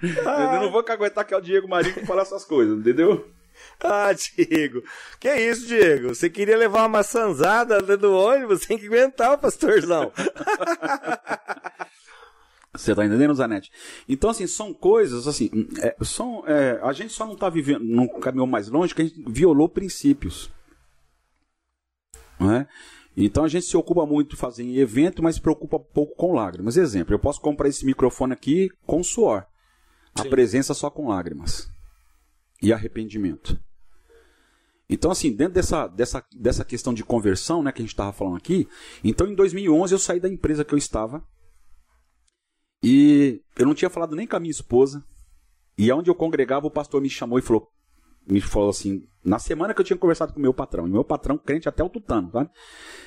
eu 0.02 0.60
não 0.62 0.70
vou 0.70 0.82
aguentar 0.88 1.24
que 1.26 1.34
é 1.34 1.36
o 1.36 1.40
Diego 1.42 1.68
Marinho 1.68 1.92
que 1.94 2.06
fala 2.06 2.22
essas 2.22 2.42
coisas, 2.44 2.78
entendeu? 2.78 3.28
Ah, 3.82 4.10
Diego. 4.12 4.82
Que 5.20 5.28
é 5.28 5.50
isso, 5.50 5.66
Diego? 5.66 6.14
Você 6.14 6.30
queria 6.30 6.56
levar 6.56 6.80
uma 6.80 6.88
maçãzada 6.88 7.80
dentro 7.80 7.98
do 8.08 8.16
ônibus? 8.16 8.64
Tem 8.66 8.78
que 8.78 8.86
aguentar 8.86 9.34
o 9.34 9.38
pastorzão. 9.38 10.10
Você 12.74 12.94
tá 12.94 13.04
entendendo, 13.04 13.34
Zanetti? 13.34 13.70
Então, 14.08 14.30
assim, 14.30 14.46
são 14.46 14.72
coisas, 14.72 15.28
assim, 15.28 15.50
é, 15.82 15.94
são, 16.02 16.42
é, 16.46 16.80
a 16.82 16.92
gente 16.94 17.12
só 17.12 17.26
não 17.26 17.36
tá 17.36 17.50
vivendo, 17.50 17.84
não 17.84 18.08
caminhou 18.08 18.46
mais 18.46 18.68
longe, 18.68 18.94
que 18.94 19.02
a 19.02 19.04
gente 19.04 19.22
violou 19.28 19.68
princípios. 19.68 20.50
Não 22.42 22.52
é? 22.52 22.68
Então 23.16 23.44
a 23.44 23.48
gente 23.48 23.66
se 23.66 23.76
ocupa 23.76 24.06
muito 24.06 24.30
de 24.30 24.36
fazer 24.36 24.62
em 24.62 24.76
evento, 24.76 25.22
mas 25.22 25.36
se 25.36 25.40
preocupa 25.40 25.78
pouco 25.78 26.16
com 26.16 26.32
lágrimas. 26.32 26.76
Exemplo, 26.76 27.14
eu 27.14 27.18
posso 27.18 27.40
comprar 27.40 27.68
esse 27.68 27.84
microfone 27.84 28.32
aqui 28.32 28.70
com 28.86 29.02
suor. 29.02 29.46
A 30.14 30.22
Sim. 30.22 30.30
presença 30.30 30.74
só 30.74 30.90
com 30.90 31.08
lágrimas. 31.08 31.70
E 32.62 32.72
arrependimento. 32.72 33.58
Então, 34.88 35.10
assim, 35.10 35.32
dentro 35.32 35.54
dessa, 35.54 35.86
dessa, 35.86 36.24
dessa 36.34 36.64
questão 36.64 36.92
de 36.92 37.02
conversão, 37.02 37.62
né, 37.62 37.72
que 37.72 37.80
a 37.80 37.84
gente 37.84 37.92
estava 37.92 38.12
falando 38.12 38.36
aqui, 38.36 38.68
então 39.02 39.26
em 39.26 39.34
2011 39.34 39.94
eu 39.94 39.98
saí 39.98 40.20
da 40.20 40.28
empresa 40.28 40.64
que 40.64 40.74
eu 40.74 40.78
estava, 40.78 41.24
e 42.82 43.40
eu 43.56 43.64
não 43.64 43.74
tinha 43.74 43.88
falado 43.88 44.16
nem 44.16 44.26
com 44.26 44.36
a 44.36 44.40
minha 44.40 44.50
esposa. 44.50 45.04
E 45.78 45.90
aonde 45.90 46.10
eu 46.10 46.14
congregava, 46.14 46.66
o 46.66 46.70
pastor 46.70 47.00
me 47.00 47.08
chamou 47.08 47.38
e 47.38 47.42
falou, 47.42 47.68
me 48.26 48.40
falou 48.40 48.70
assim, 48.70 49.02
na 49.24 49.38
semana 49.38 49.74
que 49.74 49.80
eu 49.80 49.84
tinha 49.84 49.96
conversado 49.96 50.32
com 50.32 50.38
o 50.38 50.42
meu 50.42 50.54
patrão, 50.54 50.86
e 50.86 50.90
meu 50.90 51.04
patrão 51.04 51.38
crente 51.38 51.68
até 51.68 51.82
o 51.82 51.88
tutano, 51.88 52.30
sabe? 52.30 52.50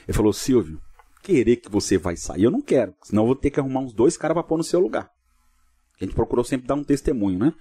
Ele 0.08 0.16
falou, 0.16 0.34
Silvio, 0.34 0.80
querer 1.22 1.58
que 1.58 1.70
você 1.70 1.98
vai 1.98 2.16
sair, 2.16 2.44
eu 2.44 2.52
não 2.52 2.62
quero, 2.62 2.94
senão 3.04 3.24
eu 3.24 3.28
vou 3.28 3.36
ter 3.36 3.50
que 3.50 3.60
arrumar 3.60 3.82
uns 3.82 3.94
dois 3.94 4.18
caras 4.18 4.36
para 4.36 4.44
pôr 4.44 4.58
no 4.58 4.64
seu 4.64 4.80
lugar. 4.80 5.10
A 6.00 6.04
gente 6.04 6.16
procurou 6.16 6.44
sempre 6.44 6.68
dar 6.68 6.76
um 6.76 6.84
testemunho, 6.84 7.40
né? 7.40 7.54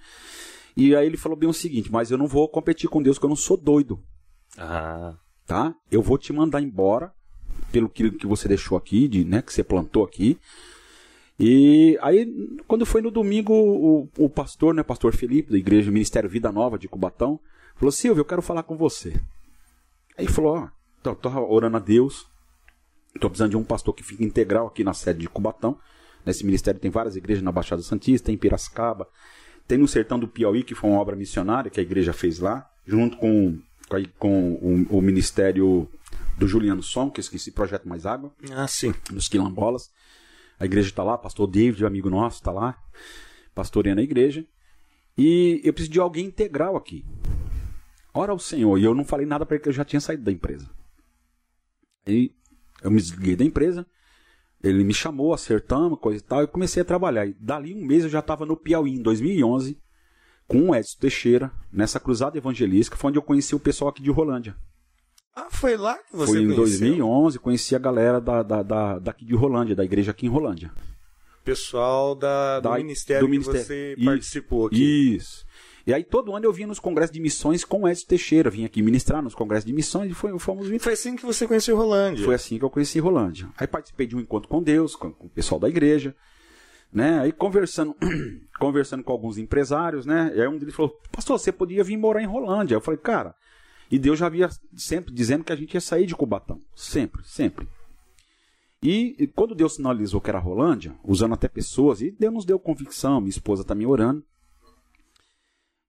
E 0.75 0.93
aí 0.95 1.05
ele 1.07 1.17
falou 1.17 1.37
bem 1.37 1.49
o 1.49 1.53
seguinte, 1.53 1.91
mas 1.91 2.11
eu 2.11 2.17
não 2.17 2.27
vou 2.27 2.49
competir 2.49 2.89
com 2.89 3.01
Deus, 3.01 3.17
que 3.17 3.25
eu 3.25 3.29
não 3.29 3.35
sou 3.35 3.55
doido, 3.57 3.99
Ah. 4.57 5.15
tá? 5.45 5.73
Eu 5.89 6.01
vou 6.01 6.17
te 6.17 6.33
mandar 6.33 6.61
embora 6.61 7.13
pelo 7.71 7.89
que, 7.89 8.11
que 8.11 8.27
você 8.27 8.47
deixou 8.47 8.77
aqui, 8.77 9.07
de, 9.07 9.23
né, 9.23 9.41
que 9.41 9.53
você 9.53 9.63
plantou 9.63 10.03
aqui. 10.03 10.37
E 11.37 11.97
aí, 12.01 12.25
quando 12.67 12.85
foi 12.85 13.01
no 13.01 13.11
domingo, 13.11 13.53
o, 13.53 14.09
o 14.17 14.29
pastor, 14.29 14.73
né, 14.73 14.83
pastor 14.83 15.13
Felipe, 15.13 15.51
da 15.51 15.57
igreja 15.57 15.91
Ministério 15.91 16.29
Vida 16.29 16.51
Nova 16.51 16.77
de 16.79 16.87
Cubatão, 16.87 17.39
falou: 17.75 17.91
Silvio, 17.91 18.21
eu 18.21 18.25
quero 18.25 18.41
falar 18.41 18.63
com 18.63 18.77
você. 18.77 19.19
Aí 20.17 20.27
falou: 20.27 20.55
Ó, 20.55 20.67
tô, 21.03 21.13
tô 21.15 21.29
orando 21.29 21.75
a 21.75 21.79
Deus, 21.79 22.25
tô 23.19 23.29
precisando 23.29 23.51
de 23.51 23.57
um 23.57 23.63
pastor 23.63 23.93
que 23.93 24.03
fique 24.03 24.23
integral 24.23 24.67
aqui 24.67 24.83
na 24.83 24.93
sede 24.93 25.19
de 25.19 25.29
Cubatão. 25.29 25.77
Nesse 26.25 26.45
ministério 26.45 26.79
tem 26.79 26.89
várias 26.89 27.15
igrejas 27.15 27.43
na 27.43 27.51
Baixada 27.51 27.81
Santista, 27.81 28.27
tem 28.27 28.35
em 28.35 28.37
Piracicaba, 28.37 29.07
tem 29.67 29.77
no 29.77 29.87
Sertão 29.87 30.17
do 30.17 30.27
Piauí, 30.27 30.63
que 30.63 30.73
foi 30.73 30.89
uma 30.89 30.99
obra 30.99 31.15
missionária 31.15 31.69
que 31.69 31.79
a 31.79 31.83
igreja 31.83 32.13
fez 32.13 32.39
lá, 32.39 32.67
junto 32.87 33.17
com, 33.17 33.59
com, 34.17 34.53
o, 34.53 34.97
o 34.97 35.01
ministério 35.01 35.87
do 36.37 36.47
Juliano 36.47 36.81
Som, 36.81 37.11
que 37.11 37.19
é 37.19 37.23
esse 37.23 37.51
projeto 37.51 37.87
Mais 37.87 38.05
Água 38.05 38.33
Ah, 38.51 38.67
sim. 38.67 38.93
nos 39.11 39.27
quilombolas. 39.27 39.91
A 40.59 40.65
igreja 40.65 40.89
está 40.89 41.03
lá, 41.03 41.17
pastor 41.17 41.47
David, 41.47 41.85
amigo 41.85 42.09
nosso, 42.09 42.37
está 42.37 42.51
lá, 42.51 42.77
pastoreando 43.53 44.01
a 44.01 44.03
igreja. 44.03 44.45
E 45.17 45.61
eu 45.63 45.73
preciso 45.73 45.93
de 45.93 45.99
alguém 45.99 46.25
integral 46.25 46.75
aqui. 46.75 47.05
Ora 48.13 48.31
ao 48.31 48.39
Senhor. 48.39 48.77
E 48.77 48.83
eu 48.83 48.93
não 48.93 49.05
falei 49.05 49.25
nada 49.25 49.45
para 49.45 49.55
ele 49.55 49.63
que 49.63 49.69
eu 49.69 49.73
já 49.73 49.85
tinha 49.85 49.99
saído 49.99 50.23
da 50.23 50.31
empresa. 50.31 50.69
Aí 52.05 52.31
eu 52.81 52.91
me 52.91 52.97
desliguei 52.97 53.35
da 53.35 53.43
empresa. 53.43 53.85
Ele 54.63 54.83
me 54.83 54.93
chamou, 54.93 55.33
acertamos, 55.33 55.99
coisa 55.99 56.19
e 56.19 56.23
tal, 56.23 56.43
e 56.43 56.47
comecei 56.47 56.81
a 56.81 56.85
trabalhar. 56.85 57.25
E 57.25 57.33
dali 57.33 57.73
um 57.73 57.85
mês 57.85 58.03
eu 58.03 58.09
já 58.09 58.19
estava 58.19 58.45
no 58.45 58.57
Piauí, 58.57 58.93
em 58.93 59.01
2011, 59.01 59.79
com 60.47 60.69
o 60.69 60.75
Edson 60.75 60.97
Teixeira, 60.99 61.51
nessa 61.71 61.99
cruzada 61.99 62.37
evangelística, 62.37 62.97
foi 62.97 63.09
onde 63.09 63.19
eu 63.19 63.23
conheci 63.23 63.53
o 63.53 63.59
pessoal 63.59 63.89
aqui 63.89 64.01
de 64.01 64.09
Rolândia. 64.09 64.55
Ah, 65.35 65.47
foi 65.51 65.75
lá 65.75 65.95
que 65.97 66.15
você 66.15 66.31
Foi 66.31 66.41
em 66.41 66.45
conheceu? 66.55 66.79
2011, 66.87 67.39
conheci 67.39 67.75
a 67.75 67.79
galera 67.79 68.21
da, 68.21 68.41
da, 68.41 68.63
da, 68.63 68.99
daqui 68.99 69.25
de 69.25 69.35
Rolândia, 69.35 69.75
da 69.75 69.83
igreja 69.83 70.11
aqui 70.11 70.25
em 70.25 70.29
Rolândia. 70.29 70.71
Pessoal 71.43 72.15
da, 72.15 72.59
do 72.59 72.69
Da- 72.69 72.77
ministério 72.77 73.27
do 73.27 73.31
que 73.31 73.31
ministério. 73.31 73.65
você 73.65 73.93
Isso, 73.97 74.05
participou 74.05 74.67
aqui. 74.67 75.15
Isso. 75.15 75.45
E 75.85 75.93
aí 75.93 76.03
todo 76.03 76.33
ano 76.33 76.45
eu 76.45 76.51
vinha 76.53 76.67
nos 76.67 76.79
congressos 76.79 77.11
de 77.13 77.19
missões 77.19 77.63
com 77.63 77.83
o 77.83 77.87
Edson 77.87 78.07
Teixeira, 78.07 78.49
vinha 78.49 78.65
aqui 78.65 78.81
ministrar 78.81 79.21
nos 79.21 79.35
congressos 79.35 79.65
de 79.65 79.73
missões 79.73 80.09
e 80.09 80.15
foi, 80.15 80.37
fomos 80.39 80.67
Foi 80.81 80.93
assim 80.93 81.15
que 81.15 81.23
você 81.25 81.45
conheceu 81.45 81.77
Rolândia. 81.77 82.25
Foi 82.25 82.33
assim 82.33 82.57
que 82.57 82.65
eu 82.65 82.69
conheci 82.71 82.97
Rolândia. 82.99 83.47
Aí 83.55 83.67
participei 83.67 84.07
de 84.07 84.15
um 84.15 84.19
encontro 84.19 84.49
com 84.49 84.63
Deus, 84.63 84.95
com, 84.95 85.11
com 85.11 85.27
o 85.27 85.29
pessoal 85.29 85.59
da 85.59 85.69
igreja, 85.69 86.15
né? 86.91 87.19
Aí 87.19 87.31
conversando, 87.31 87.95
conversando 88.59 89.03
com 89.03 89.11
alguns 89.11 89.37
empresários, 89.37 90.07
né? 90.07 90.31
E 90.35 90.41
aí 90.41 90.47
um 90.47 90.57
deles 90.57 90.73
falou: 90.73 90.97
"Pastor, 91.11 91.37
você 91.37 91.51
podia 91.51 91.83
vir 91.83 91.97
morar 91.97 92.23
em 92.23 92.25
Rolândia". 92.25 92.73
Eu 92.73 92.81
falei: 92.81 92.99
"Cara, 92.99 93.35
e 93.91 93.99
Deus 93.99 94.19
já 94.19 94.25
havia 94.25 94.49
sempre 94.75 95.13
dizendo 95.13 95.43
que 95.43 95.53
a 95.53 95.55
gente 95.55 95.73
ia 95.73 95.81
sair 95.81 96.05
de 96.05 96.15
Cubatão, 96.15 96.61
sempre, 96.75 97.23
sempre. 97.23 97.67
E, 98.81 99.15
e 99.17 99.27
quando 99.27 99.55
Deus 99.55 99.75
sinalizou 99.75 100.21
que 100.21 100.29
era 100.29 100.39
Rolândia, 100.39 100.95
usando 101.03 101.33
até 101.33 101.47
pessoas, 101.47 102.01
e 102.01 102.11
Deus 102.11 102.33
nos 102.33 102.45
deu 102.45 102.59
convicção, 102.59 103.19
minha 103.19 103.29
esposa 103.29 103.61
está 103.61 103.73
me 103.73 103.85
orando, 103.85 104.23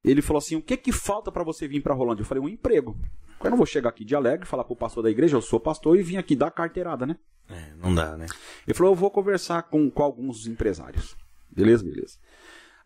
ele 0.05 0.23
falou 0.23 0.39
assim: 0.39 0.57
o 0.57 0.63
que 0.63 0.77
que 0.77 0.93
falta 0.93 1.33
para 1.33 1.43
você 1.43 1.67
vir 1.67 1.83
para 1.83 1.95
Rolândia? 1.95 2.23
Eu 2.23 2.27
falei: 2.27 2.43
um 2.43 2.49
emprego. 2.49 2.97
Eu 3.43 3.51
não 3.51 3.57
vou 3.57 3.67
chegar 3.67 3.91
aqui 3.91 4.05
de 4.05 4.15
alegre, 4.15 4.47
falar 4.47 4.65
pro 4.65 4.75
pastor 4.75 5.03
da 5.03 5.11
igreja, 5.11 5.37
eu 5.37 5.43
sou 5.43 5.61
pastor, 5.61 5.99
e 5.99 6.03
vim 6.03 6.17
aqui 6.17 6.35
dar 6.35 6.51
carteirada, 6.51 7.05
né? 7.05 7.19
É, 7.51 7.75
não 7.77 7.95
dá, 7.95 8.17
né? 8.17 8.27
Ele 8.67 8.75
falou: 8.75 8.93
eu 8.93 8.97
vou 8.97 9.11
conversar 9.11 9.65
com, 9.65 9.91
com 9.91 10.03
alguns 10.03 10.47
empresários. 10.47 11.17
Beleza, 11.51 11.85
beleza. 11.85 12.19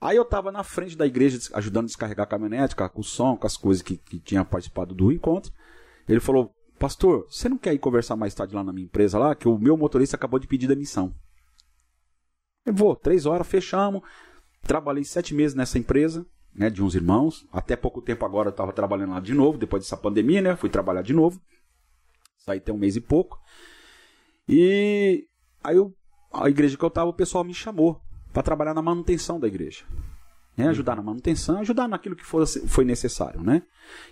Aí 0.01 0.17
eu 0.17 0.25
tava 0.25 0.51
na 0.51 0.65
frente 0.65 0.97
da 0.97 1.07
igreja 1.07 1.39
ajudando 1.53 1.85
a 1.85 1.89
descarregar 1.89 2.25
a 2.25 2.29
caminhonete, 2.29 2.75
com, 2.75 3.01
o 3.01 3.05
som, 3.05 3.37
com 3.37 3.47
as 3.47 3.57
coisas 3.57 3.83
que, 3.83 3.99
que 3.99 4.19
tinha 4.19 4.45
participado 4.45 4.95
do 4.95 5.13
encontro. 5.13 5.53
Ele 6.09 6.21
falou: 6.21 6.55
Pastor, 6.79 7.27
você 7.29 7.49
não 7.49 7.59
quer 7.59 7.75
ir 7.75 7.79
conversar 7.79 8.17
mais 8.17 8.35
tarde 8.35 8.55
lá 8.55 8.65
na 8.65 8.73
minha 8.73 8.87
empresa 8.87 9.19
lá? 9.19 9.35
Que 9.35 9.47
o 9.47 9.59
meu 9.59 9.77
motorista 9.77 10.17
acabou 10.17 10.41
de 10.41 10.47
pedir 10.47 10.67
demissão. 10.67 11.15
Eu 12.65 12.73
vou, 12.73 12.97
três 12.97 13.27
horas, 13.27 13.47
fechamos. 13.47 14.01
Trabalhei 14.63 15.05
sete 15.05 15.35
meses 15.35 15.55
nessa 15.55 15.79
empresa, 15.79 16.27
né, 16.55 16.71
de 16.71 16.83
uns 16.83 16.95
irmãos. 16.95 17.47
Até 17.53 17.77
pouco 17.77 18.01
tempo 18.01 18.25
agora 18.25 18.49
eu 18.49 18.53
estava 18.53 18.73
trabalhando 18.73 19.13
lá 19.13 19.21
de 19.21 19.35
novo, 19.35 19.59
depois 19.59 19.83
dessa 19.83 19.97
pandemia, 19.97 20.41
né? 20.41 20.57
Fui 20.57 20.71
trabalhar 20.71 21.03
de 21.03 21.13
novo. 21.13 21.41
Saí 22.39 22.59
tem 22.59 22.75
um 22.75 22.79
mês 22.79 22.97
e 22.97 23.01
pouco. 23.03 23.39
E 24.49 25.27
aí 25.63 25.77
eu, 25.77 25.95
a 26.33 26.49
igreja 26.49 26.79
que 26.79 26.85
eu 26.85 26.89
estava, 26.89 27.11
o 27.11 27.15
pessoal 27.15 27.45
me 27.45 27.53
chamou 27.53 28.01
para 28.33 28.43
trabalhar 28.43 28.75
na 28.75 28.83
manutenção 28.83 29.39
da 29.39 29.47
igreja. 29.47 29.85
Né, 30.57 30.69
ajudar 30.69 30.97
na 30.97 31.03
manutenção, 31.03 31.61
ajudar 31.61 31.89
naquilo 31.89 32.15
que 32.15 32.25
fosse, 32.25 32.67
foi 32.69 32.85
necessário, 32.85 33.41
né? 33.41 33.63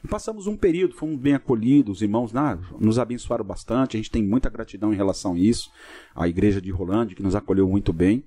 E 0.03 0.09
passamos 0.09 0.47
um 0.47 0.57
período, 0.57 0.95
fomos 0.95 1.19
bem 1.19 1.35
acolhidos, 1.35 1.97
os 1.97 2.03
irmãos 2.03 2.33
né, 2.33 2.59
nos 2.79 2.99
abençoaram 2.99 3.45
bastante, 3.45 3.97
a 3.97 3.99
gente 3.99 4.11
tem 4.11 4.23
muita 4.23 4.49
gratidão 4.49 4.93
em 4.93 4.97
relação 4.97 5.35
a 5.35 5.39
isso, 5.39 5.71
a 6.15 6.27
igreja 6.27 6.59
de 6.59 6.71
Rolândia, 6.71 7.15
que 7.15 7.23
nos 7.23 7.35
acolheu 7.35 7.69
muito 7.69 7.93
bem, 7.93 8.25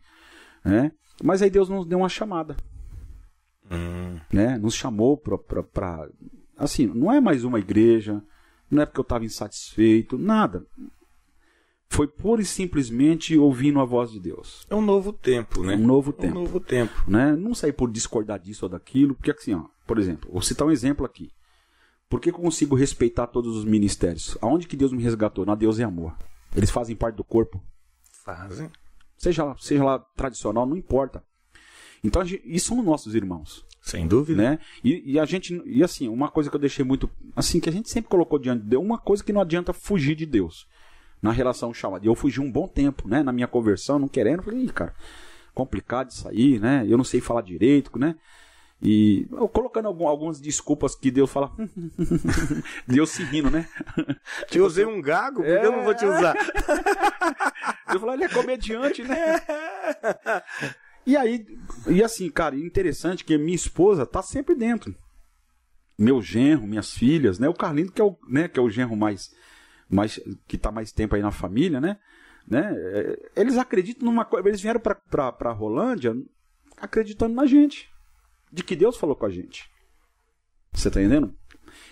né? 0.63 0.91
Mas 1.23 1.41
aí 1.41 1.49
Deus 1.49 1.67
nos 1.67 1.85
deu 1.85 1.99
uma 1.99 2.09
chamada, 2.09 2.55
né? 4.31 4.57
Nos 4.57 4.75
chamou 4.75 5.17
para, 5.17 6.07
assim, 6.57 6.85
não 6.85 7.11
é 7.11 7.19
mais 7.19 7.43
uma 7.43 7.59
igreja, 7.59 8.21
não 8.69 8.83
é 8.83 8.85
porque 8.85 8.99
eu 8.99 9.03
estava 9.03 9.25
insatisfeito, 9.25 10.17
nada. 10.17 10.63
Foi 11.93 12.07
pura 12.07 12.41
e 12.41 12.45
simplesmente 12.45 13.37
ouvindo 13.37 13.79
a 13.81 13.83
voz 13.85 14.11
de 14.11 14.19
Deus. 14.19 14.65
É 14.69 14.75
um 14.75 14.81
novo 14.81 15.11
tempo, 15.11 15.61
né? 15.61 15.75
Um 15.75 15.85
novo 15.85 16.11
É 16.11 16.21
tempo 16.21 16.37
Um 16.37 16.41
novo 16.43 16.59
tempo. 16.61 17.03
né? 17.05 17.35
Não 17.35 17.53
sair 17.53 17.73
por 17.73 17.91
discordar 17.91 18.39
disso 18.39 18.63
ou 18.65 18.69
daquilo, 18.69 19.13
porque 19.13 19.29
assim, 19.29 19.53
ó, 19.53 19.65
por 19.85 19.99
exemplo, 19.99 20.31
vou 20.31 20.41
citar 20.41 20.65
um 20.65 20.71
exemplo 20.71 21.05
aqui. 21.05 21.29
Por 22.09 22.21
que, 22.21 22.31
consigo 22.31 22.75
respeitar 22.75 23.27
todos 23.27 23.57
os 23.57 23.65
ministérios? 23.65 24.37
Aonde 24.41 24.67
que 24.67 24.77
Deus 24.77 24.93
me 24.93 25.03
resgatou? 25.03 25.45
Na 25.45 25.53
Deus 25.53 25.79
é 25.79 25.83
amor. 25.83 26.15
Eles 26.55 26.69
fazem 26.69 26.95
parte 26.95 27.15
do 27.15 27.25
corpo. 27.25 27.61
Fazem. 28.23 28.69
Seja 29.17 29.43
lá, 29.43 29.55
seja 29.59 29.83
lá 29.83 29.99
tradicional, 30.15 30.65
não 30.65 30.77
importa. 30.77 31.21
Então, 32.01 32.23
gente, 32.25 32.41
isso 32.45 32.69
são 32.69 32.81
nossos 32.81 33.15
irmãos, 33.15 33.65
Sem 33.81 34.07
dúvida. 34.07 34.41
né? 34.41 34.59
E, 34.83 35.11
e 35.13 35.19
a 35.19 35.25
gente, 35.25 35.61
e 35.65 35.83
assim, 35.83 36.07
uma 36.07 36.29
coisa 36.31 36.49
que 36.49 36.55
eu 36.55 36.59
deixei 36.59 36.83
muito, 36.85 37.09
assim, 37.35 37.59
que 37.59 37.69
a 37.69 37.71
gente 37.73 37.89
sempre 37.89 38.09
colocou 38.09 38.39
diante 38.39 38.63
de 38.63 38.69
Deus, 38.69 38.83
uma 38.83 38.97
coisa 38.97 39.21
que 39.23 39.33
não 39.33 39.41
adianta 39.41 39.73
fugir 39.73 40.15
de 40.15 40.25
Deus. 40.25 40.65
Na 41.21 41.31
relação 41.31 41.73
chamada. 41.73 42.03
E 42.05 42.07
eu 42.07 42.15
fugi 42.15 42.39
um 42.41 42.51
bom 42.51 42.67
tempo, 42.67 43.07
né? 43.07 43.21
Na 43.21 43.31
minha 43.31 43.47
conversão, 43.47 43.99
não 43.99 44.07
querendo, 44.07 44.39
eu 44.39 44.43
falei, 44.43 44.67
cara, 44.69 44.93
complicado 45.53 46.09
isso 46.09 46.27
aí, 46.27 46.59
né? 46.59 46.83
Eu 46.87 46.97
não 46.97 47.03
sei 47.03 47.21
falar 47.21 47.41
direito, 47.41 47.97
né? 47.99 48.15
E 48.81 49.27
eu 49.31 49.47
colocando 49.47 49.85
algum- 49.87 50.07
algumas 50.07 50.41
desculpas 50.41 50.95
que 50.95 51.11
Deus 51.11 51.29
fala. 51.29 51.51
Deus 52.87 53.11
se 53.11 53.23
rindo, 53.23 53.51
né? 53.51 53.67
Te 54.49 54.59
usei 54.59 54.85
um 54.85 54.99
gago, 54.99 55.43
que 55.43 55.49
eu 55.49 55.71
não 55.71 55.83
vou 55.83 55.93
te 55.93 56.03
usar? 56.05 56.33
Deus 57.87 57.99
falou, 57.99 58.13
ele 58.15 58.23
é 58.23 58.29
comediante, 58.29 59.03
né? 59.03 59.39
E 61.05 61.15
aí, 61.17 61.45
e 61.87 62.03
assim, 62.03 62.29
cara, 62.29 62.55
interessante 62.55 63.23
que 63.23 63.37
minha 63.37 63.55
esposa 63.55 64.05
tá 64.05 64.21
sempre 64.23 64.55
dentro. 64.55 64.95
Meu 65.97 66.19
genro, 66.21 66.65
minhas 66.65 66.91
filhas, 66.91 67.37
né? 67.37 67.47
O 67.47 67.53
Carlindo, 67.53 67.91
que 67.91 68.01
é 68.01 68.03
o, 68.03 68.17
né, 68.27 68.47
que 68.47 68.59
é 68.59 68.63
o 68.63 68.69
genro 68.69 68.95
mais, 68.95 69.29
mais. 69.91 70.19
que 70.47 70.57
tá 70.57 70.71
mais 70.71 70.91
tempo 70.91 71.15
aí 71.15 71.21
na 71.21 71.31
família, 71.31 71.79
né? 71.81 71.97
né? 72.47 72.73
É, 72.75 73.31
Eles 73.35 73.57
acreditam 73.57 74.05
numa 74.05 74.25
coisa. 74.25 74.47
Eles 74.47 74.61
vieram 74.61 74.79
pra, 74.79 75.31
pra 75.31 75.51
Rolândia 75.51 76.15
acreditando 76.77 77.35
na 77.35 77.45
gente. 77.45 77.89
De 78.51 78.63
que 78.63 78.75
Deus 78.75 78.97
falou 78.97 79.15
com 79.15 79.25
a 79.25 79.29
gente. 79.29 79.69
Você 80.73 80.89
tá 80.89 80.99
entendendo? 81.01 81.33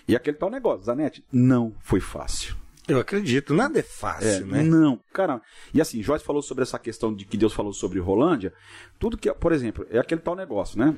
E 0.06 0.14
aquele 0.16 0.36
tal 0.36 0.50
negócio, 0.50 0.84
Zanete, 0.84 1.24
não 1.32 1.74
foi 1.80 2.00
fácil. 2.00 2.54
Eu 2.88 2.98
acredito, 2.98 3.54
nada 3.54 3.78
é 3.78 3.82
fácil, 3.82 4.46
né? 4.46 4.62
Não, 4.62 4.98
cara. 5.12 5.40
E 5.72 5.80
assim, 5.80 6.02
Joyce 6.02 6.24
falou 6.24 6.42
sobre 6.42 6.62
essa 6.62 6.78
questão 6.78 7.14
de 7.14 7.24
que 7.24 7.36
Deus 7.36 7.52
falou 7.52 7.72
sobre 7.72 8.00
Rolândia. 8.00 8.52
Tudo 8.98 9.16
que, 9.16 9.32
por 9.32 9.52
exemplo, 9.52 9.86
é 9.90 9.98
aquele 9.98 10.20
tal 10.20 10.34
negócio, 10.34 10.78
né? 10.78 10.96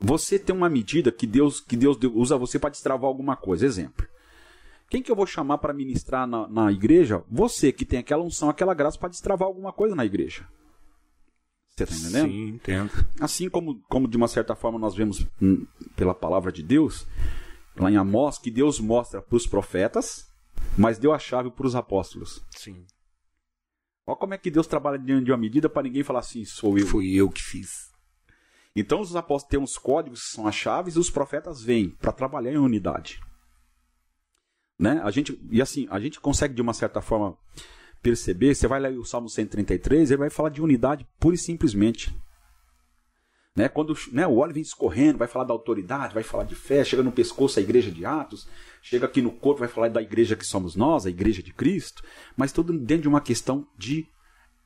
Você 0.00 0.38
tem 0.38 0.54
uma 0.54 0.68
medida 0.68 1.10
que 1.12 1.26
Deus 1.26 1.60
que 1.60 1.76
Deus 1.76 1.96
deu- 1.96 2.14
usa 2.16 2.36
você 2.36 2.58
para 2.58 2.70
destravar 2.70 3.06
alguma 3.08 3.36
coisa. 3.36 3.64
Exemplo. 3.66 4.06
Quem 4.88 5.02
que 5.02 5.10
eu 5.10 5.16
vou 5.16 5.26
chamar 5.26 5.58
para 5.58 5.74
ministrar 5.74 6.26
na, 6.26 6.48
na 6.48 6.72
igreja? 6.72 7.22
Você 7.30 7.72
que 7.72 7.84
tem 7.84 7.98
aquela 7.98 8.22
unção, 8.22 8.48
aquela 8.48 8.72
graça 8.74 8.98
para 8.98 9.10
destravar 9.10 9.46
alguma 9.46 9.72
coisa 9.72 9.94
na 9.94 10.04
igreja. 10.04 10.48
Você 11.68 11.86
tá 11.86 11.94
entendendo? 11.94 12.30
Sim, 12.30 12.48
entendo. 12.48 12.90
Assim 13.20 13.48
como, 13.48 13.80
como 13.82 14.08
de 14.08 14.16
uma 14.16 14.28
certa 14.28 14.54
forma 14.56 14.78
nós 14.78 14.94
vemos 14.94 15.26
hum, 15.40 15.66
pela 15.94 16.14
palavra 16.14 16.50
de 16.50 16.62
Deus, 16.62 17.06
lá 17.76 17.90
em 17.90 17.96
Amós, 17.96 18.38
que 18.38 18.50
Deus 18.50 18.80
mostra 18.80 19.20
para 19.20 19.36
os 19.36 19.46
profetas, 19.46 20.26
mas 20.76 20.98
deu 20.98 21.12
a 21.12 21.18
chave 21.18 21.50
para 21.50 21.66
os 21.66 21.76
apóstolos. 21.76 22.42
Sim. 22.56 22.84
Olha 24.06 24.16
como 24.16 24.34
é 24.34 24.38
que 24.38 24.50
Deus 24.50 24.66
trabalha 24.66 24.98
diante 24.98 25.26
de 25.26 25.30
uma 25.30 25.36
medida 25.36 25.68
para 25.68 25.82
ninguém 25.82 26.02
falar 26.02 26.20
assim, 26.20 26.44
sou 26.44 26.78
eu. 26.78 26.86
Fui 26.86 27.14
eu 27.14 27.28
que 27.28 27.42
fiz. 27.42 27.92
Então 28.74 29.00
os 29.00 29.14
apóstolos 29.14 29.50
têm 29.50 29.60
uns 29.60 29.76
códigos 29.76 30.22
que 30.22 30.32
são 30.32 30.46
as 30.46 30.54
chaves 30.54 30.96
e 30.96 30.98
os 30.98 31.10
profetas 31.10 31.62
vêm 31.62 31.90
para 31.90 32.10
trabalhar 32.10 32.52
em 32.52 32.58
unidade. 32.58 33.20
Né? 34.78 35.00
A 35.02 35.10
gente, 35.10 35.38
e 35.50 35.60
assim, 35.60 35.88
a 35.90 35.98
gente 35.98 36.20
consegue 36.20 36.54
de 36.54 36.62
uma 36.62 36.72
certa 36.72 37.00
forma 37.00 37.36
perceber, 38.00 38.54
você 38.54 38.68
vai 38.68 38.78
ler 38.78 38.96
o 38.98 39.04
Salmo 39.04 39.28
133, 39.28 40.10
ele 40.10 40.18
vai 40.18 40.30
falar 40.30 40.50
de 40.50 40.62
unidade 40.62 41.06
pura 41.18 41.34
e 41.34 41.38
simplesmente. 41.38 42.16
Né? 43.56 43.68
Quando 43.68 43.92
né, 44.12 44.24
o 44.24 44.36
óleo 44.36 44.54
vem 44.54 44.62
escorrendo, 44.62 45.18
vai 45.18 45.26
falar 45.26 45.44
da 45.44 45.52
autoridade, 45.52 46.14
vai 46.14 46.22
falar 46.22 46.44
de 46.44 46.54
fé, 46.54 46.84
chega 46.84 47.02
no 47.02 47.10
pescoço 47.10 47.58
a 47.58 47.62
igreja 47.62 47.90
de 47.90 48.06
Atos, 48.06 48.48
chega 48.80 49.06
aqui 49.06 49.20
no 49.20 49.32
corpo, 49.32 49.60
vai 49.60 49.68
falar 49.68 49.88
da 49.88 50.00
igreja 50.00 50.36
que 50.36 50.46
somos 50.46 50.76
nós, 50.76 51.06
a 51.06 51.10
igreja 51.10 51.42
de 51.42 51.52
Cristo, 51.52 52.04
mas 52.36 52.52
tudo 52.52 52.72
dentro 52.72 53.02
de 53.02 53.08
uma 53.08 53.20
questão 53.20 53.66
de 53.76 54.06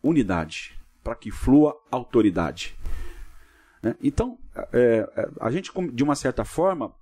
unidade, 0.03 0.79
para 1.03 1.15
que 1.15 1.31
flua 1.31 1.75
autoridade. 1.91 2.77
Né? 3.83 3.97
Então, 4.03 4.39
é, 4.55 5.09
é, 5.17 5.29
a 5.41 5.51
gente, 5.51 5.73
de 5.93 6.05
uma 6.05 6.15
certa 6.15 6.45
forma, 6.45 6.95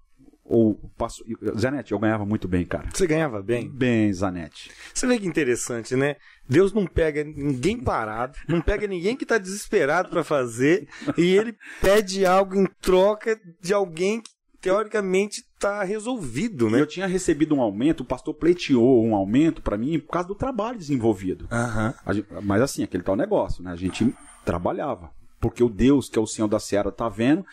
ou 0.50 0.74
passo, 0.98 1.24
Zanetti, 1.56 1.92
eu 1.92 1.98
ganhava 1.98 2.26
muito 2.26 2.48
bem, 2.48 2.64
cara. 2.66 2.88
Você 2.92 3.06
ganhava 3.06 3.40
bem? 3.40 3.68
Bem, 3.70 4.12
Zanetti. 4.12 4.70
Você 4.92 5.06
vê 5.06 5.16
que 5.18 5.26
interessante, 5.26 5.94
né? 5.94 6.16
Deus 6.48 6.72
não 6.72 6.86
pega 6.86 7.22
ninguém 7.22 7.78
parado, 7.78 8.36
não 8.48 8.60
pega 8.60 8.86
ninguém 8.88 9.14
que 9.16 9.22
está 9.22 9.38
desesperado 9.38 10.08
para 10.10 10.24
fazer, 10.24 10.88
e 11.16 11.22
ele 11.36 11.56
pede 11.80 12.26
algo 12.26 12.56
em 12.56 12.66
troca 12.80 13.40
de 13.62 13.72
alguém 13.72 14.20
que 14.20 14.30
teoricamente 14.60 15.44
está 15.54 15.84
resolvido, 15.84 16.66
Eu 16.66 16.70
né? 16.70 16.86
tinha 16.86 17.06
recebido 17.06 17.54
um 17.54 17.60
aumento, 17.62 18.00
o 18.00 18.04
pastor 18.04 18.34
pleiteou 18.34 19.06
um 19.06 19.14
aumento 19.14 19.62
para 19.62 19.76
mim 19.78 19.98
por 20.00 20.10
causa 20.10 20.26
do 20.28 20.34
trabalho 20.34 20.76
desenvolvido. 20.78 21.46
A 21.50 22.12
gente- 22.12 22.26
mas 22.42 22.60
assim, 22.60 22.82
aquele 22.82 23.02
tal 23.04 23.14
negócio, 23.16 23.62
né? 23.62 23.70
A 23.70 23.76
gente 23.76 24.12
trabalhava. 24.44 25.10
Porque 25.40 25.62
o 25.64 25.68
Deus, 25.70 26.08
que 26.10 26.18
é 26.18 26.22
o 26.22 26.26
Senhor 26.26 26.48
da 26.48 26.58
Seara, 26.60 26.90
tá 26.92 27.08
vendo, 27.08 27.46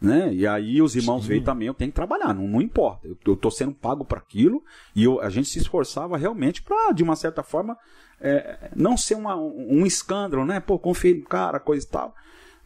né? 0.00 0.32
E 0.32 0.46
aí 0.46 0.80
os 0.82 0.94
irmãos 0.96 1.26
veem 1.26 1.42
também, 1.42 1.68
eu 1.68 1.74
tenho 1.74 1.90
que 1.90 1.96
trabalhar, 1.96 2.34
não, 2.34 2.46
não 2.46 2.60
importa. 2.62 3.08
Eu, 3.24 3.36
tô 3.36 3.50
sendo 3.50 3.72
pago 3.72 4.04
para 4.04 4.18
aquilo 4.18 4.62
e 4.94 5.04
eu- 5.04 5.20
a 5.20 5.30
gente 5.30 5.48
se 5.48 5.58
esforçava 5.58 6.16
realmente 6.16 6.62
para, 6.62 6.92
de 6.92 7.02
uma 7.02 7.16
certa 7.16 7.42
forma, 7.42 7.76
é, 8.20 8.70
não 8.74 8.96
ser 8.96 9.14
uma- 9.14 9.36
um 9.36 9.84
escândalo, 9.86 10.44
né? 10.44 10.60
Pô, 10.60 10.78
conferir, 10.78 11.24
cara, 11.24 11.58
coisa 11.60 11.86
e 11.86 11.90
tal. 11.90 12.14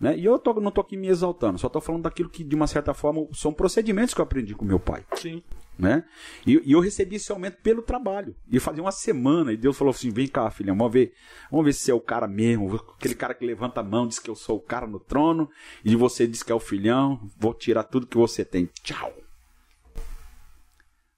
Né? 0.01 0.16
E 0.16 0.24
eu 0.24 0.39
tô, 0.39 0.55
não 0.55 0.70
estou 0.70 0.81
aqui 0.81 0.97
me 0.97 1.09
exaltando, 1.09 1.59
só 1.59 1.66
estou 1.66 1.82
falando 1.82 2.05
daquilo 2.05 2.31
que, 2.31 2.43
de 2.43 2.56
uma 2.56 2.66
certa 2.66 2.94
forma, 2.94 3.28
são 3.35 3.52
procedimentos 3.52 4.14
que 4.14 4.20
eu 4.20 4.22
aprendi 4.22 4.55
com 4.55 4.64
meu 4.64 4.81
pai. 4.81 5.05
Sim. 5.14 5.43
Né? 5.78 6.05
E, 6.47 6.60
e 6.64 6.72
eu 6.72 6.81
recebi 6.81 7.16
esse 7.16 7.31
aumento 7.31 7.59
pelo 7.62 7.82
trabalho. 7.82 8.35
E 8.51 8.59
fazia 8.59 8.82
uma 8.82 8.93
semana, 8.93 9.52
e 9.52 9.56
Deus 9.59 9.77
falou 9.77 9.90
assim: 9.90 10.10
vem 10.10 10.27
cá, 10.27 10.51
filha, 10.51 10.72
vamos 10.74 10.93
ver, 10.93 11.12
vamos 11.51 11.66
ver 11.66 11.72
se 11.74 11.81
você 11.81 11.90
é 11.90 11.94
o 11.94 12.01
cara 12.01 12.27
mesmo, 12.27 12.74
aquele 12.97 13.14
cara 13.14 13.35
que 13.35 13.44
levanta 13.44 13.81
a 13.81 13.85
mão, 13.85 14.06
diz 14.06 14.18
que 14.18 14.31
eu 14.31 14.35
sou 14.35 14.56
o 14.56 14.60
cara 14.60 14.86
no 14.86 14.98
trono, 14.98 15.51
e 15.85 15.94
você 15.94 16.27
diz 16.27 16.43
que 16.43 16.52
é 16.52 16.55
o 16.55 16.60
filhão, 16.60 17.20
vou 17.39 17.52
tirar 17.52 17.85
tudo 17.85 18.06
que 18.06 18.16
você 18.16 18.44
tem. 18.44 18.68
Tchau. 18.82 19.12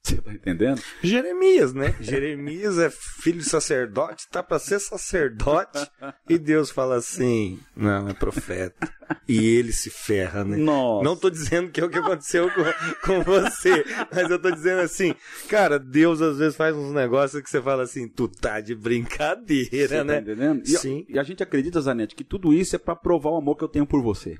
Você 0.05 0.17
tá 0.17 0.33
entendendo? 0.33 0.81
Jeremias, 1.01 1.73
né? 1.73 1.95
Jeremias 2.01 2.77
é 2.77 2.89
filho 2.89 3.37
de 3.39 3.45
sacerdote, 3.45 4.27
tá 4.29 4.43
para 4.43 4.59
ser 4.59 4.79
sacerdote, 4.81 5.89
e 6.27 6.37
Deus 6.37 6.69
fala 6.69 6.97
assim: 6.97 7.57
não, 7.73 8.09
é 8.09 8.13
profeta. 8.13 8.91
E 9.27 9.37
ele 9.45 9.71
se 9.71 9.89
ferra, 9.89 10.43
né? 10.43 10.57
Nossa. 10.57 11.05
Não 11.05 11.15
tô 11.15 11.29
dizendo 11.29 11.71
que 11.71 11.79
é 11.79 11.85
o 11.85 11.89
que 11.89 11.99
aconteceu 11.99 12.49
com, 12.51 12.63
com 13.05 13.21
você, 13.23 13.85
mas 14.13 14.29
eu 14.29 14.37
tô 14.41 14.51
dizendo 14.51 14.81
assim, 14.81 15.15
cara, 15.47 15.79
Deus 15.79 16.21
às 16.21 16.37
vezes 16.37 16.57
faz 16.57 16.75
uns 16.75 16.91
negócios 16.93 17.41
que 17.41 17.49
você 17.49 17.61
fala 17.61 17.83
assim, 17.83 18.09
tu 18.09 18.27
tá 18.27 18.59
de 18.59 18.75
brincadeira, 18.75 19.69
Você 19.87 20.03
né? 20.03 20.15
tá 20.15 20.19
entendendo? 20.21 20.63
E, 20.65 20.77
Sim. 20.77 21.05
E 21.07 21.17
a 21.17 21.23
gente 21.23 21.41
acredita, 21.41 21.79
Zanete, 21.79 22.13
que 22.15 22.25
tudo 22.25 22.53
isso 22.53 22.75
é 22.75 22.79
para 22.79 22.95
provar 22.95 23.29
o 23.31 23.37
amor 23.37 23.55
que 23.55 23.63
eu 23.63 23.69
tenho 23.69 23.85
por 23.85 24.01
você. 24.01 24.37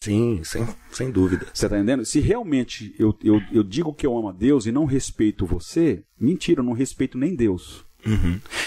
Sim, 0.00 0.42
sem, 0.44 0.66
sem 0.92 1.10
dúvida. 1.10 1.46
Você 1.52 1.68
tá 1.68 1.76
entendendo? 1.76 2.04
Se 2.04 2.20
realmente 2.20 2.94
eu, 2.98 3.16
eu, 3.22 3.40
eu 3.52 3.64
digo 3.64 3.92
que 3.92 4.06
eu 4.06 4.16
amo 4.16 4.28
a 4.28 4.32
Deus 4.32 4.66
e 4.66 4.72
não 4.72 4.84
respeito 4.84 5.44
você, 5.44 6.04
mentira, 6.18 6.60
eu 6.60 6.64
não 6.64 6.72
respeito 6.72 7.18
nem 7.18 7.34
Deus. 7.34 7.84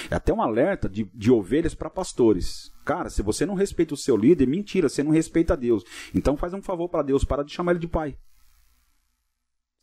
É 0.09 0.15
até 0.15 0.33
um 0.33 0.41
alerta 0.41 0.89
de, 0.89 1.09
de 1.13 1.31
ovelhas 1.31 1.73
para 1.73 1.89
pastores. 1.89 2.71
Cara, 2.83 3.09
se 3.09 3.21
você 3.21 3.45
não 3.45 3.53
respeita 3.53 3.93
o 3.93 3.97
seu 3.97 4.17
líder, 4.17 4.45
mentira, 4.45 4.89
você 4.89 5.01
não 5.01 5.11
respeita 5.11 5.55
Deus. 5.55 5.83
Então 6.13 6.35
faz 6.35 6.53
um 6.53 6.61
favor 6.61 6.89
para 6.89 7.03
Deus, 7.03 7.23
para 7.23 7.43
de 7.43 7.53
chamar 7.53 7.71
ele 7.71 7.79
de 7.79 7.87
pai. 7.87 8.17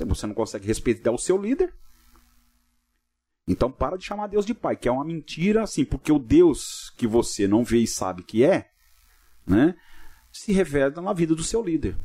Você 0.06 0.26
não 0.26 0.34
consegue 0.34 0.66
respeitar 0.66 1.10
o 1.10 1.18
seu 1.18 1.36
líder, 1.36 1.74
então 3.48 3.72
para 3.72 3.96
de 3.96 4.04
chamar 4.04 4.28
Deus 4.28 4.46
de 4.46 4.54
pai, 4.54 4.76
que 4.76 4.86
é 4.88 4.92
uma 4.92 5.04
mentira 5.04 5.62
assim, 5.62 5.84
porque 5.84 6.12
o 6.12 6.18
Deus 6.18 6.92
que 6.96 7.06
você 7.06 7.48
não 7.48 7.64
vê 7.64 7.78
e 7.78 7.86
sabe 7.86 8.22
que 8.22 8.44
é, 8.44 8.68
né, 9.46 9.74
se 10.40 10.52
revela 10.52 11.00
na 11.02 11.12
vida 11.12 11.34
do 11.34 11.42
seu 11.42 11.62
líder. 11.62 11.96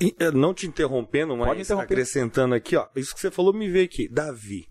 E, 0.00 0.14
eh, 0.18 0.30
não 0.30 0.52
te 0.52 0.66
interrompendo, 0.66 1.36
mas 1.36 1.58
interromper. 1.60 1.84
acrescentando 1.84 2.54
aqui, 2.54 2.76
ó, 2.76 2.86
isso 2.96 3.14
que 3.14 3.20
você 3.20 3.30
falou 3.30 3.52
me 3.52 3.68
veio 3.68 3.84
aqui, 3.86 4.08
Davi. 4.08 4.68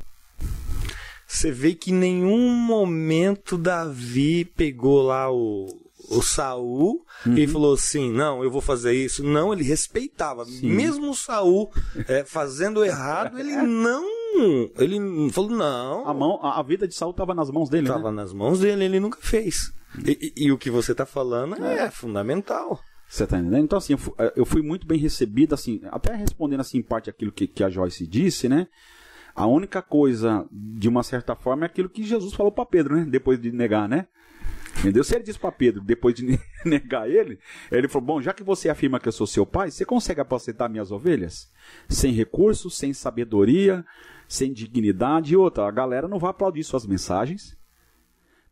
Você 1.28 1.52
vê 1.52 1.74
que 1.74 1.92
em 1.92 1.96
nenhum 1.96 2.52
momento 2.52 3.58
Davi 3.58 4.46
pegou 4.46 5.02
lá 5.02 5.32
o, 5.32 5.66
o 6.10 6.22
Saul 6.22 7.04
Uhum. 7.26 7.38
e 7.38 7.48
falou 7.48 7.74
assim: 7.74 8.12
não, 8.12 8.44
eu 8.44 8.52
vou 8.52 8.62
fazer 8.62 8.94
isso. 8.94 9.24
Não, 9.24 9.52
ele 9.52 9.64
respeitava. 9.64 10.46
Mesmo 10.62 11.10
o 11.10 11.16
Saul 11.16 11.72
eh, 12.08 12.24
fazendo 12.24 12.86
errado, 12.86 13.40
ele 13.40 13.54
não. 13.64 14.06
Ele 14.78 15.32
falou: 15.32 15.50
não. 15.50 16.08
A, 16.08 16.14
mão, 16.14 16.40
a, 16.44 16.60
a 16.60 16.64
vida 16.64 16.88
de 16.88 16.94
Saul 16.94 17.12
estava 17.12 17.34
nas 17.34 17.50
mãos 17.50 17.70
dele, 17.70 17.88
Estava 17.88 18.12
né? 18.12 18.18
nas 18.18 18.32
mãos 18.34 18.60
dele, 18.60 18.86
ele 18.86 19.00
nunca 19.00 19.18
fez. 19.20 19.74
E, 20.06 20.34
e- 20.38 20.46
e 20.46 20.52
o 20.52 20.58
que 20.58 20.70
você 20.70 20.92
está 20.94 21.06
falando 21.06 21.56
é 21.64 21.90
fundamental. 21.92 22.80
Você 23.08 23.28
tá 23.28 23.38
entendendo? 23.38 23.64
Então, 23.64 23.78
assim, 23.78 23.94
eu 23.94 23.98
fu- 24.00 24.16
eu 24.36 24.46
fui 24.46 24.62
muito 24.64 24.88
bem 24.88 24.98
recebido, 24.98 25.54
assim, 25.54 25.80
até 25.92 26.16
respondendo, 26.16 26.62
assim, 26.62 26.80
em 26.80 26.84
parte 26.84 27.10
aquilo 27.10 27.32
que, 27.32 27.48
que 27.48 27.64
a 27.64 27.70
Joyce 27.70 28.06
disse, 28.08 28.50
né? 28.50 28.68
A 29.36 29.46
única 29.46 29.82
coisa, 29.82 30.48
de 30.52 30.88
uma 30.90 31.04
certa 31.04 31.36
forma, 31.36 31.66
é 31.66 31.68
aquilo 31.68 31.90
que 31.90 32.04
Jesus 32.04 32.34
falou 32.34 32.52
para 32.52 32.66
Pedro, 32.66 32.96
né? 32.96 33.06
Depois 33.06 33.40
de 33.40 33.52
negar, 33.52 33.88
né? 33.88 34.08
Entendeu? 34.80 35.04
Se 35.04 35.16
ele 35.16 35.24
disse 35.24 35.40
para 35.40 35.52
Pedro, 35.52 35.82
depois 35.82 36.16
de 36.16 36.38
negar 36.66 37.10
ele, 37.10 37.40
ele 37.72 37.88
falou: 37.88 38.06
Bom, 38.08 38.22
já 38.22 38.34
que 38.34 38.44
você 38.44 38.70
afirma 38.70 39.00
que 39.00 39.08
eu 39.08 39.12
sou 39.12 39.28
seu 39.28 39.46
pai, 39.46 39.72
você 39.72 39.86
consegue 39.86 40.20
apacentar 40.20 40.70
minhas 40.70 40.92
ovelhas? 40.92 41.50
Sem 41.88 42.12
recursos, 42.12 42.76
sem 42.78 42.92
sabedoria, 42.94 43.86
sem 44.28 44.52
dignidade 44.52 45.34
e 45.34 45.38
outra. 45.38 45.66
A 45.68 45.72
galera 45.72 46.08
não 46.08 46.20
vai 46.20 46.32
aplaudir 46.32 46.64
suas 46.64 46.86
mensagens. 46.86 47.55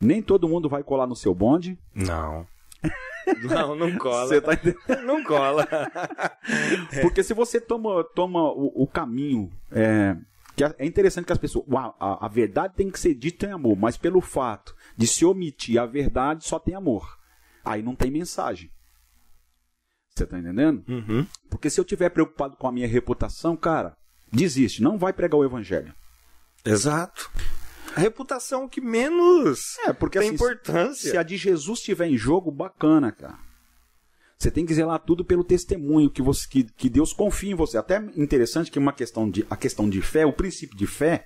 Nem 0.04 0.22
todo 0.22 0.50
mundo 0.50 0.70
vai 0.70 0.84
colar 0.84 1.08
no 1.08 1.16
seu 1.16 1.34
bonde. 1.34 1.78
Não. 1.94 2.46
Não, 3.42 3.74
não 3.74 3.98
cola. 3.98 4.28
Você 4.28 4.42
tá 4.42 4.54
entendendo? 4.54 5.06
Não 5.06 5.24
cola. 5.24 5.66
Porque 7.02 7.24
se 7.24 7.34
você 7.34 7.60
toma, 7.60 8.04
toma 8.14 8.52
o, 8.52 8.84
o 8.84 8.86
caminho. 8.86 9.50
É, 9.72 10.18
que 10.56 10.64
é 10.64 10.86
interessante 10.86 11.26
que 11.26 11.32
as 11.32 11.38
pessoas. 11.38 11.66
A, 12.00 12.26
a 12.26 12.28
verdade 12.28 12.76
tem 12.76 12.92
que 12.92 13.00
ser 13.00 13.14
dita 13.14 13.46
em 13.46 13.52
amor, 13.52 13.78
mas 13.78 13.98
pelo 13.98 14.22
fato 14.22 14.76
de 14.98 15.08
se 15.08 15.26
omitir 15.26 15.80
a 15.80 15.86
verdade, 15.86 16.46
só 16.46 16.60
tem 16.60 16.76
amor. 16.76 17.18
Aí 17.64 17.82
não 17.82 17.96
tem 17.96 18.12
mensagem. 18.12 18.70
Você 20.14 20.28
tá 20.28 20.38
entendendo? 20.38 20.84
Uhum. 20.88 21.26
Porque 21.50 21.70
se 21.70 21.80
eu 21.80 21.86
tiver 21.86 22.10
preocupado 22.10 22.56
com 22.56 22.68
a 22.68 22.72
minha 22.72 22.88
reputação, 22.88 23.56
cara, 23.56 23.96
desiste, 24.32 24.84
não 24.84 24.98
vai 24.98 25.12
pregar 25.12 25.40
o 25.40 25.46
evangelho. 25.46 25.94
Exato. 26.64 27.32
A 27.96 28.00
reputação 28.00 28.68
que 28.68 28.82
menos 28.82 29.78
É, 29.86 29.94
porque 29.94 30.20
tem 30.20 30.30
assim, 30.30 30.36
importância. 30.36 31.12
Se 31.12 31.18
a 31.18 31.24
de 31.24 31.38
Jesus 31.38 31.80
estiver 31.80 32.08
em 32.08 32.18
jogo, 32.18 32.52
bacana, 32.52 33.12
cara. 33.12 33.38
Você 34.38 34.52
tem 34.52 34.66
que 34.66 34.74
zelar 34.74 35.00
tudo 35.00 35.24
pelo 35.24 35.44
testemunho 35.44 36.10
que, 36.10 36.22
você, 36.22 36.48
que, 36.48 36.64
que 36.64 36.90
Deus 36.90 37.14
confia 37.14 37.52
em 37.52 37.56
você. 37.56 37.78
Até 37.78 37.98
interessante 38.16 38.70
que 38.70 38.80
uma 38.80 38.92
questão 38.92 39.30
de, 39.30 39.46
a 39.50 39.56
questão 39.56 39.90
de 39.90 40.02
fé, 40.02 40.26
o 40.26 40.34
princípio 40.34 40.78
de 40.78 40.86
fé, 40.86 41.26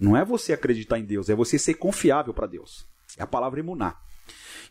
não 0.00 0.16
é 0.16 0.24
você 0.24 0.52
acreditar 0.52 0.98
em 0.98 1.04
Deus, 1.04 1.28
é 1.28 1.34
você 1.34 1.58
ser 1.58 1.74
confiável 1.74 2.32
para 2.32 2.46
Deus. 2.46 2.86
É 3.18 3.22
a 3.22 3.26
palavra 3.26 3.60
emunar. 3.60 4.00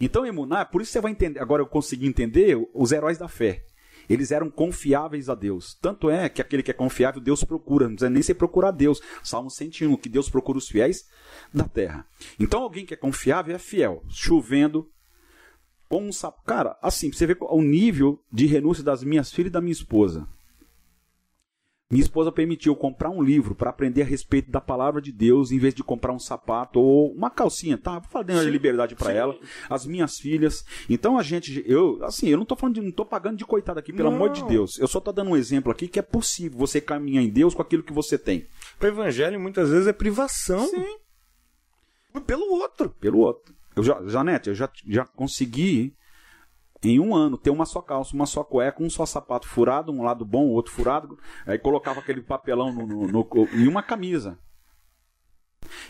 Então, 0.02 0.26
emunar, 0.26 0.72
por 0.72 0.82
isso 0.82 0.92
você 0.92 1.02
vai 1.02 1.12
entender. 1.12 1.40
Agora 1.40 1.62
eu 1.62 1.68
consegui 1.68 2.08
entender 2.08 2.58
os 2.74 2.92
heróis 2.92 3.18
da 3.18 3.28
fé. 3.28 3.64
Eles 4.10 4.32
eram 4.32 4.50
confiáveis 4.50 5.30
a 5.30 5.36
Deus. 5.36 5.78
Tanto 5.82 6.10
é 6.10 6.30
que 6.30 6.42
aquele 6.42 6.64
que 6.64 6.72
é 6.72 6.74
confiável, 6.74 7.22
Deus 7.22 7.44
procura. 7.44 7.88
Não 7.88 7.96
precisa 7.96 8.10
nem 8.10 8.22
ser 8.22 8.36
procurar 8.36 8.72
Deus. 8.72 9.02
Salmo 9.24 9.50
101, 9.50 9.96
que 9.98 10.10
Deus 10.10 10.30
procura 10.30 10.58
os 10.58 10.68
fiéis 10.68 11.06
da 11.54 11.66
terra. 11.66 12.06
Então, 12.40 12.62
alguém 12.62 12.86
que 12.86 12.94
é 12.94 12.98
confiável 12.98 13.56
é 13.56 13.60
fiel. 13.60 14.04
Chovendo, 14.10 14.90
com 15.90 16.08
um 16.08 16.12
sapo. 16.12 16.44
Cara, 16.44 16.78
assim, 16.82 17.12
você 17.12 17.28
ver 17.28 17.38
o 17.40 17.62
nível 17.62 18.20
de 18.32 18.46
renúncia 18.46 18.84
das 18.84 19.04
minhas 19.04 19.32
filhas 19.32 19.50
e 19.50 19.54
da 19.54 19.62
minha 19.62 19.72
esposa. 19.72 20.28
Minha 21.94 22.04
esposa 22.04 22.32
permitiu 22.32 22.76
comprar 22.76 23.12
um 23.12 23.22
livro 23.22 23.54
para 23.54 23.70
aprender 23.70 24.02
a 24.02 24.06
respeito 24.06 24.50
da 24.50 24.60
palavra 24.60 25.00
de 25.00 25.12
Deus, 25.12 25.52
em 25.52 25.60
vez 25.60 25.76
de 25.76 25.84
comprar 25.84 26.12
um 26.12 26.18
sapato 26.18 26.80
ou 26.80 27.14
uma 27.14 27.30
calcinha, 27.30 27.78
tá? 27.78 28.00
Vou 28.00 28.10
falar 28.10 28.26
Sim, 28.42 28.50
liberdade 28.50 28.96
para 28.96 29.14
ela, 29.14 29.38
as 29.70 29.86
minhas 29.86 30.18
filhas. 30.18 30.66
Então 30.90 31.20
a 31.20 31.22
gente, 31.22 31.64
eu, 31.68 32.04
assim, 32.04 32.28
eu 32.30 32.38
não 32.40 32.46
tô 32.46 32.56
falando 32.56 32.76
de, 32.76 32.82
não 32.82 32.92
tô 32.92 33.06
pagando 33.06 33.38
de 33.38 33.46
coitado 33.46 33.78
aqui, 33.78 33.94
pelo 33.94 34.10
Não. 34.10 34.16
amor 34.16 34.32
de 34.32 34.44
Deus. 34.46 34.80
Eu 34.80 34.88
só 34.88 35.00
tô 35.00 35.12
dando 35.12 35.30
um 35.30 35.38
exemplo 35.38 35.72
aqui 35.72 35.88
que 35.88 36.00
é 36.00 36.02
possível 36.02 36.58
você 36.58 36.82
caminhar 36.82 37.24
em 37.24 37.30
Deus 37.30 37.54
com 37.54 37.62
aquilo 37.62 37.84
que 37.84 37.94
você 37.94 38.18
tem, 38.18 38.48
O 38.82 38.86
evangelho 38.88 39.40
muitas 39.40 39.70
vezes 39.70 39.86
é 39.86 39.94
privação. 39.94 40.68
Sim. 40.68 40.98
Pelo 42.26 42.52
outro. 42.54 42.90
pelo 42.90 43.20
outro. 43.20 43.54
Eu 43.76 43.84
já, 43.84 44.04
Janete, 44.08 44.50
eu 44.50 44.56
já, 44.56 44.68
já 44.88 45.06
consegui 45.06 45.94
em 46.84 47.00
um 47.00 47.16
ano 47.16 47.38
ter 47.38 47.50
uma 47.50 47.66
só 47.66 47.82
calça, 47.82 48.16
uma 48.16 48.26
só 48.26 48.44
cueca, 48.44 48.84
um 48.84 48.90
só 48.90 49.06
sapato 49.06 49.48
furado, 49.48 49.92
um 49.92 50.04
lado 50.04 50.26
bom, 50.26 50.48
outro 50.50 50.72
furado, 50.74 51.18
aí 51.46 51.58
colocava 51.58 52.00
aquele 52.00 52.22
papelão 52.22 52.74
no, 52.74 52.86
no- 52.86 53.08
no- 53.08 53.48
e 53.54 53.68
uma 53.68 53.82
camisa. 53.84 54.38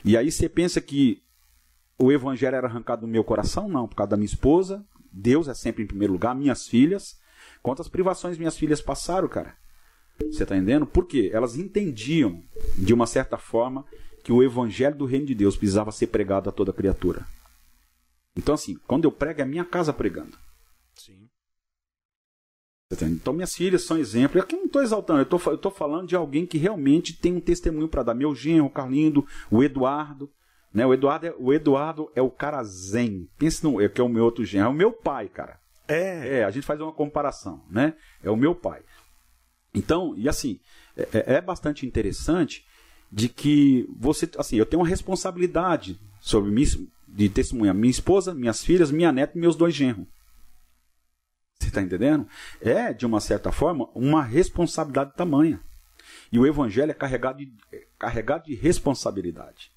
E 0.06 0.16
aí 0.18 0.32
você 0.32 0.48
pensa 0.48 0.80
que 0.80 1.22
o 1.98 2.12
evangelho 2.12 2.56
era 2.56 2.68
arrancado 2.68 3.02
do 3.02 3.08
meu 3.08 3.24
coração? 3.24 3.68
Não, 3.68 3.88
por 3.88 3.96
causa 3.96 4.12
da 4.12 4.18
minha 4.18 4.26
esposa, 4.26 4.86
Deus 5.12 5.48
é 5.48 5.54
sempre 5.54 5.84
em 5.84 5.88
primeiro 5.88 6.14
lugar, 6.14 6.36
minhas 6.36 6.68
filhas. 6.68 7.18
Quantas 7.62 7.88
privações 7.88 8.38
minhas 8.38 8.58
filhas 8.58 8.82
passaram, 8.82 9.28
cara? 9.28 9.56
Você 10.20 10.46
tá 10.46 10.56
entendendo? 10.56 10.86
Por 10.86 11.08
quê? 11.08 11.32
Elas 11.34 11.58
entendiam, 11.58 12.44
de 12.78 12.94
uma 12.94 13.08
certa 13.08 13.38
forma, 13.38 13.86
que 14.24 14.32
o 14.32 14.44
evangelho 14.44 14.96
do 14.96 15.06
reino 15.06 15.26
de 15.26 15.36
Deus 15.36 15.58
precisava 15.58 15.92
ser 15.92 16.08
pregado 16.08 16.50
a 16.50 16.54
toda 16.54 16.72
criatura. 16.72 17.26
Então, 18.36 18.56
assim, 18.56 18.76
quando 18.88 19.06
eu 19.06 19.12
prego, 19.12 19.42
é 19.42 19.44
a 19.44 19.48
minha 19.48 19.66
casa 19.66 19.92
pregando. 19.94 20.38
Então, 23.02 23.34
minhas 23.34 23.56
filhas 23.56 23.84
são 23.84 23.98
exemplo. 23.98 24.38
E 24.38 24.42
aqui 24.42 24.56
eu 24.56 24.60
não 24.60 24.66
estou 24.66 24.82
exaltando, 24.82 25.20
eu 25.20 25.24
estou 25.24 25.40
eu 25.54 25.58
tô 25.58 25.72
falando 25.72 26.08
de 26.08 26.16
alguém 26.16 26.46
que 26.46 26.58
realmente 26.58 27.14
tem 27.14 27.36
um 27.36 27.40
testemunho 27.40 27.88
para 27.88 28.04
dar. 28.04 28.14
Meu 28.14 28.34
genro, 28.36 28.66
o 28.66 28.70
Carlindo, 28.70 29.26
o 29.50 29.64
Eduardo. 29.64 30.30
Né? 30.74 30.86
O, 30.86 30.94
Eduardo 30.94 31.28
é, 31.28 31.36
o 31.38 31.54
Eduardo 31.54 32.12
é 32.16 32.22
o 32.22 32.30
cara 32.32 32.64
zen. 32.64 33.28
Pense 33.38 33.64
no. 33.64 33.80
é 33.82 33.88
Que 33.88 34.02
é 34.02 34.04
o 34.04 34.10
meu 34.10 34.24
outro 34.24 34.44
genro. 34.44 34.66
É 34.66 34.70
o 34.70 34.74
meu 34.74 34.92
pai, 34.92 35.28
cara. 35.28 35.60
É. 35.88 36.40
É, 36.40 36.44
a 36.44 36.52
gente 36.52 36.66
faz 36.66 36.80
uma 36.82 36.92
comparação, 36.92 37.62
né? 37.70 37.94
É 38.24 38.30
o 38.30 38.36
meu 38.36 38.56
pai. 38.56 38.82
Então, 39.74 40.14
e 40.18 40.30
assim, 40.30 40.60
é, 40.96 41.08
é- 41.14 41.34
é 41.36 41.42
bastante 41.42 41.86
interessante 41.86 42.66
de 43.12 43.30
que 43.30 43.88
você, 43.98 44.30
assim, 44.38 44.56
eu 44.56 44.66
tenho 44.66 44.82
uma 44.82 44.88
responsabilidade 44.88 46.00
sobre 46.20 46.50
mim, 46.52 46.64
de 47.08 47.30
testemunhar 47.30 47.76
minha 47.76 47.92
esposa, 47.92 48.34
minhas 48.34 48.64
filhas, 48.64 48.90
minha 48.92 49.12
neta 49.12 49.38
e 49.38 49.42
meus 49.42 49.56
dois 49.56 49.74
genros. 49.76 50.08
Você 51.64 51.70
está 51.70 51.82
entendendo? 51.82 52.28
É, 52.62 52.94
de 52.94 53.06
uma 53.06 53.20
certa 53.20 53.52
forma, 53.52 53.90
uma 53.96 54.22
responsabilidade 54.22 55.14
tamanha. 55.16 55.60
E 56.32 56.38
o 56.38 56.46
evangelho 56.46 56.92
é 56.92 56.94
carregado 56.94 57.38
de, 57.38 57.52
é 57.72 57.86
carregado 57.98 58.46
de 58.46 58.56
responsabilidade. 58.56 59.72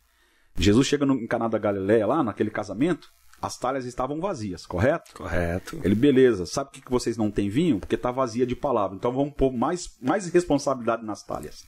Jesus 0.57 0.87
chega 0.87 1.07
no, 1.07 1.15
em 1.15 1.27
Caná 1.27 1.49
da 1.49 1.59
Galileia, 1.59 2.07
lá 2.07 2.23
naquele 2.23 2.51
casamento, 2.51 3.13
As 3.41 3.59
talhas 3.59 3.85
estavam 3.85 4.21
vazias, 4.21 4.65
correto? 4.65 5.13
Correto. 5.15 5.79
Ele, 5.85 5.95
beleza, 5.95 6.47
sabe 6.47 6.71
por 6.71 6.83
que 6.83 6.91
vocês 6.91 7.17
não 7.17 7.31
têm 7.31 7.51
vinho? 7.51 7.79
Porque 7.79 7.95
está 7.95 8.11
vazia 8.11 8.47
de 8.47 8.57
palavra. 8.57 8.97
Então 8.97 9.13
vamos 9.13 9.35
pôr 9.35 9.53
mais, 9.53 9.95
mais 10.01 10.27
responsabilidade 10.29 11.05
nas 11.05 11.23
talhas. 11.23 11.65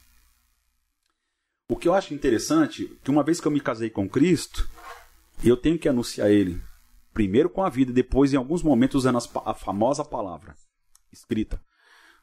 O 1.69 1.77
que 1.77 1.87
eu 1.87 1.95
acho 1.95 2.15
interessante, 2.15 2.99
que 3.05 3.11
uma 3.11 3.23
vez 3.23 3.41
que 3.41 3.47
eu 3.47 3.53
me 3.53 3.61
casei 3.61 3.91
com 3.91 4.09
Cristo, 4.09 4.69
eu 5.45 5.57
tenho 5.57 5.79
que 5.79 5.89
anunciar 5.89 6.31
Ele, 6.31 6.61
primeiro 7.19 7.51
com 7.51 7.65
a 7.65 7.69
vida, 7.69 7.93
depois 7.93 8.33
em 8.33 8.37
alguns 8.37 8.63
momentos 8.63 8.95
usando 8.95 9.19
a 9.45 9.53
famosa 9.53 10.05
palavra 10.05 10.55
escrita. 11.13 11.61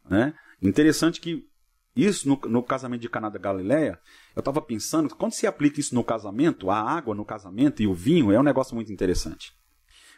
Né? 0.10 0.34
Interessante 0.62 1.20
que 1.20 1.46
isso 1.94 2.30
no, 2.30 2.40
no 2.50 2.64
casamento 2.64 3.02
de 3.02 3.10
Caná 3.10 3.28
da 3.30 3.38
Galileia, 3.38 4.00
eu 4.34 4.40
estava 4.40 4.62
pensando, 4.62 5.14
quando 5.14 5.34
se 5.34 5.46
aplica 5.46 5.82
isso 5.82 5.94
no 5.94 6.02
casamento, 6.02 6.70
a 6.70 6.80
água 6.80 7.14
no 7.14 7.26
casamento 7.26 7.84
e 7.84 7.88
o 7.88 7.94
vinho 7.94 8.32
é 8.32 8.40
um 8.40 8.44
negócio 8.44 8.74
muito 8.74 8.90
interessante. 8.90 9.52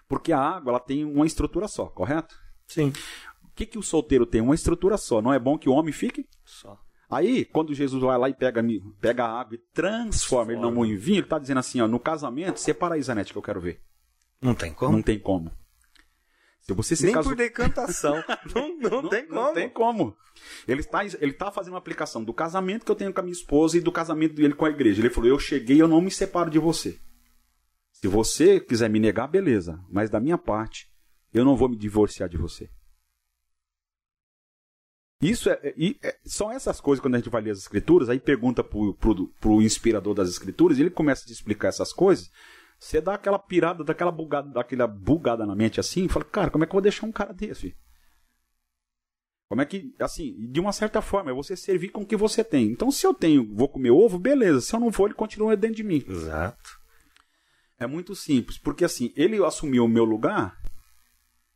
Porque 0.07 0.31
a 0.31 0.39
água 0.39 0.73
ela 0.73 0.79
tem 0.79 1.03
uma 1.03 1.25
estrutura 1.25 1.67
só, 1.67 1.87
correto? 1.87 2.35
Sim. 2.67 2.93
O 3.43 3.49
que, 3.55 3.65
que 3.65 3.79
o 3.79 3.83
solteiro 3.83 4.27
tem? 4.27 4.41
Uma 4.41 4.53
estrutura 4.53 4.95
só. 4.95 5.23
Não 5.23 5.33
é 5.33 5.39
bom 5.39 5.57
que 5.57 5.67
o 5.67 5.73
homem 5.73 5.91
fique? 5.91 6.23
Só. 6.45 6.77
Aí, 7.09 7.45
quando 7.45 7.73
Jesus 7.73 8.03
vai 8.03 8.17
lá 8.17 8.29
e 8.29 8.35
pega, 8.35 8.63
pega 9.01 9.25
a 9.25 9.39
água 9.39 9.55
e 9.55 9.61
transforma, 9.73 10.51
ele 10.51 10.61
no 10.61 10.85
em 10.85 10.95
vinho, 10.95 11.17
ele 11.17 11.25
está 11.25 11.39
dizendo 11.39 11.61
assim, 11.61 11.81
ó, 11.81 11.87
no 11.87 11.99
casamento, 11.99 12.59
separa 12.59 12.93
a 12.93 12.97
Isanete 12.99 13.31
que 13.31 13.39
eu 13.39 13.41
quero 13.41 13.59
ver. 13.59 13.81
Não 14.41 14.53
tem 14.53 14.73
como? 14.73 14.91
Não 14.93 15.01
tem 15.01 15.19
como. 15.19 15.51
Se 16.61 16.73
você 16.73 16.95
se 16.95 17.05
Nem 17.05 17.13
casou... 17.13 17.31
por 17.31 17.37
decantação. 17.37 18.23
não, 18.53 18.77
não, 18.77 19.01
não, 19.03 19.09
tem 19.09 19.25
como. 19.25 19.41
Não 19.41 19.53
tem 19.53 19.69
como. 19.69 20.17
Ele 20.67 20.81
está 20.81 21.05
ele 21.05 21.33
tá 21.33 21.49
fazendo 21.49 21.73
uma 21.73 21.79
aplicação 21.79 22.23
do 22.23 22.33
casamento 22.33 22.85
que 22.85 22.91
eu 22.91 22.95
tenho 22.95 23.13
com 23.13 23.21
a 23.21 23.23
minha 23.23 23.33
esposa 23.33 23.77
e 23.77 23.81
do 23.81 23.91
casamento 23.91 24.35
dele 24.35 24.53
com 24.53 24.65
a 24.65 24.69
igreja. 24.69 25.01
Ele 25.01 25.09
falou: 25.09 25.29
Eu 25.29 25.39
cheguei, 25.39 25.81
eu 25.81 25.87
não 25.87 26.01
me 26.01 26.11
separo 26.11 26.49
de 26.49 26.59
você. 26.59 26.99
Se 27.93 28.07
você 28.07 28.59
quiser 28.59 28.89
me 28.89 28.99
negar, 28.99 29.27
beleza. 29.27 29.79
Mas 29.89 30.09
da 30.09 30.19
minha 30.19 30.37
parte, 30.37 30.91
eu 31.33 31.45
não 31.45 31.55
vou 31.55 31.69
me 31.69 31.77
divorciar 31.77 32.29
de 32.29 32.37
você. 32.37 32.69
Isso 35.21 35.49
é, 35.49 35.59
é, 35.63 35.73
é, 36.03 36.17
são 36.23 36.51
essas 36.51 36.79
coisas 36.79 37.01
quando 37.01 37.15
a 37.15 37.17
gente 37.17 37.29
vai 37.29 37.41
ler 37.41 37.51
as 37.51 37.57
escrituras, 37.57 38.07
aí 38.07 38.19
pergunta 38.19 38.63
pro, 38.63 38.93
pro, 38.93 39.27
pro 39.39 39.61
inspirador 39.63 40.13
das 40.13 40.29
escrituras, 40.29 40.77
e 40.77 40.81
ele 40.81 40.91
começa 40.91 41.23
a 41.23 41.25
te 41.25 41.33
explicar 41.33 41.69
essas 41.69 41.91
coisas. 41.91 42.29
Você 42.79 43.01
dá 43.01 43.15
aquela 43.15 43.39
pirada, 43.39 43.83
daquela 43.83 44.11
bugada, 44.11 44.49
daquela 44.49 44.87
bugada 44.87 45.45
na 45.45 45.55
mente 45.55 45.79
assim, 45.79 46.05
e 46.05 46.09
fala, 46.09 46.25
cara, 46.25 46.51
como 46.51 46.63
é 46.63 46.67
que 46.67 46.71
eu 46.71 46.75
vou 46.75 46.81
deixar 46.81 47.05
um 47.05 47.11
cara 47.11 47.33
desse? 47.33 47.75
Como 49.49 49.61
é 49.61 49.65
que, 49.65 49.95
assim, 49.99 50.35
de 50.51 50.59
uma 50.59 50.73
certa 50.73 51.01
forma, 51.01 51.31
é 51.31 51.33
você 51.33 51.55
servir 51.55 51.89
com 51.89 52.01
o 52.01 52.05
que 52.05 52.17
você 52.17 52.43
tem. 52.43 52.67
Então, 52.67 52.91
se 52.91 53.07
eu 53.07 53.13
tenho, 53.13 53.55
vou 53.55 53.69
comer 53.69 53.91
ovo, 53.91 54.19
beleza. 54.19 54.59
Se 54.59 54.75
eu 54.75 54.79
não 54.79 54.91
vou, 54.91 55.07
ele 55.07 55.15
continua 55.15 55.55
dentro 55.55 55.77
de 55.77 55.83
mim. 55.83 56.03
Exato. 56.05 56.69
É 57.79 57.87
muito 57.87 58.15
simples, 58.15 58.57
porque 58.57 58.83
assim, 58.83 59.13
ele 59.15 59.43
assumiu 59.43 59.85
o 59.85 59.87
meu 59.87 60.03
lugar 60.03 60.57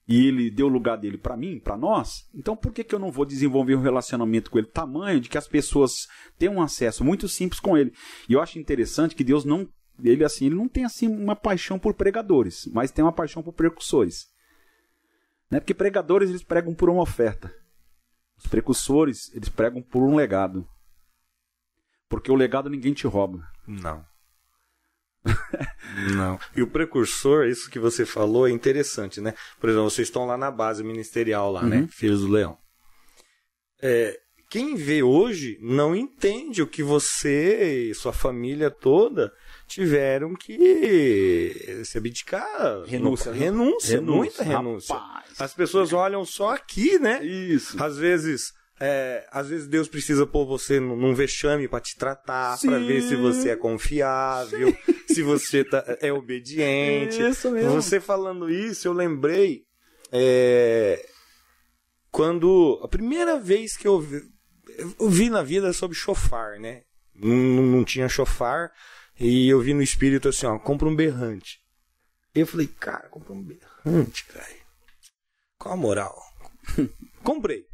e 0.07 0.27
ele 0.27 0.51
deu 0.51 0.67
o 0.67 0.69
lugar 0.69 0.97
dele 0.97 1.17
para 1.17 1.35
mim, 1.35 1.59
para 1.59 1.75
nós. 1.75 2.29
Então, 2.33 2.55
por 2.55 2.71
que, 2.71 2.83
que 2.83 2.93
eu 2.93 2.99
não 2.99 3.11
vou 3.11 3.25
desenvolver 3.25 3.75
um 3.75 3.81
relacionamento 3.81 4.51
com 4.51 4.57
ele 4.57 4.67
tamanho 4.67 5.19
de 5.19 5.29
que 5.29 5.37
as 5.37 5.47
pessoas 5.47 6.07
tenham 6.37 6.55
um 6.55 6.61
acesso 6.61 7.03
muito 7.03 7.27
simples 7.27 7.59
com 7.59 7.77
ele? 7.77 7.91
E 8.29 8.33
eu 8.33 8.41
acho 8.41 8.59
interessante 8.59 9.15
que 9.15 9.23
Deus 9.23 9.43
não, 9.43 9.67
ele 10.03 10.23
assim, 10.23 10.45
ele 10.45 10.55
não 10.55 10.67
tem 10.67 10.85
assim 10.85 11.07
uma 11.07 11.35
paixão 11.35 11.77
por 11.77 11.93
pregadores, 11.93 12.67
mas 12.73 12.91
tem 12.91 13.03
uma 13.03 13.13
paixão 13.13 13.43
por 13.43 13.53
precursores. 13.53 14.27
Né? 15.49 15.59
Porque 15.59 15.73
pregadores 15.73 16.29
eles 16.29 16.43
pregam 16.43 16.73
por 16.73 16.89
uma 16.89 17.01
oferta. 17.01 17.53
Os 18.37 18.47
precursores, 18.47 19.33
eles 19.35 19.49
pregam 19.49 19.81
por 19.81 20.01
um 20.01 20.15
legado. 20.15 20.67
Porque 22.09 22.31
o 22.31 22.35
legado 22.35 22.69
ninguém 22.69 22.93
te 22.93 23.05
rouba. 23.05 23.45
Não. 23.67 24.05
Não. 26.15 26.39
E 26.55 26.61
o 26.61 26.67
precursor, 26.67 27.45
isso 27.45 27.69
que 27.69 27.79
você 27.79 28.05
falou, 28.05 28.47
é 28.47 28.51
interessante, 28.51 29.21
né? 29.21 29.33
Por 29.59 29.69
exemplo, 29.69 29.89
vocês 29.89 30.07
estão 30.07 30.25
lá 30.25 30.37
na 30.37 30.49
base 30.49 30.83
ministerial, 30.83 31.51
lá, 31.51 31.63
né? 31.63 31.75
uhum. 31.75 31.81
né? 31.83 31.89
Filhos 31.91 32.21
do 32.21 32.27
Leão. 32.27 32.57
É, 33.81 34.19
quem 34.49 34.75
vê 34.75 35.03
hoje 35.03 35.57
não 35.61 35.95
entende 35.95 36.61
o 36.61 36.67
que 36.67 36.83
você 36.83 37.89
e 37.89 37.95
sua 37.95 38.13
família 38.13 38.69
toda 38.69 39.31
tiveram 39.71 40.33
que 40.35 41.83
se 41.85 41.97
abdicar. 41.97 42.83
Renúncia. 42.85 43.31
No, 43.31 43.37
renúncia, 43.37 43.95
renúncia, 43.95 44.01
muita 44.01 44.43
renúncia. 44.43 44.95
Rapaz, 44.95 45.39
As 45.39 45.53
pessoas 45.53 45.93
olham 45.93 46.25
só 46.25 46.53
aqui, 46.53 46.99
né? 46.99 47.23
Isso. 47.23 47.81
Às 47.81 47.97
vezes. 47.97 48.53
É, 48.83 49.27
às 49.31 49.47
vezes 49.47 49.67
Deus 49.67 49.87
precisa 49.87 50.25
pôr 50.25 50.43
você 50.43 50.79
num 50.79 51.13
vexame 51.13 51.67
para 51.67 51.79
te 51.81 51.95
tratar, 51.95 52.59
para 52.59 52.79
ver 52.79 53.03
se 53.03 53.15
você 53.15 53.51
é 53.51 53.55
confiável, 53.55 54.75
Sim. 54.85 55.13
se 55.13 55.21
você 55.21 55.63
tá, 55.63 55.85
é 56.01 56.11
obediente. 56.11 57.21
Isso 57.21 57.51
mesmo. 57.51 57.73
Você 57.73 57.99
falando 57.99 58.49
isso, 58.49 58.87
eu 58.87 58.93
lembrei 58.93 59.65
é, 60.11 61.05
quando 62.11 62.79
a 62.83 62.87
primeira 62.87 63.39
vez 63.39 63.77
que 63.77 63.87
eu 63.87 63.99
vi, 63.99 64.21
eu 64.99 65.09
vi 65.09 65.29
na 65.29 65.41
vida 65.41 65.71
sobre 65.71 65.95
chofar, 65.95 66.59
né? 66.59 66.81
Não, 67.15 67.63
não 67.63 67.83
tinha 67.85 68.09
chofar, 68.09 68.71
e 69.23 69.47
eu 69.47 69.61
vi 69.61 69.71
no 69.75 69.83
espírito 69.83 70.29
assim, 70.29 70.47
ó, 70.47 70.57
compra 70.57 70.87
um 70.87 70.95
berrante. 70.95 71.59
Eu 72.33 72.47
falei, 72.47 72.65
cara, 72.65 73.07
compra 73.07 73.33
um 73.33 73.43
berrante, 73.43 74.25
velho. 74.33 74.61
Qual 75.59 75.75
a 75.75 75.77
moral? 75.77 76.19
Comprei. 77.23 77.67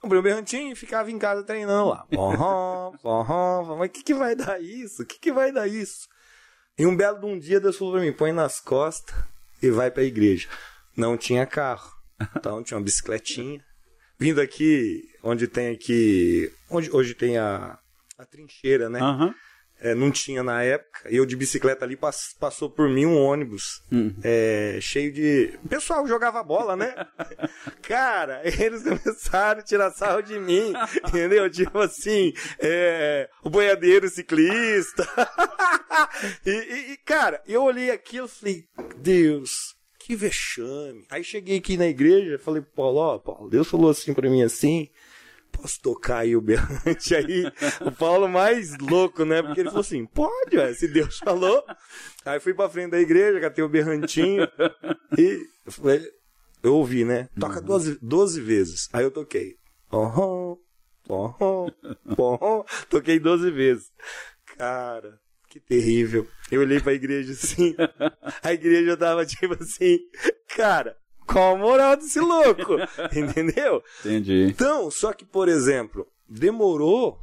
Comprei 0.00 0.18
um 0.18 0.22
berrantinho 0.22 0.72
e 0.72 0.76
ficava 0.76 1.10
em 1.10 1.18
casa 1.18 1.42
treinando 1.42 1.90
lá. 1.90 2.06
Porró, 2.06 2.92
porró, 3.02 3.76
mas 3.76 3.90
o 3.90 3.92
que, 3.92 4.02
que 4.02 4.14
vai 4.14 4.34
dar 4.34 4.62
isso? 4.62 5.02
O 5.02 5.06
que, 5.06 5.18
que 5.18 5.30
vai 5.30 5.52
dar 5.52 5.66
isso? 5.66 6.08
E 6.78 6.86
um 6.86 6.96
belo 6.96 7.20
de 7.20 7.26
um 7.26 7.38
dia 7.38 7.60
Deus 7.60 7.76
falou 7.76 7.94
pra 7.94 8.02
mim, 8.02 8.12
põe 8.12 8.32
nas 8.32 8.58
costas 8.58 9.14
e 9.62 9.70
vai 9.70 9.90
pra 9.90 10.02
igreja. 10.02 10.48
Não 10.96 11.18
tinha 11.18 11.44
carro. 11.44 11.92
Então 12.34 12.62
tinha 12.62 12.78
uma 12.78 12.84
bicicletinha. 12.84 13.62
Vindo 14.18 14.40
aqui, 14.40 15.02
onde 15.22 15.46
tem 15.46 15.68
aqui. 15.68 16.50
Onde 16.70 16.90
hoje 16.90 17.14
tem 17.14 17.36
a, 17.36 17.78
a 18.16 18.24
trincheira, 18.24 18.88
né? 18.88 19.02
Uhum. 19.02 19.34
É, 19.80 19.94
não 19.94 20.10
tinha 20.10 20.42
na 20.42 20.62
época. 20.62 21.08
Eu 21.08 21.24
de 21.24 21.36
bicicleta 21.36 21.84
ali 21.84 21.96
pass, 21.96 22.34
passou 22.38 22.68
por 22.68 22.88
mim 22.88 23.06
um 23.06 23.16
ônibus 23.16 23.82
hum. 23.92 24.12
é, 24.22 24.78
cheio 24.80 25.12
de. 25.12 25.56
O 25.64 25.68
pessoal 25.68 26.06
jogava 26.06 26.42
bola, 26.42 26.74
né? 26.74 26.94
Cara, 27.82 28.42
eles 28.44 28.82
começaram 28.82 29.60
a 29.60 29.62
tirar 29.62 29.90
sarro 29.92 30.22
de 30.22 30.38
mim, 30.38 30.72
entendeu? 31.06 31.48
Tipo 31.48 31.78
assim, 31.78 32.32
é, 32.58 33.28
o 33.42 33.50
boiadeiro 33.50 34.08
ciclista. 34.08 35.08
e, 36.44 36.50
e, 36.50 36.92
e, 36.92 36.96
cara, 36.98 37.42
eu 37.46 37.62
olhei 37.62 37.90
aquilo 37.90 38.26
e 38.26 38.28
falei, 38.28 38.64
Deus, 38.98 39.74
que 39.98 40.14
vexame. 40.16 41.06
Aí 41.10 41.22
cheguei 41.22 41.58
aqui 41.58 41.76
na 41.76 41.86
igreja, 41.86 42.38
falei, 42.38 42.62
Paulo, 42.62 42.98
ó, 42.98 43.18
Paulo, 43.18 43.48
Deus 43.48 43.68
falou 43.68 43.90
assim 43.90 44.12
pra 44.12 44.28
mim 44.28 44.42
assim 44.42 44.88
posso 45.60 45.80
tocar 45.80 46.18
aí 46.18 46.36
o 46.36 46.40
berrante 46.40 47.14
aí? 47.14 47.44
o 47.80 47.90
Paulo 47.90 48.28
mais 48.28 48.76
louco, 48.78 49.24
né? 49.24 49.42
Porque 49.42 49.60
ele 49.60 49.68
falou 49.68 49.82
assim, 49.82 50.06
pode, 50.06 50.56
ué, 50.56 50.72
se 50.74 50.88
Deus 50.88 51.18
falou. 51.18 51.64
Aí 52.24 52.40
fui 52.40 52.54
pra 52.54 52.68
frente 52.68 52.90
da 52.90 53.00
igreja, 53.00 53.40
catei 53.40 53.64
o 53.64 53.68
berrantinho 53.68 54.48
e 55.16 55.40
eu 56.62 56.74
ouvi, 56.74 57.04
né? 57.04 57.28
Toca 57.38 57.60
12, 57.60 57.92
uhum. 57.92 57.98
12 58.02 58.40
vezes. 58.40 58.88
Aí 58.92 59.04
eu 59.04 59.10
toquei. 59.10 59.56
Pohom, 59.90 60.56
pohom, 61.06 61.70
pohom. 62.14 62.64
Toquei 62.90 63.18
12 63.18 63.50
vezes. 63.50 63.86
Cara, 64.56 65.18
que 65.48 65.60
terrível. 65.60 66.26
Eu 66.50 66.60
olhei 66.60 66.80
pra 66.80 66.92
igreja 66.92 67.32
assim. 67.32 67.74
A 68.42 68.52
igreja 68.52 68.96
tava 68.96 69.24
tipo 69.24 69.54
assim, 69.54 69.98
cara, 70.56 70.96
qual 71.28 71.54
a 71.54 71.58
moral 71.58 71.96
desse 71.96 72.18
louco? 72.18 72.76
Entendeu? 73.14 73.82
Entendi. 74.00 74.46
Então, 74.48 74.90
só 74.90 75.12
que, 75.12 75.24
por 75.24 75.48
exemplo, 75.48 76.06
demorou 76.28 77.18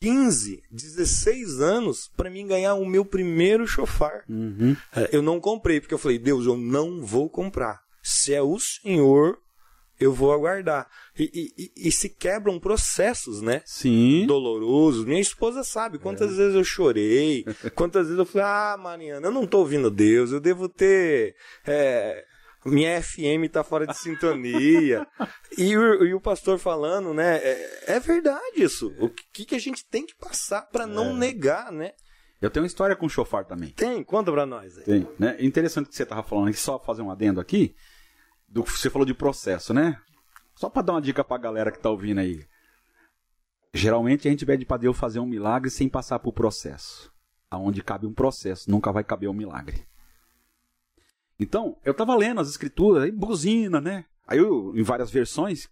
15, 0.00 0.62
16 0.70 1.60
anos 1.60 2.10
para 2.16 2.30
mim 2.30 2.46
ganhar 2.46 2.74
o 2.74 2.86
meu 2.86 3.04
primeiro 3.04 3.66
chofar. 3.66 4.24
Uhum. 4.28 4.76
É, 4.94 5.10
eu 5.12 5.22
não 5.22 5.40
comprei, 5.40 5.80
porque 5.80 5.94
eu 5.94 5.98
falei, 5.98 6.18
Deus, 6.18 6.46
eu 6.46 6.56
não 6.56 7.02
vou 7.04 7.28
comprar. 7.28 7.80
Se 8.02 8.32
é 8.32 8.40
o 8.40 8.58
Senhor, 8.58 9.38
eu 9.98 10.12
vou 10.12 10.32
aguardar. 10.32 10.86
E, 11.18 11.52
e, 11.56 11.88
e, 11.88 11.92
se 11.92 12.08
quebram 12.08 12.60
processos, 12.60 13.40
né? 13.40 13.62
Sim. 13.64 14.26
Dolorosos. 14.26 15.04
Minha 15.04 15.20
esposa 15.20 15.64
sabe 15.64 15.98
quantas 15.98 16.32
é. 16.32 16.36
vezes 16.36 16.54
eu 16.54 16.64
chorei, 16.64 17.44
quantas 17.74 18.06
vezes 18.06 18.18
eu 18.18 18.26
falei, 18.26 18.46
ah, 18.46 18.76
Mariana, 18.78 19.26
eu 19.26 19.32
não 19.32 19.46
tô 19.46 19.58
ouvindo 19.58 19.90
Deus, 19.90 20.30
eu 20.30 20.40
devo 20.40 20.68
ter. 20.68 21.34
É, 21.66 22.24
minha 22.66 23.02
FM 23.02 23.50
tá 23.50 23.62
fora 23.64 23.86
de 23.86 23.96
sintonia. 23.96 25.06
e, 25.56 25.76
o, 25.76 26.04
e, 26.04 26.14
o, 26.14 26.20
pastor 26.20 26.58
falando, 26.58 27.14
né? 27.14 27.36
É, 27.38 27.94
é 27.94 28.00
verdade 28.00 28.62
isso. 28.62 28.94
O 28.98 29.08
que, 29.08 29.44
que, 29.44 29.54
a 29.54 29.58
gente 29.58 29.86
tem 29.88 30.04
que 30.04 30.14
passar 30.16 30.62
para 30.62 30.86
não 30.86 31.10
é. 31.10 31.14
negar, 31.14 31.72
né? 31.72 31.92
Eu 32.40 32.50
tenho 32.50 32.64
uma 32.64 32.68
história 32.68 32.94
com 32.94 33.06
o 33.06 33.10
chofar 33.10 33.44
também. 33.44 33.70
Tem, 33.70 34.02
conta 34.04 34.30
pra 34.30 34.44
nós. 34.44 34.76
Aí. 34.78 34.84
Tem, 34.84 35.08
né? 35.18 35.36
Interessante 35.40 35.88
que 35.88 35.96
você 35.96 36.04
tava 36.04 36.22
falando 36.22 36.48
aqui, 36.48 36.58
só 36.58 36.78
fazer 36.78 37.02
um 37.02 37.10
adendo 37.10 37.40
aqui. 37.40 37.74
Do 38.48 38.62
que 38.62 38.72
você 38.72 38.90
falou 38.90 39.06
de 39.06 39.14
processo, 39.14 39.72
né? 39.72 39.98
Só 40.54 40.70
para 40.70 40.82
dar 40.82 40.92
uma 40.94 41.02
dica 41.02 41.24
pra 41.24 41.38
galera 41.38 41.72
que 41.72 41.78
tá 41.78 41.90
ouvindo 41.90 42.20
aí. 42.20 42.44
Geralmente 43.74 44.26
a 44.26 44.30
gente 44.30 44.46
pede 44.46 44.64
para 44.64 44.78
Deus 44.78 44.96
fazer 44.96 45.18
um 45.18 45.26
milagre 45.26 45.70
sem 45.70 45.88
passar 45.88 46.18
por 46.18 46.32
processo. 46.32 47.12
Aonde 47.50 47.82
cabe 47.82 48.06
um 48.06 48.14
processo, 48.14 48.70
nunca 48.70 48.90
vai 48.90 49.04
caber 49.04 49.28
um 49.28 49.34
milagre. 49.34 49.86
Então, 51.38 51.76
eu 51.84 51.92
tava 51.92 52.14
lendo 52.16 52.40
as 52.40 52.48
escrituras, 52.48 53.02
aí 53.02 53.10
buzina, 53.10 53.80
né? 53.80 54.04
Aí 54.26 54.38
eu, 54.38 54.72
em 54.74 54.82
várias 54.82 55.10
versões, 55.10 55.68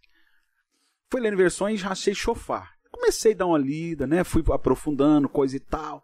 fui 1.11 1.21
lendo 1.21 1.37
versões 1.37 1.81
e 1.81 1.83
já 1.83 1.91
achei 1.91 2.15
chofar. 2.15 2.75
Comecei 2.91 3.33
a 3.33 3.37
dar 3.37 3.47
uma 3.47 3.59
lida, 3.59 4.07
né? 4.07 4.23
Fui 4.23 4.43
aprofundando, 4.53 5.29
coisa 5.29 5.57
e 5.57 5.61
tal. 5.61 6.03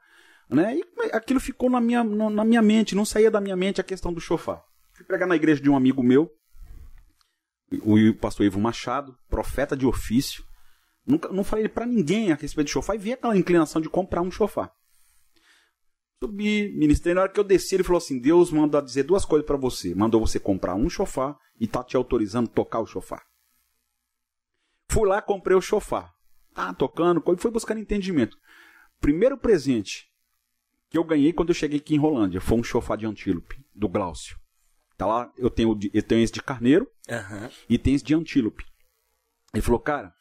Né? 0.48 0.78
E 0.78 0.84
aquilo 1.12 1.38
ficou 1.38 1.70
na 1.70 1.80
minha, 1.80 2.02
na 2.02 2.44
minha 2.44 2.60
mente, 2.60 2.96
não 2.96 3.04
saía 3.04 3.30
da 3.30 3.40
minha 3.40 3.56
mente 3.56 3.80
a 3.80 3.84
questão 3.84 4.12
do 4.12 4.20
chofar. 4.20 4.64
Fui 4.92 5.04
pregar 5.04 5.28
na 5.28 5.36
igreja 5.36 5.62
de 5.62 5.70
um 5.70 5.76
amigo 5.76 6.02
meu, 6.02 6.30
o 7.82 8.14
pastor 8.14 8.44
Ivo 8.44 8.60
Machado, 8.60 9.16
profeta 9.28 9.76
de 9.76 9.86
ofício. 9.86 10.44
Nunca, 11.06 11.28
não 11.28 11.44
falei 11.44 11.68
para 11.68 11.86
ninguém 11.86 12.32
a 12.32 12.34
respeito 12.34 12.66
de 12.66 12.72
chofar 12.72 12.96
e 12.96 12.98
vi 12.98 13.12
aquela 13.12 13.36
inclinação 13.36 13.80
de 13.80 13.88
comprar 13.88 14.22
um 14.22 14.30
chofar. 14.30 14.72
Subi, 16.22 16.70
ministrei. 16.76 17.14
Na 17.14 17.22
hora 17.22 17.32
que 17.32 17.40
eu 17.40 17.44
desci, 17.44 17.76
ele 17.76 17.84
falou 17.84 17.98
assim: 17.98 18.20
Deus 18.20 18.52
manda 18.52 18.82
dizer 18.82 19.05
duas 19.05 19.24
coisas 19.24 19.47
para 19.47 19.56
você. 19.56 19.94
Mandou 19.94 20.20
você 20.20 20.38
comprar 20.38 20.74
um 20.74 20.88
chofar 20.88 21.36
e 21.59 21.66
tá 21.66 21.82
te 21.82 21.97
autorizando 21.97 22.47
a 22.47 22.52
tocar 22.52 22.80
o 22.80 22.86
chofar. 22.86 23.24
Fui 24.90 25.09
lá, 25.09 25.22
comprei 25.22 25.56
o 25.56 25.62
chofar. 25.62 26.12
Tá 26.52 26.74
tocando, 26.74 27.22
foi 27.38 27.51
buscando 27.51 27.80
entendimento. 27.80 28.36
Primeiro 29.01 29.38
presente 29.38 30.10
que 30.90 30.98
eu 30.98 31.05
ganhei 31.05 31.32
quando 31.32 31.51
eu 31.51 31.55
cheguei 31.55 31.78
aqui 31.78 31.94
em 31.94 31.98
Rolândia 31.98 32.40
foi 32.40 32.59
um 32.59 32.62
chofar 32.62 32.98
de 32.98 33.06
antílope, 33.06 33.64
do 33.74 33.88
Glaucio. 33.88 34.36
Tá 34.98 35.06
lá, 35.06 35.32
eu 35.38 35.48
tenho, 35.48 35.78
eu 35.94 36.02
tenho 36.02 36.22
esse 36.22 36.32
de 36.32 36.42
carneiro 36.42 36.86
uhum. 37.09 37.48
e 37.68 37.78
tem 37.78 37.94
esse 37.94 38.05
de 38.05 38.14
antílope. 38.14 38.64
Ele 39.55 39.62
falou, 39.62 39.80
cara, 39.80 40.12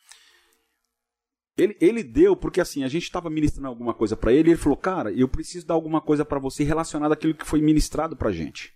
ele, 1.60 1.78
ele 1.80 2.04
deu, 2.04 2.36
porque 2.36 2.62
assim, 2.62 2.84
a 2.84 2.88
gente 2.88 3.04
estava 3.04 3.30
ministrando 3.30 3.68
alguma 3.68 3.94
coisa 3.94 4.16
para 4.16 4.32
ele, 4.32 4.50
e 4.50 4.52
ele 4.54 4.60
falou, 4.60 4.78
cara, 4.78 5.12
eu 5.12 5.28
preciso 5.28 5.68
dar 5.68 5.74
alguma 5.74 6.00
coisa 6.00 6.24
para 6.24 6.40
você 6.40 6.64
relacionada 6.64 7.14
àquilo 7.14 7.34
que 7.34 7.46
foi 7.46 7.62
ministrado 7.62 8.16
pra 8.16 8.32
gente. 8.32 8.74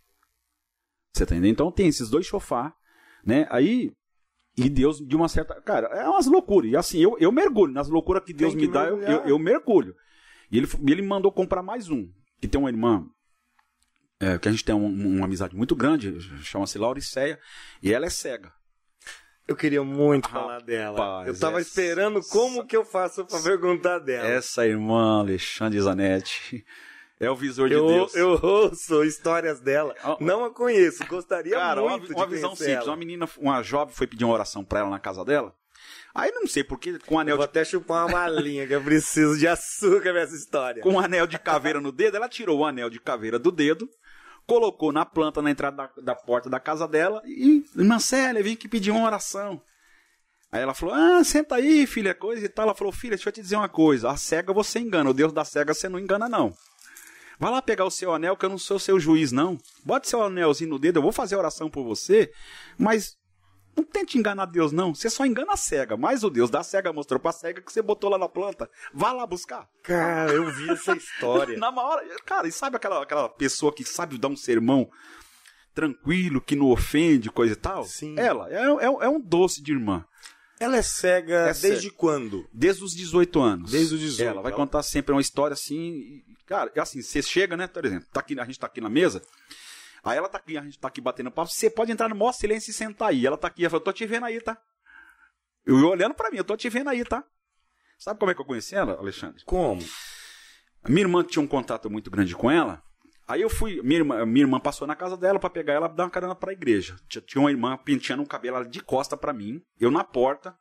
Você 1.13 1.25
tá 1.25 1.35
entendendo? 1.35 1.53
Então 1.53 1.71
tem 1.71 1.87
esses 1.87 2.09
dois 2.09 2.25
chofar, 2.25 2.75
né? 3.25 3.47
Aí, 3.49 3.91
e 4.57 4.69
Deus, 4.69 4.99
de 4.99 5.15
uma 5.15 5.29
certa. 5.29 5.59
Cara, 5.61 5.87
é 5.87 6.07
umas 6.09 6.25
loucuras. 6.25 6.71
E 6.71 6.75
assim, 6.75 6.99
eu, 6.99 7.17
eu 7.19 7.31
mergulho. 7.31 7.73
Nas 7.73 7.87
loucuras 7.87 8.23
que 8.23 8.33
Deus 8.33 8.53
que 8.53 8.61
me 8.61 8.67
dá, 8.67 8.87
eu, 8.87 8.99
eu, 9.01 9.19
eu, 9.25 9.39
mergulho. 9.39 9.95
E 10.51 10.57
ele, 10.57 10.67
ele 10.87 11.01
mandou 11.01 11.31
comprar 11.31 11.63
mais 11.63 11.89
um. 11.89 12.07
Que 12.41 12.47
tem 12.47 12.59
uma 12.59 12.69
irmã, 12.69 13.07
é, 14.19 14.37
que 14.37 14.47
a 14.47 14.51
gente 14.51 14.65
tem 14.65 14.75
um, 14.75 14.85
uma 14.85 15.25
amizade 15.25 15.55
muito 15.55 15.75
grande, 15.75 16.19
chama-se 16.43 16.77
Lauriceia, 16.77 17.39
e 17.81 17.93
ela 17.93 18.05
é 18.05 18.09
cega. 18.09 18.51
Eu 19.47 19.55
queria 19.55 19.83
muito 19.83 20.27
Rapaz, 20.27 20.45
falar 20.45 20.61
dela. 20.61 21.23
Eu 21.27 21.37
tava 21.37 21.59
essa... 21.59 21.69
esperando 21.69 22.21
como 22.29 22.65
que 22.65 22.77
eu 22.77 22.85
faço 22.85 23.25
para 23.25 23.41
perguntar 23.41 23.99
dela. 23.99 24.27
Essa 24.27 24.65
irmã, 24.65 25.19
Alexandre 25.19 25.79
Zanetti, 25.81 26.65
é 27.19 27.29
o 27.29 27.35
visor 27.35 27.67
de 27.67 27.75
eu, 27.75 27.85
Deus. 27.85 28.15
Eu 28.15 28.39
ouço 28.41 29.03
histórias 29.03 29.59
dela. 29.59 29.95
Não 30.19 30.45
a 30.45 30.53
conheço, 30.53 31.05
gostaria 31.07 31.55
Cara, 31.55 31.81
muito 31.81 32.11
uma, 32.11 32.19
uma 32.19 32.27
de 32.27 32.35
visão 32.35 32.55
simples. 32.55 32.75
Ela. 32.75 32.85
Uma 32.85 32.97
menina, 32.97 33.29
uma 33.37 33.61
jovem 33.61 33.93
foi 33.93 34.07
pedir 34.07 34.23
uma 34.23 34.33
oração 34.33 34.63
para 34.63 34.79
ela 34.79 34.89
na 34.89 34.99
casa 34.99 35.25
dela. 35.25 35.53
Aí 36.15 36.31
não 36.31 36.45
sei 36.47 36.63
porque 36.63 36.99
com 36.99 37.15
um 37.15 37.19
anel 37.19 37.33
eu 37.33 37.37
vou 37.37 37.45
de... 37.45 37.49
até 37.49 37.65
chupar 37.65 38.05
uma 38.05 38.13
malinha 38.13 38.67
que 38.67 38.73
eu 38.73 38.83
preciso 38.83 39.37
de 39.37 39.47
açúcar 39.47 40.13
nessa 40.13 40.35
história. 40.35 40.81
Com 40.81 40.93
um 40.93 40.99
anel 40.99 41.25
de 41.25 41.39
caveira 41.39 41.81
no 41.81 41.91
dedo, 41.91 42.15
ela 42.15 42.29
tirou 42.29 42.59
o 42.59 42.65
anel 42.65 42.89
de 42.89 42.99
caveira 42.99 43.39
do 43.39 43.51
dedo, 43.51 43.89
colocou 44.47 44.91
na 44.91 45.05
planta 45.05 45.41
na 45.41 45.51
entrada 45.51 45.77
da, 45.77 46.01
da 46.01 46.15
porta 46.15 46.49
da 46.49 46.59
casa 46.59 46.87
dela 46.87 47.21
e, 47.25 47.65
irmã 47.75 47.99
Célia, 47.99 48.43
vim 48.43 48.53
aqui 48.53 48.67
pedir 48.67 48.91
uma 48.91 49.05
oração. 49.05 49.61
Aí 50.51 50.61
ela 50.61 50.73
falou: 50.73 50.93
Ah, 50.93 51.23
senta 51.23 51.55
aí, 51.55 51.87
filha, 51.87 52.13
coisa 52.13 52.45
e 52.45 52.49
tal. 52.49 52.65
Ela 52.65 52.75
falou: 52.75 52.93
Filha, 52.93 53.15
deixa 53.15 53.29
eu 53.29 53.33
te 53.33 53.41
dizer 53.41 53.55
uma 53.55 53.69
coisa. 53.69 54.11
A 54.11 54.17
cega 54.17 54.53
você 54.53 54.79
engana, 54.79 55.09
o 55.09 55.13
Deus 55.13 55.33
da 55.33 55.43
cega 55.43 55.73
você 55.73 55.89
não 55.89 55.99
engana, 55.99 56.29
não. 56.29 56.53
Vai 57.39 57.51
lá 57.51 57.61
pegar 57.61 57.85
o 57.85 57.91
seu 57.91 58.13
anel, 58.13 58.37
que 58.37 58.45
eu 58.45 58.49
não 58.49 58.57
sou 58.57 58.77
seu 58.77 58.99
juiz, 58.99 59.31
não. 59.31 59.57
Bote 59.83 60.07
seu 60.07 60.21
anelzinho 60.21 60.69
no 60.69 60.79
dedo, 60.79 60.97
eu 60.97 61.01
vou 61.01 61.11
fazer 61.11 61.35
oração 61.35 61.69
por 61.69 61.83
você, 61.83 62.31
mas 62.77 63.17
não 63.75 63.83
tente 63.83 64.17
enganar 64.17 64.45
Deus, 64.45 64.71
não. 64.71 64.93
Você 64.93 65.09
só 65.09 65.25
engana 65.25 65.53
a 65.53 65.57
cega. 65.57 65.95
Mas 65.97 66.23
o 66.23 66.29
Deus 66.29 66.49
da 66.49 66.63
cega 66.63 66.91
mostrou 66.93 67.19
pra 67.19 67.31
cega 67.31 67.61
que 67.61 67.71
você 67.71 67.81
botou 67.81 68.09
lá 68.09 68.17
na 68.17 68.27
planta. 68.29 68.69
Vá 68.93 69.11
lá 69.11 69.25
buscar. 69.25 69.67
Cara, 69.83 70.31
eu 70.31 70.49
vi 70.51 70.69
essa 70.69 70.93
história. 70.97 71.57
na 71.57 71.69
hora. 71.69 72.05
Cara, 72.25 72.47
e 72.47 72.51
sabe 72.51 72.75
aquela, 72.77 73.01
aquela 73.03 73.29
pessoa 73.29 73.73
que 73.73 73.83
sabe 73.83 74.17
dar 74.17 74.27
um 74.27 74.35
sermão 74.37 74.89
tranquilo, 75.73 76.39
que 76.41 76.55
não 76.55 76.67
ofende, 76.69 77.29
coisa 77.31 77.53
e 77.53 77.57
tal? 77.57 77.83
Sim. 77.85 78.15
Ela 78.17 78.49
é, 78.51 78.61
é, 78.63 78.85
é 79.05 79.09
um 79.09 79.19
doce 79.19 79.61
de 79.61 79.71
irmã. 79.71 80.05
Ela 80.59 80.77
é 80.77 80.81
cega 80.83 81.35
É 81.49 81.53
desde 81.53 81.81
cega. 81.87 81.93
quando? 81.97 82.47
Desde 82.53 82.83
os 82.83 82.93
18 82.95 83.41
anos. 83.41 83.71
Desde 83.71 83.95
os 83.95 83.99
18. 83.99 84.29
Ela 84.29 84.41
vai 84.41 84.51
Ela- 84.51 84.59
contar 84.61 84.83
sempre 84.83 85.11
uma 85.13 85.19
história 85.21 85.53
assim. 85.53 86.21
Cara, 86.45 86.71
assim, 86.77 87.01
você 87.01 87.21
chega, 87.21 87.57
né, 87.57 87.67
por 87.67 87.83
exemplo, 87.85 88.07
tá 88.13 88.19
aqui, 88.19 88.39
a 88.39 88.45
gente 88.45 88.59
tá 88.59 88.67
aqui 88.67 88.79
na 88.79 88.89
mesa. 88.89 89.21
Aí 90.03 90.17
ela 90.17 90.27
tá 90.27 90.37
aqui, 90.37 90.57
a 90.57 90.61
gente 90.61 90.77
tá 90.77 90.87
aqui 90.89 90.99
batendo 90.99 91.31
papo. 91.31 91.49
Você 91.49 91.69
pode 91.69 91.91
entrar 91.91 92.09
no 92.09 92.15
maior 92.15 92.33
silêncio 92.33 92.71
e 92.71 92.73
sentar 92.73 93.09
aí. 93.09 93.25
Ela 93.25 93.37
tá 93.37 93.47
aqui, 93.47 93.63
ela 93.63 93.69
falou, 93.69 93.83
tô 93.83 93.93
te 93.93 94.05
vendo 94.05 94.25
aí, 94.25 94.41
tá? 94.41 94.57
Eu 95.65 95.87
olhando 95.87 96.13
pra 96.13 96.29
mim, 96.29 96.37
eu 96.37 96.43
tô 96.43 96.57
te 96.57 96.69
vendo 96.69 96.89
aí, 96.89 97.05
tá? 97.05 97.23
Sabe 97.97 98.19
como 98.19 98.31
é 98.31 98.35
que 98.35 98.41
eu 98.41 98.45
conheci 98.45 98.75
ela, 98.75 98.97
Alexandre? 98.97 99.43
Como? 99.45 99.81
A 100.83 100.89
minha 100.89 101.01
irmã 101.01 101.23
tinha 101.23 101.41
um 101.41 101.47
contato 101.47 101.89
muito 101.89 102.11
grande 102.11 102.35
com 102.35 102.51
ela. 102.51 102.83
Aí 103.25 103.41
eu 103.41 103.49
fui, 103.49 103.81
minha 103.81 103.99
irmã, 103.99 104.25
minha 104.25 104.43
irmã 104.43 104.59
passou 104.59 104.85
na 104.85 104.95
casa 104.95 105.15
dela 105.15 105.39
pra 105.39 105.49
pegar 105.49 105.73
ela 105.73 105.87
e 105.87 105.95
dar 105.95 106.03
uma 106.03 106.09
carona 106.09 106.35
pra 106.35 106.51
igreja. 106.51 106.97
Tinha, 107.07 107.41
uma 107.41 107.49
irmã 107.49 107.77
penteando 107.77 108.21
o 108.21 108.27
cabelo 108.27 108.57
ela 108.57 108.65
de 108.65 108.81
costa 108.81 109.15
pra 109.15 109.31
mim, 109.31 109.61
eu 109.79 109.89
na 109.89 110.03
porta. 110.03 110.53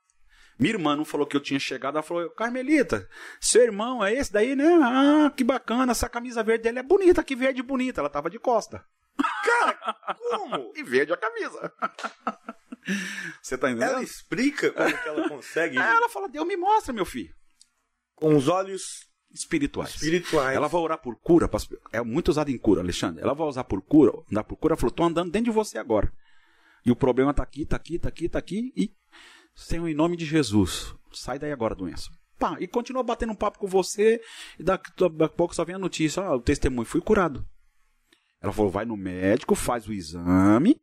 Minha 0.57 0.75
irmã 0.75 0.95
não 0.95 1.05
falou 1.05 1.27
que 1.27 1.37
eu 1.37 1.41
tinha 1.41 1.59
chegado, 1.59 1.97
ela 1.97 2.03
falou: 2.05 2.31
Carmelita, 2.31 3.09
seu 3.41 3.63
irmão 3.63 4.05
é 4.05 4.15
esse 4.15 4.33
daí, 4.33 4.55
né? 4.55 4.79
Ah, 4.81 5.33
que 5.37 5.43
bacana, 5.43 5.91
essa 5.91 6.09
camisa 6.09 6.45
verde 6.45 6.63
dele 6.63 6.79
é 6.79 6.83
bonita, 6.85 7.25
que 7.25 7.35
verde 7.35 7.61
bonita. 7.61 8.01
Ela 8.01 8.09
tava 8.09 8.31
de 8.31 8.39
costa. 8.39 8.85
Como? 10.31 10.73
E 10.77 10.83
verde 10.83 11.13
a 11.13 11.17
camisa. 11.17 11.73
Você 13.41 13.57
tá 13.57 13.71
entendendo? 13.71 13.91
Ela 13.93 14.03
explica 14.03 14.71
como 14.73 14.99
que 14.99 15.09
ela 15.09 15.29
consegue 15.29 15.79
Aí 15.79 15.97
ela 15.97 16.09
fala: 16.09 16.29
Deus 16.29 16.47
me 16.47 16.57
mostra, 16.57 16.93
meu 16.93 17.05
filho. 17.05 17.35
com 18.15 18.35
os 18.37 18.49
olhos 18.49 19.07
Espirituais. 19.33 19.95
espirituais. 19.95 20.55
Ela 20.57 20.69
vai 20.69 20.81
orar 20.81 20.99
por 20.99 21.17
cura. 21.17 21.49
É 21.93 22.03
muito 22.03 22.29
usado 22.29 22.51
em 22.51 22.59
cura, 22.59 22.81
Alexandre. 22.81 23.23
Ela 23.23 23.35
vai 23.35 23.47
usar 23.47 23.65
por 23.65 23.81
cura, 23.83 24.13
andar 24.31 24.45
por 24.45 24.57
cura. 24.57 24.73
Ela 24.75 24.81
falou: 24.81 24.95
tô 24.95 25.05
andando 25.05 25.31
dentro 25.31 25.51
de 25.51 25.55
você 25.55 25.79
agora. 25.79 26.13
E 26.85 26.91
o 26.91 26.97
problema 26.97 27.33
tá 27.33 27.43
aqui, 27.43 27.65
tá 27.65 27.77
aqui, 27.77 27.99
tá 27.99 28.09
aqui, 28.09 28.29
tá 28.29 28.39
aqui. 28.39 28.73
E, 28.77 28.93
Senhor, 29.55 29.89
em 29.89 29.95
nome 29.95 30.17
de 30.17 30.25
Jesus, 30.25 30.95
sai 31.13 31.39
daí 31.39 31.53
agora, 31.53 31.75
doença. 31.75 32.11
Pá, 32.39 32.57
e 32.59 32.67
continua 32.67 33.05
batendo 33.05 33.33
um 33.33 33.37
papo 33.37 33.59
com 33.61 33.69
você. 33.69 34.21
E 34.59 34.65
daqui, 34.65 34.91
daqui 34.99 35.23
a 35.23 35.29
pouco 35.29 35.55
só 35.55 35.65
vem 35.65 35.77
a 35.77 35.79
notícia: 35.79 36.23
ah, 36.25 36.35
o 36.35 36.41
testemunho 36.41 36.85
fui 36.85 37.01
curado. 37.01 37.47
Ela 38.43 38.53
falou: 38.53 38.71
vai 38.71 38.85
no 38.85 38.97
médico, 38.97 39.55
faz 39.55 39.87
o 39.87 39.93
exame. 39.93 40.81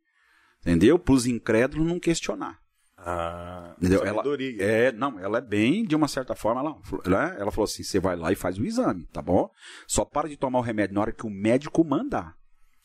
Entendeu? 0.60 0.98
Para 0.98 1.14
os 1.14 1.26
incrédulos 1.26 1.86
não 1.86 1.98
questionar. 1.98 2.58
Ah, 2.96 3.74
Entendeu? 3.78 4.00
Ela, 4.04 4.16
sabedoria. 4.16 4.62
é, 4.62 4.92
não, 4.92 5.18
ela 5.18 5.38
é 5.38 5.40
bem, 5.40 5.84
de 5.84 5.96
uma 5.96 6.06
certa 6.06 6.34
forma, 6.34 6.60
ela, 6.60 6.76
ela, 7.06 7.34
ela 7.38 7.50
falou 7.50 7.64
assim: 7.64 7.82
você 7.82 7.98
vai 7.98 8.14
lá 8.14 8.30
e 8.30 8.34
faz 8.36 8.58
o 8.58 8.64
exame, 8.64 9.06
tá 9.12 9.22
bom? 9.22 9.50
Só 9.86 10.04
para 10.04 10.28
de 10.28 10.36
tomar 10.36 10.58
o 10.58 10.62
remédio 10.62 10.94
na 10.94 11.00
hora 11.00 11.12
que 11.12 11.26
o 11.26 11.30
médico 11.30 11.82
mandar. 11.84 12.34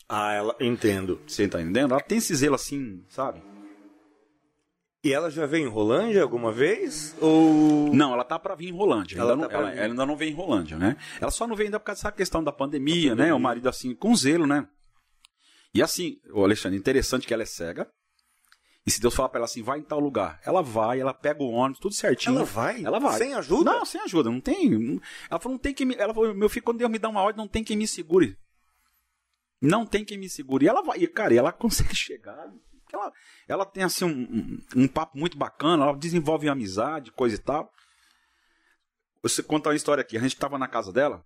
Ah, 0.08 0.32
ela 0.32 0.56
entendo. 0.60 1.20
Você 1.26 1.46
tá 1.48 1.60
entendendo? 1.60 1.92
Ela 1.92 2.00
tem 2.00 2.18
esse 2.18 2.34
zelo 2.34 2.54
assim, 2.54 3.04
sabe? 3.08 3.42
E 5.06 5.12
ela 5.12 5.30
já 5.30 5.46
veio 5.46 5.68
em 5.68 5.70
Rolândia 5.70 6.20
alguma 6.20 6.50
vez? 6.50 7.14
Ou. 7.20 7.94
Não, 7.94 8.12
ela 8.12 8.24
tá 8.24 8.40
para 8.40 8.56
vir 8.56 8.70
em 8.70 8.72
Rolândia. 8.72 9.16
Ela 9.20 9.34
Ainda 9.34 9.48
tá 9.48 9.54
não, 9.54 9.60
ela, 9.68 9.72
ela 9.72 9.86
ainda 9.92 10.04
não 10.04 10.16
vem 10.16 10.30
em 10.32 10.34
Rolândia, 10.34 10.76
né? 10.76 10.96
Ela 11.20 11.30
só 11.30 11.46
não 11.46 11.54
vem 11.54 11.66
ainda 11.66 11.78
por 11.78 11.86
causa 11.86 12.02
dessa 12.02 12.10
questão 12.10 12.42
da 12.42 12.50
pandemia, 12.50 13.10
pandemia. 13.10 13.14
né? 13.14 13.32
O 13.32 13.38
marido 13.38 13.68
assim, 13.68 13.94
com 13.94 14.16
zelo, 14.16 14.48
né? 14.48 14.66
E 15.72 15.80
assim, 15.80 16.16
o 16.32 16.42
Alexandre, 16.42 16.76
interessante 16.76 17.24
que 17.24 17.32
ela 17.32 17.44
é 17.44 17.46
cega. 17.46 17.88
E 18.84 18.90
se 18.90 19.00
Deus 19.00 19.14
falar 19.14 19.28
pra 19.28 19.38
ela 19.38 19.44
assim, 19.44 19.62
vai 19.62 19.78
em 19.78 19.82
tal 19.84 20.00
lugar, 20.00 20.40
ela 20.44 20.60
vai, 20.60 21.00
ela 21.00 21.14
pega 21.14 21.40
o 21.40 21.50
ônibus, 21.50 21.78
tudo 21.78 21.94
certinho. 21.94 22.36
Ela 22.38 22.44
vai? 22.44 22.84
Ela 22.84 22.98
vai. 22.98 23.16
Sem 23.16 23.32
ajuda? 23.32 23.70
Não, 23.72 23.84
sem 23.84 24.00
ajuda, 24.00 24.28
não 24.28 24.40
tem. 24.40 25.00
Ela 25.30 25.38
falou, 25.38 25.52
não 25.54 25.58
tem 25.62 25.72
quem 25.72 25.86
me. 25.86 25.94
Ela 25.96 26.12
falou, 26.12 26.34
meu 26.34 26.48
filho, 26.48 26.64
quando 26.64 26.78
Deus 26.78 26.90
me 26.90 26.98
dá 26.98 27.08
uma 27.08 27.22
ordem, 27.22 27.38
não 27.38 27.48
tem 27.48 27.62
quem 27.62 27.76
me 27.76 27.86
segure. 27.86 28.36
Não 29.62 29.86
tem 29.86 30.04
quem 30.04 30.18
me 30.18 30.28
segure. 30.28 30.66
E 30.66 30.68
ela 30.68 30.82
vai, 30.82 30.98
e, 30.98 31.06
cara, 31.06 31.32
e 31.32 31.38
ela 31.38 31.50
consegue 31.54 31.94
chegar. 31.94 32.52
Ela, 32.92 33.12
ela 33.48 33.66
tem 33.66 33.82
assim 33.82 34.04
um, 34.04 34.10
um, 34.76 34.82
um 34.84 34.88
papo 34.88 35.18
muito 35.18 35.36
bacana, 35.36 35.84
ela 35.84 35.96
desenvolve 35.96 36.48
amizade, 36.48 37.10
coisa 37.12 37.34
e 37.34 37.38
tal. 37.38 37.70
Você 39.22 39.42
conta 39.42 39.70
uma 39.70 39.74
história 39.76 40.00
aqui, 40.02 40.16
a 40.16 40.20
gente 40.20 40.36
tava 40.36 40.58
na 40.58 40.68
casa 40.68 40.92
dela. 40.92 41.24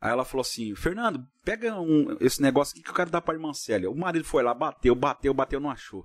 Aí 0.00 0.10
ela 0.10 0.24
falou 0.24 0.42
assim: 0.42 0.74
Fernando, 0.74 1.24
pega 1.44 1.78
um- 1.80 2.16
esse 2.20 2.40
negócio 2.42 2.72
aqui 2.72 2.82
que 2.82 2.90
eu 2.90 2.94
quero 2.94 3.10
dar 3.10 3.20
pra 3.20 3.34
irmã 3.34 3.52
Célia. 3.52 3.90
O 3.90 3.96
marido 3.96 4.24
foi 4.24 4.42
lá, 4.42 4.52
bateu, 4.54 4.94
bateu, 4.94 5.32
bateu, 5.34 5.60
não 5.60 5.70
achou. 5.70 6.04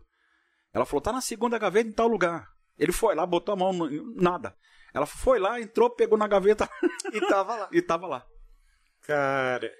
Ela 0.73 0.85
falou: 0.85 1.01
tá 1.01 1.11
na 1.11 1.21
segunda 1.21 1.57
gaveta 1.57 1.89
em 1.89 1.93
tal 1.93 2.07
lugar. 2.07 2.47
Ele 2.77 2.91
foi 2.91 3.15
lá, 3.15 3.25
botou 3.25 3.53
a 3.53 3.55
mão, 3.57 3.73
nada. 4.15 4.55
Ela 4.93 5.05
foi 5.05 5.39
lá, 5.39 5.59
entrou, 5.59 5.89
pegou 5.89 6.17
na 6.17 6.27
gaveta 6.27 6.69
E 7.11 7.19
tava 7.21 7.55
lá. 7.55 7.69
e 7.73 7.81
tava 7.81 8.07
lá. 8.07 8.25
Cara, 9.01 9.71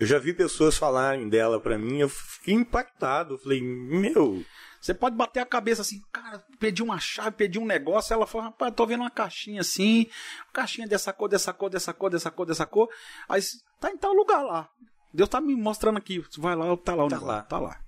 eu 0.00 0.06
já 0.06 0.18
vi 0.18 0.32
pessoas 0.32 0.76
falarem 0.76 1.28
dela 1.28 1.60
pra 1.60 1.78
mim, 1.78 1.98
eu 1.98 2.08
fiquei 2.08 2.54
impactado. 2.54 3.34
Eu 3.34 3.38
falei, 3.38 3.60
meu, 3.62 4.42
Você 4.80 4.94
pode 4.94 5.14
bater 5.14 5.40
a 5.40 5.46
cabeça 5.46 5.82
assim, 5.82 6.00
cara, 6.10 6.42
pedi 6.58 6.82
uma 6.82 6.98
chave, 6.98 7.32
pedi 7.32 7.58
um 7.58 7.66
negócio. 7.66 8.14
Ela 8.14 8.26
falou, 8.26 8.46
rapaz, 8.46 8.72
tô 8.74 8.86
vendo 8.86 9.00
uma 9.02 9.10
caixinha 9.10 9.60
assim, 9.60 10.06
uma 10.46 10.52
caixinha 10.54 10.88
dessa 10.88 11.12
cor, 11.12 11.28
dessa 11.28 11.52
cor, 11.52 11.68
dessa 11.68 11.92
cor, 11.92 12.10
dessa 12.10 12.30
cor, 12.30 12.46
dessa 12.46 12.64
cor. 12.66 12.88
Aí, 13.28 13.42
tá 13.78 13.90
em 13.90 13.96
tal 13.98 14.14
lugar 14.14 14.42
lá. 14.42 14.68
Deus 15.12 15.28
tá 15.28 15.38
me 15.40 15.54
mostrando 15.54 15.98
aqui. 15.98 16.24
Vai 16.38 16.56
lá, 16.56 16.74
tá 16.78 16.94
lá 16.94 17.04
o 17.04 17.08
Tá 17.08 17.16
negócio. 17.16 17.26
lá. 17.26 17.42
Tá 17.42 17.58
lá. 17.58 17.80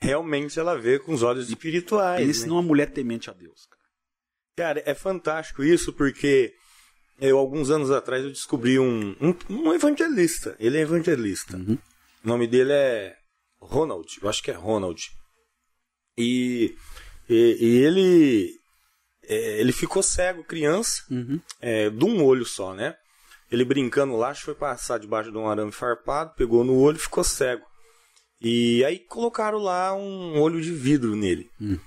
Realmente 0.00 0.58
ela 0.58 0.76
vê 0.78 0.98
com 0.98 1.12
os 1.12 1.22
olhos 1.22 1.48
espirituais. 1.48 2.40
Né? 2.42 2.46
não 2.48 2.56
é 2.56 2.60
uma 2.60 2.66
mulher 2.66 2.90
temente 2.90 3.30
a 3.30 3.32
Deus, 3.32 3.66
cara. 3.66 3.82
Cara, 4.56 4.82
é 4.86 4.94
fantástico 4.94 5.62
isso 5.62 5.92
porque 5.92 6.52
eu, 7.20 7.38
alguns 7.38 7.70
anos 7.70 7.90
atrás, 7.90 8.22
eu 8.24 8.30
descobri 8.30 8.78
um, 8.78 9.16
um, 9.20 9.34
um 9.48 9.72
evangelista. 9.74 10.56
Ele 10.58 10.78
é 10.78 10.82
evangelista. 10.82 11.56
Uhum. 11.56 11.78
O 12.24 12.28
nome 12.28 12.46
dele 12.46 12.72
é 12.72 13.16
Ronald. 13.60 14.06
Eu 14.22 14.28
acho 14.28 14.42
que 14.42 14.50
é 14.50 14.54
Ronald. 14.54 15.00
E, 16.18 16.74
e, 17.28 17.56
e 17.60 17.76
ele, 17.84 18.50
é, 19.24 19.60
ele 19.60 19.72
ficou 19.72 20.02
cego, 20.02 20.44
criança, 20.44 21.02
Uhum. 21.10 21.40
é, 21.60 21.90
de 21.90 22.04
um 22.04 22.24
olho 22.24 22.44
só, 22.44 22.74
né? 22.74 22.94
Ele 23.50 23.64
brincando 23.64 24.16
lá, 24.16 24.30
acho 24.30 24.40
que 24.40 24.46
foi 24.46 24.54
passar 24.54 24.98
debaixo 24.98 25.30
de 25.30 25.38
um 25.38 25.48
arame 25.48 25.70
farpado, 25.72 26.34
pegou 26.36 26.64
no 26.64 26.78
olho 26.78 26.96
e 26.96 27.00
ficou 27.00 27.22
cego. 27.22 27.64
E 28.40 28.84
aí 28.84 28.98
colocaram 28.98 29.58
lá 29.58 29.94
um 29.94 30.40
olho 30.40 30.60
de 30.60 30.72
vidro 30.72 31.14
nele. 31.14 31.48
Hum. 31.60 31.78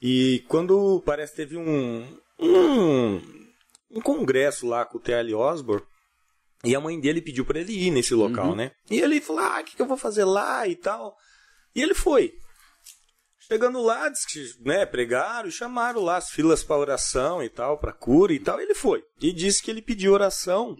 E 0.00 0.44
quando 0.48 1.02
parece 1.04 1.34
teve 1.34 1.56
um, 1.56 2.06
um, 2.38 3.20
um 3.90 4.00
congresso 4.00 4.66
lá 4.66 4.84
com 4.84 4.98
o 4.98 5.00
T.L. 5.00 5.34
Osborne, 5.34 5.84
e 6.64 6.74
a 6.74 6.80
mãe 6.80 6.98
dele 7.00 7.22
pediu 7.22 7.44
para 7.44 7.60
ele 7.60 7.72
ir 7.72 7.90
nesse 7.90 8.14
local, 8.14 8.48
Uhum. 8.48 8.54
né? 8.56 8.72
E 8.90 9.00
ele 9.00 9.20
falou: 9.20 9.42
Ah, 9.42 9.60
o 9.60 9.64
que, 9.64 9.76
que 9.76 9.82
eu 9.82 9.86
vou 9.86 9.96
fazer 9.96 10.24
lá 10.24 10.66
e 10.66 10.74
tal. 10.76 11.16
E 11.74 11.82
ele 11.82 11.94
foi. 11.94 12.32
Chegando 13.40 13.80
lá, 13.80 14.08
diz 14.10 14.26
que, 14.26 14.44
né, 14.60 14.84
pregaram 14.84 15.50
chamaram 15.50 16.02
lá 16.02 16.16
as 16.16 16.28
filas 16.30 16.62
para 16.62 16.76
oração 16.76 17.42
e 17.42 17.48
tal, 17.48 17.78
para 17.78 17.92
cura 17.94 18.32
e 18.32 18.38
tal. 18.38 18.60
Ele 18.60 18.74
foi. 18.74 19.02
E 19.22 19.32
disse 19.32 19.62
que 19.62 19.70
ele 19.70 19.80
pediu 19.80 20.12
oração 20.12 20.76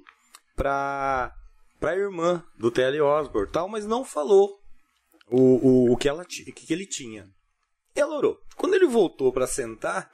para 0.55 1.33
a 1.81 1.95
irmã 1.95 2.45
do 2.59 2.71
T.L. 2.71 3.01
Osborne 3.01 3.51
tal, 3.51 3.69
mas 3.69 3.87
não 3.87 4.05
falou 4.05 4.59
o, 5.31 5.41
o, 5.89 5.93
o 5.93 5.97
que, 5.97 6.09
ela, 6.09 6.25
o 6.25 6.27
que, 6.27 6.53
que 6.53 6.73
ele 6.73 6.85
tinha. 6.87 7.27
E 7.97 8.01
ela 8.01 8.17
orou. 8.17 8.39
Quando 8.57 8.75
ele 8.75 8.87
voltou 8.87 9.33
para 9.33 9.47
sentar, 9.47 10.11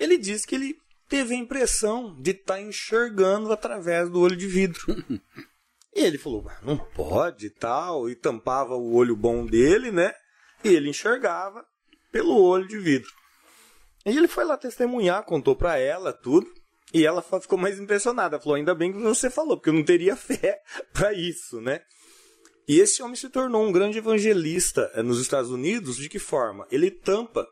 ele 0.00 0.16
disse 0.18 0.46
que 0.46 0.54
ele 0.54 0.74
teve 1.08 1.34
a 1.34 1.38
impressão 1.38 2.20
de 2.20 2.32
estar 2.32 2.60
enxergando 2.60 3.52
através 3.52 4.10
do 4.10 4.20
olho 4.20 4.36
de 4.36 4.46
vidro. 4.46 4.80
e 5.94 6.00
ele 6.00 6.18
falou, 6.18 6.42
"Mas 6.42 6.62
não 6.62 6.76
pode 6.76 7.46
e 7.46 7.50
tal, 7.50 8.08
e 8.08 8.14
tampava 8.14 8.74
o 8.74 8.94
olho 8.94 9.16
bom 9.16 9.46
dele, 9.46 9.90
né? 9.90 10.12
E 10.62 10.68
ele 10.68 10.90
enxergava 10.90 11.64
pelo 12.12 12.40
olho 12.40 12.66
de 12.66 12.78
vidro. 12.78 13.10
E 14.04 14.16
ele 14.16 14.28
foi 14.28 14.44
lá 14.44 14.56
testemunhar, 14.56 15.24
contou 15.24 15.54
pra 15.54 15.78
ela 15.78 16.12
tudo. 16.12 16.46
E 16.92 17.04
ela 17.04 17.20
ficou 17.20 17.58
mais 17.58 17.78
impressionada. 17.78 18.40
Falou: 18.40 18.54
Ainda 18.54 18.74
bem 18.74 18.92
que 18.92 18.98
você 18.98 19.28
falou, 19.28 19.56
porque 19.56 19.68
eu 19.68 19.74
não 19.74 19.84
teria 19.84 20.16
fé 20.16 20.58
pra 20.92 21.12
isso, 21.12 21.60
né? 21.60 21.80
E 22.66 22.80
esse 22.80 23.02
homem 23.02 23.16
se 23.16 23.28
tornou 23.30 23.66
um 23.66 23.72
grande 23.72 23.98
evangelista 23.98 24.90
eh, 24.94 25.02
nos 25.02 25.20
Estados 25.20 25.50
Unidos. 25.50 25.96
De 25.96 26.08
que 26.08 26.18
forma? 26.18 26.66
Ele 26.70 26.90
tampa 26.90 27.46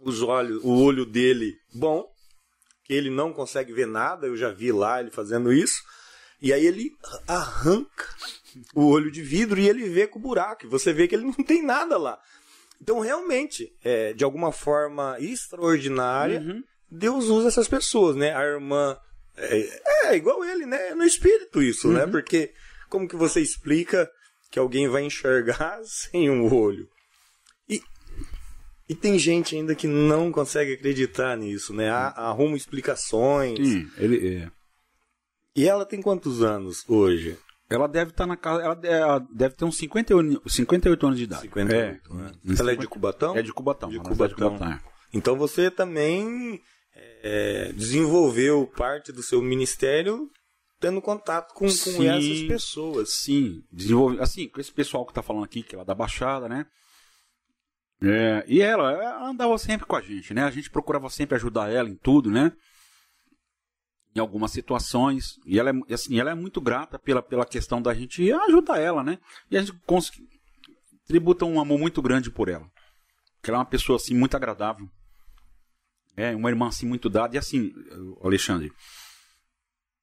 os 0.00 0.22
olhos, 0.22 0.62
o 0.62 0.82
olho 0.82 1.04
dele 1.04 1.54
bom, 1.74 2.08
que 2.88 2.94
ele 2.94 3.10
não 3.10 3.32
consegue 3.32 3.72
ver 3.72 3.86
nada. 3.86 4.26
Eu 4.26 4.36
já 4.36 4.50
vi 4.50 4.72
lá 4.72 5.00
ele 5.00 5.10
fazendo 5.10 5.52
isso. 5.52 5.82
E 6.40 6.52
aí 6.52 6.66
ele 6.66 6.90
arranca 7.26 8.06
o 8.74 8.86
olho 8.86 9.10
de 9.10 9.22
vidro 9.22 9.60
e 9.60 9.68
ele 9.68 9.88
vê 9.88 10.06
com 10.06 10.18
o 10.18 10.22
buraco. 10.22 10.64
E 10.64 10.68
você 10.68 10.92
vê 10.92 11.06
que 11.06 11.14
ele 11.14 11.24
não 11.24 11.32
tem 11.44 11.62
nada 11.62 11.98
lá. 11.98 12.18
Então, 12.80 13.00
realmente, 13.00 13.72
é, 13.84 14.12
de 14.14 14.24
alguma 14.24 14.52
forma 14.52 15.16
extraordinária, 15.20 16.40
Deus 16.90 17.26
usa 17.26 17.48
essas 17.48 17.68
pessoas, 17.68 18.16
né? 18.16 18.34
A 18.34 18.42
irmã 18.42 18.96
é, 19.36 19.80
é 20.06 20.16
igual 20.16 20.44
ele, 20.44 20.64
né? 20.64 20.88
É 20.88 20.94
no 20.94 21.04
espírito 21.04 21.60
isso, 21.60 21.88
né? 21.88 22.06
Porque 22.06 22.52
como 22.88 23.08
que 23.08 23.16
você 23.16 23.40
explica 23.40 24.10
que 24.50 24.58
alguém 24.58 24.88
vai 24.88 25.02
enxergar 25.02 25.80
sem 25.84 26.30
um 26.30 26.52
olho? 26.54 26.88
E, 28.88 28.94
tem 28.94 29.18
gente 29.18 29.54
ainda 29.54 29.74
que 29.74 29.86
não 29.86 30.32
consegue 30.32 30.72
acreditar 30.72 31.36
nisso, 31.36 31.74
né? 31.74 31.90
Há- 31.90 32.08
Arruma 32.16 32.56
explicações. 32.56 33.58
Sim, 33.58 33.86
ele, 33.98 34.36
é. 34.44 34.50
E 35.54 35.68
ela 35.68 35.84
tem 35.84 36.00
quantos 36.00 36.42
anos 36.42 36.84
hoje? 36.88 37.36
Ela 37.68 37.86
deve 37.86 38.12
estar 38.12 38.26
na 38.26 38.36
casa. 38.36 38.62
Ela 38.62 38.74
de- 39.18 39.34
deve 39.34 39.54
ter 39.56 39.64
uns 39.66 39.76
58, 39.76 40.48
58 40.48 41.06
anos 41.06 41.18
de 41.18 41.24
idade. 41.24 41.42
58, 41.42 42.14
né? 42.14 42.32
Uns 42.44 42.60
Ela 42.60 42.70
é 42.72 42.74
de 42.76 42.80
50 42.82 42.86
Cubatão? 42.88 43.36
É 43.36 43.42
de 43.42 43.52
Cubatão. 43.52 43.88
De 43.90 43.96
ela 43.96 44.04
é 44.04 44.08
Cubatão. 44.08 44.72
é. 44.72 44.80
Então 45.12 45.36
você 45.36 45.70
também 45.70 46.60
é, 47.22 47.72
desenvolveu 47.74 48.66
parte 48.76 49.12
do 49.12 49.22
seu 49.22 49.42
ministério 49.42 50.30
tendo 50.80 51.02
contato 51.02 51.52
com, 51.52 51.66
com 51.66 51.68
Sim. 51.70 52.06
essas 52.08 52.42
pessoas. 52.48 53.12
Sim, 53.12 53.62
desenvolve. 53.70 54.18
Assim, 54.20 54.48
com 54.48 54.60
esse 54.60 54.72
pessoal 54.72 55.04
que 55.04 55.12
tá 55.12 55.22
falando 55.22 55.44
aqui, 55.44 55.62
que 55.62 55.76
é 55.76 55.84
da 55.84 55.94
Baixada, 55.94 56.48
né? 56.48 56.64
É, 58.00 58.44
e 58.46 58.60
ela, 58.60 58.92
ela 58.92 59.28
andava 59.28 59.56
sempre 59.58 59.86
com 59.86 59.96
a 59.96 60.00
gente, 60.00 60.32
né? 60.32 60.44
A 60.44 60.50
gente 60.50 60.70
procurava 60.70 61.10
sempre 61.10 61.36
ajudar 61.36 61.70
ela 61.70 61.88
em 61.88 61.96
tudo, 61.96 62.30
né? 62.30 62.52
Em 64.14 64.20
algumas 64.20 64.52
situações. 64.52 65.38
E 65.44 65.58
ela 65.58 65.70
é, 65.70 65.94
assim, 65.94 66.18
ela 66.18 66.30
é 66.30 66.34
muito 66.34 66.60
grata 66.60 66.98
pela, 66.98 67.20
pela 67.20 67.44
questão 67.44 67.82
da 67.82 67.92
gente 67.92 68.30
ajudar 68.32 68.78
ela, 68.78 69.02
né? 69.02 69.18
E 69.50 69.56
a 69.56 69.62
gente 69.62 69.76
tributa 71.06 71.44
um 71.44 71.60
amor 71.60 71.78
muito 71.78 72.00
grande 72.00 72.30
por 72.30 72.48
ela. 72.48 72.70
Porque 73.36 73.50
ela 73.50 73.58
é 73.58 73.60
uma 73.60 73.66
pessoa, 73.66 73.96
assim, 73.96 74.14
muito 74.14 74.36
agradável. 74.36 74.88
É, 76.16 76.34
uma 76.34 76.50
irmã, 76.50 76.68
assim, 76.68 76.86
muito 76.86 77.08
dada. 77.08 77.34
E 77.34 77.38
assim, 77.38 77.72
Alexandre, 78.22 78.72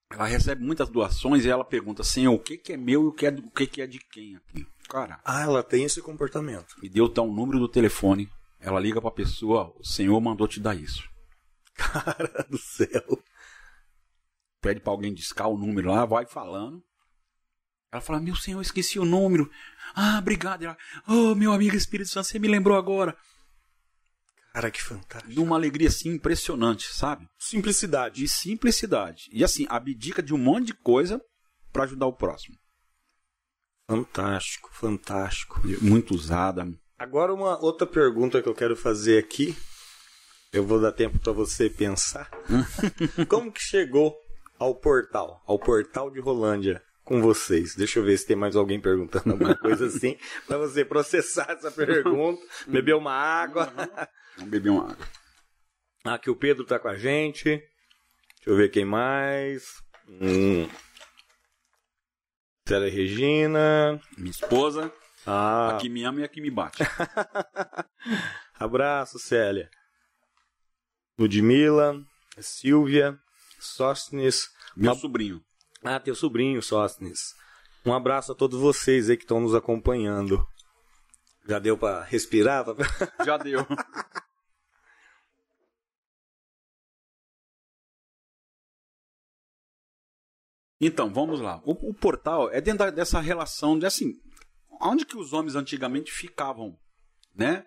ela 0.10 0.26
recebe 0.26 0.64
muitas 0.64 0.90
doações 0.90 1.46
e 1.46 1.50
ela 1.50 1.64
pergunta, 1.64 2.04
Senhor, 2.04 2.34
o 2.34 2.40
que, 2.40 2.58
que 2.58 2.74
é 2.74 2.78
meu 2.78 3.04
e 3.04 3.08
o 3.08 3.12
que, 3.12 3.26
é, 3.26 3.30
o 3.30 3.52
que, 3.52 3.68
que 3.68 3.82
é 3.82 3.88
de 3.88 4.00
quem 4.00 4.36
aqui? 4.36 4.66
Cara, 4.90 5.20
Ah, 5.26 5.42
ela 5.42 5.64
tem 5.64 5.84
esse 5.84 6.02
comportamento. 6.02 6.76
e 6.82 6.90
Deus 6.90 7.12
dá 7.14 7.22
um 7.22 7.34
número 7.34 7.60
do 7.60 7.68
telefone, 7.68 8.30
ela 8.60 8.80
liga 8.80 9.02
pra 9.02 9.12
pessoa, 9.12 9.74
o 9.80 9.84
Senhor 9.84 10.20
mandou 10.22 10.48
te 10.48 10.60
dar 10.60 10.76
isso. 10.76 11.04
Cara 11.76 12.46
do 12.50 12.58
céu. 12.58 13.22
Pede 14.62 14.80
pra 14.80 14.92
alguém 14.92 15.14
discar 15.14 15.48
o 15.50 15.58
número 15.58 15.90
lá, 15.90 16.06
vai 16.06 16.26
falando. 16.26 16.84
Ela 17.92 18.02
fala, 18.02 18.20
meu 18.20 18.36
Senhor, 18.36 18.58
eu 18.58 18.62
esqueci 18.62 19.00
o 19.00 19.06
número. 19.06 19.50
Ah, 19.96 20.18
obrigado. 20.20 20.64
Ela, 20.64 20.78
oh, 21.08 21.34
meu 21.36 21.52
amigo 21.54 21.76
Espírito 21.76 22.10
Santo, 22.10 22.28
você 22.28 22.40
me 22.40 22.48
lembrou 22.48 22.78
agora. 22.78 23.16
Cara, 24.54 24.72
que 24.72 24.82
fantástico. 24.82 25.34
De 25.34 25.40
uma 25.40 25.56
alegria 25.56 25.88
assim 25.90 26.10
impressionante, 26.10 26.88
sabe? 26.94 27.28
Simplicidade. 27.38 28.22
De 28.22 28.28
simplicidade. 28.28 29.30
E 29.32 29.44
assim, 29.44 29.66
abdica 29.70 30.22
de 30.24 30.34
um 30.34 30.38
monte 30.38 30.68
de 30.68 30.74
coisa 30.74 31.22
pra 31.72 31.84
ajudar 31.84 32.08
o 32.08 32.14
próximo. 32.14 32.58
Fantástico, 33.88 34.70
fantástico. 34.74 35.62
Muito 35.82 36.16
usada. 36.16 36.68
Agora 36.98 37.34
uma 37.34 37.64
outra 37.64 37.86
pergunta 37.86 38.42
que 38.42 38.50
eu 38.50 38.56
quero 38.56 38.76
fazer 38.76 39.20
aqui. 39.20 39.56
Eu 40.52 40.66
vou 40.66 40.80
dar 40.80 40.92
tempo 40.92 41.20
para 41.20 41.34
você 41.34 41.70
pensar. 41.70 42.30
Como 43.28 43.52
que 43.52 43.62
chegou 43.62 44.16
ao 44.58 44.74
portal, 44.74 45.44
ao 45.46 45.60
portal 45.60 46.10
de 46.10 46.20
Rolândia 46.20 46.82
com 47.04 47.22
vocês? 47.22 47.76
Deixa 47.76 48.00
eu 48.00 48.04
ver 48.04 48.18
se 48.18 48.26
tem 48.26 48.36
mais 48.36 48.56
alguém 48.56 48.80
perguntando 48.80 49.32
alguma 49.32 49.56
coisa 49.60 49.86
assim 49.88 50.18
para 50.48 50.58
você 50.58 50.84
processar 50.84 51.52
essa 51.52 51.70
pergunta, 51.70 52.42
beber 52.68 52.96
uma 52.96 53.14
água. 53.14 53.72
Vamos 54.38 54.50
beber 54.50 54.70
uma 54.70 54.92
água. 54.92 55.08
Aqui 56.06 56.30
o 56.30 56.36
Pedro 56.36 56.66
tá 56.66 56.80
com 56.80 56.88
a 56.88 56.98
gente. 56.98 57.50
Deixa 57.50 58.50
eu 58.50 58.56
ver 58.56 58.70
quem 58.70 58.86
mais. 58.86 59.66
Hum. 60.08 60.68
Célia 62.68 62.90
Regina. 62.90 64.02
Minha 64.18 64.32
esposa, 64.32 64.92
Ah, 65.24 65.76
a 65.76 65.78
que 65.78 65.88
me 65.88 66.04
ama 66.04 66.22
e 66.22 66.24
a 66.24 66.28
que 66.28 66.42
me 66.42 66.50
bate. 66.50 66.82
Abraço, 68.60 69.20
Célia. 69.20 69.70
Ludmila, 71.18 72.02
Silvia, 72.40 73.18
Sóstenes. 73.60 74.50
Meu 74.76 74.96
sobrinho. 74.96 75.42
Ah, 75.84 76.00
teu 76.00 76.16
sobrinho, 76.16 76.62
Sóstenes. 76.62 77.36
Um 77.86 77.94
abraço 77.94 78.32
a 78.32 78.36
todos 78.36 78.60
vocês 78.60 79.10
aí 79.12 79.18
que 79.18 79.24
estão 79.24 79.40
nos 79.40 79.54
acompanhando. 79.54 80.44
Já 81.48 81.60
deu 81.60 81.78
pra 81.78 82.02
respirar? 82.04 82.66
Já 83.24 83.38
deu. 83.38 83.66
Então, 90.86 91.12
vamos 91.12 91.40
lá. 91.42 91.62
O, 91.66 91.72
o 91.90 91.94
portal 91.94 92.50
é 92.52 92.62
dentro 92.62 92.80
da- 92.80 92.92
dessa 92.92 93.20
relação 93.20 93.78
de 93.80 93.86
assim, 93.86 94.14
onde 94.82 95.06
que 95.06 95.18
os 95.18 95.34
homens 95.34 95.56
antigamente 95.56 96.12
ficavam, 96.12 96.78
né? 97.34 97.66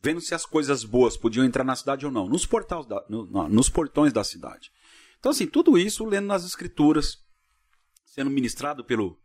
Vendo 0.00 0.20
se 0.20 0.34
as 0.34 0.46
coisas 0.46 0.84
boas 0.84 1.16
podiam 1.16 1.44
entrar 1.44 1.64
na 1.64 1.74
cidade 1.76 2.06
ou 2.06 2.12
não, 2.12 2.28
nos 2.28 2.46
portais 2.46 2.86
da, 2.86 3.04
no- 3.08 3.30
na- 3.30 3.48
nos 3.48 3.68
portões 3.68 4.12
da 4.12 4.22
cidade. 4.24 4.70
Então, 5.18 5.30
assim, 5.32 5.46
tudo 5.46 5.76
isso 5.76 6.04
lendo 6.04 6.26
nas 6.26 6.44
escrituras, 6.44 7.16
sendo 8.06 8.30
ministrado 8.30 8.84
pelo 8.84 9.18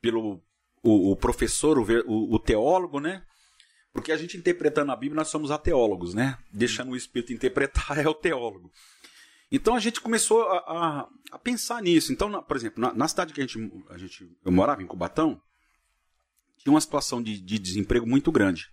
pelo 0.00 0.40
o, 0.80 1.10
o 1.12 1.16
professor, 1.16 1.76
o- 1.78 2.34
o 2.34 2.38
teólogo, 2.38 3.00
né? 3.00 3.24
Porque 3.92 4.12
a 4.12 4.16
gente 4.16 4.36
interpretando 4.36 4.92
a 4.92 4.96
Bíblia, 4.96 5.16
nós 5.16 5.26
somos 5.28 5.50
ateólogos, 5.50 6.14
né? 6.14 6.38
Deixando 6.52 6.92
o 6.92 6.96
Espírito 6.96 7.32
interpretar 7.32 7.98
é 7.98 8.08
o 8.08 8.14
teólogo. 8.14 8.70
Então 9.50 9.74
a 9.74 9.80
gente 9.80 10.00
começou 10.00 10.42
a, 10.42 10.58
a, 10.58 11.08
a 11.32 11.38
pensar 11.38 11.82
nisso. 11.82 12.12
Então, 12.12 12.28
na, 12.28 12.42
por 12.42 12.56
exemplo, 12.56 12.80
na, 12.80 12.92
na, 12.92 13.08
cidade 13.08 13.32
que 13.32 13.40
a 13.40 13.46
gente, 13.46 13.58
a 13.88 13.96
gente 13.96 14.30
eu 14.44 14.52
morava, 14.52 14.82
em 14.82 14.86
Cubatão, 14.86 15.40
tinha 16.58 16.72
uma 16.72 16.80
situação 16.80 17.22
de, 17.22 17.40
de 17.40 17.58
desemprego 17.58 18.06
muito 18.06 18.30
grande. 18.30 18.68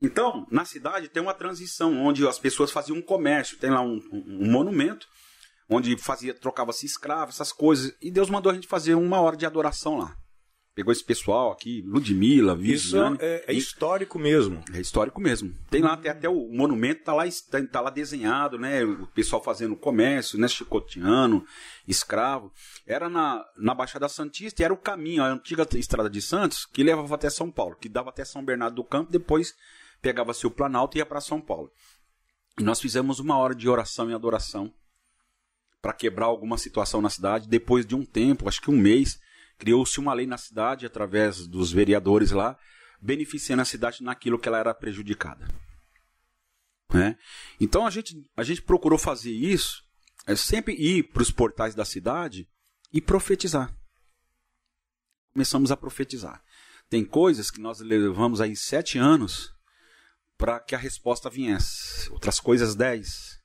Então, 0.00 0.46
na 0.50 0.64
cidade 0.64 1.08
tem 1.08 1.22
uma 1.22 1.34
transição 1.34 2.00
onde 2.02 2.26
as 2.26 2.38
pessoas 2.38 2.70
faziam 2.70 2.96
um 2.96 3.02
comércio, 3.02 3.58
tem 3.58 3.70
lá 3.70 3.82
um, 3.82 4.00
um, 4.12 4.44
um 4.44 4.50
monumento 4.50 5.06
onde 5.68 5.96
fazia 5.96 6.34
trocava-se 6.34 6.84
escravo, 6.84 7.30
essas 7.30 7.52
coisas, 7.52 7.94
e 8.02 8.10
Deus 8.10 8.28
mandou 8.28 8.50
a 8.50 8.54
gente 8.54 8.66
fazer 8.66 8.94
uma 8.94 9.20
hora 9.20 9.36
de 9.36 9.46
adoração 9.46 9.98
lá. 9.98 10.16
Pegou 10.74 10.92
esse 10.92 11.04
pessoal 11.04 11.50
aqui, 11.50 11.82
Ludmilla, 11.82 12.54
Viviane. 12.54 13.16
Isso 13.16 13.24
é, 13.24 13.44
é 13.48 13.52
histórico 13.52 14.18
mesmo. 14.18 14.62
É 14.72 14.80
histórico 14.80 15.20
mesmo. 15.20 15.52
Tem 15.68 15.82
lá, 15.82 15.96
tem 15.96 16.10
até 16.10 16.28
o 16.28 16.48
monumento, 16.48 17.02
tá 17.02 17.12
lá, 17.12 17.24
tá, 17.50 17.66
tá 17.66 17.80
lá 17.80 17.90
desenhado, 17.90 18.56
né? 18.56 18.84
O 18.84 19.06
pessoal 19.08 19.42
fazendo 19.42 19.74
comércio, 19.74 20.38
né? 20.38 20.46
Chicoteano, 20.46 21.44
escravo. 21.88 22.52
Era 22.86 23.08
na, 23.08 23.44
na 23.56 23.74
Baixada 23.74 24.08
Santista 24.08 24.62
e 24.62 24.64
era 24.64 24.72
o 24.72 24.76
caminho, 24.76 25.24
a 25.24 25.26
antiga 25.26 25.66
estrada 25.74 26.08
de 26.08 26.22
Santos, 26.22 26.64
que 26.66 26.84
levava 26.84 27.14
até 27.16 27.28
São 27.28 27.50
Paulo, 27.50 27.76
que 27.76 27.88
dava 27.88 28.10
até 28.10 28.24
São 28.24 28.44
Bernardo 28.44 28.76
do 28.76 28.84
Campo, 28.84 29.10
depois 29.10 29.54
pegava-se 30.00 30.46
o 30.46 30.50
Planalto 30.50 30.96
e 30.96 30.98
ia 30.98 31.06
para 31.06 31.20
São 31.20 31.40
Paulo. 31.40 31.70
E 32.58 32.62
nós 32.62 32.80
fizemos 32.80 33.18
uma 33.18 33.36
hora 33.36 33.54
de 33.54 33.68
oração 33.68 34.10
e 34.10 34.14
adoração 34.14 34.72
para 35.80 35.92
quebrar 35.92 36.26
alguma 36.26 36.58
situação 36.58 37.00
na 37.00 37.10
cidade. 37.10 37.48
Depois 37.48 37.86
de 37.86 37.94
um 37.94 38.04
tempo, 38.04 38.48
acho 38.48 38.60
que 38.60 38.70
um 38.70 38.76
mês, 38.76 39.18
criou-se 39.60 40.00
uma 40.00 40.14
lei 40.14 40.26
na 40.26 40.38
cidade, 40.38 40.86
através 40.86 41.46
dos 41.46 41.70
vereadores 41.70 42.30
lá, 42.30 42.58
beneficiando 43.00 43.60
a 43.60 43.66
cidade 43.66 44.02
naquilo 44.02 44.38
que 44.38 44.48
ela 44.48 44.58
era 44.58 44.74
prejudicada. 44.74 45.46
Né? 46.92 47.16
Então 47.60 47.86
a 47.86 47.90
gente, 47.90 48.14
a 48.34 48.42
gente 48.42 48.62
procurou 48.62 48.98
fazer 48.98 49.30
isso, 49.30 49.82
é 50.26 50.34
sempre 50.34 50.74
ir 50.74 51.12
para 51.12 51.22
os 51.22 51.30
portais 51.30 51.74
da 51.74 51.84
cidade 51.84 52.48
e 52.90 53.02
profetizar. 53.02 53.76
Começamos 55.32 55.70
a 55.70 55.76
profetizar. 55.76 56.42
Tem 56.88 57.04
coisas 57.04 57.50
que 57.50 57.60
nós 57.60 57.80
levamos 57.80 58.40
aí 58.40 58.56
sete 58.56 58.98
anos 58.98 59.52
para 60.36 60.58
que 60.58 60.74
a 60.74 60.78
resposta 60.78 61.30
viesse. 61.30 62.10
Outras 62.10 62.40
coisas 62.40 62.74
dez. 62.74 63.38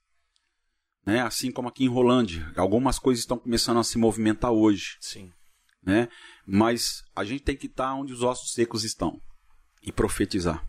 Né? 1.06 1.22
Assim 1.22 1.52
como 1.52 1.68
aqui 1.68 1.84
em 1.84 1.90
Rolândia. 1.90 2.52
Algumas 2.56 2.98
coisas 2.98 3.22
estão 3.22 3.38
começando 3.38 3.80
a 3.80 3.84
se 3.84 3.98
movimentar 3.98 4.52
hoje. 4.52 4.98
Sim 5.00 5.32
né? 5.86 6.10
Mas 6.45 7.03
a 7.16 7.24
gente 7.24 7.44
tem 7.44 7.56
que 7.56 7.68
estar 7.68 7.94
onde 7.94 8.12
os 8.12 8.24
ossos 8.24 8.53
secos 8.53 8.84
estão 8.84 9.22
e 9.84 9.91
profetizar. 9.91 10.66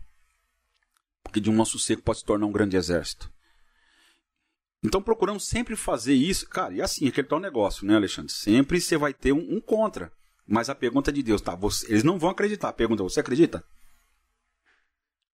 Porque 1.23 1.39
de 1.39 1.49
um 1.49 1.59
osso 1.59 1.79
seco 1.79 2.03
pode 2.03 2.19
se 2.19 2.25
tornar 2.25 2.45
um 2.45 2.51
grande 2.51 2.77
exército. 2.77 3.31
Então 4.83 5.01
procuramos 5.01 5.47
sempre 5.47 5.75
fazer 5.75 6.13
isso. 6.13 6.47
Cara, 6.47 6.73
e 6.73 6.81
assim, 6.81 7.07
aquele 7.07 7.27
tal 7.27 7.39
negócio, 7.39 7.85
né, 7.85 7.95
Alexandre? 7.95 8.31
Sempre 8.31 8.79
você 8.79 8.95
vai 8.95 9.13
ter 9.13 9.33
um, 9.33 9.55
um 9.55 9.59
contra. 9.59 10.11
Mas 10.47 10.69
a 10.69 10.75
pergunta 10.75 11.11
de 11.11 11.21
Deus, 11.21 11.41
tá? 11.41 11.55
Você, 11.55 11.87
eles 11.91 12.03
não 12.03 12.19
vão 12.19 12.29
acreditar. 12.29 12.69
A 12.69 12.73
pergunta, 12.73 13.03
você 13.03 13.19
acredita? 13.19 13.63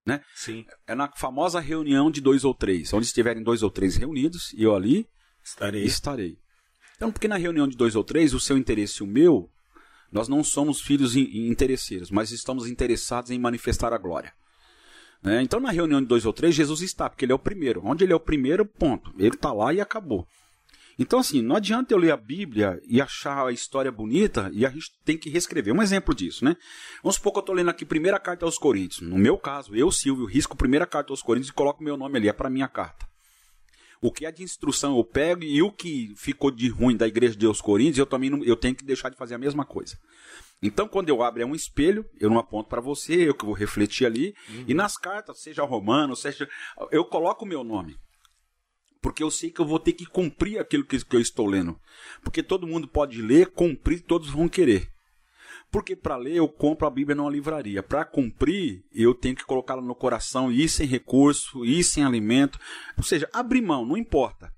Né? 0.06 0.22
Sim. 0.34 0.66
É 0.88 0.96
na 0.96 1.12
famosa 1.16 1.60
reunião 1.60 2.10
de 2.10 2.20
dois 2.20 2.44
ou 2.44 2.54
três. 2.54 2.92
Onde 2.94 3.06
estiverem 3.06 3.44
dois 3.44 3.62
ou 3.62 3.70
três 3.70 3.96
reunidos, 3.96 4.52
e 4.54 4.64
eu 4.64 4.76
ali 4.76 5.08
estarei. 5.44 5.84
estarei. 5.84 6.38
Então, 6.96 7.12
porque 7.12 7.28
na 7.28 7.38
reunião 7.38 7.68
de 7.68 7.78
dois 7.78 7.96
ou 7.96 8.04
três, 8.04 8.34
o 8.34 8.40
seu 8.40 8.58
interesse 8.58 9.02
e 9.02 9.04
o 9.04 9.08
meu 9.08 9.52
nós 10.14 10.28
não 10.28 10.44
somos 10.44 10.80
filhos 10.80 11.16
interesseiros, 11.16 12.12
mas 12.12 12.32
estamos 12.32 12.68
interessados 12.68 13.32
em 13.32 13.40
manifestar 13.40 13.94
a 13.94 13.98
glória. 13.98 14.34
É, 15.26 15.42
então, 15.42 15.60
na 15.60 15.72
reunião 15.72 16.02
de 16.02 16.08
dois 16.08 16.26
ou 16.26 16.34
três, 16.34 16.54
Jesus 16.54 16.82
está, 16.82 17.10
porque 17.10 17.24
ele 17.24 17.32
é 17.32 17.36
o 17.36 17.40
primeiro. 17.40 17.82
Onde 17.84 18.04
ele 18.04 18.12
é 18.12 18.16
o 18.16 18.20
primeiro, 18.20 18.66
ponto. 18.66 19.14
Ele 19.18 19.36
está 19.36 19.54
lá 19.54 19.74
e 19.74 19.80
acabou. 19.80 20.28
Então, 21.00 21.20
assim, 21.20 21.42
não 21.42 21.56
adianta 21.56 21.94
eu 21.94 21.98
ler 21.98 22.12
a 22.12 22.18
Bíblia 22.18 22.80
e 22.88 23.02
achar 23.02 23.48
a 23.48 23.52
história 23.52 23.92
bonita 23.92 24.52
e 24.54 24.66
a 24.66 24.70
gente 24.70 24.92
tem 25.04 25.18
que 25.18 25.30
reescrever. 25.30 25.74
Um 25.74 25.82
exemplo 25.82 26.14
disso, 26.14 26.46
né? 26.46 26.56
Vamos 27.02 27.16
supor 27.16 27.32
que 27.32 27.40
eu 27.40 27.42
estou 27.42 27.56
lendo 27.56 27.70
aqui 27.70 27.86
primeira 27.86 28.20
carta 28.20 28.46
aos 28.46 28.58
Coríntios. 28.58 29.02
No 29.02 29.18
meu 29.18 29.38
caso, 29.38 29.76
eu, 29.76 29.90
Silvio, 29.92 30.26
risco 30.26 30.56
primeira 30.56 30.86
carta 30.86 31.12
aos 31.12 31.24
Coríntios 31.24 31.50
e 31.50 31.54
coloco 31.54 31.84
meu 31.84 31.98
nome 31.98 32.18
ali. 32.18 32.28
É 32.28 32.34
para 32.34 32.50
minha 32.50 32.68
carta. 32.68 33.08
O 34.04 34.12
que 34.12 34.26
é 34.26 34.32
de 34.34 34.44
instrução 34.44 34.98
eu 34.98 35.04
pego 35.06 35.46
e 35.46 35.62
o 35.62 35.72
que 35.72 36.14
ficou 36.18 36.52
de 36.52 36.68
ruim 36.68 36.98
da 36.98 37.08
igreja 37.08 37.32
de 37.32 37.40
Deus 37.40 37.62
Coríntios, 37.62 38.00
eu 38.00 38.06
também 38.06 38.30
não, 38.30 38.44
eu 38.44 38.58
tenho 38.58 38.76
que 38.76 38.84
deixar 38.84 39.08
de 39.08 39.16
fazer 39.16 39.34
a 39.34 39.38
mesma 39.38 39.64
coisa. 39.64 39.98
Então, 40.62 40.90
quando 40.90 41.08
eu 41.08 41.24
abro 41.24 41.42
é 41.42 41.46
um 41.46 41.56
espelho, 41.56 42.06
eu 42.20 42.30
não 42.30 42.38
aponto 42.38 42.68
para 42.68 42.82
você, 42.82 43.30
eu 43.30 43.34
que 43.34 43.46
vou 43.46 43.54
refletir 43.54 44.06
ali. 44.06 44.36
Uhum. 44.50 44.66
E 44.68 44.74
nas 44.74 44.98
cartas, 44.98 45.40
seja 45.40 45.64
romano, 45.64 46.18
seja. 46.18 46.50
Eu 46.92 47.06
coloco 47.06 47.46
o 47.46 47.48
meu 47.48 47.64
nome. 47.64 47.96
Porque 49.02 49.24
eu 49.24 49.32
sei 49.32 49.50
que 49.50 49.62
eu 49.62 49.66
vou 49.66 49.80
ter 49.80 49.94
que 49.94 50.06
cumprir 50.06 50.60
aquilo 50.60 50.84
que, 50.84 51.00
que 51.00 51.16
eu 51.16 51.22
estou 51.22 51.48
lendo. 51.48 51.80
Porque 52.26 52.44
todo 52.44 52.68
mundo 52.68 52.90
pode 52.90 53.22
ler, 53.22 53.52
cumprir, 53.52 54.02
todos 54.02 54.30
vão 54.30 54.50
querer. 54.50 54.93
Porque 55.74 55.96
para 55.96 56.16
ler 56.18 56.36
eu 56.36 56.48
compro 56.48 56.86
a 56.86 56.90
Bíblia 56.92 57.16
numa 57.16 57.32
livraria. 57.32 57.82
Para 57.82 58.06
cumprir, 58.06 58.86
eu 58.94 59.16
tenho 59.16 59.36
que 59.36 59.44
colocá-la 59.44 59.82
no 59.82 59.96
coração, 59.96 60.52
ir 60.52 60.70
sem 60.70 60.86
recurso, 60.86 61.66
ir 61.66 61.84
sem 61.84 62.04
alimento. 62.04 62.60
Ou 62.96 63.04
seja, 63.04 63.28
abrir 63.34 63.64
mão, 63.64 63.84
não 63.84 63.98
importa. 63.98 64.54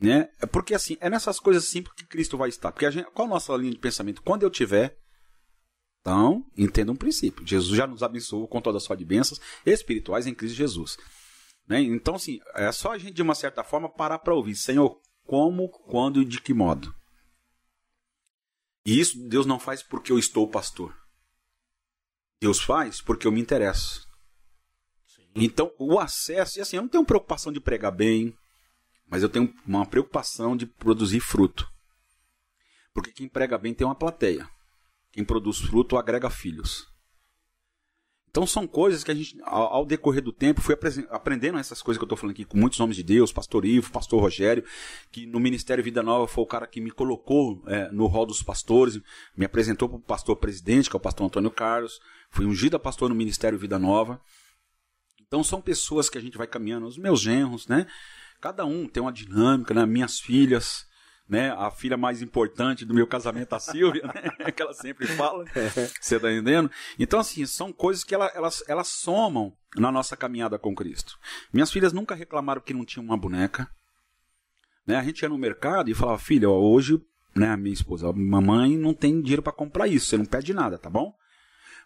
Né? 0.00 0.30
Porque 0.50 0.74
assim, 0.74 0.96
é 0.98 1.10
nessas 1.10 1.38
coisas 1.38 1.66
simples 1.66 1.94
que 1.94 2.06
Cristo 2.06 2.38
vai 2.38 2.48
estar. 2.48 2.72
Porque 2.72 2.90
gente, 2.90 3.10
qual 3.10 3.28
a 3.28 3.32
nossa 3.32 3.54
linha 3.54 3.72
de 3.72 3.78
pensamento? 3.78 4.22
Quando 4.22 4.44
eu 4.44 4.50
tiver, 4.50 4.96
então, 6.00 6.42
entenda 6.56 6.90
um 6.90 6.96
princípio. 6.96 7.46
Jesus 7.46 7.76
já 7.76 7.86
nos 7.86 8.02
abençoou 8.02 8.48
com 8.48 8.62
toda 8.62 8.78
a 8.78 8.80
sorte 8.80 9.00
de 9.00 9.04
bênçãos 9.04 9.38
espirituais 9.66 10.26
em 10.26 10.32
Cristo 10.32 10.56
Jesus. 10.56 10.96
Né? 11.68 11.82
Então, 11.82 12.14
assim, 12.14 12.40
é 12.54 12.72
só 12.72 12.92
a 12.92 12.98
gente, 12.98 13.12
de 13.12 13.20
uma 13.20 13.34
certa 13.34 13.62
forma, 13.62 13.90
parar 13.90 14.20
para 14.20 14.34
ouvir. 14.34 14.56
Senhor, 14.56 14.98
como, 15.26 15.68
quando 15.68 16.22
e 16.22 16.24
de 16.24 16.40
que 16.40 16.54
modo? 16.54 16.94
E 18.86 19.00
isso 19.00 19.18
Deus 19.28 19.44
não 19.44 19.58
faz 19.58 19.82
porque 19.82 20.12
eu 20.12 20.18
estou 20.18 20.48
pastor. 20.48 20.96
Deus 22.40 22.60
faz 22.60 23.00
porque 23.00 23.26
eu 23.26 23.32
me 23.32 23.40
interesso. 23.40 24.06
Sim. 25.04 25.28
Então, 25.34 25.72
o 25.76 25.98
acesso, 25.98 26.58
e 26.58 26.62
assim, 26.62 26.76
eu 26.76 26.82
não 26.82 26.88
tenho 26.88 27.04
preocupação 27.04 27.52
de 27.52 27.60
pregar 27.60 27.90
bem, 27.90 28.32
mas 29.08 29.24
eu 29.24 29.28
tenho 29.28 29.52
uma 29.66 29.84
preocupação 29.84 30.56
de 30.56 30.66
produzir 30.66 31.18
fruto. 31.18 31.68
Porque 32.94 33.10
quem 33.10 33.28
prega 33.28 33.58
bem 33.58 33.74
tem 33.74 33.84
uma 33.84 33.94
plateia. 33.94 34.48
Quem 35.10 35.24
produz 35.24 35.58
fruto 35.58 35.96
agrega 35.96 36.30
filhos. 36.30 36.86
Então 38.36 38.46
são 38.46 38.66
coisas 38.66 39.02
que 39.02 39.10
a 39.10 39.14
gente, 39.14 39.34
ao, 39.44 39.76
ao 39.76 39.86
decorrer 39.86 40.22
do 40.22 40.30
tempo, 40.30 40.60
fui 40.60 40.76
aprendendo 41.08 41.56
essas 41.56 41.80
coisas 41.80 41.98
que 41.98 42.02
eu 42.02 42.06
estou 42.06 42.18
falando 42.18 42.34
aqui 42.34 42.44
com 42.44 42.58
muitos 42.58 42.78
nomes 42.78 42.94
de 42.94 43.02
Deus, 43.02 43.32
pastor 43.32 43.64
Ivo, 43.64 43.90
pastor 43.90 44.20
Rogério, 44.20 44.62
que 45.10 45.24
no 45.24 45.40
Ministério 45.40 45.82
Vida 45.82 46.02
Nova 46.02 46.28
foi 46.28 46.44
o 46.44 46.46
cara 46.46 46.66
que 46.66 46.78
me 46.78 46.90
colocou 46.90 47.62
é, 47.66 47.90
no 47.90 48.04
rol 48.04 48.26
dos 48.26 48.42
pastores, 48.42 49.00
me 49.34 49.46
apresentou 49.46 49.88
para 49.88 49.96
o 49.96 50.02
pastor 50.02 50.36
presidente, 50.36 50.90
que 50.90 50.94
é 50.94 50.98
o 50.98 51.00
pastor 51.00 51.26
Antônio 51.26 51.50
Carlos, 51.50 51.98
fui 52.28 52.44
ungido 52.44 52.76
a 52.76 52.78
pastor 52.78 53.08
no 53.08 53.14
Ministério 53.14 53.58
Vida 53.58 53.78
Nova. 53.78 54.20
Então 55.26 55.42
são 55.42 55.62
pessoas 55.62 56.10
que 56.10 56.18
a 56.18 56.20
gente 56.20 56.36
vai 56.36 56.46
caminhando, 56.46 56.86
os 56.86 56.98
meus 56.98 57.22
genros, 57.22 57.66
né? 57.66 57.86
Cada 58.38 58.66
um 58.66 58.86
tem 58.86 59.02
uma 59.02 59.14
dinâmica, 59.14 59.72
né? 59.72 59.86
Minhas 59.86 60.20
filhas, 60.20 60.85
né? 61.28 61.50
A 61.52 61.70
filha 61.70 61.96
mais 61.96 62.22
importante 62.22 62.84
do 62.84 62.94
meu 62.94 63.06
casamento, 63.06 63.54
a 63.54 63.60
Silvia, 63.60 64.02
né? 64.02 64.50
que 64.52 64.62
ela 64.62 64.72
sempre 64.72 65.06
fala. 65.06 65.44
Você 66.00 66.20
tá 66.20 66.30
entendendo? 66.30 66.70
Então, 66.98 67.18
assim, 67.18 67.44
são 67.46 67.72
coisas 67.72 68.04
que 68.04 68.14
ela, 68.14 68.30
elas, 68.34 68.62
elas 68.68 68.88
somam 68.88 69.52
na 69.76 69.90
nossa 69.90 70.16
caminhada 70.16 70.58
com 70.58 70.74
Cristo. 70.74 71.18
Minhas 71.52 71.70
filhas 71.70 71.92
nunca 71.92 72.14
reclamaram 72.14 72.60
que 72.60 72.74
não 72.74 72.84
tinham 72.84 73.04
uma 73.04 73.16
boneca. 73.16 73.68
Né? 74.86 74.96
A 74.96 75.02
gente 75.02 75.22
ia 75.22 75.28
no 75.28 75.38
mercado 75.38 75.90
e 75.90 75.94
falava, 75.94 76.18
filha, 76.18 76.48
ó, 76.48 76.58
hoje, 76.58 77.00
né, 77.34 77.48
a 77.48 77.56
minha 77.56 77.74
esposa, 77.74 78.08
a 78.08 78.12
mamãe 78.12 78.76
não 78.76 78.94
tem 78.94 79.20
dinheiro 79.20 79.42
para 79.42 79.52
comprar 79.52 79.88
isso, 79.88 80.06
você 80.06 80.16
não 80.16 80.24
pede 80.24 80.54
nada, 80.54 80.78
tá 80.78 80.88
bom? 80.88 81.12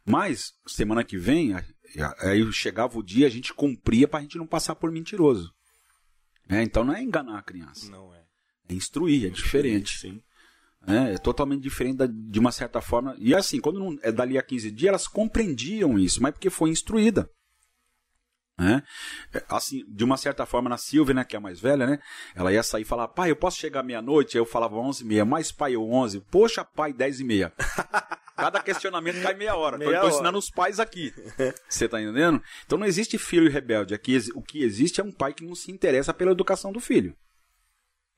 Mas, 0.04 0.52
semana 0.66 1.02
que 1.02 1.16
vem, 1.16 1.54
aí 1.54 2.52
chegava 2.52 2.98
o 2.98 3.02
dia, 3.02 3.26
a 3.26 3.30
gente 3.30 3.52
cumpria 3.54 4.06
para 4.06 4.20
a 4.20 4.22
gente 4.22 4.38
não 4.38 4.46
passar 4.46 4.74
por 4.74 4.90
mentiroso. 4.90 5.52
É, 6.48 6.62
então 6.62 6.84
não 6.84 6.94
é 6.94 7.02
enganar 7.02 7.38
a 7.38 7.42
criança. 7.42 7.90
Não 7.90 8.12
é. 8.14 8.19
É 8.70 8.74
instruir, 8.74 9.26
é 9.26 9.30
diferente. 9.30 9.98
Sim. 9.98 10.22
É, 10.86 11.14
é 11.14 11.18
totalmente 11.18 11.62
diferente 11.62 11.98
da, 11.98 12.06
de 12.06 12.38
uma 12.38 12.52
certa 12.52 12.80
forma. 12.80 13.14
E 13.18 13.34
assim, 13.34 13.60
quando 13.60 13.78
não, 13.78 13.98
é 14.02 14.10
dali 14.10 14.38
a 14.38 14.42
15 14.42 14.70
dias, 14.70 14.88
elas 14.88 15.08
compreendiam 15.08 15.98
isso, 15.98 16.22
mas 16.22 16.32
porque 16.32 16.48
foi 16.48 16.70
instruída. 16.70 17.28
Né? 18.58 18.82
Assim, 19.48 19.84
de 19.88 20.04
uma 20.04 20.18
certa 20.18 20.44
forma, 20.44 20.68
na 20.68 20.76
Silvia, 20.76 21.14
né, 21.14 21.24
que 21.24 21.34
é 21.34 21.38
a 21.38 21.40
mais 21.40 21.58
velha, 21.58 21.86
né? 21.86 21.98
Ela 22.34 22.52
ia 22.52 22.62
sair 22.62 22.82
e 22.82 22.84
falar, 22.84 23.08
pai, 23.08 23.30
eu 23.30 23.36
posso 23.36 23.58
chegar 23.58 23.82
meia-noite? 23.82 24.36
Eu 24.36 24.44
falava 24.44 24.76
11 24.76 25.02
e 25.02 25.06
meia, 25.06 25.24
mas 25.24 25.50
pai, 25.50 25.74
eu 25.74 25.90
11. 25.90 26.20
Poxa, 26.30 26.62
pai, 26.62 26.92
10 26.92 27.20
e 27.20 27.24
meia. 27.24 27.52
Cada 28.36 28.62
questionamento 28.62 29.22
cai 29.22 29.34
meia 29.34 29.54
hora. 29.54 29.76
Meia 29.76 29.88
então, 29.88 30.02
eu 30.02 30.08
tô 30.08 30.14
ensinando 30.14 30.38
os 30.38 30.50
pais 30.50 30.80
aqui. 30.80 31.12
Você 31.68 31.88
tá 31.88 32.00
entendendo? 32.00 32.42
Então 32.64 32.78
não 32.78 32.86
existe 32.86 33.18
filho 33.18 33.50
rebelde. 33.50 33.94
Aqui, 33.94 34.18
o 34.34 34.42
que 34.42 34.62
existe 34.62 35.00
é 35.00 35.04
um 35.04 35.12
pai 35.12 35.34
que 35.34 35.44
não 35.44 35.54
se 35.54 35.70
interessa 35.70 36.14
pela 36.14 36.30
educação 36.30 36.72
do 36.72 36.80
filho. 36.80 37.14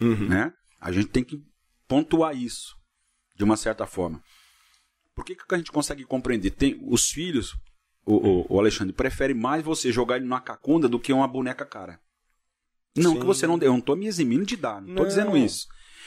Uhum. 0.04 0.28
Né? 0.28 0.52
A 0.80 0.90
gente 0.92 1.08
tem 1.08 1.22
que 1.24 1.40
pontuar 1.86 2.36
isso, 2.36 2.74
de 3.34 3.44
uma 3.44 3.56
certa 3.56 3.86
forma. 3.86 4.22
Por 5.14 5.24
que, 5.24 5.34
que 5.34 5.54
a 5.54 5.58
gente 5.58 5.70
consegue 5.72 6.04
compreender? 6.04 6.50
Tem 6.50 6.78
os 6.82 7.10
filhos, 7.10 7.54
o, 8.04 8.54
o, 8.54 8.58
Alexandre, 8.58 8.92
prefere 8.94 9.34
mais 9.34 9.62
você 9.62 9.92
jogar 9.92 10.16
ele 10.16 10.24
numa 10.24 10.40
cacunda 10.40 10.88
do 10.88 10.98
que 10.98 11.12
uma 11.12 11.28
boneca 11.28 11.64
cara. 11.66 12.00
Não 12.96 13.12
Sim. 13.12 13.20
que 13.20 13.26
você 13.26 13.46
não 13.46 13.58
dê, 13.58 13.66
eu 13.66 13.72
não 13.72 13.80
tô 13.80 13.94
me 13.96 14.06
eximindo 14.06 14.44
de 14.44 14.56
dar, 14.56 14.80
não 14.80 14.94
tô 14.94 15.02
Não. 15.02 15.08
dizendo 15.08 15.36
isso. 15.36 15.66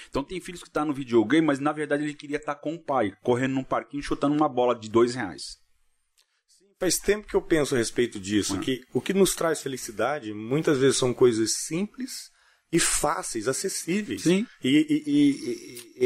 Então 0.09 0.23
tem 0.23 0.39
filhos 0.39 0.63
que 0.63 0.69
tá 0.69 0.85
no 0.85 0.93
videogame, 0.93 1.45
mas 1.45 1.59
na 1.59 1.72
verdade 1.72 2.03
ele 2.03 2.13
queria 2.13 2.38
estar 2.38 2.55
com 2.55 2.76
o 2.76 2.80
pai, 2.80 3.13
correndo 3.23 3.53
num 3.53 3.63
parquinho, 3.63 4.03
chutando 4.03 4.35
uma 4.35 4.47
bola 4.49 4.76
de 4.76 4.89
dois 4.89 5.15
reais. 5.15 5.57
Faz 6.80 6.99
tempo 6.99 7.27
que 7.27 7.35
eu 7.35 7.41
penso 7.41 7.73
a 7.73 7.77
respeito 7.77 8.19
disso, 8.19 8.55
Ah. 8.55 8.59
que 8.59 8.81
o 8.93 8.99
que 9.01 9.13
nos 9.13 9.34
traz 9.34 9.61
felicidade 9.61 10.34
muitas 10.34 10.77
vezes 10.77 10.97
são 10.97 11.13
coisas 11.13 11.53
simples 11.53 12.30
e 12.72 12.80
fáceis, 12.80 13.48
acessíveis. 13.48 14.24
Sim. 14.24 14.46
E, 14.64 14.70
e- 14.70 16.06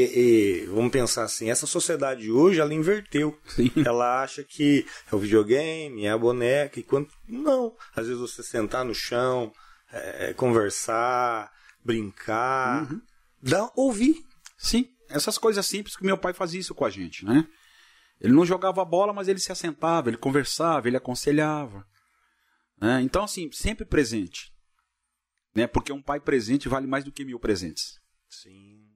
e- 0.62 0.66
vamos 0.66 0.92
pensar 0.92 1.24
assim, 1.24 1.50
essa 1.50 1.66
sociedade 1.66 2.30
hoje 2.30 2.60
ela 2.60 2.72
inverteu. 2.74 3.36
Sim. 3.48 3.70
Ela 3.84 4.22
acha 4.22 4.44
que 4.44 4.86
é 5.10 5.14
o 5.14 5.18
videogame, 5.18 6.04
é 6.06 6.10
a 6.10 6.18
boneca, 6.18 6.78
e 6.78 6.82
quando. 6.82 7.08
Não. 7.28 7.74
Às 7.96 8.06
vezes 8.06 8.20
você 8.20 8.42
sentar 8.42 8.84
no 8.84 8.94
chão, 8.94 9.52
é, 9.92 10.32
conversar, 10.34 11.50
brincar, 11.84 12.90
Uhum. 12.90 13.00
dá, 13.42 13.70
ouvir. 13.74 14.16
Sim, 14.58 14.86
essas 15.08 15.38
coisas 15.38 15.66
simples 15.66 15.96
que 15.96 16.04
meu 16.04 16.18
pai 16.18 16.32
fazia 16.34 16.60
isso 16.60 16.74
com 16.74 16.84
a 16.84 16.90
gente, 16.90 17.24
né? 17.24 17.46
Ele 18.20 18.34
não 18.34 18.44
jogava 18.44 18.84
bola, 18.84 19.12
mas 19.14 19.26
ele 19.28 19.38
se 19.40 19.50
assentava, 19.50 20.10
ele 20.10 20.18
conversava, 20.18 20.86
ele 20.86 20.96
aconselhava. 20.98 21.84
né? 22.80 23.00
Então, 23.02 23.24
assim, 23.24 23.50
sempre 23.50 23.84
presente. 23.86 24.52
Né? 25.54 25.66
Porque 25.66 25.92
um 25.92 26.02
pai 26.02 26.20
presente 26.20 26.68
vale 26.68 26.86
mais 26.86 27.04
do 27.04 27.12
que 27.12 27.24
mil 27.24 27.38
presentes. 27.38 28.00
Sim. 28.28 28.86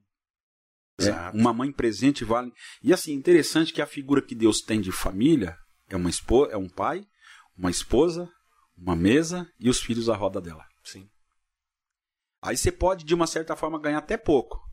É, 0.97 1.29
uma 1.37 1.53
mãe 1.53 1.71
presente 1.71 2.23
vale. 2.23 2.51
E 2.81 2.93
assim, 2.93 3.13
interessante 3.13 3.73
que 3.73 3.81
a 3.81 3.87
figura 3.87 4.21
que 4.21 4.33
Deus 4.33 4.61
tem 4.61 4.79
de 4.79 4.91
família 4.91 5.57
é 5.89 5.95
uma 5.95 6.09
esposa, 6.09 6.53
é 6.53 6.57
um 6.57 6.69
pai, 6.69 7.05
uma 7.57 7.69
esposa, 7.69 8.31
uma 8.77 8.95
mesa 8.95 9.49
e 9.59 9.69
os 9.69 9.81
filhos 9.81 10.09
à 10.09 10.15
roda 10.15 10.39
dela. 10.39 10.65
Sim. 10.83 11.09
Aí 12.41 12.55
você 12.55 12.71
pode, 12.71 13.03
de 13.03 13.13
uma 13.13 13.27
certa 13.27 13.55
forma, 13.55 13.79
ganhar 13.79 13.97
até 13.97 14.17
pouco. 14.17 14.63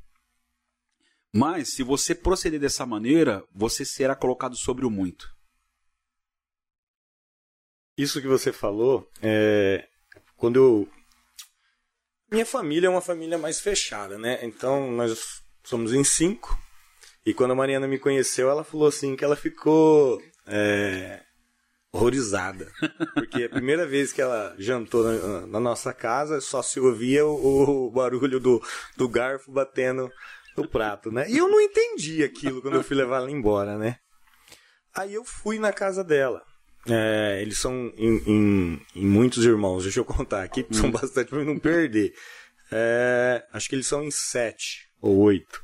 Mas, 1.34 1.72
se 1.74 1.82
você 1.82 2.14
proceder 2.14 2.60
dessa 2.60 2.84
maneira, 2.84 3.42
você 3.50 3.84
será 3.84 4.14
colocado 4.14 4.54
sobre 4.54 4.84
o 4.84 4.90
muito. 4.90 5.34
Isso 7.96 8.20
que 8.20 8.28
você 8.28 8.52
falou, 8.52 9.10
é, 9.22 9.88
quando 10.36 10.56
eu. 10.56 10.88
Minha 12.32 12.46
família 12.46 12.86
é 12.86 12.90
uma 12.90 13.02
família 13.02 13.36
mais 13.36 13.60
fechada, 13.60 14.16
né? 14.16 14.38
Então 14.42 14.90
nós 14.90 15.42
somos 15.62 15.92
em 15.92 16.02
cinco. 16.02 16.58
E 17.26 17.34
quando 17.34 17.50
a 17.50 17.54
Mariana 17.54 17.86
me 17.86 17.98
conheceu, 17.98 18.48
ela 18.48 18.64
falou 18.64 18.88
assim 18.88 19.14
que 19.14 19.22
ela 19.22 19.36
ficou 19.36 20.18
é, 20.46 21.20
horrorizada. 21.92 22.72
Porque 23.12 23.44
a 23.44 23.50
primeira 23.50 23.86
vez 23.86 24.14
que 24.14 24.22
ela 24.22 24.56
jantou 24.58 25.04
na, 25.04 25.46
na 25.46 25.60
nossa 25.60 25.92
casa, 25.92 26.40
só 26.40 26.62
se 26.62 26.80
ouvia 26.80 27.26
o, 27.26 27.88
o 27.88 27.90
barulho 27.90 28.40
do, 28.40 28.62
do 28.96 29.06
garfo 29.10 29.52
batendo 29.52 30.10
no 30.56 30.66
prato, 30.66 31.12
né? 31.12 31.28
E 31.28 31.36
eu 31.36 31.48
não 31.48 31.60
entendi 31.60 32.24
aquilo 32.24 32.62
quando 32.62 32.78
eu 32.78 32.82
fui 32.82 32.96
levar 32.96 33.18
ela 33.18 33.30
embora, 33.30 33.76
né? 33.76 33.98
Aí 34.96 35.12
eu 35.12 35.22
fui 35.24 35.58
na 35.58 35.70
casa 35.70 36.02
dela. 36.02 36.42
É, 36.88 37.38
eles 37.40 37.58
são 37.58 37.92
em, 37.96 38.16
em- 38.26 38.86
em 38.96 39.06
muitos 39.06 39.44
irmãos, 39.44 39.82
deixa 39.84 40.00
eu 40.00 40.04
contar 40.04 40.42
aqui, 40.42 40.66
são 40.70 40.90
bastante 40.90 41.28
pra 41.28 41.38
eu 41.38 41.44
não 41.44 41.58
perder. 41.58 42.12
É, 42.70 43.44
acho 43.52 43.68
que 43.68 43.74
eles 43.74 43.86
são 43.86 44.02
em 44.02 44.10
sete 44.10 44.88
ou 45.00 45.16
oito. 45.18 45.62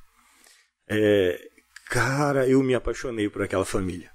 É, 0.86 1.40
cara, 1.86 2.46
eu 2.48 2.62
me 2.62 2.74
apaixonei 2.74 3.28
por 3.28 3.42
aquela 3.42 3.64
família. 3.64 4.10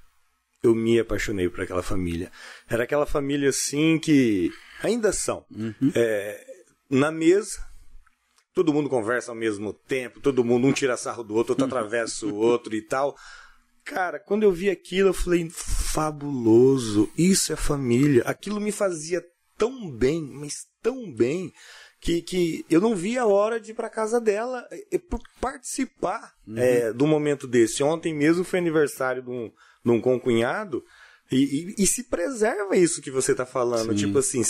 Eu 0.61 0.73
me 0.73 0.97
apaixonei 0.99 1.49
por 1.49 1.61
aquela 1.61 1.84
família. 1.84 2.31
Era 2.69 2.84
aquela 2.84 3.05
família 3.05 3.49
assim 3.49 3.99
que 3.99 4.49
ainda 4.81 5.11
são. 5.11 5.45
É, 5.93 6.45
na 6.89 7.11
mesa, 7.11 7.59
todo 8.53 8.71
mundo 8.73 8.88
conversa 8.89 9.31
ao 9.31 9.35
mesmo 9.35 9.73
tempo, 9.73 10.21
todo 10.21 10.43
mundo 10.43 10.65
um 10.67 10.71
tira 10.71 10.95
sarro 10.95 11.23
do 11.23 11.34
outro, 11.35 11.51
outro 11.53 11.65
atravessa 11.65 12.25
o 12.25 12.35
outro 12.35 12.73
e 12.75 12.81
tal. 12.81 13.17
Cara, 13.84 14.19
quando 14.19 14.43
eu 14.43 14.51
vi 14.53 14.69
aquilo, 14.69 15.09
eu 15.09 15.13
falei, 15.13 15.51
fabuloso, 15.93 17.09
isso 17.17 17.53
é 17.53 17.55
família. 17.55 18.23
Aquilo 18.25 18.59
me 18.59 18.71
fazia 18.71 19.23
tão 19.57 19.89
bem, 19.91 20.21
mas 20.21 20.65
tão 20.81 21.11
bem, 21.13 21.51
que, 22.01 22.21
que 22.21 22.65
eu 22.69 22.81
não 22.81 22.95
vi 22.95 23.17
a 23.17 23.25
hora 23.25 23.59
de 23.59 23.71
ir 23.71 23.73
pra 23.75 23.89
casa 23.89 24.19
dela 24.19 24.67
e, 24.91 24.99
por 24.99 25.19
participar 25.39 26.33
é, 26.57 26.91
do 26.93 27.07
momento 27.07 27.47
desse. 27.47 27.81
Ontem 27.83 28.13
mesmo 28.13 28.43
foi 28.43 28.59
aniversário 28.59 29.21
de 29.23 29.29
um, 29.29 29.51
de 29.85 29.91
um 29.91 30.01
concunhado, 30.01 30.83
e, 31.31 31.37
e- 31.77 31.83
e 31.83 31.87
se 31.87 32.03
preserva 32.03 32.75
isso 32.75 33.01
que 33.01 33.09
você 33.11 33.33
tá 33.33 33.45
falando. 33.45 33.91
Sim. 33.91 34.05
Tipo 34.05 34.17
assim, 34.19 34.43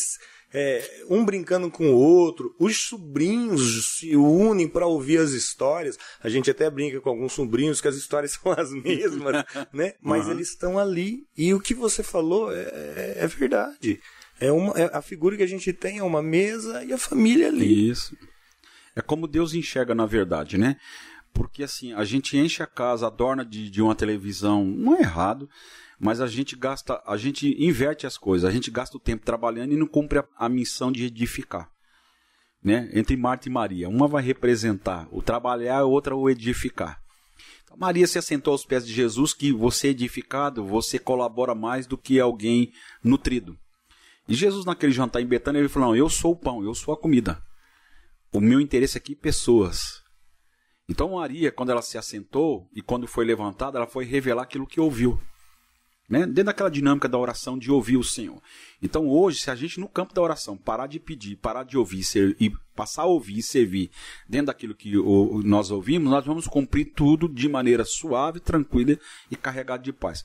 é, 0.54 1.04
um 1.10 1.26
brincando 1.26 1.70
com 1.72 1.92
o 1.92 1.96
outro, 1.98 2.56
os 2.60 2.78
sobrinhos 2.78 3.98
se 3.98 4.16
unem 4.16 4.68
para 4.68 4.86
ouvir 4.86 5.18
as 5.18 5.32
histórias. 5.32 5.98
A 6.22 6.30
gente 6.30 6.52
até 6.52 6.70
brinca 6.70 7.02
com 7.02 7.10
alguns 7.10 7.34
sobrinhos 7.34 7.82
que 7.82 7.88
as 7.88 7.96
histórias 7.96 8.34
são 8.42 8.52
as 8.52 8.72
mesmas, 8.72 9.44
né? 9.74 9.94
Mas 10.02 10.26
Uhum. 10.26 10.32
eles 10.32 10.50
estão 10.50 10.78
ali. 10.78 11.26
E 11.36 11.54
o 11.54 11.60
que 11.60 11.74
você 11.74 12.04
falou 12.04 12.52
é, 12.52 12.62
é- 12.62 13.14
é 13.20 13.28
verdade. 13.28 14.00
É 14.40 14.52
uma, 14.52 14.74
é- 14.78 14.90
a 14.96 15.02
figura 15.02 15.36
que 15.38 15.44
a 15.44 15.48
gente 15.48 15.72
tem 15.74 15.98
é 16.00 16.04
uma 16.04 16.22
mesa 16.22 16.84
e 16.84 16.94
a 16.94 16.98
família 16.98 17.48
ali. 17.48 17.90
Isso. 17.90 18.16
É 18.96 19.02
como 19.02 19.28
Deus 19.28 19.54
enxerga 19.54 19.96
na 19.96 20.06
verdade, 20.06 20.58
né? 20.58 20.76
Porque 21.34 21.64
assim, 21.64 21.94
a 21.94 22.04
gente 22.04 22.38
enche 22.38 22.62
a 22.62 22.68
casa, 22.68 23.08
adorna 23.08 23.44
de, 23.44 23.68
de 23.72 23.82
uma 23.82 23.96
televisão, 23.96 24.64
não 24.64 24.96
é 24.96 25.00
errado, 25.00 25.50
mas 26.04 26.20
a 26.20 26.28
gente 26.28 26.54
gasta, 26.58 27.02
a 27.08 27.16
gente 27.16 27.56
inverte 27.64 28.06
as 28.06 28.18
coisas, 28.18 28.48
a 28.48 28.52
gente 28.52 28.70
gasta 28.70 28.98
o 28.98 29.00
tempo 29.00 29.26
trabalhando 29.26 29.72
e 29.72 29.78
não 29.78 29.88
cumpre 29.88 30.20
a, 30.20 30.26
a 30.38 30.50
missão 30.50 30.92
de 30.92 31.06
edificar. 31.06 31.72
Né? 32.62 32.90
Entre 32.94 33.16
Marta 33.16 33.48
e 33.48 33.52
Maria. 33.52 33.88
Uma 33.88 34.06
vai 34.06 34.22
representar 34.22 35.08
o 35.12 35.22
trabalhar, 35.22 35.80
a 35.80 35.86
outra 35.86 36.14
o 36.14 36.30
edificar. 36.30 37.02
Então, 37.64 37.78
Maria 37.78 38.06
se 38.06 38.18
assentou 38.18 38.52
aos 38.52 38.66
pés 38.66 38.86
de 38.86 38.92
Jesus 38.92 39.34
que 39.34 39.54
você 39.54 39.88
é 39.88 39.92
edificado, 39.92 40.66
você 40.66 41.00
colabora 41.00 41.56
mais 41.56 41.88
do 41.88 41.98
que 41.98 42.20
alguém 42.20 42.74
nutrido. 43.02 43.58
E 44.28 44.34
Jesus, 44.34 44.66
naquele 44.66 44.92
jantar 44.92 45.22
em 45.22 45.26
Betânia, 45.26 45.60
ele 45.60 45.70
falou: 45.70 45.90
Não, 45.90 45.96
eu 45.96 46.10
sou 46.10 46.34
o 46.34 46.38
pão, 46.38 46.62
eu 46.66 46.76
sou 46.76 46.94
a 46.94 46.98
comida. 46.98 47.42
O 48.30 48.42
meu 48.42 48.60
interesse 48.60 48.98
aqui, 48.98 49.16
pessoas. 49.16 50.04
Então 50.90 51.12
Maria, 51.16 51.50
quando 51.50 51.72
ela 51.72 51.82
se 51.82 51.98
assentou 51.98 52.70
e 52.76 52.82
quando 52.82 53.08
foi 53.08 53.24
levantada, 53.24 53.78
ela 53.78 53.88
foi 53.88 54.04
revelar 54.04 54.44
aquilo 54.44 54.68
que 54.68 54.82
ouviu. 54.82 55.18
Né? 56.10 56.26
Dentro 56.26 56.44
daquela 56.46 56.70
dinâmica 56.70 57.08
da 57.08 57.18
oração 57.18 57.58
de 57.58 57.72
ouvir 57.72 57.96
o 57.98 58.04
Senhor. 58.04 58.42
Então 58.82 59.08
hoje, 59.08 59.40
se 59.40 59.50
a 59.50 59.56
gente 59.56 59.80
no 59.80 59.88
campo 59.88 60.14
da 60.14 60.22
oração 60.22 60.58
parar 60.58 60.86
de 60.88 61.00
pedir, 61.00 61.38
parar 61.38 61.64
de 61.64 61.78
ouvir 61.78 62.04
ser- 62.04 62.36
e 62.40 62.52
passar 62.76 63.04
a 63.04 63.06
ouvir 63.06 63.38
e 63.38 63.44
servir 63.44 63.90
dentro 64.28 64.48
daquilo 64.48 64.76
que 64.76 64.98
o- 64.98 65.42
nós 65.44 65.72
ouvimos, 65.72 66.12
nós 66.12 66.26
vamos 66.26 66.46
cumprir 66.46 66.92
tudo 66.94 67.30
de 67.30 67.48
maneira 67.48 67.86
suave, 67.86 68.40
tranquila 68.42 68.98
e 69.32 69.36
carregada 69.36 69.82
de 69.82 69.94
paz. 69.94 70.24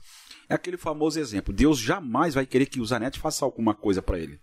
É 0.49 0.55
aquele 0.55 0.77
famoso 0.77 1.21
exemplo. 1.21 1.55
Deus 1.55 1.79
jamais 1.79 2.35
vai 2.35 2.45
querer 2.45 2.67
que 2.67 2.81
o 2.81 2.85
Zanetti 2.87 3.21
faça 3.21 3.45
alguma 3.45 3.75
coisa 3.75 4.03
para 4.03 4.19
ele. 4.19 4.41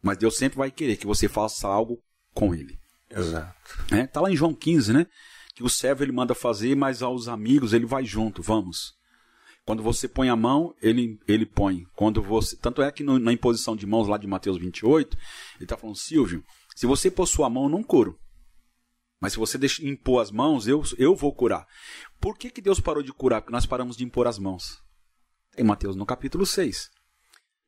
Mas 0.00 0.16
Deus 0.18 0.36
sempre 0.36 0.58
vai 0.58 0.70
querer 0.70 0.96
que 0.96 1.06
você 1.06 1.28
faça 1.28 1.66
algo 1.66 1.98
com 2.32 2.54
ele. 2.54 2.78
Exato. 3.10 3.54
Né? 3.90 4.06
Tá 4.06 4.20
lá 4.20 4.30
em 4.30 4.36
João 4.36 4.54
15, 4.54 4.92
né? 4.92 5.06
Que 5.54 5.64
o 5.64 5.68
servo 5.68 6.04
ele 6.04 6.12
manda 6.12 6.34
fazer, 6.36 6.76
mas 6.76 7.02
aos 7.02 7.26
amigos 7.26 7.72
ele 7.72 7.86
vai 7.86 8.04
junto, 8.04 8.42
vamos. 8.42 8.96
Quando 9.68 9.82
você 9.82 10.08
põe 10.08 10.30
a 10.30 10.34
mão, 10.34 10.74
ele, 10.80 11.20
ele 11.28 11.44
põe. 11.44 11.84
Quando 11.94 12.22
você, 12.22 12.56
tanto 12.56 12.80
é 12.80 12.90
que 12.90 13.04
no- 13.04 13.18
na 13.18 13.34
imposição 13.34 13.76
de 13.76 13.86
mãos 13.86 14.08
lá 14.08 14.16
de 14.16 14.26
Mateus 14.26 14.56
28, 14.56 15.14
ele 15.56 15.64
está 15.66 15.76
falando, 15.76 15.94
Silvio, 15.98 16.42
se 16.74 16.86
você 16.86 17.10
pôr 17.10 17.26
sua 17.26 17.50
mão, 17.50 17.68
não 17.68 17.82
curo. 17.82 18.18
Mas 19.20 19.34
se 19.34 19.38
você 19.38 19.58
deixa, 19.58 19.86
impor 19.86 20.22
as 20.22 20.30
mãos, 20.30 20.66
eu, 20.66 20.82
eu 20.96 21.14
vou 21.14 21.34
curar. 21.34 21.66
Por 22.18 22.38
que, 22.38 22.48
que 22.50 22.62
Deus 22.62 22.80
parou 22.80 23.02
de 23.02 23.12
curar? 23.12 23.42
Porque 23.42 23.52
nós 23.52 23.66
paramos 23.66 23.94
de 23.94 24.04
impor 24.04 24.26
as 24.26 24.38
mãos. 24.38 24.78
Em 25.54 25.64
Mateus 25.64 25.94
no 25.94 26.06
capítulo 26.06 26.46
6. 26.46 26.88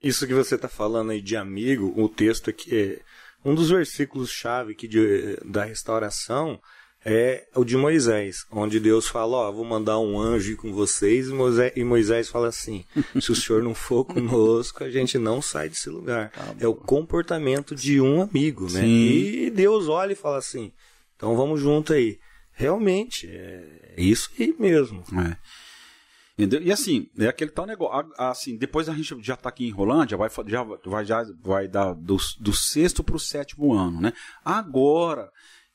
Isso 0.02 0.26
que 0.26 0.32
você 0.32 0.54
está 0.54 0.70
falando 0.70 1.10
aí 1.10 1.20
de 1.20 1.36
amigo, 1.36 1.92
o 2.02 2.08
texto 2.08 2.48
aqui 2.48 2.74
é 2.74 3.02
um 3.44 3.54
dos 3.54 3.68
versículos 3.68 4.30
chave 4.30 4.74
de, 4.74 5.36
da 5.44 5.64
restauração 5.64 6.58
é 7.04 7.46
o 7.54 7.64
de 7.64 7.76
Moisés, 7.76 8.44
onde 8.50 8.78
Deus 8.78 9.08
fala, 9.08 9.36
ó, 9.36 9.52
vou 9.52 9.64
mandar 9.64 9.98
um 9.98 10.20
anjo 10.20 10.52
ir 10.52 10.56
com 10.56 10.72
vocês, 10.72 11.28
e 11.28 11.32
Moisés, 11.32 11.72
e 11.74 11.82
Moisés 11.82 12.28
fala 12.28 12.48
assim, 12.48 12.84
se 13.20 13.32
o 13.32 13.34
senhor 13.36 13.62
não 13.62 13.74
for 13.74 14.04
conosco, 14.04 14.84
a 14.84 14.90
gente 14.90 15.18
não 15.18 15.40
sai 15.40 15.68
desse 15.68 15.88
lugar. 15.88 16.30
é 16.58 16.66
o 16.66 16.74
comportamento 16.74 17.74
de 17.74 18.00
um 18.00 18.22
amigo, 18.22 18.64
né? 18.64 18.82
Sim. 18.82 18.86
E 18.86 19.50
Deus 19.50 19.88
olha 19.88 20.12
e 20.12 20.16
fala 20.16 20.38
assim, 20.38 20.72
então 21.16 21.36
vamos 21.36 21.60
junto 21.60 21.92
aí. 21.92 22.18
Realmente, 22.52 23.26
é 23.26 23.94
isso 23.96 24.30
aí 24.38 24.54
mesmo. 24.58 25.02
É. 25.26 25.36
Entendeu? 26.42 26.62
E 26.62 26.72
assim, 26.72 27.08
é 27.18 27.26
aquele 27.26 27.50
tal 27.50 27.66
negócio. 27.66 28.12
Assim, 28.16 28.56
depois 28.56 28.88
a 28.88 28.94
gente 28.94 29.14
já 29.22 29.34
está 29.34 29.48
aqui 29.48 29.66
em 29.66 29.70
Rolândia, 29.70 30.16
vai, 30.16 30.30
já, 30.46 30.62
vai, 30.62 31.04
já 31.04 31.22
vai 31.42 31.68
dar 31.68 31.94
do, 31.94 32.16
do 32.38 32.52
sexto 32.52 33.02
para 33.04 33.16
o 33.16 33.20
sétimo 33.20 33.74
ano, 33.74 34.00
né? 34.00 34.12
Agora 34.44 35.30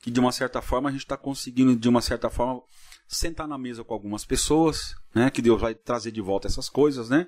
que 0.05 0.11
de 0.11 0.19
uma 0.19 0.31
certa 0.31 0.61
forma 0.61 0.87
a 0.87 0.91
gente 0.91 1.01
está 1.01 1.17
conseguindo, 1.17 1.75
de 1.75 1.89
uma 1.89 1.99
certa 1.99 2.29
forma, 2.29 2.61
sentar 3.07 3.47
na 3.47 3.57
mesa 3.57 3.83
com 3.83 3.91
algumas 3.91 4.23
pessoas, 4.23 4.93
né? 5.15 5.31
Que 5.31 5.41
Deus 5.41 5.59
vai 5.59 5.73
trazer 5.73 6.11
de 6.11 6.21
volta 6.21 6.47
essas 6.47 6.69
coisas, 6.69 7.09
né? 7.09 7.25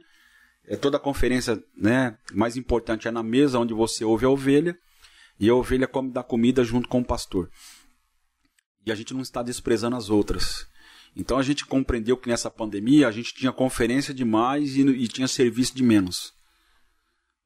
É 0.63 0.75
toda 0.75 0.97
a 0.97 0.99
conferência, 0.99 1.59
né? 1.75 2.15
Mais 2.31 2.55
importante 2.55 3.07
é 3.07 3.11
na 3.11 3.23
mesa 3.23 3.57
onde 3.57 3.73
você 3.73 4.05
ouve 4.05 4.27
a 4.27 4.29
ovelha. 4.29 4.77
E 5.39 5.49
a 5.49 5.55
ovelha 5.55 5.87
come 5.87 6.11
da 6.11 6.21
comida 6.21 6.63
junto 6.63 6.87
com 6.87 6.99
o 6.99 7.03
pastor. 7.03 7.49
E 8.85 8.91
a 8.91 8.95
gente 8.95 9.11
não 9.11 9.21
está 9.21 9.41
desprezando 9.41 9.95
as 9.95 10.11
outras. 10.11 10.67
Então 11.15 11.39
a 11.39 11.41
gente 11.41 11.65
compreendeu 11.65 12.15
que 12.15 12.29
nessa 12.29 12.51
pandemia 12.51 13.07
a 13.07 13.11
gente 13.11 13.33
tinha 13.33 13.51
conferência 13.51 14.13
demais 14.13 14.75
e, 14.75 14.81
e 14.81 15.07
tinha 15.07 15.27
serviço 15.27 15.75
de 15.75 15.81
menos. 15.81 16.31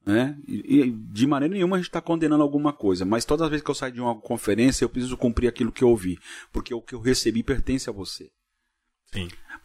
Né? 0.05 0.35
E, 0.47 0.79
e, 0.79 0.91
de 0.91 1.27
maneira 1.27 1.53
nenhuma 1.53 1.75
a 1.75 1.79
gente 1.79 1.89
está 1.89 2.01
condenando 2.01 2.41
alguma 2.41 2.73
coisa, 2.73 3.05
mas 3.05 3.23
todas 3.23 3.43
as 3.43 3.49
vezes 3.49 3.63
que 3.63 3.69
eu 3.69 3.75
saio 3.75 3.93
de 3.93 4.01
uma 4.01 4.15
conferência 4.15 4.83
eu 4.83 4.89
preciso 4.89 5.15
cumprir 5.15 5.47
aquilo 5.47 5.71
que 5.71 5.83
eu 5.83 5.89
ouvi, 5.89 6.17
porque 6.51 6.73
o 6.73 6.81
que 6.81 6.95
eu 6.95 6.99
recebi 6.99 7.43
pertence 7.43 7.87
a 7.87 7.93
você. 7.93 8.31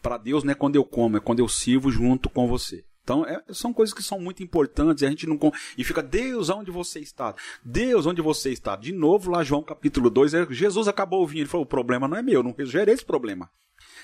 Para 0.02 0.18
Deus 0.18 0.44
não 0.44 0.52
é 0.52 0.54
quando 0.54 0.76
eu 0.76 0.84
como, 0.84 1.16
é 1.16 1.20
quando 1.20 1.40
eu 1.40 1.48
sirvo 1.48 1.90
junto 1.90 2.28
com 2.28 2.46
você. 2.46 2.84
Então, 3.06 3.24
é, 3.24 3.40
são 3.50 3.72
coisas 3.72 3.94
que 3.94 4.02
são 4.02 4.18
muito 4.18 4.42
importantes 4.42 5.02
e 5.02 5.06
a 5.06 5.08
gente 5.08 5.28
não. 5.28 5.38
E 5.78 5.84
fica, 5.84 6.02
Deus, 6.02 6.50
onde 6.50 6.72
você 6.72 6.98
está? 6.98 7.36
Deus, 7.64 8.04
onde 8.04 8.20
você 8.20 8.50
está? 8.50 8.74
De 8.74 8.90
novo, 8.90 9.30
lá, 9.30 9.44
João 9.44 9.62
capítulo 9.62 10.10
2, 10.10 10.34
é, 10.34 10.46
Jesus 10.50 10.88
acabou 10.88 11.20
ouvindo. 11.20 11.42
Ele 11.42 11.48
falou: 11.48 11.64
o 11.64 11.68
problema 11.68 12.08
não 12.08 12.16
é 12.16 12.22
meu, 12.22 12.40
eu 12.40 12.42
não 12.42 12.54
gerei 12.66 12.92
esse 12.92 13.04
problema. 13.04 13.48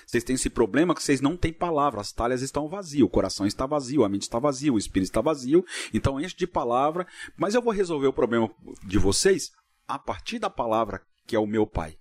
Vocês 0.05 0.23
têm 0.23 0.35
esse 0.35 0.49
problema 0.49 0.93
que 0.93 1.03
vocês 1.03 1.21
não 1.21 1.37
têm 1.37 1.53
palavra, 1.53 2.01
as 2.01 2.11
talhas 2.11 2.41
estão 2.41 2.67
vazias, 2.67 3.03
o 3.03 3.09
coração 3.09 3.45
está 3.45 3.65
vazio, 3.65 4.03
a 4.03 4.09
mente 4.09 4.23
está 4.23 4.39
vazia, 4.39 4.73
o 4.73 4.77
espírito 4.77 5.09
está 5.09 5.21
vazio. 5.21 5.65
Então 5.93 6.19
enche 6.19 6.35
de 6.35 6.47
palavra, 6.47 7.07
mas 7.37 7.55
eu 7.55 7.61
vou 7.61 7.73
resolver 7.73 8.07
o 8.07 8.13
problema 8.13 8.49
de 8.85 8.97
vocês 8.97 9.51
a 9.87 9.99
partir 9.99 10.39
da 10.39 10.49
palavra 10.49 11.01
que 11.25 11.35
é 11.35 11.39
o 11.39 11.47
meu 11.47 11.65
Pai. 11.65 11.97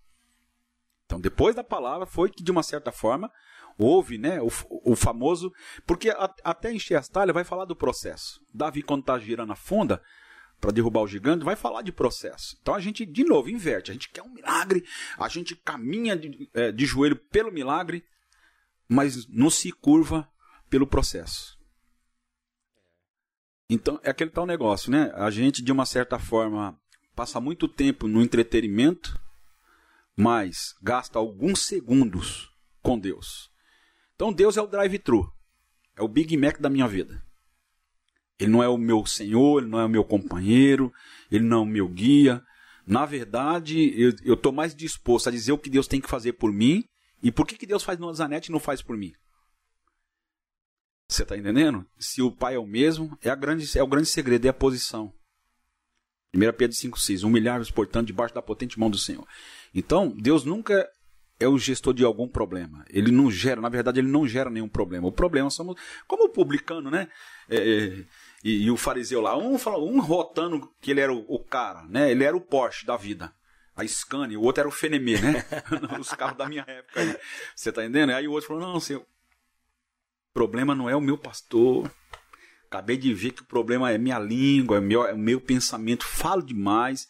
Então, 1.07 1.21
depois 1.21 1.55
da 1.55 1.63
palavra, 1.63 2.07
foi 2.07 2.31
que, 2.31 2.43
de 2.43 2.51
uma 2.51 2.63
certa 2.63 2.91
forma, 2.91 3.31
houve 3.79 4.19
né, 4.19 4.41
o, 4.41 4.49
o 4.85 4.97
famoso. 4.97 5.53
Porque 5.87 6.11
a, 6.11 6.35
até 6.43 6.73
encher 6.73 6.97
as 6.97 7.09
talhas 7.09 7.35
vai 7.35 7.45
falar 7.45 7.65
do 7.65 7.77
processo. 7.77 8.41
Davi, 8.53 8.83
quando 8.83 9.03
está 9.03 9.19
girando 9.19 9.53
a 9.53 9.57
funda 9.57 10.03
para 10.63 10.71
derrubar 10.71 11.03
o 11.03 11.07
gigante, 11.07 11.45
vai 11.45 11.57
falar 11.57 11.83
de 11.83 11.93
processo. 11.93 12.57
Então 12.63 12.75
a 12.75 12.81
gente, 12.81 13.05
de 13.05 13.25
novo, 13.25 13.51
inverte. 13.51 13.91
A 13.91 13.95
gente 13.95 14.09
quer 14.09 14.23
um 14.23 14.33
milagre, 14.33 14.83
a 15.19 15.29
gente 15.29 15.55
caminha 15.55 16.17
de, 16.17 16.49
é, 16.55 16.73
de 16.73 16.87
joelho 16.87 17.17
pelo 17.17 17.53
milagre, 17.53 18.03
mas 18.89 19.27
não 19.27 19.51
se 19.51 19.71
curva 19.71 20.27
pelo 20.71 20.87
processo. 20.87 21.59
Então, 23.69 24.01
é 24.03 24.11
aquele 24.11 24.31
tal 24.31 24.47
negócio, 24.47 24.91
né? 24.91 25.13
A 25.15 25.31
gente, 25.31 25.63
de 25.63 25.73
uma 25.73 25.85
certa 25.85 26.19
forma, 26.19 26.79
passa 27.15 27.41
muito 27.41 27.67
tempo 27.67 28.07
no 28.07 28.23
entretenimento 28.23 29.21
mas 30.17 30.75
gasta 30.83 31.19
alguns 31.19 31.61
segundos 31.61 32.51
com 32.83 32.99
Deus. 32.99 33.51
Então 34.15 34.33
Deus 34.33 34.57
é 34.57 34.63
o 34.63 34.67
drive-thru, 34.67 35.33
é 35.97 36.03
o 36.03 36.09
Big 36.09 36.37
Mac 36.37 36.61
da 36.61 36.71
minha 36.71 36.87
vida. 36.87 37.25
Ele 38.39 38.51
não 38.51 38.63
é 38.63 38.69
o 38.69 38.79
meu 38.79 39.07
senhor, 39.07 39.63
ele 39.63 39.71
não 39.71 39.81
é 39.81 39.85
o 39.85 39.89
meu 39.89 40.05
companheiro, 40.05 40.93
ele 41.31 41.45
não 41.45 41.59
é 41.59 41.61
o 41.61 41.67
meu 41.67 41.89
guia. 41.89 42.43
Na 42.87 43.07
verdade, 43.07 43.95
eu 44.25 44.35
estou 44.35 44.53
mais 44.53 44.75
disposto 44.75 45.29
a 45.29 45.33
dizer 45.33 45.53
o 45.53 45.59
que 45.59 45.71
Deus 45.71 45.87
tem 45.87 46.01
que 46.01 46.11
fazer 46.11 46.33
por 46.33 46.53
mim 46.53 46.85
e 47.23 47.31
por 47.31 47.47
que, 47.47 47.57
que 47.57 47.67
Deus 47.67 47.85
faz 47.85 47.99
no 47.99 48.13
Zanete 48.13 48.51
e 48.51 48.53
não 48.53 48.59
faz 48.59 48.83
por 48.83 48.97
mim. 48.97 49.13
Você 51.09 51.23
está 51.23 51.37
entendendo? 51.37 51.87
Se 51.99 52.23
o 52.23 52.33
pai 52.33 52.55
é 52.55 52.59
o 52.59 52.67
mesmo, 52.67 53.17
é, 53.23 53.29
a 53.29 53.35
grande, 53.35 53.79
é 53.79 53.83
o 53.83 53.87
grande 53.87 54.09
segredo, 54.09 54.47
é 54.47 54.49
a 54.49 54.55
posição. 54.55 55.13
1 56.35 56.41
Pedro 56.57 56.75
5,6 56.75 57.23
Humilhar-vos, 57.23 57.71
portanto, 57.71 58.07
debaixo 58.07 58.35
da 58.35 58.41
potente 58.41 58.81
mão 58.81 58.91
do 58.91 58.97
Senhor. 58.97 59.27
Então, 59.75 60.09
Deus 60.09 60.45
nunca 60.45 60.89
é 61.39 61.47
o 61.47 61.59
gestor 61.59 61.93
de 61.93 62.05
algum 62.05 62.27
problema. 62.27 62.85
Ele 62.89 63.11
não 63.11 63.31
gera, 63.31 63.61
na 63.61 63.69
verdade, 63.69 64.01
ele 64.01 64.09
não 64.09 64.27
gera 64.27 64.49
nenhum 64.49 64.69
problema. 64.69 65.07
O 65.07 65.13
problema 65.13 65.51
somos, 65.51 65.79
como 66.07 66.25
o 66.25 66.29
publicano, 66.31 66.91
né? 66.91 67.09
É, 67.49 67.57
é, 67.57 68.05
e, 68.43 68.65
e, 68.65 68.71
o 68.71 68.77
fariseu 68.77 69.21
lá, 69.21 69.37
um, 69.37 69.55
um 69.55 70.01
rotando 70.01 70.69
que 70.81 70.91
ele 70.91 71.01
era 71.01 71.13
o, 71.13 71.25
o, 71.29 71.39
cara, 71.39 71.85
né? 71.85 72.11
Ele 72.11 72.25
era 72.25 72.37
o 72.37 72.41
Porsche 72.41 72.85
da 72.85 72.97
vida. 72.97 73.33
A 73.75 73.87
Scania, 73.87 74.39
o 74.39 74.43
outro 74.43 74.61
era 74.61 74.69
o 74.69 74.73
Fenemê, 74.73 75.19
né? 75.19 75.45
Os 75.99 76.11
carros 76.11 76.37
da 76.37 76.49
minha 76.49 76.65
época. 76.67 77.05
Né? 77.05 77.17
Você 77.55 77.73
tá 77.73 77.83
entendendo? 77.83 78.11
Aí 78.11 78.27
o 78.27 78.33
outro 78.33 78.49
falou, 78.49 78.63
não, 78.63 78.77
o 78.77 79.07
problema 80.35 80.75
não 80.75 80.91
é 80.91 80.97
o 80.97 81.01
meu 81.01 81.17
pastor. 81.17 81.91
Acabei 82.67 82.97
de 82.97 83.15
ver 83.15 83.33
que 83.33 83.43
o 83.43 83.47
problema 83.47 83.91
é 83.91 83.99
minha 83.99 84.19
língua, 84.19 84.79
é 84.79 84.81
meu, 84.81 85.07
é 85.07 85.15
meu 85.15 85.41
pensamento, 85.41 86.05
falo 86.05 86.43
demais. 86.43 87.09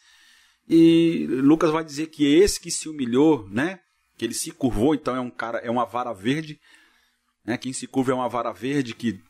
E 0.68 1.26
Lucas 1.28 1.70
vai 1.70 1.84
dizer 1.84 2.08
que 2.08 2.24
esse 2.24 2.60
que 2.60 2.70
se 2.70 2.88
humilhou, 2.88 3.48
né? 3.48 3.80
Que 4.16 4.24
ele 4.24 4.34
se 4.34 4.50
curvou, 4.50 4.94
então 4.94 5.16
é 5.16 5.20
um 5.20 5.30
cara, 5.30 5.58
é 5.58 5.70
uma 5.70 5.84
vara 5.84 6.12
verde. 6.12 6.60
Né? 7.44 7.56
Quem 7.56 7.72
se 7.72 7.86
curva 7.86 8.12
é 8.12 8.14
uma 8.14 8.28
vara 8.28 8.52
verde 8.52 8.94
que 8.94 9.20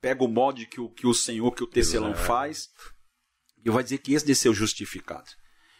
pega 0.00 0.24
o 0.24 0.28
molde 0.28 0.66
que 0.66 0.80
o, 0.80 0.88
que 0.88 1.06
o 1.06 1.14
Senhor, 1.14 1.52
que 1.52 1.62
o 1.62 1.66
tecelão 1.66 2.10
Exato. 2.10 2.26
faz. 2.26 2.70
E 3.64 3.70
vai 3.70 3.82
dizer 3.82 3.98
que 3.98 4.14
esse 4.14 4.24
desceu 4.24 4.54
justificado. 4.54 5.28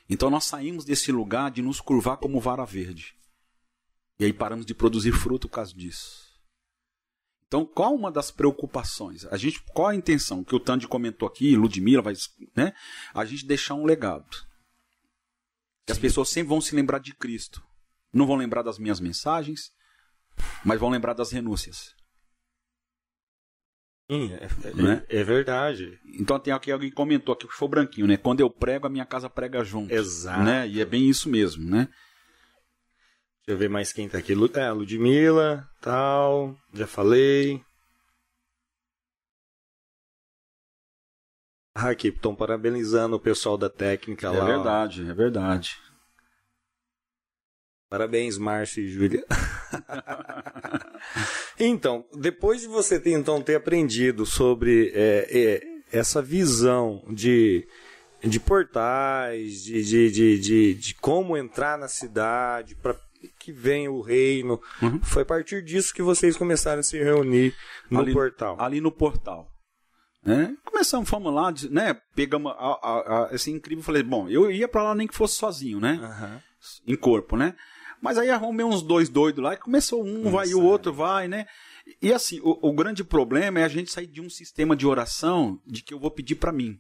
Então 0.09 0.31
nós 0.31 0.45
saímos 0.45 0.85
desse 0.85 1.13
lugar 1.13 1.51
de 1.51 1.63
nos 1.63 1.81
curvar 1.81 2.17
como 2.17 2.41
vara 2.41 2.65
verde. 2.65 3.15
E 4.19 4.25
aí 4.25 4.33
paramos 4.33 4.67
de 4.67 4.75
produzir 4.75 5.13
fruto 5.13 5.49
por 5.49 5.55
causa 5.55 5.73
disso. 5.75 6.29
Então, 7.47 7.65
qual 7.65 7.95
uma 7.95 8.13
das 8.13 8.31
preocupações? 8.31 9.25
A 9.27 9.37
gente, 9.39 9.63
qual 9.73 9.89
a 9.89 9.95
intenção 9.95 10.45
que 10.45 10.55
o 10.55 10.61
Tandy 10.61 10.87
comentou 10.87 11.27
aqui, 11.27 11.57
Ludmilla 11.57 12.03
vai, 12.03 12.15
né? 12.55 12.75
A 13.15 13.25
gente 13.25 13.47
deixar 13.47 13.75
um 13.75 13.87
legado. 13.87 14.29
Que 15.87 15.93
as 15.93 15.99
pessoas 15.99 16.29
sempre 16.29 16.51
vão 16.51 16.61
se 16.61 16.77
lembrar 16.77 16.99
de 16.99 17.15
Cristo. 17.15 17.63
Não 18.13 18.27
vão 18.27 18.37
lembrar 18.37 18.63
das 18.63 18.79
minhas 18.79 19.01
mensagens, 19.01 19.73
mas 20.63 20.79
vão 20.79 20.91
lembrar 20.91 21.15
das 21.15 21.31
renúncias. 21.31 21.95
Sim, 24.11 24.33
é, 24.33 24.69
é, 24.69 24.75
né? 24.75 25.05
é, 25.07 25.23
verdade. 25.23 26.01
Então 26.19 26.41
tem 26.41 26.53
aqui 26.53 26.73
alguém 26.73 26.91
comentou 26.91 27.35
aqui 27.35 27.47
que 27.47 27.53
foi 27.53 27.69
branquinho, 27.69 28.07
né? 28.07 28.17
Quando 28.17 28.41
eu 28.41 28.49
prego, 28.49 28.87
a 28.87 28.91
minha 28.91 29.05
casa 29.05 29.29
prega 29.29 29.63
junto. 29.63 29.93
Exato. 29.93 30.43
Né? 30.43 30.67
E 30.67 30.81
é 30.81 30.85
bem 30.87 31.09
isso 31.09 31.29
mesmo, 31.29 31.69
né? 31.69 31.89
Deixa 33.47 33.51
eu 33.51 33.59
ver 33.59 33.69
mais 33.69 33.93
quem 33.93 34.09
tá 34.09 34.17
aqui. 34.17 34.33
É, 34.55 34.73
Ludmilla, 34.73 35.69
tal. 35.81 36.57
Já 36.73 36.87
falei. 36.87 37.63
Ah, 41.75 41.91
aqui, 41.91 42.09
estão 42.09 42.35
parabenizando 42.35 43.17
o 43.17 43.21
pessoal 43.21 43.59
da 43.59 43.69
técnica 43.69 44.27
é 44.27 44.31
lá. 44.31 44.37
É 44.37 44.55
verdade, 44.55 45.05
ó. 45.07 45.11
é 45.11 45.15
verdade. 45.15 45.77
Parabéns, 47.91 48.39
Márcio 48.39 48.83
e 48.83 48.89
Júlia. 48.89 49.25
então, 51.67 52.05
depois 52.15 52.61
de 52.61 52.69
você 52.69 52.99
ter, 53.01 53.13
então, 53.13 53.43
ter 53.43 53.57
aprendido 53.57 54.25
sobre 54.25 54.93
é, 54.95 55.27
é, 55.31 55.63
essa 55.97 56.23
visão 56.23 57.05
de, 57.09 57.67
de 58.23 58.39
portais, 58.39 59.63
de, 59.63 59.83
de, 59.83 60.11
de, 60.11 60.39
de, 60.39 60.75
de 60.75 60.95
como 60.95 61.37
entrar 61.37 61.79
na 61.79 61.89
cidade, 61.89 62.75
para 62.77 62.97
que 63.39 63.53
vem 63.53 63.89
o 63.89 64.01
reino. 64.01 64.61
Uhum. 64.81 65.01
Foi 65.03 65.23
a 65.23 65.27
partir 65.27 65.63
disso 65.63 65.93
que 65.93 66.03
vocês 66.03 66.37
começaram 66.37 66.81
a 66.81 66.83
se 66.83 66.99
reunir 66.99 67.55
no 67.91 68.01
ali, 68.01 68.13
portal. 68.13 68.57
Ali 68.61 68.81
no 68.81 68.93
portal. 68.93 69.51
Né? 70.25 70.57
Começamos, 70.65 71.09
fomos 71.09 71.33
lá, 71.33 71.53
né? 71.71 71.97
Pegamos, 72.15 72.53
a, 72.53 72.55
a, 72.55 72.99
a, 72.99 73.25
assim, 73.27 73.55
incrível, 73.55 73.83
falei, 73.83 74.03
bom, 74.03 74.29
eu 74.29 74.51
ia 74.51 74.69
para 74.69 74.83
lá 74.83 74.95
nem 74.95 75.07
que 75.07 75.15
fosse 75.15 75.37
sozinho, 75.37 75.81
né? 75.81 75.99
Uhum. 76.03 76.93
Em 76.93 76.97
corpo, 76.97 77.37
né? 77.37 77.55
Mas 78.01 78.17
aí 78.17 78.31
arrumei 78.31 78.65
uns 78.65 78.83
dois 78.83 79.09
doidos 79.09 79.43
lá 79.43 79.55
e 79.55 79.57
começou 79.57 80.05
um 80.05 80.19
Nossa, 80.19 80.31
vai 80.31 80.49
e 80.49 80.55
o 80.55 80.63
outro 80.63 80.93
vai, 80.93 81.29
né? 81.29 81.47
E 82.01 82.13
assim, 82.13 82.41
o, 82.41 82.69
o, 82.69 82.73
grande 82.73 83.03
problema 83.03 83.61
é 83.61 83.65
a 83.65 83.69
gente 83.69 83.91
sair 83.91 84.07
de 84.07 84.21
um 84.21 84.29
sistema 84.29 84.77
de 84.77 84.87
oração 84.87 85.61
de 85.67 85.83
que 85.83 85.93
eu 85.93 85.99
vou 85.99 86.11
pedir 86.11 86.37
para 86.37 86.53
mim. 86.53 86.79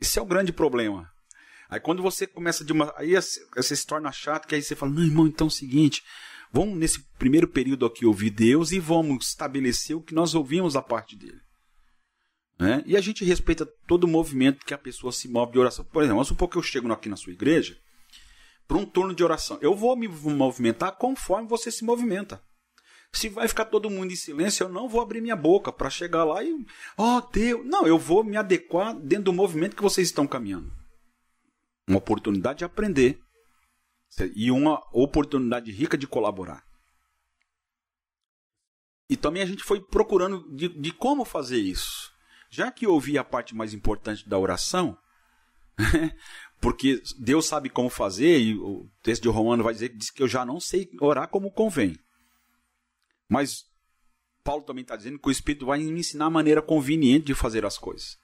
Esse 0.00 0.18
é 0.18 0.22
o 0.22 0.26
grande 0.26 0.52
problema. 0.52 1.10
Aí 1.68 1.78
quando 1.78 2.02
você 2.02 2.26
começa 2.26 2.64
de 2.64 2.72
uma. 2.72 2.92
Aí 2.96 3.14
você 3.14 3.76
se 3.76 3.86
torna 3.86 4.10
chato, 4.10 4.46
que 4.46 4.54
aí 4.54 4.62
você 4.62 4.74
fala, 4.74 4.92
não, 4.92 5.02
irmão, 5.02 5.26
então 5.26 5.46
é 5.46 5.48
o 5.48 5.50
seguinte. 5.50 6.02
Vamos 6.52 6.76
nesse 6.76 7.00
primeiro 7.16 7.46
período 7.46 7.86
aqui 7.86 8.04
ouvir 8.04 8.30
Deus 8.30 8.72
e 8.72 8.80
vamos 8.80 9.28
estabelecer 9.28 9.96
o 9.96 10.02
que 10.02 10.14
nós 10.14 10.34
ouvimos 10.34 10.74
da 10.74 10.82
parte 10.82 11.14
dele. 11.14 11.40
Né? 12.58 12.82
E 12.84 12.96
a 12.96 13.00
gente 13.00 13.24
respeita 13.24 13.64
todo 13.86 14.04
o 14.04 14.08
movimento 14.08 14.66
que 14.66 14.74
a 14.74 14.78
pessoa 14.78 15.12
se 15.12 15.28
move 15.28 15.52
de 15.52 15.58
oração. 15.60 15.84
Por 15.84 16.02
exemplo, 16.02 16.16
vamos 16.16 16.28
supor 16.28 16.48
que 16.48 16.58
eu 16.58 16.62
chego 16.62 16.92
aqui 16.92 17.08
na 17.08 17.16
sua 17.16 17.32
igreja 17.32 17.78
para 18.70 18.78
um 18.78 18.86
turno 18.86 19.12
de 19.12 19.24
oração. 19.24 19.58
Eu 19.60 19.74
vou 19.74 19.96
me 19.96 20.06
movimentar 20.06 20.92
conforme 20.92 21.48
você 21.48 21.72
se 21.72 21.84
movimenta. 21.84 22.40
Se 23.12 23.28
vai 23.28 23.48
ficar 23.48 23.64
todo 23.64 23.90
mundo 23.90 24.12
em 24.12 24.16
silêncio, 24.16 24.62
eu 24.62 24.68
não 24.68 24.88
vou 24.88 25.00
abrir 25.00 25.20
minha 25.20 25.34
boca 25.34 25.72
para 25.72 25.90
chegar 25.90 26.22
lá 26.22 26.40
e. 26.44 26.64
Oh, 26.96 27.20
Deus! 27.32 27.66
Não, 27.66 27.84
eu 27.84 27.98
vou 27.98 28.22
me 28.22 28.36
adequar 28.36 28.94
dentro 28.94 29.24
do 29.24 29.32
movimento 29.32 29.74
que 29.74 29.82
vocês 29.82 30.06
estão 30.06 30.24
caminhando 30.24 30.72
uma 31.88 31.98
oportunidade 31.98 32.60
de 32.60 32.64
aprender 32.64 33.20
e 34.36 34.52
uma 34.52 34.80
oportunidade 34.92 35.72
rica 35.72 35.98
de 35.98 36.06
colaborar. 36.06 36.62
E 39.08 39.16
também 39.16 39.42
a 39.42 39.46
gente 39.46 39.64
foi 39.64 39.80
procurando 39.80 40.48
de, 40.54 40.68
de 40.68 40.92
como 40.92 41.24
fazer 41.24 41.58
isso. 41.58 42.12
Já 42.48 42.70
que 42.70 42.86
eu 42.86 42.92
ouvi 42.92 43.18
a 43.18 43.24
parte 43.24 43.52
mais 43.52 43.74
importante 43.74 44.28
da 44.28 44.38
oração, 44.38 44.96
porque 46.60 47.02
Deus 47.18 47.46
sabe 47.46 47.70
como 47.70 47.88
fazer, 47.88 48.38
e 48.38 48.54
o 48.54 48.88
texto 49.02 49.22
de 49.22 49.28
Romano 49.28 49.64
vai 49.64 49.72
dizer 49.72 49.88
diz 49.88 50.10
que 50.10 50.22
eu 50.22 50.28
já 50.28 50.44
não 50.44 50.60
sei 50.60 50.88
orar 51.00 51.28
como 51.28 51.50
convém. 51.50 51.96
Mas 53.28 53.64
Paulo 54.44 54.62
também 54.64 54.82
está 54.82 54.96
dizendo 54.96 55.18
que 55.18 55.28
o 55.28 55.30
Espírito 55.32 55.66
vai 55.66 55.78
me 55.78 56.00
ensinar 56.00 56.26
a 56.26 56.30
maneira 56.30 56.60
conveniente 56.60 57.26
de 57.26 57.34
fazer 57.34 57.64
as 57.64 57.78
coisas. 57.78 58.18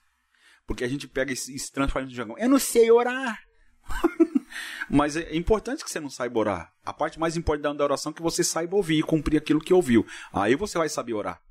Porque 0.65 0.83
a 0.83 0.87
gente 0.87 1.07
pega 1.07 1.31
e 1.31 1.35
se 1.35 1.71
transforma 1.71 2.07
no 2.07 2.13
jargão. 2.13 2.37
Eu 2.37 2.49
não 2.49 2.59
sei 2.59 2.91
orar. 2.91 3.39
Mas 4.89 5.15
é 5.15 5.35
importante 5.35 5.83
que 5.83 5.89
você 5.89 5.99
não 5.99 6.09
saiba 6.09 6.39
orar. 6.39 6.73
A 6.85 6.93
parte 6.93 7.19
mais 7.19 7.37
importante 7.37 7.77
da 7.77 7.83
oração 7.83 8.11
é 8.11 8.15
que 8.15 8.21
você 8.21 8.43
saiba 8.43 8.75
ouvir 8.75 8.99
e 8.99 9.03
cumprir 9.03 9.37
aquilo 9.37 9.61
que 9.61 9.73
ouviu. 9.73 10.05
Aí 10.31 10.55
você 10.55 10.77
vai 10.77 10.89
saber 10.89 11.13
orar. 11.13 11.41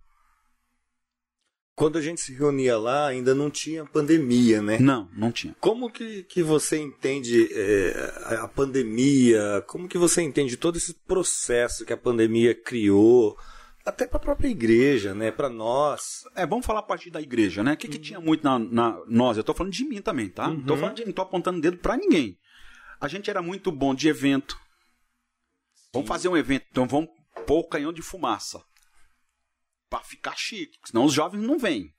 Quando 1.76 1.98
a 1.98 2.00
gente 2.00 2.22
se 2.22 2.32
reunia 2.32 2.78
lá, 2.78 3.06
ainda 3.06 3.34
não 3.34 3.50
tinha 3.50 3.84
pandemia, 3.84 4.62
né? 4.62 4.78
Não, 4.78 5.10
não 5.12 5.30
tinha. 5.30 5.54
Como 5.60 5.90
que, 5.90 6.22
que 6.22 6.42
você 6.42 6.78
entende 6.78 7.50
é, 7.52 8.36
a 8.40 8.48
pandemia? 8.48 9.62
Como 9.66 9.86
que 9.86 9.98
você 9.98 10.22
entende 10.22 10.56
todo 10.56 10.78
esse 10.78 10.94
processo 10.94 11.84
que 11.84 11.92
a 11.92 11.96
pandemia 11.96 12.54
criou? 12.54 13.36
Até 13.84 14.06
para 14.06 14.16
a 14.16 14.20
própria 14.20 14.48
igreja, 14.48 15.14
né? 15.14 15.30
Para 15.30 15.50
nós. 15.50 16.24
É, 16.34 16.46
vamos 16.46 16.64
falar 16.64 16.80
a 16.80 16.82
partir 16.82 17.10
da 17.10 17.20
igreja, 17.20 17.62
né? 17.62 17.74
O 17.74 17.76
que, 17.76 17.88
que 17.88 17.98
tinha 17.98 18.20
muito 18.20 18.42
na, 18.42 18.58
na 18.58 18.98
nós? 19.06 19.36
Eu 19.36 19.44
tô 19.44 19.52
falando 19.52 19.74
de 19.74 19.84
mim 19.84 20.00
também, 20.00 20.30
tá? 20.30 20.48
Uhum. 20.48 20.64
Tô 20.64 20.78
falando 20.78 20.96
de, 20.96 21.04
não 21.04 21.12
tô 21.12 21.20
apontando 21.20 21.60
dedo 21.60 21.76
para 21.76 21.98
ninguém. 21.98 22.38
A 22.98 23.06
gente 23.06 23.28
era 23.28 23.42
muito 23.42 23.70
bom 23.70 23.94
de 23.94 24.08
evento. 24.08 24.56
Sim. 25.74 25.90
Vamos 25.92 26.08
fazer 26.08 26.30
um 26.30 26.38
evento, 26.38 26.64
então 26.70 26.88
vamos 26.88 27.10
pôr 27.46 27.58
o 27.58 27.68
canhão 27.68 27.92
de 27.92 28.00
fumaça 28.00 28.64
para 29.88 30.04
ficar 30.04 30.36
chique, 30.36 30.78
senão 30.84 31.04
os 31.04 31.12
jovens 31.12 31.42
não 31.42 31.58
vêm. 31.58 31.94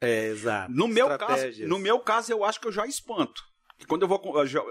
É, 0.00 0.26
exato. 0.26 0.72
No 0.72 0.86
meu, 0.86 1.16
caso, 1.16 1.66
no 1.66 1.78
meu 1.78 1.98
caso, 1.98 2.32
eu 2.32 2.44
acho 2.44 2.60
que 2.60 2.66
eu 2.66 2.72
já 2.72 2.86
espanto. 2.86 3.42
Que 3.78 3.86
quando 3.86 4.02
eu 4.02 4.08
vou. 4.08 4.20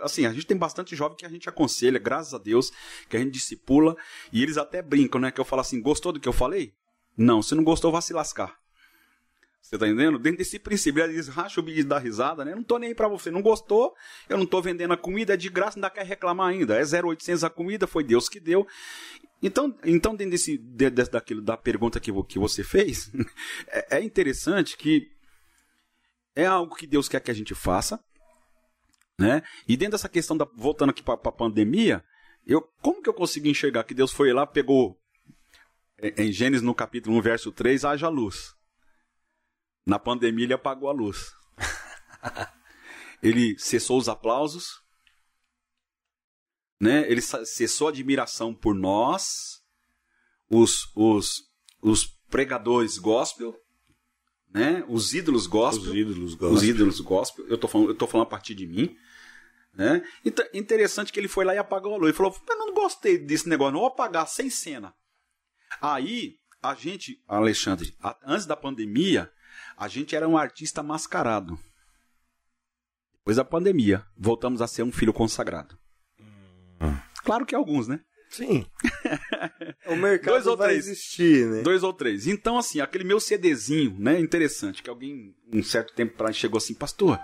Assim, 0.01 0.25
a 0.25 0.31
gente 0.31 0.45
tem 0.45 0.55
bastante 0.55 0.95
jovem 0.95 1.17
que 1.17 1.25
a 1.25 1.29
gente 1.29 1.49
aconselha, 1.49 1.99
graças 1.99 2.33
a 2.33 2.37
Deus, 2.37 2.71
que 3.09 3.17
a 3.17 3.19
gente 3.19 3.31
discipula, 3.31 3.95
e 4.31 4.41
eles 4.41 4.57
até 4.57 4.81
brincam, 4.81 5.19
né? 5.19 5.31
Que 5.31 5.41
eu 5.41 5.45
falo 5.45 5.61
assim: 5.61 5.81
gostou 5.81 6.11
do 6.11 6.19
que 6.19 6.27
eu 6.27 6.33
falei? 6.33 6.73
Não, 7.17 7.41
se 7.41 7.53
não 7.55 7.63
gostou, 7.63 7.91
vá 7.91 8.01
se 8.01 8.13
lascar. 8.13 8.57
Você 9.63 9.77
tá 9.77 9.87
entendendo? 9.87 10.19
Dentro 10.19 10.39
desse 10.39 10.59
princípio, 10.59 11.01
eles 11.01 11.29
racham 11.29 11.63
o 11.63 11.65
bicho 11.65 11.87
da 11.87 11.97
risada, 11.97 12.43
né? 12.43 12.53
Não 12.53 12.63
tô 12.63 12.77
nem 12.77 12.89
aí 12.89 12.95
pra 12.95 13.07
você. 13.07 13.31
Não 13.31 13.41
gostou, 13.41 13.95
eu 14.27 14.37
não 14.37 14.45
tô 14.45 14.61
vendendo 14.61 14.93
a 14.93 14.97
comida, 14.97 15.35
é 15.35 15.37
de 15.37 15.49
graça, 15.49 15.79
ainda 15.79 15.89
quer 15.89 16.05
reclamar 16.05 16.49
ainda. 16.49 16.75
É 16.75 16.83
0,800 16.83 17.45
a 17.45 17.49
comida, 17.49 17.87
foi 17.87 18.03
Deus 18.03 18.27
que 18.27 18.41
deu. 18.41 18.67
Então, 19.41 19.73
então 19.85 20.15
dentro 20.15 20.31
desse, 20.31 20.57
desse, 20.57 21.09
daquilo, 21.09 21.41
da 21.41 21.55
pergunta 21.55 21.97
que, 21.97 22.11
que 22.23 22.37
você 22.37 22.61
fez, 22.61 23.09
é, 23.67 23.99
é 23.99 24.03
interessante 24.03 24.75
que 24.75 25.09
é 26.35 26.45
algo 26.45 26.75
que 26.75 26.85
Deus 26.85 27.07
quer 27.07 27.21
que 27.21 27.31
a 27.31 27.33
gente 27.33 27.55
faça, 27.55 27.97
né? 29.17 29.43
E 29.65 29.77
dentro 29.77 29.93
dessa 29.93 30.09
questão 30.09 30.35
da 30.35 30.45
voltando 30.57 30.89
aqui 30.89 31.01
para 31.01 31.13
a 31.13 31.31
pandemia, 31.31 32.03
eu 32.45 32.61
como 32.81 33.01
que 33.01 33.09
eu 33.09 33.13
consigo 33.13 33.47
enxergar 33.47 33.85
que 33.85 33.93
Deus 33.93 34.11
foi 34.11 34.33
lá, 34.33 34.45
pegou 34.45 34.99
em 36.17 36.33
Gênesis 36.33 36.61
no 36.61 36.75
capítulo 36.75 37.17
1, 37.17 37.21
verso 37.21 37.51
3, 37.51 37.85
haja 37.85 38.09
luz. 38.09 38.53
Na 39.85 39.99
pandemia 39.99 40.45
ele 40.45 40.53
apagou 40.53 40.89
a 40.89 40.93
luz. 40.93 41.33
ele 43.21 43.57
cessou 43.59 43.97
os 43.97 44.07
aplausos, 44.07 44.81
né? 46.79 47.09
Ele 47.09 47.21
cessou 47.21 47.87
a 47.87 47.91
admiração 47.91 48.53
por 48.53 48.75
nós, 48.75 49.61
os, 50.49 50.91
os, 50.95 51.49
os 51.81 52.05
pregadores 52.29 52.97
gospel, 52.97 53.55
né? 54.53 54.85
Os 54.87 55.13
ídolos 55.13 55.47
gospel. 55.47 55.91
Os 55.91 55.97
ídolos 55.97 56.33
gospel. 56.35 56.51
Os 56.51 56.63
ídolos 56.63 56.99
gospel. 56.99 57.47
Eu 57.47 57.57
tô 57.57 57.67
falando, 57.67 57.89
eu 57.89 57.95
tô 57.95 58.07
falando 58.07 58.27
a 58.27 58.29
partir 58.29 58.53
de 58.53 58.67
mim. 58.67 58.95
Né? 59.73 60.07
Então, 60.23 60.45
interessante 60.53 61.11
que 61.11 61.19
ele 61.19 61.27
foi 61.27 61.43
lá 61.43 61.55
e 61.55 61.57
apagou 61.57 61.95
a 61.95 61.97
luz. 61.97 62.09
Ele 62.09 62.17
falou: 62.17 62.35
Eu 62.47 62.57
não 62.57 62.73
gostei 62.73 63.17
desse 63.17 63.49
negócio, 63.49 63.73
não 63.73 63.79
vou 63.79 63.89
apagar 63.89 64.27
sem 64.27 64.49
cena. 64.49 64.93
Aí, 65.81 66.37
a 66.61 66.75
gente, 66.75 67.21
Alexandre, 67.27 67.97
antes 68.23 68.45
da 68.45 68.55
pandemia, 68.55 69.31
a 69.83 69.87
gente 69.87 70.15
era 70.15 70.27
um 70.27 70.37
artista 70.37 70.81
mascarado. 70.81 71.59
Depois 73.17 73.37
da 73.37 73.45
pandemia, 73.45 74.05
voltamos 74.17 74.61
a 74.61 74.67
ser 74.67 74.83
um 74.83 74.91
filho 74.91 75.13
consagrado. 75.13 75.77
Claro 77.23 77.45
que 77.45 77.55
alguns, 77.55 77.87
né? 77.87 78.01
Sim. 78.29 78.65
o 79.87 79.95
mercado 79.95 80.33
Dois 80.33 80.47
ou 80.47 80.57
vai 80.57 80.69
três. 80.69 80.87
existir, 80.87 81.45
né? 81.47 81.61
Dois 81.61 81.83
ou 81.83 81.93
três. 81.93 82.27
Então, 82.27 82.57
assim, 82.57 82.81
aquele 82.81 83.03
meu 83.03 83.19
CDzinho, 83.19 83.95
né? 83.99 84.19
Interessante, 84.19 84.81
que 84.81 84.89
alguém, 84.89 85.35
um 85.53 85.61
certo 85.61 85.93
tempo 85.93 86.17
para 86.17 86.33
chegou 86.33 86.57
assim, 86.57 86.73
pastor, 86.73 87.19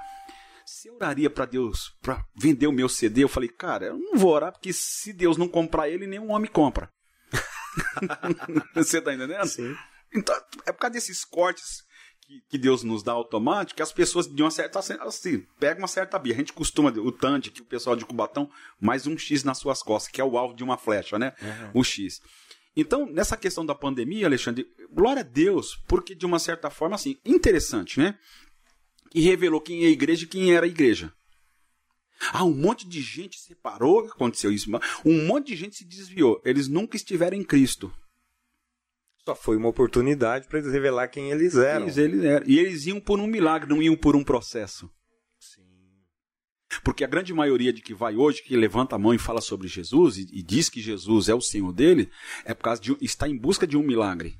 você 0.65 0.89
oraria 0.91 1.29
para 1.29 1.45
Deus 1.45 1.97
para 2.01 2.23
vender 2.35 2.67
o 2.67 2.71
meu 2.71 2.87
CD? 2.87 3.23
Eu 3.23 3.29
falei, 3.29 3.49
cara, 3.49 3.87
eu 3.87 3.97
não 3.97 4.15
vou 4.15 4.31
orar, 4.31 4.51
porque 4.51 4.71
se 4.71 5.11
Deus 5.11 5.35
não 5.35 5.47
comprar 5.47 5.89
ele, 5.89 6.05
nenhum 6.05 6.31
homem 6.31 6.49
compra. 6.49 6.91
você 8.75 9.01
tá 9.01 9.13
entendendo? 9.13 9.47
Sim. 9.47 9.75
Então, 10.13 10.35
é 10.65 10.71
por 10.71 10.79
causa 10.79 10.93
desses 10.93 11.25
cortes 11.25 11.83
que, 12.29 12.43
que, 12.47 12.57
Deus 12.59 12.83
nos 12.83 13.01
dá 13.01 13.11
automático, 13.11 13.77
que 13.77 13.81
as 13.81 13.91
pessoas 13.91 14.27
de 14.27 14.43
uma 14.43 14.51
certa 14.51 14.77
assim, 14.77 15.39
pegam 15.59 15.81
uma 15.81 15.87
certa 15.87 16.19
bia. 16.19 16.33
A 16.35 16.37
gente 16.37 16.53
costuma, 16.53 16.91
o 16.91 17.11
Tandy, 17.11 17.49
que 17.49 17.61
o 17.61 17.65
pessoal 17.65 17.95
de 17.95 18.05
Cubatão, 18.05 18.47
mais 18.79 19.07
um 19.07 19.17
X 19.17 19.43
nas 19.43 19.57
suas 19.57 19.81
costas, 19.81 20.11
que 20.11 20.21
é 20.21 20.23
o 20.23 20.37
alvo 20.37 20.53
de 20.53 20.63
uma 20.63 20.77
flecha, 20.77 21.17
né? 21.17 21.33
Uhum. 21.41 21.81
O 21.81 21.83
X. 21.83 22.21
Então, 22.75 23.07
nessa 23.07 23.35
questão 23.35 23.65
da 23.65 23.73
pandemia, 23.73 24.27
Alexandre, 24.27 24.67
glória 24.91 25.21
a 25.21 25.25
Deus, 25.25 25.75
porque 25.87 26.13
de 26.13 26.25
uma 26.25 26.37
certa 26.37 26.69
forma, 26.69 26.95
assim, 26.95 27.17
interessante, 27.25 27.99
né? 27.99 28.15
Que 29.09 29.21
revelou 29.21 29.59
quem 29.59 29.85
é 29.85 29.87
a 29.87 29.91
igreja 29.91 30.25
e 30.25 30.27
quem 30.27 30.53
era 30.53 30.67
a 30.67 30.69
igreja. 30.69 31.11
Ah, 32.31 32.43
um 32.43 32.53
monte 32.53 32.87
de 32.87 33.01
gente 33.01 33.39
separou, 33.39 34.05
aconteceu 34.05 34.51
isso, 34.51 34.69
um 35.03 35.25
monte 35.25 35.47
de 35.47 35.55
gente 35.55 35.77
se 35.77 35.85
desviou. 35.85 36.39
Eles 36.45 36.67
nunca 36.67 36.95
estiveram 36.95 37.35
em 37.35 37.43
Cristo. 37.43 37.91
Só 39.29 39.35
foi 39.35 39.57
uma 39.57 39.67
oportunidade 39.67 40.47
para 40.47 40.57
eles 40.57 40.71
revelar 40.71 41.07
quem 41.07 41.29
eles 41.29 41.55
eram. 41.55 41.85
Eles, 41.85 41.97
eles 41.97 42.23
eram. 42.23 42.47
E 42.47 42.57
eles 42.57 42.87
iam 42.87 42.99
por 42.99 43.19
um 43.19 43.27
milagre, 43.27 43.69
não 43.69 43.79
iam 43.79 43.95
por 43.95 44.15
um 44.15 44.23
processo. 44.23 44.89
Sim. 45.37 45.61
Porque 46.83 47.03
a 47.03 47.07
grande 47.07 47.31
maioria 47.31 47.71
de 47.71 47.79
que 47.79 47.93
vai 47.93 48.15
hoje, 48.15 48.41
que 48.41 48.57
levanta 48.57 48.95
a 48.95 48.97
mão 48.97 49.13
e 49.13 49.19
fala 49.19 49.39
sobre 49.39 49.67
Jesus 49.67 50.17
e, 50.17 50.27
e 50.33 50.41
diz 50.41 50.67
que 50.67 50.81
Jesus 50.81 51.29
é 51.29 51.35
o 51.35 51.41
Senhor 51.41 51.71
dele, 51.71 52.09
é 52.43 52.55
por 52.55 52.63
causa 52.63 52.81
de 52.81 52.97
está 53.01 53.27
em 53.27 53.37
busca 53.37 53.67
de 53.67 53.77
um 53.77 53.83
milagre. 53.83 54.35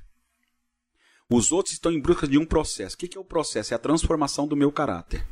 Os 1.30 1.52
outros 1.52 1.72
estão 1.72 1.92
em 1.92 2.00
busca 2.00 2.26
de 2.26 2.36
um 2.36 2.44
processo. 2.44 2.96
O 2.96 2.98
que 2.98 3.16
é 3.16 3.20
o 3.20 3.24
processo? 3.24 3.72
É 3.72 3.76
a 3.76 3.78
transformação 3.78 4.48
do 4.48 4.56
meu 4.56 4.72
caráter. 4.72 5.24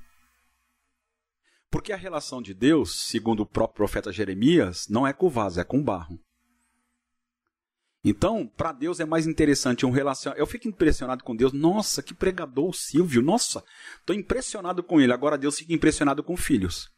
Porque 1.68 1.92
a 1.92 1.96
relação 1.96 2.40
de 2.40 2.54
Deus, 2.54 3.08
segundo 3.08 3.40
o 3.40 3.46
próprio 3.46 3.74
profeta 3.74 4.12
Jeremias, 4.12 4.86
não 4.88 5.04
é 5.04 5.12
com 5.12 5.28
vaso, 5.28 5.58
é 5.58 5.64
com 5.64 5.82
barro. 5.82 6.16
Então, 8.04 8.46
para 8.46 8.72
Deus 8.72 9.00
é 9.00 9.04
mais 9.04 9.26
interessante 9.26 9.84
um 9.84 9.90
relacionamento. 9.90 10.40
Eu 10.40 10.46
fico 10.46 10.68
impressionado 10.68 11.24
com 11.24 11.34
Deus. 11.34 11.52
Nossa, 11.52 12.02
que 12.02 12.14
pregador 12.14 12.70
o 12.70 12.72
Silvio. 12.72 13.22
Nossa, 13.22 13.64
estou 13.98 14.14
impressionado 14.14 14.82
com 14.82 15.00
ele. 15.00 15.12
Agora 15.12 15.36
Deus 15.36 15.58
fica 15.58 15.72
impressionado 15.72 16.22
com 16.22 16.36
filhos. 16.36 16.88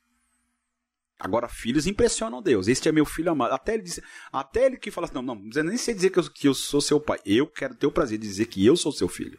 Agora, 1.18 1.48
filhos 1.48 1.86
impressionam 1.86 2.40
Deus. 2.40 2.66
Este 2.66 2.88
é 2.88 2.92
meu 2.92 3.04
filho 3.04 3.30
amado. 3.30 3.52
Até 3.52 3.74
ele, 3.74 3.82
diz, 3.82 4.00
até 4.32 4.66
ele 4.66 4.78
que 4.78 4.90
fala 4.90 5.06
assim: 5.06 5.14
não, 5.14 5.22
não, 5.22 5.34
não 5.34 5.64
nem 5.64 5.76
sei 5.76 5.94
dizer 5.94 6.10
que 6.10 6.18
eu, 6.18 6.30
que 6.30 6.48
eu 6.48 6.54
sou 6.54 6.80
seu 6.80 6.98
pai. 6.98 7.18
Eu 7.26 7.46
quero 7.46 7.74
ter 7.74 7.86
o 7.86 7.92
prazer 7.92 8.18
de 8.18 8.26
dizer 8.26 8.46
que 8.46 8.64
eu 8.64 8.76
sou 8.76 8.90
seu 8.90 9.08
filho. 9.08 9.38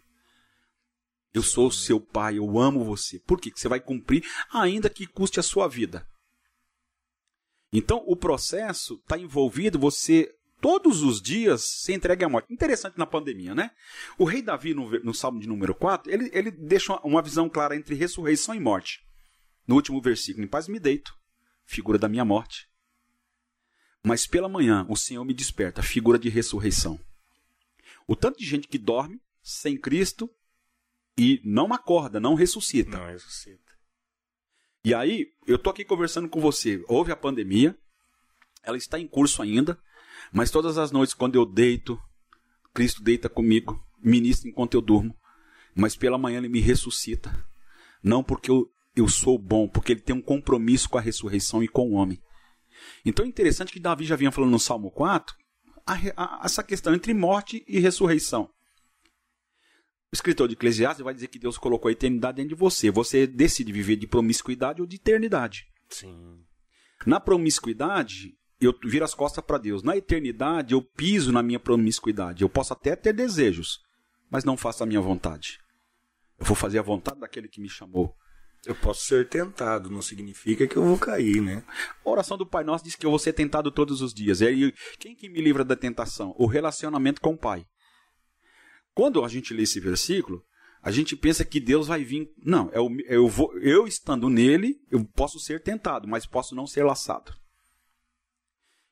Eu 1.33 1.41
sou 1.41 1.71
seu 1.71 1.99
pai, 1.99 2.37
eu 2.37 2.59
amo 2.59 2.83
você. 2.83 3.17
Por 3.19 3.39
quê? 3.39 3.49
Que 3.49 3.59
você 3.59 3.67
vai 3.67 3.79
cumprir, 3.79 4.23
ainda 4.51 4.89
que 4.89 5.07
custe 5.07 5.39
a 5.39 5.43
sua 5.43 5.67
vida. 5.67 6.05
Então, 7.71 8.03
o 8.05 8.15
processo 8.15 8.95
está 8.95 9.17
envolvido 9.17 9.79
você 9.79 10.29
todos 10.61 11.01
os 11.01 11.21
dias 11.21 11.63
se 11.63 11.91
entregue 11.91 12.23
à 12.23 12.29
morte. 12.29 12.53
Interessante 12.53 12.97
na 12.97 13.05
pandemia, 13.05 13.55
né? 13.55 13.71
O 14.17 14.23
rei 14.23 14.41
Davi, 14.41 14.73
no, 14.73 14.89
no 15.01 15.13
Salmo 15.13 15.39
de 15.39 15.47
número 15.47 15.73
4, 15.73 16.11
ele, 16.11 16.29
ele 16.31 16.51
deixa 16.51 16.95
uma 17.03 17.21
visão 17.21 17.49
clara 17.49 17.75
entre 17.75 17.95
ressurreição 17.95 18.53
e 18.53 18.59
morte. 18.59 19.03
No 19.67 19.75
último 19.75 20.01
versículo, 20.01 20.45
em 20.45 20.47
paz 20.47 20.67
me 20.67 20.79
deito, 20.79 21.13
figura 21.65 21.97
da 21.97 22.07
minha 22.07 22.23
morte. 22.23 22.69
Mas 24.03 24.25
pela 24.27 24.47
manhã 24.47 24.85
o 24.87 24.95
Senhor 24.95 25.25
me 25.25 25.33
desperta, 25.33 25.83
figura 25.83 26.17
de 26.17 26.29
ressurreição. 26.29 26.99
O 28.07 28.15
tanto 28.15 28.39
de 28.39 28.45
gente 28.45 28.67
que 28.67 28.77
dorme 28.77 29.19
sem 29.41 29.77
Cristo 29.77 30.29
e 31.17 31.41
não 31.43 31.73
acorda, 31.73 32.19
não 32.19 32.35
ressuscita. 32.35 32.97
Não 32.97 33.05
ressuscita. 33.07 33.71
E 34.83 34.93
aí, 34.93 35.31
eu 35.45 35.59
tô 35.59 35.69
aqui 35.69 35.85
conversando 35.85 36.27
com 36.27 36.41
você. 36.41 36.83
Houve 36.87 37.11
a 37.11 37.15
pandemia, 37.15 37.77
ela 38.63 38.77
está 38.77 38.99
em 38.99 39.07
curso 39.07 39.41
ainda. 39.41 39.79
Mas 40.31 40.49
todas 40.49 40.77
as 40.77 40.91
noites, 40.91 41.13
quando 41.13 41.35
eu 41.35 41.45
deito, 41.45 41.99
Cristo 42.73 43.03
deita 43.03 43.27
comigo, 43.27 43.83
ministra 44.01 44.49
enquanto 44.49 44.75
eu 44.75 44.81
durmo. 44.81 45.15
Mas 45.75 45.95
pela 45.95 46.17
manhã 46.17 46.37
ele 46.37 46.49
me 46.49 46.59
ressuscita. 46.59 47.45
Não 48.03 48.23
porque 48.23 48.49
eu, 48.49 48.69
eu 48.95 49.07
sou 49.07 49.37
bom, 49.37 49.67
porque 49.67 49.93
ele 49.93 50.01
tem 50.01 50.15
um 50.15 50.21
compromisso 50.21 50.89
com 50.89 50.97
a 50.97 51.01
ressurreição 51.01 51.63
e 51.63 51.67
com 51.67 51.89
o 51.89 51.93
homem. 51.93 52.21
Então 53.05 53.25
é 53.25 53.27
interessante 53.27 53.71
que 53.71 53.79
Davi 53.79 54.05
já 54.05 54.15
vinha 54.15 54.31
falando 54.31 54.51
no 54.51 54.59
Salmo 54.59 54.91
4 54.91 55.35
a, 55.85 55.93
a, 56.15 56.41
essa 56.45 56.63
questão 56.63 56.93
entre 56.93 57.13
morte 57.13 57.63
e 57.67 57.79
ressurreição. 57.79 58.49
O 60.11 60.15
escritor 60.15 60.47
de 60.47 60.55
Eclesiastes 60.55 61.03
vai 61.03 61.13
dizer 61.13 61.27
que 61.27 61.39
Deus 61.39 61.57
colocou 61.57 61.87
a 61.87 61.91
eternidade 61.93 62.37
dentro 62.37 62.49
de 62.49 62.59
você. 62.59 62.91
Você 62.91 63.25
decide 63.25 63.71
viver 63.71 63.95
de 63.95 64.07
promiscuidade 64.07 64.81
ou 64.81 64.87
de 64.87 64.97
eternidade. 64.97 65.67
Sim. 65.89 66.43
Na 67.05 67.19
promiscuidade, 67.19 68.37
eu 68.61 68.77
viro 68.83 69.03
as 69.03 69.13
costas 69.13 69.43
para 69.43 69.57
Deus. 69.57 69.83
Na 69.83 69.97
eternidade, 69.97 70.73
eu 70.73 70.81
piso 70.81 71.31
na 71.31 71.41
minha 71.41 71.59
promiscuidade. 71.59 72.43
Eu 72.43 72.49
posso 72.49 72.73
até 72.73 72.95
ter 72.95 73.13
desejos, 73.13 73.79
mas 74.29 74.43
não 74.43 74.55
faço 74.55 74.83
a 74.83 74.85
minha 74.85 75.01
vontade. 75.01 75.59
Eu 76.39 76.45
vou 76.45 76.55
fazer 76.55 76.79
a 76.79 76.83
vontade 76.83 77.19
daquele 77.19 77.47
que 77.47 77.61
me 77.61 77.69
chamou. 77.69 78.15
Eu 78.65 78.75
posso 78.75 79.05
ser 79.05 79.27
tentado, 79.27 79.89
não 79.89 80.03
significa 80.03 80.67
que 80.67 80.77
eu 80.77 80.83
vou 80.83 80.97
cair, 80.97 81.41
né? 81.41 81.63
A 82.05 82.09
oração 82.09 82.37
do 82.37 82.45
Pai 82.45 82.63
Nosso 82.63 82.83
diz 82.83 82.95
que 82.95 83.05
eu 83.05 83.09
vou 83.09 83.17
ser 83.17 83.33
tentado 83.33 83.71
todos 83.71 84.01
os 84.01 84.13
dias. 84.13 84.41
E 84.41 84.47
aí, 84.47 84.73
quem 84.99 85.15
que 85.15 85.27
me 85.27 85.41
livra 85.41 85.63
da 85.63 85.75
tentação? 85.75 86.35
O 86.37 86.45
relacionamento 86.45 87.19
com 87.19 87.33
o 87.33 87.37
Pai. 87.37 87.65
Quando 88.93 89.25
a 89.25 89.27
gente 89.27 89.51
lê 89.51 89.63
esse 89.63 89.79
versículo, 89.79 90.43
a 90.83 90.91
gente 90.91 91.15
pensa 91.15 91.43
que 91.43 91.59
Deus 91.59 91.87
vai 91.87 92.03
vir. 92.03 92.29
Não, 92.43 92.69
eu, 92.71 92.87
eu, 93.07 93.27
vou, 93.27 93.57
eu 93.57 93.87
estando 93.87 94.29
nele, 94.29 94.75
eu 94.91 95.03
posso 95.15 95.39
ser 95.39 95.63
tentado, 95.63 96.07
mas 96.07 96.27
posso 96.27 96.53
não 96.53 96.67
ser 96.67 96.83
laçado. 96.83 97.33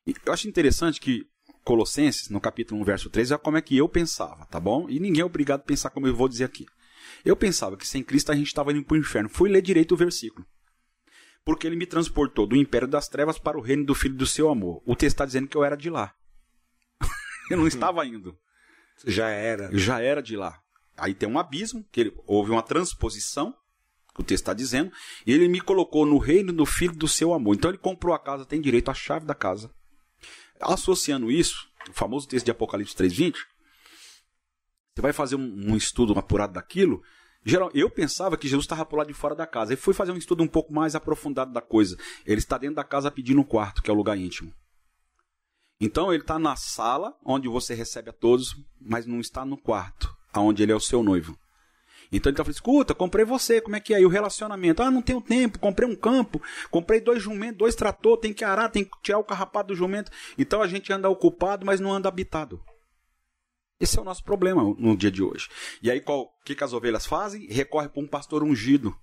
E 0.06 0.16
eu 0.26 0.34
acho 0.34 0.48
interessante 0.48 1.00
que 1.00 1.26
Colossenses, 1.64 2.30
no 2.30 2.42
capítulo 2.42 2.82
1, 2.82 2.84
verso 2.84 3.10
3, 3.10 3.32
é 3.32 3.38
como 3.38 3.58
é 3.58 3.62
que 3.62 3.78
eu 3.78 3.88
pensava, 3.88 4.46
tá 4.46 4.60
bom? 4.60 4.90
E 4.90 5.00
ninguém 5.00 5.22
é 5.22 5.26
obrigado 5.26 5.62
a 5.62 5.64
pensar 5.64 5.90
como 5.90 6.08
eu 6.08 6.16
vou 6.16 6.28
dizer 6.28 6.46
aqui. 6.46 6.66
Eu 7.24 7.36
pensava 7.36 7.78
que 7.78 7.88
sem 7.88 8.04
Cristo 8.04 8.32
a 8.32 8.36
gente 8.36 8.48
estava 8.48 8.72
indo 8.72 8.84
para 8.84 8.96
o 8.96 9.00
inferno. 9.00 9.30
Fui 9.30 9.50
ler 9.50 9.62
direito 9.62 9.94
o 9.94 9.98
versículo. 9.98 10.46
Porque 11.44 11.68
ele 11.68 11.76
me 11.76 11.86
transportou 11.86 12.46
do 12.46 12.56
império 12.56 12.88
das 12.88 13.08
trevas 13.08 13.38
para 13.40 13.58
o 13.58 13.62
reino 13.62 13.86
do 13.86 13.96
filho 13.96 14.16
do 14.16 14.26
seu 14.26 14.50
amor. 14.50 14.82
O 14.86 14.96
texto 14.96 15.16
está 15.16 15.26
dizendo 15.26 15.48
que 15.48 15.58
eu 15.58 15.64
era 15.64 15.76
de 15.76 15.90
lá. 15.90 16.14
eu 17.50 17.58
não 17.58 17.68
estava 17.68 18.06
indo. 18.06 18.38
Já 19.06 19.30
era. 19.30 19.70
Já 19.78 20.02
era 20.02 20.22
de 20.22 20.36
lá. 20.36 20.60
Aí 20.98 21.14
tem 21.14 21.30
um 21.30 21.40
abismo, 21.40 21.86
que 21.92 22.02
ele, 22.02 22.14
houve 22.26 22.52
uma 22.52 22.62
transposição, 22.62 23.56
que 24.14 24.22
o 24.22 24.24
texto 24.24 24.44
está 24.44 24.54
dizendo, 24.54 24.92
e 25.26 25.32
ele 25.32 25.48
me 25.48 25.62
colocou 25.62 26.06
no 26.06 26.18
reino 26.18 26.52
do 26.52 26.66
filho 26.66 26.96
do 26.96 27.08
seu 27.08 27.34
amor. 27.34 27.56
Então 27.56 27.72
ele 27.72 27.78
comprou 27.78 28.14
a 28.14 28.20
casa, 28.20 28.46
tem 28.46 28.60
direito 28.60 28.92
à 28.92 28.94
chave 28.94 29.26
da 29.26 29.34
casa. 29.34 29.74
Associando 30.60 31.32
isso, 31.32 31.68
o 31.90 31.94
famoso 31.94 32.28
texto 32.28 32.46
de 32.46 32.52
Apocalipse 32.52 32.96
3,20, 32.96 33.36
você 34.96 35.02
vai 35.02 35.14
fazer 35.14 35.36
um, 35.36 35.72
um 35.72 35.78
estudo 35.78 36.18
apurado 36.18 36.54
daquilo. 36.54 37.02
Geral, 37.46 37.72
eu 37.74 37.90
pensava 37.90 38.38
que 38.38 38.48
Jesus 38.48 38.66
estava 38.66 38.86
por 38.86 38.98
lá 38.98 39.06
de 39.06 39.14
fora 39.14 39.34
da 39.34 39.48
casa. 39.48 39.74
E 39.74 39.78
fui 39.78 39.94
fazer 39.94 40.12
um 40.12 40.18
estudo 40.18 40.44
um 40.44 40.48
pouco 40.48 40.74
mais 40.74 40.94
aprofundado 40.96 41.54
da 41.54 41.62
coisa. 41.62 41.98
Ele 42.26 42.40
está 42.40 42.58
dentro 42.58 42.76
da 42.76 42.84
casa 42.84 43.10
pedindo 43.10 43.40
um 43.40 43.46
quarto, 43.46 43.82
que 43.82 43.90
é 43.90 43.94
o 43.94 43.98
lugar 43.98 44.18
íntimo. 44.18 44.54
Então 45.80 46.12
ele 46.12 46.24
está 46.24 46.38
na 46.38 46.58
sala, 46.58 47.18
onde 47.24 47.48
você 47.48 47.74
recebe 47.74 48.10
a 48.10 48.14
todos, 48.14 48.54
mas 48.82 49.06
não 49.06 49.22
está 49.22 49.46
no 49.46 49.58
quarto, 49.58 50.14
aonde 50.34 50.62
ele 50.62 50.74
é 50.74 50.76
o 50.76 50.82
seu 50.82 51.02
noivo. 51.02 51.40
Então 52.12 52.30
ele 52.30 52.34
está 52.34 52.44
falando, 52.44 52.56
escuta, 52.56 52.96
comprei 52.96 53.24
você, 53.24 53.62
como 53.62 53.76
é 53.76 53.80
que 53.80 53.94
é? 53.94 54.02
E 54.02 54.06
o 54.06 54.10
relacionamento? 54.10 54.82
Ah, 54.82 54.90
não 54.90 55.02
tenho 55.02 55.22
tempo, 55.22 55.60
comprei 55.60 55.88
um 55.88 55.96
campo, 55.96 56.42
comprei 56.72 57.00
dois 57.00 57.22
jumentos, 57.22 57.58
dois 57.58 57.76
trator, 57.76 58.18
tem 58.18 58.34
que 58.34 58.44
arar, 58.44 58.70
tem 58.70 58.84
que 58.84 58.92
tirar 59.04 59.20
o 59.20 59.24
carrapato 59.24 59.68
do 59.68 59.76
jumento. 59.76 60.12
Então 60.38 60.62
a 60.62 60.68
gente 60.68 60.92
anda 60.92 61.10
ocupado, 61.10 61.66
mas 61.66 61.80
não 61.80 61.94
anda 61.94 62.10
habitado. 62.10 62.60
Esse 63.80 63.98
é 63.98 64.02
o 64.02 64.06
nosso 64.06 64.24
problema 64.24 64.62
no 64.78 64.98
dia 64.98 65.10
de 65.10 65.24
hoje. 65.24 65.48
E 65.82 65.90
aí, 65.90 66.04
o 66.06 66.28
que, 66.44 66.54
que 66.54 66.64
as 66.64 66.74
ovelhas 66.74 67.06
fazem? 67.06 67.48
Recorre 67.48 67.88
para 67.88 68.02
um 68.02 68.08
pastor 68.08 68.44
ungido. 68.44 68.94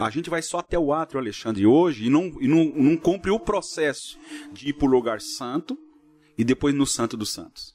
A 0.00 0.10
gente 0.10 0.28
vai 0.28 0.42
só 0.42 0.58
até 0.58 0.78
o 0.78 0.92
átrio, 0.92 1.20
Alexandre, 1.20 1.66
hoje 1.66 2.06
e 2.06 2.10
não, 2.10 2.24
e 2.40 2.48
não, 2.48 2.64
não 2.64 2.96
cumpre 2.96 3.30
o 3.30 3.38
processo 3.38 4.18
de 4.52 4.70
ir 4.70 4.72
para 4.72 4.86
o 4.86 4.90
lugar 4.90 5.20
santo 5.20 5.78
e 6.36 6.42
depois 6.42 6.74
no 6.74 6.86
santo 6.86 7.16
dos 7.16 7.32
santos. 7.32 7.73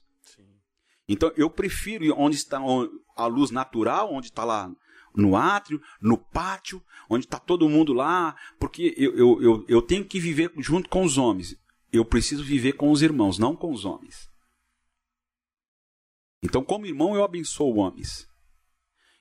Então 1.09 1.33
eu 1.35 1.49
prefiro 1.49 2.05
ir 2.05 2.11
onde 2.11 2.35
está 2.35 2.61
a 3.17 3.25
luz 3.25 3.49
natural, 3.49 4.13
onde 4.13 4.27
está 4.27 4.45
lá 4.45 4.71
no 5.15 5.35
átrio, 5.35 5.81
no 5.99 6.17
pátio, 6.17 6.81
onde 7.09 7.25
está 7.25 7.39
todo 7.39 7.67
mundo 7.67 7.91
lá, 7.91 8.35
porque 8.59 8.93
eu, 8.95 9.17
eu, 9.17 9.41
eu, 9.41 9.65
eu 9.67 9.81
tenho 9.81 10.05
que 10.05 10.19
viver 10.19 10.53
junto 10.59 10.87
com 10.87 11.03
os 11.03 11.17
homens. 11.17 11.55
Eu 11.91 12.05
preciso 12.05 12.43
viver 12.43 12.73
com 12.73 12.91
os 12.91 13.01
irmãos, 13.01 13.39
não 13.39 13.55
com 13.55 13.73
os 13.73 13.83
homens. 13.83 14.29
Então, 16.43 16.63
como 16.63 16.85
irmão, 16.85 17.15
eu 17.15 17.23
abençoo 17.23 17.77
homens. 17.77 18.27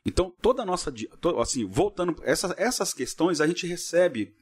Então, 0.04 0.30
toda 0.42 0.62
a 0.62 0.66
nossa. 0.66 0.92
Assim, 1.40 1.64
voltando. 1.64 2.14
Essas, 2.22 2.52
essas 2.58 2.92
questões 2.92 3.40
a 3.40 3.46
gente 3.46 3.66
recebe. 3.66 4.36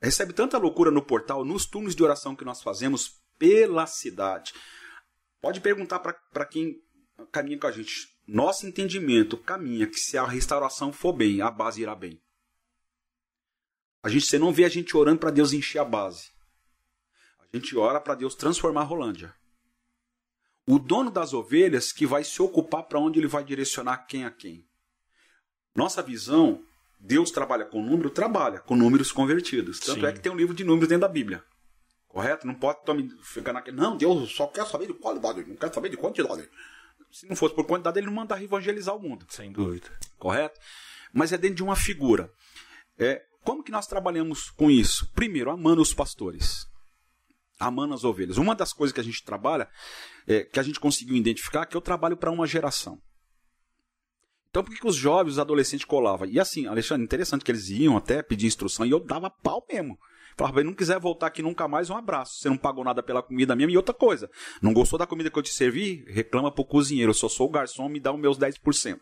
Recebe 0.00 0.32
tanta 0.32 0.56
loucura 0.56 0.90
no 0.90 1.02
portal, 1.02 1.44
nos 1.44 1.66
turnos 1.66 1.94
de 1.94 2.02
oração 2.02 2.34
que 2.34 2.44
nós 2.44 2.62
fazemos 2.62 3.20
pela 3.38 3.86
cidade. 3.86 4.54
Pode 5.40 5.60
perguntar 5.60 5.98
para 5.98 6.44
quem 6.44 6.82
caminha 7.32 7.58
com 7.58 7.66
a 7.66 7.72
gente. 7.72 8.14
Nosso 8.26 8.66
entendimento 8.66 9.36
caminha 9.36 9.86
que 9.86 9.98
se 9.98 10.16
a 10.16 10.24
restauração 10.24 10.92
for 10.92 11.12
bem, 11.12 11.40
a 11.40 11.50
base 11.50 11.82
irá 11.82 11.94
bem. 11.94 12.20
A 14.02 14.08
gente, 14.08 14.26
você 14.26 14.38
não 14.38 14.52
vê 14.52 14.64
a 14.64 14.68
gente 14.68 14.96
orando 14.96 15.18
para 15.18 15.30
Deus 15.30 15.52
encher 15.52 15.78
a 15.78 15.84
base. 15.84 16.30
A 17.38 17.56
gente 17.56 17.76
ora 17.76 18.00
para 18.00 18.14
Deus 18.14 18.34
transformar 18.34 18.82
a 18.82 18.84
Rolândia 18.84 19.34
o 20.70 20.78
dono 20.78 21.10
das 21.10 21.32
ovelhas 21.32 21.90
que 21.90 22.06
vai 22.06 22.22
se 22.22 22.40
ocupar 22.40 22.84
para 22.84 23.00
onde 23.00 23.18
ele 23.18 23.26
vai 23.26 23.42
direcionar 23.42 24.06
quem 24.06 24.24
a 24.24 24.30
quem. 24.30 24.64
Nossa 25.74 26.00
visão, 26.00 26.62
Deus 26.98 27.32
trabalha 27.32 27.64
com 27.64 27.82
número, 27.82 28.08
trabalha 28.08 28.60
com 28.60 28.76
números 28.76 29.10
convertidos. 29.10 29.80
Tanto 29.80 30.00
Sim. 30.00 30.06
é 30.06 30.12
que 30.12 30.20
tem 30.20 30.30
um 30.30 30.36
livro 30.36 30.54
de 30.54 30.62
números 30.62 30.88
dentro 30.88 31.02
da 31.02 31.12
Bíblia. 31.12 31.42
Correto? 32.10 32.46
Não 32.46 32.54
pode 32.54 32.80
ficar 33.22 33.52
naquele. 33.52 33.76
Não, 33.76 33.96
Deus 33.96 34.34
só 34.34 34.46
quer 34.46 34.66
saber 34.66 34.88
de 34.88 34.94
qualidade, 34.94 35.44
não 35.44 35.56
quer 35.56 35.72
saber 35.72 35.88
de 35.88 35.96
quantidade. 35.96 36.48
Se 37.10 37.28
não 37.28 37.36
fosse 37.36 37.54
por 37.54 37.64
quantidade, 37.64 37.98
ele 37.98 38.06
não 38.06 38.14
mandava 38.14 38.42
evangelizar 38.42 38.94
o 38.94 39.00
mundo. 39.00 39.24
Sem 39.28 39.52
dúvida. 39.52 39.88
Correto? 40.18 40.58
Mas 41.12 41.32
é 41.32 41.38
dentro 41.38 41.56
de 41.56 41.62
uma 41.62 41.76
figura. 41.76 42.30
É, 42.98 43.22
como 43.42 43.62
que 43.62 43.72
nós 43.72 43.86
trabalhamos 43.86 44.50
com 44.50 44.70
isso? 44.70 45.10
Primeiro, 45.12 45.50
amando 45.50 45.80
os 45.80 45.94
pastores 45.94 46.68
amando 47.60 47.92
as 47.92 48.04
ovelhas. 48.04 48.38
Uma 48.38 48.54
das 48.54 48.72
coisas 48.72 48.92
que 48.92 49.00
a 49.00 49.04
gente 49.04 49.22
trabalha, 49.22 49.68
é, 50.26 50.42
que 50.42 50.58
a 50.58 50.62
gente 50.62 50.80
conseguiu 50.80 51.14
identificar, 51.14 51.62
é 51.62 51.66
que 51.66 51.76
eu 51.76 51.80
trabalho 51.80 52.16
para 52.16 52.30
uma 52.30 52.46
geração. 52.46 52.98
Então 54.48 54.64
por 54.64 54.72
que, 54.72 54.80
que 54.80 54.86
os 54.86 54.96
jovens, 54.96 55.32
os 55.32 55.38
adolescentes 55.38 55.84
colavam? 55.84 56.26
E 56.26 56.40
assim, 56.40 56.66
Alexandre, 56.66 57.04
interessante 57.04 57.44
que 57.44 57.52
eles 57.52 57.68
iam 57.68 57.96
até 57.96 58.22
pedir 58.22 58.46
instrução 58.46 58.84
e 58.84 58.90
eu 58.90 58.98
dava 58.98 59.30
pau 59.30 59.64
mesmo. 59.70 59.96
Falava, 60.36 60.62
não 60.64 60.72
quiser 60.72 60.98
voltar 60.98 61.26
aqui 61.26 61.42
nunca 61.42 61.68
mais, 61.68 61.90
um 61.90 61.96
abraço. 61.96 62.38
Você 62.38 62.48
não 62.48 62.56
pagou 62.56 62.84
nada 62.84 63.02
pela 63.02 63.22
comida 63.22 63.54
mesmo. 63.54 63.72
E 63.72 63.76
outra 63.76 63.94
coisa, 63.94 64.30
não 64.62 64.72
gostou 64.72 64.98
da 64.98 65.06
comida 65.06 65.30
que 65.30 65.38
eu 65.38 65.42
te 65.42 65.52
servi? 65.52 66.04
Reclama 66.08 66.50
pro 66.50 66.64
cozinheiro. 66.64 67.10
Eu 67.10 67.14
só 67.14 67.28
sou 67.28 67.48
o 67.48 67.50
garçom, 67.50 67.88
me 67.88 68.00
dá 68.00 68.12
os 68.12 68.20
meus 68.20 68.38
10%. 68.38 69.00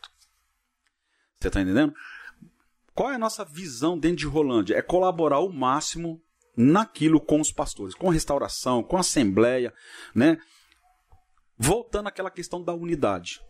Você 1.40 1.50
tá 1.50 1.60
entendendo? 1.60 1.94
Qual 2.94 3.10
é 3.10 3.14
a 3.14 3.18
nossa 3.18 3.44
visão 3.44 3.96
dentro 3.96 4.18
de 4.18 4.26
Rolândia? 4.26 4.74
É 4.74 4.82
colaborar 4.82 5.38
o 5.38 5.52
máximo 5.52 6.20
naquilo 6.56 7.20
com 7.20 7.40
os 7.40 7.52
pastores, 7.52 7.94
com 7.94 8.08
restauração, 8.08 8.82
com 8.82 8.96
assembleia, 8.96 9.72
né? 10.12 10.38
Voltando 11.56 12.08
àquela 12.08 12.30
questão 12.30 12.62
da 12.62 12.74
unidade. 12.74 13.40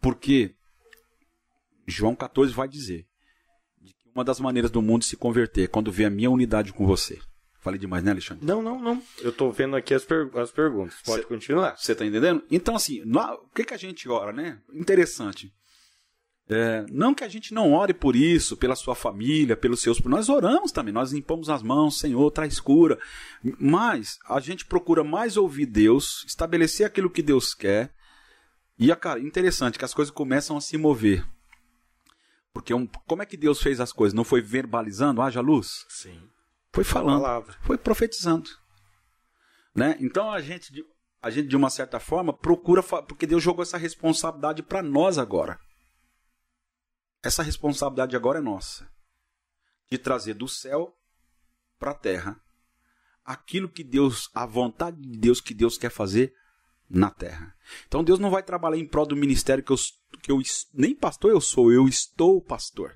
Porque 0.00 0.56
João 1.86 2.16
14 2.16 2.52
vai 2.52 2.66
dizer 2.66 3.06
uma 4.16 4.24
das 4.24 4.40
maneiras 4.40 4.70
do 4.70 4.80
mundo 4.80 5.04
se 5.04 5.16
converter 5.16 5.64
é 5.64 5.66
quando 5.66 5.92
vê 5.92 6.06
a 6.06 6.10
minha 6.10 6.30
unidade 6.30 6.72
com 6.72 6.86
você. 6.86 7.18
Falei 7.60 7.78
demais, 7.78 8.02
né, 8.02 8.12
Alexandre? 8.12 8.46
Não, 8.46 8.62
não, 8.62 8.80
não. 8.80 9.02
Eu 9.20 9.30
estou 9.30 9.52
vendo 9.52 9.76
aqui 9.76 9.92
as, 9.92 10.04
per 10.04 10.30
as 10.36 10.50
perguntas. 10.50 10.94
Pode 11.04 11.22
cê, 11.22 11.28
continuar. 11.28 11.76
Você 11.76 11.92
está 11.92 12.06
entendendo? 12.06 12.42
Então, 12.50 12.74
assim, 12.76 13.02
o 13.02 13.54
que, 13.54 13.64
que 13.64 13.74
a 13.74 13.76
gente 13.76 14.08
ora, 14.08 14.32
né? 14.32 14.58
Interessante. 14.72 15.52
É, 16.48 16.86
não 16.90 17.12
que 17.12 17.24
a 17.24 17.28
gente 17.28 17.52
não 17.52 17.72
ore 17.72 17.92
por 17.92 18.14
isso, 18.14 18.56
pela 18.56 18.76
sua 18.76 18.94
família, 18.94 19.56
pelos 19.56 19.82
seus. 19.82 20.00
Nós 20.00 20.28
oramos 20.28 20.70
também, 20.70 20.94
nós 20.94 21.12
limpamos 21.12 21.50
as 21.50 21.62
mãos, 21.62 21.98
Senhor, 21.98 22.30
traz 22.30 22.60
cura. 22.60 22.98
Mas 23.58 24.16
a 24.28 24.38
gente 24.40 24.64
procura 24.64 25.02
mais 25.02 25.36
ouvir 25.36 25.66
Deus, 25.66 26.24
estabelecer 26.26 26.86
aquilo 26.86 27.10
que 27.10 27.22
Deus 27.22 27.52
quer. 27.52 27.92
E, 28.78 28.94
cara, 28.94 29.20
interessante 29.20 29.78
que 29.78 29.84
as 29.84 29.92
coisas 29.92 30.14
começam 30.14 30.56
a 30.56 30.60
se 30.60 30.78
mover. 30.78 31.26
Porque 32.56 32.72
um, 32.72 32.86
como 32.86 33.22
é 33.22 33.26
que 33.26 33.36
Deus 33.36 33.60
fez 33.60 33.80
as 33.80 33.92
coisas? 33.92 34.14
Não 34.14 34.24
foi 34.24 34.40
verbalizando, 34.40 35.20
haja 35.20 35.42
luz? 35.42 35.84
Sim. 35.90 36.26
Foi 36.72 36.84
falando, 36.84 37.52
foi 37.60 37.76
profetizando. 37.76 38.48
Né? 39.74 39.94
Então 40.00 40.30
a 40.30 40.40
gente, 40.40 40.72
a 41.20 41.28
gente, 41.28 41.48
de 41.48 41.54
uma 41.54 41.68
certa 41.68 42.00
forma, 42.00 42.32
procura, 42.32 42.82
porque 42.82 43.26
Deus 43.26 43.42
jogou 43.42 43.62
essa 43.62 43.76
responsabilidade 43.76 44.62
para 44.62 44.82
nós 44.82 45.18
agora. 45.18 45.60
Essa 47.22 47.42
responsabilidade 47.42 48.16
agora 48.16 48.38
é 48.38 48.42
nossa. 48.42 48.90
De 49.90 49.98
trazer 49.98 50.32
do 50.32 50.48
céu 50.48 50.96
para 51.78 51.90
a 51.90 51.94
terra 51.94 52.40
aquilo 53.22 53.68
que 53.68 53.84
Deus, 53.84 54.30
a 54.32 54.46
vontade 54.46 54.98
de 54.98 55.18
Deus 55.18 55.42
que 55.42 55.52
Deus 55.52 55.76
quer 55.76 55.90
fazer 55.90 56.32
na 56.88 57.10
terra. 57.10 57.54
Então 57.86 58.04
Deus 58.04 58.18
não 58.18 58.30
vai 58.30 58.42
trabalhar 58.42 58.76
em 58.76 58.86
prol 58.86 59.06
do 59.06 59.16
ministério 59.16 59.62
que 59.62 59.72
eu, 59.72 59.76
que 60.22 60.30
eu 60.30 60.40
nem 60.72 60.94
pastor 60.94 61.30
eu 61.30 61.40
sou, 61.40 61.72
eu 61.72 61.88
estou 61.88 62.40
pastor. 62.40 62.94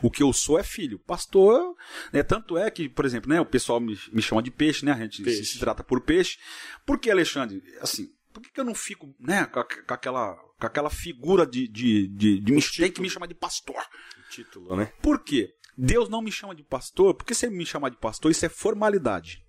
O 0.00 0.10
que 0.10 0.22
eu 0.22 0.32
sou 0.32 0.58
é 0.58 0.62
filho. 0.62 0.98
Pastor, 1.00 1.74
né, 2.12 2.22
tanto 2.22 2.56
é 2.56 2.70
que, 2.70 2.88
por 2.88 3.04
exemplo, 3.04 3.28
né, 3.28 3.40
o 3.40 3.46
pessoal 3.46 3.80
me, 3.80 3.98
me 4.12 4.22
chama 4.22 4.42
de 4.42 4.50
peixe, 4.50 4.84
né, 4.84 4.92
a 4.92 4.98
gente 4.98 5.24
se, 5.24 5.44
se, 5.44 5.58
trata 5.58 5.82
por 5.82 6.00
peixe. 6.00 6.38
Por 6.86 6.98
que, 6.98 7.10
Alexandre? 7.10 7.60
Assim, 7.80 8.08
por 8.32 8.40
que, 8.40 8.52
que 8.52 8.60
eu 8.60 8.64
não 8.64 8.76
fico 8.76 9.12
né, 9.18 9.44
com, 9.46 9.62
com 9.64 9.94
aquela 9.94 10.36
com 10.62 10.66
aquela 10.66 10.90
figura 10.90 11.44
de, 11.44 11.66
de, 11.66 12.06
de, 12.06 12.40
de 12.40 12.52
me, 12.52 12.62
tem 12.62 12.92
que 12.92 13.00
me 13.00 13.10
chamar 13.10 13.26
de 13.26 13.34
pastor. 13.34 13.82
O 14.24 14.30
título, 14.30 14.76
né? 14.76 14.92
Por 15.02 15.18
quê? 15.18 15.52
Deus 15.76 16.08
não 16.08 16.22
me 16.22 16.30
chama 16.30 16.54
de 16.54 16.62
pastor, 16.62 17.14
porque 17.14 17.34
se 17.34 17.46
ele 17.46 17.56
me 17.56 17.66
chamar 17.66 17.88
de 17.88 17.96
pastor, 17.96 18.30
isso 18.30 18.46
é 18.46 18.48
formalidade. 18.48 19.44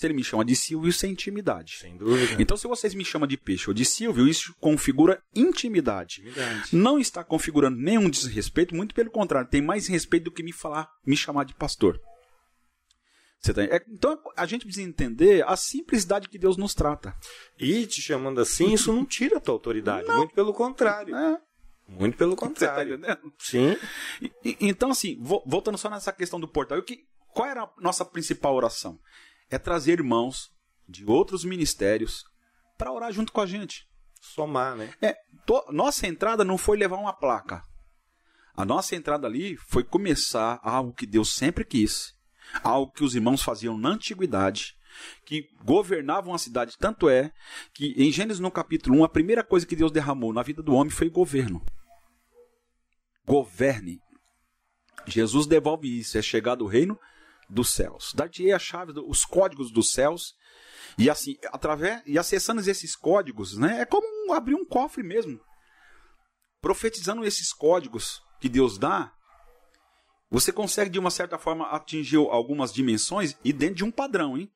Se 0.00 0.06
ele 0.06 0.14
me 0.14 0.24
chama 0.24 0.46
de 0.46 0.56
Silvio, 0.56 0.88
isso 0.88 1.04
é 1.04 1.10
intimidade. 1.10 1.76
Sem 1.78 1.94
dúvida. 1.98 2.40
Então, 2.40 2.56
se 2.56 2.66
vocês 2.66 2.94
me 2.94 3.04
chamam 3.04 3.26
de 3.28 3.36
peixe 3.36 3.68
ou 3.68 3.74
de 3.74 3.84
Silvio, 3.84 4.26
isso 4.26 4.54
configura 4.58 5.22
intimidade. 5.34 6.22
Intimidade. 6.22 6.74
Não 6.74 6.98
está 6.98 7.22
configurando 7.22 7.76
nenhum 7.76 8.08
desrespeito, 8.08 8.74
muito 8.74 8.94
pelo 8.94 9.10
contrário, 9.10 9.50
tem 9.50 9.60
mais 9.60 9.86
respeito 9.88 10.24
do 10.24 10.32
que 10.32 10.42
me 10.42 10.52
falar, 10.54 10.88
me 11.06 11.14
chamar 11.14 11.44
de 11.44 11.52
pastor. 11.54 12.00
Tá- 13.42 13.62
é- 13.62 13.84
então 13.90 14.18
a 14.34 14.46
gente 14.46 14.64
precisa 14.64 14.88
entender 14.88 15.44
a 15.46 15.54
simplicidade 15.54 16.30
que 16.30 16.38
Deus 16.38 16.56
nos 16.56 16.72
trata. 16.74 17.14
E 17.58 17.86
te 17.86 18.00
chamando 18.00 18.40
assim, 18.40 18.72
isso 18.72 18.90
não 18.94 19.04
tira 19.04 19.36
a 19.36 19.40
tua 19.40 19.52
autoridade. 19.54 20.08
Muito 20.08 20.34
pelo 20.34 20.54
contrário. 20.54 21.12
né? 21.14 21.38
Muito 21.86 22.16
pelo 22.16 22.36
tá 22.36 22.46
contrário. 22.46 22.94
entendendo? 22.94 23.32
Sim. 23.38 23.76
E- 24.42 24.56
então, 24.62 24.90
assim, 24.92 25.18
vo- 25.20 25.42
voltando 25.46 25.76
só 25.76 25.90
nessa 25.90 26.10
questão 26.10 26.40
do 26.40 26.48
portal, 26.48 26.78
o 26.78 26.82
que, 26.82 27.00
qual 27.34 27.46
era 27.48 27.64
a 27.64 27.70
nossa 27.82 28.02
principal 28.02 28.54
oração? 28.54 28.98
É 29.50 29.58
trazer 29.58 29.92
irmãos 29.98 30.50
de 30.88 31.04
outros 31.04 31.44
ministérios 31.44 32.24
para 32.78 32.92
orar 32.92 33.12
junto 33.12 33.32
com 33.32 33.40
a 33.40 33.46
gente. 33.46 33.86
Somar, 34.20 34.76
né? 34.76 34.92
É, 35.00 35.14
to- 35.46 35.64
nossa 35.70 36.06
entrada 36.06 36.44
não 36.44 36.56
foi 36.58 36.76
levar 36.76 36.96
uma 36.96 37.12
placa. 37.12 37.62
A 38.54 38.64
nossa 38.64 38.94
entrada 38.94 39.26
ali 39.26 39.56
foi 39.56 39.82
começar 39.82 40.60
algo 40.62 40.92
que 40.92 41.06
Deus 41.06 41.34
sempre 41.34 41.64
quis, 41.64 42.12
algo 42.62 42.92
que 42.92 43.04
os 43.04 43.14
irmãos 43.14 43.42
faziam 43.42 43.78
na 43.78 43.90
antiguidade, 43.90 44.74
que 45.24 45.48
governavam 45.64 46.34
a 46.34 46.38
cidade. 46.38 46.76
Tanto 46.78 47.08
é 47.08 47.32
que 47.72 47.94
em 47.96 48.10
Gênesis 48.12 48.40
no 48.40 48.50
capítulo 48.50 48.98
1, 49.00 49.04
a 49.04 49.08
primeira 49.08 49.42
coisa 49.42 49.66
que 49.66 49.76
Deus 49.76 49.90
derramou 49.92 50.32
na 50.32 50.42
vida 50.42 50.62
do 50.62 50.74
homem 50.74 50.90
foi 50.90 51.08
governo. 51.08 51.64
Governe. 53.26 54.00
Jesus 55.06 55.46
devolve 55.46 55.98
isso, 56.00 56.18
é 56.18 56.22
chegado 56.22 56.62
o 56.64 56.68
reino 56.68 56.98
dos 57.50 57.70
céus. 57.70 58.12
Dar-te-ei 58.14 58.52
a 58.52 58.58
chave, 58.58 58.92
do- 58.92 59.08
os 59.08 59.24
códigos 59.24 59.70
dos 59.72 59.92
céus, 59.92 60.34
e 60.96 61.10
assim, 61.10 61.36
através 61.52 62.02
e 62.06 62.18
acessando 62.18 62.60
esses 62.60 62.96
códigos, 62.96 63.56
né, 63.56 63.80
é 63.80 63.84
como 63.84 64.32
abrir 64.32 64.54
um 64.54 64.64
cofre 64.64 65.02
mesmo. 65.02 65.40
Profetizando 66.60 67.24
esses 67.24 67.52
códigos 67.52 68.20
que 68.40 68.48
Deus 68.48 68.78
dá, 68.78 69.12
você 70.30 70.52
consegue 70.52 70.90
de 70.90 70.98
uma 70.98 71.10
certa 71.10 71.38
forma 71.38 71.66
atingir 71.70 72.16
algumas 72.16 72.72
dimensões 72.72 73.36
e 73.44 73.52
dentro 73.52 73.76
de 73.76 73.84
um 73.84 73.90
padrão, 73.90 74.36
hein? 74.38 74.48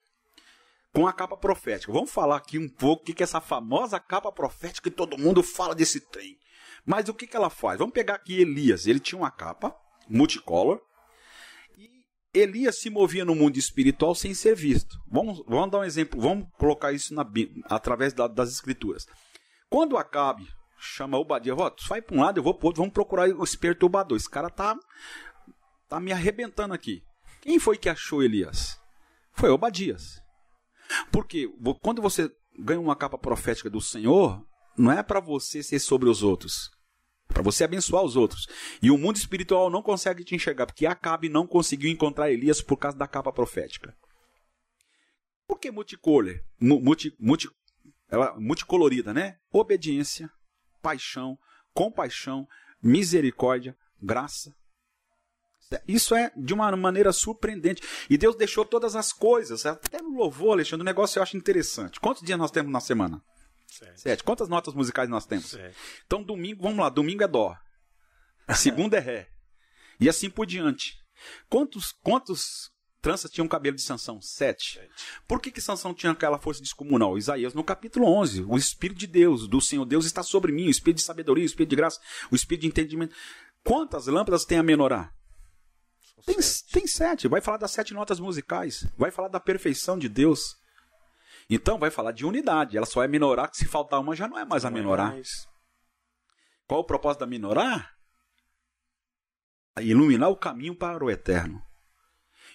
Com 0.93 1.09
a 1.09 1.13
capa 1.13 1.37
profética. 1.37 1.93
Vamos 1.93 2.13
falar 2.13 2.37
aqui 2.37 2.59
um 2.59 2.69
pouco 2.69 3.03
o 3.03 3.05
que 3.07 3.13
que 3.15 3.23
é 3.23 3.25
essa 3.25 3.41
famosa 3.41 3.99
capa 3.99 4.31
profética 4.31 4.89
que 4.89 4.95
todo 4.95 5.19
mundo 5.19 5.43
fala 5.43 5.75
desse 5.75 5.99
trem. 5.99 6.37
Mas 6.87 7.09
o 7.09 7.15
que, 7.15 7.27
que 7.27 7.37
ela 7.37 7.51
faz? 7.51 7.79
Vamos 7.79 7.95
pegar 7.95 8.15
aqui 8.15 8.41
Elias. 8.41 8.87
Ele 8.87 9.01
tinha 9.01 9.19
uma 9.19 9.31
capa 9.31 9.75
multicolor. 10.09 10.81
Elias 12.35 12.77
se 12.81 12.91
movia 12.91 13.25
no 13.25 13.35
mundo 13.35 13.57
espiritual 13.59 14.15
sem 14.15 14.35
ser 14.35 14.57
visto. 14.57 14.99
Vamos, 15.07 15.43
vamos 15.47 15.71
dar 15.71 15.79
um 15.79 15.85
exemplo. 15.85 16.21
Vamos 16.21 16.49
colocar 16.59 16.93
isso 16.93 17.15
na, 17.15 17.25
através 17.67 18.13
da- 18.13 18.27
das 18.27 18.51
escrituras. 18.51 19.07
Quando 19.71 19.97
Acabe 19.97 20.49
chama 20.79 21.17
Obadia, 21.19 21.55
ó, 21.55 21.71
tu 21.71 21.87
vai 21.89 22.03
para 22.03 22.17
um 22.17 22.21
lado, 22.21 22.39
eu 22.39 22.43
vou 22.43 22.53
para 22.55 22.67
outro, 22.67 22.83
vamos 22.83 22.93
procurar 22.93 23.29
os 23.29 23.55
perturbadores. 23.57 24.25
Esse 24.25 24.31
cara 24.31 24.51
tá, 24.51 24.77
tá 25.89 26.01
me 26.01 26.13
arrebentando 26.13 26.75
aqui. 26.75 27.03
Quem 27.41 27.59
foi 27.59 27.79
que 27.79 27.89
achou 27.89 28.23
Elias? 28.23 28.77
Foi 29.33 29.49
Obadias. 29.51 30.21
Porque 31.11 31.49
quando 31.83 32.03
você 32.03 32.31
ganha 32.59 32.81
uma 32.81 32.97
capa 32.97 33.17
profética 33.19 33.71
do 33.71 33.81
Senhor, 33.81 34.43
não 34.77 34.93
é 34.93 35.03
para 35.03 35.21
você 35.21 35.63
ser 35.63 35.79
sobre 35.79 36.09
os 36.09 36.23
outros. 36.23 36.71
Para 37.35 37.43
você 37.43 37.65
abençoar 37.65 38.03
os 38.05 38.17
outros. 38.17 38.47
E 38.81 38.91
o 38.91 38.97
mundo 38.97 39.17
espiritual 39.17 39.69
não 39.69 39.83
consegue 39.83 40.25
te 40.25 40.35
enxergar, 40.35 40.67
porque 40.67 40.87
Acabe 40.87 41.29
não 41.29 41.47
conseguiu 41.47 41.91
encontrar 41.91 42.31
Elias 42.31 42.63
por 42.63 42.77
causa 42.77 42.97
da 42.97 43.07
capa 43.09 43.33
profética. 43.33 43.95
Por 45.47 45.59
que 45.59 45.71
multicolor? 45.71 46.41
Mu- 46.61 46.81
Multi, 46.81 47.13
multi, 47.21 47.51
ela, 48.09 48.35
multicolorida, 48.39 49.13
né? 49.13 49.37
Obediência, 49.53 50.31
paixão, 50.81 51.37
compaixão, 51.75 52.47
misericórdia, 52.83 53.77
graça. 54.01 54.55
Isso 55.89 56.15
é 56.15 56.31
de 56.37 56.55
uma 56.55 56.75
maneira 56.77 57.13
surpreendente. 57.13 57.83
E 58.09 58.17
Deus 58.17 58.37
deixou 58.37 58.65
todas 58.65 58.95
as 58.95 59.13
coisas. 59.13 59.67
Até 59.67 60.01
no 60.01 60.17
louvor, 60.17 60.53
Alexandre, 60.53 60.83
o 60.83 60.85
negócio 60.85 61.19
eu 61.19 61.23
acho 61.23 61.37
interessante. 61.37 61.99
Quantos 61.99 62.23
dias 62.23 62.39
nós 62.39 62.51
temos 62.53 62.71
na 62.73 62.81
semana? 62.81 63.21
Certo. 63.79 63.99
Sete. 63.99 64.25
Quantas 64.25 64.49
notas 64.49 64.75
musicais 64.75 65.09
nós 65.09 65.27
temos? 65.27 65.47
Certo. 65.47 65.77
Então, 66.07 66.23
domingo, 66.23 66.63
vamos 66.63 66.79
lá, 66.79 66.89
domingo 66.89 67.23
é 67.23 67.29
dó. 67.29 67.57
Segunda 68.55 68.97
é 68.97 69.01
ré. 69.01 69.29
E 70.01 70.09
assim 70.09 70.31
por 70.31 70.47
diante. 70.47 70.97
Quantos, 71.49 71.93
quantos 72.03 72.71
tranças 73.01 73.31
tinham 73.31 73.49
cabelo 73.49 73.77
de 73.77 73.83
Sansão? 73.83 74.21
Sete. 74.21 74.81
Por 75.27 75.41
que, 75.41 75.51
que 75.51 75.61
Sansão 75.61 75.95
tinha 75.95 76.13
aquela 76.13 76.39
força 76.39 76.61
descomunal? 76.61 77.17
Isaías, 77.19 77.55
no 77.55 77.65
capítulo 77.65 78.07
11, 78.07 78.45
o 78.45 78.57
Espírito 78.57 78.99
de 78.99 79.07
Deus, 79.07 79.49
do 79.49 79.61
Senhor 79.61 79.85
Deus, 79.85 80.05
está 80.05 80.23
sobre 80.23 80.53
mim, 80.53 80.67
o 80.67 80.71
Espírito 80.71 80.99
de 80.99 81.05
sabedoria, 81.05 81.45
o 81.45 81.47
Espírito 81.47 81.71
de 81.71 81.77
graça, 81.77 82.01
o 82.31 82.35
Espírito 82.35 82.63
de 82.63 82.69
entendimento. 82.69 83.15
Quantas 83.65 84.07
lâmpadas 84.07 84.45
tem 84.45 84.59
a 84.59 84.63
menorá? 84.63 85.13
Tem, 86.27 86.37
tem 86.73 86.87
sete. 86.87 87.29
Vai 87.29 87.41
falar 87.41 87.59
das 87.59 87.71
sete 87.71 87.93
notas 87.93 88.19
musicais. 88.19 88.87
Vai 88.97 89.11
falar 89.11 89.29
da 89.29 89.41
perfeição 89.41 89.99
de 89.99 90.09
Deus. 90.09 90.57
Então, 91.49 91.79
vai 91.79 91.91
falar 91.91 92.13
de 92.13 92.25
unidade. 92.25 92.77
Ela 92.77 92.87
só 92.87 93.03
é 93.03 93.09
menorá, 93.09 93.47
que 93.49 93.57
se 93.57 93.67
faltar 93.67 94.01
uma 94.01 94.17
já 94.17 94.27
não 94.27 94.39
é 94.39 94.45
mais 94.45 94.65
a 94.65 94.71
menorá. 94.71 95.11
Mas- 95.13 95.47
Qual 96.67 96.81
o 96.81 96.85
propósito 96.85 97.21
da 97.21 97.27
menorá? 97.27 97.91
Iluminar 99.81 100.31
o 100.31 100.37
caminho 100.37 100.75
para 100.77 101.05
o 101.05 101.11
eterno. 101.11 101.61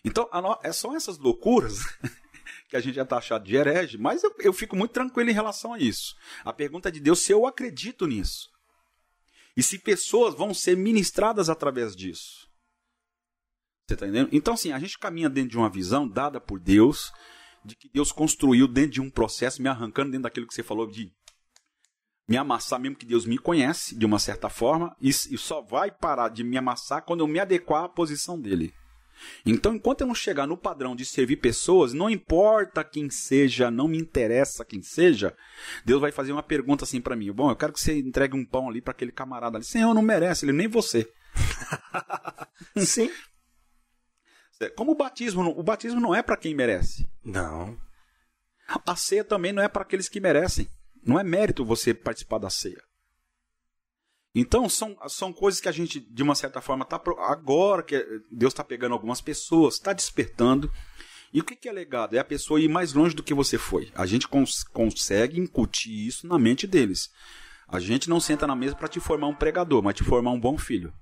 Então, 0.04 0.30
no- 0.34 0.60
é 0.64 0.72
só 0.72 0.96
essas 0.96 1.18
loucuras 1.18 1.80
que 2.70 2.78
a 2.78 2.80
gente 2.80 2.96
já 2.96 3.04
está 3.04 3.18
achado 3.18 3.44
de 3.44 3.56
herege, 3.56 3.98
mas 3.98 4.24
eu, 4.24 4.34
eu 4.40 4.54
fico 4.54 4.76
muito 4.76 4.92
tranquilo 4.94 5.30
em 5.30 5.34
relação 5.34 5.74
a 5.74 5.80
isso. 5.80 6.16
A 6.46 6.54
pergunta 6.54 6.92
de 6.92 7.00
Deus 7.00 7.20
se 7.20 7.32
eu 7.34 7.46
acredito 7.46 8.08
nisso. 8.08 8.50
E 9.58 9.62
se 9.62 9.78
pessoas 9.78 10.34
vão 10.34 10.54
ser 10.54 10.78
ministradas 10.78 11.50
através 11.50 11.94
disso. 11.96 12.48
Você 13.86 13.96
está 13.96 14.06
entendendo? 14.08 14.30
Então, 14.32 14.54
assim, 14.54 14.72
a 14.72 14.80
gente 14.80 14.98
caminha 14.98 15.30
dentro 15.30 15.50
de 15.52 15.58
uma 15.58 15.70
visão 15.70 16.08
dada 16.08 16.40
por 16.40 16.60
Deus, 16.60 17.12
de 17.64 17.76
que 17.76 17.90
Deus 17.90 18.12
construiu 18.12 18.68
dentro 18.68 18.92
de 18.92 19.02
um 19.02 19.10
processo, 19.10 19.62
me 19.62 19.70
arrancando 19.70 20.12
dentro 20.12 20.24
daquilo 20.24 20.48
que 20.48 20.54
você 20.54 20.64
falou 20.64 20.88
de 20.88 21.12
me 22.28 22.38
amassar 22.38 22.80
mesmo 22.80 22.96
que 22.96 23.08
Deus 23.08 23.26
me 23.26 23.40
conhece 23.40 23.98
de 23.98 24.06
uma 24.06 24.20
certa 24.20 24.50
forma 24.50 24.96
e, 25.02 25.10
e 25.10 25.38
só 25.38 25.62
vai 25.62 25.90
parar 25.90 26.30
de 26.30 26.44
me 26.44 26.58
amassar 26.58 27.02
quando 27.02 27.22
eu 27.22 27.28
me 27.28 27.40
adequar 27.40 27.86
à 27.86 27.90
posição 27.90 28.40
dele. 28.40 28.72
Então, 29.46 29.76
enquanto 29.76 30.02
eu 30.02 30.08
não 30.08 30.16
chegar 30.16 30.48
no 30.48 30.56
padrão 30.56 30.96
de 30.96 31.04
servir 31.04 31.38
pessoas, 31.38 31.92
não 31.92 32.10
importa 32.10 32.84
quem 32.84 33.10
seja, 33.10 33.72
não 33.72 33.88
me 33.88 33.98
interessa 33.98 34.64
quem 34.64 34.82
seja, 34.82 35.36
Deus 35.84 36.00
vai 36.00 36.12
fazer 36.12 36.32
uma 36.32 36.44
pergunta 36.44 36.84
assim 36.86 37.02
para 37.02 37.16
mim: 37.16 37.32
Bom, 37.32 37.50
eu 37.50 37.56
quero 37.56 37.74
que 37.74 37.82
você 37.82 37.98
entregue 37.98 38.38
um 38.38 38.46
pão 38.46 38.70
ali 38.70 38.80
para 38.80 38.92
aquele 38.92 39.12
camarada 39.12 39.58
ali. 39.58 39.66
Senhor, 39.66 39.94
não 39.94 40.02
merece, 40.02 40.46
ele 40.46 40.54
nem 40.54 40.68
você. 40.68 41.12
Sim. 42.78 43.12
Como 44.76 44.92
o 44.92 44.96
batismo, 44.96 45.42
o 45.58 45.64
batismo 45.64 46.00
não 46.02 46.14
é 46.14 46.22
para 46.22 46.38
quem 46.38 46.54
merece. 46.54 47.08
Não. 47.24 47.78
A 48.86 48.96
ceia 48.96 49.24
também 49.24 49.54
não 49.54 49.64
é 49.64 49.68
para 49.68 49.82
aqueles 49.84 50.10
que 50.10 50.20
merecem. 50.20 50.68
Não 51.04 51.20
é 51.20 51.24
mérito 51.24 51.64
você 51.66 51.94
participar 51.94 52.40
da 52.40 52.50
ceia. 52.50 52.82
Então, 54.36 54.70
são, 54.70 54.96
são 55.08 55.34
coisas 55.34 55.60
que 55.60 55.68
a 55.68 55.72
gente, 55.72 56.00
de 56.00 56.22
uma 56.22 56.36
certa 56.36 56.62
forma, 56.62 56.86
tá 56.86 57.02
agora 57.28 57.82
que 57.82 57.98
Deus 58.32 58.54
está 58.54 58.64
pegando 58.64 58.94
algumas 58.94 59.22
pessoas, 59.22 59.76
está 59.76 59.92
despertando. 59.92 60.72
E 61.34 61.40
o 61.40 61.44
que, 61.44 61.56
que 61.56 61.68
é 61.70 61.72
legado? 61.72 62.16
É 62.16 62.20
a 62.20 62.24
pessoa 62.24 62.60
ir 62.60 62.68
mais 62.68 62.94
longe 62.94 63.16
do 63.16 63.24
que 63.24 63.34
você 63.34 63.58
foi. 63.58 63.92
A 63.96 64.06
gente 64.06 64.28
cons- 64.28 64.64
consegue 64.64 65.40
incutir 65.40 66.08
isso 66.08 66.28
na 66.28 66.38
mente 66.38 66.68
deles. 66.68 67.10
A 67.68 67.80
gente 67.80 68.10
não 68.10 68.20
senta 68.20 68.46
na 68.46 68.56
mesa 68.56 68.76
para 68.76 68.88
te 68.88 69.00
formar 69.00 69.28
um 69.28 69.36
pregador, 69.36 69.82
mas 69.82 69.96
te 69.96 70.04
formar 70.04 70.32
um 70.32 70.40
bom 70.40 70.58
filho. 70.58 70.94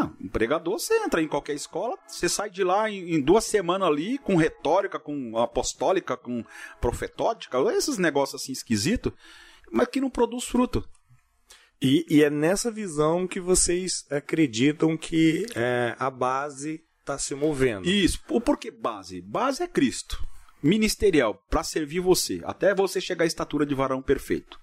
Ah, 0.00 0.10
um 0.20 0.28
pregador, 0.28 0.78
você 0.78 0.94
entra 1.04 1.22
em 1.22 1.28
qualquer 1.28 1.54
escola, 1.54 1.96
você 2.06 2.28
sai 2.28 2.50
de 2.50 2.64
lá 2.64 2.90
em, 2.90 3.14
em 3.14 3.20
duas 3.20 3.44
semanas 3.44 3.88
ali 3.88 4.18
com 4.18 4.36
retórica, 4.36 4.98
com 4.98 5.36
apostólica, 5.36 6.16
com 6.16 6.44
profetótica, 6.80 7.58
esses 7.72 7.98
negócios 7.98 8.40
assim 8.40 8.52
esquisitos, 8.52 9.12
mas 9.70 9.88
que 9.88 10.00
não 10.00 10.10
produz 10.10 10.44
fruto. 10.44 10.84
E, 11.82 12.04
e 12.10 12.22
é 12.22 12.28
nessa 12.28 12.70
visão 12.70 13.26
que 13.26 13.40
vocês 13.40 14.04
acreditam 14.10 14.96
que 14.96 15.46
é, 15.54 15.96
a 15.98 16.10
base 16.10 16.82
está 17.00 17.16
se 17.18 17.34
movendo. 17.34 17.88
Isso. 17.88 18.20
O 18.28 18.40
porquê 18.40 18.70
base? 18.70 19.22
Base 19.22 19.62
é 19.62 19.66
Cristo. 19.66 20.22
Ministerial, 20.62 21.42
para 21.48 21.64
servir 21.64 22.00
você, 22.00 22.40
até 22.44 22.74
você 22.74 23.00
chegar 23.00 23.24
à 23.24 23.26
estatura 23.26 23.64
de 23.64 23.74
varão 23.74 24.02
perfeito. 24.02 24.60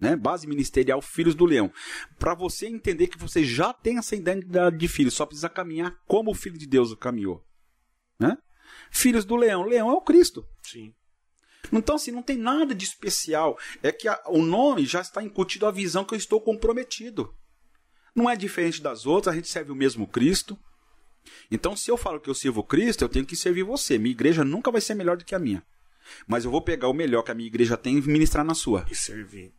Né? 0.00 0.16
Base 0.16 0.46
ministerial, 0.46 1.02
filhos 1.02 1.34
do 1.34 1.44
leão. 1.44 1.70
Para 2.18 2.34
você 2.34 2.66
entender 2.66 3.08
que 3.08 3.18
você 3.18 3.44
já 3.44 3.72
tem 3.72 3.98
essa 3.98 4.16
identidade 4.16 4.78
de 4.78 4.88
filho, 4.88 5.10
só 5.10 5.26
precisa 5.26 5.48
caminhar 5.48 5.94
como 6.06 6.30
o 6.30 6.34
filho 6.34 6.56
de 6.58 6.66
Deus 6.66 6.94
caminhou. 6.94 7.44
Né? 8.18 8.36
Filhos 8.90 9.24
do 9.24 9.36
leão. 9.36 9.64
Leão 9.64 9.90
é 9.90 9.92
o 9.92 10.00
Cristo. 10.00 10.44
Sim. 10.62 10.94
Então, 11.70 11.96
assim, 11.96 12.10
não 12.10 12.22
tem 12.22 12.36
nada 12.38 12.74
de 12.74 12.84
especial. 12.84 13.58
É 13.82 13.92
que 13.92 14.08
a- 14.08 14.20
o 14.28 14.42
nome 14.42 14.86
já 14.86 15.00
está 15.00 15.22
incutido 15.22 15.66
a 15.66 15.70
visão 15.70 16.04
que 16.04 16.14
eu 16.14 16.18
estou 16.18 16.40
comprometido. 16.40 17.34
Não 18.14 18.28
é 18.28 18.34
diferente 18.34 18.82
das 18.82 19.06
outras, 19.06 19.32
a 19.32 19.36
gente 19.36 19.48
serve 19.48 19.70
o 19.70 19.76
mesmo 19.76 20.06
Cristo. 20.06 20.58
Então, 21.50 21.76
se 21.76 21.90
eu 21.90 21.96
falo 21.98 22.18
que 22.18 22.30
eu 22.30 22.34
sirvo 22.34 22.64
Cristo, 22.64 23.04
eu 23.04 23.08
tenho 23.08 23.26
que 23.26 23.36
servir 23.36 23.62
você. 23.62 23.98
Minha 23.98 24.12
igreja 24.12 24.42
nunca 24.44 24.70
vai 24.70 24.80
ser 24.80 24.94
melhor 24.94 25.16
do 25.18 25.24
que 25.24 25.34
a 25.34 25.38
minha. 25.38 25.62
Mas 26.26 26.44
eu 26.44 26.50
vou 26.50 26.62
pegar 26.62 26.88
o 26.88 26.94
melhor 26.94 27.22
que 27.22 27.30
a 27.30 27.34
minha 27.34 27.46
igreja 27.46 27.76
tem 27.76 27.98
e 27.98 28.00
ministrar 28.02 28.44
na 28.44 28.54
sua. 28.54 28.86
E 28.90 28.94
servir. 28.94 29.52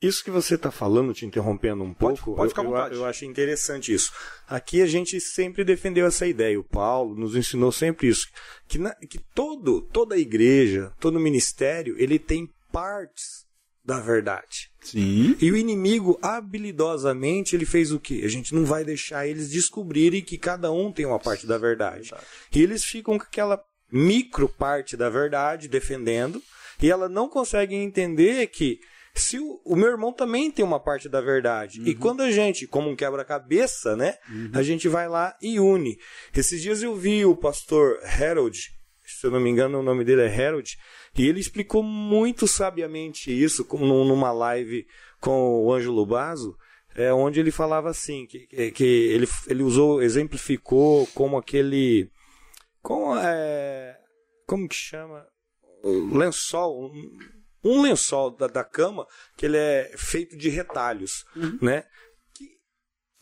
Isso 0.00 0.22
que 0.22 0.30
você 0.30 0.54
está 0.54 0.70
falando, 0.70 1.12
te 1.12 1.26
interrompendo 1.26 1.82
um 1.82 1.92
Pode- 1.92 2.20
pouco, 2.20 2.36
pode 2.36 2.50
ficar 2.50 2.62
eu, 2.64 2.70
eu, 2.76 2.92
eu 2.98 3.04
acho 3.04 3.24
interessante 3.24 3.92
isso. 3.92 4.12
Aqui 4.46 4.80
a 4.80 4.86
gente 4.86 5.20
sempre 5.20 5.64
defendeu 5.64 6.06
essa 6.06 6.24
ideia. 6.26 6.58
O 6.58 6.62
Paulo 6.62 7.16
nos 7.16 7.34
ensinou 7.34 7.72
sempre 7.72 8.06
isso, 8.06 8.26
que, 8.68 8.78
na- 8.78 8.94
que 8.94 9.18
todo, 9.34 9.82
toda 9.82 10.14
a 10.14 10.18
igreja, 10.18 10.92
todo 11.00 11.18
ministério, 11.18 11.96
ele 11.98 12.16
tem 12.18 12.48
partes 12.70 13.44
da 13.84 13.98
verdade. 13.98 14.70
Sim. 14.82 15.34
E 15.40 15.50
o 15.50 15.56
inimigo, 15.56 16.16
habilidosamente, 16.22 17.56
ele 17.56 17.64
fez 17.66 17.90
o 17.90 17.98
quê? 17.98 18.22
A 18.24 18.28
gente 18.28 18.54
não 18.54 18.64
vai 18.64 18.84
deixar 18.84 19.26
eles 19.26 19.50
descobrirem 19.50 20.22
que 20.22 20.38
cada 20.38 20.70
um 20.70 20.92
tem 20.92 21.06
uma 21.06 21.18
parte 21.18 21.46
da 21.46 21.58
verdade. 21.58 22.10
E 22.54 22.62
eles 22.62 22.84
ficam 22.84 23.18
com 23.18 23.24
aquela 23.24 23.60
micro 23.90 24.48
parte 24.48 24.96
da 24.96 25.08
verdade 25.08 25.66
defendendo, 25.68 26.42
e 26.80 26.90
ela 26.90 27.08
não 27.08 27.28
consegue 27.28 27.74
entender 27.74 28.46
que 28.48 28.78
se 29.18 29.38
o, 29.38 29.60
o 29.64 29.76
meu 29.76 29.88
irmão 29.88 30.12
também 30.12 30.50
tem 30.50 30.64
uma 30.64 30.80
parte 30.80 31.08
da 31.08 31.20
verdade. 31.20 31.80
E 31.84 31.94
quando 31.94 32.22
a 32.22 32.30
gente, 32.30 32.66
como 32.66 32.88
um 32.88 32.96
quebra-cabeça, 32.96 33.96
né, 33.96 34.16
a 34.52 34.62
gente 34.62 34.88
vai 34.88 35.08
lá 35.08 35.36
e 35.42 35.58
une. 35.58 35.98
Esses 36.34 36.62
dias 36.62 36.82
eu 36.82 36.94
vi 36.94 37.24
o 37.24 37.36
pastor 37.36 37.98
Harold, 38.04 38.58
se 39.04 39.26
eu 39.26 39.30
não 39.30 39.40
me 39.40 39.50
engano 39.50 39.80
o 39.80 39.82
nome 39.82 40.04
dele 40.04 40.22
é 40.22 40.46
Harold, 40.46 40.76
e 41.16 41.26
ele 41.26 41.40
explicou 41.40 41.82
muito 41.82 42.46
sabiamente 42.46 43.30
isso 43.30 43.66
numa 43.72 44.30
live 44.32 44.86
com 45.20 45.64
o 45.64 45.72
Ângelo 45.72 46.06
Basso, 46.06 46.56
é, 46.94 47.12
onde 47.12 47.40
ele 47.40 47.50
falava 47.50 47.90
assim, 47.90 48.26
que, 48.26 48.46
que, 48.72 48.84
ele, 48.84 49.28
ele 49.46 49.62
usou, 49.62 50.02
exemplificou 50.02 51.06
como 51.14 51.36
aquele. 51.36 52.10
Como, 52.82 53.16
é, 53.16 53.96
como 54.46 54.68
que 54.68 54.74
chama? 54.74 55.24
Lençol. 55.84 56.90
Um, 57.64 57.82
lençol 57.82 58.30
da, 58.30 58.46
da 58.46 58.64
cama 58.64 59.06
que 59.36 59.46
ele 59.46 59.56
é 59.56 59.92
feito 59.96 60.36
de 60.36 60.48
retalhos, 60.48 61.24
né? 61.60 61.84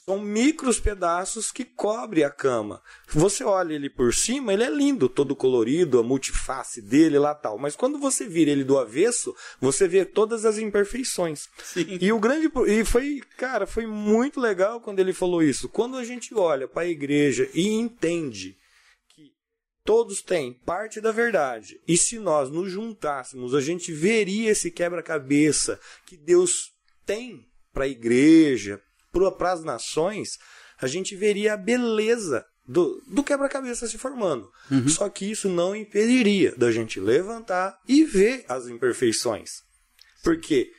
São 0.08 0.20
micros 0.20 0.78
pedaços 0.78 1.50
que 1.50 1.64
cobre 1.64 2.22
a 2.22 2.30
cama. 2.30 2.80
Você 3.08 3.42
olha 3.42 3.74
ele 3.74 3.90
por 3.90 4.14
cima, 4.14 4.52
ele 4.52 4.62
é 4.62 4.70
lindo, 4.70 5.08
todo 5.08 5.34
colorido, 5.34 5.98
a 5.98 6.02
multiface 6.04 6.80
dele 6.80 7.18
lá 7.18 7.34
tal. 7.34 7.58
Mas 7.58 7.74
quando 7.74 7.98
você 7.98 8.24
vira 8.24 8.52
ele 8.52 8.62
do 8.62 8.78
avesso, 8.78 9.34
você 9.60 9.88
vê 9.88 10.04
todas 10.04 10.44
as 10.44 10.58
imperfeições. 10.58 11.48
Sim. 11.60 11.98
E 12.00 12.12
o 12.12 12.20
grande 12.20 12.48
e 12.68 12.84
foi, 12.84 13.20
cara, 13.36 13.66
foi 13.66 13.84
muito 13.84 14.38
legal 14.38 14.80
quando 14.80 15.00
ele 15.00 15.12
falou 15.12 15.42
isso. 15.42 15.68
Quando 15.68 15.96
a 15.96 16.04
gente 16.04 16.32
olha 16.32 16.68
para 16.68 16.82
a 16.82 16.88
igreja 16.88 17.50
e 17.52 17.66
entende 17.66 18.56
todos 19.86 20.20
têm 20.20 20.52
parte 20.52 21.00
da 21.00 21.12
verdade, 21.12 21.80
e 21.86 21.96
se 21.96 22.18
nós 22.18 22.50
nos 22.50 22.70
juntássemos, 22.70 23.54
a 23.54 23.60
gente 23.60 23.92
veria 23.92 24.50
esse 24.50 24.70
quebra-cabeça 24.70 25.80
que 26.04 26.16
Deus 26.16 26.72
tem 27.06 27.46
para 27.72 27.84
a 27.84 27.88
igreja, 27.88 28.82
para 29.38 29.52
as 29.52 29.64
nações, 29.64 30.38
a 30.78 30.86
gente 30.86 31.14
veria 31.14 31.54
a 31.54 31.56
beleza 31.56 32.44
do, 32.66 33.00
do 33.06 33.22
quebra-cabeça 33.22 33.86
se 33.86 33.96
formando. 33.96 34.50
Só 34.88 35.08
que 35.08 35.30
isso 35.30 35.48
não 35.48 35.74
impediria 35.74 36.54
da 36.56 36.70
gente 36.72 36.98
levantar 36.98 37.78
e 37.86 38.04
ver 38.04 38.44
as 38.48 38.66
imperfeições. 38.66 39.62
Porque 40.22 40.70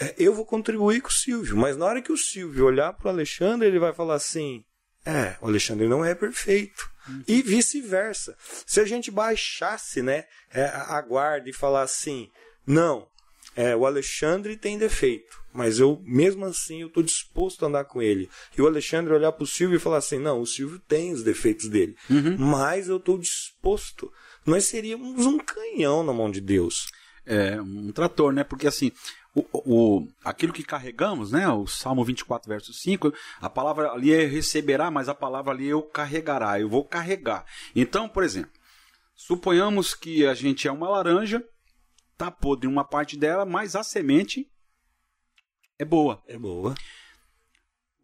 é, 0.00 0.14
eu 0.18 0.34
vou 0.34 0.46
contribuir 0.46 1.02
com 1.02 1.08
o 1.08 1.12
Silvio, 1.12 1.56
mas 1.56 1.76
na 1.76 1.84
hora 1.84 2.02
que 2.02 2.12
o 2.12 2.16
Silvio 2.16 2.64
olhar 2.64 2.94
para 2.94 3.08
o 3.08 3.10
Alexandre, 3.10 3.68
ele 3.68 3.78
vai 3.78 3.92
falar 3.92 4.14
assim: 4.14 4.64
é, 5.04 5.36
o 5.40 5.46
Alexandre 5.46 5.86
não 5.86 6.04
é 6.04 6.14
perfeito. 6.14 6.95
E 7.26 7.42
vice-versa. 7.42 8.36
Se 8.66 8.80
a 8.80 8.84
gente 8.84 9.10
baixasse 9.10 10.02
né, 10.02 10.24
é, 10.52 10.64
a 10.64 11.00
guarda 11.00 11.48
e 11.48 11.52
falar 11.52 11.82
assim: 11.82 12.30
não, 12.66 13.06
é, 13.54 13.74
o 13.74 13.86
Alexandre 13.86 14.56
tem 14.56 14.76
defeito, 14.76 15.40
mas 15.52 15.78
eu, 15.78 16.02
mesmo 16.04 16.44
assim, 16.44 16.82
eu 16.82 16.88
estou 16.88 17.02
disposto 17.02 17.64
a 17.64 17.68
andar 17.68 17.84
com 17.84 18.02
ele. 18.02 18.28
E 18.56 18.60
o 18.60 18.66
Alexandre 18.66 19.14
olhar 19.14 19.32
para 19.32 19.44
o 19.44 19.46
Silvio 19.46 19.76
e 19.76 19.80
falar 19.80 19.98
assim: 19.98 20.18
não, 20.18 20.40
o 20.40 20.46
Silvio 20.46 20.78
tem 20.80 21.12
os 21.12 21.22
defeitos 21.22 21.68
dele, 21.68 21.96
mas 22.38 22.88
eu 22.88 22.98
estou 22.98 23.18
disposto. 23.18 24.12
Nós 24.44 24.66
seríamos 24.66 25.24
um 25.24 25.38
canhão 25.38 26.04
na 26.04 26.12
mão 26.12 26.30
de 26.30 26.40
Deus. 26.40 26.86
É, 27.24 27.60
um 27.60 27.90
trator, 27.90 28.32
né? 28.32 28.44
Porque 28.44 28.68
assim, 28.68 28.92
o, 29.36 29.44
o, 29.52 30.08
aquilo 30.24 30.52
que 30.52 30.62
carregamos, 30.62 31.30
né? 31.30 31.46
O 31.48 31.66
Salmo 31.66 32.02
24, 32.02 32.48
verso 32.48 32.72
5, 32.72 33.12
a 33.38 33.50
palavra 33.50 33.92
ali 33.92 34.10
é 34.10 34.24
receberá, 34.24 34.90
mas 34.90 35.10
a 35.10 35.14
palavra 35.14 35.52
ali 35.52 35.68
é 35.68 35.72
eu 35.72 35.82
carregará, 35.82 36.58
eu 36.58 36.70
vou 36.70 36.84
carregar. 36.84 37.44
Então, 37.74 38.08
por 38.08 38.24
exemplo, 38.24 38.50
suponhamos 39.14 39.94
que 39.94 40.26
a 40.26 40.32
gente 40.32 40.66
é 40.66 40.72
uma 40.72 40.88
laranja, 40.88 41.46
tá 42.16 42.30
podre 42.30 42.66
uma 42.66 42.82
parte 42.82 43.14
dela, 43.14 43.44
mas 43.44 43.76
a 43.76 43.84
semente 43.84 44.50
é 45.78 45.84
boa. 45.84 46.22
É 46.26 46.38
boa. 46.38 46.74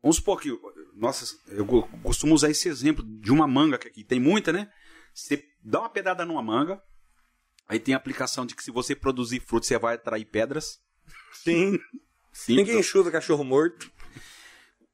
Vamos 0.03 0.17
supor 0.17 0.39
que, 0.39 0.51
nossa, 0.95 1.35
eu 1.49 1.65
costumo 2.03 2.35
usar 2.35 2.51
esse 2.51 2.69
exemplo 2.69 3.03
de 3.05 3.33
uma 3.33 3.47
manga 3.47 3.79
que 3.79 3.89
aqui 3.89 4.05
tem 4.05 4.21
muita, 4.21 4.53
né? 4.53 4.71
Você 5.15 5.43
dá 5.63 5.81
uma 5.81 5.89
pedrada 5.89 6.27
numa 6.27 6.43
manga, 6.43 6.83
aí 7.67 7.79
tem 7.79 7.95
a 7.95 7.97
aplicação 7.97 8.45
de 8.45 8.55
que 8.55 8.63
se 8.63 8.71
você 8.71 8.95
produzir 8.95 9.41
fruto, 9.41 9.65
você 9.65 9.79
vai 9.79 9.95
atrair 9.95 10.27
pedras. 10.27 10.79
Sim. 11.33 11.79
Sim. 12.33 12.57
Ninguém 12.57 12.83
chuta 12.83 13.11
cachorro 13.11 13.45
morto. 13.45 13.91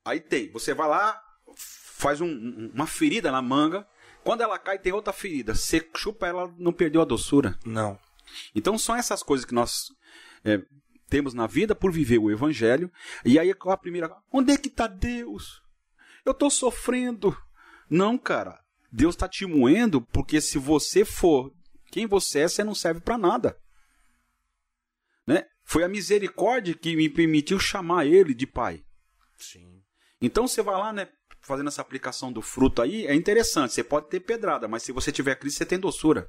Aí 0.05 0.21
tem, 0.21 0.51
você 0.51 0.73
vai 0.75 0.89
lá, 0.89 1.21
faz 1.57 2.21
um- 2.21 2.71
uma 2.75 2.87
ferida 2.87 3.31
na 3.31 3.43
manga, 3.43 3.87
quando 4.25 4.41
ela 4.43 4.59
cai 4.59 4.79
tem 4.79 4.93
outra 4.93 5.13
ferida. 5.13 5.55
Você 5.55 5.87
chupa 5.97 6.27
ela, 6.27 6.53
não 6.59 6.73
perdeu 6.73 7.01
a 7.03 7.05
doçura. 7.05 7.59
Não. 7.65 7.99
Então 8.55 8.77
são 8.79 8.95
essas 8.97 9.23
coisas 9.23 9.45
que 9.45 9.55
nós 9.55 9.87
é, 10.45 10.61
temos 11.09 11.35
na 11.35 11.47
vida 11.47 11.75
por 11.75 11.93
viver 11.93 12.19
o 12.19 12.31
evangelho. 12.31 12.91
E 13.25 13.39
aí 13.39 13.51
a 13.51 13.77
primeira, 13.77 14.15
onde 14.33 14.53
é 14.53 14.57
que 14.59 14.69
está 14.69 14.87
Deus? 14.87 15.61
Eu 16.25 16.33
estou 16.33 16.51
sofrendo. 16.51 17.37
Não, 17.89 18.17
cara. 18.19 18.59
Deus 18.91 19.15
está 19.15 19.29
te 19.29 19.45
moendo 19.47 20.01
porque 20.01 20.41
se 20.41 20.59
você 20.59 21.05
for 21.05 21.53
quem 21.91 22.07
você 22.07 22.41
é, 22.41 22.49
você 22.49 22.63
não 22.65 22.75
serve 22.75 23.01
para 23.01 23.19
nada. 23.19 23.59
Foi 25.71 25.85
a 25.85 25.89
misericórdia 25.89 26.75
que 26.75 26.97
me 26.97 27.11
permitiu 27.11 27.59
chamar 27.59 28.07
ele 28.07 28.33
de 28.33 28.47
pai. 28.47 28.83
Sim. 29.37 29.83
Então 30.21 30.49
você 30.49 30.63
vai 30.63 30.75
lá, 30.75 30.95
né, 30.95 31.09
fazendo 31.43 31.69
essa 31.69 31.83
aplicação 31.83 32.33
do 32.33 32.41
fruto 32.41 32.81
aí, 32.81 33.07
é 33.07 33.15
interessante. 33.15 33.75
Você 33.75 33.85
pode 33.85 34.09
ter 34.09 34.21
pedrada, 34.21 34.67
mas 34.67 34.83
se 34.83 34.93
você 34.93 35.13
tiver 35.13 35.35
Cristo, 35.35 35.59
você 35.59 35.67
tem 35.67 35.79
doçura. 35.79 36.27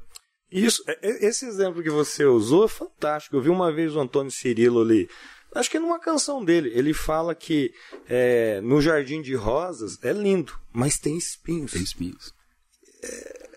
Isso, 0.52 0.84
é- 0.86 1.00
é- 1.02 1.26
esse 1.26 1.46
exemplo 1.46 1.82
que 1.82 1.90
você 1.90 2.26
usou 2.26 2.66
é 2.66 2.68
fantástico. 2.68 3.38
Eu 3.38 3.42
vi 3.42 3.50
uma 3.50 3.72
vez 3.72 3.96
o 3.96 4.00
Antônio 4.02 4.30
Cirilo 4.30 4.82
ali, 4.82 5.10
acho 5.56 5.72
que 5.72 5.78
é 5.78 5.80
numa 5.80 6.00
canção 6.00 6.44
dele, 6.44 6.72
ele 6.76 6.94
fala 6.94 7.34
que 7.34 7.72
é, 8.10 8.60
no 8.60 8.82
Jardim 8.82 9.22
de 9.22 9.36
Rosas 9.36 10.04
é 10.04 10.12
lindo, 10.12 10.54
mas 10.74 11.00
tem 11.00 11.18
espinhos. 11.18 11.72
Tem 11.72 11.82
espinhos. 11.82 12.34
E 13.04 13.49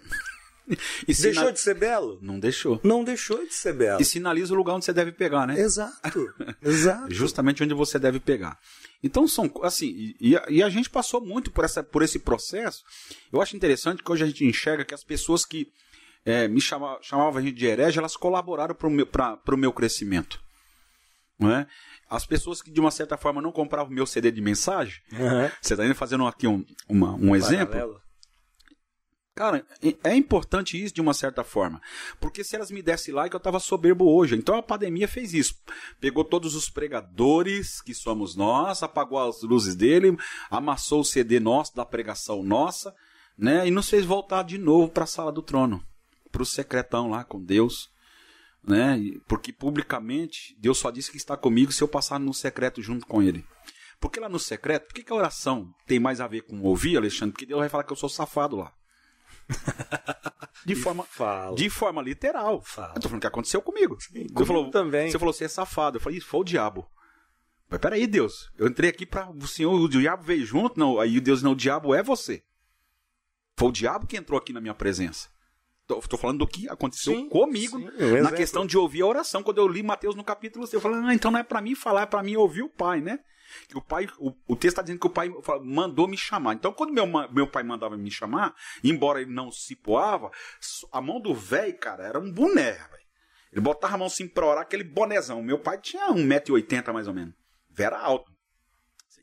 Deixou 1.06 1.32
sina- 1.32 1.52
de 1.52 1.60
ser 1.60 1.74
belo? 1.74 2.18
Não 2.22 2.38
deixou. 2.40 2.80
Não 2.82 3.02
deixou 3.04 3.44
de 3.46 3.54
ser 3.54 3.72
belo. 3.72 4.00
E 4.00 4.04
sinaliza 4.04 4.52
o 4.52 4.56
lugar 4.56 4.74
onde 4.74 4.84
você 4.84 4.92
deve 4.92 5.12
pegar, 5.12 5.46
né? 5.46 5.58
Exato, 5.60 6.32
exato. 6.62 7.12
Justamente 7.12 7.62
onde 7.62 7.74
você 7.74 7.98
deve 7.98 8.18
pegar. 8.20 8.58
Então 9.02 9.26
são 9.26 9.50
assim, 9.62 10.14
e, 10.20 10.36
a, 10.36 10.44
e 10.48 10.62
a 10.62 10.68
gente 10.68 10.88
passou 10.88 11.20
muito 11.20 11.50
por, 11.50 11.64
essa, 11.64 11.82
por 11.82 12.02
esse 12.02 12.18
processo. 12.18 12.84
Eu 13.32 13.40
acho 13.42 13.56
interessante 13.56 14.02
que 14.02 14.12
hoje 14.12 14.22
a 14.24 14.26
gente 14.26 14.44
enxerga 14.44 14.84
que 14.84 14.94
as 14.94 15.02
pessoas 15.04 15.44
que 15.44 15.66
é, 16.24 16.46
me 16.46 16.60
chama, 16.60 16.98
chamavam 17.02 17.36
a 17.38 17.42
gente 17.42 17.56
de 17.56 17.66
herege, 17.66 17.98
elas 17.98 18.16
colaboraram 18.16 18.74
para 18.74 18.86
o 18.86 18.90
meu, 18.90 19.06
pra- 19.06 19.38
meu 19.56 19.72
crescimento. 19.72 20.40
Não 21.38 21.50
é? 21.50 21.66
As 22.08 22.24
pessoas 22.26 22.62
que 22.62 22.70
de 22.70 22.78
uma 22.78 22.90
certa 22.90 23.16
forma 23.16 23.40
não 23.42 23.50
compravam 23.50 23.90
o 23.90 23.94
meu 23.94 24.06
CD 24.06 24.30
de 24.30 24.40
mensagem, 24.40 25.00
Aham. 25.14 25.50
você 25.60 25.72
está 25.74 25.84
indo 25.84 25.94
fazendo 25.94 26.26
aqui 26.26 26.46
um, 26.46 26.64
uma- 26.88 27.14
um 27.14 27.34
exemplo. 27.34 27.68
Paralelo. 27.74 28.01
Cara, 29.34 29.64
é- 30.04 30.14
importante 30.14 30.82
isso 30.82 30.94
de 30.94 31.00
uma 31.00 31.14
certa 31.14 31.42
forma. 31.42 31.80
Porque 32.20 32.44
se 32.44 32.54
elas 32.54 32.70
me 32.70 32.82
dessem 32.82 33.14
like, 33.14 33.34
eu 33.34 33.38
estava 33.38 33.58
soberbo 33.58 34.04
hoje. 34.14 34.36
Então 34.36 34.54
a 34.56 34.62
pandemia 34.62 35.08
fez 35.08 35.32
isso. 35.32 35.54
Pegou 35.98 36.22
todos 36.22 36.54
os 36.54 36.68
pregadores, 36.68 37.80
que 37.80 37.94
somos 37.94 38.36
nós, 38.36 38.82
apagou 38.82 39.18
as 39.18 39.42
luzes 39.42 39.74
dele, 39.74 40.16
amassou 40.50 41.00
o 41.00 41.04
CD 41.04 41.40
nosso, 41.40 41.74
da 41.74 41.84
pregação 41.84 42.42
nossa, 42.42 42.94
né? 43.36 43.66
E 43.66 43.70
nos 43.70 43.88
fez 43.88 44.04
voltar 44.04 44.42
de 44.42 44.58
novo 44.58 44.90
para 44.90 45.04
a 45.04 45.06
sala 45.06 45.32
do 45.32 45.40
trono. 45.40 45.82
Para 46.30 46.42
o 46.42 46.46
secretão 46.46 47.08
lá 47.08 47.24
com 47.24 47.42
Deus. 47.42 47.90
Né? 48.62 48.98
Porque 49.26 49.52
publicamente, 49.52 50.54
Deus 50.60 50.78
só 50.78 50.90
disse 50.90 51.10
que 51.10 51.16
está 51.16 51.36
comigo 51.36 51.72
se 51.72 51.82
eu 51.82 51.88
passar 51.88 52.20
no 52.20 52.32
secreto 52.34 52.80
junto 52.82 53.06
com 53.06 53.22
ele. 53.22 53.44
Porque 53.98 54.20
lá 54.20 54.28
no 54.28 54.38
secreto, 54.38 54.86
por 54.86 54.94
que, 54.94 55.02
que 55.02 55.12
a 55.12 55.16
oração 55.16 55.74
tem 55.86 55.98
mais 55.98 56.20
a 56.20 56.28
ver 56.28 56.42
com 56.42 56.60
ouvir, 56.60 56.96
Alexandre? 56.96 57.32
Porque 57.32 57.46
Deus 57.46 57.60
vai 57.60 57.68
falar 57.68 57.82
que 57.82 57.92
eu 57.92 57.96
sou 57.96 58.08
safado 58.08 58.56
lá. 58.56 58.72
De 60.64 60.76
forma, 60.76 61.02
Fala. 61.04 61.56
de 61.56 61.68
forma 61.68 62.00
literal. 62.00 62.62
Fala. 62.62 62.92
Eu 62.94 63.00
tô 63.00 63.08
falando 63.08 63.20
que 63.20 63.26
aconteceu 63.26 63.60
comigo. 63.60 63.98
comigo 64.08 64.32
Você 64.32 64.46
falou, 64.46 64.70
também. 64.70 65.10
Você 65.10 65.18
falou, 65.18 65.34
você 65.34 65.44
é 65.44 65.48
safado. 65.48 65.96
Eu 65.96 66.00
falei, 66.00 66.18
isso 66.18 66.28
foi 66.28 66.40
o 66.40 66.44
diabo. 66.44 66.88
Mas 67.68 67.80
peraí, 67.80 68.06
Deus. 68.06 68.50
Eu 68.56 68.68
entrei 68.68 68.90
aqui 68.90 69.04
para 69.04 69.28
o 69.30 69.48
Senhor, 69.48 69.72
o 69.72 69.88
diabo 69.88 70.22
veio 70.22 70.46
junto. 70.46 70.78
Não, 70.78 71.00
aí 71.00 71.20
Deus 71.20 71.42
não, 71.42 71.52
o 71.52 71.56
diabo 71.56 71.94
é 71.94 72.02
você. 72.02 72.44
Foi 73.56 73.68
o 73.68 73.72
diabo 73.72 74.06
que 74.06 74.16
entrou 74.16 74.38
aqui 74.38 74.52
na 74.52 74.60
minha 74.60 74.74
presença. 74.74 75.28
Estou 75.90 76.18
falando 76.18 76.38
do 76.38 76.46
que 76.46 76.68
aconteceu 76.68 77.14
Sim, 77.14 77.28
comigo 77.28 77.78
sim, 77.78 77.84
na 77.84 78.04
exemplo. 78.04 78.36
questão 78.36 78.64
de 78.64 78.78
ouvir 78.78 79.02
a 79.02 79.06
oração. 79.06 79.42
Quando 79.42 79.58
eu 79.58 79.68
li 79.68 79.82
Mateus 79.82 80.14
no 80.14 80.24
capítulo 80.24 80.66
6, 80.66 80.74
eu 80.74 80.80
falei, 80.80 81.00
ah, 81.04 81.14
então 81.14 81.30
não 81.30 81.38
é 81.38 81.42
para 81.42 81.60
mim 81.60 81.74
falar, 81.74 82.02
é 82.02 82.06
para 82.06 82.22
mim 82.22 82.36
ouvir 82.36 82.62
o 82.62 82.68
pai, 82.68 83.00
né? 83.00 83.18
O 83.74 83.80
pai, 83.80 84.08
o, 84.18 84.32
o 84.46 84.56
texto 84.56 84.74
está 84.74 84.82
dizendo 84.82 85.00
que 85.00 85.06
o 85.06 85.10
pai 85.10 85.30
mandou 85.62 86.08
me 86.08 86.16
chamar. 86.16 86.54
Então, 86.54 86.72
quando 86.72 86.92
meu, 86.92 87.06
meu 87.06 87.46
pai 87.46 87.62
mandava 87.62 87.96
me 87.96 88.10
chamar, 88.10 88.54
embora 88.82 89.20
ele 89.20 89.32
não 89.32 89.50
se 89.50 89.76
poava, 89.76 90.30
a 90.90 91.00
mão 91.00 91.20
do 91.20 91.34
velho, 91.34 91.76
cara, 91.78 92.04
era 92.04 92.18
um 92.18 92.30
boné, 92.30 92.72
velho. 92.72 93.02
Ele 93.52 93.60
botava 93.60 93.94
a 93.94 93.98
mão 93.98 94.06
assim 94.06 94.26
pra 94.26 94.46
orar, 94.46 94.62
aquele 94.62 94.82
bonezão. 94.82 95.42
Meu 95.42 95.58
pai 95.58 95.78
tinha 95.78 96.08
1,80m 96.08 96.92
mais 96.92 97.06
ou 97.06 97.12
menos. 97.12 97.34
Véio 97.70 97.88
Era 97.88 98.00
alto. 98.00 98.32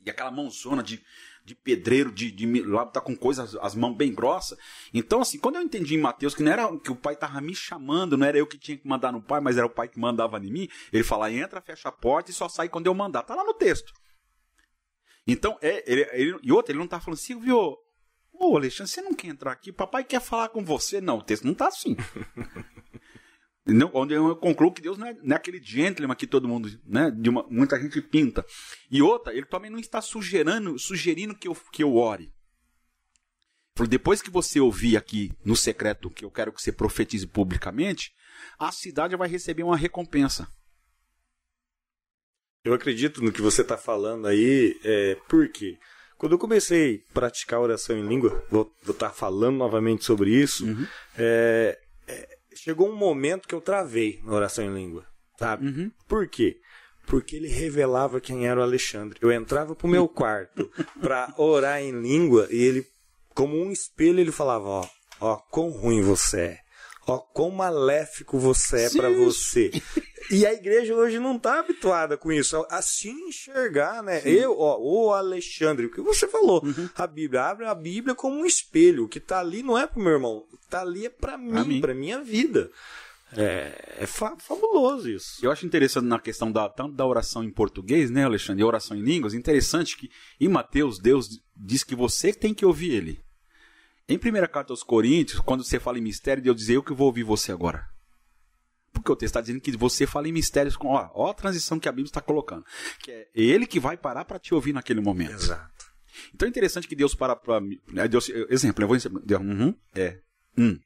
E 0.05 0.09
aquela 0.09 0.31
mãozona 0.31 0.83
de, 0.83 1.03
de 1.43 1.55
pedreiro, 1.55 2.11
de, 2.11 2.31
de 2.31 2.61
lá 2.61 2.85
tá 2.85 3.01
com 3.01 3.15
coisas, 3.15 3.55
as 3.55 3.73
mãos 3.73 3.95
bem 3.95 4.13
grossas. 4.13 4.57
Então, 4.93 5.21
assim, 5.21 5.39
quando 5.39 5.55
eu 5.55 5.61
entendi 5.61 5.95
em 5.95 5.99
Mateus 5.99 6.35
que 6.35 6.43
não 6.43 6.51
era 6.51 6.77
que 6.77 6.91
o 6.91 6.95
pai 6.95 7.15
tava 7.15 7.41
me 7.41 7.55
chamando, 7.55 8.15
não 8.15 8.25
era 8.25 8.37
eu 8.37 8.45
que 8.45 8.57
tinha 8.57 8.77
que 8.77 8.87
mandar 8.87 9.11
no 9.11 9.21
pai, 9.21 9.41
mas 9.41 9.57
era 9.57 9.65
o 9.65 9.69
pai 9.69 9.87
que 9.87 9.99
mandava 9.99 10.37
em 10.37 10.51
mim, 10.51 10.69
ele 10.93 11.03
fala, 11.03 11.31
entra, 11.31 11.59
fecha 11.59 11.89
a 11.89 11.91
porta 11.91 12.29
e 12.29 12.33
só 12.33 12.47
sai 12.47 12.69
quando 12.69 12.85
eu 12.85 12.93
mandar. 12.93 13.23
Tá 13.23 13.35
lá 13.35 13.43
no 13.43 13.53
texto. 13.53 13.91
Então, 15.31 15.57
é, 15.61 15.83
ele, 15.91 16.01
ele- 16.13 16.39
e 16.43 16.51
outra, 16.51 16.71
ele 16.71 16.79
não 16.79 16.87
tá 16.87 16.99
falando, 16.99 17.19
Silvio, 17.19 17.77
ô 18.33 18.55
Alexandre, 18.57 18.91
você 18.91 19.01
não 19.01 19.13
quer 19.13 19.27
entrar 19.27 19.51
aqui? 19.51 19.71
Papai 19.71 20.03
quer 20.03 20.21
falar 20.21 20.49
com 20.49 20.63
você. 20.63 20.99
Não, 21.01 21.17
o 21.19 21.23
texto 21.23 21.45
não 21.45 21.53
tá 21.53 21.67
assim. 21.67 21.95
Não, 23.65 23.91
onde 23.93 24.15
eu 24.15 24.35
concluo 24.35 24.71
que 24.73 24.81
Deus 24.81 24.97
não 24.97 25.05
é, 25.05 25.13
não 25.21 25.33
é 25.33 25.35
aquele 25.35 25.61
gentleman 25.61 26.15
que 26.15 26.25
todo 26.25 26.47
mundo, 26.47 26.67
né, 26.85 27.11
de 27.11 27.29
uma, 27.29 27.43
muita 27.51 27.79
gente 27.79 28.01
pinta. 28.01 28.43
E 28.89 28.99
outra, 28.99 29.31
ele 29.31 29.45
também 29.45 29.69
não 29.69 29.77
está 29.77 30.01
sugerindo, 30.01 30.79
sugerindo 30.79 31.35
que 31.37 31.47
eu, 31.47 31.55
que 31.71 31.83
eu 31.83 31.95
ore. 31.95 32.33
Depois 33.87 34.23
que 34.23 34.31
você 34.31 34.59
ouvir 34.59 34.97
aqui 34.97 35.31
no 35.45 35.55
secreto 35.55 36.09
que 36.09 36.25
eu 36.25 36.31
quero 36.31 36.51
que 36.51 36.59
você 36.61 36.71
profetize 36.71 37.27
publicamente, 37.27 38.11
a 38.57 38.71
cidade 38.71 39.15
vai 39.15 39.29
receber 39.29 39.61
uma 39.61 39.77
recompensa. 39.77 40.51
Eu 42.63 42.73
acredito 42.73 43.23
no 43.23 43.31
que 43.31 43.41
você 43.41 43.61
está 43.61 43.77
falando 43.77 44.27
aí, 44.27 44.77
é, 44.83 45.17
porque 45.27 45.77
quando 46.17 46.33
eu 46.33 46.39
comecei 46.39 47.03
a 47.09 47.13
praticar 47.13 47.61
oração 47.61 47.97
em 47.97 48.05
língua, 48.05 48.43
vou 48.51 48.69
estar 48.87 49.11
falando 49.11 49.55
novamente 49.55 50.03
sobre 50.03 50.31
isso, 50.31 50.65
é, 51.17 51.79
é, 52.07 52.37
chegou 52.53 52.89
um 52.89 52.95
momento 52.95 53.47
que 53.47 53.55
eu 53.55 53.61
travei 53.61 54.19
na 54.23 54.33
oração 54.33 54.65
em 54.65 54.73
língua, 54.73 55.05
sabe? 55.37 55.71
Por 56.07 56.27
quê? 56.27 56.57
Porque 57.07 57.37
ele 57.37 57.47
revelava 57.47 58.19
quem 58.19 58.47
era 58.47 58.59
o 58.59 58.63
Alexandre. 58.63 59.17
Eu 59.21 59.31
entrava 59.31 59.73
pro 59.73 59.87
meu 59.87 60.07
quarto 60.07 60.69
para 61.01 61.33
orar 61.37 61.81
em 61.81 61.91
língua 61.91 62.47
e 62.51 62.61
ele, 62.61 62.85
como 63.33 63.55
um 63.57 63.71
espelho, 63.71 64.19
ele 64.19 64.31
falava: 64.31 64.67
Ó, 64.67 64.87
ó, 65.21 65.35
quão 65.49 65.69
ruim 65.69 66.01
você 66.01 66.41
é. 66.41 66.59
Ó, 67.09 67.17
quão 67.19 67.51
maléfico 67.51 68.37
você 68.39 68.83
é 68.85 68.89
para 68.91 69.09
Sim. 69.09 69.15
você. 69.23 69.71
E 70.31 70.45
a 70.45 70.53
igreja 70.53 70.93
hoje 70.93 71.17
não 71.17 71.37
está 71.37 71.59
habituada 71.59 72.15
com 72.17 72.31
isso, 72.31 72.63
a 72.69 72.81
se 72.81 73.09
enxergar, 73.09 74.03
né? 74.03 74.21
Eu, 74.25 74.59
ó, 74.59 74.77
o 74.79 75.11
Alexandre, 75.13 75.87
o 75.87 75.91
que 75.91 76.01
você 76.01 76.27
falou, 76.27 76.63
Uhum. 76.63 76.87
a 76.95 77.07
Bíblia 77.07 77.43
abre 77.45 77.65
a 77.65 77.73
Bíblia 77.73 78.13
como 78.13 78.35
um 78.39 78.45
espelho. 78.45 79.05
O 79.05 79.07
que 79.09 79.17
está 79.17 79.39
ali 79.39 79.63
não 79.63 79.77
é 79.77 79.87
pro 79.87 79.99
meu 80.01 80.13
irmão, 80.13 80.37
o 80.51 80.57
que 80.57 80.65
está 80.65 80.81
ali 80.81 81.05
é 81.05 81.09
para 81.09 81.37
mim, 81.37 81.67
mim. 81.67 81.81
para 81.81 81.93
minha 81.95 82.21
vida. 82.21 82.69
É, 83.35 83.97
é 83.99 84.05
fa- 84.07 84.35
fabuloso 84.39 85.07
isso. 85.09 85.43
Eu 85.45 85.51
acho 85.51 85.63
interessante 85.65 86.05
na 86.05 86.19
questão 86.19 86.51
da, 86.51 86.67
tanto 86.67 86.95
da 86.95 87.05
oração 87.05 87.43
em 87.43 87.51
português, 87.51 88.09
né, 88.09 88.23
Alexandre, 88.25 88.61
e 88.61 88.65
oração 88.65 88.97
em 88.97 89.01
línguas, 89.01 89.33
interessante 89.35 89.95
que 89.97 90.09
em 90.41 90.47
Mateus, 90.47 90.97
Deus 90.99 91.39
diz 91.55 91.83
que 91.83 91.95
você 91.95 92.33
tem 92.33 92.53
que 92.55 92.65
ouvir 92.65 92.91
ele. 92.91 93.19
Em 94.09 94.17
1 94.17 94.19
carta 94.51 94.73
aos 94.73 94.81
Coríntios, 94.81 95.39
quando 95.39 95.63
você 95.63 95.79
fala 95.79 95.99
em 95.99 96.01
mistério, 96.01 96.41
Deus 96.41 96.57
diz, 96.57 96.69
eu 96.69 96.81
que 96.81 96.93
vou 96.93 97.05
ouvir 97.05 97.23
você 97.23 97.51
agora. 97.51 97.87
Porque 98.91 99.11
o 99.11 99.15
texto 99.15 99.29
está 99.29 99.41
dizendo 99.41 99.61
que 99.61 99.71
você 99.77 100.07
fala 100.07 100.27
em 100.27 100.31
mistérios 100.31 100.75
com. 100.75 100.87
Ó, 100.87 101.09
ó 101.13 101.29
a 101.29 101.33
transição 101.33 101.79
que 101.79 101.87
a 101.87 101.91
Bíblia 101.91 102.09
está 102.09 102.19
colocando. 102.19 102.65
Que 103.03 103.11
é 103.11 103.29
ele 103.35 103.67
que 103.67 103.79
vai 103.79 103.95
parar 103.95 104.25
para 104.25 104.39
te 104.39 104.53
ouvir 104.53 104.73
naquele 104.73 104.99
momento. 104.99 105.33
Exato. 105.33 105.85
Então 106.33 106.47
é 106.47 106.49
interessante 106.49 106.87
que 106.87 106.95
Deus 106.95 107.13
para 107.13 107.35
para 107.35 107.61
mim. 107.61 107.79
né, 107.87 108.07
Deus, 108.07 108.29
exemplo, 108.49 108.83
eu 108.83 108.87
vou. 108.87 108.97
Deus, 108.97 109.41
uhum, 109.41 109.75
é. 109.93 110.19
Hum. 110.57 110.79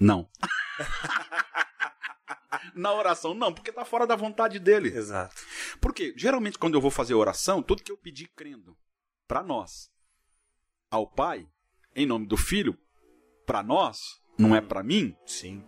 Não. 0.00 0.28
Na 2.74 2.92
oração, 2.92 3.34
não, 3.34 3.52
porque 3.52 3.70
está 3.70 3.84
fora 3.84 4.06
da 4.06 4.16
vontade 4.16 4.58
dele. 4.58 4.88
Exato. 4.88 5.34
Porque 5.80 6.12
geralmente 6.16 6.58
quando 6.58 6.74
eu 6.74 6.80
vou 6.80 6.90
fazer 6.90 7.14
oração, 7.14 7.62
tudo 7.62 7.84
que 7.84 7.92
eu 7.92 7.96
pedi 7.96 8.26
crendo 8.26 8.76
para 9.28 9.42
nós, 9.42 9.90
ao 10.90 11.06
Pai, 11.06 11.46
em 11.94 12.06
nome 12.06 12.26
do 12.26 12.36
Filho, 12.36 12.76
para 13.46 13.62
nós, 13.62 14.20
não 14.38 14.54
é 14.54 14.60
para 14.60 14.82
mim, 14.82 15.16
Sim. 15.26 15.62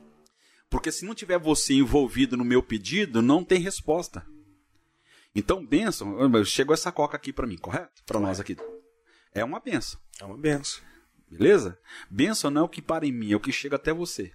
porque 0.69 0.91
se 0.91 1.05
não 1.05 1.15
tiver 1.15 1.39
você 1.39 1.75
envolvido 1.75 2.37
no 2.37 2.45
meu 2.45 2.63
pedido, 2.63 3.23
não 3.23 3.45
tem 3.45 3.61
resposta. 3.61 4.27
Então, 5.35 5.65
bênção, 5.65 6.17
chegou 6.45 6.73
essa 6.73 6.91
coca 6.91 7.17
aqui 7.17 7.33
para 7.33 7.47
mim, 7.47 7.59
correto? 7.59 8.03
Para 8.07 8.19
nós 8.19 8.41
aqui. 8.41 8.57
É 9.35 9.45
uma 9.45 9.61
benção, 9.61 10.01
É 10.19 10.25
uma 10.25 10.37
benção. 10.37 10.83
beleza? 11.31 11.79
Bênção 12.11 12.51
não 12.51 12.63
é 12.63 12.65
o 12.65 12.69
que 12.69 12.81
para 12.81 13.07
em 13.07 13.13
mim, 13.13 13.33
é 13.33 13.37
o 13.37 13.41
que 13.41 13.53
chega 13.53 13.77
até 13.77 13.93
você. 13.93 14.33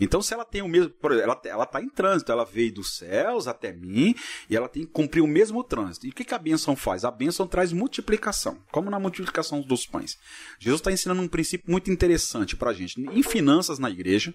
Então, 0.00 0.20
se 0.20 0.34
ela 0.34 0.44
tem 0.44 0.62
o 0.62 0.68
mesmo. 0.68 0.92
ela 1.22 1.64
está 1.64 1.80
em 1.80 1.88
trânsito, 1.88 2.30
ela 2.30 2.44
veio 2.44 2.74
dos 2.74 2.96
céus 2.96 3.46
até 3.46 3.72
mim 3.72 4.14
e 4.48 4.56
ela 4.56 4.68
tem 4.68 4.84
que 4.84 4.92
cumprir 4.92 5.22
o 5.22 5.26
mesmo 5.26 5.62
trânsito. 5.64 6.06
E 6.06 6.10
o 6.10 6.12
que, 6.12 6.24
que 6.24 6.34
a 6.34 6.38
bênção 6.38 6.76
faz? 6.76 7.04
A 7.04 7.10
bênção 7.10 7.46
traz 7.46 7.72
multiplicação, 7.72 8.58
como 8.70 8.90
na 8.90 8.98
multiplicação 8.98 9.60
dos 9.60 9.86
pães. 9.86 10.18
Jesus 10.58 10.80
está 10.80 10.92
ensinando 10.92 11.22
um 11.22 11.28
princípio 11.28 11.70
muito 11.70 11.90
interessante 11.90 12.56
para 12.56 12.70
a 12.70 12.74
gente, 12.74 13.00
em 13.00 13.22
finanças 13.22 13.78
na 13.78 13.90
igreja, 13.90 14.34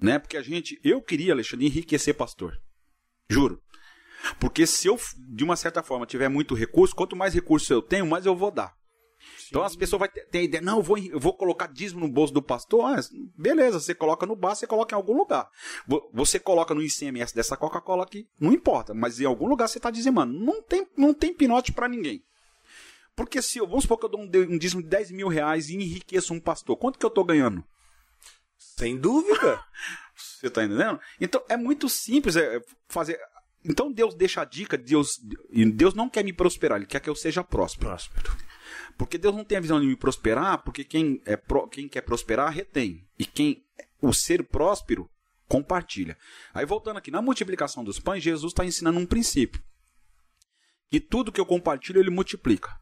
né? 0.00 0.18
Porque 0.18 0.36
a 0.36 0.42
gente. 0.42 0.78
Eu 0.82 1.02
queria, 1.02 1.32
Alexandre, 1.32 1.66
enriquecer 1.66 2.14
pastor. 2.14 2.58
Juro. 3.28 3.60
Porque 4.40 4.66
se 4.66 4.88
eu, 4.88 4.98
de 5.16 5.44
uma 5.44 5.56
certa 5.56 5.82
forma, 5.82 6.06
tiver 6.06 6.28
muito 6.28 6.54
recurso, 6.54 6.94
quanto 6.94 7.14
mais 7.14 7.34
recurso 7.34 7.72
eu 7.72 7.80
tenho, 7.80 8.06
mais 8.06 8.26
eu 8.26 8.34
vou 8.34 8.50
dar. 8.50 8.74
Então 9.48 9.62
as 9.62 9.74
pessoas 9.76 10.00
vão 10.00 10.08
ter, 10.08 10.26
ter 10.28 10.38
a 10.38 10.42
ideia, 10.42 10.60
não, 10.62 10.78
eu 10.78 10.82
vou, 10.82 10.98
eu 10.98 11.18
vou 11.18 11.34
colocar 11.34 11.66
dízimo 11.66 12.00
no 12.00 12.08
bolso 12.08 12.32
do 12.32 12.42
pastor. 12.42 12.84
Ah, 12.84 13.00
beleza, 13.36 13.80
você 13.80 13.94
coloca 13.94 14.24
no 14.26 14.36
bar, 14.36 14.54
você 14.54 14.66
coloca 14.66 14.94
em 14.94 14.96
algum 14.96 15.16
lugar. 15.16 15.48
Vo- 15.86 16.08
Você 16.12 16.38
coloca 16.38 16.74
no 16.74 16.82
ICMS 16.82 17.34
dessa 17.34 17.56
Coca-Cola 17.56 18.04
aqui, 18.04 18.26
não 18.40 18.52
importa, 18.52 18.94
mas 18.94 19.20
em 19.20 19.24
algum 19.24 19.46
lugar 19.48 19.68
você 19.68 19.78
está 19.78 19.90
dizimando. 19.90 20.32
Não 20.38 20.62
tem, 20.62 20.86
não 20.96 21.12
tem 21.14 21.34
pinote 21.34 21.72
para 21.72 21.88
ninguém. 21.88 22.22
Porque 23.16 23.42
se 23.42 23.58
eu, 23.58 23.66
vamos 23.66 23.82
supor 23.82 23.98
que 23.98 24.04
eu 24.04 24.08
dou 24.10 24.20
um, 24.20 24.30
um 24.54 24.58
dízimo 24.58 24.80
de 24.82 24.88
10 24.88 25.10
mil 25.10 25.26
reais 25.28 25.68
e 25.68 25.74
enriqueço 25.74 26.32
um 26.32 26.38
pastor, 26.40 26.76
quanto 26.76 26.98
que 26.98 27.04
eu 27.04 27.08
estou 27.08 27.24
ganhando? 27.24 27.64
Sem 28.56 28.96
dúvida. 28.96 29.64
Você 30.14 30.46
está 30.46 30.64
entendendo? 30.64 31.00
Então 31.20 31.42
é 31.48 31.56
muito 31.56 31.88
simples 31.88 32.36
é, 32.36 32.60
fazer. 32.88 33.18
Então 33.64 33.90
Deus 33.90 34.14
deixa 34.14 34.42
a 34.42 34.44
dica, 34.44 34.78
Deus, 34.78 35.18
Deus 35.74 35.94
não 35.94 36.08
quer 36.08 36.24
me 36.24 36.32
prosperar, 36.32 36.78
Ele 36.78 36.86
quer 36.86 37.00
que 37.00 37.10
eu 37.10 37.14
seja 37.16 37.42
próspero. 37.42 37.88
Próspero. 37.88 38.36
Porque 38.98 39.16
Deus 39.16 39.34
não 39.34 39.44
tem 39.44 39.56
a 39.56 39.60
visão 39.60 39.80
de 39.80 39.86
me 39.86 39.96
prosperar, 39.96 40.62
porque 40.64 40.82
quem, 40.84 41.22
é 41.24 41.36
pro- 41.36 41.68
quem 41.68 41.88
quer 41.88 42.02
prosperar 42.02 42.52
retém. 42.52 43.08
E 43.18 43.24
quem 43.24 43.64
o 44.02 44.12
ser 44.12 44.42
próspero 44.44 45.08
compartilha. 45.46 46.18
Aí 46.52 46.66
voltando 46.66 46.96
aqui, 46.98 47.10
na 47.10 47.22
multiplicação 47.22 47.84
dos 47.84 47.98
pães, 48.00 48.22
Jesus 48.22 48.52
está 48.52 48.64
ensinando 48.64 48.98
um 48.98 49.06
princípio. 49.06 49.62
Que 50.90 50.98
tudo 51.00 51.30
que 51.32 51.40
eu 51.40 51.46
compartilho, 51.46 52.00
ele 52.00 52.10
multiplica. 52.10 52.76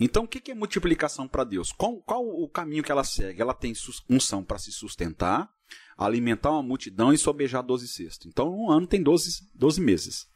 Então, 0.00 0.24
o 0.24 0.28
que 0.28 0.50
é 0.50 0.54
multiplicação 0.54 1.26
para 1.28 1.44
Deus? 1.44 1.72
Qual, 1.72 2.00
qual 2.02 2.24
o 2.26 2.48
caminho 2.48 2.82
que 2.82 2.90
ela 2.90 3.04
segue? 3.04 3.42
Ela 3.42 3.54
tem 3.54 3.72
unção 4.08 4.42
para 4.42 4.58
se 4.58 4.72
sustentar, 4.72 5.50
alimentar 5.96 6.50
uma 6.52 6.62
multidão 6.62 7.12
e 7.12 7.18
sobejar 7.18 7.62
12 7.62 7.88
cestos. 7.88 8.26
Então, 8.26 8.48
um 8.48 8.70
ano 8.70 8.86
tem 8.86 9.02
12, 9.02 9.50
12 9.54 9.80
meses. 9.80 10.28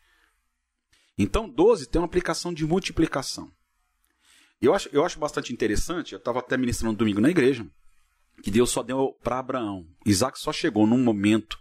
Então, 1.17 1.49
12 1.49 1.87
tem 1.89 2.01
uma 2.01 2.07
aplicação 2.07 2.53
de 2.53 2.67
multiplicação. 2.67 3.53
Eu 4.63 4.73
acho, 4.73 4.89
eu 4.93 5.05
acho 5.05 5.19
bastante 5.19 5.53
interessante, 5.53 6.13
eu 6.13 6.19
estava 6.19 6.39
até 6.39 6.57
ministrando 6.57 6.97
domingo 6.97 7.21
na 7.21 7.29
igreja, 7.29 7.67
que 8.45 8.51
Deus 8.51 8.71
só 8.71 8.81
deu 8.81 9.13
para 9.21 9.41
Abraão. 9.41 9.85
Isaac 10.07 10.39
só 10.39 10.53
chegou 10.53 10.87
num 10.87 11.03
momento 11.03 11.59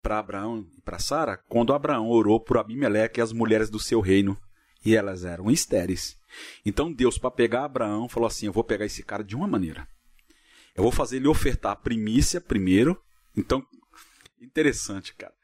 para 0.00 0.20
Abraão 0.20 0.64
e 0.78 0.80
para 0.80 1.00
Sara 1.00 1.36
quando 1.36 1.74
Abraão 1.74 2.08
orou 2.08 2.38
por 2.38 2.58
Abimeleque 2.58 3.18
e 3.18 3.22
as 3.22 3.32
mulheres 3.32 3.68
do 3.68 3.80
seu 3.80 4.00
reino, 4.00 4.40
e 4.84 4.94
elas 4.94 5.24
eram 5.24 5.50
estéreis. 5.50 6.16
Então 6.64 6.92
Deus, 6.92 7.18
para 7.18 7.30
pegar 7.32 7.64
Abraão, 7.64 8.08
falou 8.08 8.28
assim: 8.28 8.46
Eu 8.46 8.52
vou 8.52 8.62
pegar 8.62 8.86
esse 8.86 9.02
cara 9.02 9.24
de 9.24 9.34
uma 9.34 9.48
maneira. 9.48 9.86
Eu 10.76 10.84
vou 10.84 10.92
fazer 10.92 11.16
ele 11.16 11.26
ofertar 11.26 11.72
a 11.72 11.76
primícia 11.76 12.40
primeiro. 12.40 12.96
Então, 13.36 13.66
interessante, 14.40 15.12
cara. 15.14 15.34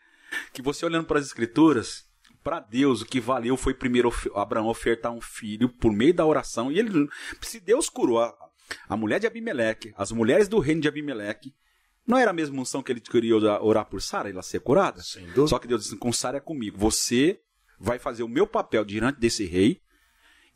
Que 0.52 0.62
você 0.62 0.86
olhando 0.86 1.06
para 1.06 1.18
as 1.18 1.26
escrituras, 1.26 2.05
para 2.46 2.60
Deus 2.60 3.02
o 3.02 3.06
que 3.06 3.18
valeu 3.18 3.56
foi 3.56 3.74
primeiro 3.74 4.08
Abraão 4.32 4.68
ofertar 4.68 5.10
um 5.10 5.20
filho 5.20 5.68
por 5.68 5.92
meio 5.92 6.14
da 6.14 6.24
oração. 6.24 6.70
E 6.70 6.78
ele, 6.78 7.08
se 7.40 7.58
Deus 7.58 7.88
curou 7.88 8.20
a, 8.20 8.32
a 8.88 8.96
mulher 8.96 9.18
de 9.18 9.26
Abimeleque, 9.26 9.92
as 9.96 10.12
mulheres 10.12 10.46
do 10.46 10.60
reino 10.60 10.80
de 10.80 10.86
Abimeleque, 10.86 11.52
não 12.06 12.16
era 12.16 12.30
a 12.30 12.32
mesma 12.32 12.62
unção 12.62 12.84
que 12.84 12.92
ele 12.92 13.00
queria 13.00 13.34
orar, 13.36 13.86
por 13.86 14.00
Sara, 14.00 14.30
ela 14.30 14.42
ser 14.42 14.60
curada? 14.60 15.02
Só 15.48 15.58
que 15.58 15.66
Deus 15.66 15.82
disse: 15.82 15.96
com 15.96 16.12
Sara 16.12 16.36
é 16.36 16.40
comigo. 16.40 16.78
Você 16.78 17.40
vai 17.80 17.98
fazer 17.98 18.22
o 18.22 18.28
meu 18.28 18.46
papel 18.46 18.84
diante 18.84 19.18
desse 19.18 19.44
rei 19.44 19.82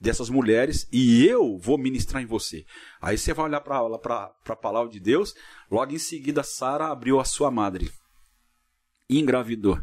dessas 0.01 0.31
mulheres 0.31 0.89
e 0.93 1.27
eu 1.27 1.59
vou 1.59 1.77
ministrar 1.77 2.23
em 2.23 2.27
você. 2.27 2.65
Aí 3.03 3.19
você 3.19 3.35
vai 3.35 3.47
olhar 3.47 3.61
para 3.61 4.33
a 4.49 4.57
palavra 4.57 4.93
de 4.93 5.01
Deus, 5.01 5.35
logo 5.69 5.93
em 5.93 5.99
seguida 5.99 6.45
Sara 6.45 6.87
abriu 6.87 7.19
a 7.19 7.25
sua 7.25 7.51
madre 7.51 7.91
e 9.09 9.19
engravidou. 9.19 9.83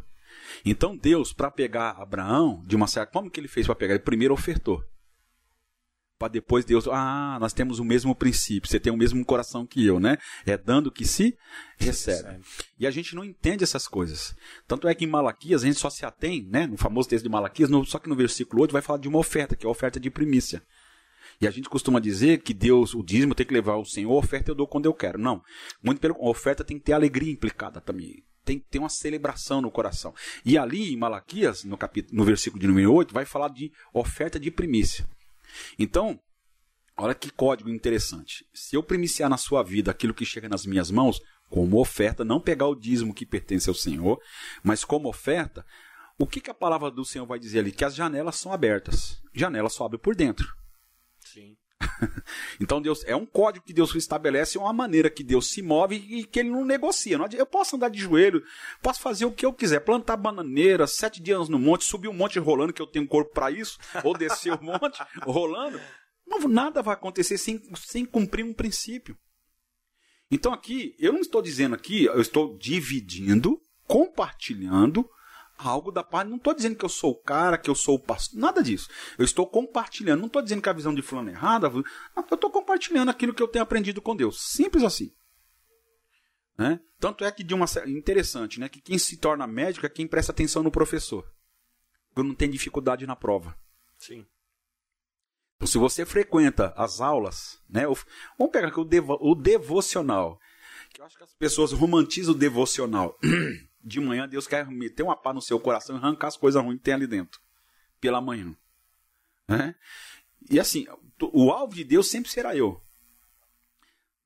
Então 0.65 0.95
Deus, 0.95 1.33
para 1.33 1.51
pegar 1.51 1.91
Abraão, 1.91 2.63
de 2.65 2.75
uma 2.75 2.87
certa 2.87 3.11
como 3.11 3.29
que 3.29 3.39
ele 3.39 3.47
fez 3.47 3.65
para 3.65 3.75
pegar? 3.75 3.93
Ele 3.93 4.03
primeiro 4.03 4.33
ofertou. 4.33 4.83
Para 6.17 6.29
depois 6.29 6.65
Deus, 6.65 6.87
ah, 6.87 7.37
nós 7.39 7.53
temos 7.53 7.77
o 7.77 7.85
mesmo 7.85 8.15
princípio, 8.15 8.67
você 8.67 8.79
tem 8.79 8.91
o 8.91 8.97
mesmo 8.97 9.23
coração 9.23 9.67
que 9.67 9.85
eu, 9.85 9.99
né? 9.99 10.17
É 10.47 10.57
dando 10.57 10.91
que 10.91 11.05
se 11.05 11.37
recebe. 11.77 12.39
E 12.79 12.87
a 12.87 12.91
gente 12.91 13.15
não 13.15 13.23
entende 13.23 13.63
essas 13.63 13.87
coisas. 13.87 14.35
Tanto 14.67 14.87
é 14.87 14.95
que 14.95 15.05
em 15.05 15.07
Malaquias 15.07 15.61
a 15.61 15.67
gente 15.67 15.79
só 15.79 15.91
se 15.91 16.05
atém, 16.05 16.47
né? 16.49 16.65
No 16.65 16.75
famoso 16.75 17.07
texto 17.07 17.23
de 17.23 17.29
Malaquias, 17.29 17.69
no, 17.69 17.85
só 17.85 17.99
que 17.99 18.09
no 18.09 18.15
versículo 18.15 18.63
8 18.63 18.71
vai 18.71 18.81
falar 18.81 18.97
de 18.97 19.07
uma 19.07 19.19
oferta, 19.19 19.55
que 19.55 19.63
é 19.63 19.67
a 19.67 19.71
oferta 19.71 19.99
de 19.99 20.09
primícia. 20.09 20.63
E 21.39 21.47
a 21.47 21.51
gente 21.51 21.69
costuma 21.69 21.99
dizer 21.99 22.41
que 22.41 22.51
Deus, 22.51 22.95
o 22.95 23.03
dízimo 23.03 23.35
tem 23.35 23.45
que 23.45 23.53
levar 23.53 23.73
ao 23.73 23.85
Senhor, 23.85 24.11
a 24.11 24.17
oferta 24.17 24.49
eu 24.49 24.55
dou 24.55 24.67
quando 24.67 24.87
eu 24.87 24.93
quero. 24.95 25.19
Não. 25.19 25.43
Muito 25.83 26.01
pelo 26.01 26.15
a 26.15 26.29
oferta 26.29 26.63
tem 26.63 26.79
que 26.79 26.85
ter 26.85 26.93
alegria 26.93 27.31
implicada 27.31 27.79
também 27.79 28.23
tem 28.47 28.59
que 28.59 28.65
ter 28.69 28.79
uma 28.79 28.87
celebração 28.87 29.61
no 29.61 29.69
coração. 29.69 30.15
E 30.45 30.57
ali 30.57 30.93
em 30.93 30.97
Malaquias, 30.97 31.65
no, 31.65 31.77
capítulo, 31.77 32.15
no 32.15 32.23
versículo 32.23 32.61
de 32.61 32.67
número 32.67 32.93
8, 32.93 33.13
vai 33.13 33.25
falar 33.25 33.49
de 33.49 33.69
oferta 33.93 34.39
de 34.39 34.49
primícia. 34.49 35.05
Então, 35.77 36.17
olha 36.97 37.13
que 37.13 37.29
código 37.29 37.69
interessante. 37.69 38.45
Se 38.53 38.77
eu 38.77 38.81
primiciar 38.81 39.29
na 39.29 39.35
sua 39.35 39.61
vida 39.61 39.91
aquilo 39.91 40.13
que 40.13 40.25
chega 40.25 40.47
nas 40.47 40.65
minhas 40.65 40.89
mãos, 40.89 41.19
como 41.49 41.79
oferta, 41.79 42.23
não 42.23 42.39
pegar 42.39 42.67
o 42.67 42.75
dízimo 42.75 43.13
que 43.13 43.25
pertence 43.25 43.67
ao 43.67 43.75
Senhor, 43.75 44.17
mas 44.63 44.85
como 44.85 45.09
oferta, 45.09 45.65
o 46.17 46.25
que, 46.25 46.39
que 46.39 46.49
a 46.49 46.53
palavra 46.53 46.89
do 46.89 47.03
Senhor 47.03 47.25
vai 47.25 47.37
dizer 47.37 47.59
ali? 47.59 47.71
Que 47.73 47.83
as 47.83 47.95
janelas 47.95 48.37
são 48.37 48.53
abertas. 48.53 49.21
Janelas 49.33 49.73
só 49.73 49.85
abrem 49.85 50.01
por 50.01 50.15
dentro. 50.15 50.47
Sim. 51.19 51.57
então 52.59 52.81
Deus 52.81 53.03
é 53.05 53.15
um 53.15 53.25
código 53.25 53.65
que 53.65 53.73
Deus 53.73 53.93
estabelece, 53.95 54.57
é 54.57 54.61
uma 54.61 54.73
maneira 54.73 55.09
que 55.09 55.23
Deus 55.23 55.49
se 55.49 55.61
move 55.61 55.95
e 55.95 56.23
que 56.23 56.39
ele 56.39 56.49
não 56.49 56.65
negocia. 56.65 57.17
Eu 57.33 57.45
posso 57.45 57.75
andar 57.75 57.89
de 57.89 57.99
joelho, 57.99 58.43
posso 58.81 59.01
fazer 59.01 59.25
o 59.25 59.31
que 59.31 59.45
eu 59.45 59.53
quiser, 59.53 59.79
plantar 59.81 60.17
bananeira, 60.17 60.87
sete 60.87 61.21
dias 61.21 61.49
no 61.49 61.59
monte, 61.59 61.85
subir 61.85 62.07
um 62.07 62.13
monte 62.13 62.39
rolando, 62.39 62.73
que 62.73 62.81
eu 62.81 62.87
tenho 62.87 63.07
corpo 63.07 63.33
para 63.33 63.51
isso, 63.51 63.77
ou 64.03 64.17
descer 64.17 64.53
o 64.53 64.59
um 64.59 64.63
monte 64.63 65.01
rolando. 65.23 65.79
Não, 66.25 66.39
nada 66.47 66.81
vai 66.81 66.93
acontecer 66.93 67.37
sem, 67.37 67.61
sem 67.75 68.05
cumprir 68.05 68.43
um 68.43 68.53
princípio. 68.53 69.17
Então 70.29 70.51
aqui, 70.51 70.93
eu 70.99 71.13
não 71.13 71.21
estou 71.21 71.41
dizendo 71.41 71.73
aqui, 71.73 72.05
eu 72.05 72.19
estou 72.19 72.57
dividindo, 72.57 73.61
compartilhando 73.87 75.09
algo 75.57 75.91
da 75.91 76.03
parte. 76.03 76.29
Não 76.29 76.37
estou 76.37 76.53
dizendo 76.53 76.75
que 76.75 76.85
eu 76.85 76.89
sou 76.89 77.11
o 77.11 77.21
cara, 77.21 77.57
que 77.57 77.69
eu 77.69 77.75
sou 77.75 77.95
o 77.95 77.99
pastor, 77.99 78.39
nada 78.39 78.61
disso. 78.61 78.89
Eu 79.17 79.25
estou 79.25 79.47
compartilhando. 79.47 80.19
Não 80.19 80.27
estou 80.27 80.41
dizendo 80.41 80.61
que 80.61 80.69
a 80.69 80.73
visão 80.73 80.93
de 80.93 81.01
fulano 81.01 81.29
é 81.29 81.33
errada. 81.33 81.67
Eu 81.67 82.35
estou 82.35 82.51
compartilhando 82.51 83.09
aquilo 83.09 83.33
que 83.33 83.41
eu 83.41 83.47
tenho 83.47 83.63
aprendido 83.63 84.01
com 84.01 84.15
Deus. 84.15 84.41
Simples 84.41 84.83
assim. 84.83 85.13
Né? 86.57 86.79
Tanto 86.99 87.23
é 87.23 87.31
que 87.31 87.43
de 87.43 87.53
uma 87.53 87.65
interessante, 87.85 88.59
né? 88.59 88.67
Que 88.67 88.81
quem 88.81 88.97
se 88.97 89.17
torna 89.17 89.45
médico 89.45 89.85
é 89.85 89.89
quem 89.89 90.07
presta 90.07 90.31
atenção 90.31 90.63
no 90.63 90.71
professor. 90.71 91.31
Porque 92.09 92.27
não 92.27 92.33
tem 92.33 92.49
dificuldade 92.49 93.05
na 93.05 93.15
prova. 93.15 93.55
Sim. 93.97 94.25
Então, 95.55 95.67
se 95.67 95.77
você 95.77 96.05
frequenta 96.05 96.73
as 96.75 97.01
aulas, 97.01 97.59
né? 97.69 97.83
Vamos 98.37 98.51
pegar 98.51 98.67
aqui 98.67 98.79
o, 98.79 98.85
devo, 98.85 99.17
o 99.19 99.35
devocional. 99.35 100.39
Que 100.91 101.01
eu 101.01 101.05
acho 101.05 101.17
que 101.17 101.23
as 101.23 101.33
pessoas 101.35 101.71
romantizam 101.71 102.33
o 102.33 102.37
devocional. 102.37 103.17
de 103.87 103.99
manhã 103.99 104.27
Deus 104.27 104.47
quer 104.47 104.67
meter 104.67 105.03
uma 105.03 105.15
pá 105.15 105.33
no 105.33 105.41
seu 105.41 105.59
coração 105.59 105.95
e 105.95 105.99
arrancar 105.99 106.27
as 106.27 106.37
coisas 106.37 106.61
ruins 106.61 106.77
que 106.77 106.83
tem 106.83 106.93
ali 106.93 107.07
dentro. 107.07 107.39
Pela 107.99 108.21
manhã. 108.21 108.55
Né? 109.47 109.73
E 110.49 110.59
assim, 110.59 110.85
o 111.21 111.51
alvo 111.51 111.73
de 111.73 111.83
Deus 111.83 112.09
sempre 112.09 112.29
será 112.29 112.55
eu. 112.55 112.81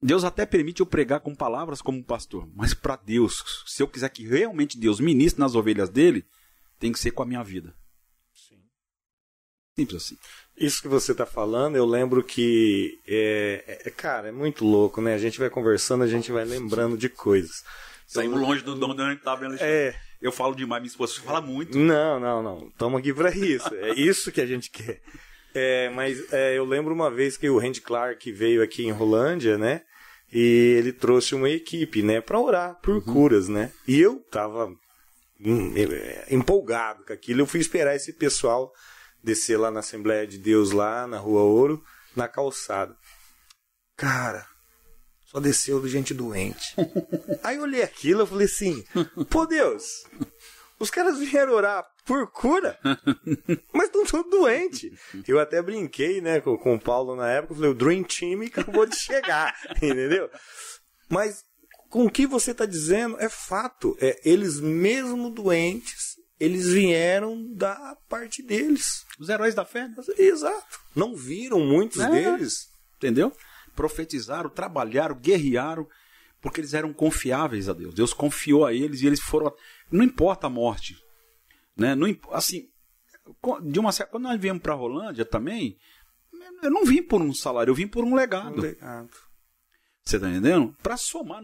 Deus 0.02 0.24
até 0.24 0.46
permite 0.48 0.80
eu 0.80 0.86
pregar 0.86 1.20
com 1.20 1.36
palavras 1.36 1.80
como 1.82 2.04
pastor, 2.04 2.50
mas 2.56 2.74
para 2.74 2.96
Deus, 2.96 3.64
se 3.68 3.84
eu 3.84 3.88
quiser 3.88 4.10
que 4.10 4.28
realmente 4.28 4.80
Deus 4.80 5.00
ministre 5.00 5.40
nas 5.40 5.54
ovelhas 5.54 5.90
dele, 5.90 6.26
tem 6.80 6.92
que 6.92 7.00
ser 7.00 7.12
com 7.12 7.22
a 7.22 7.26
minha 7.26 7.44
vida. 7.44 7.76
Sim. 8.34 8.64
Simples 9.78 10.04
assim. 10.04 10.18
Isso 10.58 10.82
que 10.82 10.88
você 10.88 11.12
está 11.12 11.26
falando, 11.26 11.76
eu 11.76 11.86
lembro 11.86 12.24
que, 12.24 13.00
é, 13.08 13.82
é, 13.86 13.90
cara, 13.92 14.30
é 14.30 14.32
muito 14.32 14.66
louco, 14.66 15.02
né? 15.02 15.14
A 15.14 15.20
gente 15.20 15.38
vai 15.38 15.52
conversando, 15.52 16.04
a 16.04 16.08
gente 16.08 16.32
vai 16.32 16.46
lembrando 16.46 16.98
de 16.98 17.08
coisas. 17.08 17.64
Saímos 18.12 18.42
longe 18.42 18.62
do 18.62 18.76
dono 18.76 18.92
onde 18.92 19.02
a 19.04 19.10
gente 19.10 19.20
estava, 19.20 19.46
É. 19.62 19.96
Eu 20.22 20.34
falo 20.34 20.54
demais, 20.54 20.82
minha 20.82 20.92
esposa 20.92 21.22
fala 21.22 21.40
muito. 21.40 21.78
Não, 21.78 22.20
não, 22.20 22.44
não. 22.44 22.68
Estamos 22.68 23.00
aqui 23.00 23.14
para 23.14 23.32
isso. 23.32 23.74
É 23.74 23.94
isso 23.94 24.34
que 24.34 24.42
a 24.42 24.46
gente 24.46 24.70
quer. 24.70 25.02
É, 25.56 25.90
mas 25.92 26.32
é, 26.34 26.58
eu 26.58 26.66
lembro 26.66 26.94
uma 26.94 27.10
vez 27.10 27.38
que 27.38 27.50
o 27.50 27.58
Randy 27.58 27.80
Clark 27.80 28.30
veio 28.34 28.62
aqui 28.62 28.86
em 28.86 28.92
Rolândia, 28.92 29.58
né? 29.58 29.84
E 30.32 30.76
ele 30.78 30.92
trouxe 30.92 31.34
uma 31.34 31.50
equipe, 31.50 32.04
né, 32.04 32.20
para 32.20 32.40
orar 32.40 32.80
por 32.82 32.96
uhum. 32.96 33.02
curas, 33.02 33.48
né? 33.48 33.72
E 33.88 34.00
eu 34.00 34.20
tava 34.30 34.68
hum, 35.40 35.74
empolgado 36.30 37.06
com 37.06 37.14
aquilo. 37.14 37.40
Eu 37.40 37.48
fui 37.48 37.62
esperar 37.62 37.96
esse 37.96 38.12
pessoal 38.12 38.74
descer 39.24 39.58
lá 39.58 39.72
na 39.72 39.80
Assembleia 39.80 40.28
de 40.28 40.38
Deus, 40.38 40.72
lá 40.72 41.08
na 41.08 41.18
Rua 41.18 41.44
Ouro, 41.44 41.82
na 42.14 42.28
calçada. 42.28 42.94
Cara, 43.96 44.46
só 45.32 45.40
desceu 45.40 45.80
do 45.80 45.88
gente 45.88 46.14
doente. 46.14 46.76
Aí 47.42 47.56
eu 47.56 47.64
olhei 47.64 47.82
aquilo 47.82 48.24
e 48.24 48.28
falei 48.28 48.46
assim: 48.46 48.84
pô, 49.30 49.46
Deus, 49.46 50.04
os 50.78 50.90
caras 50.90 51.20
vieram 51.20 51.54
orar 51.54 51.86
por 52.06 52.30
cura, 52.32 52.78
mas 53.74 53.86
estão 53.86 54.06
todos 54.06 54.30
doentes. 54.30 54.92
Eu 55.26 55.40
até 55.40 55.62
brinquei, 55.62 56.20
né, 56.20 56.42
com, 56.42 56.58
com 56.58 56.76
o 56.76 56.80
Paulo 56.80 57.16
na 57.16 57.30
época, 57.32 57.56
falei: 57.56 57.72
o 57.72 57.76
Dream 57.76 58.04
Team 58.04 58.42
acabou 58.42 58.86
de 58.86 58.98
chegar, 58.98 59.56
entendeu? 59.82 60.30
Mas 61.08 61.46
com 61.90 62.06
o 62.06 62.12
que 62.12 62.28
você 62.28 62.52
está 62.52 62.66
dizendo 62.66 63.18
é 63.20 63.30
fato. 63.30 63.98
É, 64.02 64.20
eles 64.26 64.60
mesmo 64.60 65.30
doentes, 65.30 66.18
eles 66.38 66.68
vieram 66.68 67.54
da 67.54 67.96
parte 68.10 68.44
deles. 68.44 69.06
Os 69.18 69.30
heróis 69.30 69.56
da 69.56 69.64
fé? 69.64 69.90
Exato. 70.18 70.80
Não 70.94 71.16
viram 71.16 71.60
muitos 71.62 72.02
é, 72.02 72.10
deles. 72.10 72.68
Entendeu? 72.98 73.34
Profetizaram, 73.76 74.50
trabalharam, 74.50 75.16
guerrearam, 75.16 75.88
porque 76.42 76.60
eles 76.60 76.74
eram 76.74 76.94
confiáveis 76.94 77.70
a 77.70 77.74
Deus. 77.74 77.94
Deus 77.94 78.14
confiou 78.14 78.66
a 78.66 78.74
eles 78.74 79.02
e 79.02 79.08
eles 79.08 79.20
foram. 79.20 79.54
Não 79.92 80.04
importa 80.04 80.48
a 80.48 80.50
morte. 80.50 80.98
Né? 81.76 81.96
Não, 81.96 82.08
assim, 82.32 82.70
de 83.64 83.80
uma 83.80 83.92
certa, 83.92 84.12
quando 84.12 84.24
nós 84.24 84.40
viemos 84.40 84.62
para 84.62 84.74
a 84.74 84.78
Rolândia 84.78 85.26
também, 85.26 85.78
eu 86.62 86.72
não 86.72 86.86
vim 86.86 87.02
por 87.02 87.22
um 87.22 87.34
salário, 87.34 87.72
eu 87.72 87.76
vim 87.76 87.88
por 87.88 88.04
um 88.04 88.16
legado. 88.16 88.58
Um 88.58 88.62
legado. 88.62 89.10
Você 90.04 90.16
está 90.16 90.30
entendendo? 90.30 90.76
Para 90.82 90.98
somar. 90.98 91.44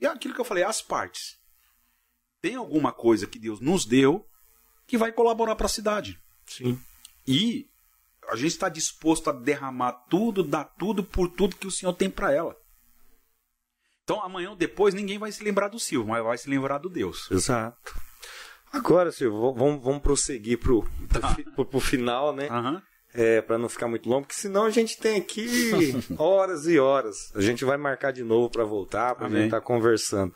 E 0.00 0.06
é 0.06 0.08
aquilo 0.08 0.34
que 0.34 0.40
eu 0.40 0.44
falei, 0.44 0.64
as 0.64 0.80
partes. 0.80 1.38
Tem 2.40 2.54
alguma 2.54 2.92
coisa 2.92 3.26
que 3.26 3.38
Deus 3.38 3.60
nos 3.60 3.84
deu 3.84 4.26
que 4.86 4.96
vai 4.96 5.10
colaborar 5.12 5.56
para 5.56 5.66
a 5.66 5.70
cidade. 5.70 6.20
Sim. 6.46 6.78
E 7.26 7.68
a 8.28 8.36
gente 8.36 8.52
está 8.52 8.68
disposto 8.68 9.30
a 9.30 9.32
derramar 9.32 9.92
tudo, 10.08 10.42
dar 10.42 10.64
tudo 10.64 11.02
por 11.04 11.28
tudo 11.28 11.56
que 11.56 11.66
o 11.66 11.70
Senhor 11.70 11.92
tem 11.92 12.10
para 12.10 12.32
ela. 12.32 12.56
Então 14.04 14.22
amanhã 14.22 14.50
ou 14.50 14.56
depois 14.56 14.94
ninguém 14.94 15.18
vai 15.18 15.32
se 15.32 15.42
lembrar 15.42 15.68
do 15.68 15.80
Silvio, 15.80 16.08
mas 16.08 16.22
vai 16.22 16.38
se 16.38 16.48
lembrar 16.48 16.78
do 16.78 16.88
Deus. 16.88 17.28
Exato. 17.30 17.94
Agora, 18.72 19.10
Silvio, 19.10 19.54
vamos, 19.54 19.82
vamos 19.82 20.02
prosseguir 20.02 20.58
pro, 20.58 20.86
tá. 21.08 21.34
pro, 21.54 21.64
pro, 21.64 21.80
final, 21.80 22.34
né? 22.34 22.48
Uhum. 22.50 22.82
É, 23.14 23.40
para 23.40 23.56
não 23.56 23.68
ficar 23.68 23.88
muito 23.88 24.08
longo, 24.08 24.26
porque 24.26 24.38
senão 24.38 24.66
a 24.66 24.70
gente 24.70 24.98
tem 24.98 25.16
aqui 25.16 25.48
horas 26.18 26.66
e 26.66 26.78
horas. 26.78 27.34
A 27.34 27.40
gente 27.40 27.64
vai 27.64 27.78
marcar 27.78 28.12
de 28.12 28.22
novo 28.22 28.50
para 28.50 28.64
voltar, 28.64 29.14
para 29.14 29.26
a 29.26 29.30
gente 29.30 29.46
estar 29.46 29.60
tá 29.60 29.66
conversando. 29.66 30.34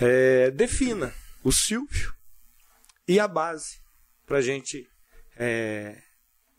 É, 0.00 0.50
defina 0.50 1.12
o 1.42 1.52
Silvio 1.52 2.12
e 3.06 3.20
a 3.20 3.28
base 3.28 3.78
para 4.26 4.38
a 4.38 4.42
gente 4.42 4.88
é, 5.36 5.98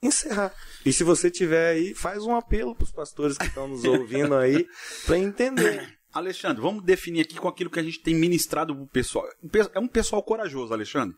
encerrar. 0.05 0.53
E 0.85 0.93
se 0.93 1.03
você 1.03 1.29
tiver 1.29 1.73
aí, 1.73 1.93
faz 1.93 2.23
um 2.23 2.35
apelo 2.35 2.75
para 2.75 2.83
os 2.83 2.91
pastores 2.91 3.37
que 3.37 3.45
estão 3.45 3.67
nos 3.67 3.83
ouvindo 3.85 4.35
aí 4.35 4.67
para 5.05 5.17
entender. 5.17 5.95
Alexandre, 6.13 6.61
vamos 6.61 6.81
definir 6.81 7.21
aqui 7.21 7.35
com 7.35 7.47
aquilo 7.49 7.69
que 7.69 7.79
a 7.79 7.83
gente 7.83 8.01
tem 8.01 8.15
ministrado 8.15 8.73
para 8.73 8.83
o 8.83 8.87
pessoal. 8.87 9.27
É 9.73 9.79
um 9.79 9.87
pessoal 9.87 10.23
corajoso, 10.23 10.73
Alexandre. 10.73 11.13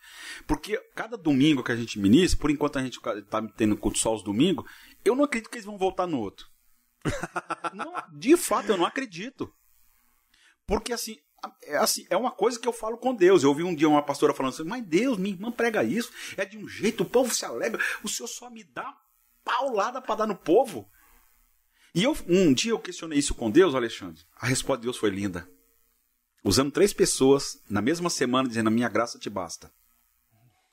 Porque 0.47 0.79
cada 0.95 1.15
domingo 1.15 1.63
que 1.63 1.71
a 1.71 1.75
gente 1.75 1.99
ministra, 1.99 2.39
por 2.39 2.49
enquanto 2.49 2.79
a 2.79 2.81
gente 2.81 2.97
está 2.97 3.47
tendo 3.55 3.77
culto 3.77 3.99
só 3.99 4.15
os 4.15 4.23
domingos, 4.23 4.65
eu 5.05 5.15
não 5.15 5.25
acredito 5.25 5.51
que 5.51 5.57
eles 5.57 5.65
vão 5.65 5.77
voltar 5.77 6.07
no 6.07 6.19
outro. 6.19 6.47
não, 7.75 7.93
de 8.17 8.35
fato, 8.35 8.69
eu 8.69 8.77
não 8.77 8.85
acredito. 8.85 9.47
Porque 10.65 10.91
assim, 10.91 11.15
é, 11.63 11.77
assim, 11.77 12.05
é 12.09 12.17
uma 12.17 12.31
coisa 12.31 12.59
que 12.59 12.67
eu 12.67 12.73
falo 12.73 12.97
com 12.97 13.13
Deus. 13.13 13.43
Eu 13.43 13.49
ouvi 13.49 13.63
um 13.63 13.75
dia 13.75 13.87
uma 13.87 14.01
pastora 14.01 14.33
falando 14.33 14.53
assim, 14.53 14.63
mas 14.63 14.83
Deus, 14.85 15.17
minha 15.17 15.35
irmã 15.35 15.51
prega 15.51 15.83
isso, 15.83 16.11
é 16.35 16.45
de 16.45 16.57
um 16.57 16.67
jeito, 16.67 17.03
o 17.03 17.09
povo 17.09 17.33
se 17.33 17.45
alegra, 17.45 17.81
o 18.03 18.09
Senhor 18.09 18.27
só 18.27 18.49
me 18.49 18.63
dá 18.63 18.95
paulada 19.43 20.01
para 20.01 20.15
dar 20.15 20.27
no 20.27 20.35
povo. 20.35 20.89
E 21.93 22.03
eu, 22.03 22.15
um 22.27 22.53
dia 22.53 22.71
eu 22.71 22.79
questionei 22.79 23.17
isso 23.17 23.33
com 23.33 23.49
Deus, 23.49 23.73
Alexandre. 23.73 24.23
A 24.35 24.47
resposta 24.47 24.81
de 24.81 24.83
Deus 24.83 24.97
foi 24.97 25.09
linda. 25.09 25.49
Usando 26.43 26.71
três 26.71 26.93
pessoas 26.93 27.61
na 27.69 27.81
mesma 27.81 28.09
semana, 28.09 28.47
dizendo: 28.47 28.67
A 28.67 28.71
minha 28.71 28.87
graça 28.87 29.17
te 29.17 29.29
basta. 29.29 29.71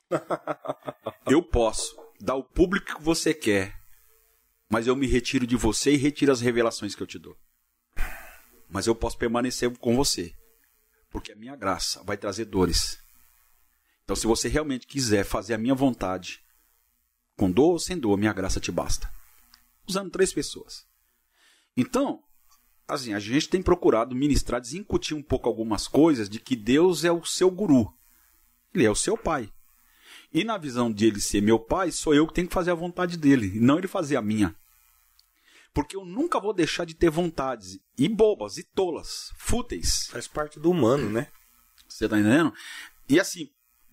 eu 1.25 1.41
posso 1.41 1.95
dar 2.19 2.35
o 2.35 2.43
público 2.43 2.95
que 2.95 3.01
você 3.01 3.33
quer, 3.33 3.75
mas 4.69 4.87
eu 4.87 4.95
me 4.95 5.07
retiro 5.07 5.47
de 5.47 5.55
você 5.55 5.93
e 5.93 5.97
retiro 5.97 6.31
as 6.31 6.41
revelações 6.41 6.93
que 6.93 7.01
eu 7.01 7.07
te 7.07 7.17
dou. 7.17 7.35
Mas 8.69 8.87
eu 8.87 8.95
posso 8.95 9.17
permanecer 9.17 9.75
com 9.79 9.95
você, 9.95 10.35
porque 11.15 11.31
a 11.31 11.35
minha 11.37 11.55
graça 11.55 12.03
vai 12.03 12.17
trazer 12.17 12.43
dores. 12.43 12.99
Então, 14.03 14.17
se 14.17 14.27
você 14.27 14.49
realmente 14.49 14.85
quiser 14.85 15.23
fazer 15.23 15.53
a 15.53 15.57
minha 15.57 15.73
vontade, 15.73 16.43
com 17.37 17.49
dor 17.49 17.71
ou 17.71 17.79
sem 17.79 17.97
dor, 17.97 18.17
minha 18.17 18.33
graça 18.33 18.59
te 18.59 18.69
basta. 18.69 19.09
Usando 19.87 20.11
três 20.11 20.33
pessoas. 20.33 20.85
Então, 21.77 22.21
assim, 22.85 23.13
a 23.13 23.19
gente 23.19 23.47
tem 23.47 23.61
procurado 23.61 24.13
ministrar, 24.13 24.59
desincutir 24.59 25.15
um 25.15 25.23
pouco 25.23 25.47
algumas 25.47 25.87
coisas 25.87 26.27
de 26.27 26.37
que 26.37 26.53
Deus 26.53 27.05
é 27.05 27.11
o 27.13 27.23
seu 27.23 27.49
guru. 27.49 27.97
Ele 28.73 28.83
é 28.83 28.91
o 28.91 28.95
seu 28.95 29.17
pai. 29.17 29.49
E 30.33 30.43
na 30.43 30.57
visão 30.57 30.91
de 30.91 31.05
ele 31.05 31.21
ser 31.21 31.39
meu 31.39 31.57
pai, 31.57 31.93
sou 31.93 32.13
eu 32.13 32.27
que 32.27 32.33
tenho 32.33 32.49
que 32.49 32.53
fazer 32.53 32.71
a 32.71 32.75
vontade 32.75 33.15
dele, 33.15 33.55
e 33.55 33.59
não 33.61 33.77
ele 33.77 33.87
fazer 33.87 34.17
a 34.17 34.21
minha. 34.21 34.53
Porque 35.75 35.97
eu 35.97 36.05
nunca 36.05 36.39
vou 36.39 36.53
deixar 36.53 36.85
de 36.85 36.93
ter 36.93 37.09
vontades, 37.09 37.77
e 37.97 38.07
bobas, 38.07 38.57
e 38.57 38.63
tolas, 38.63 39.33
fúteis. 39.37 40.07
Faz 40.07 40.25
parte 40.25 40.57
do 40.57 40.71
humano, 40.71 41.09
né? 41.09 41.27
Você 41.85 42.07
tá 42.07 42.17
entendendo? 42.17 42.53
E 43.09 43.19
assim, 43.19 43.51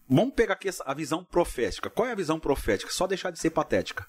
vamos 0.09 0.33
pegar 0.33 0.55
aqui 0.55 0.69
a 0.87 0.95
visão 0.95 1.25
profética. 1.25 1.91
Qual 1.91 2.07
é 2.07 2.13
a 2.13 2.15
visão 2.15 2.39
profética? 2.39 2.93
Só 2.93 3.05
deixar 3.09 3.33
de 3.33 3.41
ser 3.41 3.51
patética. 3.51 4.07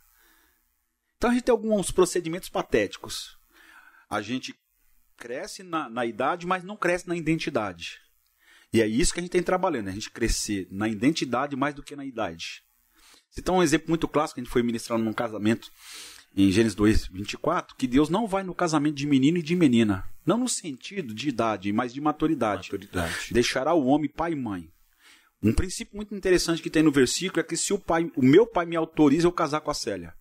Então 1.17 1.31
a 1.31 1.33
gente 1.33 1.45
tem 1.45 1.51
alguns 1.51 1.89
procedimentos 1.89 2.47
patéticos. 2.47 3.39
A 4.07 4.21
gente 4.21 4.53
cresce 5.17 5.63
na, 5.63 5.89
na 5.89 6.05
idade, 6.05 6.45
mas 6.45 6.63
não 6.63 6.77
cresce 6.77 7.07
na 7.07 7.15
identidade. 7.15 7.99
E 8.71 8.83
é 8.83 8.87
isso 8.87 9.11
que 9.11 9.19
a 9.19 9.23
gente 9.23 9.31
tem 9.31 9.41
trabalhando, 9.41 9.85
né? 9.85 9.91
a 9.91 9.95
gente 9.95 10.11
crescer 10.11 10.67
na 10.69 10.87
identidade 10.87 11.55
mais 11.55 11.73
do 11.73 11.81
que 11.81 11.95
na 11.95 12.05
idade. 12.05 12.63
Então, 13.35 13.55
um 13.55 13.63
exemplo 13.63 13.89
muito 13.89 14.07
clássico, 14.07 14.39
a 14.39 14.43
gente 14.43 14.51
foi 14.51 14.61
ministrando 14.61 15.03
num 15.03 15.13
casamento 15.13 15.71
em 16.35 16.51
Gênesis 16.51 16.75
2, 16.75 17.07
24, 17.07 17.75
que 17.75 17.87
Deus 17.87 18.09
não 18.09 18.27
vai 18.27 18.43
no 18.43 18.55
casamento 18.55 18.95
de 18.95 19.05
menino 19.05 19.37
e 19.37 19.43
de 19.43 19.55
menina. 19.55 20.03
Não 20.25 20.37
no 20.37 20.49
sentido 20.49 21.13
de 21.13 21.29
idade, 21.29 21.71
mas 21.71 21.93
de 21.93 22.01
maturidade. 22.01 22.71
maturidade. 22.71 23.33
Deixará 23.33 23.73
o 23.73 23.85
homem 23.85 24.09
pai 24.09 24.31
e 24.31 24.35
mãe. 24.35 24.71
Um 25.41 25.53
princípio 25.53 25.95
muito 25.95 26.15
interessante 26.15 26.61
que 26.61 26.69
tem 26.69 26.81
no 26.81 26.91
versículo 26.91 27.41
é 27.41 27.43
que 27.43 27.57
se 27.57 27.73
o 27.73 27.79
pai, 27.79 28.09
o 28.15 28.23
meu 28.23 28.47
pai 28.47 28.65
me 28.65 28.75
autoriza 28.75 29.27
eu 29.27 29.31
casar 29.31 29.61
com 29.61 29.69
a 29.69 29.73
Célia. 29.75 30.15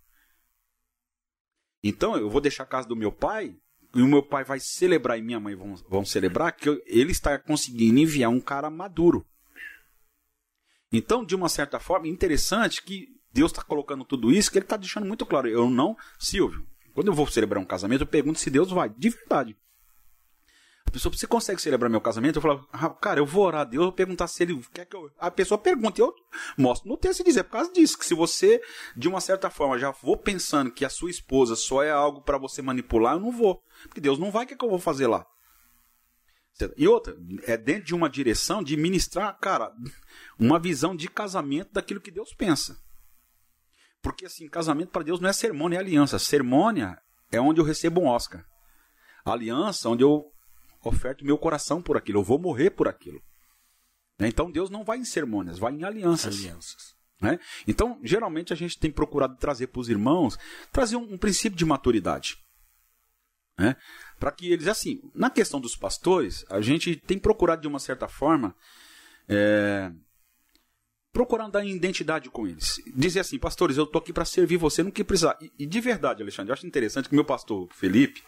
Então, 1.82 2.16
eu 2.16 2.28
vou 2.28 2.40
deixar 2.40 2.64
a 2.64 2.66
casa 2.66 2.88
do 2.88 2.96
meu 2.96 3.12
pai 3.12 3.56
e 3.94 4.02
o 4.02 4.08
meu 4.08 4.22
pai 4.22 4.44
vai 4.44 4.58
celebrar 4.58 5.18
e 5.18 5.22
minha 5.22 5.40
mãe 5.40 5.54
vão, 5.54 5.76
vão 5.88 6.04
celebrar, 6.04 6.52
que 6.52 6.68
ele 6.86 7.12
está 7.12 7.38
conseguindo 7.38 7.98
enviar 7.98 8.30
um 8.30 8.40
cara 8.40 8.68
maduro. 8.68 9.24
Então, 10.90 11.24
de 11.24 11.34
uma 11.34 11.48
certa 11.48 11.78
forma, 11.78 12.08
interessante 12.08 12.82
que 12.82 13.08
Deus 13.32 13.50
está 13.50 13.62
colocando 13.62 14.04
tudo 14.04 14.30
isso, 14.30 14.50
que 14.50 14.58
ele 14.58 14.64
está 14.64 14.76
deixando 14.76 15.06
muito 15.06 15.24
claro. 15.26 15.48
Eu 15.48 15.70
não, 15.70 15.96
Silvio, 16.18 16.66
quando 16.94 17.08
eu 17.08 17.14
vou 17.14 17.26
celebrar 17.26 17.62
um 17.62 17.66
casamento, 17.66 18.02
eu 18.02 18.06
pergunto 18.06 18.38
se 18.38 18.50
Deus 18.50 18.70
vai, 18.70 18.88
de 18.90 19.10
verdade 19.10 19.56
pessoa, 20.92 21.12
você 21.12 21.26
consegue 21.26 21.60
celebrar 21.60 21.90
meu 21.90 22.00
casamento? 22.00 22.36
Eu 22.36 22.42
falo, 22.42 22.68
ah, 22.70 22.90
cara, 22.90 23.18
eu 23.18 23.26
vou 23.26 23.46
orar 23.46 23.62
a 23.62 23.64
Deus, 23.64 23.80
eu 23.80 23.86
vou 23.86 23.92
perguntar 23.92 24.26
se 24.28 24.42
ele 24.42 24.60
quer 24.72 24.84
que 24.84 24.94
eu. 24.94 25.10
A 25.18 25.30
pessoa 25.30 25.58
pergunta, 25.58 26.00
eu 26.00 26.14
mostro 26.56 26.88
no 26.88 26.96
texto 26.96 27.20
e 27.20 27.24
dizer, 27.24 27.40
é 27.40 27.42
por 27.42 27.52
causa 27.52 27.72
disso, 27.72 27.98
que 27.98 28.04
se 28.04 28.14
você, 28.14 28.60
de 28.96 29.08
uma 29.08 29.20
certa 29.20 29.48
forma, 29.50 29.78
já 29.78 29.90
vou 29.90 30.16
pensando 30.16 30.70
que 30.70 30.84
a 30.84 30.90
sua 30.90 31.10
esposa 31.10 31.56
só 31.56 31.82
é 31.82 31.90
algo 31.90 32.20
para 32.20 32.38
você 32.38 32.60
manipular, 32.60 33.14
eu 33.14 33.20
não 33.20 33.32
vou. 33.32 33.62
Porque 33.84 34.00
Deus 34.00 34.18
não 34.18 34.30
vai, 34.30 34.44
o 34.44 34.46
que, 34.46 34.54
é 34.54 34.56
que 34.56 34.64
eu 34.64 34.70
vou 34.70 34.78
fazer 34.78 35.06
lá? 35.06 35.26
E 36.76 36.86
outra, 36.86 37.16
é 37.44 37.56
dentro 37.56 37.84
de 37.84 37.94
uma 37.94 38.10
direção 38.10 38.62
de 38.62 38.76
ministrar, 38.76 39.36
cara, 39.40 39.72
uma 40.38 40.60
visão 40.60 40.94
de 40.94 41.08
casamento 41.08 41.72
daquilo 41.72 42.00
que 42.00 42.10
Deus 42.10 42.34
pensa. 42.34 42.76
Porque 44.02 44.26
assim, 44.26 44.48
casamento 44.48 44.90
para 44.90 45.04
Deus 45.04 45.20
não 45.20 45.28
é 45.28 45.32
sermônia, 45.32 45.76
é 45.76 45.80
aliança. 45.80 46.18
Sermônia 46.18 47.00
é 47.30 47.40
onde 47.40 47.60
eu 47.60 47.64
recebo 47.64 48.00
um 48.00 48.08
Oscar. 48.08 48.44
aliança, 49.24 49.88
onde 49.88 50.02
eu 50.02 50.24
oferto 50.84 51.24
meu 51.24 51.38
coração 51.38 51.80
por 51.80 51.96
aquilo, 51.96 52.18
eu 52.18 52.24
vou 52.24 52.38
morrer 52.38 52.70
por 52.70 52.88
aquilo. 52.88 53.22
Né? 54.18 54.28
Então 54.28 54.50
Deus 54.50 54.68
não 54.68 54.84
vai 54.84 54.98
em 54.98 55.04
sermônias, 55.04 55.58
vai 55.58 55.72
em 55.72 55.84
alianças. 55.84 56.36
alianças. 56.36 56.94
Né? 57.20 57.38
Então, 57.68 58.00
geralmente 58.02 58.52
a 58.52 58.56
gente 58.56 58.76
tem 58.76 58.90
procurado 58.90 59.36
trazer 59.36 59.68
para 59.68 59.80
os 59.80 59.88
irmãos, 59.88 60.36
trazer 60.72 60.96
um, 60.96 61.14
um, 61.14 61.16
princípio 61.16 61.56
de 61.56 61.64
maturidade. 61.64 62.36
Né? 63.56 63.76
Para 64.18 64.32
que 64.32 64.50
eles, 64.50 64.66
assim, 64.66 65.00
na 65.14 65.30
questão 65.30 65.60
dos 65.60 65.76
pastores, 65.76 66.44
a 66.50 66.60
gente 66.60 66.96
tem 66.96 67.20
procurado 67.20 67.62
de 67.62 67.68
uma 67.68 67.78
certa 67.78 68.08
forma, 68.08 68.56
é, 69.28 69.92
procurar 71.12 71.48
dar 71.48 71.64
identidade 71.64 72.30
com 72.30 72.46
eles. 72.46 72.80
Dizer 72.94 73.20
assim, 73.20 73.38
pastores, 73.38 73.76
eu 73.76 73.84
estou 73.84 74.00
aqui 74.00 74.12
para 74.12 74.24
servir 74.24 74.56
você, 74.56 74.82
não 74.82 74.90
que 74.90 75.04
precisar. 75.04 75.36
E, 75.40 75.52
e, 75.58 75.66
de 75.66 75.80
verdade, 75.80 76.22
Alexandre, 76.22 76.50
eu 76.50 76.54
acho 76.54 76.66
interessante 76.66 77.08
que 77.08 77.14
meu 77.14 77.24
pastor 77.24 77.68
Felipe, 77.72 78.22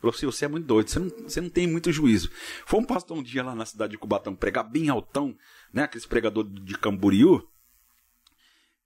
Falou 0.00 0.14
assim: 0.14 0.26
você 0.26 0.44
é 0.44 0.48
muito 0.48 0.66
doido, 0.66 0.90
você 0.90 0.98
não, 0.98 1.08
você 1.08 1.40
não 1.40 1.48
tem 1.48 1.66
muito 1.66 1.90
juízo. 1.90 2.30
Foi 2.66 2.80
um 2.80 2.84
pastor 2.84 3.16
um 3.16 3.22
dia 3.22 3.42
lá 3.42 3.54
na 3.54 3.64
cidade 3.64 3.92
de 3.92 3.98
Cubatão 3.98 4.34
pregar 4.34 4.64
bem 4.64 4.88
altão, 4.88 5.36
né? 5.72 5.84
Aqueles 5.84 6.06
pregadores 6.06 6.52
de 6.52 6.76
Camboriú. 6.78 7.42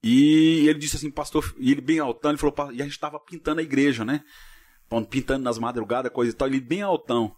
E 0.03 0.67
ele 0.67 0.79
disse 0.79 0.97
assim, 0.97 1.11
pastor, 1.11 1.55
e 1.59 1.71
ele 1.73 1.83
bem 1.83 1.99
altão, 1.99 2.31
ele 2.31 2.39
falou, 2.39 2.73
e 2.73 2.81
a 2.81 2.85
gente 2.85 2.95
estava 2.95 3.21
pintando 3.21 3.61
a 3.61 3.63
igreja, 3.63 4.05
né? 4.05 4.25
Pintando 5.11 5.45
nas 5.45 5.59
madrugadas, 5.59 6.11
coisa 6.11 6.33
e 6.33 6.35
tal, 6.35 6.49
ele 6.49 6.61
bem 6.61 6.81
altão. 6.81 7.37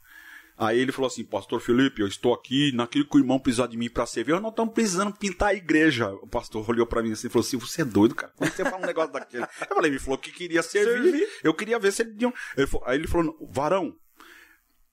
Aí 0.56 0.78
ele 0.78 0.92
falou 0.92 1.08
assim, 1.08 1.24
pastor 1.24 1.60
Felipe, 1.60 2.00
eu 2.00 2.06
estou 2.06 2.34
aqui, 2.34 2.72
naquilo 2.74 3.06
que 3.06 3.16
o 3.16 3.20
irmão 3.20 3.38
precisar 3.38 3.66
de 3.66 3.76
mim 3.76 3.88
para 3.88 4.06
servir, 4.06 4.38
nós 4.40 4.52
estamos 4.52 4.74
precisando 4.74 5.12
pintar 5.12 5.48
a 5.48 5.54
igreja. 5.54 6.10
O 6.14 6.26
pastor 6.26 6.68
olhou 6.68 6.86
para 6.86 7.02
mim 7.02 7.12
assim 7.12 7.26
e 7.26 7.30
falou 7.30 7.44
assim, 7.46 7.56
você 7.56 7.82
é 7.82 7.84
doido, 7.84 8.14
cara? 8.14 8.32
Como 8.36 8.50
você 8.50 8.64
fala 8.64 8.78
um 8.78 8.86
negócio 8.86 9.12
daquele? 9.12 9.44
Eu 9.44 9.74
falei, 9.74 9.90
ele 9.90 9.98
falou 9.98 10.18
que 10.18 10.30
queria 10.30 10.62
servir, 10.62 11.10
servir. 11.10 11.28
eu 11.42 11.54
queria 11.54 11.78
ver 11.78 11.92
se 11.92 12.02
ele... 12.02 12.16
Aí 12.84 12.96
ele 12.96 13.08
falou, 13.08 13.36
varão, 13.50 13.94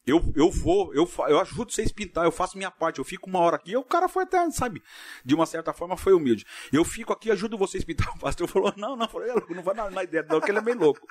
eu, 0.06 0.34
eu 0.36 0.50
vou, 0.50 0.94
eu, 0.94 1.10
eu 1.28 1.40
ajudo 1.40 1.72
vocês 1.72 1.92
a 1.92 1.94
pintar, 1.94 2.26
eu 2.26 2.32
faço 2.32 2.58
minha 2.58 2.72
parte, 2.72 3.00
eu 3.00 3.06
fico 3.06 3.30
uma 3.30 3.40
hora 3.40 3.58
aqui. 3.58 3.72
E 3.72 3.78
o 3.78 3.84
cara 3.84 4.08
foi 4.08 4.24
até, 4.24 4.50
sabe, 4.52 4.82
de 5.24 5.36
uma 5.36 5.45
certa 5.45 5.74
forma 5.74 5.95
foi 5.95 6.14
humilde. 6.14 6.45
Eu 6.72 6.84
fico 6.84 7.14
aqui, 7.14 7.30
ajudo 7.30 7.58
vocês 7.58 7.84
a 7.84 7.86
pintar. 7.86 8.10
O 8.16 8.19
pastor 8.19 8.48
falou: 8.48 8.74
não, 8.76 8.95
não, 8.95 9.08
falei, 9.08 9.32
não 9.50 9.61
vai 9.61 9.76
na, 9.76 9.90
na 9.90 10.03
ideia, 10.03 10.26
não, 10.28 10.42
que 10.42 10.50
ele 10.50 10.58
é 10.58 10.61
bem 10.61 10.74
louco. 10.74 11.06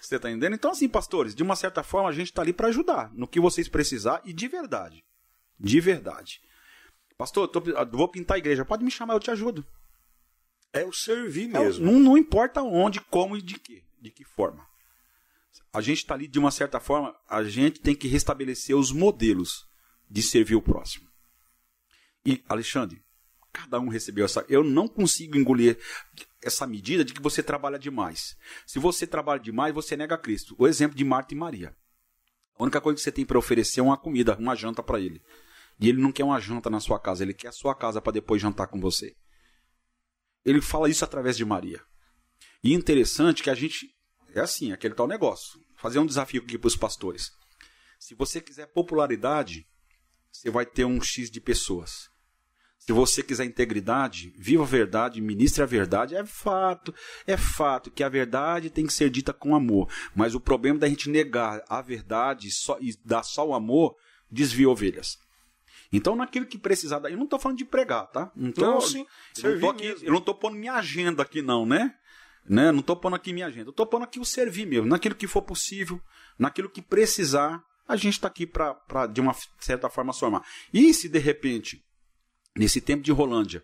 Você 0.00 0.18
tá 0.18 0.30
entendendo? 0.30 0.54
Então, 0.54 0.72
assim, 0.72 0.88
pastores, 0.88 1.34
de 1.34 1.42
uma 1.42 1.56
certa 1.56 1.82
forma 1.82 2.08
a 2.08 2.12
gente 2.12 2.32
tá 2.32 2.42
ali 2.42 2.52
para 2.52 2.68
ajudar 2.68 3.10
no 3.14 3.26
que 3.26 3.40
vocês 3.40 3.68
precisar 3.68 4.20
e 4.24 4.32
de 4.32 4.46
verdade. 4.46 5.02
De 5.58 5.80
verdade. 5.80 6.40
Pastor, 7.16 7.48
tô, 7.48 7.62
vou 7.92 8.08
pintar 8.08 8.34
a 8.34 8.38
igreja, 8.38 8.64
pode 8.64 8.84
me 8.84 8.90
chamar, 8.90 9.14
eu 9.14 9.20
te 9.20 9.30
ajudo. 9.30 9.64
É 10.72 10.84
o 10.84 10.92
servir 10.92 11.48
mesmo. 11.48 11.86
É, 11.86 11.90
não, 11.90 11.98
não 11.98 12.18
importa 12.18 12.60
onde, 12.62 13.00
como 13.00 13.36
e 13.36 13.42
de 13.42 13.58
que, 13.58 13.84
de 14.00 14.10
que 14.10 14.24
forma 14.24 14.66
a 15.72 15.80
gente 15.80 15.98
está 15.98 16.14
ali 16.14 16.28
de 16.28 16.38
uma 16.38 16.50
certa 16.50 16.78
forma, 16.78 17.14
a 17.28 17.42
gente 17.42 17.80
tem 17.80 17.94
que 17.94 18.08
restabelecer 18.08 18.76
os 18.76 18.92
modelos 18.92 19.66
de 20.08 20.22
servir 20.22 20.54
o 20.54 20.62
próximo. 20.62 21.08
E, 22.24 22.42
Alexandre, 22.48 23.02
cada 23.52 23.78
um 23.78 23.88
recebeu 23.88 24.24
essa. 24.24 24.44
Eu 24.48 24.64
não 24.64 24.88
consigo 24.88 25.36
engolir 25.36 25.78
essa 26.42 26.66
medida 26.66 27.04
de 27.04 27.12
que 27.12 27.22
você 27.22 27.42
trabalha 27.42 27.78
demais. 27.78 28.36
Se 28.66 28.78
você 28.78 29.06
trabalha 29.06 29.40
demais, 29.40 29.74
você 29.74 29.96
nega 29.96 30.18
Cristo. 30.18 30.54
O 30.58 30.66
exemplo 30.66 30.96
de 30.96 31.04
Marta 31.04 31.34
e 31.34 31.36
Maria. 31.36 31.76
A 32.58 32.62
única 32.62 32.80
coisa 32.80 32.96
que 32.96 33.02
você 33.02 33.12
tem 33.12 33.24
para 33.24 33.38
oferecer 33.38 33.80
é 33.80 33.82
uma 33.82 33.96
comida, 33.96 34.36
uma 34.36 34.54
janta 34.54 34.82
para 34.82 35.00
ele. 35.00 35.22
E 35.80 35.88
ele 35.88 36.00
não 36.00 36.12
quer 36.12 36.24
uma 36.24 36.40
janta 36.40 36.70
na 36.70 36.80
sua 36.80 37.00
casa, 37.00 37.24
ele 37.24 37.34
quer 37.34 37.48
a 37.48 37.52
sua 37.52 37.74
casa 37.74 38.00
para 38.00 38.12
depois 38.12 38.40
jantar 38.40 38.68
com 38.68 38.80
você. 38.80 39.16
Ele 40.44 40.60
fala 40.60 40.88
isso 40.88 41.04
através 41.04 41.36
de 41.36 41.44
Maria. 41.44 41.80
E 42.62 42.72
interessante 42.72 43.42
que 43.42 43.50
a 43.50 43.54
gente 43.54 43.93
é 44.38 44.42
assim, 44.42 44.72
aquele 44.72 44.94
tal 44.94 45.06
negócio. 45.06 45.60
Fazer 45.76 45.98
um 45.98 46.06
desafio 46.06 46.42
aqui 46.42 46.58
para 46.58 46.68
os 46.68 46.76
pastores. 46.76 47.32
Se 47.98 48.14
você 48.14 48.40
quiser 48.40 48.66
popularidade, 48.66 49.66
você 50.30 50.50
vai 50.50 50.66
ter 50.66 50.84
um 50.84 51.00
X 51.00 51.30
de 51.30 51.40
pessoas. 51.40 52.10
Se 52.78 52.92
você 52.92 53.22
quiser 53.22 53.44
integridade, 53.46 54.34
viva 54.36 54.62
a 54.62 54.66
verdade, 54.66 55.20
ministre 55.20 55.62
a 55.62 55.66
verdade. 55.66 56.14
É 56.14 56.26
fato, 56.26 56.94
é 57.26 57.34
fato 57.34 57.90
que 57.90 58.04
a 58.04 58.08
verdade 58.10 58.68
tem 58.68 58.86
que 58.86 58.92
ser 58.92 59.08
dita 59.08 59.32
com 59.32 59.54
amor. 59.54 59.88
Mas 60.14 60.34
o 60.34 60.40
problema 60.40 60.78
da 60.78 60.88
gente 60.88 61.08
negar 61.08 61.64
a 61.66 61.80
verdade 61.80 62.50
só, 62.50 62.76
e 62.80 62.94
dar 63.02 63.22
só 63.22 63.48
o 63.48 63.54
amor 63.54 63.96
desvia 64.30 64.68
ovelhas. 64.68 65.18
Então, 65.90 66.14
naquilo 66.14 66.44
que 66.44 66.58
precisar, 66.58 67.00
eu 67.04 67.16
não 67.16 67.24
estou 67.24 67.38
falando 67.38 67.56
de 67.56 67.64
pregar, 67.64 68.06
tá? 68.08 68.30
Tô, 68.54 68.60
não, 68.60 68.80
sim, 68.80 69.06
eu 70.02 70.10
não 70.10 70.18
estou 70.18 70.34
pondo 70.34 70.56
minha 70.56 70.74
agenda 70.74 71.22
aqui, 71.22 71.40
não, 71.40 71.64
né? 71.64 71.94
Né? 72.48 72.70
Não 72.70 72.80
estou 72.80 72.96
pondo 72.96 73.16
aqui 73.16 73.32
minha 73.32 73.46
agenda, 73.46 73.70
estou 73.70 73.86
pondo 73.86 74.04
aqui 74.04 74.20
o 74.20 74.24
servir 74.24 74.66
mesmo, 74.66 74.86
naquilo 74.86 75.14
que 75.14 75.26
for 75.26 75.42
possível, 75.42 76.00
naquilo 76.38 76.68
que 76.68 76.82
precisar, 76.82 77.62
a 77.88 77.96
gente 77.96 78.14
está 78.14 78.28
aqui 78.28 78.46
para, 78.46 79.06
de 79.06 79.20
uma 79.20 79.34
certa 79.60 79.88
forma, 79.88 80.12
somar. 80.12 80.42
E 80.72 80.92
se 80.92 81.08
de 81.08 81.18
repente, 81.18 81.82
nesse 82.56 82.80
tempo 82.80 83.02
de 83.02 83.12
Rolândia, 83.12 83.62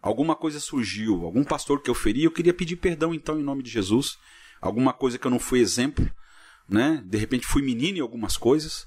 alguma 0.00 0.34
coisa 0.34 0.60
surgiu, 0.60 1.24
algum 1.24 1.44
pastor 1.44 1.82
que 1.82 1.90
eu 1.90 1.94
feri, 1.94 2.24
eu 2.24 2.30
queria 2.30 2.54
pedir 2.54 2.76
perdão 2.76 3.14
então 3.14 3.38
em 3.38 3.42
nome 3.42 3.62
de 3.62 3.70
Jesus, 3.70 4.16
alguma 4.60 4.92
coisa 4.92 5.18
que 5.18 5.26
eu 5.26 5.30
não 5.30 5.38
fui 5.38 5.60
exemplo, 5.60 6.08
né? 6.68 7.02
De 7.06 7.18
repente 7.18 7.46
fui 7.46 7.62
menino 7.62 7.98
em 7.98 8.00
algumas 8.00 8.36
coisas, 8.36 8.86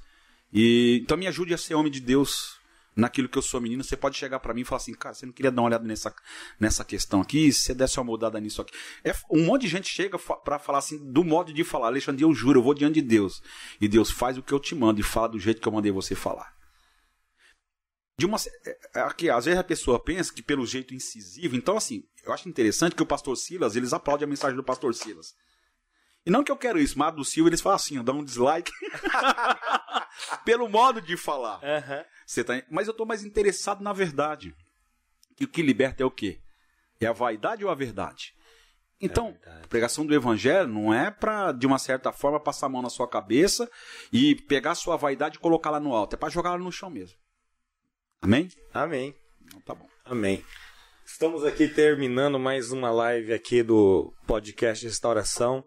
e 0.51 0.99
então 1.03 1.17
me 1.17 1.27
ajude 1.27 1.53
a 1.53 1.57
ser 1.57 1.75
homem 1.75 1.91
de 1.91 1.99
Deus 1.99 2.59
naquilo 2.95 3.27
que 3.27 3.37
eu 3.37 3.41
sou 3.41 3.59
menino, 3.59 3.83
você 3.83 3.97
pode 3.97 4.17
chegar 4.17 4.39
para 4.39 4.53
mim 4.53 4.61
e 4.61 4.65
falar 4.65 4.77
assim, 4.77 4.93
cara, 4.93 5.13
você 5.13 5.25
não 5.25 5.33
queria 5.33 5.51
dar 5.51 5.61
uma 5.61 5.67
olhada 5.67 5.85
nessa, 5.85 6.13
nessa 6.59 6.85
questão 6.85 7.21
aqui, 7.21 7.51
se 7.51 7.61
você 7.61 7.73
desse 7.73 7.99
uma 7.99 8.05
mudada 8.05 8.39
nisso 8.39 8.61
aqui. 8.61 8.73
É, 9.03 9.13
um 9.29 9.45
monte 9.45 9.61
de 9.63 9.67
gente 9.67 9.89
chega 9.89 10.17
para 10.17 10.59
falar 10.59 10.79
assim, 10.79 11.11
do 11.11 11.23
modo 11.23 11.53
de 11.53 11.63
falar, 11.63 11.87
Alexandre, 11.87 12.23
eu 12.23 12.33
juro, 12.33 12.59
eu 12.59 12.63
vou 12.63 12.73
diante 12.73 12.95
de 12.95 13.01
Deus. 13.01 13.41
E 13.79 13.87
Deus 13.87 14.11
faz 14.11 14.37
o 14.37 14.43
que 14.43 14.53
eu 14.53 14.59
te 14.59 14.75
mando 14.75 14.99
e 14.99 15.03
fala 15.03 15.29
do 15.29 15.39
jeito 15.39 15.61
que 15.61 15.67
eu 15.67 15.71
mandei 15.71 15.91
você 15.91 16.15
falar. 16.15 16.53
De 18.17 18.25
uma, 18.25 18.37
é, 18.65 18.77
é, 18.95 18.99
aqui, 19.01 19.29
às 19.29 19.45
vezes 19.45 19.59
a 19.59 19.63
pessoa 19.63 19.99
pensa 19.99 20.31
que 20.31 20.43
pelo 20.43 20.65
jeito 20.65 20.93
incisivo, 20.93 21.55
então 21.55 21.75
assim, 21.75 22.03
eu 22.23 22.31
acho 22.31 22.47
interessante 22.47 22.95
que 22.95 23.01
o 23.01 23.07
pastor 23.07 23.35
Silas, 23.35 23.75
eles 23.75 23.91
aplaudem 23.91 24.25
a 24.25 24.29
mensagem 24.29 24.55
do 24.55 24.63
pastor 24.63 24.93
Silas. 24.93 25.33
E 26.25 26.31
não 26.31 26.43
que 26.43 26.51
eu 26.51 26.57
quero 26.57 26.79
isso, 26.79 26.97
mas 26.97 27.13
do 27.13 27.25
Silva 27.25 27.49
eles 27.49 27.61
falam 27.61 27.75
assim, 27.75 28.01
dá 28.03 28.13
um 28.13 28.23
dislike. 28.23 28.71
Pelo 30.45 30.69
modo 30.69 31.01
de 31.01 31.17
falar. 31.17 31.55
Uhum. 31.55 32.03
Você 32.25 32.43
tá... 32.43 32.61
Mas 32.69 32.87
eu 32.87 32.91
estou 32.91 33.05
mais 33.05 33.23
interessado 33.23 33.83
na 33.83 33.91
verdade. 33.91 34.55
E 35.39 35.43
o 35.43 35.47
que 35.47 35.61
liberta 35.61 36.03
é 36.03 36.05
o 36.05 36.11
quê? 36.11 36.39
É 36.99 37.07
a 37.07 37.13
vaidade 37.13 37.65
ou 37.65 37.71
a 37.71 37.75
verdade? 37.75 38.33
Então, 39.01 39.37
é 39.45 39.49
a 39.63 39.67
pregação 39.67 40.05
do 40.05 40.15
evangelho 40.15 40.67
não 40.69 40.93
é 40.93 41.11
para, 41.11 41.51
de 41.51 41.67
uma 41.67 41.77
certa 41.77 42.13
forma, 42.13 42.39
passar 42.39 42.67
a 42.67 42.69
mão 42.69 42.81
na 42.81 42.89
sua 42.89 43.07
cabeça 43.07 43.69
e 44.13 44.35
pegar 44.35 44.71
a 44.71 44.75
sua 44.75 44.95
vaidade 44.95 45.35
e 45.35 45.39
colocar 45.39 45.71
lá 45.71 45.79
no 45.79 45.93
alto. 45.93 46.13
É 46.13 46.17
para 46.17 46.29
jogar 46.29 46.51
ela 46.51 46.59
no 46.59 46.71
chão 46.71 46.89
mesmo. 46.89 47.17
Amém? 48.21 48.47
Amém. 48.73 49.13
Então, 49.41 49.59
tá 49.59 49.75
bom. 49.75 49.89
Amém. 50.05 50.45
Estamos 51.05 51.43
aqui 51.43 51.67
terminando 51.67 52.39
mais 52.39 52.71
uma 52.71 52.91
live 52.91 53.33
aqui 53.33 53.61
do 53.61 54.13
podcast 54.25 54.85
Restauração. 54.85 55.65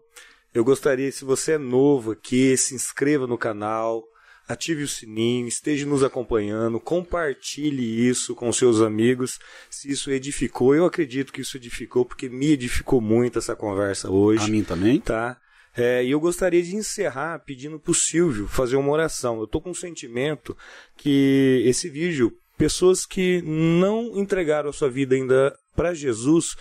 Eu 0.57 0.63
gostaria, 0.63 1.11
se 1.11 1.23
você 1.23 1.51
é 1.51 1.57
novo 1.59 2.13
aqui, 2.13 2.57
se 2.57 2.73
inscreva 2.73 3.27
no 3.27 3.37
canal, 3.37 4.03
ative 4.47 4.81
o 4.81 4.87
sininho, 4.87 5.47
esteja 5.47 5.85
nos 5.85 6.03
acompanhando, 6.03 6.79
compartilhe 6.79 8.09
isso 8.09 8.33
com 8.33 8.51
seus 8.51 8.81
amigos, 8.81 9.37
se 9.69 9.91
isso 9.91 10.09
edificou. 10.09 10.73
Eu 10.73 10.85
acredito 10.85 11.31
que 11.31 11.41
isso 11.41 11.57
edificou, 11.57 12.03
porque 12.03 12.27
me 12.27 12.53
edificou 12.53 12.99
muito 12.99 13.37
essa 13.37 13.55
conversa 13.55 14.09
hoje. 14.09 14.45
A 14.45 14.47
mim 14.47 14.63
também. 14.63 14.99
Tá? 14.99 15.37
É, 15.75 16.03
e 16.03 16.09
eu 16.09 16.19
gostaria 16.19 16.63
de 16.63 16.75
encerrar 16.75 17.37
pedindo 17.45 17.79
para 17.79 17.91
o 17.91 17.93
Silvio 17.93 18.47
fazer 18.47 18.77
uma 18.77 18.91
oração. 18.91 19.37
Eu 19.37 19.43
estou 19.43 19.61
com 19.61 19.69
um 19.69 19.75
sentimento 19.75 20.57
que 20.97 21.61
esse 21.67 21.87
vídeo, 21.87 22.33
pessoas 22.57 23.05
que 23.05 23.43
não 23.43 24.17
entregaram 24.17 24.71
a 24.71 24.73
sua 24.73 24.89
vida 24.89 25.13
ainda 25.13 25.55
para 25.75 25.93
Jesus, 25.93 26.55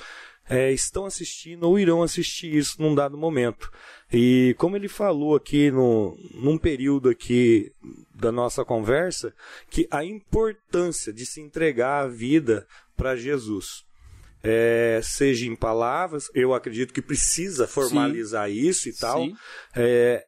é, 0.49 0.73
estão 0.73 1.07
assistindo 1.07 1.65
ou 1.65 1.79
irão 1.79 2.03
assistir 2.03 2.55
isso 2.55 2.81
num 2.81 2.95
dado 2.95 3.17
momento. 3.19 3.71
E 4.13 4.55
como 4.59 4.77
ele 4.77 4.89
falou 4.89 5.35
aqui 5.35 5.71
no, 5.71 6.17
num 6.35 6.57
período 6.57 7.09
aqui 7.09 7.73
da 8.15 8.31
nossa 8.31 8.65
conversa, 8.65 9.35
que 9.69 9.89
a 9.91 10.05
importância 10.05 11.13
de 11.13 11.27
se 11.27 11.41
entregar 11.41 12.05
a 12.05 12.09
vida 12.09 12.67
para 12.97 13.17
Jesus. 13.17 13.85
É, 14.43 15.01
seja 15.03 15.45
em 15.45 15.57
palavras, 15.57 16.31
eu 16.33 16.55
acredito 16.55 16.95
que 16.95 17.03
precisa 17.03 17.67
formalizar 17.67 18.49
Sim. 18.49 18.55
isso 18.55 18.89
e 18.89 18.93
tal. 18.93 19.27
É, 19.75 20.25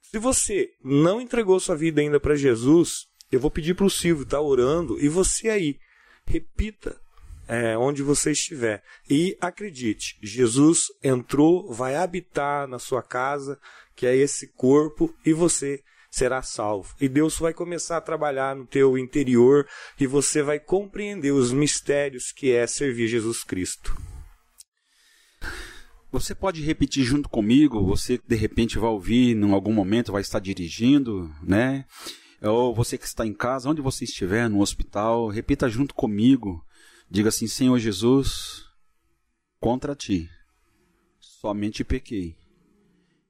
se 0.00 0.18
você 0.18 0.70
não 0.82 1.20
entregou 1.20 1.58
sua 1.58 1.74
vida 1.76 2.00
ainda 2.00 2.20
para 2.20 2.36
Jesus, 2.36 3.06
eu 3.32 3.40
vou 3.40 3.50
pedir 3.50 3.74
para 3.74 3.86
o 3.86 3.90
Silvio 3.90 4.22
estar 4.22 4.36
tá 4.36 4.42
orando 4.42 4.98
e 5.00 5.08
você 5.08 5.48
aí 5.48 5.76
repita 6.24 7.00
é, 7.50 7.76
onde 7.76 8.00
você 8.00 8.30
estiver. 8.30 8.80
E 9.10 9.36
acredite, 9.40 10.16
Jesus 10.22 10.84
entrou, 11.02 11.72
vai 11.72 11.96
habitar 11.96 12.68
na 12.68 12.78
sua 12.78 13.02
casa, 13.02 13.58
que 13.96 14.06
é 14.06 14.14
esse 14.14 14.52
corpo, 14.54 15.12
e 15.26 15.32
você 15.32 15.82
será 16.12 16.42
salvo. 16.42 16.94
E 17.00 17.08
Deus 17.08 17.40
vai 17.40 17.52
começar 17.52 17.96
a 17.96 18.00
trabalhar 18.00 18.54
no 18.54 18.66
teu 18.66 18.96
interior 18.96 19.66
e 19.98 20.06
você 20.06 20.42
vai 20.42 20.60
compreender 20.60 21.32
os 21.32 21.52
mistérios 21.52 22.30
que 22.30 22.52
é 22.52 22.68
servir 22.68 23.08
Jesus 23.08 23.42
Cristo. 23.42 24.00
Você 26.12 26.36
pode 26.36 26.62
repetir 26.62 27.04
junto 27.04 27.28
comigo, 27.28 27.84
você 27.84 28.20
de 28.28 28.36
repente 28.36 28.78
vai 28.78 28.90
ouvir 28.90 29.36
em 29.36 29.52
algum 29.52 29.72
momento, 29.72 30.12
vai 30.12 30.22
estar 30.22 30.38
dirigindo, 30.38 31.28
né? 31.42 31.84
Ou 32.42 32.74
você 32.74 32.96
que 32.96 33.06
está 33.06 33.26
em 33.26 33.34
casa, 33.34 33.68
onde 33.68 33.80
você 33.80 34.04
estiver, 34.04 34.48
no 34.48 34.60
hospital, 34.60 35.28
repita 35.28 35.68
junto 35.68 35.94
comigo 35.94 36.64
Diga 37.10 37.28
assim: 37.28 37.48
Senhor 37.48 37.78
Jesus, 37.78 38.64
contra 39.58 39.96
ti 39.96 40.30
somente 41.18 41.82
pequei 41.82 42.36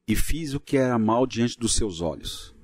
e 0.07 0.17
fiz 0.17 0.53
o 0.53 0.61
que 0.61 0.77
era 0.77 0.99
mal 0.99 1.27
diante 1.27 1.57
dos 1.59 1.75
seus 1.75 2.01
olhos. 2.01 2.55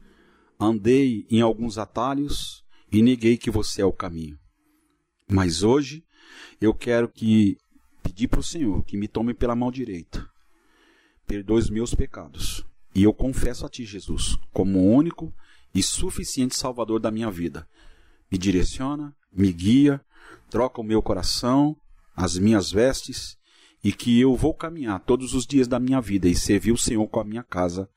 Andei 0.59 1.25
em 1.31 1.41
alguns 1.41 1.79
atalhos 1.79 2.65
e 2.91 3.01
neguei 3.01 3.37
que 3.37 3.51
você 3.51 3.81
é 3.81 3.85
o 3.85 3.93
caminho. 3.93 4.39
Mas 5.29 5.63
hoje 5.63 6.05
eu 6.61 6.75
quero 6.75 7.09
que 7.09 7.57
pedir 8.03 8.29
para 8.29 8.41
o 8.41 8.45
Senhor 8.45 8.85
que 8.85 8.97
me 8.97 9.09
tome 9.09 9.33
pela 9.33 9.57
mão 9.57 9.71
direita, 9.71 10.29
perdoe 11.27 11.61
os 11.61 11.71
meus 11.71 11.95
pecados. 11.95 12.65
E 12.95 13.05
eu 13.05 13.15
confesso 13.15 13.65
a 13.65 13.69
Ti, 13.69 13.85
Jesus, 13.85 14.37
como 14.53 14.81
o 14.81 14.93
único 14.93 15.33
e 15.75 15.83
suficiente 15.83 16.57
Salvador 16.57 16.99
da 16.99 17.11
minha 17.11 17.31
vida. 17.31 17.69
Me 18.31 18.39
direciona, 18.39 19.15
me 19.31 19.53
guia, 19.53 20.05
troca 20.51 20.81
o 20.81 20.85
meu 20.85 21.03
coração, 21.03 21.77
as 22.15 22.39
minhas 22.39 22.71
vestes, 22.71 23.37
e 23.83 23.93
que 23.93 24.21
eu 24.21 24.35
vou 24.35 24.55
caminhar 24.55 25.01
todos 25.01 25.35
os 25.35 25.47
dias 25.47 25.69
da 25.69 25.79
minha 25.79 26.01
vida 26.01 26.29
e 26.29 26.35
servir 26.35 26.73
o 26.73 26.79
Senhor 26.79 27.07
com 27.09 27.21
a 27.21 27.25
minha 27.25 27.43
casa. 27.43 27.89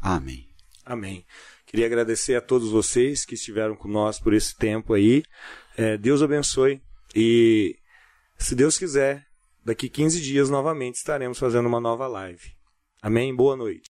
Amém. 0.00 0.48
Amém. 0.84 1.24
Queria 1.66 1.86
agradecer 1.86 2.34
a 2.34 2.40
todos 2.40 2.70
vocês 2.70 3.24
que 3.24 3.34
estiveram 3.34 3.76
conosco 3.76 4.24
por 4.24 4.32
esse 4.32 4.56
tempo 4.56 4.94
aí. 4.94 5.22
É, 5.76 5.96
Deus 5.98 6.22
abençoe 6.22 6.80
e, 7.14 7.76
se 8.38 8.54
Deus 8.54 8.78
quiser, 8.78 9.26
daqui 9.64 9.88
15 9.88 10.20
dias 10.20 10.48
novamente 10.48 10.96
estaremos 10.96 11.38
fazendo 11.38 11.66
uma 11.66 11.80
nova 11.80 12.06
live. 12.06 12.52
Amém? 13.02 13.34
Boa 13.36 13.56
noite. 13.56 13.86